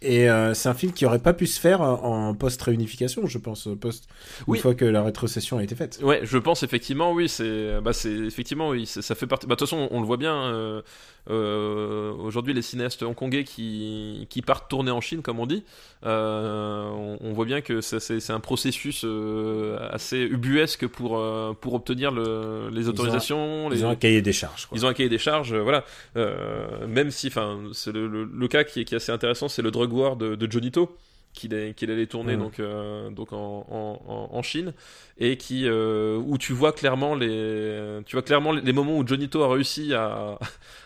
Et 0.00 0.28
euh, 0.28 0.52
c'est 0.52 0.68
un 0.68 0.74
film 0.74 0.92
qui 0.92 1.06
aurait 1.06 1.18
pas 1.18 1.32
pu 1.32 1.46
se 1.46 1.58
faire 1.58 1.80
en 1.80 2.34
post-réunification, 2.34 3.26
je 3.26 3.38
pense, 3.38 3.68
post 3.80 4.06
Oui. 4.46 4.58
une 4.58 4.62
fois 4.62 4.74
que 4.74 4.84
la 4.84 5.02
rétrocession 5.02 5.56
a 5.58 5.62
été 5.62 5.74
faite. 5.74 5.98
Ouais, 6.02 6.20
je 6.24 6.36
pense 6.36 6.62
effectivement, 6.62 7.12
oui, 7.12 7.28
c'est, 7.28 7.80
bah, 7.80 7.94
c'est 7.94 8.10
effectivement, 8.12 8.68
oui, 8.70 8.84
ça 8.86 9.14
fait 9.14 9.26
partie. 9.26 9.46
Bah, 9.46 9.54
de 9.54 9.58
toute 9.58 9.68
façon, 9.68 9.88
on, 9.90 10.00
le 10.00 10.06
voit 10.06 10.18
bien. 10.18 10.34
euh, 10.34 10.82
euh, 11.30 12.12
Aujourd'hui, 12.12 12.52
les 12.54 12.62
cinéastes 12.62 13.02
hongkongais 13.02 13.44
qui, 13.44 14.26
qui 14.30 14.42
partent 14.42 14.68
tourner 14.70 14.90
en 14.90 15.00
Chine, 15.00 15.22
comme 15.22 15.40
on 15.40 15.46
dit, 15.46 15.62
euh, 16.04 16.84
on, 16.90 17.18
on 17.20 17.32
voit 17.32 17.44
bien 17.46 17.60
que 17.60 17.80
c'est 17.80 18.30
un 18.30 18.40
processus 18.40 19.02
euh, 19.04 19.78
assez 19.90 20.18
ubuesque 20.18 20.86
pour 20.86 21.22
pour 21.60 21.74
obtenir 21.74 22.10
le, 22.10 22.68
les 22.72 22.88
autorisations. 22.88 23.68
les... 23.68 23.78
Ils 23.80 23.86
ont 23.86 23.90
un 23.90 23.96
cahier 23.96 24.22
des 24.22 24.32
charges. 24.32 24.66
quoi. 24.66 24.76
Ils 24.76 24.84
ont 24.84 24.88
un 24.88 24.94
cahier 24.94 25.08
des 25.08 25.18
charges, 25.18 25.54
voilà. 25.54 25.84
Même 26.86 27.10
si, 27.10 27.28
enfin, 27.28 27.58
c'est 27.72 27.92
le, 27.92 28.06
le, 28.06 28.24
le 28.24 28.48
cas 28.48 28.64
qui 28.64 28.80
est, 28.80 28.84
qui 28.84 28.94
est 28.94 28.98
assez 28.98 29.12
intéressant, 29.12 29.48
c'est 29.48 29.62
le 29.62 29.70
drug 29.70 29.92
war 29.92 30.16
de, 30.16 30.34
de 30.34 30.50
Jonito 30.50 30.96
qu'il 31.32 31.52
est- 31.52 31.74
qu'il 31.74 31.90
allait 31.90 32.06
tourner 32.06 32.36
Mhm. 32.36 32.42
donc 32.42 32.60
euh, 32.60 33.10
donc 33.10 33.32
en, 33.32 33.66
en, 33.68 34.00
en- 34.06 34.28
en 34.36 34.42
Chine 34.42 34.72
et 35.18 35.36
qui 35.36 35.66
euh, 35.66 36.16
où 36.16 36.38
tu 36.38 36.52
vois 36.52 36.70
clairement 36.72 37.16
les 37.16 37.98
tu 38.06 38.14
vois 38.14 38.22
clairement 38.22 38.52
les 38.52 38.72
moments 38.72 38.96
où 38.96 39.04
Jonito 39.04 39.42
a 39.42 39.52
réussi 39.52 39.94
à, 39.94 40.38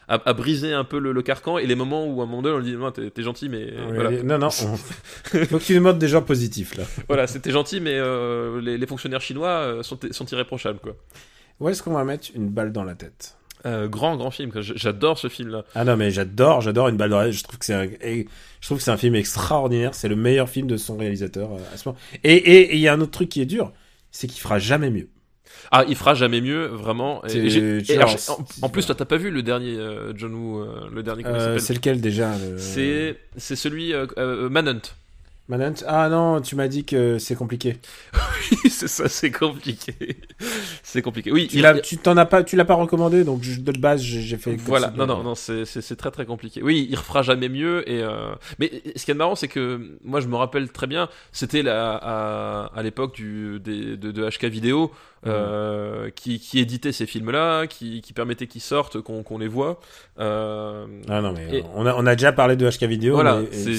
à, 0.09 0.20
à 0.28 0.32
briser 0.32 0.72
un 0.72 0.85
peu 0.85 0.98
le, 0.98 1.12
le 1.12 1.22
carcan 1.22 1.59
et 1.59 1.66
les 1.66 1.74
moments 1.74 2.06
où 2.06 2.20
à 2.20 2.24
un 2.24 2.26
moment 2.26 2.43
donné 2.43 2.55
on 2.56 2.59
lui 2.59 2.70
dit 2.72 2.76
non 2.76 2.90
t'es 2.90 3.22
gentil 3.22 3.48
mais 3.48 3.64
Oui, 3.90 3.94
voilà 3.94 4.10
Non, 4.22 4.39
non, 4.39 4.47
on- 4.62 4.76
faut 4.76 5.59
que 5.59 5.64
tu 5.64 5.74
nous 5.74 5.82
montres 5.82 5.98
des 5.98 6.09
gens 6.09 6.22
positifs, 6.22 6.76
là. 6.76 6.85
voilà 7.09 7.26
c'était 7.26 7.51
gentil 7.51 7.80
mais 7.80 7.94
euh, 7.94 8.60
les, 8.60 8.78
les 8.78 8.86
fonctionnaires 8.86 9.20
chinois 9.20 9.48
euh, 9.51 9.82
sont 9.82 9.98
sont 10.10 10.26
irréprochables 10.26 10.78
quoi 10.80 10.97
Où 11.60 11.68
est-ce 11.68 11.82
qu'on 11.82 11.93
va 11.93 12.05
mettre 12.05 12.28
une 12.35 12.48
balle 12.48 12.72
dans 12.72 12.85
la 12.85 12.94
tête? 12.94 13.35
Euh, 13.66 13.89
grand 13.89 14.16
grand 14.16 14.30
film 14.30 14.52
j'adore 14.60 15.18
ce 15.18 15.28
film 15.28 15.48
là 15.51 15.64
Ah 15.74 15.85
non, 15.85 15.97
mais 15.97 16.12
j'adore, 16.12 16.60
j'adore 16.60 16.86
une 16.89 16.97
balle 16.97 17.10
dans 17.10 17.18
la 17.18 17.24
tête. 17.26 17.35
Je 17.35 17.43
trouve 17.43 17.59
que 17.59 17.64
c'est 17.64 17.74
un, 17.74 17.89
je 17.89 18.66
trouve 18.66 18.78
que 18.78 18.85
c'est 18.85 18.93
un 18.93 18.97
film 18.97 19.16
extraordinaire. 19.16 19.94
C'est 19.94 20.06
le 20.09 20.14
meilleur 20.14 20.48
film 20.48 20.68
de 20.68 20.76
son 20.76 20.97
réalisateur 20.97 21.51
à 21.74 21.76
ce 21.76 21.89
moment. 21.89 21.98
Et 22.22 22.35
et- 22.36 22.60
et 22.70 22.74
il 22.76 22.80
y 22.80 22.86
a 22.86 22.93
un 22.93 23.01
autre 23.01 23.10
truc 23.10 23.28
qui 23.28 23.40
est 23.40 23.47
dur, 23.47 23.72
c'est 24.12 24.28
qu'il 24.28 24.40
fera 24.40 24.60
jamais 24.60 24.90
mieux. 24.90 25.09
Ah, 25.70 25.85
il 25.89 25.97
fera 25.97 26.14
jamais 26.14 26.40
mieux, 26.40 26.66
vraiment. 26.66 27.22
Et- 27.26 27.30
et 27.59 27.82
et 27.93 27.97
alors, 27.97 28.16
en, 28.62 28.66
en 28.66 28.68
plus, 28.68 28.86
toi, 28.86 28.94
t'as 28.94 29.05
pas 29.05 29.16
vu 29.16 29.30
le 29.30 29.43
dernier 29.43 29.76
euh, 29.76 30.12
John 30.16 30.35
Woo, 30.35 30.60
euh, 30.60 30.89
le 30.93 31.02
dernier 31.02 31.24
Euh, 31.26 31.59
c'est 31.59 31.74
lequel 31.74 32.01
déjà 32.01 32.32
le... 32.39 32.59
C'est 32.59 33.18
c'est 33.36 33.56
celui 33.56 33.93
Manhunt. 34.51 34.80
Manhunt 35.48 35.74
Ah 35.86 36.08
non, 36.10 36.40
tu 36.42 36.56
m'as 36.56 36.68
dit 36.68 36.84
que 36.84 37.18
c'est 37.18 37.34
compliqué. 37.34 37.78
c'est 38.70 38.86
ça, 38.88 39.08
c'est 39.08 39.30
compliqué. 39.30 39.94
c'est 40.82 41.00
compliqué. 41.00 41.32
Oui, 41.32 41.48
Tu 41.48 41.58
il- 41.58 41.98
t'en 41.98 42.16
as 42.18 42.26
pas, 42.26 42.42
tu 42.44 42.54
l'as 42.54 42.66
pas 42.66 42.74
recommandé, 42.74 43.24
donc 43.24 43.40
de 43.40 43.78
base 43.78 44.02
j'ai 44.02 44.36
fait. 44.36 44.56
Voilà, 44.56 44.92
non, 44.96 45.06
non, 45.06 45.22
non, 45.22 45.34
c'est 45.34 45.64
très 45.96 46.10
très 46.10 46.26
compliqué. 46.26 46.62
Oui, 46.62 46.86
il 46.90 46.96
refera 46.96 47.22
jamais 47.22 47.48
mieux. 47.48 47.88
Et 47.90 48.02
euh, 48.02 48.32
mais 48.58 48.82
ce 48.96 49.04
qui 49.04 49.10
est 49.10 49.14
marrant, 49.14 49.36
c'est 49.36 49.48
que 49.48 49.80
moi, 50.04 50.20
je 50.20 50.28
me 50.28 50.36
rappelle 50.36 50.68
très 50.70 50.86
bien. 50.86 51.08
C'était 51.32 51.66
à, 51.66 52.66
à 52.74 52.82
l'époque 52.82 53.14
du 53.14 53.58
des, 53.60 53.96
de, 53.96 54.12
de 54.12 54.28
HK 54.28 54.44
Vidéo 54.46 54.92
euh, 55.26 56.10
qui, 56.10 56.38
qui 56.40 56.58
éditait 56.60 56.92
ces 56.92 57.06
films-là, 57.06 57.66
qui, 57.66 58.02
qui 58.02 58.12
permettait 58.12 58.46
qu'ils 58.46 58.60
sortent, 58.60 59.00
qu'on 59.00 59.38
les 59.38 59.48
voit. 59.48 59.80
Euh, 60.20 60.86
Ah 61.08 61.20
non, 61.22 61.32
mais 61.32 61.58
Et- 61.58 61.64
on 61.74 61.86
a, 61.86 61.94
on 61.94 62.06
a 62.06 62.14
déjà 62.14 62.32
parlé 62.32 62.54
de 62.56 62.68
HK 62.68 62.84
vidéo. 62.84 63.14
Voilà, 63.14 63.40
mais- 63.50 63.72
et 63.72 63.76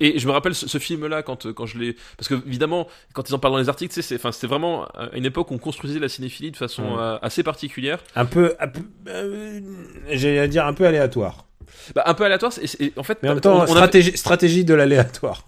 Et 0.00 0.18
je 0.18 0.26
me 0.26 0.32
rappelle 0.32 0.54
ce, 0.54 0.68
ce 0.68 0.78
film-là 0.78 1.22
quand, 1.22 1.52
quand 1.52 1.66
je 1.66 1.78
l'ai. 1.78 1.96
Parce 2.18 2.28
que, 2.28 2.34
évidemment, 2.46 2.88
quand 3.12 3.28
ils 3.28 3.34
en 3.34 3.38
parlent 3.38 3.54
dans 3.54 3.60
les 3.60 3.68
articles, 3.68 3.94
c'est 4.02 4.46
vraiment 4.46 4.84
à 4.86 5.10
une 5.14 5.24
époque 5.24 5.50
où 5.50 5.54
on 5.54 5.58
construisait 5.58 6.00
la 6.00 6.08
cinéphilie 6.08 6.50
de 6.50 6.56
façon 6.56 6.98
euh, 6.98 7.16
assez 7.22 7.42
particulière. 7.42 7.98
un 8.16 8.24
peu, 8.26 8.54
peu 8.72 8.80
euh, 9.08 9.60
j'allais 10.10 10.48
dire 10.48 10.66
un 10.66 10.72
peu 10.74 10.86
aléatoire. 10.86 11.46
Bah, 11.94 12.02
un 12.06 12.14
peu 12.14 12.24
aléatoire, 12.24 12.52
c'est- 12.52 12.66
c'est- 12.66 12.96
en 12.98 13.02
fait. 13.02 13.18
Mais 13.22 13.28
en 13.28 13.32
même 13.32 13.38
on- 13.38 13.40
temps, 13.40 13.56
on 13.56 13.60
avait- 13.62 13.70
stratégie, 13.72 14.16
stratégie 14.16 14.64
de 14.64 14.74
l'aléatoire. 14.74 15.44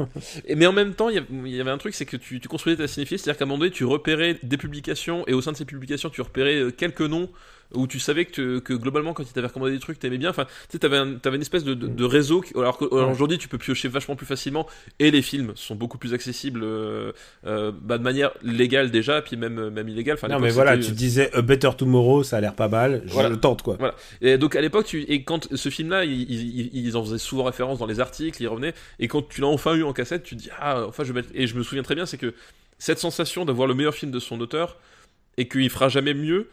Et- 0.47 0.55
Mais 0.55 0.67
en 0.67 0.73
même 0.73 0.95
temps, 0.95 1.09
il 1.09 1.23
y 1.49 1.61
avait 1.61 1.71
un 1.71 1.79
truc, 1.79 1.95
c'est 1.95 2.07
que 2.07 2.17
tu, 2.17 2.41
tu 2.41 2.49
construisais 2.49 2.77
ta 2.77 2.89
cinéphilie, 2.89 3.19
c'est-à-dire 3.19 3.39
qu'à 3.39 3.45
un 3.45 3.49
moment 3.49 3.59
donné, 3.59 3.71
tu 3.71 3.85
repérais 3.85 4.39
des 4.43 4.57
publications, 4.57 5.25
et 5.27 5.35
au 5.35 5.41
sein 5.43 5.53
de 5.53 5.57
ces 5.57 5.65
publications, 5.65 6.11
tu 6.11 6.21
repérais 6.23 6.57
euh, 6.57 6.71
quelques 6.71 7.01
noms 7.03 7.29
où 7.75 7.87
tu 7.87 7.99
savais 7.99 8.25
que, 8.25 8.59
que 8.59 8.73
globalement, 8.73 9.13
quand 9.13 9.23
ils 9.23 9.33
t'avaient 9.33 9.49
recommandé 9.49 9.73
des 9.73 9.79
trucs, 9.81 9.99
t'aimais 9.99 10.19
bien. 10.19 10.31
Enfin, 10.31 10.45
tu 10.45 10.51
sais, 10.73 10.79
t'avais, 10.79 10.97
un- 10.97 11.15
t'avais 11.15 11.37
une 11.37 11.43
espèce 11.43 11.65
de, 11.65 11.75
de, 11.75 11.87
de 11.87 12.05
réseau, 12.05 12.41
qui- 12.41 12.53
alors 12.57 12.79
qu'aujourd'hui, 12.79 13.39
tu 13.39 13.49
peux 13.49 13.59
piocher 13.59 13.89
vachement 13.89 14.17
plus 14.17 14.27
facilement, 14.27 14.67
et 14.99 15.11
les 15.11 15.23
films 15.23 15.53
sont 15.57 15.75
beaucoup 15.75 15.99
plus 15.99 16.15
accessibles 16.15 16.61
euh, 16.63 17.13
euh, 17.47 17.73
bah, 17.83 17.99
de 17.99 18.03
manière 18.03 18.31
légale 18.43 18.91
déjà, 18.91 19.21
puis 19.23 19.37
même, 19.37 19.71
même 19.71 19.89
illégale. 19.89 20.15
Enfin, 20.15 20.29
non, 20.29 20.39
mais 20.39 20.51
voilà, 20.51 20.79
tu 20.79 20.93
disais 20.93 21.31
A 21.35 21.43
Better 21.43 21.71
Tomorrow, 21.77 22.23
ça 22.23 22.37
a 22.37 22.41
l'air 22.41 22.55
pas 22.55 22.69
mal. 22.69 23.03
Je 23.07 23.13
Voilà. 23.13 23.29
le 23.29 23.39
tente, 23.41 23.63
quoi. 23.63 23.77
Voilà. 23.79 23.95
Et 24.21 24.39
donc 24.39 24.55
à 24.57 24.61
l'époque, 24.61 24.87
tu... 24.87 25.03
et 25.03 25.23
quand 25.25 25.49
ce 25.55 25.69
film-là, 25.69 26.05
ils, 26.05 26.31
ils, 26.31 26.71
ils 26.87 26.97
en 26.97 27.05
faisaient 27.05 27.19
souvent 27.19 27.45
référence 27.45 27.79
dans 27.79 27.87
les 27.87 28.01
articles, 28.01 28.43
ils 28.43 28.47
revenaient, 28.49 28.75
et 28.99 29.09
quand 29.09 29.29
tu 29.29 29.41
l'as 29.41 29.47
enfin 29.49 29.75
eu 29.75 29.83
en 29.83 29.93
cassette, 29.93 30.23
tu 30.23 30.37
te 30.37 30.43
dis 30.43 30.51
ah 30.61 30.85
enfin 30.87 31.03
je 31.05 31.13
vais 31.13 31.21
mettre... 31.21 31.31
et 31.35 31.47
je 31.47 31.57
me 31.57 31.63
souviens 31.63 31.83
très 31.83 31.95
bien, 31.95 32.07
c'est 32.07 32.19
que 32.19 32.35
cette 32.79 32.99
sensation 32.99 33.45
d'avoir 33.45 33.67
le 33.67 33.75
meilleur 33.75 33.95
film 33.95 34.13
de 34.13 34.19
son 34.19 34.41
auteur 34.41 34.77
et 35.39 35.49
qu'il 35.49 35.69
fera 35.71 35.89
jamais 35.89 36.15
mieux. 36.15 36.49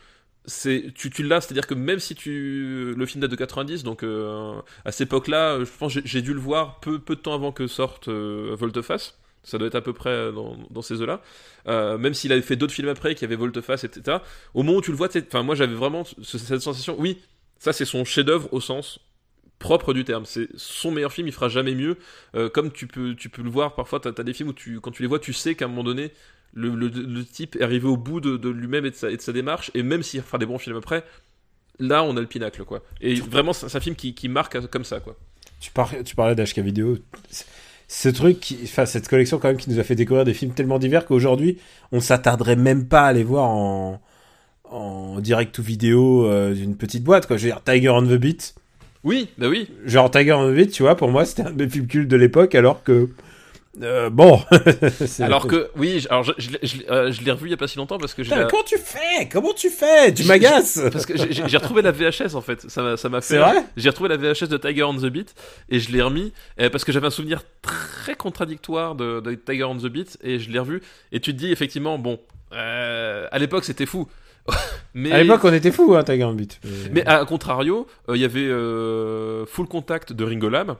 C'est 0.45 0.93
tu, 0.95 1.09
tu 1.09 1.23
l'as, 1.23 1.41
c'est-à-dire 1.41 1.67
que 1.67 1.73
même 1.73 1.99
si 1.99 2.15
tu 2.15 2.93
le 2.95 3.05
film 3.05 3.21
date 3.21 3.31
de 3.31 3.35
90, 3.35 3.83
donc 3.83 4.03
euh, 4.03 4.53
à 4.85 4.91
cette 4.91 5.07
époque-là, 5.07 5.59
je 5.59 5.69
pense 5.79 5.93
j'ai- 6.03 6.21
dû 6.21 6.33
le 6.33 6.39
voir 6.39 6.79
peu, 6.81 6.99
peu 6.99 7.15
de 7.15 7.21
temps 7.21 7.33
avant 7.33 7.51
que 7.51 7.67
sorte 7.67 8.07
euh, 8.09 8.55
Volte-Face. 8.57 9.17
Ça 9.43 9.57
doit 9.57 9.67
être 9.67 9.75
à 9.75 9.81
peu 9.81 9.91
près 9.93 10.31
dans, 10.31 10.57
dans 10.69 10.81
ces 10.81 11.01
eaux-là. 11.01 11.21
Euh, 11.67 11.97
même 11.97 12.13
s'il 12.13 12.31
avait 12.31 12.41
fait 12.41 12.55
d'autres 12.55 12.73
films 12.73 12.87
après, 12.89 13.13
qui 13.15 13.25
avaient 13.25 13.35
Volte-Face, 13.35 13.83
etc. 13.83 14.21
Au 14.53 14.63
moment 14.63 14.77
où 14.77 14.81
tu 14.81 14.91
le 14.91 14.97
vois, 14.97 15.09
tu 15.09 15.21
enfin 15.27 15.43
moi 15.43 15.55
j'avais 15.55 15.75
vraiment 15.75 16.03
ce- 16.05 16.37
cette 16.37 16.61
sensation. 16.61 16.95
Oui, 16.99 17.19
ça 17.59 17.73
c'est 17.73 17.85
son 17.85 18.05
chef-d'œuvre 18.05 18.49
au 18.53 18.61
sens 18.61 18.99
propre 19.59 19.93
du 19.93 20.03
terme. 20.03 20.25
C'est 20.25 20.49
son 20.55 20.91
meilleur 20.91 21.13
film, 21.13 21.27
il 21.27 21.33
fera 21.33 21.49
jamais 21.49 21.75
mieux. 21.75 21.97
Euh, 22.35 22.49
comme 22.49 22.71
tu 22.71 22.87
peux, 22.87 23.15
tu 23.15 23.29
peux 23.29 23.41
le 23.41 23.49
voir 23.49 23.75
parfois, 23.75 23.99
t'as 23.99 24.11
as 24.17 24.23
des 24.23 24.33
films 24.33 24.49
où 24.49 24.53
tu, 24.53 24.79
quand 24.81 24.91
tu 24.91 25.01
les 25.03 25.07
vois, 25.07 25.19
tu 25.19 25.33
sais 25.33 25.55
qu'à 25.55 25.65
un 25.65 25.67
moment 25.69 25.83
donné, 25.83 26.11
le, 26.53 26.69
le- 26.75 26.87
le 26.89 27.23
type 27.25 27.55
est 27.55 27.63
arrivé 27.63 27.87
au 27.87 27.97
bout 27.97 28.19
de, 28.19 28.37
de 28.37 28.49
lui-même 28.49 28.85
et, 28.85 28.91
de 28.91 28.95
sa- 28.95 29.09
et 29.11 29.17
de 29.17 29.21
sa 29.21 29.31
démarche, 29.31 29.71
et 29.73 29.83
même 29.83 30.03
s'il 30.03 30.21
fera 30.21 30.37
des 30.37 30.45
bons 30.45 30.57
films 30.59 30.77
après, 30.77 31.03
là 31.79 32.03
on 32.03 32.15
a 32.17 32.21
le 32.21 32.27
pinacle, 32.27 32.63
quoi. 32.63 32.81
Et 33.01 33.15
vraiment, 33.15 33.53
c'est 33.53 33.75
un 33.75 33.79
film 33.79 33.95
qui, 33.95 34.13
qui 34.13 34.29
marque 34.29 34.59
comme 34.67 34.83
ça, 34.83 34.99
quoi. 34.99 35.15
Tu, 35.59 35.71
parlais, 35.71 36.03
tu 36.03 36.15
parlais 36.15 36.35
d'HK 36.35 36.59
vidéo. 36.59 36.97
Ce 37.87 38.09
truc, 38.09 38.55
enfin 38.63 38.85
cette 38.85 39.07
collection 39.07 39.37
quand 39.39 39.49
même 39.49 39.57
qui 39.57 39.69
nous 39.69 39.79
a 39.79 39.83
fait 39.83 39.95
découvrir 39.95 40.25
des 40.25 40.33
films 40.33 40.53
tellement 40.53 40.79
divers 40.79 41.05
qu'aujourd'hui 41.05 41.57
on 41.91 41.99
s'attarderait 41.99 42.55
même 42.55 42.87
pas 42.87 43.03
à 43.07 43.13
les 43.13 43.23
voir 43.23 43.45
en, 43.49 44.01
en 44.63 45.19
direct 45.19 45.57
ou 45.59 45.63
vidéo 45.63 46.25
euh, 46.25 46.53
d'une 46.53 46.75
petite 46.75 47.03
boîte 47.03 47.27
quoi. 47.27 47.37
Je 47.37 47.43
veux 47.43 47.49
dire 47.51 47.61
Tiger 47.63 47.89
on 47.89 48.01
the 48.03 48.15
Beat. 48.17 48.55
Oui, 49.03 49.27
bah 49.37 49.47
oui. 49.49 49.69
Genre 49.85 50.09
Tiger 50.09 50.33
on 50.33 50.49
the 50.49 50.55
Beat, 50.55 50.71
tu 50.71 50.83
vois, 50.83 50.95
pour 50.95 51.09
moi 51.09 51.25
c'était 51.25 51.43
un 51.43 51.51
de 51.51 51.63
mes 51.65 51.69
films 51.69 51.87
cultes 51.87 52.07
de 52.09 52.15
l'époque 52.15 52.55
alors 52.55 52.83
que 52.83 53.09
euh, 53.81 54.09
bon. 54.11 54.39
Alors 55.19 55.47
que, 55.47 55.69
oui, 55.75 56.05
alors 56.09 56.23
je, 56.23 56.31
je, 56.37 56.51
l'ai- 56.51 56.59
je 56.61 56.77
euh, 56.91 57.11
je 57.11 57.21
l'ai 57.23 57.31
revu 57.31 57.47
il 57.47 57.51
y 57.51 57.53
a 57.53 57.57
pas 57.57 57.67
si 57.67 57.77
longtemps 57.77 57.97
parce 57.97 58.13
que 58.13 58.23
j'ai 58.23 58.29
la- 58.35 58.45
comment 58.45 58.63
tu 58.63 58.77
fais? 58.77 59.27
Comment 59.31 59.53
tu 59.53 59.69
fais? 59.69 60.13
Tu 60.13 60.23
m'agaces. 60.25 60.79
parce 60.91 61.05
que 61.05 61.13
j'ai- 61.17 61.57
retrouvé 61.57 61.81
la 61.81 61.91
VHS 61.91 62.35
en 62.35 62.41
fait. 62.41 62.69
Ça 62.69 62.83
m'a 62.83 62.97
ça 62.97 63.09
m'a 63.09 63.21
fait. 63.21 63.27
C'est 63.33 63.37
vrai? 63.39 63.63
J'ai 63.77 63.89
retrouvé 63.89 64.09
la 64.09 64.17
VHS 64.17 64.47
de 64.47 64.57
Tiger 64.57 64.83
on 64.83 64.95
the 64.95 65.05
Beat 65.07 65.33
et 65.69 65.79
je 65.79 65.91
l'ai 65.91 66.01
remis 66.01 66.33
euh, 66.59 66.69
parce 66.69 66.83
que 66.83 66.91
j'avais 66.91 67.07
un 67.07 67.11
souvenir 67.11 67.41
très 67.63 68.15
contradictoire 68.15 68.95
de, 68.95 69.19
de 69.21 69.33
Tiger 69.33 69.63
on 69.63 69.77
the 69.77 69.87
Beat 69.87 70.17
et 70.23 70.37
je 70.39 70.51
l'ai 70.51 70.59
revu 70.59 70.81
et 71.11 71.19
tu 71.19 71.33
te 71.33 71.37
dis 71.39 71.51
effectivement 71.51 71.97
bon 71.97 72.19
euh, 72.53 73.27
à 73.31 73.39
l'époque 73.39 73.63
c'était 73.65 73.85
fou 73.87 74.07
mais 74.93 75.11
À 75.11 75.23
l'époque 75.23 75.41
on 75.45 75.53
était 75.53 75.71
fous 75.71 75.95
hein 75.95 76.03
Tiger 76.03 76.25
on 76.25 76.33
the 76.33 76.37
Beat. 76.37 76.59
mais 76.91 77.03
à 77.07 77.23
contrario 77.25 77.87
il 78.09 78.17
y 78.17 78.25
avait 78.25 78.41
euh, 78.41 79.45
Full 79.47 79.67
Contact 79.67 80.13
de 80.13 80.23
Ringo 80.25 80.49
Lam 80.49 80.75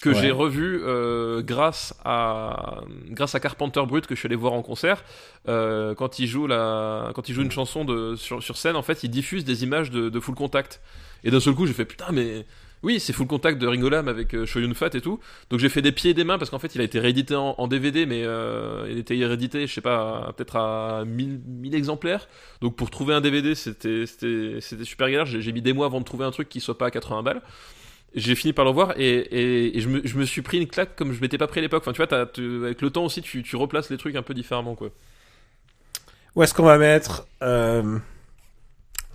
que 0.00 0.10
Ouais. 0.10 0.14
j'ai 0.20 0.30
revu 0.30 0.80
euh, 0.84 1.42
grâce 1.42 1.92
à 2.04 2.82
grâce 3.10 3.34
à 3.34 3.40
Carpenter 3.40 3.82
Brut 3.86 4.06
que 4.06 4.14
je 4.14 4.20
suis 4.20 4.26
allé 4.28 4.36
voir 4.36 4.52
en 4.52 4.62
concert. 4.62 5.02
Euh, 5.48 5.94
quand 5.94 6.18
il 6.20 6.26
joue 6.28 6.46
la 6.46 7.10
quand 7.14 7.28
il 7.28 7.34
joue 7.34 7.42
une 7.42 7.50
chanson 7.50 7.84
de 7.84 8.14
sur, 8.16 8.42
sur 8.42 8.56
scène 8.56 8.76
en 8.76 8.82
fait 8.82 9.02
il 9.02 9.10
diffuse 9.10 9.44
des 9.44 9.64
images 9.64 9.90
de, 9.90 10.08
de 10.08 10.20
Full 10.20 10.34
Contact. 10.36 10.80
Et 11.24 11.30
d'un 11.32 11.40
seul 11.40 11.54
coup 11.54 11.66
j'ai 11.66 11.72
fait 11.72 11.84
putain 11.84 12.06
mais 12.12 12.46
oui 12.84 13.00
c'est 13.00 13.12
Full 13.12 13.26
Contact 13.26 13.58
de 13.58 13.66
Ringo 13.66 13.88
Lam 13.88 14.06
avec 14.06 14.34
euh, 14.34 14.46
Shoyun 14.46 14.72
Fat 14.72 14.90
et 14.94 15.00
tout. 15.00 15.18
Donc 15.50 15.58
j'ai 15.58 15.68
fait 15.68 15.82
des 15.82 15.90
pieds 15.90 16.12
et 16.12 16.14
des 16.14 16.22
mains 16.22 16.38
parce 16.38 16.48
qu'en 16.50 16.60
fait 16.60 16.76
il 16.76 16.80
a 16.80 16.84
été 16.84 17.00
réédité 17.00 17.34
en, 17.34 17.56
en 17.58 17.66
DVD 17.66 18.06
mais 18.06 18.22
euh, 18.24 18.86
il 18.88 18.98
était 18.98 19.14
réédité 19.16 19.66
je 19.66 19.74
sais 19.74 19.80
pas 19.80 20.32
peut-être 20.36 20.54
à 20.54 21.02
1000, 21.04 21.40
1000 21.44 21.74
exemplaires. 21.74 22.28
Donc 22.60 22.76
pour 22.76 22.90
trouver 22.90 23.14
un 23.14 23.20
DVD 23.20 23.56
c'était 23.56 24.06
c'était 24.06 24.58
c'était 24.60 24.84
super 24.84 25.10
galère. 25.10 25.26
J'ai 25.26 25.42
j'ai 25.42 25.50
mis 25.50 25.60
des 25.62 25.72
mois 25.72 25.86
avant 25.86 25.98
de 25.98 26.04
trouver 26.04 26.24
un 26.24 26.30
truc 26.30 26.48
qui 26.48 26.60
soit 26.60 26.78
pas 26.78 26.86
à 26.86 26.90
80 26.92 27.24
balles 27.24 27.42
j'ai 28.14 28.34
fini 28.34 28.52
par 28.52 28.64
le 28.64 28.70
voir 28.70 28.94
et, 28.98 29.08
et, 29.08 29.76
et 29.76 29.80
je, 29.80 29.88
me, 29.88 30.00
je 30.04 30.16
me 30.16 30.24
suis 30.24 30.42
pris 30.42 30.58
une 30.58 30.66
claque 30.66 30.96
comme 30.96 31.12
je 31.12 31.20
m'étais 31.20 31.38
pas 31.38 31.46
pris 31.46 31.60
à 31.60 31.62
l'époque. 31.62 31.82
Enfin, 31.86 31.92
tu 31.92 32.04
vois, 32.04 32.26
tu- 32.26 32.64
avec 32.64 32.80
le 32.82 32.90
temps 32.90 33.04
aussi, 33.04 33.22
tu, 33.22 33.42
tu 33.42 33.56
replaces 33.56 33.90
les 33.90 33.98
trucs 33.98 34.16
un 34.16 34.22
peu 34.22 34.34
différemment, 34.34 34.74
quoi. 34.74 34.88
Où 36.34 36.42
est-ce 36.42 36.54
qu'on 36.54 36.64
va 36.64 36.78
mettre 36.78 37.26
euh... 37.42 37.98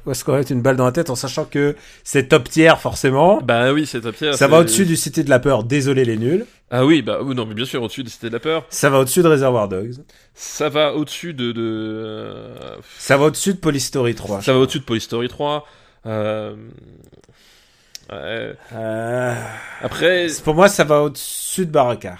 Où 0.06 0.12
est-ce 0.12 0.26
qu'on 0.26 0.34
va 0.34 0.40
mettre 0.40 0.52
une 0.52 0.62
balle 0.62 0.76
dans 0.76 0.84
la 0.84 0.92
tête 0.92 1.10
en 1.10 1.16
sachant 1.16 1.46
que 1.46 1.78
c'est 2.04 2.28
top 2.28 2.50
tier 2.50 2.74
forcément? 2.78 3.40
Bah 3.42 3.72
oui, 3.72 3.86
c'est 3.86 4.02
top 4.02 4.18
tier. 4.18 4.34
Ça 4.34 4.50
va 4.50 4.60
au-dessus 4.60 4.86
du 4.86 4.98
Cité 4.98 5.24
de 5.24 5.30
la 5.30 5.40
Peur, 5.40 5.64
désolé 5.64 6.04
les 6.04 6.18
nuls. 6.18 6.46
Ah 6.70 6.86
oui, 6.86 7.02
bah 7.02 7.20
non, 7.24 7.46
mais 7.46 7.54
bien 7.54 7.64
sûr, 7.64 7.82
au-dessus 7.82 8.04
de 8.04 8.10
C'était 8.10 8.28
de 8.28 8.34
la 8.34 8.40
peur. 8.42 8.66
Ça 8.70 8.90
va 8.90 9.00
au-dessus 9.00 9.22
de 9.22 9.28
Reservoir 9.30 9.70
Dogs. 9.70 9.94
Ça 10.34 10.68
va 10.70 10.94
au-dessus 10.96 11.34
de. 11.34 11.52
de 11.54 11.62
euh, 11.62 12.76
Ça 12.98 13.16
va 13.16 13.26
au-dessus 13.28 13.54
de 13.54 13.60
Police 13.60 13.86
Story 13.86 14.14
3. 14.16 14.42
ça 14.42 14.52
va 14.54 14.60
au-dessus 14.60 14.80
de 14.80 14.84
Police 14.84 15.04
Story 15.04 15.28
3. 15.30 15.66
Euh, 16.08 16.56
ouais. 18.14 18.56
Euh, 18.74 19.36
Après, 19.82 20.28
Pour 20.44 20.56
moi, 20.56 20.68
ça 20.68 20.84
va 20.84 21.02
au-dessus 21.04 21.66
de 21.66 21.72
Baraka. 21.72 22.18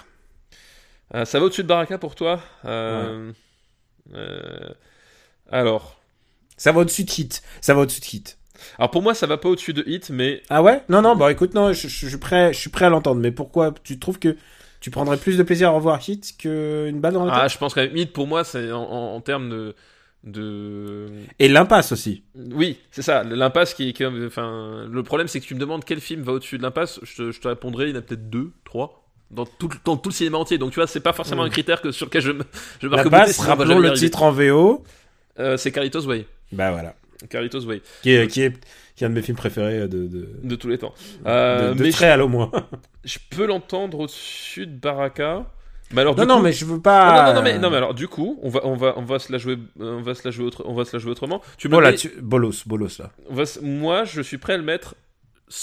euh, 1.14 1.24
ça 1.24 1.38
va 1.38 1.46
au-dessus 1.46 1.62
de 1.62 1.68
Baraka 1.68 1.98
pour 1.98 2.14
toi 2.14 2.40
Euh, 2.64 3.32
Alors. 5.50 6.00
Ça 6.56 6.72
va 6.72 6.80
au-dessus 6.80 7.04
de 7.04 7.10
Hit. 7.10 7.42
Ça 7.60 7.74
va 7.74 7.80
au-dessus 7.80 8.00
de 8.00 8.06
Hit. 8.06 8.38
Alors 8.78 8.90
pour 8.90 9.02
moi, 9.02 9.14
ça 9.14 9.26
va 9.26 9.36
pas 9.36 9.48
au-dessus 9.48 9.72
de 9.74 9.82
Hit, 9.86 10.10
mais 10.10 10.40
Ah 10.48 10.62
ouais? 10.62 10.82
Non, 10.88 11.02
non, 11.02 11.16
bah 11.16 11.30
écoute, 11.32 11.54
non, 11.54 11.72
je, 11.72 11.88
suis 11.88 12.16
prêt, 12.18 12.52
je 12.52 12.58
suis 12.60 12.70
prêt 12.70 12.84
à 12.86 12.88
l'entendre. 12.88 13.20
Mais 13.20 13.32
pourquoi? 13.32 13.74
Tu 13.82 13.98
trouves 13.98 14.18
que 14.20 14.36
tu 14.80 14.90
prendrais 14.90 15.16
plus 15.16 15.36
de 15.36 15.42
plaisir 15.42 15.68
à 15.68 15.72
revoir 15.72 16.00
Hit 16.08 16.36
qu'une 16.38 17.00
balle 17.00 17.14
dans 17.14 17.24
la 17.24 17.34
ah, 17.34 17.40
tête? 17.42 17.52
je 17.52 17.58
pense 17.58 17.74
quand 17.74 17.80
même 17.82 17.96
Hit 17.96 18.12
pour 18.12 18.26
moi, 18.26 18.44
c'est 18.44 18.70
en, 18.70 18.82
en- 18.84 19.14
en 19.16 19.20
termes 19.20 19.50
de 19.50 19.74
de 20.24 21.06
Et 21.38 21.48
l'impasse 21.48 21.92
aussi. 21.92 22.22
Oui, 22.34 22.78
c'est 22.90 23.02
ça. 23.02 23.22
L'impasse 23.24 23.74
qui, 23.74 23.92
qui- 23.92 24.04
enfin, 24.06 24.86
le 24.90 25.02
problème 25.02 25.28
c'est 25.28 25.40
que 25.40 25.44
tu 25.46 25.54
me 25.54 25.60
demandes 25.60 25.84
quel 25.84 26.00
film 26.00 26.22
va 26.22 26.32
au-dessus 26.32 26.58
de 26.58 26.62
l'impasse. 26.62 26.98
Je 27.02 27.14
te, 27.16 27.30
je 27.32 27.40
te 27.40 27.48
répondrai, 27.48 27.86
il 27.86 27.90
y 27.90 27.94
en 27.94 27.98
a 27.98 28.02
peut-être 28.02 28.28
deux, 28.30 28.50
trois 28.64 29.04
dans 29.30 29.46
tout, 29.46 29.68
le- 29.68 29.76
dans 29.84 29.96
tout 29.96 30.08
le 30.10 30.14
cinéma 30.14 30.38
entier. 30.38 30.58
Donc 30.58 30.70
tu 30.72 30.76
vois, 30.76 30.86
c'est 30.86 31.00
pas 31.00 31.12
forcément 31.12 31.42
Mm. 31.42 31.46
un 31.46 31.50
critère 31.50 31.80
que 31.82 31.90
sur 31.92 32.06
lequel 32.06 32.22
je 32.22 32.32
me, 32.32 32.44
je 32.80 32.88
marque 32.88 33.04
L'impasse, 33.04 33.38
rappelons 33.40 33.78
le 33.78 33.92
titre 33.92 34.22
en 34.22 34.32
VO. 34.32 34.82
Euh, 35.38 35.56
c'est 35.56 35.72
Carlitos 35.72 36.06
Way. 36.06 36.26
Bah 36.52 36.70
voilà. 36.70 36.94
Carlitos 37.28 37.64
Way 37.64 37.82
Qui 38.02 38.10
est, 38.12 38.26
qui 38.28 38.42
est, 38.42 38.52
qui 38.96 39.02
est 39.04 39.06
un 39.06 39.10
de 39.10 39.14
mes 39.14 39.22
films 39.22 39.36
préférés 39.36 39.80
de, 39.88 40.06
de, 40.06 40.28
de 40.42 40.56
tous 40.56 40.68
les 40.68 40.78
temps. 40.78 40.94
Euh, 41.26 41.70
de, 41.72 41.78
de 41.78 41.82
mais 41.84 41.90
très 41.90 42.10
à 42.10 42.24
au 42.24 42.28
moins. 42.28 42.50
je, 43.04 43.14
je 43.14 43.18
peux 43.36 43.46
l'entendre 43.46 44.00
au-dessus 44.00 44.66
de 44.66 44.76
Baraka. 44.78 45.46
Mais 45.92 46.00
alors, 46.00 46.16
Non, 46.16 46.26
non, 46.26 46.36
coup- 46.38 46.42
mais 46.42 46.52
je 46.52 46.64
veux 46.64 46.76
Ah, 46.76 46.80
pas. 46.80 47.10
non, 47.10 47.28
non, 47.28 47.34
non, 47.34 47.42
mais, 47.42 47.58
non, 47.58 47.70
mais 47.70 47.76
alors 47.76 47.94
du 47.94 48.08
coup, 48.08 48.38
on 48.42 48.48
va, 48.48 48.60
on 48.64 48.74
va, 48.76 48.94
on 48.96 49.04
va 49.04 49.18
se 49.18 49.30
la 49.30 49.38
jouer, 49.38 49.58
on 49.78 50.00
va 50.02 50.14
se 50.14 50.22
la 50.24 50.30
jouer, 50.30 50.46
autre- 50.46 50.62
on 50.66 50.74
va 50.74 50.84
se 50.84 50.96
la 50.96 50.98
jouer 51.00 51.12
autrement. 51.12 51.40
Tu 51.58 51.68
me 51.68 51.72
Bon, 51.72 51.80
là, 51.80 51.90
mets- 51.92 51.96
tu... 51.96 52.08
Bolos, 52.20 52.64
Bolos, 52.66 52.98
là. 52.98 53.12
on 53.28 53.34
va 53.34 53.42
s- 53.42 53.60
moi, 53.62 54.04
je 54.04 54.20
suis 54.22 54.38
prêt 54.38 54.54
à 54.54 54.56
le 54.56 54.62
mettre 54.64 54.94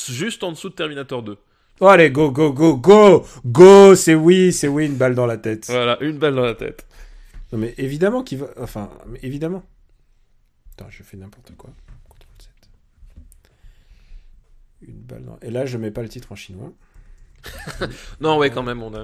juste 0.10 0.44
en 0.44 0.52
dessous 0.52 0.70
de 0.70 0.76
Terminator 0.76 1.24
2. 1.24 1.38
Oh, 1.82 1.88
allez, 1.88 2.12
go, 2.12 2.30
go, 2.32 2.54
go, 2.54 2.78
go 2.78 3.26
Go 3.46 3.96
C'est 3.96 4.14
oui, 4.14 4.54
c'est 4.54 4.68
oui, 4.68 4.86
une 4.86 4.96
balle 4.96 5.16
dans 5.16 5.26
la 5.26 5.38
tête. 5.38 5.66
Voilà, 5.68 5.98
une 6.02 6.20
balle 6.20 6.36
dans 6.36 6.46
la 6.46 6.54
tête. 6.56 6.86
Non, 7.52 7.58
mais 7.58 7.74
évidemment 7.78 8.22
qu'il 8.24 8.38
va... 8.38 8.48
Enfin, 8.60 8.90
évidemment. 9.24 9.64
Attends, 10.78 10.90
je 10.92 11.02
fais 11.04 11.18
n'importe 11.18 11.52
quoi. 11.58 11.72
Ctrl 12.10 12.28
7. 12.40 12.50
Une 14.88 15.02
balle 15.02 15.26
dans... 15.26 15.40
Et 15.42 15.50
là, 15.50 15.66
je 15.66 15.78
mets 15.80 15.92
pas 15.92 16.04
le 16.04 16.10
titre 16.10 16.32
en 16.32 16.36
chinois. 16.36 16.72
Non, 18.22 18.38
ouais, 18.38 18.52
quand 18.52 18.64
même, 18.64 18.82
on 18.84 18.94
a. 18.94 19.04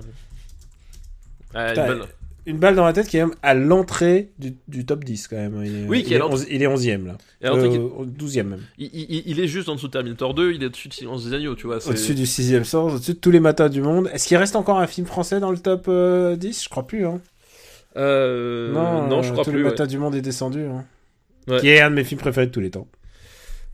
Ah, 1.54 1.70
une 1.70 1.76
balle- 1.76 2.02
Une 2.46 2.58
balle 2.60 2.76
dans 2.76 2.86
la 2.86 2.94
tête 2.94 3.08
qui 3.08 3.18
est 3.18 3.22
même 3.26 3.36
à 3.44 3.54
l'entrée 3.54 4.30
du, 4.40 4.56
du 4.70 4.86
top 4.86 5.04
10, 5.04 5.28
quand 5.28 5.36
même. 5.36 5.62
Il 5.66 5.76
est, 5.84 5.88
Oui, 5.88 6.04
qui 6.04 6.12
il 6.12 6.14
est 6.14 6.16
est, 6.16 6.20
à 6.20 6.20
l'entrée. 6.20 6.36
11 6.38 6.46
il 6.50 6.64
est 6.64 6.68
11e, 6.68 7.06
là. 7.08 7.18
Euh, 7.44 7.90
12e, 8.06 8.44
même. 8.48 8.62
il, 8.78 8.90
il- 8.94 9.24
il 9.26 9.40
est 9.42 9.48
juste 9.48 9.68
en 9.68 9.76
dessous 9.76 9.88
de 9.88 9.92
Terminator 9.92 10.34
2, 10.34 10.54
il 10.54 10.64
est 10.64 10.68
au-dessus 10.68 10.88
de 10.88 10.94
Silence 10.94 11.26
des 11.26 11.34
Agneaux, 11.34 11.56
tu 11.56 11.68
vois. 11.68 11.86
Au-dessus 11.86 12.16
du 12.16 12.26
6e 12.26 12.64
sens, 12.64 12.94
au-dessus 12.94 13.14
de 13.16 13.20
tous 13.20 13.32
les 13.32 13.42
matins 13.42 13.68
du 13.68 13.82
monde. 13.82 14.10
Est-ce 14.14 14.28
qu'il 14.28 14.38
reste 14.38 14.56
encore 14.56 14.80
un 14.80 14.88
film 14.88 15.06
français 15.08 15.40
dans 15.42 15.52
le 15.52 15.58
top 15.58 15.86
euh, 15.90 16.36
10 16.38 16.64
Je 16.64 16.70
crois 16.70 16.88
plus, 16.88 17.06
hein. 17.06 17.20
Euh, 17.98 18.72
non, 19.10 19.22
je 19.22 19.30
euh, 19.30 19.32
crois 19.34 19.44
Tous 19.44 19.50
plus. 19.52 19.58
les 19.60 19.64
ouais. 19.66 19.70
matins 19.72 19.88
du 19.88 19.98
monde 19.98 20.16
est 20.16 20.22
descendu, 20.22 20.64
hein. 20.66 20.86
Ouais. 21.48 21.60
Qui 21.60 21.70
est 21.70 21.82
un 21.82 21.90
de 21.90 21.96
mes 21.96 22.04
films 22.04 22.20
préférés 22.20 22.48
de 22.48 22.52
tous 22.52 22.60
les 22.60 22.70
temps. 22.72 22.88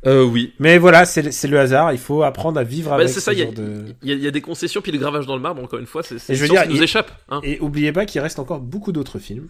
Euh, 0.05 0.23
oui. 0.23 0.53
Mais 0.59 0.77
voilà, 0.77 1.05
c'est 1.05 1.21
le- 1.21 1.31
c'est 1.31 1.47
le 1.47 1.59
hasard. 1.59 1.93
Il 1.93 1.97
faut 1.99 2.23
apprendre 2.23 2.59
à 2.59 2.63
vivre 2.63 2.89
Bah, 2.89 2.95
avec 2.95 3.07
c'est 3.07 3.15
ce 3.15 3.21
ça, 3.21 3.34
il 3.34 3.39
y, 3.39 3.41
a- 3.41 3.45
de... 3.51 3.95
y 4.03 4.11
y 4.13 4.31
des 4.31 4.41
concessions, 4.41 4.81
puis 4.81 4.91
le 4.91 4.97
gravage 4.97 5.25
dans 5.25 5.35
le 5.35 5.41
marbre, 5.41 5.63
encore 5.63 5.80
une 5.80 5.85
fois, 5.85 6.03
c'est 6.03 6.19
c'est 6.19 6.34
Et 6.34 6.35
je 6.35 6.41
veux 6.41 6.47
une 6.47 6.53
science 6.53 6.65
dire, 6.65 6.71
qui 6.73 6.77
nous 6.77 6.84
échappe. 6.84 7.11
Hein. 7.30 7.39
Et 7.43 7.59
oubliez 7.61 7.91
pas 7.93 8.05
qu'il 8.05 8.19
reste 8.21 8.39
encore 8.39 8.59
beaucoup 8.59 8.91
d'autres 8.91 9.19
films. 9.19 9.49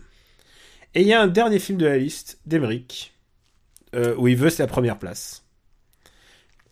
Et 0.96 1.02
il 1.02 1.08
y 1.08 1.14
a 1.14 1.22
un 1.22 1.28
dernier 1.28 1.58
film 1.60 1.80
de 1.80 1.86
la 1.88 1.98
liste, 1.98 2.40
d'Emeric, 2.46 3.14
euh, 3.96 4.14
où 4.18 4.28
il 4.28 4.36
veut 4.36 4.52
sa 4.52 4.68
première 4.68 5.00
place. 5.00 5.44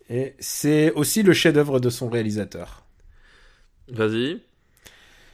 Et 0.08 0.34
c'est 0.38 0.92
aussi 0.92 1.22
le 1.24 1.32
chef-d'œuvre 1.32 1.80
de 1.80 1.90
son 1.90 2.08
réalisateur. 2.08 2.84
Vas-y. 3.88 4.40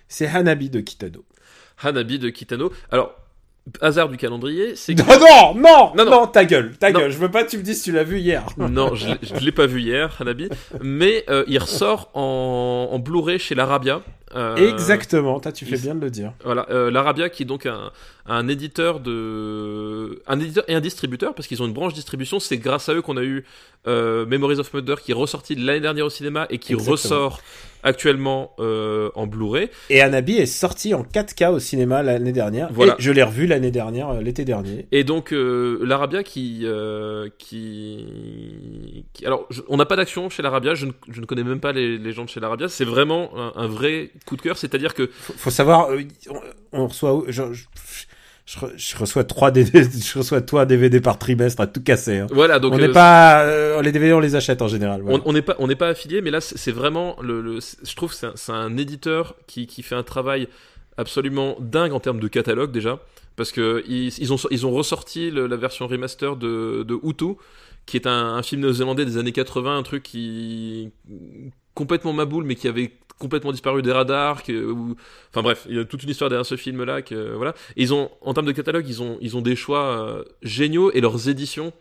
C'est 0.09 0.27
Hanabi 0.27 0.71
de 0.71 0.81
Kitano. 0.81 1.25
Hanabi 1.83 2.19
de 2.19 2.31
Kitano. 2.31 2.73
Alors, 2.91 3.15
hasard 3.81 4.09
du 4.09 4.17
calendrier, 4.17 4.75
c'est 4.77 4.95
que... 4.95 5.03
Non, 5.03 5.55
non, 5.55 5.61
non, 5.61 6.05
Non, 6.05 6.11
non, 6.11 6.27
ta 6.27 6.45
gueule, 6.45 6.77
ta 6.79 6.91
Non. 6.91 7.01
gueule. 7.01 7.11
Je 7.11 7.19
veux 7.19 7.31
pas 7.31 7.45
que 7.45 7.51
tu 7.51 7.59
me 7.59 7.63
dises 7.63 7.79
que 7.81 7.85
tu 7.85 7.93
l'as 7.93 8.05
vu 8.05 8.19
hier. 8.19 8.45
non, 8.57 8.95
je, 8.95 9.09
l'ai- 9.09 9.19
je 9.23 9.45
l'ai 9.45 9.53
pas 9.53 9.67
vu 9.67 9.81
hier, 9.81 10.15
Hanabi, 10.21 10.49
mais 10.83 11.25
euh, 11.31 11.45
il 11.47 11.59
ressort 11.59 12.11
en, 12.15 12.89
en 12.93 12.99
Blu-ray 12.99 13.39
chez 13.39 13.55
l'Arabia 13.55 14.01
Euh, 14.37 14.57
Exactement, 14.57 15.41
toi 15.41 15.53
tu 15.53 15.65
fais 15.65 15.77
il- 15.77 15.83
bien 15.83 15.95
de 15.95 16.01
le 16.03 16.11
dire. 16.11 16.33
Voilà, 16.45 16.67
euh, 16.71 16.91
l'Arabia 16.91 17.31
qui 17.31 17.45
est 17.45 17.47
donc 17.47 17.65
un, 17.65 17.91
un 18.27 18.47
éditeur 18.49 19.01
de, 19.01 20.21
un 20.27 20.39
éditeur 20.39 20.65
et 20.69 20.75
un 20.75 20.81
distributeur 20.81 21.35
parce 21.35 21.49
qu'ils 21.49 21.63
ont 21.63 21.67
une 21.67 21.73
branche 21.73 21.95
distribution. 21.95 22.39
C'est 22.39 22.59
grâce 22.59 22.89
à 22.91 22.95
eux 22.95 23.01
qu'on 23.03 23.17
a 23.17 23.23
eu 23.23 23.45
Memories 23.87 24.59
of 24.59 24.73
Murder 24.75 24.97
qui 25.03 25.13
est 25.13 25.15
ressorti 25.15 25.55
l'année 25.55 25.81
dernière 25.81 26.05
au 26.07 26.11
cinéma 26.11 26.47
et 26.51 26.59
qui 26.59 26.73
Exactement. 26.75 26.93
ressort 26.93 27.41
actuellement 27.83 28.53
euh, 28.59 29.11
en 29.15 29.27
Blu-ray. 29.27 29.69
Et 29.91 30.01
Anabi 30.01 30.37
est 30.37 30.47
sorti 30.47 30.95
en 30.95 31.03
4K 31.03 31.51
au 31.53 31.59
cinéma 31.59 32.03
l'année 32.03 32.33
dernière. 32.33 32.69
Voilà. 32.73 32.95
Et 32.99 33.03
je 33.03 33.11
l'ai 33.13 33.23
revu 33.23 33.47
l'année 33.47 33.71
dernière, 33.71 34.09
euh, 34.11 34.21
l'été 34.21 34.45
dernier. 34.45 34.87
Et 34.93 35.05
donc 35.05 35.33
euh, 35.33 35.79
l'Arabia 35.85 36.23
qui, 36.23 36.61
euh, 36.65 37.29
qui, 37.39 39.05
qui- 39.13 39.27
alors 39.27 39.47
je- 39.51 39.63
on 39.69 39.77
n'a 39.77 39.87
pas 39.87 39.97
d'action 39.97 40.29
chez 40.31 40.43
l'Arabia. 40.43 40.75
Je 40.75 40.87
ne, 40.87 40.93
je 41.09 41.21
ne 41.21 41.27
connais 41.27 41.45
même 41.45 41.61
pas 41.61 41.73
les, 41.73 41.99
les 41.99 42.13
gens 42.13 42.25
de 42.25 42.29
chez 42.31 42.41
l'Arabia. 42.41 42.69
C'est 42.69 42.85
vraiment 42.85 43.31
un, 43.37 43.53
un 43.57 43.67
vrai 43.67 44.11
coup 44.27 44.37
de 44.37 44.43
cœur. 44.43 44.57
C'est-à-dire 44.57 44.95
que 44.95 45.07
Faut, 45.13 45.33
faut 45.37 45.51
savoir, 45.51 45.91
euh, 45.91 46.03
on, 46.31 46.41
on 46.73 46.87
reçoit, 46.89 47.23
je, 47.29 47.53
je, 47.53 47.65
je 48.51 48.59
re- 48.61 48.73
je 48.77 48.97
reçois 48.97 49.25
3 49.25 49.51
DVD, 49.51 49.87
je 50.01 50.19
reçois 50.19 50.41
toi 50.41 50.65
DVD 50.65 51.01
par 51.03 51.19
trimestre 51.19 51.61
à 51.61 51.67
tout 51.67 51.83
casser. 51.83 52.19
hein. 52.19 52.27
voilà, 52.31 52.59
donc 52.59 52.73
on 52.73 52.79
euh, 52.79 52.87
n'est 52.87 52.93
pas, 52.93 53.43
euh, 53.45 53.83
les 53.83 53.93
DVD 53.93 54.15
on 54.15 54.21
les 54.21 54.37
achète 54.37 54.63
en 54.63 54.69
général. 54.69 55.03
voilà. 55.03 55.21
On 55.27 55.33
n'est 55.35 55.43
pas, 55.43 55.55
on 55.59 55.67
n'est 55.67 55.77
pas 55.77 55.89
affilié, 55.89 56.23
mais 56.23 56.31
là, 56.31 56.41
c'est 56.41 56.73
vraiment 56.73 57.17
le, 57.21 57.43
le- 57.43 57.59
je 57.61 57.95
trouve, 57.95 58.11
que 58.11 58.17
c'est 58.17 58.27
un, 58.27 58.33
c'est 58.37 58.53
un 58.53 58.77
éditeur 58.79 59.35
qui, 59.47 59.67
qui 59.67 59.83
fait 59.83 59.95
un 59.97 60.03
travail 60.03 60.49
absolument 60.97 61.57
dingue 61.61 61.93
en 61.93 62.01
termes 62.01 62.21
de 62.21 62.29
catalogue 62.29 62.73
déjà, 62.73 63.01
parce 63.37 63.53
que 63.53 63.85
ils, 63.87 64.09
ils 64.19 64.33
ont, 64.33 64.39
ils 64.51 64.65
ont 64.67 64.73
ressorti 64.73 65.31
le- 65.31 65.47
la 65.47 65.57
version 65.57 65.87
remaster 65.87 66.37
de, 66.37 66.85
de 66.85 66.99
Hutu, 67.05 67.35
qui 67.85 67.97
est 67.99 68.07
un, 68.07 68.35
un 68.35 68.43
film 68.43 68.63
néo-zélandais 68.63 69.05
des 69.05 69.19
années 69.19 69.33
80, 69.33 69.77
un 69.79 69.83
truc 69.83 70.03
qui 70.05 70.91
complètement 71.75 72.13
maboule, 72.13 72.45
mais 72.45 72.55
qui 72.57 72.67
avait 72.67 72.93
complètement 73.19 73.53
disparu 73.53 73.83
des 73.83 73.93
radars, 73.93 74.43
que, 74.43 74.53
ou- 74.71 74.97
enfin 75.31 75.43
bref, 75.43 75.67
il 75.69 75.77
y 75.77 75.79
a 75.79 75.85
toute 75.85 76.03
une 76.03 76.11
histoire 76.11 76.31
derrière 76.31 76.47
ce 76.47 76.57
film-là, 76.57 77.03
que 77.03 77.35
voilà. 77.35 77.55
Et 77.77 77.83
ils 77.83 77.93
ont, 77.95 78.11
en 78.21 78.35
termes 78.35 78.47
de 78.47 78.53
catalogue, 78.53 78.87
ils 78.89 79.03
ont, 79.03 79.19
ils 79.21 79.37
ont 79.37 79.43
des 79.43 79.57
choix 79.57 79.81
euh, 79.99 80.25
géniaux 80.43 80.91
et 80.93 81.01
leurs 81.01 81.29
éditions, 81.29 81.73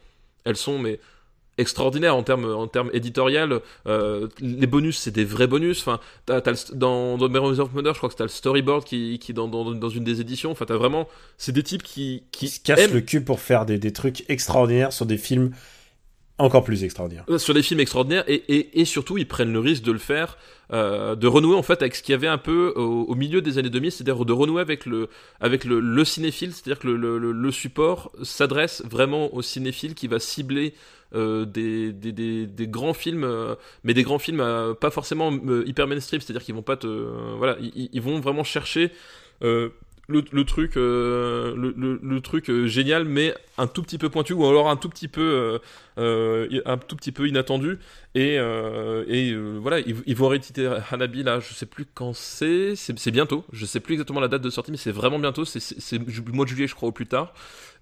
elles 0.45 0.57
sont 0.57 0.79
mais 0.79 0.99
extraordinaires 1.59 2.15
en 2.15 2.21
termes 2.21 2.45
en 2.53 2.67
termes 2.67 2.91
éditorial. 2.93 3.61
Euh, 3.87 4.27
les 4.39 4.67
bonus 4.67 4.99
c'est 4.99 5.11
des 5.11 5.25
vrais 5.25 5.47
bonus. 5.47 5.79
Enfin 5.81 5.99
t'as, 6.27 6.39
t'as 6.41 6.51
le- 6.51 6.75
dans 6.75 7.17
dans 7.17 7.29
Memories 7.29 7.59
of 7.59 7.73
Murder 7.73 7.91
je 7.93 7.97
crois 7.97 8.09
que 8.09 8.15
t'as 8.15 8.25
le 8.25 8.29
storyboard 8.29 8.83
qui 8.85 9.17
qui 9.19 9.33
dans, 9.33 9.47
dans, 9.47 9.71
dans 9.71 9.89
une 9.89 10.03
des 10.03 10.21
éditions. 10.21 10.51
Enfin 10.51 10.65
t'as 10.65 10.77
vraiment 10.77 11.07
c'est 11.39 11.51
des 11.53 11.63
types 11.63 11.81
qui 11.83 12.23
se 12.47 12.59
cassent 12.59 12.79
aiment. 12.79 12.93
le 12.93 13.01
cul 13.01 13.21
pour 13.21 13.39
faire 13.39 13.65
des, 13.65 13.79
des 13.79 13.91
trucs 13.91 14.23
extraordinaires 14.29 14.93
sur 14.93 15.07
des 15.07 15.17
films 15.17 15.51
encore 16.39 16.63
plus 16.63 16.83
extraordinaires. 16.83 17.25
Euh, 17.29 17.37
sur 17.37 17.53
des 17.53 17.63
films 17.63 17.79
extraordinaires 17.79 18.23
et, 18.27 18.35
et, 18.47 18.79
et 18.81 18.85
surtout 18.85 19.17
ils 19.17 19.27
prennent 19.27 19.51
le 19.53 19.59
risque 19.59 19.83
de 19.83 19.91
le 19.91 19.97
faire 19.99 20.37
euh, 20.73 21.15
de 21.15 21.27
renouer 21.27 21.55
en 21.55 21.63
fait 21.63 21.81
avec 21.81 21.95
ce 21.95 22.03
qu'il 22.03 22.11
y 22.11 22.15
avait 22.15 22.27
un 22.27 22.37
peu 22.37 22.73
au, 22.75 23.05
au 23.05 23.15
milieu 23.15 23.41
des 23.41 23.57
années 23.57 23.69
2000 23.69 23.91
c'est-à-dire 23.91 24.23
de 24.25 24.33
renouer 24.33 24.61
avec 24.61 24.85
le 24.85 25.09
avec 25.39 25.63
le, 25.63 25.79
le 25.79 26.05
cinéphile 26.05 26.51
c'est-à-dire 26.53 26.79
que 26.79 26.87
le, 26.87 26.97
le, 26.97 27.17
le- 27.17 27.31
le 27.31 27.51
support 27.51 28.11
s'adresse 28.23 28.83
vraiment 28.85 29.33
au 29.33 29.41
cinéphile 29.41 29.95
qui 29.95 30.07
va 30.07 30.19
cibler 30.19 30.73
euh, 31.15 31.45
des, 31.45 31.93
des, 31.93 32.11
des, 32.11 32.45
des 32.45 32.67
grands 32.67 32.93
films 32.93 33.23
euh, 33.23 33.55
mais 33.83 33.93
des 33.93 34.03
grands 34.03 34.19
films 34.19 34.41
euh, 34.41 34.73
pas 34.73 34.91
forcément 34.91 35.31
euh, 35.31 35.63
hyper 35.65 35.87
mainstream 35.87 36.19
c'est-à-dire 36.21 36.43
qu'ils 36.43 36.53
vont 36.55 36.61
pas 36.61 36.77
te 36.77 36.85
euh, 36.87 37.33
voilà 37.37 37.57
ils, 37.61 37.89
ils 37.93 38.01
vont 38.01 38.19
vraiment 38.19 38.43
chercher 38.43 38.91
euh, 39.43 39.69
le, 40.07 40.23
le 40.31 40.43
truc 40.45 40.77
euh, 40.77 41.53
le, 41.55 41.73
le, 41.77 41.99
le 42.01 42.21
truc 42.21 42.49
euh, 42.49 42.65
génial 42.65 43.05
mais 43.05 43.33
un 43.57 43.67
tout 43.67 43.83
petit 43.83 43.97
peu 43.97 44.09
pointu 44.09 44.33
ou 44.33 44.45
alors 44.45 44.69
un 44.69 44.77
tout 44.77 44.89
petit 44.89 45.07
peu 45.07 45.21
euh, 45.21 45.59
euh, 45.97 46.61
un 46.65 46.77
tout 46.77 46.95
petit 46.95 47.11
peu 47.11 47.27
inattendu. 47.27 47.79
Et, 48.15 48.37
euh, 48.39 49.03
et 49.07 49.31
euh, 49.31 49.57
voilà 49.61 49.79
ils, 49.79 50.15
vont 50.15 50.27
rééditer 50.27 50.67
Hanabi 50.91 51.23
là 51.23 51.39
je 51.39 51.53
sais 51.53 51.65
plus 51.65 51.85
quand 51.85 52.13
c'est. 52.13 52.75
C'est 52.75 53.11
bientôt. 53.11 53.45
Je 53.51 53.65
sais 53.65 53.79
plus 53.79 53.93
exactement 53.93 54.19
la 54.19 54.27
date 54.27 54.41
de 54.41 54.49
sortie 54.49 54.71
mais 54.71 54.77
c'est 54.77 54.91
vraiment 54.91 55.19
bientôt. 55.19 55.45
C'est 55.45 55.97
le 55.97 56.31
mois 56.31 56.45
de 56.45 56.49
juillet 56.49 56.67
je 56.67 56.75
crois 56.75 56.89
au 56.89 56.93
plus 56.93 57.07
tard. 57.07 57.33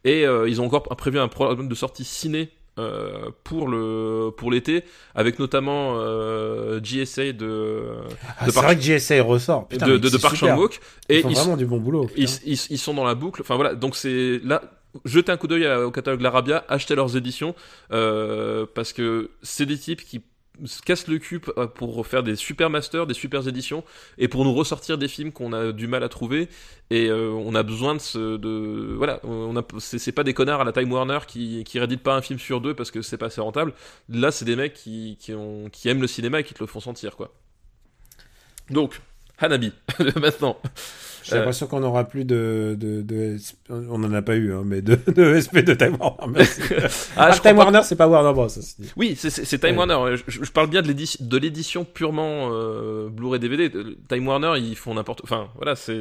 Et 0.03 0.23
ils 0.23 0.61
ont 0.61 0.65
encore 0.65 0.83
prévu 0.83 1.19
un 1.19 1.27
programme 1.27 1.67
de 1.67 1.75
sortie 1.75 2.03
ciné 2.03 2.51
euh, 2.77 3.29
pour 3.43 3.67
le 3.67 4.31
pour 4.35 4.51
l'été 4.51 4.83
avec 5.13 5.39
notamment 5.39 5.95
euh, 5.97 6.79
GSA 6.81 7.31
de 7.31 7.83
Ah, 8.39 8.45
de 8.45 8.51
c'est 8.51 8.61
vrai 8.61 8.75
que 8.75 8.81
JSA 8.81 9.21
ressort. 9.23 9.67
Putain, 9.67 9.87
de, 9.87 9.97
de, 9.97 10.09
de 10.09 10.17
Park 10.17 10.35
super. 10.35 10.55
Chan-wook 10.55 10.79
Ils 11.09 11.15
et 11.15 11.21
font 11.21 11.29
ils, 11.29 11.35
vraiment 11.35 11.57
du 11.57 11.65
bon 11.65 11.77
boulot. 11.77 12.09
ils, 12.17 12.29
ils, 12.45 12.59
ils 12.69 12.77
sont 12.77 12.93
dans 12.93 13.05
la 13.05 13.15
boucle. 13.15 13.41
Enfin 13.41 13.55
voilà, 13.55 13.75
donc 13.75 13.95
c'est 13.95 14.39
là. 14.43 14.61
Jetez 15.03 15.29
un 15.31 15.35
coup 15.37 15.47
d'œil 15.47 15.67
au 15.83 15.91
catalogue 15.91 16.21
l'Arabia, 16.21 16.63
achetez 16.69 16.95
leurs 16.95 17.17
éditions 17.17 17.53
euh, 17.91 18.65
parce 18.75 18.93
que 18.93 19.31
c'est 19.41 19.65
des 19.65 19.77
types 19.77 20.01
qui 20.05 20.21
se 20.63 20.81
cassent 20.81 21.07
le 21.07 21.17
cul 21.19 21.39
p- 21.39 21.51
pour 21.75 22.05
faire 22.07 22.23
des 22.23 22.35
super 22.35 22.69
masters, 22.69 23.05
des 23.07 23.13
super 23.13 23.47
éditions 23.47 23.83
et 24.17 24.27
pour 24.27 24.45
nous 24.45 24.53
ressortir 24.53 24.97
des 24.97 25.07
films 25.07 25.31
qu'on 25.31 25.53
a 25.53 25.71
du 25.71 25.87
mal 25.87 26.03
à 26.03 26.09
trouver 26.09 26.47
et 26.89 27.07
euh, 27.09 27.29
on 27.31 27.55
a 27.55 27.63
besoin 27.63 27.95
de 27.95 27.99
ce 27.99 28.37
de 28.37 28.93
voilà 28.95 29.19
on 29.23 29.55
a 29.57 29.63
c'est 29.79 30.11
pas 30.11 30.23
des 30.23 30.33
connards 30.33 30.61
à 30.61 30.63
la 30.63 30.71
Time 30.71 30.91
Warner 30.91 31.19
qui 31.27 31.63
qui 31.63 31.79
rééditent 31.79 32.03
pas 32.03 32.15
un 32.15 32.21
film 32.21 32.39
sur 32.39 32.61
deux 32.61 32.73
parce 32.73 32.91
que 32.91 33.01
c'est 33.01 33.17
pas 33.17 33.27
assez 33.27 33.41
rentable. 33.41 33.73
Là 34.09 34.31
c'est 34.31 34.45
des 34.45 34.55
mecs 34.55 34.73
qui 34.73 35.17
qui 35.19 35.33
ont 35.33 35.69
qui 35.71 35.89
aiment 35.89 36.01
le 36.01 36.07
cinéma 36.07 36.39
et 36.39 36.43
qui 36.43 36.53
te 36.53 36.59
le 36.61 36.67
font 36.67 36.79
sentir 36.79 37.15
quoi. 37.15 37.33
Donc 38.69 38.99
Hanabi 39.37 39.73
maintenant 40.15 40.57
J'ai 41.27 41.33
Euh, 41.33 41.37
l'impression 41.39 41.65
qu'on 41.67 41.79
n'aura 41.79 42.03
plus 42.07 42.23
de, 42.23 42.77
de, 42.79 43.01
de- 43.01 43.37
on 43.69 44.03
en 44.03 44.13
a 44.13 44.21
pas 44.21 44.35
eu, 44.35 44.53
hein, 44.53 44.61
mais 44.63 44.81
de, 44.83 44.95
de 45.15 45.39
SP 45.41 45.65
de 45.65 45.73
Time 45.73 45.97
Warner. 45.99 46.43
Ah, 47.17 47.27
Ah, 47.29 47.31
Time 47.33 47.41
pas- 47.41 47.53
Warner, 47.53 47.79
c'est 47.83 47.95
pas 47.95 48.07
Warner 48.07 48.31
Bros. 48.33 48.47
Oui, 48.95 49.15
c'est- 49.17 49.29
Time 49.59 49.71
Ouais. 49.77 49.85
Warner. 49.87 50.17
Je, 50.27 50.43
je 50.43 50.51
parle 50.51 50.69
bien 50.69 50.81
de 50.83 51.37
l'édition, 51.37 51.83
purement 51.83 52.49
euh, 52.53 53.09
Blu-ray 53.09 53.39
DVD. 53.39 53.71
Time 54.07 54.27
Warner, 54.27 54.53
ils 54.59 54.75
font 54.75 54.93
n'importe. 54.93 55.21
Enfin, 55.23 55.47
voilà, 55.55 55.75
c'est 55.75 55.93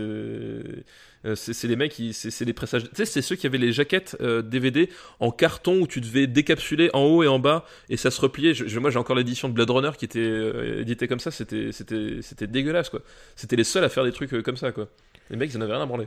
euh, 1.27 1.35
c'est 1.37 1.69
les 1.69 1.77
mecs, 1.77 1.99
c'est 2.13 2.45
les 2.45 2.53
pressages. 2.53 2.83
Tu 2.85 2.91
sais, 2.97 3.07
c'est 3.07 3.23
ceux 3.23 3.35
qui 3.35 3.47
avaient 3.47 3.57
les 3.57 3.73
jaquettes 3.73 4.15
euh, 4.21 4.43
DVD 4.43 4.91
en 5.21 5.31
carton 5.31 5.81
où 5.81 5.87
tu 5.87 6.03
devais 6.03 6.27
décapsuler 6.27 6.91
en 6.93 7.01
haut 7.05 7.23
et 7.23 7.29
en 7.29 7.39
bas 7.39 7.65
et 7.89 7.97
ça 7.97 8.11
se 8.11 8.21
repliait. 8.21 8.53
Je, 8.53 8.79
moi, 8.79 8.91
j'ai 8.91 8.99
encore 8.99 9.17
l'édition 9.17 9.49
de 9.49 9.55
Blade 9.55 9.71
Runner 9.71 9.91
qui 9.97 10.05
était 10.05 10.19
euh, 10.19 10.83
éditée 10.83 11.09
comme 11.09 11.21
ça. 11.21 11.31
C'était 11.31 12.47
dégueulasse 12.47 12.91
quoi. 12.91 13.01
C'était 13.37 13.57
les 13.57 13.65
seuls 13.65 13.85
à 13.85 13.89
faire 13.89 14.05
des 14.05 14.13
trucs 14.13 14.35
euh, 14.35 14.43
comme 14.43 14.59
ça 14.59 14.71
quoi. 14.73 14.87
Les 15.31 15.37
mecs, 15.37 15.53
ils 15.53 15.59
en 15.59 15.61
avaient 15.63 15.73
rien 15.73 15.83
à 15.83 15.87
branler. 15.87 16.07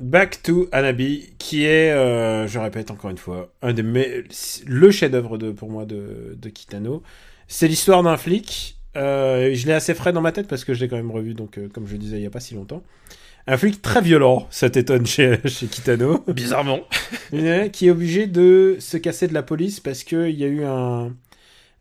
Back 0.00 0.42
to 0.44 0.68
Anabi, 0.70 1.30
qui 1.38 1.64
est, 1.64 1.90
euh, 1.90 2.46
je 2.46 2.58
répète 2.60 2.90
encore 2.92 3.10
une 3.10 3.18
fois, 3.18 3.52
un 3.62 3.72
des 3.72 3.82
me- 3.82 4.22
le 4.66 4.90
chef-d'œuvre 4.92 5.38
de, 5.38 5.50
pour 5.50 5.70
moi 5.70 5.86
de, 5.86 6.36
de 6.40 6.48
Kitano. 6.50 7.02
C'est 7.48 7.66
l'histoire 7.66 8.02
d'un 8.04 8.16
flic. 8.16 8.76
Euh, 8.96 9.52
je 9.54 9.66
l'ai 9.66 9.72
assez 9.72 9.94
frais 9.94 10.12
dans 10.12 10.20
ma 10.20 10.30
tête 10.32 10.46
parce 10.46 10.64
que 10.64 10.72
je 10.72 10.80
l'ai 10.80 10.88
quand 10.88 10.96
même 10.96 11.10
revu, 11.10 11.34
donc 11.34 11.58
euh, 11.58 11.68
comme 11.68 11.86
je 11.86 11.92
le 11.92 11.98
disais 11.98 12.16
il 12.18 12.22
y 12.22 12.26
a 12.26 12.30
pas 12.30 12.40
si 12.40 12.54
longtemps. 12.54 12.82
Un 13.48 13.56
flic 13.56 13.82
très 13.82 14.00
violent, 14.00 14.46
ça 14.50 14.70
t'étonne 14.70 15.06
chez, 15.06 15.38
chez 15.46 15.66
Kitano. 15.66 16.22
Bizarrement. 16.28 16.80
Qui 17.72 17.88
est 17.88 17.90
obligé 17.90 18.26
de 18.28 18.76
se 18.78 18.96
casser 18.98 19.26
de 19.26 19.34
la 19.34 19.42
police 19.42 19.80
parce 19.80 20.04
que 20.04 20.28
il 20.28 20.38
y 20.38 20.44
a 20.44 20.48
eu 20.48 20.64
un 20.64 21.12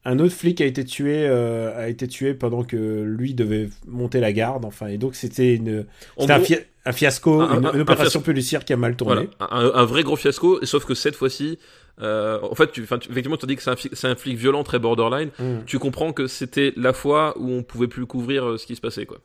un 0.09 0.19
autre 0.19 0.33
flic 0.33 0.61
a 0.61 0.65
été 0.65 0.83
tué 0.85 1.25
euh, 1.27 1.77
a 1.77 1.89
été 1.89 2.07
tué 2.07 2.33
pendant 2.33 2.63
que 2.63 3.03
lui 3.03 3.33
devait 3.33 3.69
monter 3.87 4.19
la 4.19 4.31
garde 4.31 4.63
enfin 4.65 4.87
et 4.87 4.97
donc 4.97 5.15
c'était 5.15 5.53
une 5.55 5.85
En 6.15 6.21
c'était 6.21 6.33
un, 6.33 6.37
gros- 6.37 6.45
fia- 6.45 6.59
un 6.85 6.91
fiasco 6.93 7.41
Un- 7.41 7.57
une, 7.59 7.65
un- 7.65 7.71
une 7.73 7.77
un 7.79 7.81
opération 7.81 8.21
policière 8.21 8.63
qui 8.65 8.73
a 8.73 8.77
mal 8.77 8.95
tourné 8.95 9.27
Voilà, 9.39 9.71
un, 9.75 9.85
vrai 9.85 10.03
gros 10.03 10.15
fiasco, 10.15 10.59
sauf 10.65 10.85
que 10.85 10.93
cette 10.95 11.15
fois-ci, 11.15 11.59
euh, 12.01 12.39
en 12.41 12.55
fait, 12.55 12.71
tu, 12.71 12.83
tu- 12.85 13.09
effectivement, 13.11 13.37
tu 13.37 13.45
as 13.45 13.47
dit 13.47 13.55
que 13.57 13.63
c'est 13.93 14.07
un, 14.07 14.15
flic 14.15 14.37
violent, 14.37 14.63
très 14.63 14.79
borderline. 14.79 15.29
Mm. 15.39 15.65
Tu 15.65 15.79
comprends 15.79 16.13
que 16.13 16.27
c'était 16.27 16.71
la 16.77 16.93
fois 16.93 17.33
où 17.39 17.51
on 17.51 17.63
pouvait 17.63 17.87
plus 17.87 18.05
couvrir 18.05 18.45
euh, 18.45 18.57
ce 18.57 18.65
qui 18.67 18.75
se 18.75 18.81
passait, 18.81 19.05
quoi. 19.05 19.17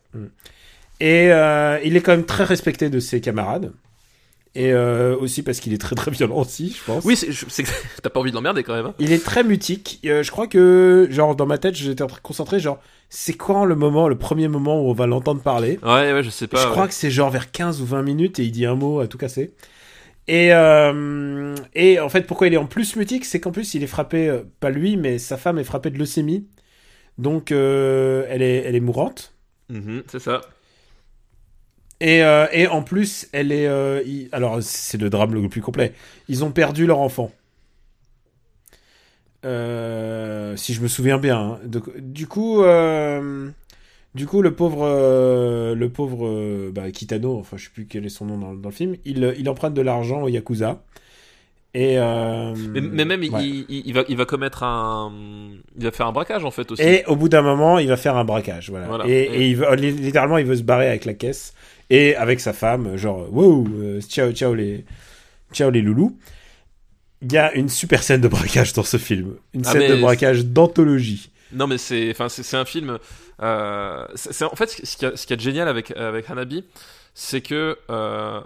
et 1.00 1.30
euh, 1.32 1.78
il 1.84 1.96
est 1.96 2.00
quand 2.00 2.12
même 2.12 2.24
très 2.26 2.44
respecté 2.44 2.88
de 2.90 2.98
ses 2.98 3.20
camarades 3.20 3.72
et 4.54 4.72
euh, 4.72 5.16
aussi 5.16 5.42
parce 5.42 5.60
qu'il 5.60 5.72
est 5.72 5.80
très 5.80 5.94
très 5.96 6.10
violent 6.10 6.36
aussi 6.36 6.76
je 6.78 6.84
pense 6.84 7.04
Oui, 7.04 7.16
t'as 8.02 8.10
pas 8.10 8.20
envie 8.20 8.30
de 8.30 8.36
l'emmerder 8.36 8.62
quand 8.62 8.74
même. 8.74 8.86
Hein. 8.86 8.94
il 8.98 9.12
est 9.12 9.24
très 9.24 9.44
mutique 9.44 10.00
Euh, 10.04 10.22
je 10.22 10.30
crois 10.30 10.46
que 10.46 11.06
genre 11.10 11.34
dans 11.36 11.46
ma 11.46 11.56
tête 11.58 11.74
j'étais 11.74 12.02
en 12.02 12.06
train 12.06 12.18
de 12.18 12.22
concentré 12.22 12.60
genre 12.60 12.78
c'est 13.08 13.32
quand 13.32 13.64
le 13.64 13.74
moment 13.76 14.08
le 14.08 14.16
premier 14.18 14.48
moment 14.48 14.82
où 14.82 14.90
on 14.90 14.92
va 14.92 15.06
l'entendre 15.06 15.40
parler? 15.40 15.78
Ouais, 15.82 16.12
ouais, 16.12 16.22
je 16.22 16.30
sais 16.30 16.46
pas. 16.48 16.58
je 16.58 16.64
ouais. 16.66 16.70
crois 16.70 16.86
que 16.88 16.94
c'est 16.94 17.10
genre 17.10 17.30
vers 17.30 17.50
15 17.50 17.80
ou 17.80 17.86
20 17.86 18.02
minutes 18.02 18.38
et 18.38 18.44
il 18.44 18.50
dit 18.52 18.66
un 18.66 18.74
mot 18.74 19.00
à 19.00 19.06
tout 19.06 19.18
casser. 19.18 19.54
Et, 20.28 20.54
euh, 20.54 21.54
et 21.74 21.98
en 21.98 22.08
fait, 22.08 22.26
pourquoi 22.28 22.46
il 22.46 22.54
est 22.54 22.58
en 22.58 22.66
plus 22.66 22.94
mutique, 22.96 23.24
c'est 23.24 23.40
qu'en 23.40 23.50
plus, 23.50 23.74
il 23.74 23.82
est 23.82 23.88
frappé, 23.88 24.40
pas 24.60 24.70
lui, 24.70 24.96
mais 24.96 25.18
sa 25.18 25.36
femme 25.36 25.58
est 25.58 25.64
frappée 25.64 25.90
de 25.90 25.98
leucémie. 25.98 26.46
Donc, 27.18 27.50
elle, 27.50 28.40
est, 28.42 28.62
elle 28.64 28.76
est 28.76 28.80
mourante. 28.80 29.34
Mhm, 29.68 30.04
c'est 30.06 30.20
ça. 30.20 30.40
Et, 32.02 32.22
euh, 32.22 32.46
et 32.52 32.66
en 32.66 32.82
plus, 32.82 33.28
elle 33.32 33.52
est. 33.52 33.66
euh, 33.66 34.02
il- 34.04 34.28
alors, 34.32 34.58
c'est 34.60 35.00
le 35.00 35.08
drame 35.08 35.34
le 35.34 35.48
plus 35.48 35.60
complet. 35.62 35.94
Ils 36.28 36.44
ont 36.44 36.50
perdu 36.50 36.84
leur 36.86 36.98
enfant. 36.98 37.30
Euh, 39.44 40.56
si 40.56 40.72
je 40.74 40.80
me 40.82 40.88
souviens 40.88 41.18
bien. 41.18 41.38
hein. 41.38 41.58
Donc, 41.64 41.84
du 41.98 42.26
coup, 42.26 42.62
du 44.14 44.26
coup, 44.26 44.42
le 44.42 44.52
pauvre, 44.54 45.74
le 45.74 45.88
pauvre 45.88 46.70
bah, 46.70 46.90
Kitano, 46.90 47.38
enfin, 47.38 47.56
je 47.56 47.64
sais 47.64 47.70
plus 47.72 47.86
quel 47.86 48.04
est 48.06 48.08
son 48.08 48.26
nom 48.26 48.38
dans, 48.38 48.54
dans 48.54 48.68
le 48.68 48.74
film, 48.74 48.96
il, 49.04 49.34
il 49.38 49.48
emprunte 49.48 49.74
de 49.74 49.82
l'argent 49.82 50.22
au 50.22 50.28
yakuza. 50.28 50.82
Et 51.74 51.98
euh, 51.98 52.54
Mais, 52.68 52.82
mais 52.82 53.04
même, 53.06 53.22
il- 53.22 53.30
ouais. 53.32 53.42
il, 53.44 53.64
il, 53.70 53.82
il 53.86 53.94
va, 53.94 54.04
il 54.06 54.16
va 54.18 54.26
commettre 54.26 54.62
un. 54.62 55.10
Il 55.78 55.84
va 55.84 55.90
faire 55.90 56.06
un 56.06 56.12
braquage 56.12 56.44
en 56.44 56.50
fait 56.50 56.70
aussi. 56.70 56.82
Et 56.82 57.02
au 57.06 57.16
bout 57.16 57.30
d'un 57.30 57.40
moment, 57.40 57.78
il 57.78 57.88
va 57.88 57.96
faire 57.96 58.14
un 58.18 58.24
braquage, 58.24 58.68
voilà. 58.68 58.86
Voilà. 58.86 59.06
Et, 59.06 59.12
Et- 59.22 59.34
et 59.36 59.48
il 59.48 59.56
veut, 59.56 59.74
littéralement, 59.74 60.36
il 60.36 60.44
veut 60.44 60.56
se 60.56 60.62
barrer 60.64 60.88
avec 60.88 61.06
la 61.06 61.14
caisse 61.14 61.54
et 61.90 62.16
avec 62.16 62.40
sa 62.40 62.52
femme, 62.52 62.96
genre, 62.96 63.32
wow, 63.32 63.66
euh, 63.74 64.00
ciao, 64.00 64.32
ciao 64.32 64.54
les, 64.54 64.84
ciao 65.52 65.70
les 65.70 65.82
loulous. 65.82 66.16
Il 67.22 67.32
y 67.32 67.38
a 67.38 67.52
une 67.54 67.68
super 67.68 68.02
scène 68.02 68.20
de 68.20 68.28
braquage 68.28 68.72
dans 68.72 68.82
ce 68.82 68.96
film, 68.96 69.36
une 69.54 69.62
Ah, 69.66 69.72
scène 69.72 69.96
de 69.96 70.00
braquage 70.00 70.44
d'anthologie. 70.46 71.30
Non, 71.52 71.66
mais 71.66 71.78
c'est, 71.78 72.10
enfin, 72.10 72.28
c'est, 72.28 72.56
un 72.56 72.64
film. 72.64 72.98
Euh, 73.42 74.06
en 74.08 74.56
fait 74.56 74.80
ce 74.84 75.32
a 75.32 75.36
de 75.36 75.40
génial 75.40 75.68
avec 75.68 75.90
avec 75.92 76.28
Hanabi, 76.30 76.64
c'est 77.14 77.42
que 77.42 77.78
euh, 77.90 78.40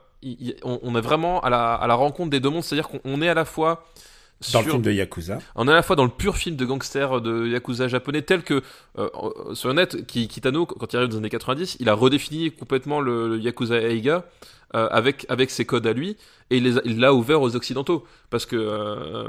on, 0.62 0.80
on 0.82 0.96
est 0.96 1.00
vraiment 1.00 1.40
à 1.40 1.50
la 1.50 1.74
à 1.74 1.86
la 1.86 1.94
rencontre 1.94 2.30
des 2.30 2.40
deux 2.40 2.50
mondes, 2.50 2.64
c'est-à-dire 2.64 2.88
qu'on 2.88 3.00
on 3.04 3.22
est 3.22 3.28
à 3.28 3.34
la 3.34 3.44
fois 3.44 3.84
Dans 4.40 4.60
sur- 4.60 4.62
le 4.64 4.70
film 4.70 4.82
de 4.82 4.92
Yakuza. 4.92 5.38
On 5.54 5.66
est 5.66 5.72
à 5.72 5.74
la 5.74 5.82
fois 5.82 5.96
dans 5.96 6.04
le 6.04 6.10
pur 6.10 6.36
film 6.36 6.56
de 6.56 6.64
gangster 6.66 7.20
de 7.22 7.46
yakuza 7.46 7.88
japonais 7.88 8.22
tel 8.22 8.42
que 8.42 8.62
euh, 8.98 9.08
sur 9.54 9.72
net, 9.72 10.06
Ki- 10.06 10.28
Kitano 10.28 10.66
quand 10.66 10.92
il 10.92 10.96
arrive 10.96 11.08
dans 11.08 11.14
les 11.14 11.20
années 11.20 11.30
90, 11.30 11.78
il 11.80 11.88
a 11.88 11.94
redéfini 11.94 12.50
complètement 12.52 13.00
le, 13.00 13.28
le 13.28 13.38
yakuza 13.38 13.80
Eiga 13.80 14.24
euh, 14.74 14.88
avec 14.90 15.24
avec 15.30 15.50
ses 15.50 15.64
codes 15.64 15.86
à 15.86 15.92
lui 15.94 16.16
et 16.50 16.58
il 16.58 16.62
les 16.64 16.78
a- 16.78 16.82
il 16.84 17.00
l'a 17.00 17.12
ouvert 17.12 17.42
aux 17.42 17.56
occidentaux 17.56 18.04
parce 18.30 18.46
que 18.46 18.56
euh, 18.56 19.28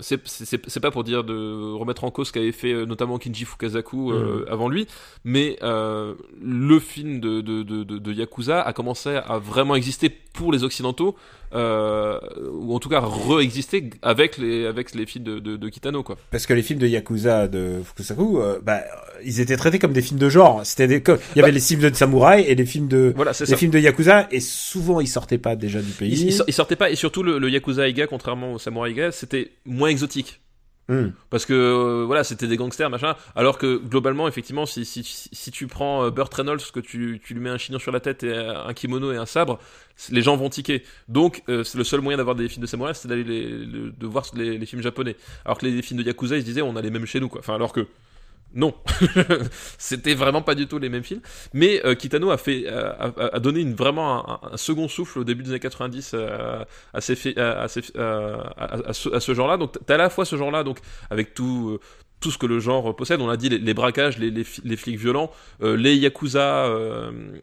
c'est 0.00 0.20
c'est 0.26 0.60
c'est 0.68 0.80
pas 0.80 0.90
pour 0.90 1.04
dire 1.04 1.24
de 1.24 1.72
remettre 1.74 2.04
en 2.04 2.10
cause 2.10 2.28
ce 2.28 2.32
qu'avait 2.32 2.52
fait 2.52 2.72
euh, 2.72 2.86
notamment 2.86 3.18
Kinji 3.18 3.44
Fukasaku 3.44 4.12
euh, 4.12 4.44
avant 4.50 4.68
lui, 4.68 4.86
mais 5.24 5.56
euh, 5.62 6.14
le 6.42 6.78
film 6.78 7.20
de, 7.20 7.40
de, 7.40 7.62
de, 7.62 7.84
de, 7.84 7.98
de 7.98 8.12
yakuza 8.12 8.60
a 8.62 8.72
commencé 8.72 9.10
à 9.10 9.38
vraiment 9.38 9.74
exister 9.74 10.10
pour 10.32 10.52
les 10.52 10.64
occidentaux 10.64 11.14
euh, 11.54 12.18
ou 12.52 12.74
en 12.74 12.80
tout 12.80 12.88
cas 12.88 13.00
re-exister 13.00 13.90
avec 14.02 14.38
les 14.38 14.66
avec 14.66 14.94
les 14.94 15.06
films 15.06 15.24
de, 15.24 15.38
de, 15.38 15.56
de 15.56 15.68
Kitano 15.68 16.02
quoi. 16.02 16.16
Parce 16.30 16.46
que 16.46 16.52
les 16.54 16.62
films 16.62 16.80
de 16.80 16.86
Yakuza 16.88 17.46
de 17.48 17.80
Fukusaku, 17.84 18.40
euh, 18.40 18.58
bah, 18.62 18.80
ils 19.24 19.40
étaient 19.40 19.56
traités 19.56 19.78
comme 19.78 19.92
des 19.92 20.02
films 20.02 20.18
de 20.18 20.28
genre. 20.28 20.62
C'était 20.64 20.88
des, 20.88 21.02
comme- 21.02 21.18
il 21.34 21.38
y 21.38 21.42
avait 21.42 21.50
Bah- 21.52 21.54
les 21.54 21.60
films 21.60 21.80
de 21.88 21.94
samouraï 21.94 22.42
et 22.42 22.54
les 22.56 22.66
films 22.66 22.88
de, 22.88 23.12
Voilà, 23.14 23.30
les 23.38 23.46
ça. 23.46 23.56
films 23.56 23.70
de 23.70 23.78
Yakuza, 23.78 24.26
et 24.32 24.40
souvent 24.40 25.00
ils 25.00 25.06
sortaient 25.06 25.38
pas 25.38 25.54
déjà 25.54 25.80
du 25.80 25.92
pays. 25.92 26.10
Sortait 26.54 26.76
pas 26.76 26.90
et 26.90 26.96
surtout 26.96 27.22
le, 27.22 27.38
le 27.38 27.50
Yakuza 27.50 27.86
Eiga 27.88 28.06
contrairement 28.06 28.54
au 28.54 28.58
Samurai 28.58 28.90
Eiga 28.90 29.12
c'était 29.12 29.52
moins 29.66 29.88
exotique. 29.88 30.40
Hmm. 30.86 31.12
parce 31.30 31.46
que 31.46 31.54
euh, 31.54 32.04
voilà 32.04 32.24
c'était 32.24 32.46
des 32.46 32.58
gangsters 32.58 32.90
machin. 32.90 33.16
Alors 33.34 33.56
que 33.56 33.76
globalement 33.78 34.28
effectivement 34.28 34.66
si, 34.66 34.84
si, 34.84 35.02
si, 35.02 35.50
tu 35.50 35.66
prends 35.66 36.04
euh, 36.04 36.10
Burt 36.10 36.34
Reynolds 36.34 36.60
que 36.74 36.80
tu, 36.80 37.22
tu 37.24 37.32
lui 37.32 37.40
mets 37.40 37.48
un 37.48 37.56
chignon 37.56 37.78
sur 37.78 37.90
la 37.90 38.00
tête 38.00 38.22
et 38.22 38.28
euh, 38.28 38.66
un 38.66 38.74
kimono 38.74 39.10
et 39.10 39.16
un 39.16 39.24
sabre 39.24 39.58
les 40.10 40.20
gens 40.20 40.36
vont 40.36 40.50
tiquer. 40.50 40.82
Donc 41.08 41.42
euh, 41.48 41.64
c'est 41.64 41.78
le 41.78 41.84
seul 41.84 42.02
moyen 42.02 42.18
d'avoir 42.18 42.36
des 42.36 42.50
films 42.50 42.60
de 42.60 42.66
samouraï 42.66 42.94
c'est 42.94 43.08
d'aller 43.08 43.24
les, 43.24 43.48
le- 43.48 43.92
de 43.92 44.06
voir 44.06 44.26
les, 44.34 44.58
les 44.58 44.66
films 44.66 44.82
japonais. 44.82 45.16
Alors 45.46 45.56
que 45.56 45.64
les, 45.64 45.80
films 45.80 46.00
de 46.00 46.04
Yakuza 46.06 46.36
ils 46.36 46.42
se 46.42 46.44
disaient 46.46 46.60
on 46.60 46.76
a 46.76 46.82
les 46.82 46.90
mêmes 46.90 47.06
chez 47.06 47.18
nous 47.18 47.30
quoi. 47.30 47.40
Enfin 47.40 47.54
alors 47.54 47.72
que 47.72 47.86
non, 48.54 48.72
c'était 49.78 50.14
vraiment 50.14 50.40
pas 50.40 50.54
du 50.54 50.68
tout 50.68 50.78
les 50.78 50.88
mêmes 50.88 51.02
films. 51.02 51.20
Mais 51.52 51.84
euh, 51.84 51.94
Kitano 51.94 52.30
a 52.30 52.38
fait, 52.38 52.64
euh, 52.66 52.92
a, 53.32 53.40
donné 53.40 53.60
une, 53.60 53.74
vraiment 53.74 54.44
un, 54.44 54.56
second 54.56 54.86
souffle 54.86 55.18
au 55.18 55.24
début 55.24 55.42
des 55.42 55.50
années 55.50 55.60
90 55.60 56.12
euh, 56.14 56.64
à, 56.92 56.98
euh, 56.98 58.38
à- 58.56 58.92
ce, 58.92 59.34
genre-là. 59.34 59.56
Donc 59.56 59.76
t'as 59.84 59.94
à 59.94 59.98
la 59.98 60.08
fois 60.08 60.24
ce 60.24 60.36
genre-là, 60.36 60.62
donc 60.62 60.78
avec 61.10 61.34
tout. 61.34 61.78
tout 62.20 62.30
ce 62.30 62.38
que 62.38 62.46
le 62.46 62.60
genre 62.60 62.94
possède, 62.96 63.20
on 63.20 63.28
a 63.28 63.36
dit 63.36 63.50
les, 63.50 63.74
braquages, 63.74 64.18
les, 64.18 64.30
les, 64.30 64.76
flics 64.76 64.98
violents, 64.98 65.30
les 65.60 65.94
yakuza, 65.96 66.70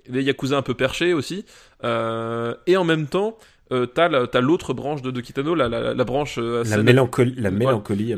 les 0.08 0.24
yakuza 0.24 0.58
un 0.58 0.64
peu 0.64 0.74
perchés 0.74 1.14
aussi, 1.14 1.46
et 1.84 2.78
en 2.78 2.84
même 2.84 3.06
temps, 3.06 3.38
euh, 3.72 3.86
t'as 3.86 4.10
la- 4.10 4.28
t'as 4.28 4.42
l'autre 4.42 4.74
branche 4.74 5.02
de, 5.02 5.12
de 5.12 5.22
Kitano, 5.22 5.56
la, 5.56 5.70
la, 5.70 5.94
la 5.94 6.04
branche 6.04 6.36
euh, 6.38 6.64
La 6.66 6.78
mélancolie, 6.84 7.36
la 7.38 7.52
mélancolie 7.52 8.16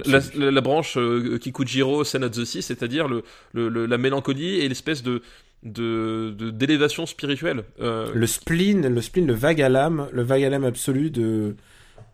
la, 0.52 0.62
branche 0.62 0.98
euh, 0.98 1.38
Kikujiro 1.38 2.04
Sen 2.04 2.24
at 2.24 2.30
the 2.30 2.46
Sea, 2.46 2.62
c'est-à-dire 2.62 3.08
le, 3.08 3.24
le, 3.54 3.70
le- 3.70 3.86
la 3.86 3.98
mélancolie 3.98 4.60
et 4.60 4.68
l'espèce 4.70 5.04
de 5.04 5.22
de 5.64 6.34
de- 6.38 6.50
d'élévation 6.50 7.06
spirituelle. 7.06 7.64
Euh, 7.82 8.08
Le 8.14 8.28
spleen, 8.28 8.88
le 8.88 9.02
spleen, 9.02 9.26
le 9.28 9.34
vague 9.34 9.62
à 9.62 9.70
l'âme, 9.70 10.08
le 10.12 10.22
vague 10.24 10.44
à 10.44 10.50
l'âme 10.50 10.66
absolu 10.66 11.10
de, 11.10 11.56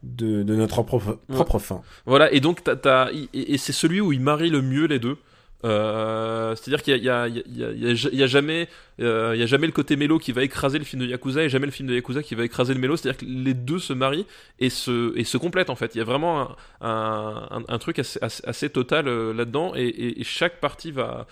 de, 0.03 0.43
de 0.43 0.55
notre 0.55 0.83
propre, 0.83 1.19
propre 1.29 1.57
fin. 1.59 1.81
Voilà, 2.05 2.31
et 2.31 2.39
donc 2.41 2.63
t'as- 2.63 3.09
et, 3.11 3.53
et 3.53 3.57
c'est 3.57 3.73
celui 3.73 4.01
où 4.01 4.11
il 4.13 4.21
marie 4.21 4.49
le 4.49 4.61
mieux 4.61 4.85
les 4.85 4.99
deux. 4.99 5.17
Euh, 5.65 6.55
c'est-à-dire 6.55 6.81
qu'il 6.81 7.03
y 7.03 7.09
a, 7.09 7.27
y, 7.27 8.23
a, 8.23 8.27
jamais, 8.27 8.69
euh, 9.01 9.35
y 9.35 9.43
a 9.43 9.45
jamais 9.45 9.67
le 9.67 9.73
côté 9.73 9.97
mélo 9.97 10.17
qui 10.17 10.31
va 10.31 10.43
écraser 10.43 10.79
le 10.79 10.85
film 10.85 11.01
de 11.01 11.07
Yakuza 11.07 11.43
et 11.43 11.49
jamais 11.49 11.65
le 11.65 11.71
film 11.71 11.89
de 11.89 11.95
Yakuza 11.95 12.23
qui 12.23 12.35
va 12.35 12.45
écraser 12.45 12.73
le 12.73 12.79
mélo. 12.79 12.95
C'est-à-dire 12.95 13.19
que 13.19 13.25
les 13.25 13.53
deux 13.53 13.79
se 13.79 13.91
marient 13.91 14.25
et 14.59 14.69
se, 14.69 15.37
complètent 15.37 15.69
en 15.69 15.75
fait. 15.75 15.95
Il 15.95 15.97
y 15.97 16.01
a 16.01 16.05
vraiment 16.05 16.55
un, 16.81 17.77
truc 17.79 17.99
assez, 17.99 18.69
total 18.69 19.07
euh, 19.07 19.33
là-dedans 19.33 19.73
et, 19.75 20.23
chaque 20.23 20.59
partie 20.59 20.91
va, 20.91 21.27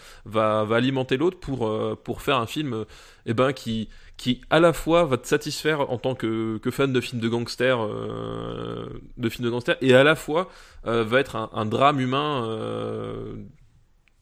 alimenter 0.71 1.17
l'autre 1.17 1.39
pour, 1.39 1.67
euh, 1.67 1.97
pour 2.01 2.21
faire 2.21 2.37
un 2.37 2.47
film, 2.47 2.85
eh 3.25 3.33
ben 3.33 3.53
qui, 3.53 3.89
à 4.49 4.59
la 4.59 4.73
fois 4.73 5.05
va 5.05 5.17
te 5.17 5.27
satisfaire 5.27 5.89
en 5.89 5.97
tant 5.97 6.15
que, 6.15 6.59
fan 6.71 6.91
de 6.91 6.99
films 6.99 7.21
de 7.21 7.29
gangsters, 7.29 7.79
de 9.17 9.29
films 9.29 9.45
de 9.45 9.49
gangsters, 9.49 9.77
et 9.81 9.93
à 9.93 10.03
la 10.03 10.15
fois 10.15 10.49
va 10.83 11.19
être 11.19 11.49
un, 11.53 11.65
drame 11.65 12.01
humain 12.01 12.43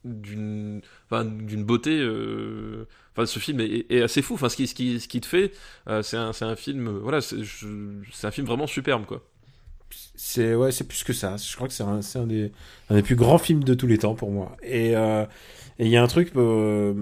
d'une, 0.06 0.80
enfin, 1.10 1.24
d'une 1.24 1.64
beauté. 1.64 1.98
euh, 2.00 2.86
Enfin, 3.16 3.24
ce 3.26 3.38
film 3.38 3.60
est, 3.60 3.86
est 3.90 4.02
assez 4.02 4.20
fou. 4.22 4.34
Enfin, 4.34 4.48
ce 4.50 4.56
qui, 4.56 4.66
ce 4.66 4.74
qui, 4.74 5.00
ce 5.00 5.08
qui 5.08 5.20
te 5.22 5.26
fait, 5.26 5.52
euh, 5.88 6.02
c'est 6.02 6.18
un, 6.18 6.32
c'est 6.34 6.44
un 6.44 6.56
film. 6.56 6.86
euh, 6.88 6.98
Voilà, 7.02 7.20
c'est, 7.22 7.36
un 8.24 8.30
film 8.30 8.46
vraiment 8.46 8.66
superbe, 8.66 9.06
quoi. 9.06 9.22
C'est 10.14 10.54
ouais, 10.54 10.72
c'est 10.72 10.84
plus 10.86 11.04
que 11.04 11.12
ça. 11.12 11.36
Je 11.36 11.54
crois 11.56 11.68
que 11.68 11.74
c'est 11.74 11.82
un, 11.84 12.00
un 12.16 12.26
des, 12.26 12.52
un 12.90 12.94
des 12.96 13.02
plus 13.02 13.16
grands 13.16 13.38
films 13.38 13.64
de 13.64 13.74
tous 13.74 13.86
les 13.86 13.98
temps 13.98 14.14
pour 14.14 14.30
moi. 14.30 14.56
Et 14.62 14.96
euh, 14.96 15.24
il 15.78 15.88
y 15.88 15.96
a 15.96 16.02
un 16.02 16.06
truc. 16.08 16.32
euh, 16.36 16.94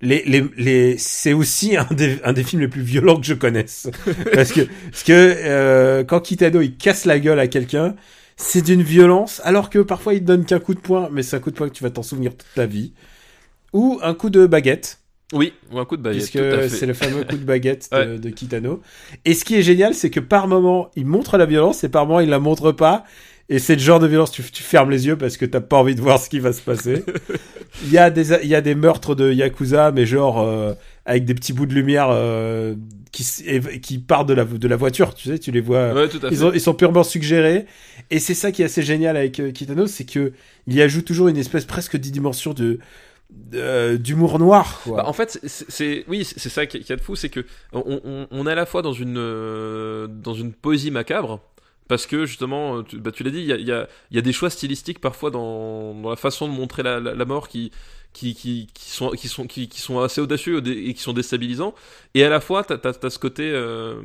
les, 0.00 0.22
les, 0.26 0.44
les, 0.56 0.98
c'est 0.98 1.32
aussi 1.32 1.76
un 1.76 1.86
des, 1.90 2.18
un 2.22 2.32
des 2.32 2.44
films 2.44 2.62
les 2.62 2.68
plus 2.68 2.82
violents 2.82 3.18
que 3.20 3.26
je 3.26 3.34
connaisse. 3.34 3.88
parce 4.34 4.52
que, 4.52 4.60
parce 4.90 5.02
que 5.02 5.12
euh, 5.12 6.04
quand 6.04 6.20
Kitano 6.20 6.60
il 6.60 6.76
casse 6.76 7.04
la 7.04 7.18
gueule 7.18 7.40
à 7.40 7.48
quelqu'un, 7.48 7.96
c'est 8.40 8.62
d'une 8.62 8.82
violence, 8.82 9.42
alors 9.44 9.68
que 9.68 9.80
parfois 9.80 10.14
il 10.14 10.20
te 10.20 10.24
donne 10.24 10.44
qu'un 10.46 10.60
coup 10.60 10.72
de 10.74 10.80
poing, 10.80 11.08
mais 11.12 11.22
c'est 11.22 11.36
un 11.36 11.40
coup 11.40 11.50
de 11.50 11.56
poing 11.56 11.68
que 11.68 11.74
tu 11.74 11.82
vas 11.82 11.90
t'en 11.90 12.02
souvenir 12.02 12.30
toute 12.36 12.46
ta 12.54 12.64
vie. 12.66 12.92
Ou 13.74 13.98
un 14.02 14.14
coup 14.14 14.30
de 14.30 14.46
baguette, 14.46 15.00
Oui, 15.34 15.52
ou 15.72 15.78
un 15.78 15.84
coup 15.84 15.96
de 15.98 16.02
baguette. 16.02 16.30
puisque 16.30 16.70
c'est 16.70 16.86
le 16.86 16.94
fameux 16.94 17.24
coup 17.24 17.36
de 17.36 17.44
baguette 17.44 17.88
de, 17.92 17.96
Ouais. 17.96 18.18
de 18.18 18.30
Kitano. 18.30 18.80
Et 19.26 19.34
ce 19.34 19.44
qui 19.44 19.56
est 19.56 19.62
génial, 19.62 19.92
c'est 19.92 20.08
que 20.10 20.20
par 20.20 20.48
moment, 20.48 20.90
il 20.96 21.04
montre 21.04 21.36
la 21.36 21.44
violence 21.46 21.84
et 21.84 21.88
par 21.90 22.06
moment, 22.06 22.20
il 22.20 22.30
la 22.30 22.38
montre 22.38 22.72
pas. 22.72 23.04
Et 23.50 23.58
c'est 23.58 23.74
le 23.74 23.80
genre 23.80 23.98
de 23.98 24.06
violence, 24.06 24.30
tu, 24.30 24.42
tu 24.42 24.62
fermes 24.62 24.90
les 24.90 25.06
yeux 25.06 25.16
parce 25.16 25.36
que 25.38 25.44
t'as 25.46 25.60
pas 25.62 25.78
envie 25.78 25.94
de 25.94 26.00
voir 26.02 26.18
ce 26.20 26.28
qui 26.30 26.38
va 26.38 26.52
se 26.52 26.60
passer. 26.62 27.02
Il 27.84 27.90
y 27.92 27.98
a 27.98 28.10
des, 28.10 28.32
il 28.42 28.48
y 28.48 28.54
a 28.54 28.60
des 28.60 28.74
meurtres 28.74 29.14
de 29.14 29.30
Yakuza, 29.32 29.92
mais 29.92 30.04
genre, 30.06 30.40
euh, 30.40 30.72
avec 31.08 31.24
des 31.24 31.34
petits 31.34 31.52
bouts 31.52 31.66
de 31.66 31.74
lumière, 31.74 32.08
euh, 32.10 32.76
qui, 33.10 33.24
qui 33.82 33.98
partent 33.98 34.28
de 34.28 34.34
la, 34.34 34.44
de 34.44 34.68
la 34.68 34.76
voiture, 34.76 35.14
tu 35.14 35.28
sais, 35.28 35.38
tu 35.38 35.50
les 35.50 35.60
vois. 35.60 35.92
Ouais, 35.94 36.08
tout 36.08 36.18
à 36.18 36.28
fait. 36.28 36.34
Ils, 36.34 36.44
ont- 36.44 36.52
ils 36.52 36.60
sont 36.60 36.74
purement 36.74 37.02
suggérés. 37.02 37.66
Et 38.10 38.20
c'est 38.20 38.34
ça 38.34 38.52
qui 38.52 38.62
est 38.62 38.66
assez 38.66 38.82
génial 38.82 39.16
avec 39.16 39.40
euh, 39.40 39.50
Kitano, 39.50 39.86
c'est 39.86 40.04
que 40.04 40.32
il 40.66 40.74
y 40.74 40.82
ajoute 40.82 41.06
toujours 41.06 41.28
une 41.28 41.38
espèce 41.38 41.64
presque 41.64 41.96
dimension 41.96 42.52
de, 42.54 42.78
de- 43.30 43.96
d'humour 43.96 44.38
noir, 44.38 44.80
quoi. 44.84 44.98
Bah, 44.98 45.08
en 45.08 45.12
fait, 45.12 45.40
c'est- 45.46 46.04
oui, 46.08 46.24
c'est 46.24 46.48
ça 46.48 46.66
qui 46.66 46.76
est 46.78 46.96
de 46.96 47.00
fou, 47.00 47.16
c'est 47.16 47.28
que 47.30 47.44
on, 47.72 48.00
on, 48.04 48.26
on 48.30 48.46
est 48.46 48.52
à 48.52 48.54
la 48.54 48.66
fois 48.66 48.82
dans 48.82 48.92
une 48.92 49.16
euh, 49.18 50.06
dans 50.06 50.34
une 50.34 50.52
poésie 50.52 50.90
macabre. 50.90 51.40
Parce 51.88 52.06
que 52.06 52.26
justement, 52.26 52.82
tu, 52.82 52.98
bah, 52.98 53.12
tu 53.12 53.22
l'as 53.22 53.30
dit, 53.30 53.38
il 53.40 53.46
y 53.46 53.52
a, 53.52 53.56
il 53.56 53.66
y, 53.66 53.72
a, 53.72 53.88
il 54.10 54.16
y 54.16 54.18
a 54.18 54.22
des 54.22 54.34
choix 54.34 54.50
stylistiques 54.50 55.00
parfois 55.00 55.30
dans, 55.30 55.94
dans 55.94 56.10
la 56.10 56.16
façon 56.16 56.46
de 56.46 56.52
montrer 56.52 56.82
la, 56.82 57.00
la, 57.00 57.14
la 57.14 57.24
mort 57.24 57.48
qui, 57.48 57.70
qui, 58.12 58.34
qui, 58.34 58.68
sont, 58.90 59.10
qui, 59.10 59.28
sont, 59.28 59.46
qui, 59.46 59.68
sont 59.74 60.00
assez 60.00 60.20
audacieux 60.20 60.62
et 60.66 60.94
qui 60.94 61.02
sont 61.02 61.12
déstabilisants. 61.12 61.74
Et 62.14 62.24
à 62.24 62.28
la 62.28 62.40
fois, 62.40 62.64
t'as 62.64 62.76
as, 62.76 63.10
ce 63.10 63.18
côté, 63.18 63.50
euh, 63.50 64.00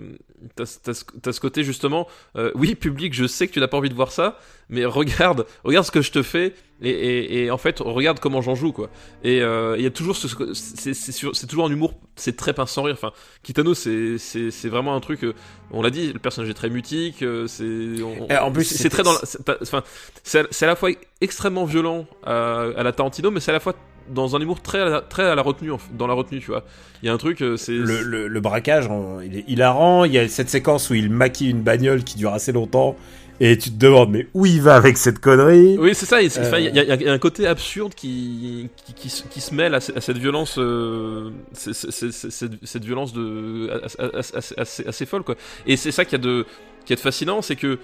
t'as 0.56 0.66
ce 0.66 1.40
côté 1.40 1.64
justement, 1.64 2.08
euh, 2.36 2.52
oui, 2.56 2.76
public, 2.76 3.14
je 3.14 3.26
sais 3.26 3.48
que 3.48 3.54
tu 3.54 3.60
n'as 3.60 3.68
pas 3.68 3.78
envie 3.78 3.90
de 3.90 3.96
voir 3.96 4.12
ça, 4.12 4.38
mais 4.70 4.86
regarde, 4.86 5.46
regarde 5.64 5.86
ce 5.86 5.92
que 5.92 6.02
je 6.02 6.12
te 6.12 6.24
fais, 6.24 6.54
et, 6.82 6.90
et, 6.90 7.44
et 7.46 7.52
en 7.52 7.58
fait, 7.58 7.80
regarde 7.80 8.20
comment 8.20 8.42
j'en 8.42 8.56
joue, 8.56 8.72
quoi. 8.74 8.90
Et 9.24 9.42
euh, 9.42 9.76
il 9.78 9.84
y 9.84 9.88
a 9.88 9.92
toujours 9.92 10.16
ce, 10.16 10.28
c'est 10.54 11.48
toujours 11.48 11.66
un 11.66 11.72
humour, 11.72 11.94
c'est 12.16 12.36
très 12.36 12.54
pince 12.54 12.72
sans 12.72 12.84
rire. 12.84 12.96
Enfin, 12.98 13.12
Kitano, 13.44 13.74
c'est 13.74 14.18
c'est 14.18 14.70
vraiment 14.70 14.96
un 14.96 15.00
truc. 15.00 15.24
euh, 15.24 15.34
on 15.72 15.82
l'a 15.82 15.90
dit, 15.92 16.12
le 16.12 16.20
personnage 16.20 16.50
est 16.50 16.56
très 16.56 16.70
mutique. 16.70 17.22
euh, 17.22 17.48
c'est 17.48 18.02
en 18.38 18.52
plus, 18.52 18.66
c'est 18.66 18.90
très 18.90 19.04
dans. 19.04 19.14
Enfin, 19.62 19.84
c'est 20.24 20.64
à- 20.64 20.68
la 20.68 20.76
fois 20.76 20.90
extrêmement 21.22 21.66
violent 21.66 22.06
à, 22.26 22.64
à 22.76 22.84
la 22.84 22.92
Tarantino, 22.92 23.32
mais 23.32 23.40
c'est 23.40 23.52
à 23.52 23.54
la 23.54 23.60
fois 23.60 23.76
dans 24.10 24.36
un 24.36 24.42
humour 24.42 24.62
très 24.62 24.82
à 24.82 24.86
la, 24.86 25.02
très 25.02 25.24
à 25.24 25.36
la 25.36 25.42
retenue, 25.42 25.72
dans 25.94 26.08
la 26.08 26.14
retenue, 26.14 26.42
tu 26.42 26.48
vois. 26.48 26.66
Il 27.02 27.06
y 27.06 27.10
a 27.10 27.14
un 27.14 27.18
truc, 27.18 27.42
c'est 27.56 27.72
le, 27.72 28.02
le, 28.02 28.28
le 28.28 28.40
braquage, 28.42 28.90
il 29.24 29.38
est 29.38 29.46
hilarant. 29.48 30.04
Il 30.04 30.12
y 30.12 30.18
a 30.18 30.28
cette 30.28 30.50
séquence 30.50 30.90
où 30.90 30.94
il 30.96 31.10
maquille 31.10 31.50
une 31.50 31.62
bagnole 31.62 32.04
qui 32.04 32.18
dure 32.18 32.34
assez 32.34 32.52
longtemps. 32.52 32.98
Et 33.40 33.58
tu 33.58 33.72
te 33.72 33.76
demandes, 33.78 34.12
mais 34.12 34.28
où 34.34 34.46
il 34.46 34.62
va 34.62 34.76
avec 34.76 34.96
cette 34.98 35.20
connerie? 35.20 35.76
Oui, 35.80 35.96
c'est 35.96 36.06
ça. 36.06 36.22
Il 36.22 36.32
Euh. 36.38 36.60
il 36.60 36.76
y, 36.76 36.80
a- 36.80 36.96
y 36.96 37.08
a 37.10 37.12
un 37.12 37.18
côté 37.18 37.48
absurde 37.48 37.94
qui, 37.96 38.70
qui, 38.86 38.94
qui, 38.94 39.10
se- 39.10 39.24
qui 39.28 39.42
se 39.42 39.54
mêle 39.56 39.74
à, 39.74 39.80
ce- 39.82 39.92
à 39.92 40.02
cette 40.02 40.18
violence, 40.18 40.56
euh, 40.60 41.32
cette, 41.54 42.64
cette 42.64 42.86
violence 42.86 43.12
de, 43.12 43.70
assez, 43.84 43.98
assez, 44.36 44.54
assez, 44.58 44.88
assez 44.88 45.06
folle, 45.06 45.24
quoi. 45.24 45.36
Et 45.66 45.78
c'est 45.78 45.92
ça 45.92 46.06
qu'il 46.06 46.14
y 46.20 46.22
a 46.22 46.24
de, 46.24 46.46
qui 46.86 46.94
est 46.94 46.98
fascinant, 46.98 47.42
c'est 47.42 47.56
que 47.56 47.80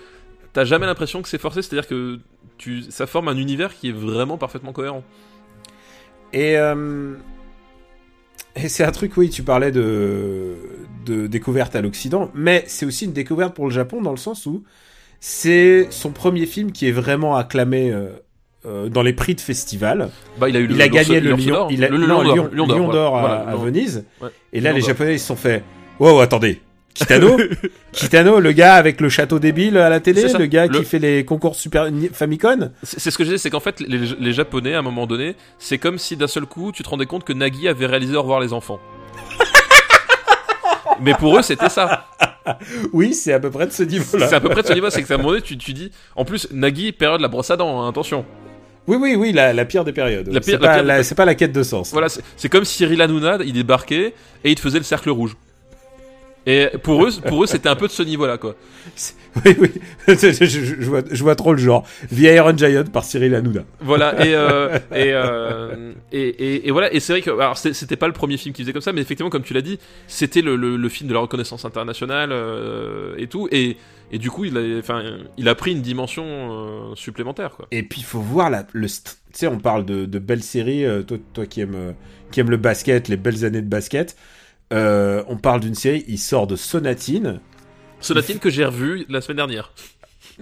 t'as 0.53 0.65
jamais 0.65 0.85
l'impression 0.85 1.21
que 1.21 1.27
c'est 1.27 1.41
forcé, 1.41 1.61
c'est-à-dire 1.61 1.87
que 1.87 2.19
tu, 2.57 2.83
ça 2.89 3.07
forme 3.07 3.27
un 3.27 3.37
univers 3.37 3.75
qui 3.75 3.89
est 3.89 3.93
vraiment 3.93 4.37
parfaitement 4.37 4.71
cohérent. 4.71 5.03
Et, 6.31 6.57
euh, 6.57 7.15
et 8.55 8.69
c'est 8.69 8.83
un 8.83 8.91
truc, 8.91 9.17
oui, 9.17 9.29
tu 9.29 9.43
parlais 9.43 9.71
de, 9.71 10.55
de 11.05 11.27
découverte 11.27 11.75
à 11.75 11.81
l'Occident, 11.81 12.29
mais 12.35 12.63
c'est 12.67 12.85
aussi 12.85 13.05
une 13.05 13.13
découverte 13.13 13.55
pour 13.55 13.65
le 13.65 13.71
Japon 13.71 14.01
dans 14.01 14.11
le 14.11 14.17
sens 14.17 14.45
où 14.45 14.63
c'est 15.19 15.87
son 15.89 16.11
premier 16.11 16.45
film 16.45 16.71
qui 16.71 16.87
est 16.87 16.91
vraiment 16.91 17.35
acclamé 17.35 17.91
euh, 17.91 18.09
euh, 18.65 18.89
dans 18.89 19.01
les 19.01 19.13
prix 19.13 19.35
de 19.35 19.41
festival. 19.41 20.09
Bah, 20.37 20.49
il 20.49 20.55
a 20.55 20.59
eu 20.59 20.67
le, 20.67 20.75
Il 20.75 20.81
a 20.81 20.87
gagné 20.87 21.19
le 21.19 21.31
Lion, 21.31 21.53
d'Or. 21.53 21.67
il 21.71 21.83
a, 21.83 21.89
le, 21.89 21.97
le 21.97 22.07
non, 22.07 22.21
Lion 22.21 22.23
d'Or, 22.23 22.35
Lion- 22.35 22.49
Lion 22.53 22.67
d'Or, 22.67 22.77
Lion 22.77 22.87
ouais. 22.87 22.93
d'or 22.93 23.17
à, 23.17 23.21
Voilà, 23.21 23.35
à 23.47 23.51
Lion- 23.51 23.57
Venise. 23.59 24.05
ouais. 24.21 24.29
Et 24.53 24.61
là, 24.61 24.71
les. 24.71 24.81
Japonais, 24.81 25.15
ils 25.15 25.19
se 25.19 25.27
sont 25.27 25.35
fait. 25.35 25.63
Wow, 25.99 26.19
attendez. 26.19 26.61
Kitano 26.93 27.37
Kitano, 27.93 28.39
le 28.39 28.51
gars 28.51 28.75
avec 28.75 28.99
le 28.99 29.09
château 29.09 29.39
débile 29.39 29.77
à 29.77 29.89
la 29.89 29.99
télé, 29.99 30.23
le 30.33 30.45
gars 30.47 30.65
Le- 30.67 30.79
qui 30.79 30.85
fait 30.85 30.99
les 30.99 31.23
concours 31.23 31.55
Super 31.55 31.87
Famicom. 32.13 32.71
C'est 32.83 32.99
c'est 32.99 33.11
ce 33.11 33.17
que 33.17 33.23
je 33.23 33.29
disais, 33.29 33.37
c'est 33.37 33.49
qu'en 33.49 33.59
fait, 33.59 33.79
les, 33.79 33.99
les 34.19 34.33
Japonais, 34.33 34.73
à 34.73 34.79
un 34.79 34.81
moment 34.81 35.07
donné, 35.07 35.35
c'est 35.59 35.77
comme 35.77 35.97
si 35.97 36.17
d'un 36.17 36.27
seul 36.27 36.45
coup, 36.45 36.71
tu 36.73 36.83
te 36.83 36.89
rendais 36.89 37.05
compte 37.05 37.23
que 37.23 37.31
Nagui 37.33 37.67
avait 37.67 37.85
réalisé 37.85 38.15
Au 38.17 38.21
revoir 38.21 38.39
les 38.41 38.51
enfants. 38.53 38.79
Mais 41.01 41.13
pour 41.13 41.37
eux, 41.37 41.41
c'était 41.41 41.69
ça. 41.69 42.07
Oui, 42.93 43.13
c'est 43.13 43.33
à 43.33 43.39
peu 43.39 43.49
près 43.49 43.67
de 43.67 43.71
ce 43.71 43.83
niveau-là. 43.83 44.27
C'est 44.27 44.35
à 44.35 44.39
peu 44.39 44.49
près 44.49 44.61
de 44.61 44.67
ce 44.67 44.73
niveau, 44.73 44.89
c'est 44.89 45.03
que 45.03 45.11
à 45.11 45.15
un 45.15 45.17
moment 45.17 45.29
donné, 45.31 45.41
tu, 45.41 45.57
tu 45.57 45.73
dis. 45.73 45.91
En 46.15 46.25
plus, 46.25 46.47
Nagui, 46.51 46.91
période 46.91 47.21
la 47.21 47.27
brosse 47.27 47.51
à 47.51 47.57
dents, 47.57 47.81
hein, 47.81 47.89
attention. 47.89 48.25
Oui, 48.87 48.97
oui, 48.99 49.15
oui, 49.15 49.31
la, 49.33 49.53
la 49.53 49.65
pire 49.65 49.83
des 49.85 49.91
périodes. 49.93 50.27
La 50.27 50.41
C'est 50.41 50.51
pire- 50.53 50.59
la 50.61 50.67
pas, 50.67 50.73
pire- 50.75 50.83
la- 50.83 51.03
c'est 51.03 51.15
pas 51.15 51.25
la 51.25 51.35
quête 51.35 51.51
de 51.51 51.61
sens. 51.63 51.91
Voilà, 51.91 52.09
c'est 52.09 52.21
c'est 52.37 52.49
comme 52.49 52.65
Cyril 52.65 53.01
Hanouna, 53.01 53.37
il 53.45 53.53
débarquait 53.53 54.13
et 54.43 54.49
il 54.51 54.55
te 54.55 54.61
faisait 54.61 54.79
le 54.79 54.83
cercle 54.83 55.09
rouge. 55.11 55.35
Et 56.49 56.67
pour 56.81 57.03
eux, 57.05 57.11
pour 57.27 57.43
eux, 57.43 57.47
c'était 57.47 57.69
un 57.69 57.75
peu 57.75 57.87
de 57.87 57.91
ce 57.91 58.01
niveau-là, 58.03 58.37
quoi. 58.37 58.55
Oui, 59.45 59.55
oui. 59.59 59.69
je, 60.07 60.31
je- 60.31 60.47
je 60.47 60.89
vois, 60.89 61.01
je 61.11 61.23
vois 61.23 61.35
trop 61.35 61.53
le 61.53 61.59
genre. 61.59 61.85
The 62.09 62.19
Iron 62.19 62.57
Giant 62.57 62.85
par 62.91 63.03
Cyril 63.03 63.35
Hanouna. 63.35 63.61
Voilà, 63.81 64.25
et, 64.25 64.33
euh, 64.33 64.69
et, 64.91 65.13
euh, 65.13 65.93
et, 66.11 66.27
et, 66.27 66.67
et 66.67 66.71
voilà, 66.71 66.91
et 66.93 66.99
c'est 66.99 67.13
vrai 67.13 67.21
que, 67.21 67.29
alors 67.29 67.57
c'était 67.57 67.95
pas 67.95 68.07
le 68.07 68.13
premier 68.13 68.37
film 68.37 68.53
qui 68.55 68.63
faisait 68.63 68.73
comme 68.73 68.81
ça, 68.81 68.93
mais 68.93 69.01
effectivement, 69.01 69.29
comme 69.29 69.43
tu 69.43 69.53
l'as 69.53 69.61
dit, 69.61 69.79
c'était 70.07 70.41
le, 70.41 70.55
le, 70.55 70.75
le 70.77 70.89
film 70.89 71.07
de 71.09 71.13
la 71.13 71.19
reconnaissance 71.19 71.65
internationale 71.65 72.29
euh, 72.31 73.13
et 73.17 73.27
tout, 73.27 73.47
et, 73.51 73.77
et 74.11 74.17
du 74.17 74.31
coup, 74.31 74.45
il 74.45 74.57
a, 74.57 74.79
enfin, 74.79 75.03
il 75.37 75.47
a 75.47 75.55
pris 75.55 75.71
une 75.73 75.81
dimension 75.81 76.95
supplémentaire, 76.95 77.51
quoi. 77.51 77.67
Et 77.71 77.83
puis, 77.83 78.01
il 78.01 78.05
faut 78.05 78.21
voir 78.21 78.49
la, 78.49 78.65
le. 78.73 78.87
Tu 78.87 78.93
sais, 79.33 79.47
on 79.47 79.59
parle 79.59 79.85
de, 79.85 80.05
de 80.05 80.19
belles 80.19 80.41
séries. 80.41 80.83
toi, 81.05 81.17
toi 81.33 81.45
qui 81.45 81.61
aimes, 81.61 81.93
qui 82.31 82.39
aimes 82.39 82.49
le 82.49 82.57
basket, 82.57 83.07
les 83.07 83.17
belles 83.17 83.45
années 83.45 83.61
de 83.61 83.67
basket. 83.69 84.15
Euh, 84.73 85.23
on 85.27 85.37
parle 85.37 85.61
d'une 85.61 85.75
série. 85.75 86.05
Il 86.07 86.17
sort 86.19 86.47
de 86.47 86.55
Sonatine. 86.55 87.39
Sonatine 88.01 88.39
que 88.39 88.49
j'ai 88.49 88.65
revu 88.65 89.05
la 89.09 89.21
semaine 89.21 89.37
dernière. 89.37 89.71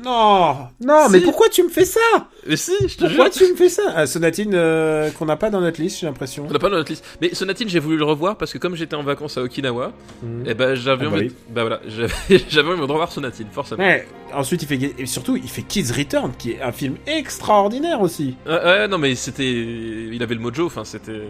Non, 0.04 0.68
non, 0.80 1.06
Si. 1.08 1.12
mais 1.14 1.22
pourquoi 1.22 1.50
tu 1.50 1.64
me 1.64 1.70
fais 1.70 1.86
ça? 1.86 2.00
Mais 2.48 2.56
si, 2.56 2.72
je 2.88 2.98
te 2.98 3.06
Pourquoi 3.06 3.32
jure. 3.32 3.48
tu 3.48 3.52
me 3.52 3.56
fais 3.58 3.70
ça? 3.70 3.82
Ah, 3.96 4.06
Sonatine 4.06 4.52
euh, 4.54 5.10
qu'on 5.10 5.26
n'a 5.26 5.38
pas 5.38 5.50
dans 5.50 5.60
notre 5.60 5.82
liste, 5.82 6.00
j'ai 6.00 6.06
l'impression. 6.06 6.46
On 6.48 6.54
l'a 6.54 6.60
pas 6.60 6.70
dans 6.70 6.76
notre 6.78 6.92
liste. 6.92 7.04
Mais 7.20 7.34
Sonatine, 7.34 7.68
j'ai 7.68 7.80
voulu 7.80 7.98
le 7.98 8.04
revoir 8.04 8.38
parce 8.38 8.54
que 8.54 8.60
comme 8.60 8.76
j'étais 8.76 8.96
en 8.96 9.02
vacances 9.02 9.40
à 9.40 9.42
Okinawa, 9.42 9.94
Mhm. 10.22 10.48
et 10.48 10.54
ben 10.54 10.76
j'avais 10.76 11.08
Ah 11.08 11.10
bah 11.10 11.16
envie. 11.16 11.28
oui. 11.30 11.34
Bah 11.50 11.62
voilà, 11.64 11.82
j'avais 12.50 12.70
envie 12.70 12.78
de 12.78 12.84
revoir 12.92 13.12
Sonatine, 13.12 13.48
forcément. 13.52 13.82
Ouais, 13.84 14.08
ensuite 14.36 14.62
il 14.62 14.68
fait 14.68 14.94
et 15.00 15.06
surtout 15.08 15.36
il 15.36 15.50
fait 15.50 15.64
Kids 15.64 15.92
Return 15.98 16.32
qui 16.38 16.52
est 16.52 16.62
un 16.62 16.72
film 16.72 16.98
extraordinaire 17.08 18.00
aussi. 18.02 18.36
Ouais, 18.46 18.88
non 18.88 19.00
mais 19.00 19.16
c'était, 19.16 19.50
il 19.52 20.22
avait 20.22 20.36
le 20.36 20.42
mojo, 20.42 20.68
enfin 20.68 20.84
c'était. 20.84 21.22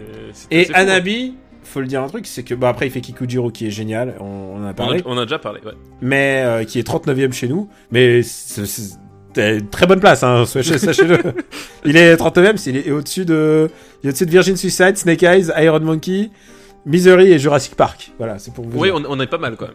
Et. 0.50 0.68
Anabi, 0.74 1.36
faut 1.68 1.80
le 1.80 1.86
dire 1.86 2.02
un 2.02 2.08
truc, 2.08 2.26
c'est 2.26 2.42
que 2.42 2.54
bah 2.54 2.68
après 2.68 2.86
il 2.86 2.90
fait 2.90 3.00
Kikujiro 3.00 3.50
qui 3.50 3.66
est 3.66 3.70
génial, 3.70 4.14
on, 4.20 4.24
on 4.24 4.56
en 4.56 4.62
a 4.62 4.66
On 4.66 4.68
a, 4.70 4.74
parlé, 4.74 5.02
on 5.06 5.16
a 5.18 5.24
déjà 5.24 5.38
parlé, 5.38 5.60
ouais. 5.64 5.72
mais 6.00 6.42
euh, 6.44 6.64
qui 6.64 6.78
est 6.78 6.86
39e 6.88 7.32
chez 7.32 7.48
nous, 7.48 7.68
mais 7.90 8.22
c'est 8.22 8.62
une 9.36 9.68
très 9.68 9.86
bonne 9.86 10.00
place 10.00 10.22
hein, 10.22 10.44
sachez- 10.46 10.78
sachez-le. 10.78 11.18
il 11.84 11.96
est 11.96 12.16
39e, 12.16 12.56
c'est- 12.56 12.70
il 12.70 12.76
est 12.78 12.90
au-dessus 12.90 13.24
de 13.24 13.70
il 14.02 14.06
est 14.06 14.10
au-dessus 14.10 14.26
de 14.26 14.30
Virgin 14.30 14.56
Suicide, 14.56 14.96
Snake 14.96 15.22
Eyes, 15.22 15.52
Iron 15.58 15.80
Monkey, 15.80 16.30
Misery 16.86 17.32
et 17.32 17.38
Jurassic 17.38 17.74
Park. 17.74 18.12
Voilà, 18.18 18.38
c'est 18.38 18.52
pour 18.54 18.64
vous 18.64 18.78
Oui, 18.78 18.90
on 18.92 19.20
est 19.20 19.26
pas 19.26 19.38
mal 19.38 19.56
quand 19.56 19.66
même. 19.66 19.74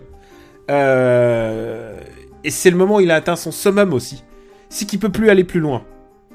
Euh, 0.71 1.97
et 2.43 2.49
c'est 2.49 2.69
le 2.71 2.77
moment 2.77 2.95
où 2.95 2.99
il 3.01 3.11
a 3.11 3.15
atteint 3.15 3.35
son 3.35 3.51
summum 3.51 3.93
aussi. 3.93 4.23
C'est 4.69 4.85
qu'il 4.85 4.99
peut 4.99 5.09
plus 5.09 5.29
aller 5.29 5.43
plus 5.43 5.59
loin. 5.59 5.83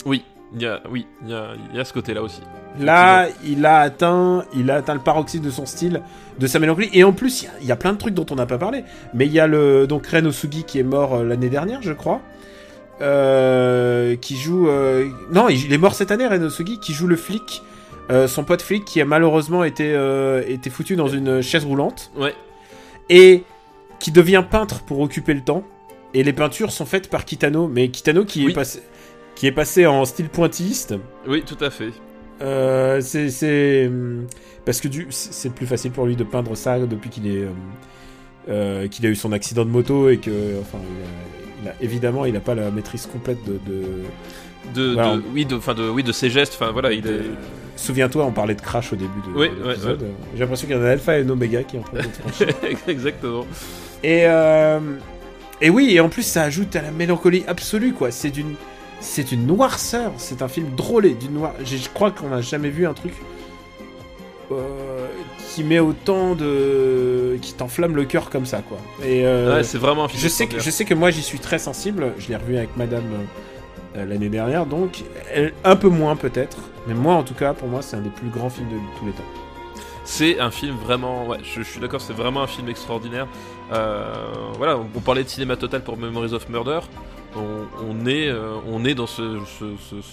Oui, 0.07 0.23
il 0.55 0.63
y 0.63 0.67
a, 0.67 0.81
oui, 0.91 1.07
il 1.25 1.31
y 1.31 1.35
a, 1.35 1.49
il 1.71 1.77
y 1.77 1.81
a 1.81 1.85
ce 1.85 1.93
côté-là 1.93 2.23
aussi. 2.23 2.41
Là, 2.81 3.27
il 3.45 3.67
a 3.67 3.81
atteint, 3.81 4.45
il 4.55 4.71
a 4.71 4.77
atteint 4.77 4.95
le 4.95 5.01
paroxysme 5.01 5.45
de 5.45 5.51
son 5.51 5.67
style, 5.67 6.01
de 6.39 6.47
sa 6.47 6.59
mélancolie. 6.59 6.89
Et 6.93 7.03
en 7.05 7.13
plus, 7.13 7.43
il 7.43 7.45
y 7.47 7.49
a- 7.49 7.53
il 7.63 7.67
y, 7.67 7.73
a 7.73 7.77
plein 7.77 7.93
de 7.93 7.99
trucs 7.99 8.15
dont 8.15 8.27
on 8.31 8.35
n'a 8.37 8.47
pas 8.47 8.59
parlé. 8.59 8.85
Mais 9.15 9.27
il 9.27 9.33
y 9.33 9.41
a 9.41 9.47
le 9.47 9.87
donc 9.87 10.07
Ren 10.07 10.25
Osugi 10.27 10.65
qui 10.65 10.79
est 10.79 10.83
mort 10.85 11.15
euh, 11.17 11.25
l'année 11.25 11.49
dernière, 11.51 11.83
je 11.83 11.93
crois, 11.93 12.21
euh, 13.01 14.17
qui 14.17 14.37
joue. 14.37 14.69
euh, 14.69 15.09
Non, 15.33 15.49
il 15.49 15.73
est 15.73 15.79
mort 15.79 15.95
cette 15.95 16.11
année, 16.11 16.27
Ren 16.27 16.43
Osugi, 16.43 16.79
qui 16.79 16.93
joue 16.93 17.07
le 17.07 17.17
flic, 17.17 17.63
euh, 18.11 18.27
son 18.29 18.45
pote 18.45 18.63
flic 18.63 18.85
qui 18.85 19.01
a 19.01 19.05
malheureusement 19.05 19.65
été 19.65 19.95
été 20.49 20.71
foutu 20.71 20.97
dans 20.97 21.09
une 21.09 21.43
chaise 21.43 21.65
roulante 21.65 22.11
Ouais. 22.17 22.35
et 23.09 23.45
qui 23.99 24.13
devient 24.13 24.45
peintre 24.49 24.81
pour 24.83 25.01
occuper 25.01 25.35
le 25.35 25.43
temps. 25.43 25.63
Et 26.15 26.23
les 26.23 26.33
peintures 26.33 26.73
sont 26.73 26.87
faites 26.87 27.11
par 27.11 27.25
Kitano, 27.27 27.69
mais 27.69 27.89
Kitano 27.91 28.25
qui 28.25 28.45
Oui. 28.47 28.53
est 28.53 28.55
passé 28.55 28.83
qui 29.39 29.47
est 29.47 29.53
passé 29.53 29.87
en 29.87 30.05
style 30.05 30.29
pointilliste. 30.29 30.95
Oui, 31.27 31.43
tout 31.47 31.63
à 31.65 31.71
fait. 31.71 31.91
Euh, 32.43 33.01
c'est 33.01 33.87
hum, 33.87 34.27
parce 34.65 34.81
que 34.81 34.89
du 34.89 35.07
c'est 35.11 35.53
plus 35.53 35.67
facile 35.67 35.91
pour 35.93 36.07
lui 36.07 36.17
de 36.17 36.25
peindre 36.25 36.57
ça 36.57 36.79
depuis 36.79 37.09
qu'il 37.11 37.27
est 37.27 37.45
euh, 38.49 38.87
qu'il 38.89 39.05
a 39.07 39.09
eu 39.09 39.17
son 39.17 39.33
accident 39.33 39.65
de 39.65 39.71
moto 39.71 40.09
et 40.09 40.19
que 40.19 40.31
enfin 40.61 40.79
il 40.81 41.05
a, 41.05 41.09
il 41.63 41.69
a- 41.71 41.75
évidemment 41.85 42.25
il 42.25 42.37
a 42.37 42.41
pas 42.41 42.55
la 42.55 42.71
maîtrise 42.71 43.07
complète 43.07 43.39
de, 43.45 43.59
de... 43.71 43.83
De, 44.75 44.93
Voilà, 44.95 45.17
de- 45.17 45.23
oui, 45.33 45.47
de, 45.47 45.57
enfin 45.57 45.73
de, 45.75 45.89
oui, 45.89 46.03
de 46.03 46.13
ses 46.13 46.29
gestes, 46.31 46.53
enfin 46.61 46.71
voilà, 46.73 46.93
il 46.93 46.99
est. 47.07 47.11
de- 47.11 47.23
souviens-toi 47.77 48.25
on 48.25 48.33
parlait 48.33 48.55
de 48.55 48.61
Crash 48.61 48.93
au 48.93 48.97
début 48.97 49.21
de, 49.27 49.39
Oui, 49.39 49.49
de 49.49 49.63
ouais, 49.63 49.69
l'épisode 49.71 50.05
j'ai 50.35 50.41
l'impression 50.41 50.67
qu'il 50.67 50.77
y 50.77 50.79
en 50.79 50.83
a 50.83 50.87
un 50.89 50.91
Alpha 50.91 51.19
et 51.19 51.23
un 51.23 51.29
Omega 51.31 51.63
qui 51.63 51.77
est 51.77 51.81
en 51.81 51.83
train 51.83 52.03
franchi 52.03 52.45
Exactement. 52.89 53.47
et 54.03 54.27
euh, 54.27 54.79
et 55.61 55.71
oui 55.71 55.91
et 55.93 56.01
en 56.01 56.09
plus 56.09 56.23
ça 56.23 56.43
ajoute 56.43 56.75
à 56.77 56.83
la 56.83 56.91
mélancolie 56.91 57.45
absolue 57.49 57.93
quoi 57.95 58.11
c'est 58.11 58.31
d'une 58.31 58.55
c'est 59.01 59.33
une 59.33 59.47
noirceur. 59.47 60.13
C'est 60.17 60.43
un 60.43 60.49
film 60.49 60.75
drôlé. 60.77 61.15
D'une 61.15 61.35
noir. 61.35 61.53
Je 61.65 61.77
crois 61.93 62.11
qu'on 62.11 62.29
n'a 62.29 62.41
jamais 62.41 62.71
vu 62.71 62.87
un 62.87 62.95
truc 62.95 63.13
euh, 64.51 65.07
qui 65.51 65.63
met 65.65 65.79
autant 65.79 66.35
de 66.35 67.37
qui 67.43 67.53
t'enflamme 67.53 67.95
le 67.97 68.05
cœur 68.05 68.31
comme 68.31 68.47
ça 68.47 68.63
quoi. 68.63 68.79
Et 69.05 69.27
euh, 69.27 69.57
ouais, 69.57 69.63
c'est 69.63 69.79
vraiment 69.79 70.05
un 70.05 70.09
film. 70.09 70.23
je 70.23 70.29
sais 70.29 70.47
que 70.47 70.59
je 70.59 70.71
sais 70.71 70.85
que 70.85 70.95
moi 70.95 71.11
j'y 71.11 71.23
suis 71.23 71.39
très 71.39 71.59
sensible. 71.59 72.13
Je 72.19 72.29
l'ai 72.29 72.37
revu 72.37 72.57
avec 72.57 72.77
madame 72.77 73.05
euh, 73.97 74.05
l'année 74.07 74.29
dernière 74.31 74.65
donc 74.67 75.03
elle- 75.33 75.53
un 75.65 75.77
peu 75.77 75.89
moins 75.89 76.17
peut-être. 76.17 76.57
Mais 76.87 76.95
moi 76.95 77.15
en 77.15 77.23
tout 77.25 77.35
cas 77.35 77.53
pour 77.53 77.69
moi 77.69 77.83
c'est 77.83 77.97
un 77.97 78.01
des 78.01 78.09
plus 78.11 78.29
grands 78.31 78.51
films 78.51 78.69
de 78.69 78.77
tous 78.99 79.07
les 79.07 79.13
temps. 79.13 79.23
C'est 80.05 80.41
un 80.41 80.51
film 80.51 80.75
vraiment, 80.83 81.27
ouais, 81.27 81.37
je, 81.43 81.61
je 81.61 81.69
suis 81.71 81.81
d'accord, 81.81 82.01
c'est 82.01 82.15
vraiment 82.15 82.41
un 82.43 82.47
film 82.47 82.71
extraordinaire. 82.71 83.27
Euh, 83.75 84.11
voilà, 84.57 84.79
on, 84.79 84.87
on 84.97 85.01
parlait 85.01 85.23
de 85.23 85.29
cinéma 85.29 85.55
total 85.57 85.83
pour 85.85 85.99
Memories 85.99 86.33
of 86.33 86.49
Murder. 86.49 86.81
On, 87.39 87.67
on 87.89 88.07
est, 88.07 88.29
euh, 88.29 88.57
on 88.67 88.85
est 88.85 88.95
dans 88.95 89.07
ce, 89.07 89.41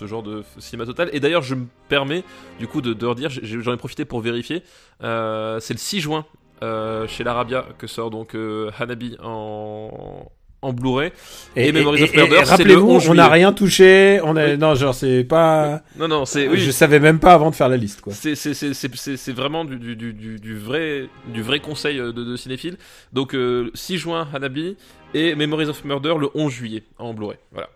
genre 0.05 0.23
de 0.23 0.43
cinéma 0.59 0.85
total. 0.85 1.09
Et 1.13 1.19
d'ailleurs, 1.19 1.41
je 1.41 1.55
me 1.55 1.65
permets 1.89 2.23
du 2.59 2.67
coup 2.67 2.81
de, 2.81 3.05
redire, 3.05 3.29
j'en 3.29 3.73
ai 3.73 3.77
profité 3.77 4.05
pour 4.05 4.21
vérifier. 4.21 4.63
Euh, 5.03 5.59
c'est 5.59 5.73
le 5.73 5.79
6 5.79 6.01
juin 6.01 6.25
euh, 6.63 7.07
chez 7.07 7.23
l'Arabia 7.23 7.65
que 7.77 7.87
sort 7.87 8.09
donc 8.09 8.35
Hanabi 8.79 9.17
en, 9.21 10.31
en 10.65 10.73
Blu-ray. 10.73 11.11
Et 11.55 11.71
Memories 11.71 12.03
of 12.03 12.13
Murder, 12.15 12.35
c'est 12.37 12.63
le 12.63 12.73
rappelez-vous 12.75 12.91
11 12.91 13.09
on 13.09 13.13
n'a 13.13 13.29
rien 13.29 13.53
touché 13.53 14.19
on 14.23 14.35
a 14.35 14.47
Oui. 14.51 14.57
non 14.57 14.75
genre 14.75 14.93
c'est 14.95 15.23
pas 15.23 15.81
Non, 15.97 16.07
non, 16.07 16.25
c'est 16.25 16.47
oui, 16.47 16.57
je 16.57 16.71
savais 16.71 16.99
même 16.99 17.19
pas 17.19 17.33
avant 17.33 17.49
de 17.49 17.55
faire 17.55 17.69
la 17.69 17.77
liste 17.77 18.01
quoi 18.01 18.13
C'est- 18.13 19.31
vraiment 19.31 19.65
du, 19.65 19.77
du, 19.77 19.95
du, 19.95 20.13
du- 20.39 20.57
vrai, 20.57 21.07
du 21.33 21.41
vrai 21.41 21.59
conseil 21.59 21.99
euh, 21.99 22.11
de, 22.11 22.23
de 22.23 22.35
cinéphile. 22.35 22.77
Donc 23.13 23.33
euh, 23.35 23.69
6 23.73 23.97
juin 23.97 24.27
Hanabi 24.33 24.75
et 25.13 25.35
Memories 25.35 25.67
of 25.67 25.83
Murder 25.85 26.15
le 26.19 26.29
11 26.35 26.51
juillet 26.51 26.83
en 26.97 27.13
Blu-ray. 27.13 27.37
Voilà. 27.51 27.69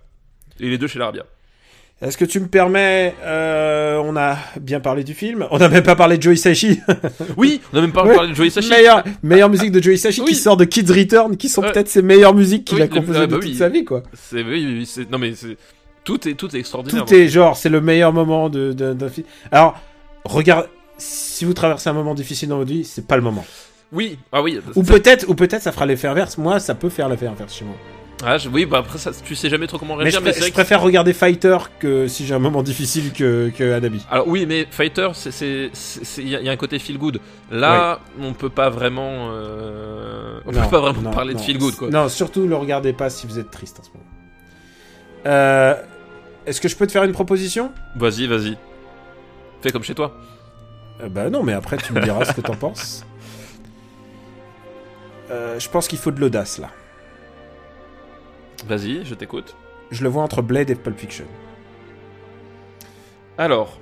Et 0.59 0.69
les 0.69 0.77
deux 0.77 0.87
chez 0.87 0.99
l'Arabia. 0.99 1.25
Est-ce 2.01 2.17
que 2.17 2.23
tu 2.23 2.39
me 2.39 2.47
permets 2.47 3.13
euh, 3.23 4.01
On 4.05 4.15
a 4.15 4.37
bien 4.61 4.79
parlé 4.79 5.03
du 5.03 5.13
film. 5.13 5.45
On 5.51 5.57
n'a 5.57 5.67
même 5.67 5.83
pas 5.83 5.97
parlé 5.97 6.17
de 6.17 6.23
Joe 6.23 6.35
Hisaishi. 6.35 6.79
Oui, 7.37 7.59
on 7.73 7.77
a 7.77 7.81
même 7.81 7.91
pas 7.91 8.05
Ouais. 8.05 8.15
parlé 8.15 8.29
de 8.29 8.35
Joey 8.35 8.49
Sachi. 8.49 8.69
meilleure, 8.69 9.03
meilleure 9.21 9.49
musique 9.49 9.71
de 9.71 9.81
Joe 9.83 9.95
Hisaishi 9.95 10.21
Oui. 10.21 10.27
qui 10.29 10.35
sort 10.35 10.55
de 10.55 10.63
Kids 10.63 10.91
Return, 10.93 11.35
qui 11.35 11.49
sont 11.49 11.61
peut-être 11.61 11.89
ses 11.89 12.01
meilleures 12.01 12.33
musiques 12.33 12.63
qu'il 12.65 12.77
Oui, 12.77 12.83
a 12.83 12.87
composées 12.87 13.19
ah, 13.23 13.27
de 13.27 13.31
bah 13.31 13.37
toute 13.41 13.49
oui. 13.49 13.55
sa 13.55 13.67
vie, 13.67 13.83
quoi. 13.83 14.03
C'est 14.13 14.43
oui, 14.43 14.87
non 15.11 15.17
mais 15.17 15.33
c'est 15.35 15.57
tout 16.05 16.25
est 16.27 16.35
tout 16.35 16.55
est 16.55 16.59
extraordinaire. 16.59 17.03
Tout 17.05 17.13
est 17.13 17.27
genre, 17.27 17.57
c'est 17.57 17.69
le 17.69 17.81
meilleur 17.81 18.13
moment 18.13 18.49
de, 18.49 18.71
de- 18.71 18.93
d'un 18.93 19.09
film. 19.09 19.27
Alors, 19.51 19.77
regarde, 20.23 20.69
si 20.97 21.43
vous 21.43 21.53
traversez 21.53 21.89
un 21.89 21.93
moment 21.93 22.15
difficile 22.15 22.47
dans 22.49 22.57
votre 22.57 22.71
vie, 22.71 22.85
c'est 22.85 23.05
pas 23.05 23.17
le 23.17 23.21
moment. 23.23 23.45
Oui, 23.91 24.17
ah 24.31 24.41
oui. 24.41 24.59
Ou 24.75 24.83
peut-être, 24.83 25.27
ou 25.29 25.35
peut-être 25.35 25.61
ça 25.63 25.71
fera 25.73 25.85
l'effet 25.85 26.07
inverse. 26.07 26.37
Moi, 26.37 26.59
ça 26.61 26.75
peut 26.75 26.89
faire 26.89 27.09
l'effet 27.09 27.27
inverse 27.27 27.53
chez 27.57 27.65
moi. 27.65 27.75
Ah, 28.23 28.37
je- 28.37 28.49
oui, 28.49 28.65
bah 28.65 28.79
après, 28.79 28.97
ça, 28.97 29.11
tu 29.23 29.33
sais 29.33 29.49
jamais 29.49 29.65
trop 29.67 29.77
comment 29.77 29.95
Mais 29.95 30.11
je, 30.11 30.17
réagir, 30.17 30.21
mais, 30.21 30.33
je 30.33 30.39
vrai 30.39 30.49
que- 30.49 30.53
préfère 30.53 30.81
regarder 30.81 31.13
Fighter 31.13 31.57
que 31.79 32.07
si 32.09 32.25
j'ai 32.25 32.33
un 32.33 32.39
moment 32.39 32.61
difficile 32.63 33.13
que, 33.13 33.49
que 33.55 33.73
Anabi. 33.73 34.05
Alors 34.11 34.27
oui, 34.27 34.45
mais 34.45 34.67
Fighter, 34.69 35.07
c'est 35.13 35.31
c'est- 35.31 35.69
c'est- 35.73 36.21
il 36.21 36.27
y, 36.29 36.35
a- 36.35 36.39
il 36.41 36.45
y 36.45 36.49
a 36.49 36.51
un 36.51 36.57
côté 36.57 36.79
feel 36.79 36.97
good. 36.97 37.21
Là, 37.49 38.01
on 38.19 38.33
peut 38.33 38.49
pas 38.49 38.69
vraiment, 38.69 39.29
euh, 39.31 40.39
on 40.45 40.51
Non, 40.51 40.61
peut 40.63 40.69
pas 40.69 40.81
vraiment 40.81 41.01
non, 41.01 41.11
parler 41.11 41.33
non. 41.33 41.39
de 41.39 41.45
feel 41.45 41.57
good 41.57 41.75
quoi. 41.75 41.89
Non, 41.89 42.09
surtout 42.09 42.45
le 42.45 42.55
regardez 42.57 42.91
pas 42.91 43.09
si 43.09 43.25
vous 43.25 43.39
êtes 43.39 43.51
triste 43.51 43.79
en 43.79 43.83
ce 43.83 43.89
moment. 43.89 44.05
Euh, 45.25 45.75
Est-ce 46.45 46.59
que 46.61 46.67
je 46.67 46.75
peux 46.75 46.87
te 46.87 46.91
faire 46.91 47.03
une 47.03 47.11
proposition? 47.11 47.71
Vas-y, 47.95 48.25
vas-y. 48.27 48.57
Fais 49.61 49.71
comme 49.71 49.83
chez 49.83 49.93
toi. 49.95 50.17
Euh, 51.01 51.07
Bah 51.09 51.29
non, 51.29 51.43
mais 51.43 51.53
après 51.53 51.77
tu 51.77 51.93
me 51.93 52.01
diras 52.01 52.25
ce 52.25 52.33
que 52.33 52.41
t'en 52.41 52.55
penses. 52.55 53.05
Euh, 55.31 55.59
je 55.59 55.69
pense 55.69 55.87
qu'il 55.87 55.99
faut 55.99 56.11
de 56.11 56.19
l'audace 56.19 56.57
là. 56.57 56.69
Vas-y, 58.67 59.05
je 59.05 59.13
t'écoute. 59.15 59.55
Je 59.91 60.03
le 60.03 60.09
vois 60.09 60.23
entre 60.23 60.41
Blade 60.41 60.69
et 60.69 60.75
Pulp 60.75 60.97
Fiction. 60.97 61.25
Alors, 63.37 63.79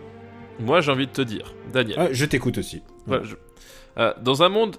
moi 0.60 0.82
j'ai 0.82 0.92
envie 0.92 1.08
de 1.08 1.12
te 1.12 1.22
dire, 1.22 1.54
Daniel. 1.74 1.98
Ah, 2.00 2.08
je 2.12 2.26
t'écoute 2.26 2.58
aussi. 2.58 2.84
Voilà, 3.06 3.24
je- 3.24 3.36
euh, 3.98 4.14
dans 4.22 4.44
un 4.44 4.50
monde 4.50 4.78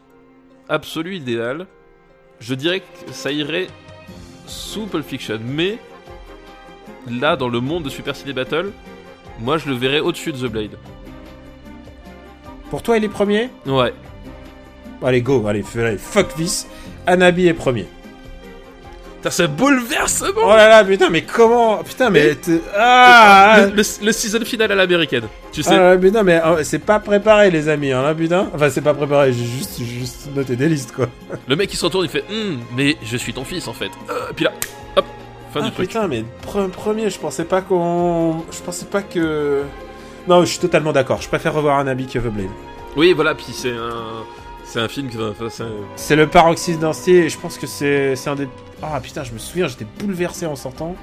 absolu 0.68 1.16
idéal, 1.16 1.66
je 2.40 2.54
dirais 2.54 2.80
que 2.80 3.12
ça 3.12 3.32
irait 3.32 3.66
sous 4.46 4.86
Pulp 4.86 5.04
Fiction, 5.04 5.40
mais 5.44 5.78
là, 7.10 7.36
dans 7.36 7.48
le 7.48 7.60
monde 7.60 7.82
de 7.84 7.88
Super 7.90 8.14
Ciné 8.14 8.32
Battle, 8.32 8.70
moi 9.40 9.58
je 9.58 9.68
le 9.68 9.74
verrais 9.74 10.00
au-dessus 10.00 10.32
de 10.32 10.38
The 10.46 10.50
Blade. 10.50 10.78
Pour 12.70 12.82
toi, 12.82 12.96
il 12.98 13.04
est 13.04 13.08
premier? 13.08 13.48
Ouais. 13.66 13.92
Allez, 15.02 15.22
go, 15.22 15.46
allez, 15.46 15.62
fuck 15.62 16.34
this. 16.34 16.66
Anabi 17.06 17.46
est 17.48 17.54
premier. 17.54 17.86
Putain, 19.18 19.30
c'est 19.30 19.48
bouleversement 19.48 20.42
Oh 20.44 20.48
là 20.50 20.68
là, 20.68 20.84
putain, 20.84 21.10
mais 21.10 21.22
comment 21.22 21.78
Putain, 21.82 22.08
mais. 22.10 22.36
t'es- 22.36 22.60
Ah 22.76 23.56
le, 23.66 23.70
le- 23.74 24.06
le 24.06 24.12
season 24.12 24.44
final 24.44 24.70
à 24.70 24.74
l'américaine, 24.76 25.24
tu 25.52 25.62
sais. 25.64 25.74
Ah, 25.74 25.96
putain, 25.96 26.22
mais 26.22 26.40
euh, 26.44 26.62
c'est 26.62 26.78
pas 26.78 27.00
préparé, 27.00 27.50
les 27.50 27.68
amis, 27.68 27.90
hein, 27.90 28.02
là, 28.02 28.14
putain. 28.14 28.46
Enfin, 28.54 28.70
c'est 28.70 28.80
pas 28.80 28.94
préparé, 28.94 29.32
j'ai 29.32 29.44
juste, 29.44 29.82
juste 29.82 30.28
noté 30.36 30.54
des 30.54 30.68
listes, 30.68 30.92
quoi. 30.92 31.06
Le 31.48 31.56
mec 31.56 31.72
il 31.72 31.76
se 31.76 31.84
retourne, 31.84 32.04
il 32.04 32.10
fait 32.10 32.24
Hum, 32.30 32.60
mais 32.76 32.96
je 33.02 33.16
suis 33.16 33.32
ton 33.32 33.44
fils 33.44 33.66
en 33.66 33.72
fait. 33.72 33.90
Euh, 34.08 34.30
puis 34.36 34.44
là, 34.44 34.52
hop, 34.96 35.04
fin 35.52 35.60
Ah, 35.62 35.64
du 35.66 35.72
truc. 35.72 35.88
putain, 35.88 36.06
mais 36.06 36.24
pre- 36.46 36.68
premier, 36.68 37.10
je 37.10 37.18
pensais 37.18 37.44
pas 37.44 37.60
qu'on. 37.60 38.44
Je 38.52 38.60
pensais 38.64 38.86
pas 38.86 39.02
que. 39.02 39.62
Non, 40.28 40.42
je 40.42 40.50
suis 40.50 40.58
totalement 40.60 40.92
d'accord. 40.92 41.20
Je 41.22 41.28
préfère 41.28 41.54
revoir 41.54 41.78
Anabi 41.80 42.06
que 42.06 42.18
The 42.20 42.26
Blade. 42.28 42.46
Oui, 42.96 43.14
voilà, 43.14 43.34
puis 43.34 43.46
c'est 43.52 43.70
un. 43.72 44.22
C'est 44.70 44.80
un 44.80 44.88
film 44.88 45.08
qui 45.08 45.16
va. 45.16 45.30
enfin, 45.30 45.48
c'est 45.96 46.14
le 46.14 46.26
paroxysme 46.26 46.80
d'un 46.80 46.92
style 46.92 47.14
et 47.16 47.28
je 47.30 47.38
pense 47.38 47.56
que 47.56 47.66
c'est 47.66 48.14
un 48.28 48.34
des. 48.34 48.46
Ah 48.82 49.00
putain, 49.00 49.24
je 49.24 49.32
me 49.32 49.38
souviens, 49.38 49.66
j'étais 49.66 49.86
bouleversé 49.98 50.44
en 50.44 50.56
sortant. 50.56 50.94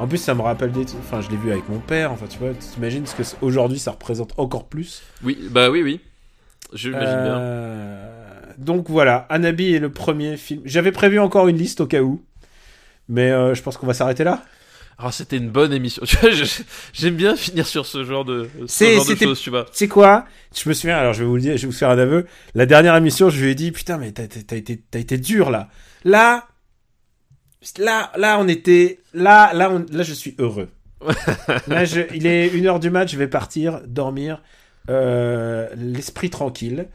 En 0.00 0.08
plus, 0.08 0.18
ça 0.18 0.34
me 0.34 0.42
rappelle 0.42 0.72
des. 0.72 0.84
Enfin, 0.98 1.20
je 1.20 1.30
l'ai 1.30 1.36
vu 1.36 1.52
avec 1.52 1.68
mon 1.68 1.78
père. 1.78 2.10
Enfin, 2.10 2.26
tu 2.28 2.38
vois, 2.38 2.50
t'imagines 2.52 3.06
ce 3.06 3.14
que 3.14 3.22
aujourd'hui 3.42 3.78
ça 3.78 3.92
représente 3.92 4.32
encore 4.38 4.64
plus. 4.64 5.02
Oui, 5.22 5.38
bah 5.50 5.70
oui, 5.70 5.82
oui. 5.82 6.00
J'imagine 6.72 7.22
bien. 7.22 7.38
Euh, 7.38 8.10
Donc 8.58 8.90
voilà, 8.90 9.24
Anabi 9.28 9.72
est 9.74 9.78
le 9.78 9.90
premier 9.92 10.36
film. 10.36 10.62
J'avais 10.64 10.90
prévu 10.92 11.20
encore 11.20 11.46
une 11.46 11.56
liste 11.56 11.80
au 11.80 11.86
cas 11.86 12.00
où. 12.02 12.20
Mais 13.08 13.30
euh, 13.30 13.54
je 13.54 13.62
pense 13.62 13.76
qu'on 13.76 13.86
va 13.86 13.94
s'arrêter 13.94 14.24
là. 14.24 14.42
Alors 14.98 15.12
c'était 15.12 15.36
une 15.36 15.50
bonne 15.50 15.72
émission. 15.72 16.02
Tu 16.06 16.16
vois, 16.16 16.30
je- 16.30 16.62
J'aime 16.92 17.16
bien 17.16 17.36
finir 17.36 17.66
sur 17.66 17.84
ce 17.86 18.02
genre 18.04 18.24
de, 18.24 18.48
ce 18.62 18.66
C'est- 18.66 18.94
genre 18.94 19.04
de 19.04 19.08
c'était- 19.10 19.24
choses, 19.26 19.40
tu 19.40 19.50
vois. 19.50 19.66
Sais 19.72 19.88
quoi? 19.88 20.24
Je 20.56 20.68
me 20.68 20.74
souviens, 20.74 20.96
alors 20.96 21.12
je 21.12 21.20
vais 21.20 21.26
vous 21.28 21.36
le 21.36 21.42
dire, 21.42 21.56
je 21.56 21.62
vais 21.62 21.66
vous 21.72 21.76
faire 21.78 21.90
un 21.90 21.98
aveu. 21.98 22.26
La 22.54 22.64
dernière 22.66 22.96
émission, 22.96 23.28
je 23.28 23.42
lui 23.44 23.50
ai 23.50 23.54
dit, 23.54 23.72
putain, 23.72 23.98
mais 23.98 24.12
t'as 24.12 24.24
été, 24.24 24.76
t'as 24.90 24.98
été 24.98 25.18
dur 25.18 25.50
là. 25.50 25.68
Là, 26.04 26.46
là, 27.78 28.12
là, 28.16 28.38
on 28.40 28.48
était, 28.48 29.00
là, 29.12 29.52
là, 29.52 29.70
on- 29.70 29.84
là, 29.90 30.02
je 30.02 30.14
suis 30.14 30.34
heureux. 30.38 30.68
là, 31.66 31.84
je, 31.84 32.00
il 32.14 32.26
est 32.26 32.48
une 32.48 32.66
heure 32.66 32.80
du 32.80 32.90
match, 32.90 33.12
je 33.12 33.18
vais 33.18 33.28
partir, 33.28 33.80
dormir, 33.86 34.40
euh, 34.88 35.68
l'esprit 35.76 36.30
tranquille. 36.30 36.88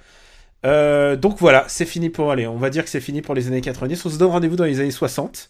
Euh, 0.66 1.16
donc 1.16 1.38
voilà, 1.40 1.66
c'est 1.68 1.86
fini 1.86 2.10
pour 2.10 2.32
aller. 2.32 2.48
On 2.48 2.58
va 2.58 2.70
dire 2.70 2.84
que 2.84 2.90
c'est 2.90 3.00
fini 3.02 3.22
pour 3.22 3.36
les 3.36 3.48
années 3.48 3.62
90. 3.62 4.06
On 4.06 4.10
se 4.10 4.18
donne 4.18 4.32
rendez-vous 4.32 4.56
dans 4.56 4.64
les 4.66 4.80
années 4.80 4.92
60. 4.92 5.50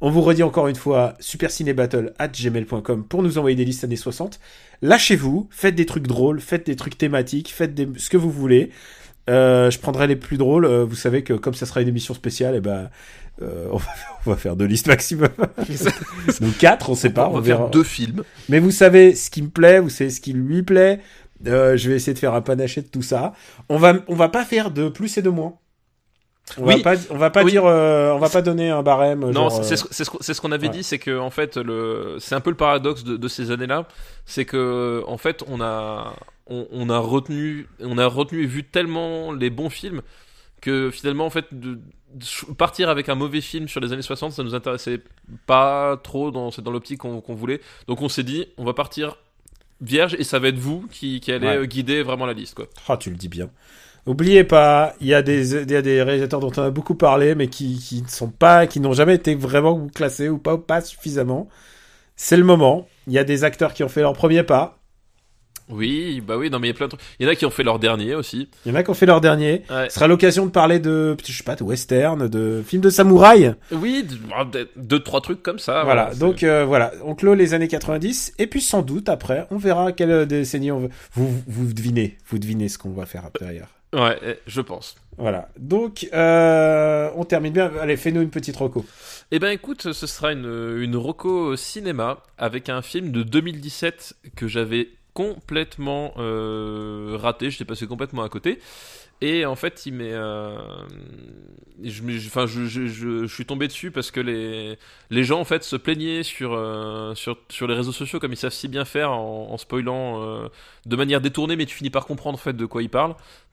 On 0.00 0.10
vous 0.10 0.20
redit 0.22 0.42
encore 0.44 0.68
une 0.68 0.76
fois 0.76 1.16
supercinébattle 1.18 2.14
at 2.18 2.28
gmail.com 2.28 3.04
pour 3.04 3.22
nous 3.22 3.36
envoyer 3.38 3.56
des 3.56 3.64
listes 3.64 3.82
années 3.84 3.96
60. 3.96 4.38
Lâchez-vous, 4.80 5.48
faites 5.50 5.74
des 5.74 5.86
trucs 5.86 6.06
drôles, 6.06 6.40
faites 6.40 6.66
des 6.66 6.76
trucs 6.76 6.96
thématiques, 6.96 7.52
faites 7.52 7.74
des- 7.74 7.88
ce 7.96 8.08
que 8.08 8.16
vous 8.16 8.30
voulez. 8.30 8.70
Euh, 9.28 9.70
je 9.70 9.78
prendrai 9.78 10.06
les 10.06 10.16
plus 10.16 10.36
drôles. 10.38 10.64
Euh, 10.64 10.84
vous 10.84 10.94
savez 10.94 11.22
que 11.24 11.32
comme 11.34 11.54
ça 11.54 11.66
sera 11.66 11.82
une 11.82 11.88
émission 11.88 12.14
spéciale, 12.14 12.54
et 12.54 12.60
ben, 12.60 12.90
euh, 13.42 13.68
on, 13.72 13.76
va, 13.76 13.88
on 14.24 14.30
va 14.30 14.36
faire 14.36 14.54
deux 14.56 14.64
listes 14.66 14.86
maximum. 14.86 15.28
Ou 16.40 16.46
quatre, 16.58 16.90
on 16.90 16.94
sait 16.94 17.10
pas. 17.10 17.28
on 17.28 17.32
va 17.32 17.38
on 17.38 17.40
verra. 17.42 17.58
faire 17.62 17.70
deux 17.70 17.84
films. 17.84 18.22
Mais 18.48 18.60
vous 18.60 18.70
savez 18.70 19.14
ce 19.16 19.30
qui 19.30 19.42
me 19.42 19.48
plaît, 19.48 19.80
vous 19.80 19.90
savez 19.90 20.10
ce 20.10 20.20
qui 20.20 20.32
lui 20.32 20.62
plaît. 20.62 21.00
Euh, 21.46 21.76
je 21.76 21.88
vais 21.90 21.96
essayer 21.96 22.14
de 22.14 22.18
faire 22.18 22.34
un 22.34 22.40
panaché 22.40 22.82
de 22.82 22.86
tout 22.88 23.02
ça. 23.02 23.32
On 23.68 23.78
va, 23.78 23.94
on 24.08 24.14
va 24.14 24.28
pas 24.28 24.44
faire 24.44 24.70
de 24.70 24.88
plus 24.88 25.18
et 25.18 25.22
de 25.22 25.28
moins. 25.28 25.54
On 26.56 26.66
Oui. 26.66 26.80
va 26.82 26.94
pas, 26.96 27.00
on 27.10 27.16
va 27.18 27.30
pas 27.30 27.44
Oui. 27.44 27.50
dire, 27.50 27.66
euh, 27.66 28.12
on 28.12 28.18
va 28.18 28.28
pas 28.30 28.42
donner 28.42 28.70
un 28.70 28.82
barème. 28.82 29.30
Non, 29.30 29.50
c'est 29.50 29.72
euh, 29.72 29.76
ce, 29.76 29.84
c'est 29.90 30.04
ce 30.04 30.32
ce 30.34 30.40
qu'on 30.40 30.52
avait 30.52 30.68
ouais. 30.68 30.72
dit, 30.72 30.82
c'est 30.82 30.98
que 30.98 31.18
en 31.18 31.30
fait, 31.30 31.56
le, 31.56 32.16
c'est 32.20 32.34
un 32.34 32.40
peu 32.40 32.50
le 32.50 32.56
paradoxe 32.56 33.04
de, 33.04 33.16
de 33.16 33.28
ces 33.28 33.50
années-là, 33.50 33.86
c'est 34.24 34.44
que 34.44 35.02
en 35.06 35.18
fait, 35.18 35.44
on 35.48 35.60
a, 35.60 36.14
on, 36.46 36.66
on 36.70 36.88
a 36.90 36.98
retenu, 36.98 37.68
on 37.80 37.98
a 37.98 38.06
retenu 38.06 38.42
et 38.42 38.46
vu 38.46 38.64
tellement 38.64 39.32
les 39.32 39.50
bons 39.50 39.70
films 39.70 40.02
que 40.60 40.90
finalement, 40.90 41.26
en 41.26 41.30
fait, 41.30 41.46
de, 41.52 41.74
de 42.14 42.52
partir 42.56 42.88
avec 42.88 43.08
un 43.08 43.14
mauvais 43.14 43.40
film 43.42 43.68
sur 43.68 43.80
les 43.80 43.92
années 43.92 44.02
60, 44.02 44.32
ça 44.32 44.42
nous 44.42 44.54
intéressait 44.54 45.00
pas 45.46 45.96
trop 46.02 46.30
dans, 46.30 46.50
c'est 46.50 46.62
dans 46.62 46.70
l'optique 46.70 46.98
qu'on 47.00 47.20
qu'on 47.20 47.34
voulait. 47.34 47.60
Donc 47.86 48.00
on 48.02 48.08
s'est 48.08 48.22
dit, 48.24 48.46
on 48.56 48.64
va 48.64 48.72
partir 48.74 49.16
vierge 49.80 50.16
et 50.18 50.24
ça 50.24 50.38
va 50.40 50.48
être 50.48 50.58
vous 50.58 50.88
qui, 50.90 51.20
qui 51.20 51.30
allez 51.30 51.46
Ouais. 51.46 51.56
euh, 51.58 51.64
guider 51.66 52.02
vraiment 52.02 52.26
la 52.26 52.32
liste, 52.32 52.54
quoi. 52.54 52.66
Ah, 52.88 52.96
tu 52.96 53.10
le 53.10 53.16
dis 53.16 53.28
bien. 53.28 53.48
Oubliez 54.08 54.42
pas, 54.42 54.94
il 55.02 55.06
y 55.06 55.12
a 55.12 55.20
des, 55.20 55.54
il 55.54 55.70
y 55.70 55.76
a 55.76 55.82
des 55.82 56.02
réalisateurs 56.02 56.40
dont 56.40 56.50
on 56.56 56.62
a 56.62 56.70
beaucoup 56.70 56.94
parlé, 56.94 57.34
mais 57.34 57.48
qui, 57.48 57.78
qui 57.78 58.00
ne 58.02 58.08
sont 58.08 58.30
pas, 58.30 58.66
qui 58.66 58.80
n'ont 58.80 58.94
jamais 58.94 59.16
été 59.16 59.34
vraiment 59.34 59.86
classés 59.94 60.30
ou 60.30 60.38
pas, 60.38 60.54
ou 60.54 60.58
pas 60.58 60.80
suffisamment. 60.80 61.46
C'est 62.16 62.38
le 62.38 62.44
moment. 62.44 62.88
Il 63.06 63.12
y 63.12 63.18
a 63.18 63.24
des 63.24 63.44
acteurs 63.44 63.74
qui 63.74 63.84
ont 63.84 63.88
fait 63.88 64.00
leur 64.00 64.14
premier 64.14 64.42
pas. 64.44 64.78
Oui, 65.70 66.22
bah 66.26 66.38
oui, 66.38 66.48
non 66.48 66.58
mais 66.58 66.68
il 66.68 66.70
y 66.70 66.72
a 66.72 66.76
plein 66.76 66.86
de 66.86 66.92
trucs. 66.92 67.02
Il 67.20 67.26
y 67.26 67.28
en 67.28 67.32
a 67.32 67.34
qui 67.34 67.44
ont 67.44 67.50
fait 67.50 67.62
leur 67.62 67.78
dernier 67.78 68.14
aussi. 68.14 68.48
Il 68.64 68.70
y 68.70 68.74
en 68.74 68.74
a 68.76 68.82
qui 68.82 68.88
ont 68.88 68.94
fait 68.94 69.04
leur 69.04 69.20
dernier. 69.20 69.64
Ouais. 69.68 69.90
Ce 69.90 69.96
sera 69.96 70.06
l'occasion 70.06 70.46
de 70.46 70.50
parler 70.50 70.78
de, 70.78 71.14
je 71.22 71.30
sais 71.30 71.44
pas, 71.44 71.56
de 71.56 71.62
western, 71.62 72.26
de 72.26 72.62
films 72.66 72.80
de 72.80 72.88
samouraï. 72.88 73.54
Oui, 73.72 74.06
deux, 74.52 74.70
deux, 74.76 75.00
trois 75.00 75.20
trucs 75.20 75.42
comme 75.42 75.58
ça. 75.58 75.84
voilà. 75.84 76.14
Donc 76.14 76.42
euh, 76.42 76.64
voilà, 76.64 76.92
on 77.04 77.14
clôt 77.14 77.34
les 77.34 77.52
années 77.52 77.68
90 77.68 78.32
et 78.38 78.46
puis 78.46 78.62
sans 78.62 78.80
doute 78.80 79.10
après, 79.10 79.46
on 79.50 79.58
verra 79.58 79.92
quelle 79.92 80.10
euh, 80.10 80.24
décennie 80.24 80.72
on 80.72 80.80
veut. 80.80 80.90
Vous 81.12 81.30
vous 81.46 81.72
devinez, 81.74 82.16
vous 82.28 82.38
devinez 82.38 82.70
ce 82.70 82.78
qu'on 82.78 82.92
va 82.92 83.04
faire 83.04 83.28
derrière. 83.38 83.68
Ouais, 83.92 84.18
eh, 84.22 84.34
je 84.46 84.60
pense. 84.60 84.96
Voilà. 85.16 85.48
Donc 85.58 86.06
euh, 86.12 87.10
on 87.16 87.24
termine 87.24 87.52
bien. 87.52 87.70
Allez, 87.80 87.96
fais-nous 87.96 88.20
une 88.22 88.30
petite 88.30 88.56
reco. 88.56 88.84
Eh 89.30 89.38
ben 89.38 89.50
écoute, 89.50 89.92
ce 89.92 90.06
sera 90.06 90.32
une, 90.32 90.78
une 90.80 90.96
reco 90.96 91.56
cinéma 91.56 92.18
avec 92.36 92.68
un 92.68 92.82
film 92.82 93.10
de 93.12 93.22
2017 93.22 94.16
que 94.36 94.46
j'avais 94.46 94.90
complètement 95.14 96.12
euh, 96.18 97.16
raté, 97.20 97.50
j'étais 97.50 97.64
passé 97.64 97.88
complètement 97.88 98.22
à 98.22 98.28
côté. 98.28 98.60
Et 99.20 99.44
en 99.44 99.56
fait, 99.56 99.84
il 99.84 99.94
m'est, 99.94 100.12
euh, 100.12 100.56
je, 101.82 102.02
enfin, 102.28 102.46
je, 102.46 102.66
je, 102.66 102.86
je, 102.86 103.26
je 103.26 103.34
suis 103.34 103.44
tombé 103.44 103.66
dessus 103.66 103.90
parce 103.90 104.12
que 104.12 104.20
les, 104.20 104.78
les 105.10 105.24
gens 105.24 105.40
en 105.40 105.44
fait 105.44 105.64
se 105.64 105.74
plaignaient 105.74 106.22
sur, 106.22 106.52
euh, 106.52 107.16
sur, 107.16 107.36
sur 107.48 107.66
les 107.66 107.74
réseaux 107.74 107.90
sociaux 107.90 108.20
comme 108.20 108.32
ils 108.32 108.36
savent 108.36 108.52
si 108.52 108.68
bien 108.68 108.84
faire 108.84 109.10
en, 109.10 109.48
en 109.50 109.58
spoilant 109.58 110.48
de 110.88 110.96
manière 110.96 111.20
détournée, 111.20 111.54
mais 111.56 111.66
tu 111.66 111.76
finis 111.76 111.90
par 111.90 112.06
comprendre 112.06 112.34
en 112.38 112.40
fait 112.40 112.54
de 112.54 112.66
quoi. 112.66 112.82
Tu 112.82 112.88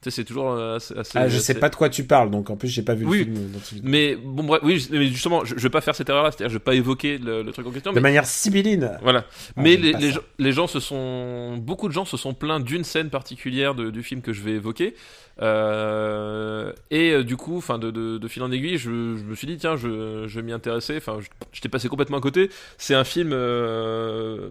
sais, 0.02 0.10
c'est 0.10 0.24
toujours 0.24 0.50
euh, 0.50 0.76
assez. 0.76 0.96
assez- 0.98 1.18
Ah, 1.18 1.28
je 1.28 1.38
sais 1.38 1.52
assez- 1.52 1.60
pas 1.60 1.68
de 1.68 1.76
quoi 1.76 1.88
tu 1.88 2.04
parles, 2.04 2.30
donc 2.30 2.48
en 2.50 2.56
plus 2.56 2.68
j'ai 2.68 2.82
pas 2.82 2.94
vu 2.94 3.04
Oui. 3.06 3.24
le 3.26 3.58
film. 3.60 3.82
Mais 3.84 4.16
bon, 4.16 4.42
bref, 4.44 4.60
oui, 4.64 4.86
mais 4.90 5.06
justement, 5.06 5.44
je, 5.44 5.54
je 5.56 5.62
vais 5.62 5.70
pas 5.70 5.80
faire 5.80 5.94
cette 5.94 6.08
erreur-là, 6.08 6.30
c'est-à-dire 6.32 6.48
je 6.48 6.54
vais 6.54 6.64
pas 6.64 6.74
évoquer 6.74 7.18
le, 7.18 7.42
le 7.42 7.52
truc 7.52 7.66
en 7.66 7.70
question. 7.70 7.90
De 7.92 7.96
mais- 7.96 8.00
manière 8.00 8.24
sibylline. 8.26 8.98
Voilà. 9.02 9.24
Ah, 9.56 9.60
Mais 9.62 9.76
les, 9.76 10.10
gens, 10.10 10.20
les 10.38 10.52
gens 10.52 10.66
se 10.66 10.80
sont. 10.80 11.56
Beaucoup 11.58 11.88
de 11.88 11.92
gens 11.92 12.04
se 12.04 12.16
sont 12.16 12.34
plaints 12.34 12.60
d'une 12.60 12.84
scène 12.84 13.10
particulière 13.10 13.74
de- 13.74 13.90
du 13.90 14.02
film 14.02 14.22
que 14.22 14.32
je 14.32 14.42
vais 14.42 14.52
évoquer. 14.52 14.94
Euh, 15.42 16.72
et 16.90 17.10
euh, 17.12 17.22
du 17.24 17.36
coup, 17.36 17.58
enfin, 17.58 17.78
de, 17.78 17.90
de, 17.90 18.18
de 18.18 18.28
fil 18.28 18.42
en 18.42 18.50
aiguille, 18.50 18.78
je, 18.78 18.90
je 18.90 19.24
me 19.24 19.34
suis 19.34 19.46
dit, 19.46 19.56
tiens, 19.58 19.76
je, 19.76 20.24
je 20.26 20.34
vais 20.40 20.42
m'y 20.42 20.52
intéresser. 20.52 20.96
Enfin, 20.96 21.18
je- 21.20 21.28
j'étais 21.52 21.68
passé 21.68 21.88
complètement 21.88 22.18
à 22.18 22.20
côté. 22.20 22.50
C'est 22.78 22.94
un 22.94 23.04
film 23.04 23.30
euh, 23.32 24.48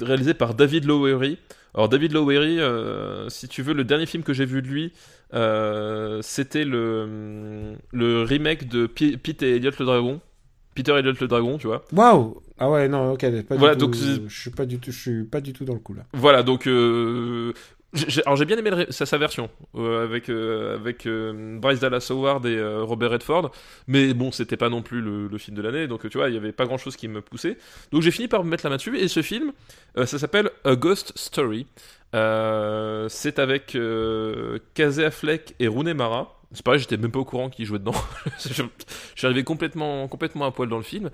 réalisé 0.00 0.34
par 0.34 0.54
David 0.54 0.84
Lowery. 0.84 1.38
Alors, 1.76 1.88
David 1.90 2.12
Lowery, 2.12 2.58
euh, 2.58 3.28
si 3.28 3.48
tu 3.48 3.62
veux, 3.62 3.74
le 3.74 3.84
dernier 3.84 4.06
film 4.06 4.22
que 4.22 4.32
j'ai 4.32 4.46
vu 4.46 4.62
de 4.62 4.66
lui, 4.66 4.92
euh, 5.34 6.20
c'était 6.22 6.64
le, 6.64 7.74
le 7.92 8.22
remake 8.22 8.66
de 8.68 8.86
Pi- 8.86 9.18
Pete 9.18 9.42
et 9.42 9.56
Elliot 9.56 9.72
le 9.78 9.84
Dragon. 9.84 10.20
Peter 10.74 10.92
Elliot 10.92 11.12
le 11.20 11.28
Dragon, 11.28 11.58
tu 11.58 11.66
vois. 11.66 11.84
Waouh. 11.92 12.40
Ah 12.58 12.70
ouais, 12.70 12.88
non, 12.88 13.12
ok. 13.12 13.42
Pas 13.42 13.56
Voilà, 13.56 13.74
du 13.74 13.80
tout, 13.80 13.86
donc, 13.86 13.94
c'est- 13.96 14.28
je 14.28 14.40
suis 14.40 14.50
pas 14.50 14.64
du 14.66 14.78
tout, 14.78 14.90
je 14.90 14.98
suis 14.98 15.24
pas 15.24 15.40
du 15.42 15.52
tout 15.52 15.64
dans 15.66 15.74
le 15.74 15.80
coup 15.80 15.92
là. 15.94 16.04
Voilà, 16.14 16.42
donc 16.42 16.66
euh, 16.66 17.52
alors 18.24 18.36
j'ai 18.36 18.44
bien 18.44 18.58
aimé 18.58 18.86
sa, 18.90 19.18
version 19.18 19.48
euh, 19.74 20.04
avec 20.04 20.28
euh, 20.28 20.74
avec 20.74 21.06
euh, 21.06 21.58
Bryce 21.58 21.80
Dallas 21.80 22.06
Howard 22.10 22.44
et 22.46 22.62
Robert 22.80 23.10
Redford, 23.10 23.50
mais 23.86 24.12
bon 24.12 24.32
c'était 24.32 24.56
pas 24.56 24.68
non 24.68 24.82
plus 24.82 25.00
le, 25.00 25.38
film 25.38 25.56
de 25.56 25.62
l'année, 25.62 25.86
donc 25.86 26.08
tu 26.08 26.18
vois 26.18 26.28
il 26.28 26.34
y 26.34 26.36
avait 26.36 26.52
pas 26.52 26.66
grand 26.66 26.78
chose 26.78 26.96
qui 26.96 27.08
me 27.08 27.20
poussait. 27.20 27.56
Donc 27.92 28.02
j'ai 28.02 28.10
fini 28.10 28.28
par 28.28 28.44
me 28.44 28.50
mettre 28.50 28.64
la 28.64 28.70
main 28.70 28.76
dessus 28.76 28.98
et 28.98 29.08
ce 29.08 29.22
film, 29.22 29.52
ça 29.96 30.18
s'appelle 30.18 30.50
A 30.64 30.76
Ghost 30.76 31.12
Story. 31.16 31.66
C'est 32.12 33.38
avec 33.38 33.76
Casey 34.74 35.04
Affleck 35.04 35.54
et 35.58 35.68
Rooney 35.68 35.94
Mara. 35.94 36.32
C'est 36.52 36.64
pareil, 36.64 36.80
j'étais 36.80 36.96
même 36.96 37.10
pas 37.10 37.18
au 37.18 37.24
courant 37.24 37.50
qu'ils 37.50 37.66
jouaient 37.66 37.78
dedans. 37.78 37.94
je, 39.16 39.40
complètement, 39.42 40.06
complètement 40.08 40.46
à 40.46 40.52
poil 40.52 40.68
dans 40.68 40.76
le 40.76 40.82
film. 40.82 41.10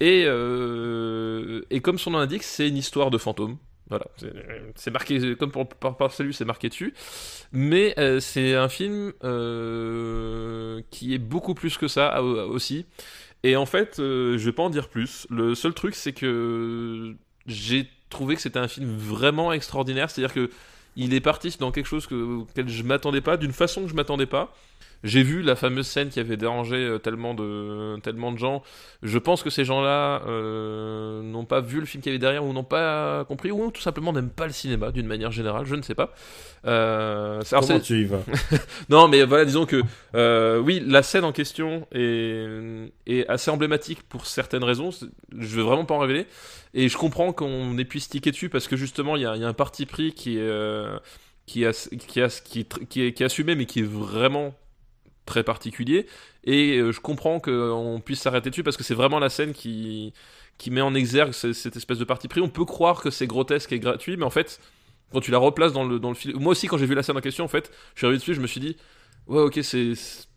Et, 0.00 0.22
et 0.22 1.80
comme 1.80 1.98
son 1.98 2.10
nom 2.10 2.18
l'indique, 2.18 2.42
c'est 2.42 2.68
une 2.68 2.76
histoire 2.76 3.10
de 3.10 3.18
fantôme. 3.18 3.56
Voilà, 3.90 4.06
c'est- 4.16 4.32
c'est 4.76 4.90
marqué, 4.92 5.34
comme 5.36 5.50
pour, 5.50 5.68
par, 5.68 5.96
par 5.96 6.12
salut, 6.12 6.32
c'est 6.32 6.44
marqué 6.44 6.68
dessus. 6.68 6.94
Mais 7.52 7.94
euh, 7.98 8.20
c'est 8.20 8.54
un 8.54 8.68
film 8.68 9.12
euh, 9.24 10.80
qui 10.90 11.14
est 11.14 11.18
beaucoup 11.18 11.54
plus 11.54 11.76
que 11.76 11.88
ça 11.88 12.16
euh, 12.18 12.46
aussi. 12.46 12.86
Et 13.42 13.56
en 13.56 13.66
fait, 13.66 13.98
euh, 13.98 14.38
je 14.38 14.44
vais 14.46 14.52
pas 14.52 14.62
en 14.64 14.70
dire 14.70 14.88
plus. 14.88 15.26
Le 15.30 15.54
seul 15.54 15.74
truc, 15.74 15.94
c'est 15.94 16.12
que 16.12 17.16
j'ai 17.46 17.88
trouvé 18.10 18.36
que 18.36 18.42
c'était 18.42 18.58
un 18.60 18.68
film 18.68 18.96
vraiment 18.96 19.52
extraordinaire. 19.52 20.10
C'est-à-dire 20.10 20.34
que 20.34 20.50
il 20.96 21.14
est 21.14 21.20
parti 21.20 21.56
dans 21.58 21.72
quelque 21.72 21.86
chose 21.86 22.06
que, 22.06 22.14
auquel 22.14 22.68
je 22.68 22.82
m'attendais 22.82 23.20
pas, 23.20 23.36
d'une 23.36 23.52
façon 23.52 23.82
que 23.84 23.88
je 23.88 23.94
m'attendais 23.94 24.26
pas. 24.26 24.54
J'ai 25.02 25.22
vu 25.22 25.40
la 25.40 25.56
fameuse 25.56 25.86
scène 25.86 26.10
qui 26.10 26.20
avait 26.20 26.36
dérangé 26.36 26.76
euh, 26.76 26.98
tellement 26.98 27.32
de, 27.32 27.98
tellement 28.02 28.32
de 28.32 28.38
gens. 28.38 28.62
Je 29.02 29.16
pense 29.18 29.42
que 29.42 29.48
ces 29.48 29.64
gens-là 29.64 30.22
euh, 30.26 31.22
n'ont 31.22 31.46
pas 31.46 31.60
vu 31.60 31.80
le 31.80 31.86
film 31.86 32.02
qu'il 32.02 32.12
y 32.12 32.14
avait 32.14 32.18
derrière 32.18 32.44
ou 32.44 32.52
n'ont 32.52 32.64
pas 32.64 33.24
compris 33.24 33.50
ou 33.50 33.70
tout 33.70 33.80
simplement 33.80 34.12
n'aiment 34.12 34.28
pas 34.28 34.46
le 34.46 34.52
cinéma 34.52 34.90
d'une 34.90 35.06
manière 35.06 35.30
générale. 35.30 35.64
Je 35.64 35.74
ne 35.74 35.80
sais 35.80 35.94
pas. 35.94 36.12
Euh, 36.66 37.40
alors 37.50 37.66
Comment 37.66 37.80
tu 37.80 38.02
y 38.02 38.04
vas? 38.04 38.20
Non, 38.90 39.08
mais 39.08 39.24
voilà, 39.24 39.46
disons 39.46 39.64
que 39.64 39.82
euh, 40.14 40.58
oui, 40.58 40.82
la 40.86 41.02
scène 41.02 41.24
en 41.24 41.32
question 41.32 41.86
est, 41.92 42.90
est 43.06 43.26
assez 43.28 43.50
emblématique 43.50 44.02
pour 44.02 44.26
certaines 44.26 44.64
raisons. 44.64 44.90
Je 44.90 45.56
veux 45.56 45.62
vraiment 45.62 45.86
pas 45.86 45.94
en 45.94 46.00
révéler. 46.00 46.26
Et 46.74 46.90
je 46.90 46.98
comprends 46.98 47.32
qu'on 47.32 47.76
ait 47.78 47.84
pu 47.86 48.00
sticker 48.00 48.32
dessus 48.32 48.50
parce 48.50 48.68
que 48.68 48.76
justement, 48.76 49.16
il 49.16 49.22
y 49.22 49.26
a, 49.26 49.34
il 49.34 49.40
y 49.40 49.44
a 49.44 49.48
un 49.48 49.54
parti 49.54 49.86
pris 49.86 50.12
qui 50.12 50.36
est, 50.36 50.86
qui, 51.46 51.64
a, 51.64 51.72
qui, 51.72 52.20
a, 52.20 52.28
qui, 52.28 52.60
est, 52.60 53.12
qui 53.12 53.22
est 53.22 53.22
assumé, 53.22 53.54
mais 53.54 53.64
qui 53.64 53.80
est 53.80 53.88
vraiment 53.88 54.54
très 55.26 55.44
particulier. 55.44 56.06
Et 56.44 56.78
euh, 56.78 56.92
je 56.92 57.00
comprends 57.00 57.40
qu'on 57.40 58.00
puisse 58.04 58.20
s'arrêter 58.20 58.50
dessus 58.50 58.62
parce 58.62 58.76
que 58.76 58.84
c'est 58.84 58.94
vraiment 58.94 59.18
la 59.18 59.28
scène 59.30 59.52
qui, 59.52 60.12
qui 60.58 60.70
met 60.70 60.80
en 60.80 60.94
exergue 60.94 61.32
ce- 61.32 61.52
cette 61.52 61.76
espèce 61.76 61.98
de 61.98 62.04
parti 62.04 62.28
pris. 62.28 62.40
On 62.40 62.48
peut 62.48 62.64
croire 62.64 63.02
que 63.02 63.10
c'est 63.10 63.26
grotesque 63.26 63.72
et 63.72 63.78
gratuit, 63.80 64.16
mais 64.16 64.24
en 64.24 64.30
fait, 64.30 64.60
quand 65.12 65.20
tu 65.20 65.30
la 65.30 65.38
replaces 65.38 65.72
dans 65.72 65.84
le, 65.84 65.98
dans 65.98 66.08
le 66.10 66.14
film. 66.14 66.38
Moi 66.40 66.52
aussi, 66.52 66.66
quand 66.66 66.78
j'ai 66.78 66.86
vu 66.86 66.94
la 66.94 67.02
scène 67.02 67.16
en 67.16 67.20
question, 67.20 67.44
en 67.44 67.48
fait, 67.48 67.70
je 67.94 68.00
suis 68.00 68.06
arrivé 68.06 68.18
dessus, 68.18 68.34
je 68.34 68.40
me 68.40 68.46
suis 68.46 68.60
dit, 68.60 68.76
ouais, 69.26 69.40
ok, 69.42 69.60
c'est 69.62 69.92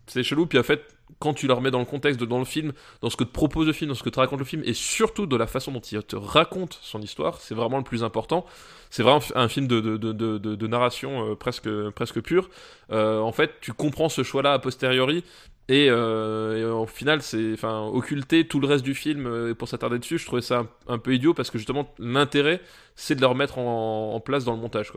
c'est 0.07 0.23
chelou. 0.23 0.45
Puis 0.45 0.59
en 0.59 0.63
fait, 0.63 0.93
quand 1.19 1.33
tu 1.33 1.47
la 1.47 1.55
remets 1.55 1.71
dans 1.71 1.79
le 1.79 1.85
contexte, 1.85 2.19
de, 2.19 2.25
dans 2.25 2.39
le 2.39 2.45
film, 2.45 2.73
dans 3.01 3.09
ce 3.09 3.17
que 3.17 3.23
te 3.23 3.31
propose 3.31 3.67
le 3.67 3.73
film, 3.73 3.89
dans 3.89 3.95
ce 3.95 4.03
que 4.03 4.09
te 4.09 4.19
raconte 4.19 4.39
le 4.39 4.45
film, 4.45 4.61
et 4.65 4.73
surtout 4.73 5.25
de 5.25 5.35
la 5.35 5.47
façon 5.47 5.71
dont 5.71 5.79
il 5.79 6.01
te 6.03 6.15
raconte 6.15 6.77
son 6.81 7.01
histoire, 7.01 7.39
c'est 7.39 7.55
vraiment 7.55 7.77
le 7.77 7.83
plus 7.83 8.03
important. 8.03 8.45
C'est 8.89 9.03
vraiment 9.03 9.21
un 9.35 9.47
film 9.47 9.67
de, 9.67 10.67
narration 10.67 11.31
euh, 11.31 11.35
presque, 11.35 12.21
pure. 12.21 12.49
Euh, 12.91 13.19
en 13.19 13.31
fait, 13.31 13.51
tu 13.61 13.73
comprends 13.73 14.09
ce 14.09 14.23
choix-là 14.23 14.53
a 14.53 14.59
posteriori. 14.59 15.23
Et, 15.69 15.87
euh, 15.89 16.57
et 16.57 16.65
au 16.65 16.85
final, 16.85 17.21
c'est 17.21 17.53
enfin 17.53 17.83
occulter 17.83 18.45
tout 18.45 18.59
le 18.59 18.67
reste 18.67 18.83
du 18.83 18.93
film 18.93 19.55
pour 19.55 19.69
s'attarder 19.69 19.97
dessus. 19.97 20.17
Je 20.17 20.25
trouvais 20.25 20.41
ça 20.41 20.65
un, 20.87 20.97
peu 20.97 21.15
idiot 21.15 21.33
parce 21.33 21.49
que 21.49 21.57
justement 21.57 21.93
l'intérêt, 21.99 22.59
c'est 22.95 23.15
de 23.15 23.21
le 23.21 23.27
remettre 23.27 23.59
en, 23.59 24.19
place 24.19 24.43
dans 24.43 24.53
le 24.53 24.59
montage. 24.59 24.91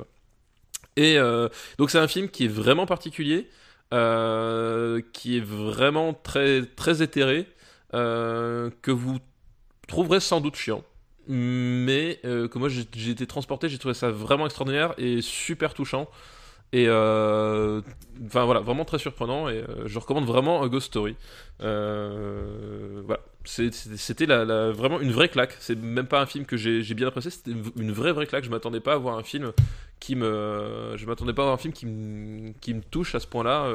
Et 0.96 1.18
donc 1.78 1.90
c'est 1.90 1.98
un 1.98 2.08
film 2.08 2.28
qui 2.28 2.46
est 2.46 2.48
vraiment 2.48 2.84
particulier, 2.84 3.48
euh, 3.94 5.00
qui 5.12 5.36
est 5.36 5.44
vraiment 5.44 6.12
très 6.12 6.62
très 6.64 7.02
éthéré, 7.02 7.46
euh, 7.94 8.70
que 8.82 8.90
vous 8.90 9.18
trouverez 9.86 10.20
sans 10.20 10.40
doute 10.40 10.56
chiant, 10.56 10.82
mais 11.28 12.18
euh, 12.24 12.48
que 12.48 12.58
moi 12.58 12.68
j'ai 12.68 13.10
été 13.10 13.26
transporté, 13.26 13.68
j'ai 13.68 13.78
trouvé 13.78 13.94
ça 13.94 14.10
vraiment 14.10 14.46
extraordinaire 14.46 14.94
et 14.98 15.22
super 15.22 15.74
touchant. 15.74 16.08
Et 16.72 16.86
euh, 16.88 17.80
enfin 18.26 18.44
voilà, 18.44 18.60
vraiment 18.60 18.84
très 18.84 18.98
surprenant 18.98 19.48
et 19.48 19.54
euh, 19.58 19.86
je 19.86 19.98
recommande 19.98 20.24
vraiment 20.26 20.62
A 20.62 20.68
Ghost 20.68 20.88
Story. 20.88 21.14
Euh, 21.90 23.02
voilà, 23.04 23.20
c'était 23.44 24.26
la, 24.26 24.44
la- 24.44 24.70
vraiment 24.72 25.00
une 25.00 25.12
vraie 25.12 25.28
claque. 25.28 25.56
C'est 25.60 25.78
même 25.78 26.06
pas 26.06 26.20
un 26.20 26.26
film 26.26 26.44
que 26.44 26.56
j'ai 26.56 26.82
bien 26.94 27.06
apprécié, 27.08 27.30
c'était 27.30 27.52
une- 27.76 27.92
vraie 27.92 28.12
vraie 28.12 28.26
claque. 28.26 28.44
Je 28.44 28.50
m'attendais 28.50 28.80
pas 28.80 28.94
à 28.94 28.98
voir 28.98 29.16
un 29.16 29.22
film 29.22 29.52
qui 30.00 30.16
me, 30.16 30.94
je 30.96 31.06
m'attendais 31.06 31.32
pas 31.32 31.42
à 31.42 31.44
voir 31.46 31.54
un 31.54 31.58
film 31.58 31.72
qui 31.72 31.86
me, 31.86 32.52
qui 32.60 32.74
me 32.74 32.82
touche 32.82 33.14
à 33.14 33.20
ce 33.20 33.26
point-là 33.26 33.72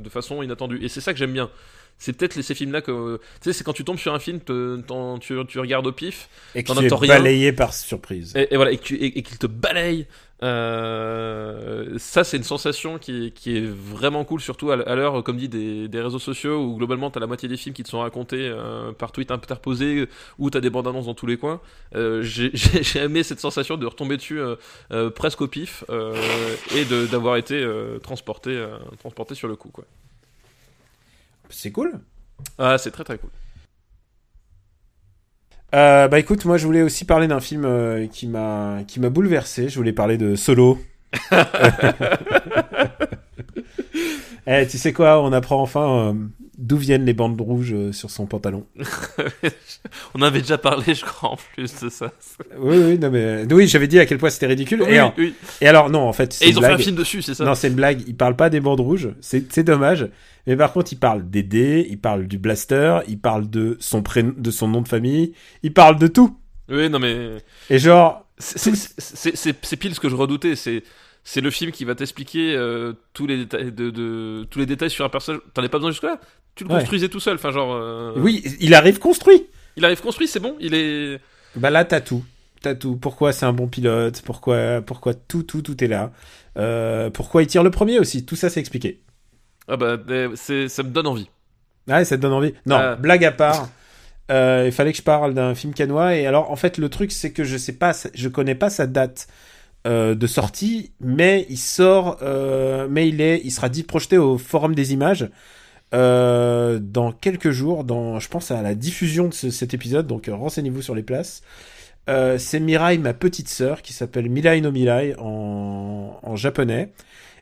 de 0.00 0.08
façon 0.08 0.42
inattendue. 0.42 0.78
Et 0.84 0.88
c'est 0.88 1.00
ça 1.00 1.12
que 1.12 1.18
j'aime 1.18 1.32
bien. 1.32 1.50
C'est 1.96 2.12
peut-être 2.12 2.40
ces 2.42 2.54
films-là 2.56 2.80
que, 2.82 3.16
tu 3.18 3.22
sais, 3.40 3.52
c'est 3.52 3.62
quand 3.62 3.72
tu 3.72 3.84
tombes 3.84 3.98
sur 3.98 4.12
un 4.12 4.18
film, 4.18 4.40
te- 4.40 4.80
tu, 5.20 5.34
tu 5.46 5.58
regardes 5.60 5.86
au 5.86 5.92
pif, 5.92 6.28
Et 6.56 6.64
que 6.64 6.72
tu 6.72 6.84
es 6.86 6.88
rien. 6.96 7.14
balayé 7.18 7.52
par 7.52 7.72
surprise. 7.72 8.32
et, 8.36 8.52
et 8.52 8.56
voilà, 8.56 8.72
et 8.72 8.78
qu'il 8.78 9.38
te 9.38 9.46
balaye. 9.46 10.06
Euh, 10.42 11.96
ça, 11.98 12.24
c'est 12.24 12.36
une 12.36 12.44
sensation 12.44 12.98
qui 12.98 13.26
est, 13.26 13.30
qui 13.30 13.56
est 13.56 13.64
vraiment 13.66 14.24
cool, 14.24 14.40
surtout 14.40 14.70
à, 14.70 14.76
l'heure, 14.76 15.22
comme 15.22 15.36
dit, 15.36 15.48
des, 15.48 15.88
des 15.88 16.00
réseaux 16.00 16.18
sociaux 16.18 16.62
où 16.62 16.76
globalement 16.76 17.10
t'as 17.10 17.20
la 17.20 17.26
moitié 17.26 17.48
des 17.48 17.56
films 17.56 17.74
qui 17.74 17.82
te 17.82 17.88
sont 17.88 18.00
racontés 18.00 18.48
euh, 18.48 18.92
par 18.92 19.12
tweet 19.12 19.30
interposé, 19.30 20.08
où 20.38 20.50
t'as 20.50 20.60
des 20.60 20.70
bandes 20.70 20.88
annonces 20.88 21.06
dans 21.06 21.14
tous 21.14 21.26
les 21.26 21.36
coins. 21.36 21.60
Euh, 21.94 22.22
J'ai 22.22 22.52
aimé 22.96 23.22
cette 23.22 23.40
sensation 23.40 23.76
de 23.76 23.86
retomber 23.86 24.16
dessus 24.16 24.40
euh, 24.40 25.10
presque 25.10 25.40
au 25.40 25.48
pif 25.48 25.84
et 26.74 26.84
d'avoir 26.84 27.36
été 27.36 27.66
transporté, 28.02 28.66
transporté 28.98 29.34
sur 29.34 29.48
le 29.48 29.56
coup. 29.56 29.72
C'est 31.48 31.72
cool? 31.72 32.00
Ah, 32.58 32.78
c'est 32.78 32.90
très 32.90 33.04
très 33.04 33.18
cool. 33.18 33.30
Euh, 35.74 36.06
bah 36.06 36.20
écoute, 36.20 36.44
moi 36.44 36.56
je 36.56 36.66
voulais 36.66 36.82
aussi 36.82 37.04
parler 37.04 37.26
d'un 37.26 37.40
film 37.40 37.64
euh, 37.64 38.06
qui 38.06 38.28
m'a 38.28 38.78
qui 38.86 39.00
m'a 39.00 39.10
bouleversé. 39.10 39.68
Je 39.68 39.76
voulais 39.76 39.92
parler 39.92 40.16
de 40.16 40.36
Solo. 40.36 40.78
Eh, 44.46 44.66
tu 44.66 44.76
sais 44.76 44.92
quoi 44.92 45.22
On 45.22 45.32
apprend 45.32 45.62
enfin 45.62 46.10
euh, 46.10 46.12
d'où 46.58 46.76
viennent 46.76 47.04
les 47.04 47.14
bandes 47.14 47.40
rouges 47.40 47.72
euh, 47.74 47.92
sur 47.92 48.10
son 48.10 48.26
pantalon. 48.26 48.66
On 50.14 50.22
avait 50.22 50.40
déjà 50.40 50.58
parlé, 50.58 50.94
je 50.94 51.04
crois, 51.04 51.30
en 51.30 51.36
plus 51.36 51.74
de 51.80 51.88
ça. 51.88 52.12
Oui, 52.58 52.76
oui, 52.78 52.98
non 52.98 53.10
mais 53.10 53.44
oui, 53.52 53.66
j'avais 53.68 53.86
dit 53.86 53.98
à 53.98 54.06
quel 54.06 54.18
point 54.18 54.30
c'était 54.30 54.46
ridicule. 54.46 54.82
Oui, 54.82 54.92
et, 54.92 54.98
alors, 54.98 55.14
oui. 55.18 55.34
et 55.60 55.68
alors 55.68 55.90
non, 55.90 56.08
en 56.08 56.12
fait, 56.12 56.38
Et 56.40 56.48
ils 56.48 56.58
ont 56.58 56.62
fait 56.62 56.68
un 56.68 56.78
film 56.78 56.96
dessus, 56.96 57.22
c'est 57.22 57.34
ça 57.34 57.44
Non, 57.44 57.54
c'est 57.54 57.68
une 57.68 57.74
blague. 57.74 58.02
Il 58.06 58.16
parle 58.16 58.36
pas 58.36 58.50
des 58.50 58.60
bandes 58.60 58.80
rouges. 58.80 59.10
C'est 59.20 59.64
dommage. 59.64 60.08
Mais 60.46 60.56
par 60.56 60.72
contre, 60.72 60.92
il 60.92 60.98
parle 60.98 61.28
des 61.28 61.42
dés, 61.42 61.86
il 61.88 61.98
parle 61.98 62.26
du 62.26 62.38
blaster, 62.38 63.00
il 63.08 63.18
parle 63.18 63.48
de 63.48 63.76
son 63.80 64.02
prénom, 64.02 64.34
de 64.36 64.50
son 64.50 64.68
nom 64.68 64.82
de 64.82 64.88
famille, 64.88 65.32
il 65.62 65.72
parle 65.72 65.98
de 65.98 66.06
tout. 66.06 66.36
Oui, 66.68 66.88
non 66.90 66.98
mais. 66.98 67.38
Et 67.70 67.78
genre, 67.78 68.26
c'est 68.38 69.76
pile 69.76 69.94
ce 69.94 70.00
que 70.00 70.08
je 70.08 70.16
redoutais. 70.16 70.56
C'est 70.56 70.82
c'est 71.24 71.40
le 71.40 71.50
film 71.50 71.72
qui 71.72 71.84
va 71.84 71.94
t'expliquer 71.94 72.54
euh, 72.54 72.92
tous 73.14 73.26
les 73.26 73.38
détails 73.38 73.72
de, 73.72 73.90
de- 73.90 74.46
tous 74.50 74.58
les 74.58 74.66
détails 74.66 74.90
sur 74.90 75.04
un 75.04 75.08
personnage. 75.08 75.40
T'en 75.54 75.62
as 75.62 75.68
pas 75.68 75.78
besoin 75.78 75.90
jusque 75.90 76.02
là. 76.04 76.20
Tu 76.54 76.64
le 76.64 76.70
Ouais. 76.70 76.78
construisais 76.78 77.08
tout 77.08 77.18
seul. 77.20 77.34
Enfin 77.36 77.50
genre. 77.50 77.74
euh, 77.74 78.12
oui, 78.16 78.44
il 78.60 78.74
arrive 78.74 78.98
construit. 78.98 79.46
Il 79.76 79.84
arrive 79.84 80.00
construit, 80.00 80.28
c'est 80.28 80.38
bon. 80.40 80.56
Il 80.60 80.74
est. 80.74 81.18
Bah 81.56 81.70
là, 81.70 81.84
t'as 81.84 82.00
tout. 82.00 82.24
T'as 82.62 82.74
tout. 82.74 82.96
Pourquoi 82.96 83.32
c'est 83.32 83.46
un 83.46 83.52
bon 83.52 83.66
pilote? 83.66 84.22
Pourquoi, 84.24 84.80
pourquoi 84.82 85.14
tout, 85.14 85.42
tout, 85.42 85.62
tout 85.62 85.82
est 85.82 85.88
là? 85.88 86.12
Euh, 86.56 87.10
Pourquoi 87.10 87.42
il 87.42 87.46
tire 87.46 87.62
le 87.64 87.70
premier 87.70 87.98
aussi? 87.98 88.24
Tout 88.24 88.36
ça, 88.36 88.48
c'est 88.50 88.60
expliqué. 88.60 89.00
Ah 89.66 89.76
bah 89.76 89.96
c'est 90.36 90.68
ça 90.68 90.82
me 90.82 90.90
donne 90.90 91.06
envie. 91.06 91.28
Ouais, 91.88 92.04
ça 92.04 92.16
te 92.16 92.22
donne 92.22 92.32
envie? 92.32 92.52
Non, 92.66 92.76
Ah. 92.76 92.94
blague 92.96 93.24
à 93.24 93.32
part. 93.32 93.68
il 94.30 94.70
fallait 94.72 94.92
que 94.92 94.98
je 94.98 95.02
parle 95.02 95.34
d'un 95.34 95.54
film 95.54 95.74
canois 95.74 96.16
et 96.16 96.26
alors 96.26 96.50
en 96.50 96.56
fait 96.56 96.78
le 96.78 96.88
truc 96.88 97.12
c'est 97.12 97.32
que 97.32 97.44
je 97.44 97.56
sais 97.58 97.72
pas, 97.74 97.92
je 98.14 98.28
connais 98.28 98.54
pas 98.54 98.70
sa 98.70 98.86
date 98.86 99.26
euh, 99.86 100.14
de 100.14 100.26
sortie, 100.26 100.92
mais 101.00 101.46
il 101.50 101.58
sort, 101.58 102.18
euh, 102.22 102.86
mais 102.90 103.08
il 103.08 103.20
est, 103.20 103.40
il 103.44 103.50
sera 103.50 103.68
dit 103.68 103.82
projeté 103.82 104.16
au 104.18 104.38
Forum 104.38 104.74
des 104.74 104.92
images 104.92 105.28
euh, 105.94 106.78
dans 106.80 107.12
quelques 107.12 107.50
jours, 107.50 107.84
dans, 107.84 108.18
je 108.18 108.28
pense 108.28 108.50
à 108.50 108.62
la 108.62 108.74
diffusion 108.74 109.28
de 109.28 109.34
ce- 109.34 109.50
cet 109.50 109.74
épisode, 109.74 110.06
donc 110.06 110.28
euh, 110.28 110.34
renseignez-vous 110.34 110.82
sur 110.82 110.94
les 110.94 111.02
places. 111.02 111.42
C'est 112.06 112.60
Mirai, 112.60 112.98
ma 112.98 113.14
petite 113.14 113.48
sœur, 113.48 113.80
qui 113.80 113.94
s'appelle 113.94 114.28
Mirai 114.28 114.60
no 114.60 114.70
Mirai 114.70 115.14
en, 115.18 116.18
en 116.22 116.36
japonais. 116.36 116.92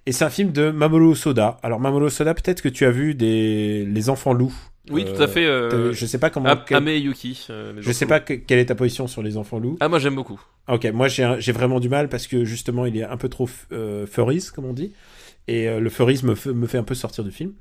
Et 0.06 0.12
c'est 0.12 0.24
un 0.24 0.30
film 0.30 0.52
de 0.52 0.70
Mamoru 0.70 1.16
Soda. 1.16 1.58
Alors 1.64 1.80
Mamoru 1.80 2.10
Soda, 2.10 2.32
peut-être 2.34 2.62
que 2.62 2.68
tu 2.68 2.84
as 2.86 2.90
vu 2.92 3.12
Les 3.12 4.08
Enfants 4.08 4.32
Loups. 4.34 4.54
Oui, 4.90 5.04
Euh, 5.06 5.14
tout 5.16 5.22
à 5.22 5.28
fait. 5.28 5.44
T'as 5.44 5.76
vu- 5.76 5.82
Euh, 5.82 5.92
je 5.92 6.06
sais 6.06 6.18
pas 6.18 6.30
comment. 6.30 6.56
Quel- 6.66 6.76
Ame 6.78 6.88
et 6.88 6.98
Yuki. 6.98 7.46
euh, 7.50 7.72
je 7.78 7.92
sais 7.92 8.06
pas 8.06 8.18
que- 8.20 8.34
quelle 8.34 8.58
est 8.58 8.66
ta 8.66 8.74
position 8.74 9.06
sur 9.06 9.22
les 9.22 9.36
enfants 9.36 9.58
loups. 9.60 9.76
Ah 9.80 9.88
moi 9.88 9.98
j'aime 10.00 10.16
beaucoup. 10.16 10.40
Ok, 10.68 10.86
moi 10.92 11.06
j'ai 11.08 11.52
vraiment 11.52 11.78
du 11.80 11.88
mal 11.88 12.08
parce 12.08 12.26
que 12.26 12.44
justement 12.44 12.84
il 12.86 12.96
est 12.96 13.04
un 13.04 13.16
peu 13.16 13.28
trop 13.28 13.48
euh, 13.72 14.06
furries 14.06 14.44
comme 14.54 14.64
on 14.64 14.72
dit, 14.72 14.92
et 15.48 15.68
euh, 15.68 15.78
le 15.80 15.88
furries 15.90 16.20
me, 16.24 16.34
fait- 16.34 16.52
me 16.52 16.66
fait 16.66 16.78
un 16.78 16.82
peu 16.84 16.94
sortir 16.94 17.22
du 17.24 17.30
film. 17.30 17.52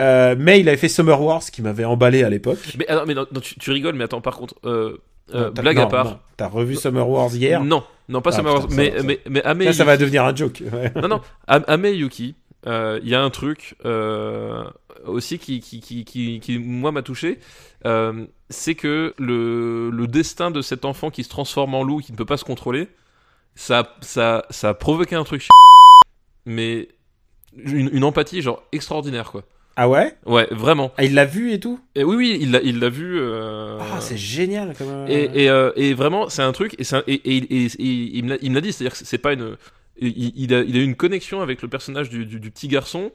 Euh, 0.00 0.36
mais 0.38 0.60
il 0.60 0.68
avait 0.68 0.76
fait 0.78 0.88
Summer 0.88 1.20
Wars 1.20 1.42
qui 1.42 1.60
m'avait 1.62 1.84
emballé 1.84 2.22
à 2.22 2.30
l'époque. 2.30 2.58
Mais 2.78 2.86
alors, 2.88 3.04
mais 3.06 3.14
non, 3.14 3.26
non, 3.32 3.40
tu, 3.40 3.56
tu 3.58 3.70
rigoles, 3.72 3.94
mais 3.96 4.04
attends, 4.04 4.20
par 4.20 4.36
contre, 4.36 4.54
euh, 4.64 4.96
euh, 5.34 5.50
blague 5.50 5.78
à 5.78 5.86
part. 5.86 6.20
T'as 6.36 6.46
revu 6.48 6.76
Summer 6.76 7.08
Wars 7.08 7.34
hier 7.34 7.62
Non, 7.64 7.82
non 8.08 8.20
pas 8.20 8.30
Ah, 8.32 8.36
Summer 8.36 8.54
putain, 8.54 8.62
Wars, 8.66 8.70
ça 8.70 8.76
mais, 8.76 8.96
ça 8.98 9.02
mais, 9.04 9.20
mais 9.28 9.42
Ame 9.44 9.62
Ça, 9.64 9.72
ça 9.72 9.84
va 9.84 9.96
devenir 9.96 10.24
un 10.24 10.34
joke. 10.34 10.62
ouais. 10.72 10.92
Non, 11.02 11.08
non, 11.08 11.20
Am- 11.48 11.64
Ame 11.66 11.86
Yuki, 11.86 12.36
euh, 12.68 13.00
il 13.02 13.08
y 13.08 13.14
a 13.16 13.22
un 13.22 13.30
truc 13.30 13.74
euh, 13.84 14.62
aussi 15.06 15.38
qui, 15.38 15.60
qui, 15.60 15.80
qui, 15.80 16.04
qui, 16.04 16.40
qui, 16.40 16.58
moi, 16.58 16.92
m'a 16.92 17.02
touché. 17.02 17.38
euh, 17.86 18.26
c'est 18.50 18.74
que 18.74 19.14
le, 19.18 19.90
le 19.90 20.06
destin 20.06 20.50
de 20.50 20.62
cet 20.62 20.84
enfant 20.84 21.10
qui 21.10 21.22
se 21.24 21.28
transforme 21.28 21.74
en 21.74 21.82
loup, 21.82 21.98
qui 22.00 22.12
ne 22.12 22.16
peut 22.16 22.24
pas 22.24 22.36
se 22.38 22.44
contrôler, 22.44 22.88
ça, 23.54 23.96
ça, 24.00 24.44
ça 24.50 24.70
a 24.70 24.74
provoqué 24.74 25.14
un 25.16 25.24
truc 25.24 25.46
mais 26.46 26.88
une, 27.56 27.90
une 27.92 28.04
empathie 28.04 28.42
genre 28.42 28.62
extraordinaire 28.72 29.30
quoi. 29.30 29.42
Ah 29.80 29.88
ouais? 29.88 30.16
Ouais, 30.26 30.48
vraiment. 30.50 30.92
Ah, 30.96 31.04
il 31.04 31.14
l'a 31.14 31.24
vu 31.24 31.52
et 31.52 31.60
tout? 31.60 31.78
Et 31.94 32.02
oui, 32.02 32.16
oui, 32.16 32.38
il 32.40 32.50
l'a, 32.50 32.60
il 32.62 32.80
l'a 32.80 32.88
vu. 32.88 33.16
euh, 33.20 33.78
Ah, 33.80 34.00
c'est 34.00 34.16
génial 34.16 34.74
comme. 34.74 34.88
euh, 34.88 35.06
et, 35.08 35.44
et, 35.44 35.50
euh, 35.50 35.70
et 35.76 35.94
vraiment, 35.94 36.28
c'est 36.28 36.42
un 36.42 36.50
truc, 36.50 36.74
et, 36.80 36.94
un- 36.94 37.04
et, 37.06 37.14
et, 37.14 37.68
il 37.78 38.24
me 38.24 38.30
l'a- 38.30 38.38
il 38.42 38.50
me 38.50 38.54
l'a 38.56 38.60
dit, 38.60 38.72
c'est-à-dire 38.72 38.98
que 38.98 39.04
c'est 39.04 39.18
pas 39.18 39.34
une. 39.34 39.56
Il, 40.00 40.32
il 40.36 40.52
a, 40.52 40.62
il 40.62 40.76
a 40.76 40.80
eu 40.80 40.84
une 40.84 40.96
connexion 40.96 41.42
avec 41.42 41.62
le 41.62 41.68
personnage 41.68 42.08
du, 42.10 42.26
du, 42.26 42.40
du 42.40 42.50
petit 42.50 42.66
garçon 42.66 43.12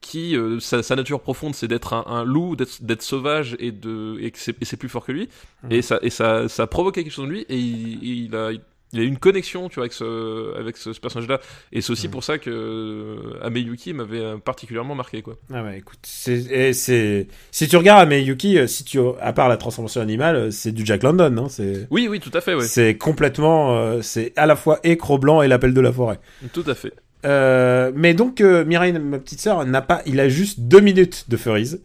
qui, 0.00 0.36
euh, 0.36 0.60
sa, 0.60 0.82
sa 0.82 0.94
nature 0.96 1.20
profonde, 1.20 1.54
c'est 1.54 1.68
d'être 1.68 1.92
un, 1.94 2.04
un 2.06 2.24
loup, 2.24 2.54
d'être, 2.56 3.02
sauvage 3.02 3.56
et, 3.58 3.72
de, 3.72 4.16
et, 4.20 4.32
c'est, 4.34 4.76
plus 4.76 4.88
fort 4.88 5.04
que 5.04 5.12
lui. 5.12 5.28
Mhm. 5.64 5.72
Et, 5.72 5.82
ça, 5.82 5.98
et 6.02 6.10
ça, 6.10 6.48
ça 6.48 6.64
a 6.64 6.66
provoqué 6.66 7.02
quelque 7.02 7.12
chose 7.12 7.24
en 7.24 7.28
lui, 7.28 7.44
et 7.48 7.56
il, 7.58 8.24
il 8.26 8.36
a. 8.36 8.50
Il 8.92 9.00
a 9.00 9.02
une 9.02 9.18
connexion, 9.18 9.68
tu 9.68 9.74
vois, 9.74 9.82
avec 9.82 9.92
ce, 9.92 10.56
avec 10.56 10.76
ce, 10.76 10.92
ce 10.92 11.00
personnage-là. 11.00 11.40
Et 11.72 11.80
c'est 11.80 11.90
aussi 11.90 12.06
Mhm. 12.06 12.12
pour 12.12 12.22
ça 12.22 12.38
que 12.38 12.50
euh, 12.50 13.44
Ame 13.44 13.56
Yuki 13.56 13.92
m'avait 13.92 14.20
euh, 14.20 14.36
particulièrement 14.38 14.94
marqué, 14.94 15.22
quoi. 15.22 15.34
Ah 15.52 15.64
ouais, 15.64 15.78
écoute, 15.78 15.98
c'est, 16.04 16.46
et 16.52 16.72
c'est, 16.72 17.26
si 17.50 17.66
tu 17.66 17.76
regardes 17.76 18.12
Yuki, 18.12 18.56
si 18.68 18.84
tu, 18.84 19.00
à 19.20 19.32
part 19.32 19.48
la 19.48 19.56
transformation 19.56 20.00
animale, 20.00 20.52
c'est 20.52 20.70
du 20.70 20.86
Jack 20.86 21.02
London, 21.02 21.30
non 21.30 21.48
C'est, 21.48 21.88
Oui, 21.90 22.06
oui, 22.08 22.20
tout 22.20 22.30
à 22.32 22.40
fait, 22.40 22.54
ouais. 22.54 22.62
c'est 22.64 22.96
complètement, 22.96 23.76
euh, 23.76 24.02
c'est 24.02 24.32
à 24.36 24.46
la 24.46 24.54
fois 24.54 24.78
Écro 24.84 25.18
Blanc 25.18 25.42
et 25.42 25.48
l'appel 25.48 25.74
de 25.74 25.80
la 25.80 25.92
forêt. 25.92 26.20
Tout 26.52 26.64
à 26.68 26.76
fait. 26.76 26.92
Euh, 27.24 27.90
mais 27.94 28.14
donc, 28.14 28.40
euh, 28.40 28.64
ma 28.64 29.18
petite 29.18 29.40
sœur, 29.40 29.64
n'a 29.64 29.82
pas, 29.82 30.02
il 30.06 30.20
a 30.20 30.28
juste 30.28 30.60
deux 30.60 30.80
minutes 30.80 31.24
de 31.28 31.36
Furries 31.36 31.80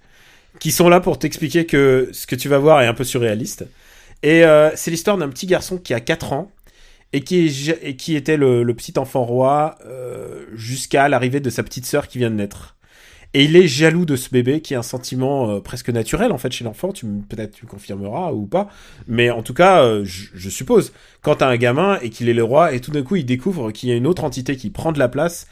qui 0.59 0.71
sont 0.71 0.89
là 0.89 0.99
pour 0.99 1.17
t'expliquer 1.17 1.65
que 1.65 2.09
ce 2.11 2.27
que 2.27 2.35
tu 2.35 2.49
vas 2.49 2.59
voir 2.59 2.81
est 2.81 2.87
un 2.87 2.93
peu 2.93 3.03
surréaliste. 3.03 3.65
Et 4.23 4.43
euh, 4.45 4.69
c'est 4.75 4.91
l'histoire 4.91 5.17
d'un 5.17 5.29
petit 5.29 5.47
garçon 5.47 5.77
qui 5.77 5.93
a 5.93 5.99
4 5.99 6.33
ans 6.33 6.51
et 7.13 7.21
qui, 7.21 7.71
et 7.81 7.95
qui 7.95 8.15
était 8.15 8.37
le, 8.37 8.63
le 8.63 8.73
petit 8.73 8.97
enfant 8.99 9.23
roi 9.23 9.75
euh, 9.85 10.45
jusqu'à 10.53 11.09
l'arrivée 11.09 11.39
de 11.39 11.49
sa 11.49 11.63
petite 11.63 11.85
sœur 11.85 12.07
qui 12.07 12.19
vient 12.19 12.29
de 12.29 12.35
naître. 12.35 12.75
Et 13.33 13.45
il 13.45 13.55
est 13.55 13.67
jaloux 13.67 14.05
de 14.05 14.15
ce 14.17 14.29
bébé 14.29 14.59
qui 14.61 14.73
est 14.73 14.77
un 14.77 14.81
sentiment 14.83 15.49
euh, 15.49 15.59
presque 15.61 15.89
naturel 15.89 16.31
en 16.33 16.37
fait 16.37 16.51
chez 16.51 16.63
l'enfant. 16.65 16.91
Tu 16.91 17.05
peut-être 17.29 17.53
tu 17.55 17.65
confirmeras 17.65 18.33
ou 18.33 18.45
pas, 18.45 18.67
mais 19.07 19.29
en 19.29 19.41
tout 19.41 19.53
cas, 19.53 19.83
euh, 19.83 20.01
je, 20.03 20.25
je 20.33 20.49
suppose 20.49 20.91
quand 21.21 21.35
t'as 21.35 21.47
un 21.47 21.55
gamin 21.57 21.97
et 22.01 22.09
qu'il 22.09 22.27
est 22.27 22.33
le 22.33 22.43
roi 22.43 22.73
et 22.73 22.81
tout 22.81 22.91
d'un 22.91 23.03
coup 23.03 23.15
il 23.15 23.25
découvre 23.25 23.71
qu'il 23.71 23.87
y 23.89 23.91
a 23.93 23.95
une 23.95 24.07
autre 24.07 24.23
entité 24.25 24.57
qui 24.57 24.69
prend 24.69 24.91
de 24.91 24.99
la 24.99 25.07
place 25.07 25.47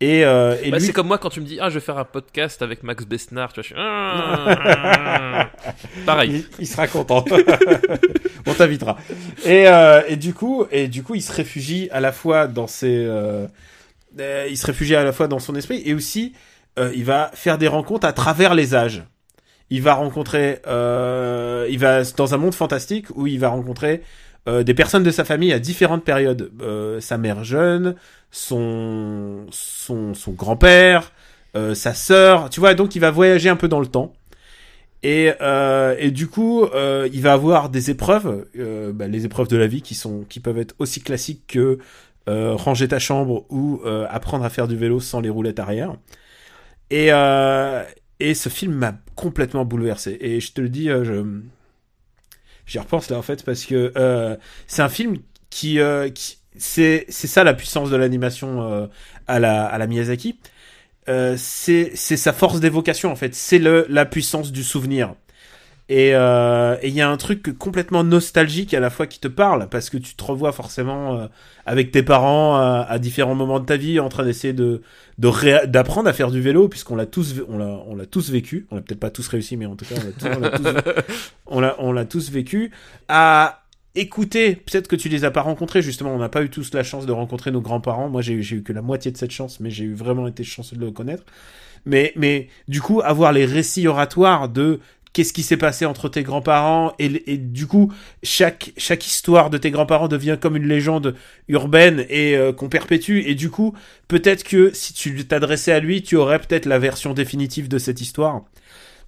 et, 0.00 0.24
euh, 0.24 0.56
et 0.62 0.70
Bah, 0.70 0.78
lui 0.78 0.86
C'est 0.86 0.92
comme 0.92 1.06
moi 1.08 1.18
quand 1.18 1.30
tu 1.30 1.40
me 1.40 1.46
dis 1.46 1.58
ah 1.60 1.70
je 1.70 1.74
vais 1.74 1.80
faire 1.84 1.98
un 1.98 2.04
podcast 2.04 2.62
avec 2.62 2.82
Max 2.84 3.04
Besnard, 3.04 3.52
tu 3.52 3.60
vois, 3.60 3.62
je 3.62 3.66
suis 3.68 3.76
Ah. 3.78 5.50
pareil. 6.06 6.44
il, 6.58 6.62
il 6.62 6.66
sera 6.68 6.86
content. 6.86 7.24
On 8.46 8.52
t'invitera. 8.54 8.96
Et, 9.44 9.66
euh, 9.68 10.02
et 10.08 10.16
du 10.16 10.34
coup, 10.34 10.66
et 10.70 10.86
du 10.88 11.02
coup, 11.02 11.14
il 11.14 11.22
se 11.22 11.32
réfugie 11.32 11.88
à 11.90 12.00
la 12.00 12.12
fois 12.12 12.46
dans 12.46 12.66
ses, 12.66 12.94
euh, 12.94 13.46
euh, 14.20 14.46
il 14.50 14.56
se 14.58 14.66
réfugie 14.66 14.94
à 14.94 15.02
la 15.02 15.12
fois 15.12 15.28
dans 15.28 15.38
son 15.38 15.54
esprit 15.54 15.82
et 15.86 15.94
aussi, 15.94 16.34
euh, 16.78 16.92
il 16.94 17.04
va 17.04 17.30
faire 17.34 17.58
des 17.58 17.68
rencontres 17.68 18.06
à 18.06 18.12
travers 18.12 18.54
les 18.54 18.74
âges. 18.74 19.04
Il 19.70 19.82
va 19.82 19.94
rencontrer, 19.94 20.60
euh, 20.66 21.66
il 21.70 21.78
va 21.78 22.02
dans 22.16 22.34
un 22.34 22.36
monde 22.36 22.54
fantastique 22.54 23.06
où 23.14 23.26
il 23.26 23.40
va 23.40 23.48
rencontrer 23.48 24.02
euh, 24.46 24.62
des 24.62 24.74
personnes 24.74 25.02
de 25.02 25.10
sa 25.10 25.24
famille 25.24 25.52
à 25.52 25.58
différentes 25.58 26.04
périodes. 26.04 26.50
Euh, 26.60 27.00
sa 27.00 27.16
mère 27.16 27.44
jeune, 27.44 27.94
son 28.30 29.46
son 29.50 30.14
son 30.14 30.32
grand-père, 30.32 31.12
euh, 31.56 31.74
sa 31.74 31.94
sœur. 31.94 32.50
Tu 32.50 32.60
vois, 32.60 32.74
donc 32.74 32.94
il 32.94 32.98
va 32.98 33.10
voyager 33.10 33.48
un 33.48 33.56
peu 33.56 33.68
dans 33.68 33.80
le 33.80 33.86
temps. 33.86 34.12
Et, 35.02 35.32
euh, 35.42 35.96
et 35.98 36.10
du 36.10 36.28
coup, 36.28 36.66
il 37.12 37.20
va 37.20 37.34
avoir 37.34 37.68
des 37.68 37.90
épreuves, 37.90 38.46
bah, 38.94 39.06
les 39.06 39.26
épreuves 39.26 39.48
de 39.48 39.56
la 39.58 39.66
vie 39.66 39.82
qui 39.82 39.94
sont, 39.94 40.24
qui 40.30 40.40
peuvent 40.40 40.58
être 40.58 40.74
aussi 40.78 41.02
classiques 41.02 41.42
que 41.46 41.78
ranger 42.26 42.88
ta 42.88 42.98
chambre 42.98 43.44
ou 43.50 43.82
apprendre 44.08 44.44
à 44.44 44.48
faire 44.50 44.66
du 44.66 44.76
vélo 44.76 45.00
sans 45.00 45.20
les 45.20 45.28
roulettes 45.28 45.58
arrière. 45.58 45.94
Et, 46.94 47.08
euh, 47.10 47.82
et 48.20 48.34
ce 48.34 48.48
film 48.48 48.72
m'a 48.74 48.94
complètement 49.16 49.64
bouleversé. 49.64 50.16
Et 50.20 50.38
je 50.38 50.52
te 50.52 50.60
le 50.60 50.68
dis, 50.68 50.88
euh, 50.88 51.02
je 51.02 51.24
j'y 52.66 52.78
repense 52.78 53.10
là 53.10 53.18
en 53.18 53.22
fait 53.22 53.44
parce 53.44 53.64
que 53.64 53.92
euh, 53.96 54.36
c'est 54.68 54.80
un 54.80 54.88
film 54.88 55.16
qui, 55.50 55.80
qui 56.14 56.38
c'est 56.56 57.04
c'est 57.08 57.26
ça 57.26 57.42
la 57.42 57.52
puissance 57.54 57.90
de 57.90 57.96
l'animation 57.96 58.88
à 59.26 59.40
la 59.40 59.66
à 59.66 59.76
la 59.76 59.86
Miyazaki. 59.88 60.38
C'est 61.08 61.90
c'est 61.96 62.16
sa 62.16 62.32
force 62.32 62.60
d'évocation 62.60 63.10
en 63.10 63.16
fait. 63.16 63.34
C'est 63.34 63.58
le 63.58 63.86
la 63.88 64.06
puissance 64.06 64.52
du 64.52 64.62
souvenir 64.62 65.16
et 65.90 66.14
euh, 66.14 66.76
et 66.80 66.88
il 66.88 66.94
y 66.94 67.02
a 67.02 67.10
un 67.10 67.16
truc 67.18 67.58
complètement 67.58 68.04
nostalgique 68.04 68.72
à 68.72 68.80
la 68.80 68.88
fois 68.88 69.06
qui 69.06 69.20
te 69.20 69.28
parle 69.28 69.68
parce 69.68 69.90
que 69.90 69.98
tu 69.98 70.14
te 70.14 70.24
revois 70.24 70.52
forcément 70.52 71.18
euh, 71.18 71.26
avec 71.66 71.90
tes 71.90 72.02
parents 72.02 72.58
euh, 72.58 72.82
à 72.88 72.98
différents 72.98 73.34
moments 73.34 73.60
de 73.60 73.66
ta 73.66 73.76
vie 73.76 74.00
en 74.00 74.08
train 74.08 74.24
d'essayer 74.24 74.54
de 74.54 74.80
d'apprendre 75.18 76.08
à 76.08 76.14
faire 76.14 76.30
du 76.30 76.40
vélo 76.40 76.68
puisqu'on 76.68 76.96
l'a 76.96 77.04
tous 77.04 77.34
on 77.48 77.58
l'a 77.58 77.66
on 77.86 77.96
l'a 77.96 78.06
tous 78.06 78.30
vécu. 78.30 78.66
On 78.70 78.76
l'a 78.76 78.80
peut-être 78.80 79.00
pas 79.00 79.10
tous 79.10 79.28
réussi 79.28 79.58
mais 79.58 79.66
en 79.66 79.76
tout 79.76 79.84
cas 79.84 79.96
on 80.00 80.04
l'a 80.04 80.12
tous, 80.12 80.62
on 80.64 80.72
l'a 80.72 80.82
on 81.46 81.60
l'a 81.60 81.76
on 81.78 81.92
l'a 81.92 82.04
tous 82.06 82.30
vécu. 82.30 82.70
À 83.08 83.64
écouter 83.94 84.56
peut-être 84.56 84.88
que 84.88 84.96
tu 84.96 85.10
les 85.10 85.26
as 85.26 85.30
pas 85.30 85.42
rencontrés 85.42 85.82
justement 85.82 86.14
on 86.14 86.18
n'a 86.18 86.30
pas 86.30 86.42
eu 86.42 86.48
tous 86.48 86.72
la 86.72 86.82
chance 86.82 87.04
de 87.04 87.12
rencontrer 87.12 87.50
nos 87.50 87.60
grands-parents. 87.60 88.08
Moi 88.08 88.22
j'ai 88.22 88.32
eu 88.32 88.42
j'ai 88.42 88.56
eu 88.56 88.62
que 88.62 88.72
la 88.72 88.80
moitié 88.80 89.10
de 89.10 89.18
cette 89.18 89.32
chance 89.32 89.60
mais 89.60 89.68
j'ai 89.68 89.84
eu 89.84 89.92
vraiment 89.92 90.26
été 90.28 90.44
chanceux 90.44 90.76
de 90.76 90.80
le 90.80 90.92
connaître. 90.92 91.24
Mais 91.84 92.14
mais 92.16 92.48
du 92.68 92.80
coup 92.80 93.02
avoir 93.04 93.32
les 93.32 93.44
récits 93.44 93.86
oratoires 93.86 94.48
de 94.48 94.80
qu'est-ce 95.14 95.32
qui 95.32 95.42
s'est 95.42 95.56
passé 95.56 95.86
entre 95.86 96.10
tes 96.10 96.22
grands-parents 96.22 96.92
et, 96.98 97.38
du 97.38 97.66
coup 97.66 97.90
chaque 98.22 98.72
chaque 98.76 99.06
histoire 99.06 99.48
de 99.48 99.56
tes 99.56 99.70
grands-parents 99.70 100.08
devient 100.08 100.36
comme 100.38 100.56
une 100.56 100.66
légende 100.66 101.14
urbaine 101.48 102.04
et 102.10 102.36
euh, 102.36 102.52
qu'on 102.52 102.68
perpétue 102.68 103.22
et 103.24 103.34
du 103.34 103.48
coup 103.48 103.74
peut-être 104.08 104.44
que 104.44 104.72
si 104.74 104.92
tu 104.92 105.26
t'adressais 105.26 105.72
à 105.72 105.80
lui 105.80 106.02
tu 106.02 106.16
aurais 106.16 106.40
peut-être 106.40 106.66
la 106.66 106.78
version 106.78 107.14
définitive 107.14 107.68
de 107.68 107.78
cette 107.78 108.02
histoire 108.02 108.42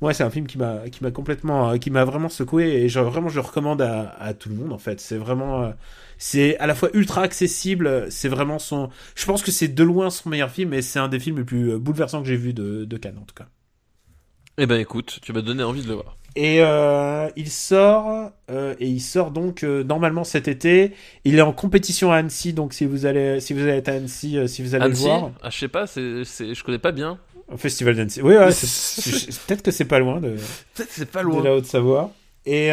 Ouais, 0.03 0.13
c'est 0.13 0.25
un 0.25 0.31
film 0.31 0.47
qui 0.47 0.59
m'a 0.59 0.89
qui 0.91 1.03
m'a 1.03 1.11
complètement 1.11 1.71
euh, 1.71 1.79
qui 1.79 1.91
m'a 1.91 2.05
vraiment 2.05 2.29
secoué 2.29 2.83
et 2.83 2.89
je, 2.91 3.01
vraiment 3.01 3.31
je 3.31 3.37
le 3.37 3.41
recommande 3.41 3.81
à, 3.81 4.11
à 4.21 4.35
tout 4.35 4.51
le 4.51 4.55
monde 4.55 4.73
en 4.73 4.79
fait. 4.79 5.01
C'est 5.01 5.17
vraiment 5.17 5.63
euh, 5.63 5.71
c'est 6.19 6.59
à 6.59 6.67
la 6.67 6.75
fois 6.75 6.91
ultra 6.93 7.23
accessible, 7.23 8.07
c'est 8.11 8.29
vraiment 8.29 8.59
son 8.59 8.91
je 9.15 9.25
pense 9.25 9.43
que 9.43 9.51
c'est 9.51 9.69
de 9.69 9.83
loin 9.85 10.11
son 10.11 10.29
meilleur 10.29 10.51
film 10.51 10.75
et 10.75 10.83
c'est 10.83 10.99
un 10.99 11.09
des 11.09 11.19
films 11.19 11.39
les 11.39 11.45
plus 11.45 11.79
bouleversants 11.79 12.21
que 12.21 12.29
j'ai 12.29 12.37
vu 12.37 12.53
de 12.53 12.85
de 12.85 12.97
Cannes 12.99 13.19
en 13.19 13.25
tout 13.25 13.35
cas. 13.35 13.49
Eh 14.59 14.67
ben 14.67 14.81
écoute, 14.81 15.19
tu 15.23 15.33
m'as 15.33 15.43
donné 15.43 15.63
envie 15.63 15.83
de 15.83 15.89
le 15.89 15.95
voir. 15.95 16.17
Et 16.35 16.59
euh, 16.61 17.29
il 17.37 17.51
sort 17.51 18.31
euh, 18.51 18.75
et 18.79 18.87
il 18.87 19.01
sort 19.01 19.31
donc 19.31 19.63
euh, 19.63 19.83
normalement 19.85 20.23
cet 20.23 20.49
été. 20.49 20.93
Il 21.25 21.39
est 21.39 21.43
en 21.43 21.53
compétition 21.53 22.13
à 22.13 22.17
Annecy 22.17 22.53
donc 22.53 22.75
si 22.75 22.85
vous 22.85 23.07
allez 23.07 23.41
si 23.41 23.55
vous 23.55 23.63
allez 23.63 23.73
être 23.73 23.89
à 23.89 23.93
Annecy 23.93 24.39
si 24.47 24.63
vous 24.63 24.75
allez 24.75 24.85
Annecy, 24.85 25.05
le 25.05 25.09
voir 25.09 25.31
ah, 25.43 25.49
je 25.49 25.59
sais 25.59 25.69
pas, 25.69 25.87
c'est, 25.87 26.25
c'est, 26.25 26.55
je 26.55 26.63
connais 26.63 26.79
pas 26.79 26.93
bien. 26.93 27.19
au 27.51 27.57
festival 27.57 27.97
d'Annecy. 27.97 28.21
Oui 28.21 28.35
ouais, 28.35 28.49
peut-être 29.47 29.63
que 29.63 29.71
c'est 29.71 29.87
pas 29.87 29.99
loin 29.99 30.21
de 30.21 30.37
Peut-être 30.75 30.91
c'est 30.91 31.11
pas 31.11 31.25
de 31.25 31.43
la 31.43 31.55
Haute-Savoie. 31.55 32.13
Et, 32.45 32.71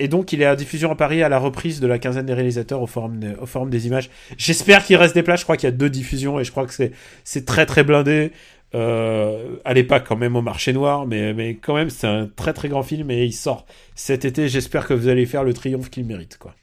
et 0.00 0.08
donc, 0.08 0.32
il 0.32 0.40
est 0.42 0.46
à 0.46 0.56
diffusion 0.56 0.92
à 0.92 0.94
Paris 0.94 1.22
à 1.22 1.28
la 1.28 1.38
reprise 1.38 1.80
de 1.80 1.86
la 1.86 1.98
quinzaine 1.98 2.24
des 2.24 2.32
réalisateurs 2.32 2.80
au 2.80 2.86
Forum, 2.86 3.20
au 3.40 3.46
forum 3.46 3.68
des 3.68 3.88
Images. 3.88 4.10
J'espère 4.36 4.84
qu'il 4.84 4.96
reste 4.96 5.14
des 5.14 5.24
places. 5.24 5.40
Je 5.40 5.44
crois 5.44 5.56
qu'il 5.56 5.66
y 5.66 5.72
a 5.72 5.76
deux 5.76 5.90
diffusions 5.90 6.38
et 6.38 6.44
je 6.44 6.50
crois 6.50 6.66
que 6.66 6.72
c'est, 6.72 6.92
c'est 7.24 7.44
très 7.44 7.66
très 7.66 7.82
blindé. 7.82 8.32
Euh, 8.74 9.56
allez 9.64 9.84
pas 9.84 10.00
quand 10.00 10.16
même 10.16 10.36
au 10.36 10.42
marché 10.42 10.72
noir, 10.72 11.06
mais, 11.06 11.32
mais 11.34 11.56
quand 11.56 11.74
même, 11.74 11.90
c'est 11.90 12.06
un 12.06 12.26
très 12.26 12.52
très 12.52 12.68
grand 12.68 12.82
film 12.82 13.10
et 13.10 13.24
il 13.24 13.32
sort 13.32 13.66
cet 13.94 14.24
été. 14.24 14.48
J'espère 14.48 14.86
que 14.86 14.94
vous 14.94 15.08
allez 15.08 15.26
faire 15.26 15.44
le 15.44 15.54
triomphe 15.54 15.90
qu'il 15.90 16.04
mérite, 16.04 16.38
quoi. 16.38 16.54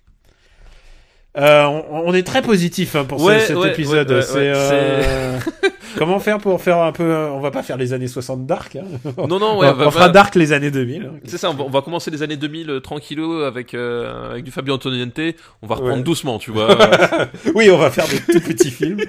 Euh, 1.37 1.63
on, 1.65 2.03
on 2.07 2.13
est 2.13 2.23
très 2.25 2.41
positif 2.41 2.95
hein, 2.95 3.03
pour 3.03 3.19
ce- 3.19 3.39
cet 3.39 3.57
ouais, 3.57 3.69
épisode. 3.69 4.09
ouais, 4.09 4.21
c'est, 4.21 4.53
euh, 4.55 5.37
Comment 5.97 6.19
faire 6.19 6.37
pour 6.39 6.61
faire 6.61 6.77
un 6.79 6.91
peu. 6.91 7.13
On 7.13 7.39
va 7.39 7.51
pas 7.51 7.63
faire 7.63 7.77
les 7.77 7.93
années 7.93 8.07
60 8.07 8.45
dark. 8.45 8.75
Hein. 8.75 8.83
Non, 9.17 9.39
non, 9.39 9.59
on, 9.59 9.63
on 9.63 9.91
fera 9.91 10.09
dark 10.09 10.35
les 10.35 10.51
années 10.51 10.71
2000. 10.71 11.03
hein. 11.03 11.19
C'est 11.25 11.37
ça, 11.37 11.49
on 11.49 11.53
va, 11.53 11.63
on 11.63 11.69
va 11.69 11.81
commencer 11.81 12.11
les 12.11 12.21
années 12.23 12.35
2000 12.35 12.69
euh, 12.69 12.79
tranquillo 12.81 13.43
avec, 13.43 13.73
euh, 13.73 14.31
avec 14.31 14.43
du 14.43 14.51
Fabio 14.51 14.73
Antoniente. 14.73 15.19
On 15.61 15.67
va 15.67 15.75
reprendre 15.75 16.03
doucement, 16.03 16.37
tu 16.37 16.51
vois. 16.51 16.77
Oui, 17.55 17.69
on 17.71 17.77
va 17.77 17.91
faire 17.91 18.07
des 18.07 18.17
tout 18.19 18.45
petits 18.45 18.71
films. 18.71 18.99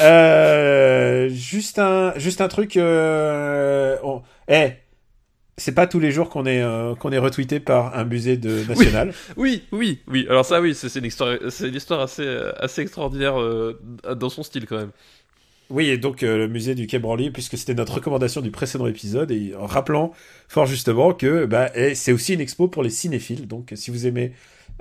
Euh, 0.00 1.28
juste 1.30 1.78
un, 1.78 2.12
juste 2.16 2.40
un 2.40 2.48
truc. 2.48 2.76
Euh, 2.76 3.96
on- 4.02 4.22
eh, 4.48 4.72
c'est 5.56 5.74
pas 5.74 5.86
tous 5.86 6.00
les 6.00 6.10
jours 6.10 6.30
qu'on 6.30 6.46
est, 6.46 6.62
euh, 6.62 6.94
qu'on 6.94 7.12
est 7.12 7.18
retweeté 7.18 7.60
par 7.60 7.96
un 7.96 8.04
musée 8.04 8.36
de 8.36 8.64
national. 8.68 9.12
oui, 9.36 9.62
oui, 9.72 10.00
oui. 10.08 10.26
Alors 10.28 10.44
ça, 10.44 10.60
oui, 10.60 10.74
c'est, 10.74 10.94
une 10.98 11.04
histoire, 11.04 11.36
c'est 11.48 11.68
une 11.68 11.74
histoire 11.74 12.00
assez, 12.00 12.26
euh, 12.26 12.52
assez 12.58 12.82
extraordinaire 12.82 13.40
euh, 13.40 13.80
dans 14.16 14.30
son 14.30 14.42
style 14.42 14.66
quand 14.66 14.78
même. 14.78 14.90
Oui, 15.70 15.88
et 15.88 15.96
donc 15.96 16.22
euh, 16.22 16.36
le 16.36 16.48
musée 16.48 16.74
du 16.74 16.86
Quai 16.86 16.98
Branly, 16.98 17.30
puisque 17.30 17.56
c'était 17.56 17.74
notre 17.74 17.94
recommandation 17.94 18.40
du 18.40 18.50
précédent 18.50 18.86
épisode, 18.86 19.30
et 19.30 19.54
en 19.58 19.66
rappelant 19.66 20.12
fort 20.48 20.66
justement 20.66 21.14
que 21.14 21.46
bah, 21.46 21.70
c'est 21.94 22.12
aussi 22.12 22.34
une 22.34 22.40
expo 22.40 22.68
pour 22.68 22.82
les 22.82 22.90
cinéphiles. 22.90 23.46
Donc 23.48 23.72
si 23.74 23.90
vous 23.90 24.06
aimez, 24.06 24.32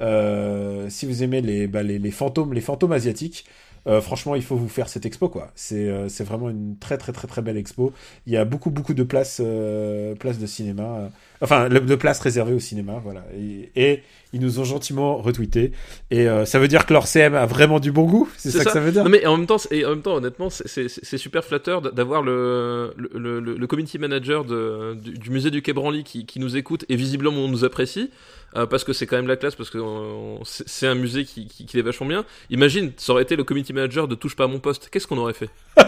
euh, 0.02 0.90
si 0.90 1.06
vous 1.06 1.24
aimez 1.24 1.41
les, 1.41 1.68
bah, 1.68 1.84
les, 1.84 2.00
les 2.00 2.12
fantômes, 2.12 2.54
les 2.54 2.62
fantômes 2.62 2.91
asiatiques, 2.91 3.45
euh, 3.88 4.00
franchement, 4.02 4.36
il 4.36 4.44
faut 4.44 4.56
vous 4.56 4.70
faire 4.70 4.88
cette 4.90 5.06
expo, 5.06 5.30
quoi. 5.30 5.52
C'est 5.56 5.90
euh, 5.90 6.08
c'est 6.10 6.24
vraiment 6.24 6.50
une 6.50 6.78
très 6.80 6.98
très 6.98 7.12
très 7.12 7.28
très 7.28 7.42
belle 7.42 7.58
expo. 7.58 7.92
Il 8.28 8.34
y 8.34 8.38
a 8.38 8.46
beaucoup 8.46 8.70
beaucoup 8.70 8.94
de 8.94 9.04
places 9.04 9.42
euh, 9.44 10.16
places 10.16 10.40
de 10.40 10.46
cinéma, 10.46 11.10
enfin 11.42 11.68
de 11.70 11.96
places 11.96 12.20
réservées 12.20 12.54
au 12.54 12.60
cinéma, 12.60 13.02
voilà. 13.04 13.26
Et, 13.38 13.72
et 13.76 14.04
ils 14.32 14.40
nous 14.40 14.60
ont 14.60 14.64
gentiment 14.64 15.18
retweeté. 15.18 15.72
Et 16.12 16.26
ça 16.46 16.58
veut 16.60 16.68
dire 16.68 16.86
que 16.88 16.94
leur 16.94 17.06
CM 17.08 17.36
a 17.36 17.46
vraiment 17.46 17.80
du 17.80 17.92
bon 17.92 18.06
goût. 18.06 18.28
C'est 18.38 18.50
ça, 18.52 18.64
que 18.66 18.72
ça 18.72 18.80
veut 18.80 18.92
dire. 18.92 19.04
Non 19.04 19.10
mais 19.10 19.26
en 19.28 19.38
même 19.38 19.46
temps, 19.46 19.58
et 19.70 19.86
en 19.86 19.90
même 19.92 20.02
temps, 20.02 20.16
honnêtement, 20.16 20.50
c'est- 20.50 20.88
super 21.18 21.44
flatteur 21.44 21.82
d'avoir 21.82 22.22
le, 22.24 22.94
le, 22.98 23.10
le, 23.20 23.40
le- 23.40 23.56
le 23.58 23.68
community 23.68 24.00
manager 24.00 24.44
de, 24.46 24.96
du, 24.96 25.12
du 25.18 25.30
musée 25.30 25.52
du 25.52 25.62
Quai 25.62 25.74
Branly 25.74 26.04
qui, 26.04 26.26
qui 26.26 26.40
nous 26.40 26.58
écoute 26.58 26.86
et 26.90 26.96
visiblement 26.96 27.42
on 27.42 27.48
nous 27.48 27.64
apprécie 27.64 28.10
euh, 28.56 28.66
parce 28.66 28.84
que 28.84 28.94
c'est 28.94 29.06
quand 29.08 29.16
même 29.16 29.27
la 29.27 29.36
classe 29.38 29.56
parce 29.56 29.69
que 29.69 29.77
on- 29.77 30.40
c'est 30.45 30.88
un 30.88 30.95
musée 30.95 31.26
qui, 31.26 31.48
qui, 31.48 31.66
qui 31.66 31.80
est 31.80 31.82
vachement 31.82 32.08
bien. 32.08 32.26
Imagine, 32.50 32.92
ça 32.98 33.14
aurait 33.14 33.24
été 33.24 33.36
le 33.36 33.44
community 33.44 33.74
manager 33.74 34.08
de 34.08 34.16
touche 34.16 34.36
pas 34.36 34.44
à 34.45 34.48
mon 34.48 34.60
poste. 34.60 34.90
Qu'est-ce 34.92 35.08
qu'on 35.08 35.18
aurait 35.18 35.34
fait 35.34 35.50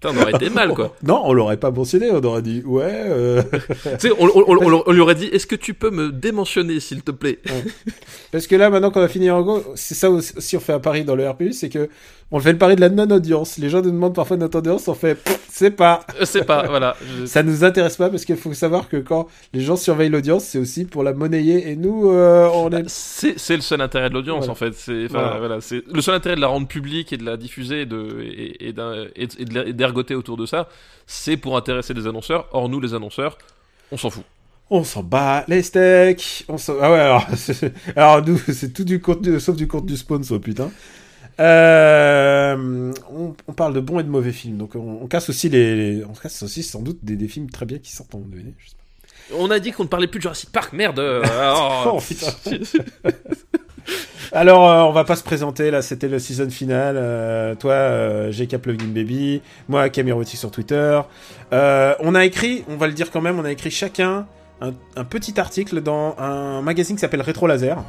Putain, 0.00 0.16
on 0.18 0.22
aurait 0.22 0.32
été 0.32 0.50
mal 0.50 0.74
quoi. 0.74 0.96
Non, 1.04 1.22
on 1.26 1.32
l'aurait 1.32 1.58
pas 1.58 1.70
mentionné. 1.70 2.10
On 2.10 2.20
aurait 2.24 2.42
dit 2.42 2.60
ouais. 2.64 2.82
euh, 3.06 3.40
tu 4.00 4.08
sais, 4.08 4.10
on, 4.18 4.24
on, 4.24 4.44
on- 4.48 4.72
on- 4.74 4.82
on 4.84 4.90
lui 4.92 5.00
aurait 5.00 5.14
dit 5.14 5.26
Est-ce 5.26 5.46
que 5.46 5.54
tu 5.54 5.74
peux 5.74 5.90
me 5.90 6.10
démentionner 6.10 6.80
s'il 6.80 7.02
te 7.02 7.12
plaît? 7.12 7.38
Parce 8.32 8.48
que 8.48 8.56
là, 8.56 8.68
maintenant 8.68 8.90
qu'on 8.90 9.00
a 9.02 9.06
fini 9.06 9.30
en 9.30 9.42
gros, 9.42 9.62
c'est 9.76 9.94
ça 9.94 10.10
aussi 10.10 10.32
aussi 10.36 10.56
on 10.56 10.60
fait 10.60 10.72
un 10.72 10.80
pari 10.80 11.04
dans 11.04 11.14
le 11.14 11.28
RPU, 11.28 11.52
c'est 11.52 11.68
que 11.68 11.88
on 12.34 12.40
fait 12.40 12.52
le 12.52 12.58
pari 12.58 12.74
de 12.76 12.80
la 12.80 12.88
non-audience. 12.88 13.58
Les 13.58 13.68
gens 13.68 13.82
nous 13.82 13.90
demandent 13.90 14.14
parfois 14.14 14.36
notre 14.38 14.58
audience, 14.58 14.88
on 14.88 14.94
fait, 14.94 15.18
c'est 15.50 15.70
pas. 15.70 16.04
Je 16.18 16.24
sais 16.24 16.42
pas, 16.44 16.66
voilà. 16.66 16.96
Je- 17.20 17.26
Ça 17.26 17.42
nous 17.42 17.62
intéresse 17.62 17.96
pas 17.96 18.08
parce 18.10 18.24
qu'il 18.24 18.36
faut 18.36 18.54
savoir 18.54 18.88
que 18.88 18.96
quand 18.96 19.28
les 19.52 19.60
gens 19.60 19.76
surveillent 19.76 20.08
l'audience, 20.08 20.44
c'est 20.44 20.58
aussi 20.58 20.84
pour 20.86 21.02
la 21.02 21.12
monnayer. 21.12 21.70
Et 21.70 21.76
nous, 21.76 22.10
euh, 22.10 22.48
on 22.54 22.70
est. 22.70 22.88
C'est, 22.88 23.38
c'est 23.38 23.54
le 23.56 23.60
seul 23.62 23.80
intérêt 23.82 24.08
de 24.08 24.14
l'audience 24.14 24.38
Voilà. 24.46 24.52
en 24.52 24.54
fait. 24.56 24.72
C'est, 24.74 25.06
Voilà. 25.08 25.36
voilà. 25.38 25.60
c'est 25.60 25.82
le 25.86 26.00
seul 26.00 26.14
intérêt 26.14 26.34
de 26.36 26.40
la 26.40 26.46
rendre 26.48 26.66
publique 26.66 27.12
et 27.12 27.18
de 27.18 27.24
la 27.24 27.36
diffuser 27.36 27.82
et 27.82 27.86
de, 27.86 29.12
de- 29.44 29.72
d'ergoter 29.72 30.14
autour 30.14 30.36
de 30.36 30.46
ça, 30.46 30.68
c'est 31.06 31.36
pour 31.36 31.56
intéresser 31.56 31.92
des 31.94 32.06
annonceurs. 32.06 32.48
Or 32.52 32.68
nous, 32.68 32.80
les 32.80 32.94
annonceurs, 32.94 33.36
on 33.90 33.96
s'en 33.96 34.10
fout. 34.10 34.24
On 34.70 34.84
s'en 34.84 35.02
bat 35.02 35.44
les 35.48 35.62
steaks. 35.62 36.44
On 36.48 36.56
s'en... 36.56 36.74
Ah 36.80 36.90
ouais, 36.90 36.98
alors, 36.98 37.26
c'est- 37.36 37.72
alors 37.96 38.24
nous, 38.26 38.38
c'est 38.38 38.72
tout 38.72 38.84
du 38.84 39.00
contenu, 39.02 39.38
sauf 39.38 39.54
du 39.54 39.68
contenu 39.68 39.96
sponsor, 39.98 40.40
putain. 40.40 40.70
Euh, 41.40 42.92
on, 43.14 43.34
on 43.48 43.52
parle 43.52 43.74
de 43.74 43.80
bons 43.80 44.00
et 44.00 44.02
de 44.02 44.08
mauvais 44.08 44.32
films, 44.32 44.56
donc 44.58 44.74
on, 44.74 44.98
on 45.02 45.06
casse 45.06 45.28
aussi 45.30 45.48
les, 45.48 45.74
les- 45.96 46.04
on 46.04 46.12
casse 46.12 46.42
aussi 46.42 46.62
sans 46.62 46.80
doute 46.80 46.98
des, 47.02 47.16
des 47.16 47.28
films 47.28 47.50
très 47.50 47.66
bien 47.66 47.78
qui 47.78 47.92
sortent 47.92 48.14
en 48.14 48.18
pas. 48.18 48.76
On 49.38 49.50
a 49.50 49.58
dit 49.58 49.72
qu'on 49.72 49.84
ne 49.84 49.88
parlait 49.88 50.08
plus 50.08 50.18
de 50.18 50.22
Jurassic 50.22 50.50
Park, 50.50 50.72
merde. 50.72 50.98
euh, 50.98 51.22
oh. 51.86 51.98
Putain. 52.06 52.26
Alors, 54.32 54.70
euh, 54.70 54.82
on 54.82 54.92
va 54.92 55.04
pas 55.04 55.16
se 55.16 55.22
présenter 55.24 55.70
là. 55.70 55.82
C'était 55.82 56.08
le 56.08 56.18
season 56.18 56.48
final. 56.48 56.96
Euh, 56.96 57.54
toi, 57.54 57.72
euh, 57.72 58.32
GK 58.32 58.56
Plugin 58.56 58.86
Baby. 58.88 59.42
Moi, 59.68 59.88
Camille 59.90 60.12
Rotti 60.12 60.36
sur 60.36 60.50
Twitter. 60.50 61.00
Euh, 61.52 61.94
on 62.00 62.14
a 62.14 62.24
écrit, 62.24 62.64
on 62.68 62.76
va 62.76 62.86
le 62.86 62.94
dire 62.94 63.10
quand 63.10 63.20
même, 63.20 63.38
on 63.38 63.44
a 63.44 63.52
écrit 63.52 63.70
chacun 63.70 64.26
un, 64.62 64.72
un 64.96 65.04
petit 65.04 65.38
article 65.38 65.82
dans 65.82 66.16
un 66.18 66.62
magazine 66.62 66.96
qui 66.96 67.00
s'appelle 67.00 67.20
Rétro 67.20 67.46
Laser, 67.46 67.82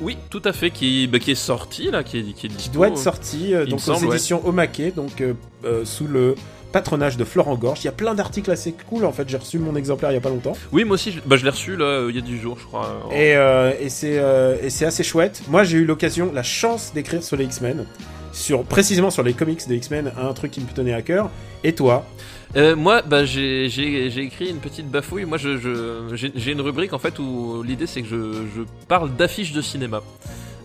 oui, 0.00 0.16
tout 0.30 0.42
à 0.44 0.52
fait, 0.52 0.70
qui, 0.70 1.06
bah, 1.06 1.18
qui 1.18 1.30
est 1.32 1.34
sorti 1.34 1.90
là, 1.90 2.02
qui 2.02 2.18
est, 2.18 2.22
qui 2.32 2.46
est 2.46 2.50
qui 2.50 2.70
doit 2.70 2.88
être 2.88 2.98
sorti 2.98 3.54
euh, 3.54 3.66
donc 3.66 3.80
semble, 3.80 4.06
aux 4.06 4.12
éditions 4.12 4.46
Omake, 4.46 4.94
donc 4.94 5.20
euh, 5.20 5.34
euh, 5.64 5.84
sous 5.84 6.06
le 6.06 6.34
patronage 6.72 7.16
de 7.16 7.24
Florent 7.24 7.56
Gorge. 7.56 7.80
Il 7.82 7.86
y 7.86 7.88
a 7.88 7.92
plein 7.92 8.14
d'articles 8.14 8.50
assez 8.50 8.72
cool. 8.88 9.04
En 9.04 9.12
fait, 9.12 9.28
j'ai 9.28 9.36
reçu 9.36 9.58
mon 9.58 9.76
exemplaire 9.76 10.10
il 10.10 10.14
y 10.14 10.18
a 10.18 10.20
pas 10.20 10.30
longtemps. 10.30 10.52
Oui, 10.72 10.84
moi 10.84 10.94
aussi, 10.94 11.12
je, 11.12 11.20
bah, 11.24 11.36
je 11.36 11.44
l'ai 11.44 11.50
reçu 11.50 11.76
là, 11.76 12.06
il 12.08 12.14
y 12.14 12.18
a 12.18 12.22
10 12.22 12.38
jours, 12.38 12.58
je 12.60 12.66
crois. 12.66 13.08
Et, 13.12 13.36
euh, 13.36 13.72
et 13.80 13.88
c'est 13.88 14.18
euh, 14.18 14.56
et 14.62 14.70
c'est 14.70 14.84
assez 14.84 15.02
chouette. 15.02 15.42
Moi, 15.48 15.64
j'ai 15.64 15.78
eu 15.78 15.84
l'occasion, 15.84 16.30
la 16.32 16.42
chance 16.42 16.92
d'écrire 16.94 17.22
sur 17.22 17.36
les 17.36 17.44
X-Men, 17.44 17.86
sur 18.32 18.64
précisément 18.64 19.10
sur 19.10 19.22
les 19.22 19.34
comics 19.34 19.66
des 19.66 19.76
X-Men, 19.76 20.12
un 20.18 20.32
truc 20.32 20.52
qui 20.52 20.60
me 20.60 20.66
tenait 20.66 20.94
à 20.94 21.02
cœur. 21.02 21.30
Et 21.64 21.74
toi? 21.74 22.06
Euh, 22.56 22.74
moi, 22.74 23.02
bah, 23.02 23.24
j'ai 23.24 23.68
j'ai- 23.68 24.10
j'ai 24.10 24.22
écrit 24.22 24.50
une 24.50 24.58
petite 24.58 24.90
bafouille. 24.90 25.24
Moi, 25.24 25.38
je- 25.38 25.56
je- 25.58 26.14
j'ai 26.16 26.32
j'ai 26.34 26.52
une 26.52 26.60
rubrique 26.60 26.92
en 26.92 26.98
fait 26.98 27.18
où 27.18 27.62
l'idée 27.62 27.86
c'est 27.86 28.02
que 28.02 28.08
je, 28.08 28.16
je 28.56 28.62
parle 28.88 29.14
d'affiches 29.14 29.52
de 29.52 29.62
cinéma. 29.62 30.00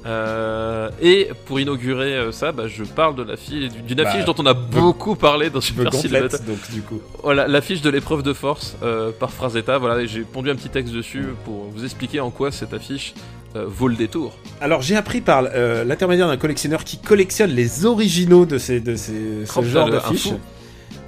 Euh, 0.08 0.90
et 1.02 1.30
pour 1.46 1.60
inaugurer 1.60 2.14
euh, 2.16 2.32
ça, 2.32 2.52
bah, 2.52 2.68
je 2.68 2.84
parle 2.84 3.16
de 3.16 3.24
l'affiche 3.24 3.70
d'une 3.88 3.98
Bah, 3.98 4.10
affiche 4.10 4.26
dont 4.26 4.36
on 4.38 4.46
a 4.46 4.54
beaucoup 4.54 5.16
parlé 5.16 5.50
dans 5.50 5.62
Super 5.62 5.92
Cinéma. 5.94 6.22
complète, 6.22 6.46
donc 6.46 6.58
du 6.72 6.82
coup. 6.82 7.02
Voilà, 7.24 7.48
l'affiche 7.48 7.82
de 7.82 7.90
l'épreuve 7.90 8.22
de 8.22 8.34
force 8.34 8.76
euh, 8.84 9.12
par 9.12 9.32
Frazetta. 9.32 9.78
Voilà, 9.80 10.02
et 10.02 10.08
j'ai 10.08 10.22
pondu 10.22 10.50
un 10.52 10.56
petit 10.56 10.70
texte 10.70 10.94
dessus 10.94 11.26
pour 11.44 11.70
vous 11.76 11.84
expliquer 11.84 12.20
en 12.20 12.30
quoi 12.30 12.52
cette 12.52 12.74
affiche 12.74 13.14
vaut 13.56 13.88
le 13.88 13.96
détour. 13.96 14.34
Alors, 14.60 14.82
j'ai 14.82 14.98
appris 14.98 15.22
par 15.22 15.42
l'intermédiaire 15.44 16.28
d'un 16.28 16.36
collectionneur 16.36 16.84
qui 16.84 16.98
collectionne 16.98 17.52
les 17.52 17.86
originaux 17.86 18.46
de 18.46 18.58
ces 18.58 18.82
de 18.82 18.96
ces 18.98 19.46
ce 19.46 19.62
genre 19.64 19.90
d'affiches. 19.90 20.28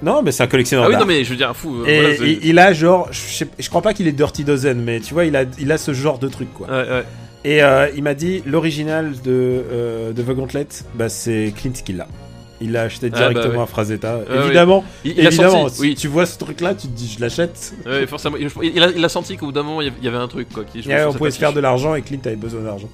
Non, 0.02 0.22
mais 0.22 0.30
c'est 0.32 0.42
un 0.42 0.46
collectionneur. 0.46 0.86
Ah 0.86 0.90
oui, 0.90 0.96
non 0.96 1.06
mais 1.06 1.24
je 1.24 1.30
veux 1.30 1.36
dire 1.36 1.50
un 1.50 1.54
fou. 1.54 1.82
euh, 1.82 1.86
Et 1.86 2.00
voilà, 2.00 2.14
il, 2.24 2.44
il 2.46 2.58
a 2.58 2.72
genre, 2.72 3.08
je, 3.10 3.18
sais- 3.18 3.48
je 3.58 3.68
crois 3.68 3.82
pas 3.82 3.94
qu'il 3.94 4.06
est 4.06 4.12
Dirty 4.12 4.44
Dozen, 4.44 4.80
mais 4.82 5.00
tu 5.00 5.12
vois, 5.14 5.24
il 5.24 5.34
a, 5.36 5.44
il 5.58 5.72
a 5.72 5.78
ce 5.78 5.92
genre 5.92 6.18
de 6.18 6.28
truc 6.28 6.52
quoi. 6.54 6.68
Ouais, 6.68 6.88
ouais. 6.88 7.04
Et 7.44 7.62
euh, 7.62 7.88
il 7.96 8.02
m'a 8.02 8.14
dit 8.14 8.42
l'original 8.46 9.12
de, 9.24 9.30
euh, 9.30 10.12
de 10.12 10.22
The 10.22 10.30
Gauntlet, 10.34 10.66
bah, 10.94 11.08
c'est 11.08 11.52
Clint 11.56 11.72
qui 11.84 11.92
l'a. 11.92 12.06
Il 12.60 12.72
l'a 12.72 12.82
acheté 12.82 13.08
Ah, 13.12 13.16
directement 13.16 13.58
bah, 13.58 13.62
à 13.62 13.66
Frazetta. 13.66 14.20
Ah, 14.28 14.44
évidemment, 14.44 14.84
Il, 15.04 15.12
il 15.16 15.20
a 15.24 15.28
évidemment, 15.28 15.68
senti, 15.68 15.80
oui. 15.80 15.94
tu 15.94 16.08
vois 16.08 16.26
ce 16.26 16.36
truc-là, 16.38 16.74
tu 16.74 16.88
te 16.88 16.92
dis 16.92 17.12
je 17.16 17.20
l'achète. 17.20 17.72
Ouais, 17.86 18.04
forcément. 18.08 18.36
Il, 18.36 18.82
a, 18.82 18.88
il 18.90 19.04
a 19.04 19.08
senti 19.08 19.36
qu'au 19.36 19.46
bout 19.46 19.52
d'un 19.52 19.62
moment, 19.62 19.80
il 19.80 19.92
y 20.02 20.08
avait- 20.08 20.16
un 20.16 20.26
truc 20.26 20.48
quoi. 20.52 20.64
Qui 20.64 20.82
sur 20.82 20.92
on 21.08 21.12
pouvait 21.12 21.30
se 21.30 21.38
faire 21.38 21.52
de 21.52 21.60
l'argent 21.60 21.94
et 21.94 22.02
Clint 22.02 22.18
avait 22.24 22.34
besoin 22.34 22.62
d'argent. 22.62 22.88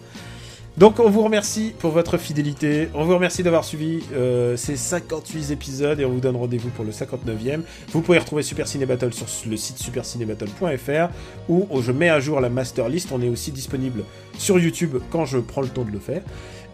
Donc 0.77 0.99
on 0.99 1.09
vous 1.09 1.23
remercie 1.23 1.73
pour 1.79 1.93
votre 1.93 2.19
fidélité, 2.19 2.89
on 2.95 3.05
vous 3.05 3.15
remercie 3.15 3.45
d'avoir 3.45 3.65
suivi 3.65 4.01
euh, 4.13 4.57
ces 4.57 4.77
58 4.77 5.53
épisodes 5.53 6.01
et 6.01 6.05
on 6.05 6.11
vous 6.11 6.21
donne 6.21 6.35
rendez-vous 6.35 6.71
pour 6.71 6.85
le 6.85 6.91
59e. 6.91 7.61
Vous 7.93 8.01
pouvez 8.01 8.19
retrouver 8.19 8.43
Super 8.43 8.67
Ciné 8.67 8.85
Battle 8.85 9.13
sur 9.13 9.27
le 9.49 9.57
site 9.57 9.79
supercinébattle.fr 9.79 11.11
où 11.49 11.69
je 11.81 11.93
mets 11.93 12.09
à 12.09 12.19
jour 12.19 12.41
la 12.41 12.49
master 12.49 12.89
list, 12.89 13.11
on 13.13 13.23
est 13.23 13.29
aussi 13.29 13.53
disponible 13.53 14.03
sur 14.37 14.59
YouTube 14.59 14.97
quand 15.11 15.25
je 15.27 15.39
prends 15.39 15.63
le 15.63 15.69
temps 15.69 15.85
de 15.85 15.93
le 15.93 16.01
faire. 16.01 16.23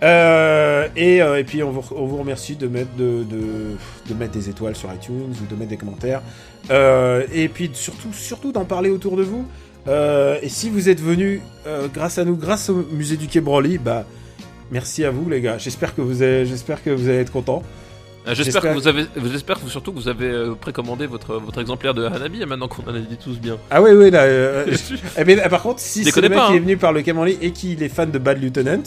Euh, 0.03 0.89
et, 0.97 1.21
euh, 1.21 1.39
et 1.39 1.45
puis 1.45 1.63
on 1.63 1.71
vous, 1.71 1.95
on 1.95 2.07
vous 2.07 2.17
remercie 2.17 2.57
de 2.57 2.69
mettre, 2.69 2.95
de, 2.97 3.23
de, 3.25 3.77
de 4.09 4.15
mettre 4.15 4.33
des 4.33 4.49
étoiles 4.49 4.75
sur 4.75 4.93
iTunes 4.93 5.35
ou 5.43 5.47
de 5.47 5.55
mettre 5.57 5.71
des 5.71 5.77
commentaires. 5.77 6.23
Euh, 6.71 7.27
et 7.33 7.49
puis 7.49 7.71
surtout, 7.75 8.13
surtout 8.13 8.53
d'en 8.53 8.65
parler 8.65 8.91
autour 8.91 9.17
de 9.17 9.23
vous. 9.23 9.47
Euh, 9.89 10.39
et 10.43 10.49
si 10.49 10.71
vous 10.71 10.89
êtes 10.89 11.01
venus 11.01 11.41
euh, 11.67 11.89
grâce 11.93 12.19
à 12.19 12.25
nous, 12.25 12.37
grâce 12.37 12.69
au 12.69 12.85
musée 12.93 13.17
du 13.17 13.27
Quai 13.27 13.41
Branly, 13.41 13.79
bah 13.79 14.05
merci 14.71 15.05
à 15.05 15.11
vous 15.11 15.29
les 15.29 15.41
gars. 15.41 15.59
J'espère 15.59 15.95
que 15.95 16.01
vous 16.01 16.19
j'espère 16.19 16.83
que 16.83 16.91
vous 16.91 17.09
allez 17.09 17.19
être 17.19 17.33
contents. 17.33 17.63
Euh, 18.31 18.35
J'espère 18.35 18.63
que 18.63 18.69
vous 18.69 18.89
avez, 18.89 19.07
j'espère 19.31 19.59
surtout 19.67 19.93
que 19.93 19.99
vous 19.99 20.09
avez 20.09 20.27
euh, 20.27 20.55
précommandé 20.55 21.07
votre 21.07 21.35
votre 21.37 21.61
exemplaire 21.61 21.95
de 21.95 22.05
Hanabi 22.05 22.45
maintenant 22.47 22.69
qu'on 22.69 22.83
en 22.91 22.95
a 22.95 22.99
dit 22.99 23.17
tous 23.17 23.39
bien. 23.39 23.59
Ah 23.71 23.83
oui 23.83 23.91
oui 23.93 24.11
là. 24.11 24.23
euh, 24.23 24.67
eh 25.19 25.25
bien, 25.25 25.37
par 25.49 25.63
contre, 25.63 25.81
si 25.81 26.05
c'est 26.05 26.21
le 26.21 26.29
mec 26.29 26.39
pas, 26.39 26.47
qui 26.47 26.53
hein. 26.53 26.57
est 26.57 26.61
venu 26.61 26.77
par 26.77 26.93
le 26.93 27.03
Branly 27.03 27.39
et 27.41 27.53
qu'il 27.53 27.83
est 27.83 27.89
fan 27.89 28.11
de 28.11 28.19
Bad 28.19 28.43
Lieutenant 28.43 28.83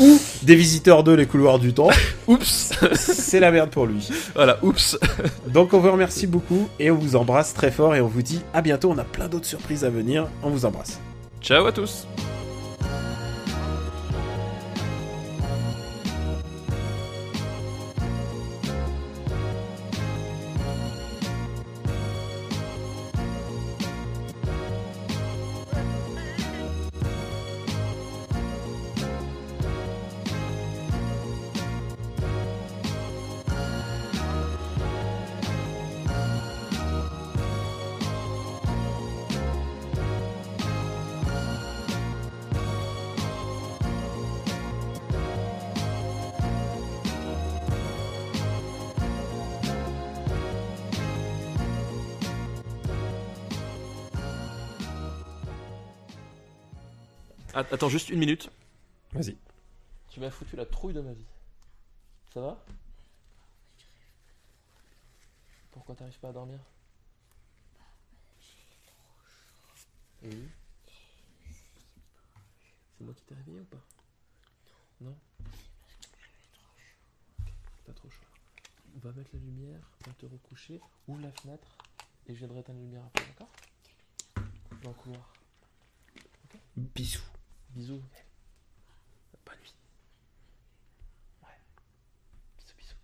ou 0.00 0.18
des 0.42 0.56
visiteurs 0.56 1.04
de 1.04 1.12
les 1.12 1.26
couloirs 1.26 1.58
du 1.58 1.72
temps, 1.72 1.90
Oups, 2.26 2.72
c'est 2.94 3.40
la 3.40 3.50
merde 3.50 3.70
pour 3.70 3.86
lui. 3.86 4.08
voilà, 4.34 4.58
oups. 4.62 4.98
Donc 5.46 5.72
on 5.74 5.78
vous 5.80 5.92
remercie 5.92 6.26
beaucoup 6.26 6.68
et 6.78 6.90
on 6.90 6.96
vous 6.96 7.16
embrasse 7.16 7.54
très 7.54 7.70
fort 7.70 7.94
et 7.94 8.00
on 8.00 8.08
vous 8.08 8.22
dit 8.22 8.40
à 8.52 8.62
bientôt. 8.62 8.90
On 8.90 8.98
a 8.98 9.04
plein 9.04 9.28
d'autres 9.28 9.46
surprises 9.46 9.84
à 9.84 9.90
venir. 9.90 10.26
On 10.42 10.50
vous 10.50 10.64
embrasse. 10.64 10.98
Ciao 11.40 11.64
à 11.66 11.72
tous. 11.72 12.06
Attends 57.58 57.88
juste 57.88 58.08
une 58.10 58.20
minute. 58.20 58.50
Vas-y. 59.12 59.36
Tu 60.10 60.20
m'as 60.20 60.30
foutu 60.30 60.54
la 60.54 60.64
trouille 60.64 60.94
de 60.94 61.00
ma 61.00 61.12
vie. 61.12 61.26
Ça 62.32 62.40
va? 62.40 62.64
Pourquoi 65.72 65.96
t'arrives 65.96 66.18
pas 66.20 66.28
à 66.28 66.32
dormir? 66.32 66.60
Et 70.22 70.28
oui 70.28 70.48
C'est 72.96 73.04
moi 73.04 73.14
qui 73.14 73.24
t'ai 73.24 73.34
réveillé 73.34 73.60
ou 73.60 73.64
pas? 73.64 73.82
Non? 75.00 75.16
T'as 77.86 77.92
trop 77.92 78.08
chaud. 78.08 78.24
On 78.94 78.98
va 79.00 79.12
mettre 79.12 79.30
la 79.32 79.40
lumière, 79.40 79.80
on 80.06 80.10
va 80.10 80.16
te 80.16 80.26
recoucher, 80.26 80.80
ouvre 81.08 81.22
la 81.22 81.32
fenêtre 81.32 81.76
et 82.28 82.34
je 82.34 82.38
viendrai 82.38 82.60
éteindre 82.60 82.78
la 82.78 82.84
lumière 82.84 83.04
après, 83.04 83.26
d'accord? 83.26 83.50
Dans 84.82 84.90
le 84.90 84.94
couloir. 84.94 85.32
Bisous. 86.76 87.37
Bisous. 87.78 88.02
Bonne 89.46 89.54
nuit. 89.62 89.74
Ouais. 91.42 91.48
Bisous, 92.58 92.74
bisous. 92.76 92.96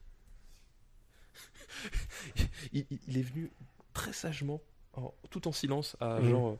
il, 2.72 2.84
il- 2.90 2.98
il 3.06 3.18
est 3.18 3.22
venu 3.22 3.50
très 3.92 4.12
sagement, 4.12 4.60
en- 4.94 5.14
tout 5.30 5.46
en 5.46 5.52
silence, 5.52 5.96
à 6.00 6.18
Mhm. 6.20 6.28
genre 6.28 6.58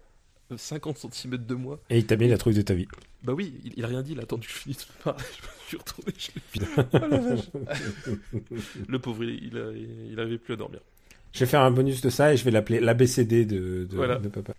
euh, 0.53 0.57
50 0.57 0.99
cm 1.13 1.39
de 1.39 1.55
moi. 1.57 1.81
Et 1.91 1.99
il 1.99 2.07
t'a 2.07 2.15
mis 2.17 2.29
la 2.29 2.39
trouille 2.39 2.55
de 2.55 2.63
ta 2.63 2.75
vie. 2.75 2.87
Bah 3.25 3.33
oui, 3.33 3.61
il, 3.65 3.73
il 3.79 3.85
a 3.85 3.89
rien 3.89 4.03
dit, 4.03 4.13
il 4.13 4.21
a 4.21 4.23
attendu 4.23 4.47
que 4.47 4.53
je 4.53 4.59
finisse 4.59 4.87
de 4.87 5.03
parler. 5.03 5.25
Je 5.41 5.43
me 5.47 5.67
suis 5.67 5.77
retourné, 5.79 6.13
je 6.17 6.31
l'ai. 6.37 6.43
Oh. 8.47 8.55
Le 8.89 8.99
pauvre, 9.01 9.25
il, 9.25 9.45
il, 9.47 9.59
a- 9.59 9.73
il 9.73 10.21
arrivait 10.21 10.39
plus 10.39 10.55
à 10.55 10.57
dormir. 10.57 10.81
Je 11.33 11.41
vais 11.41 11.47
faire 11.47 11.63
un 11.63 11.73
bonus 11.73 12.01
de 12.01 12.11
ça 12.11 12.33
et 12.33 12.37
je 12.37 12.45
vais 12.45 12.53
l'appeler 12.53 12.79
l'ABCD 12.79 13.45
de, 13.45 13.87
de, 13.91 13.97
Voilà. 13.97 14.19
de 14.19 14.29
papa. 14.29 14.53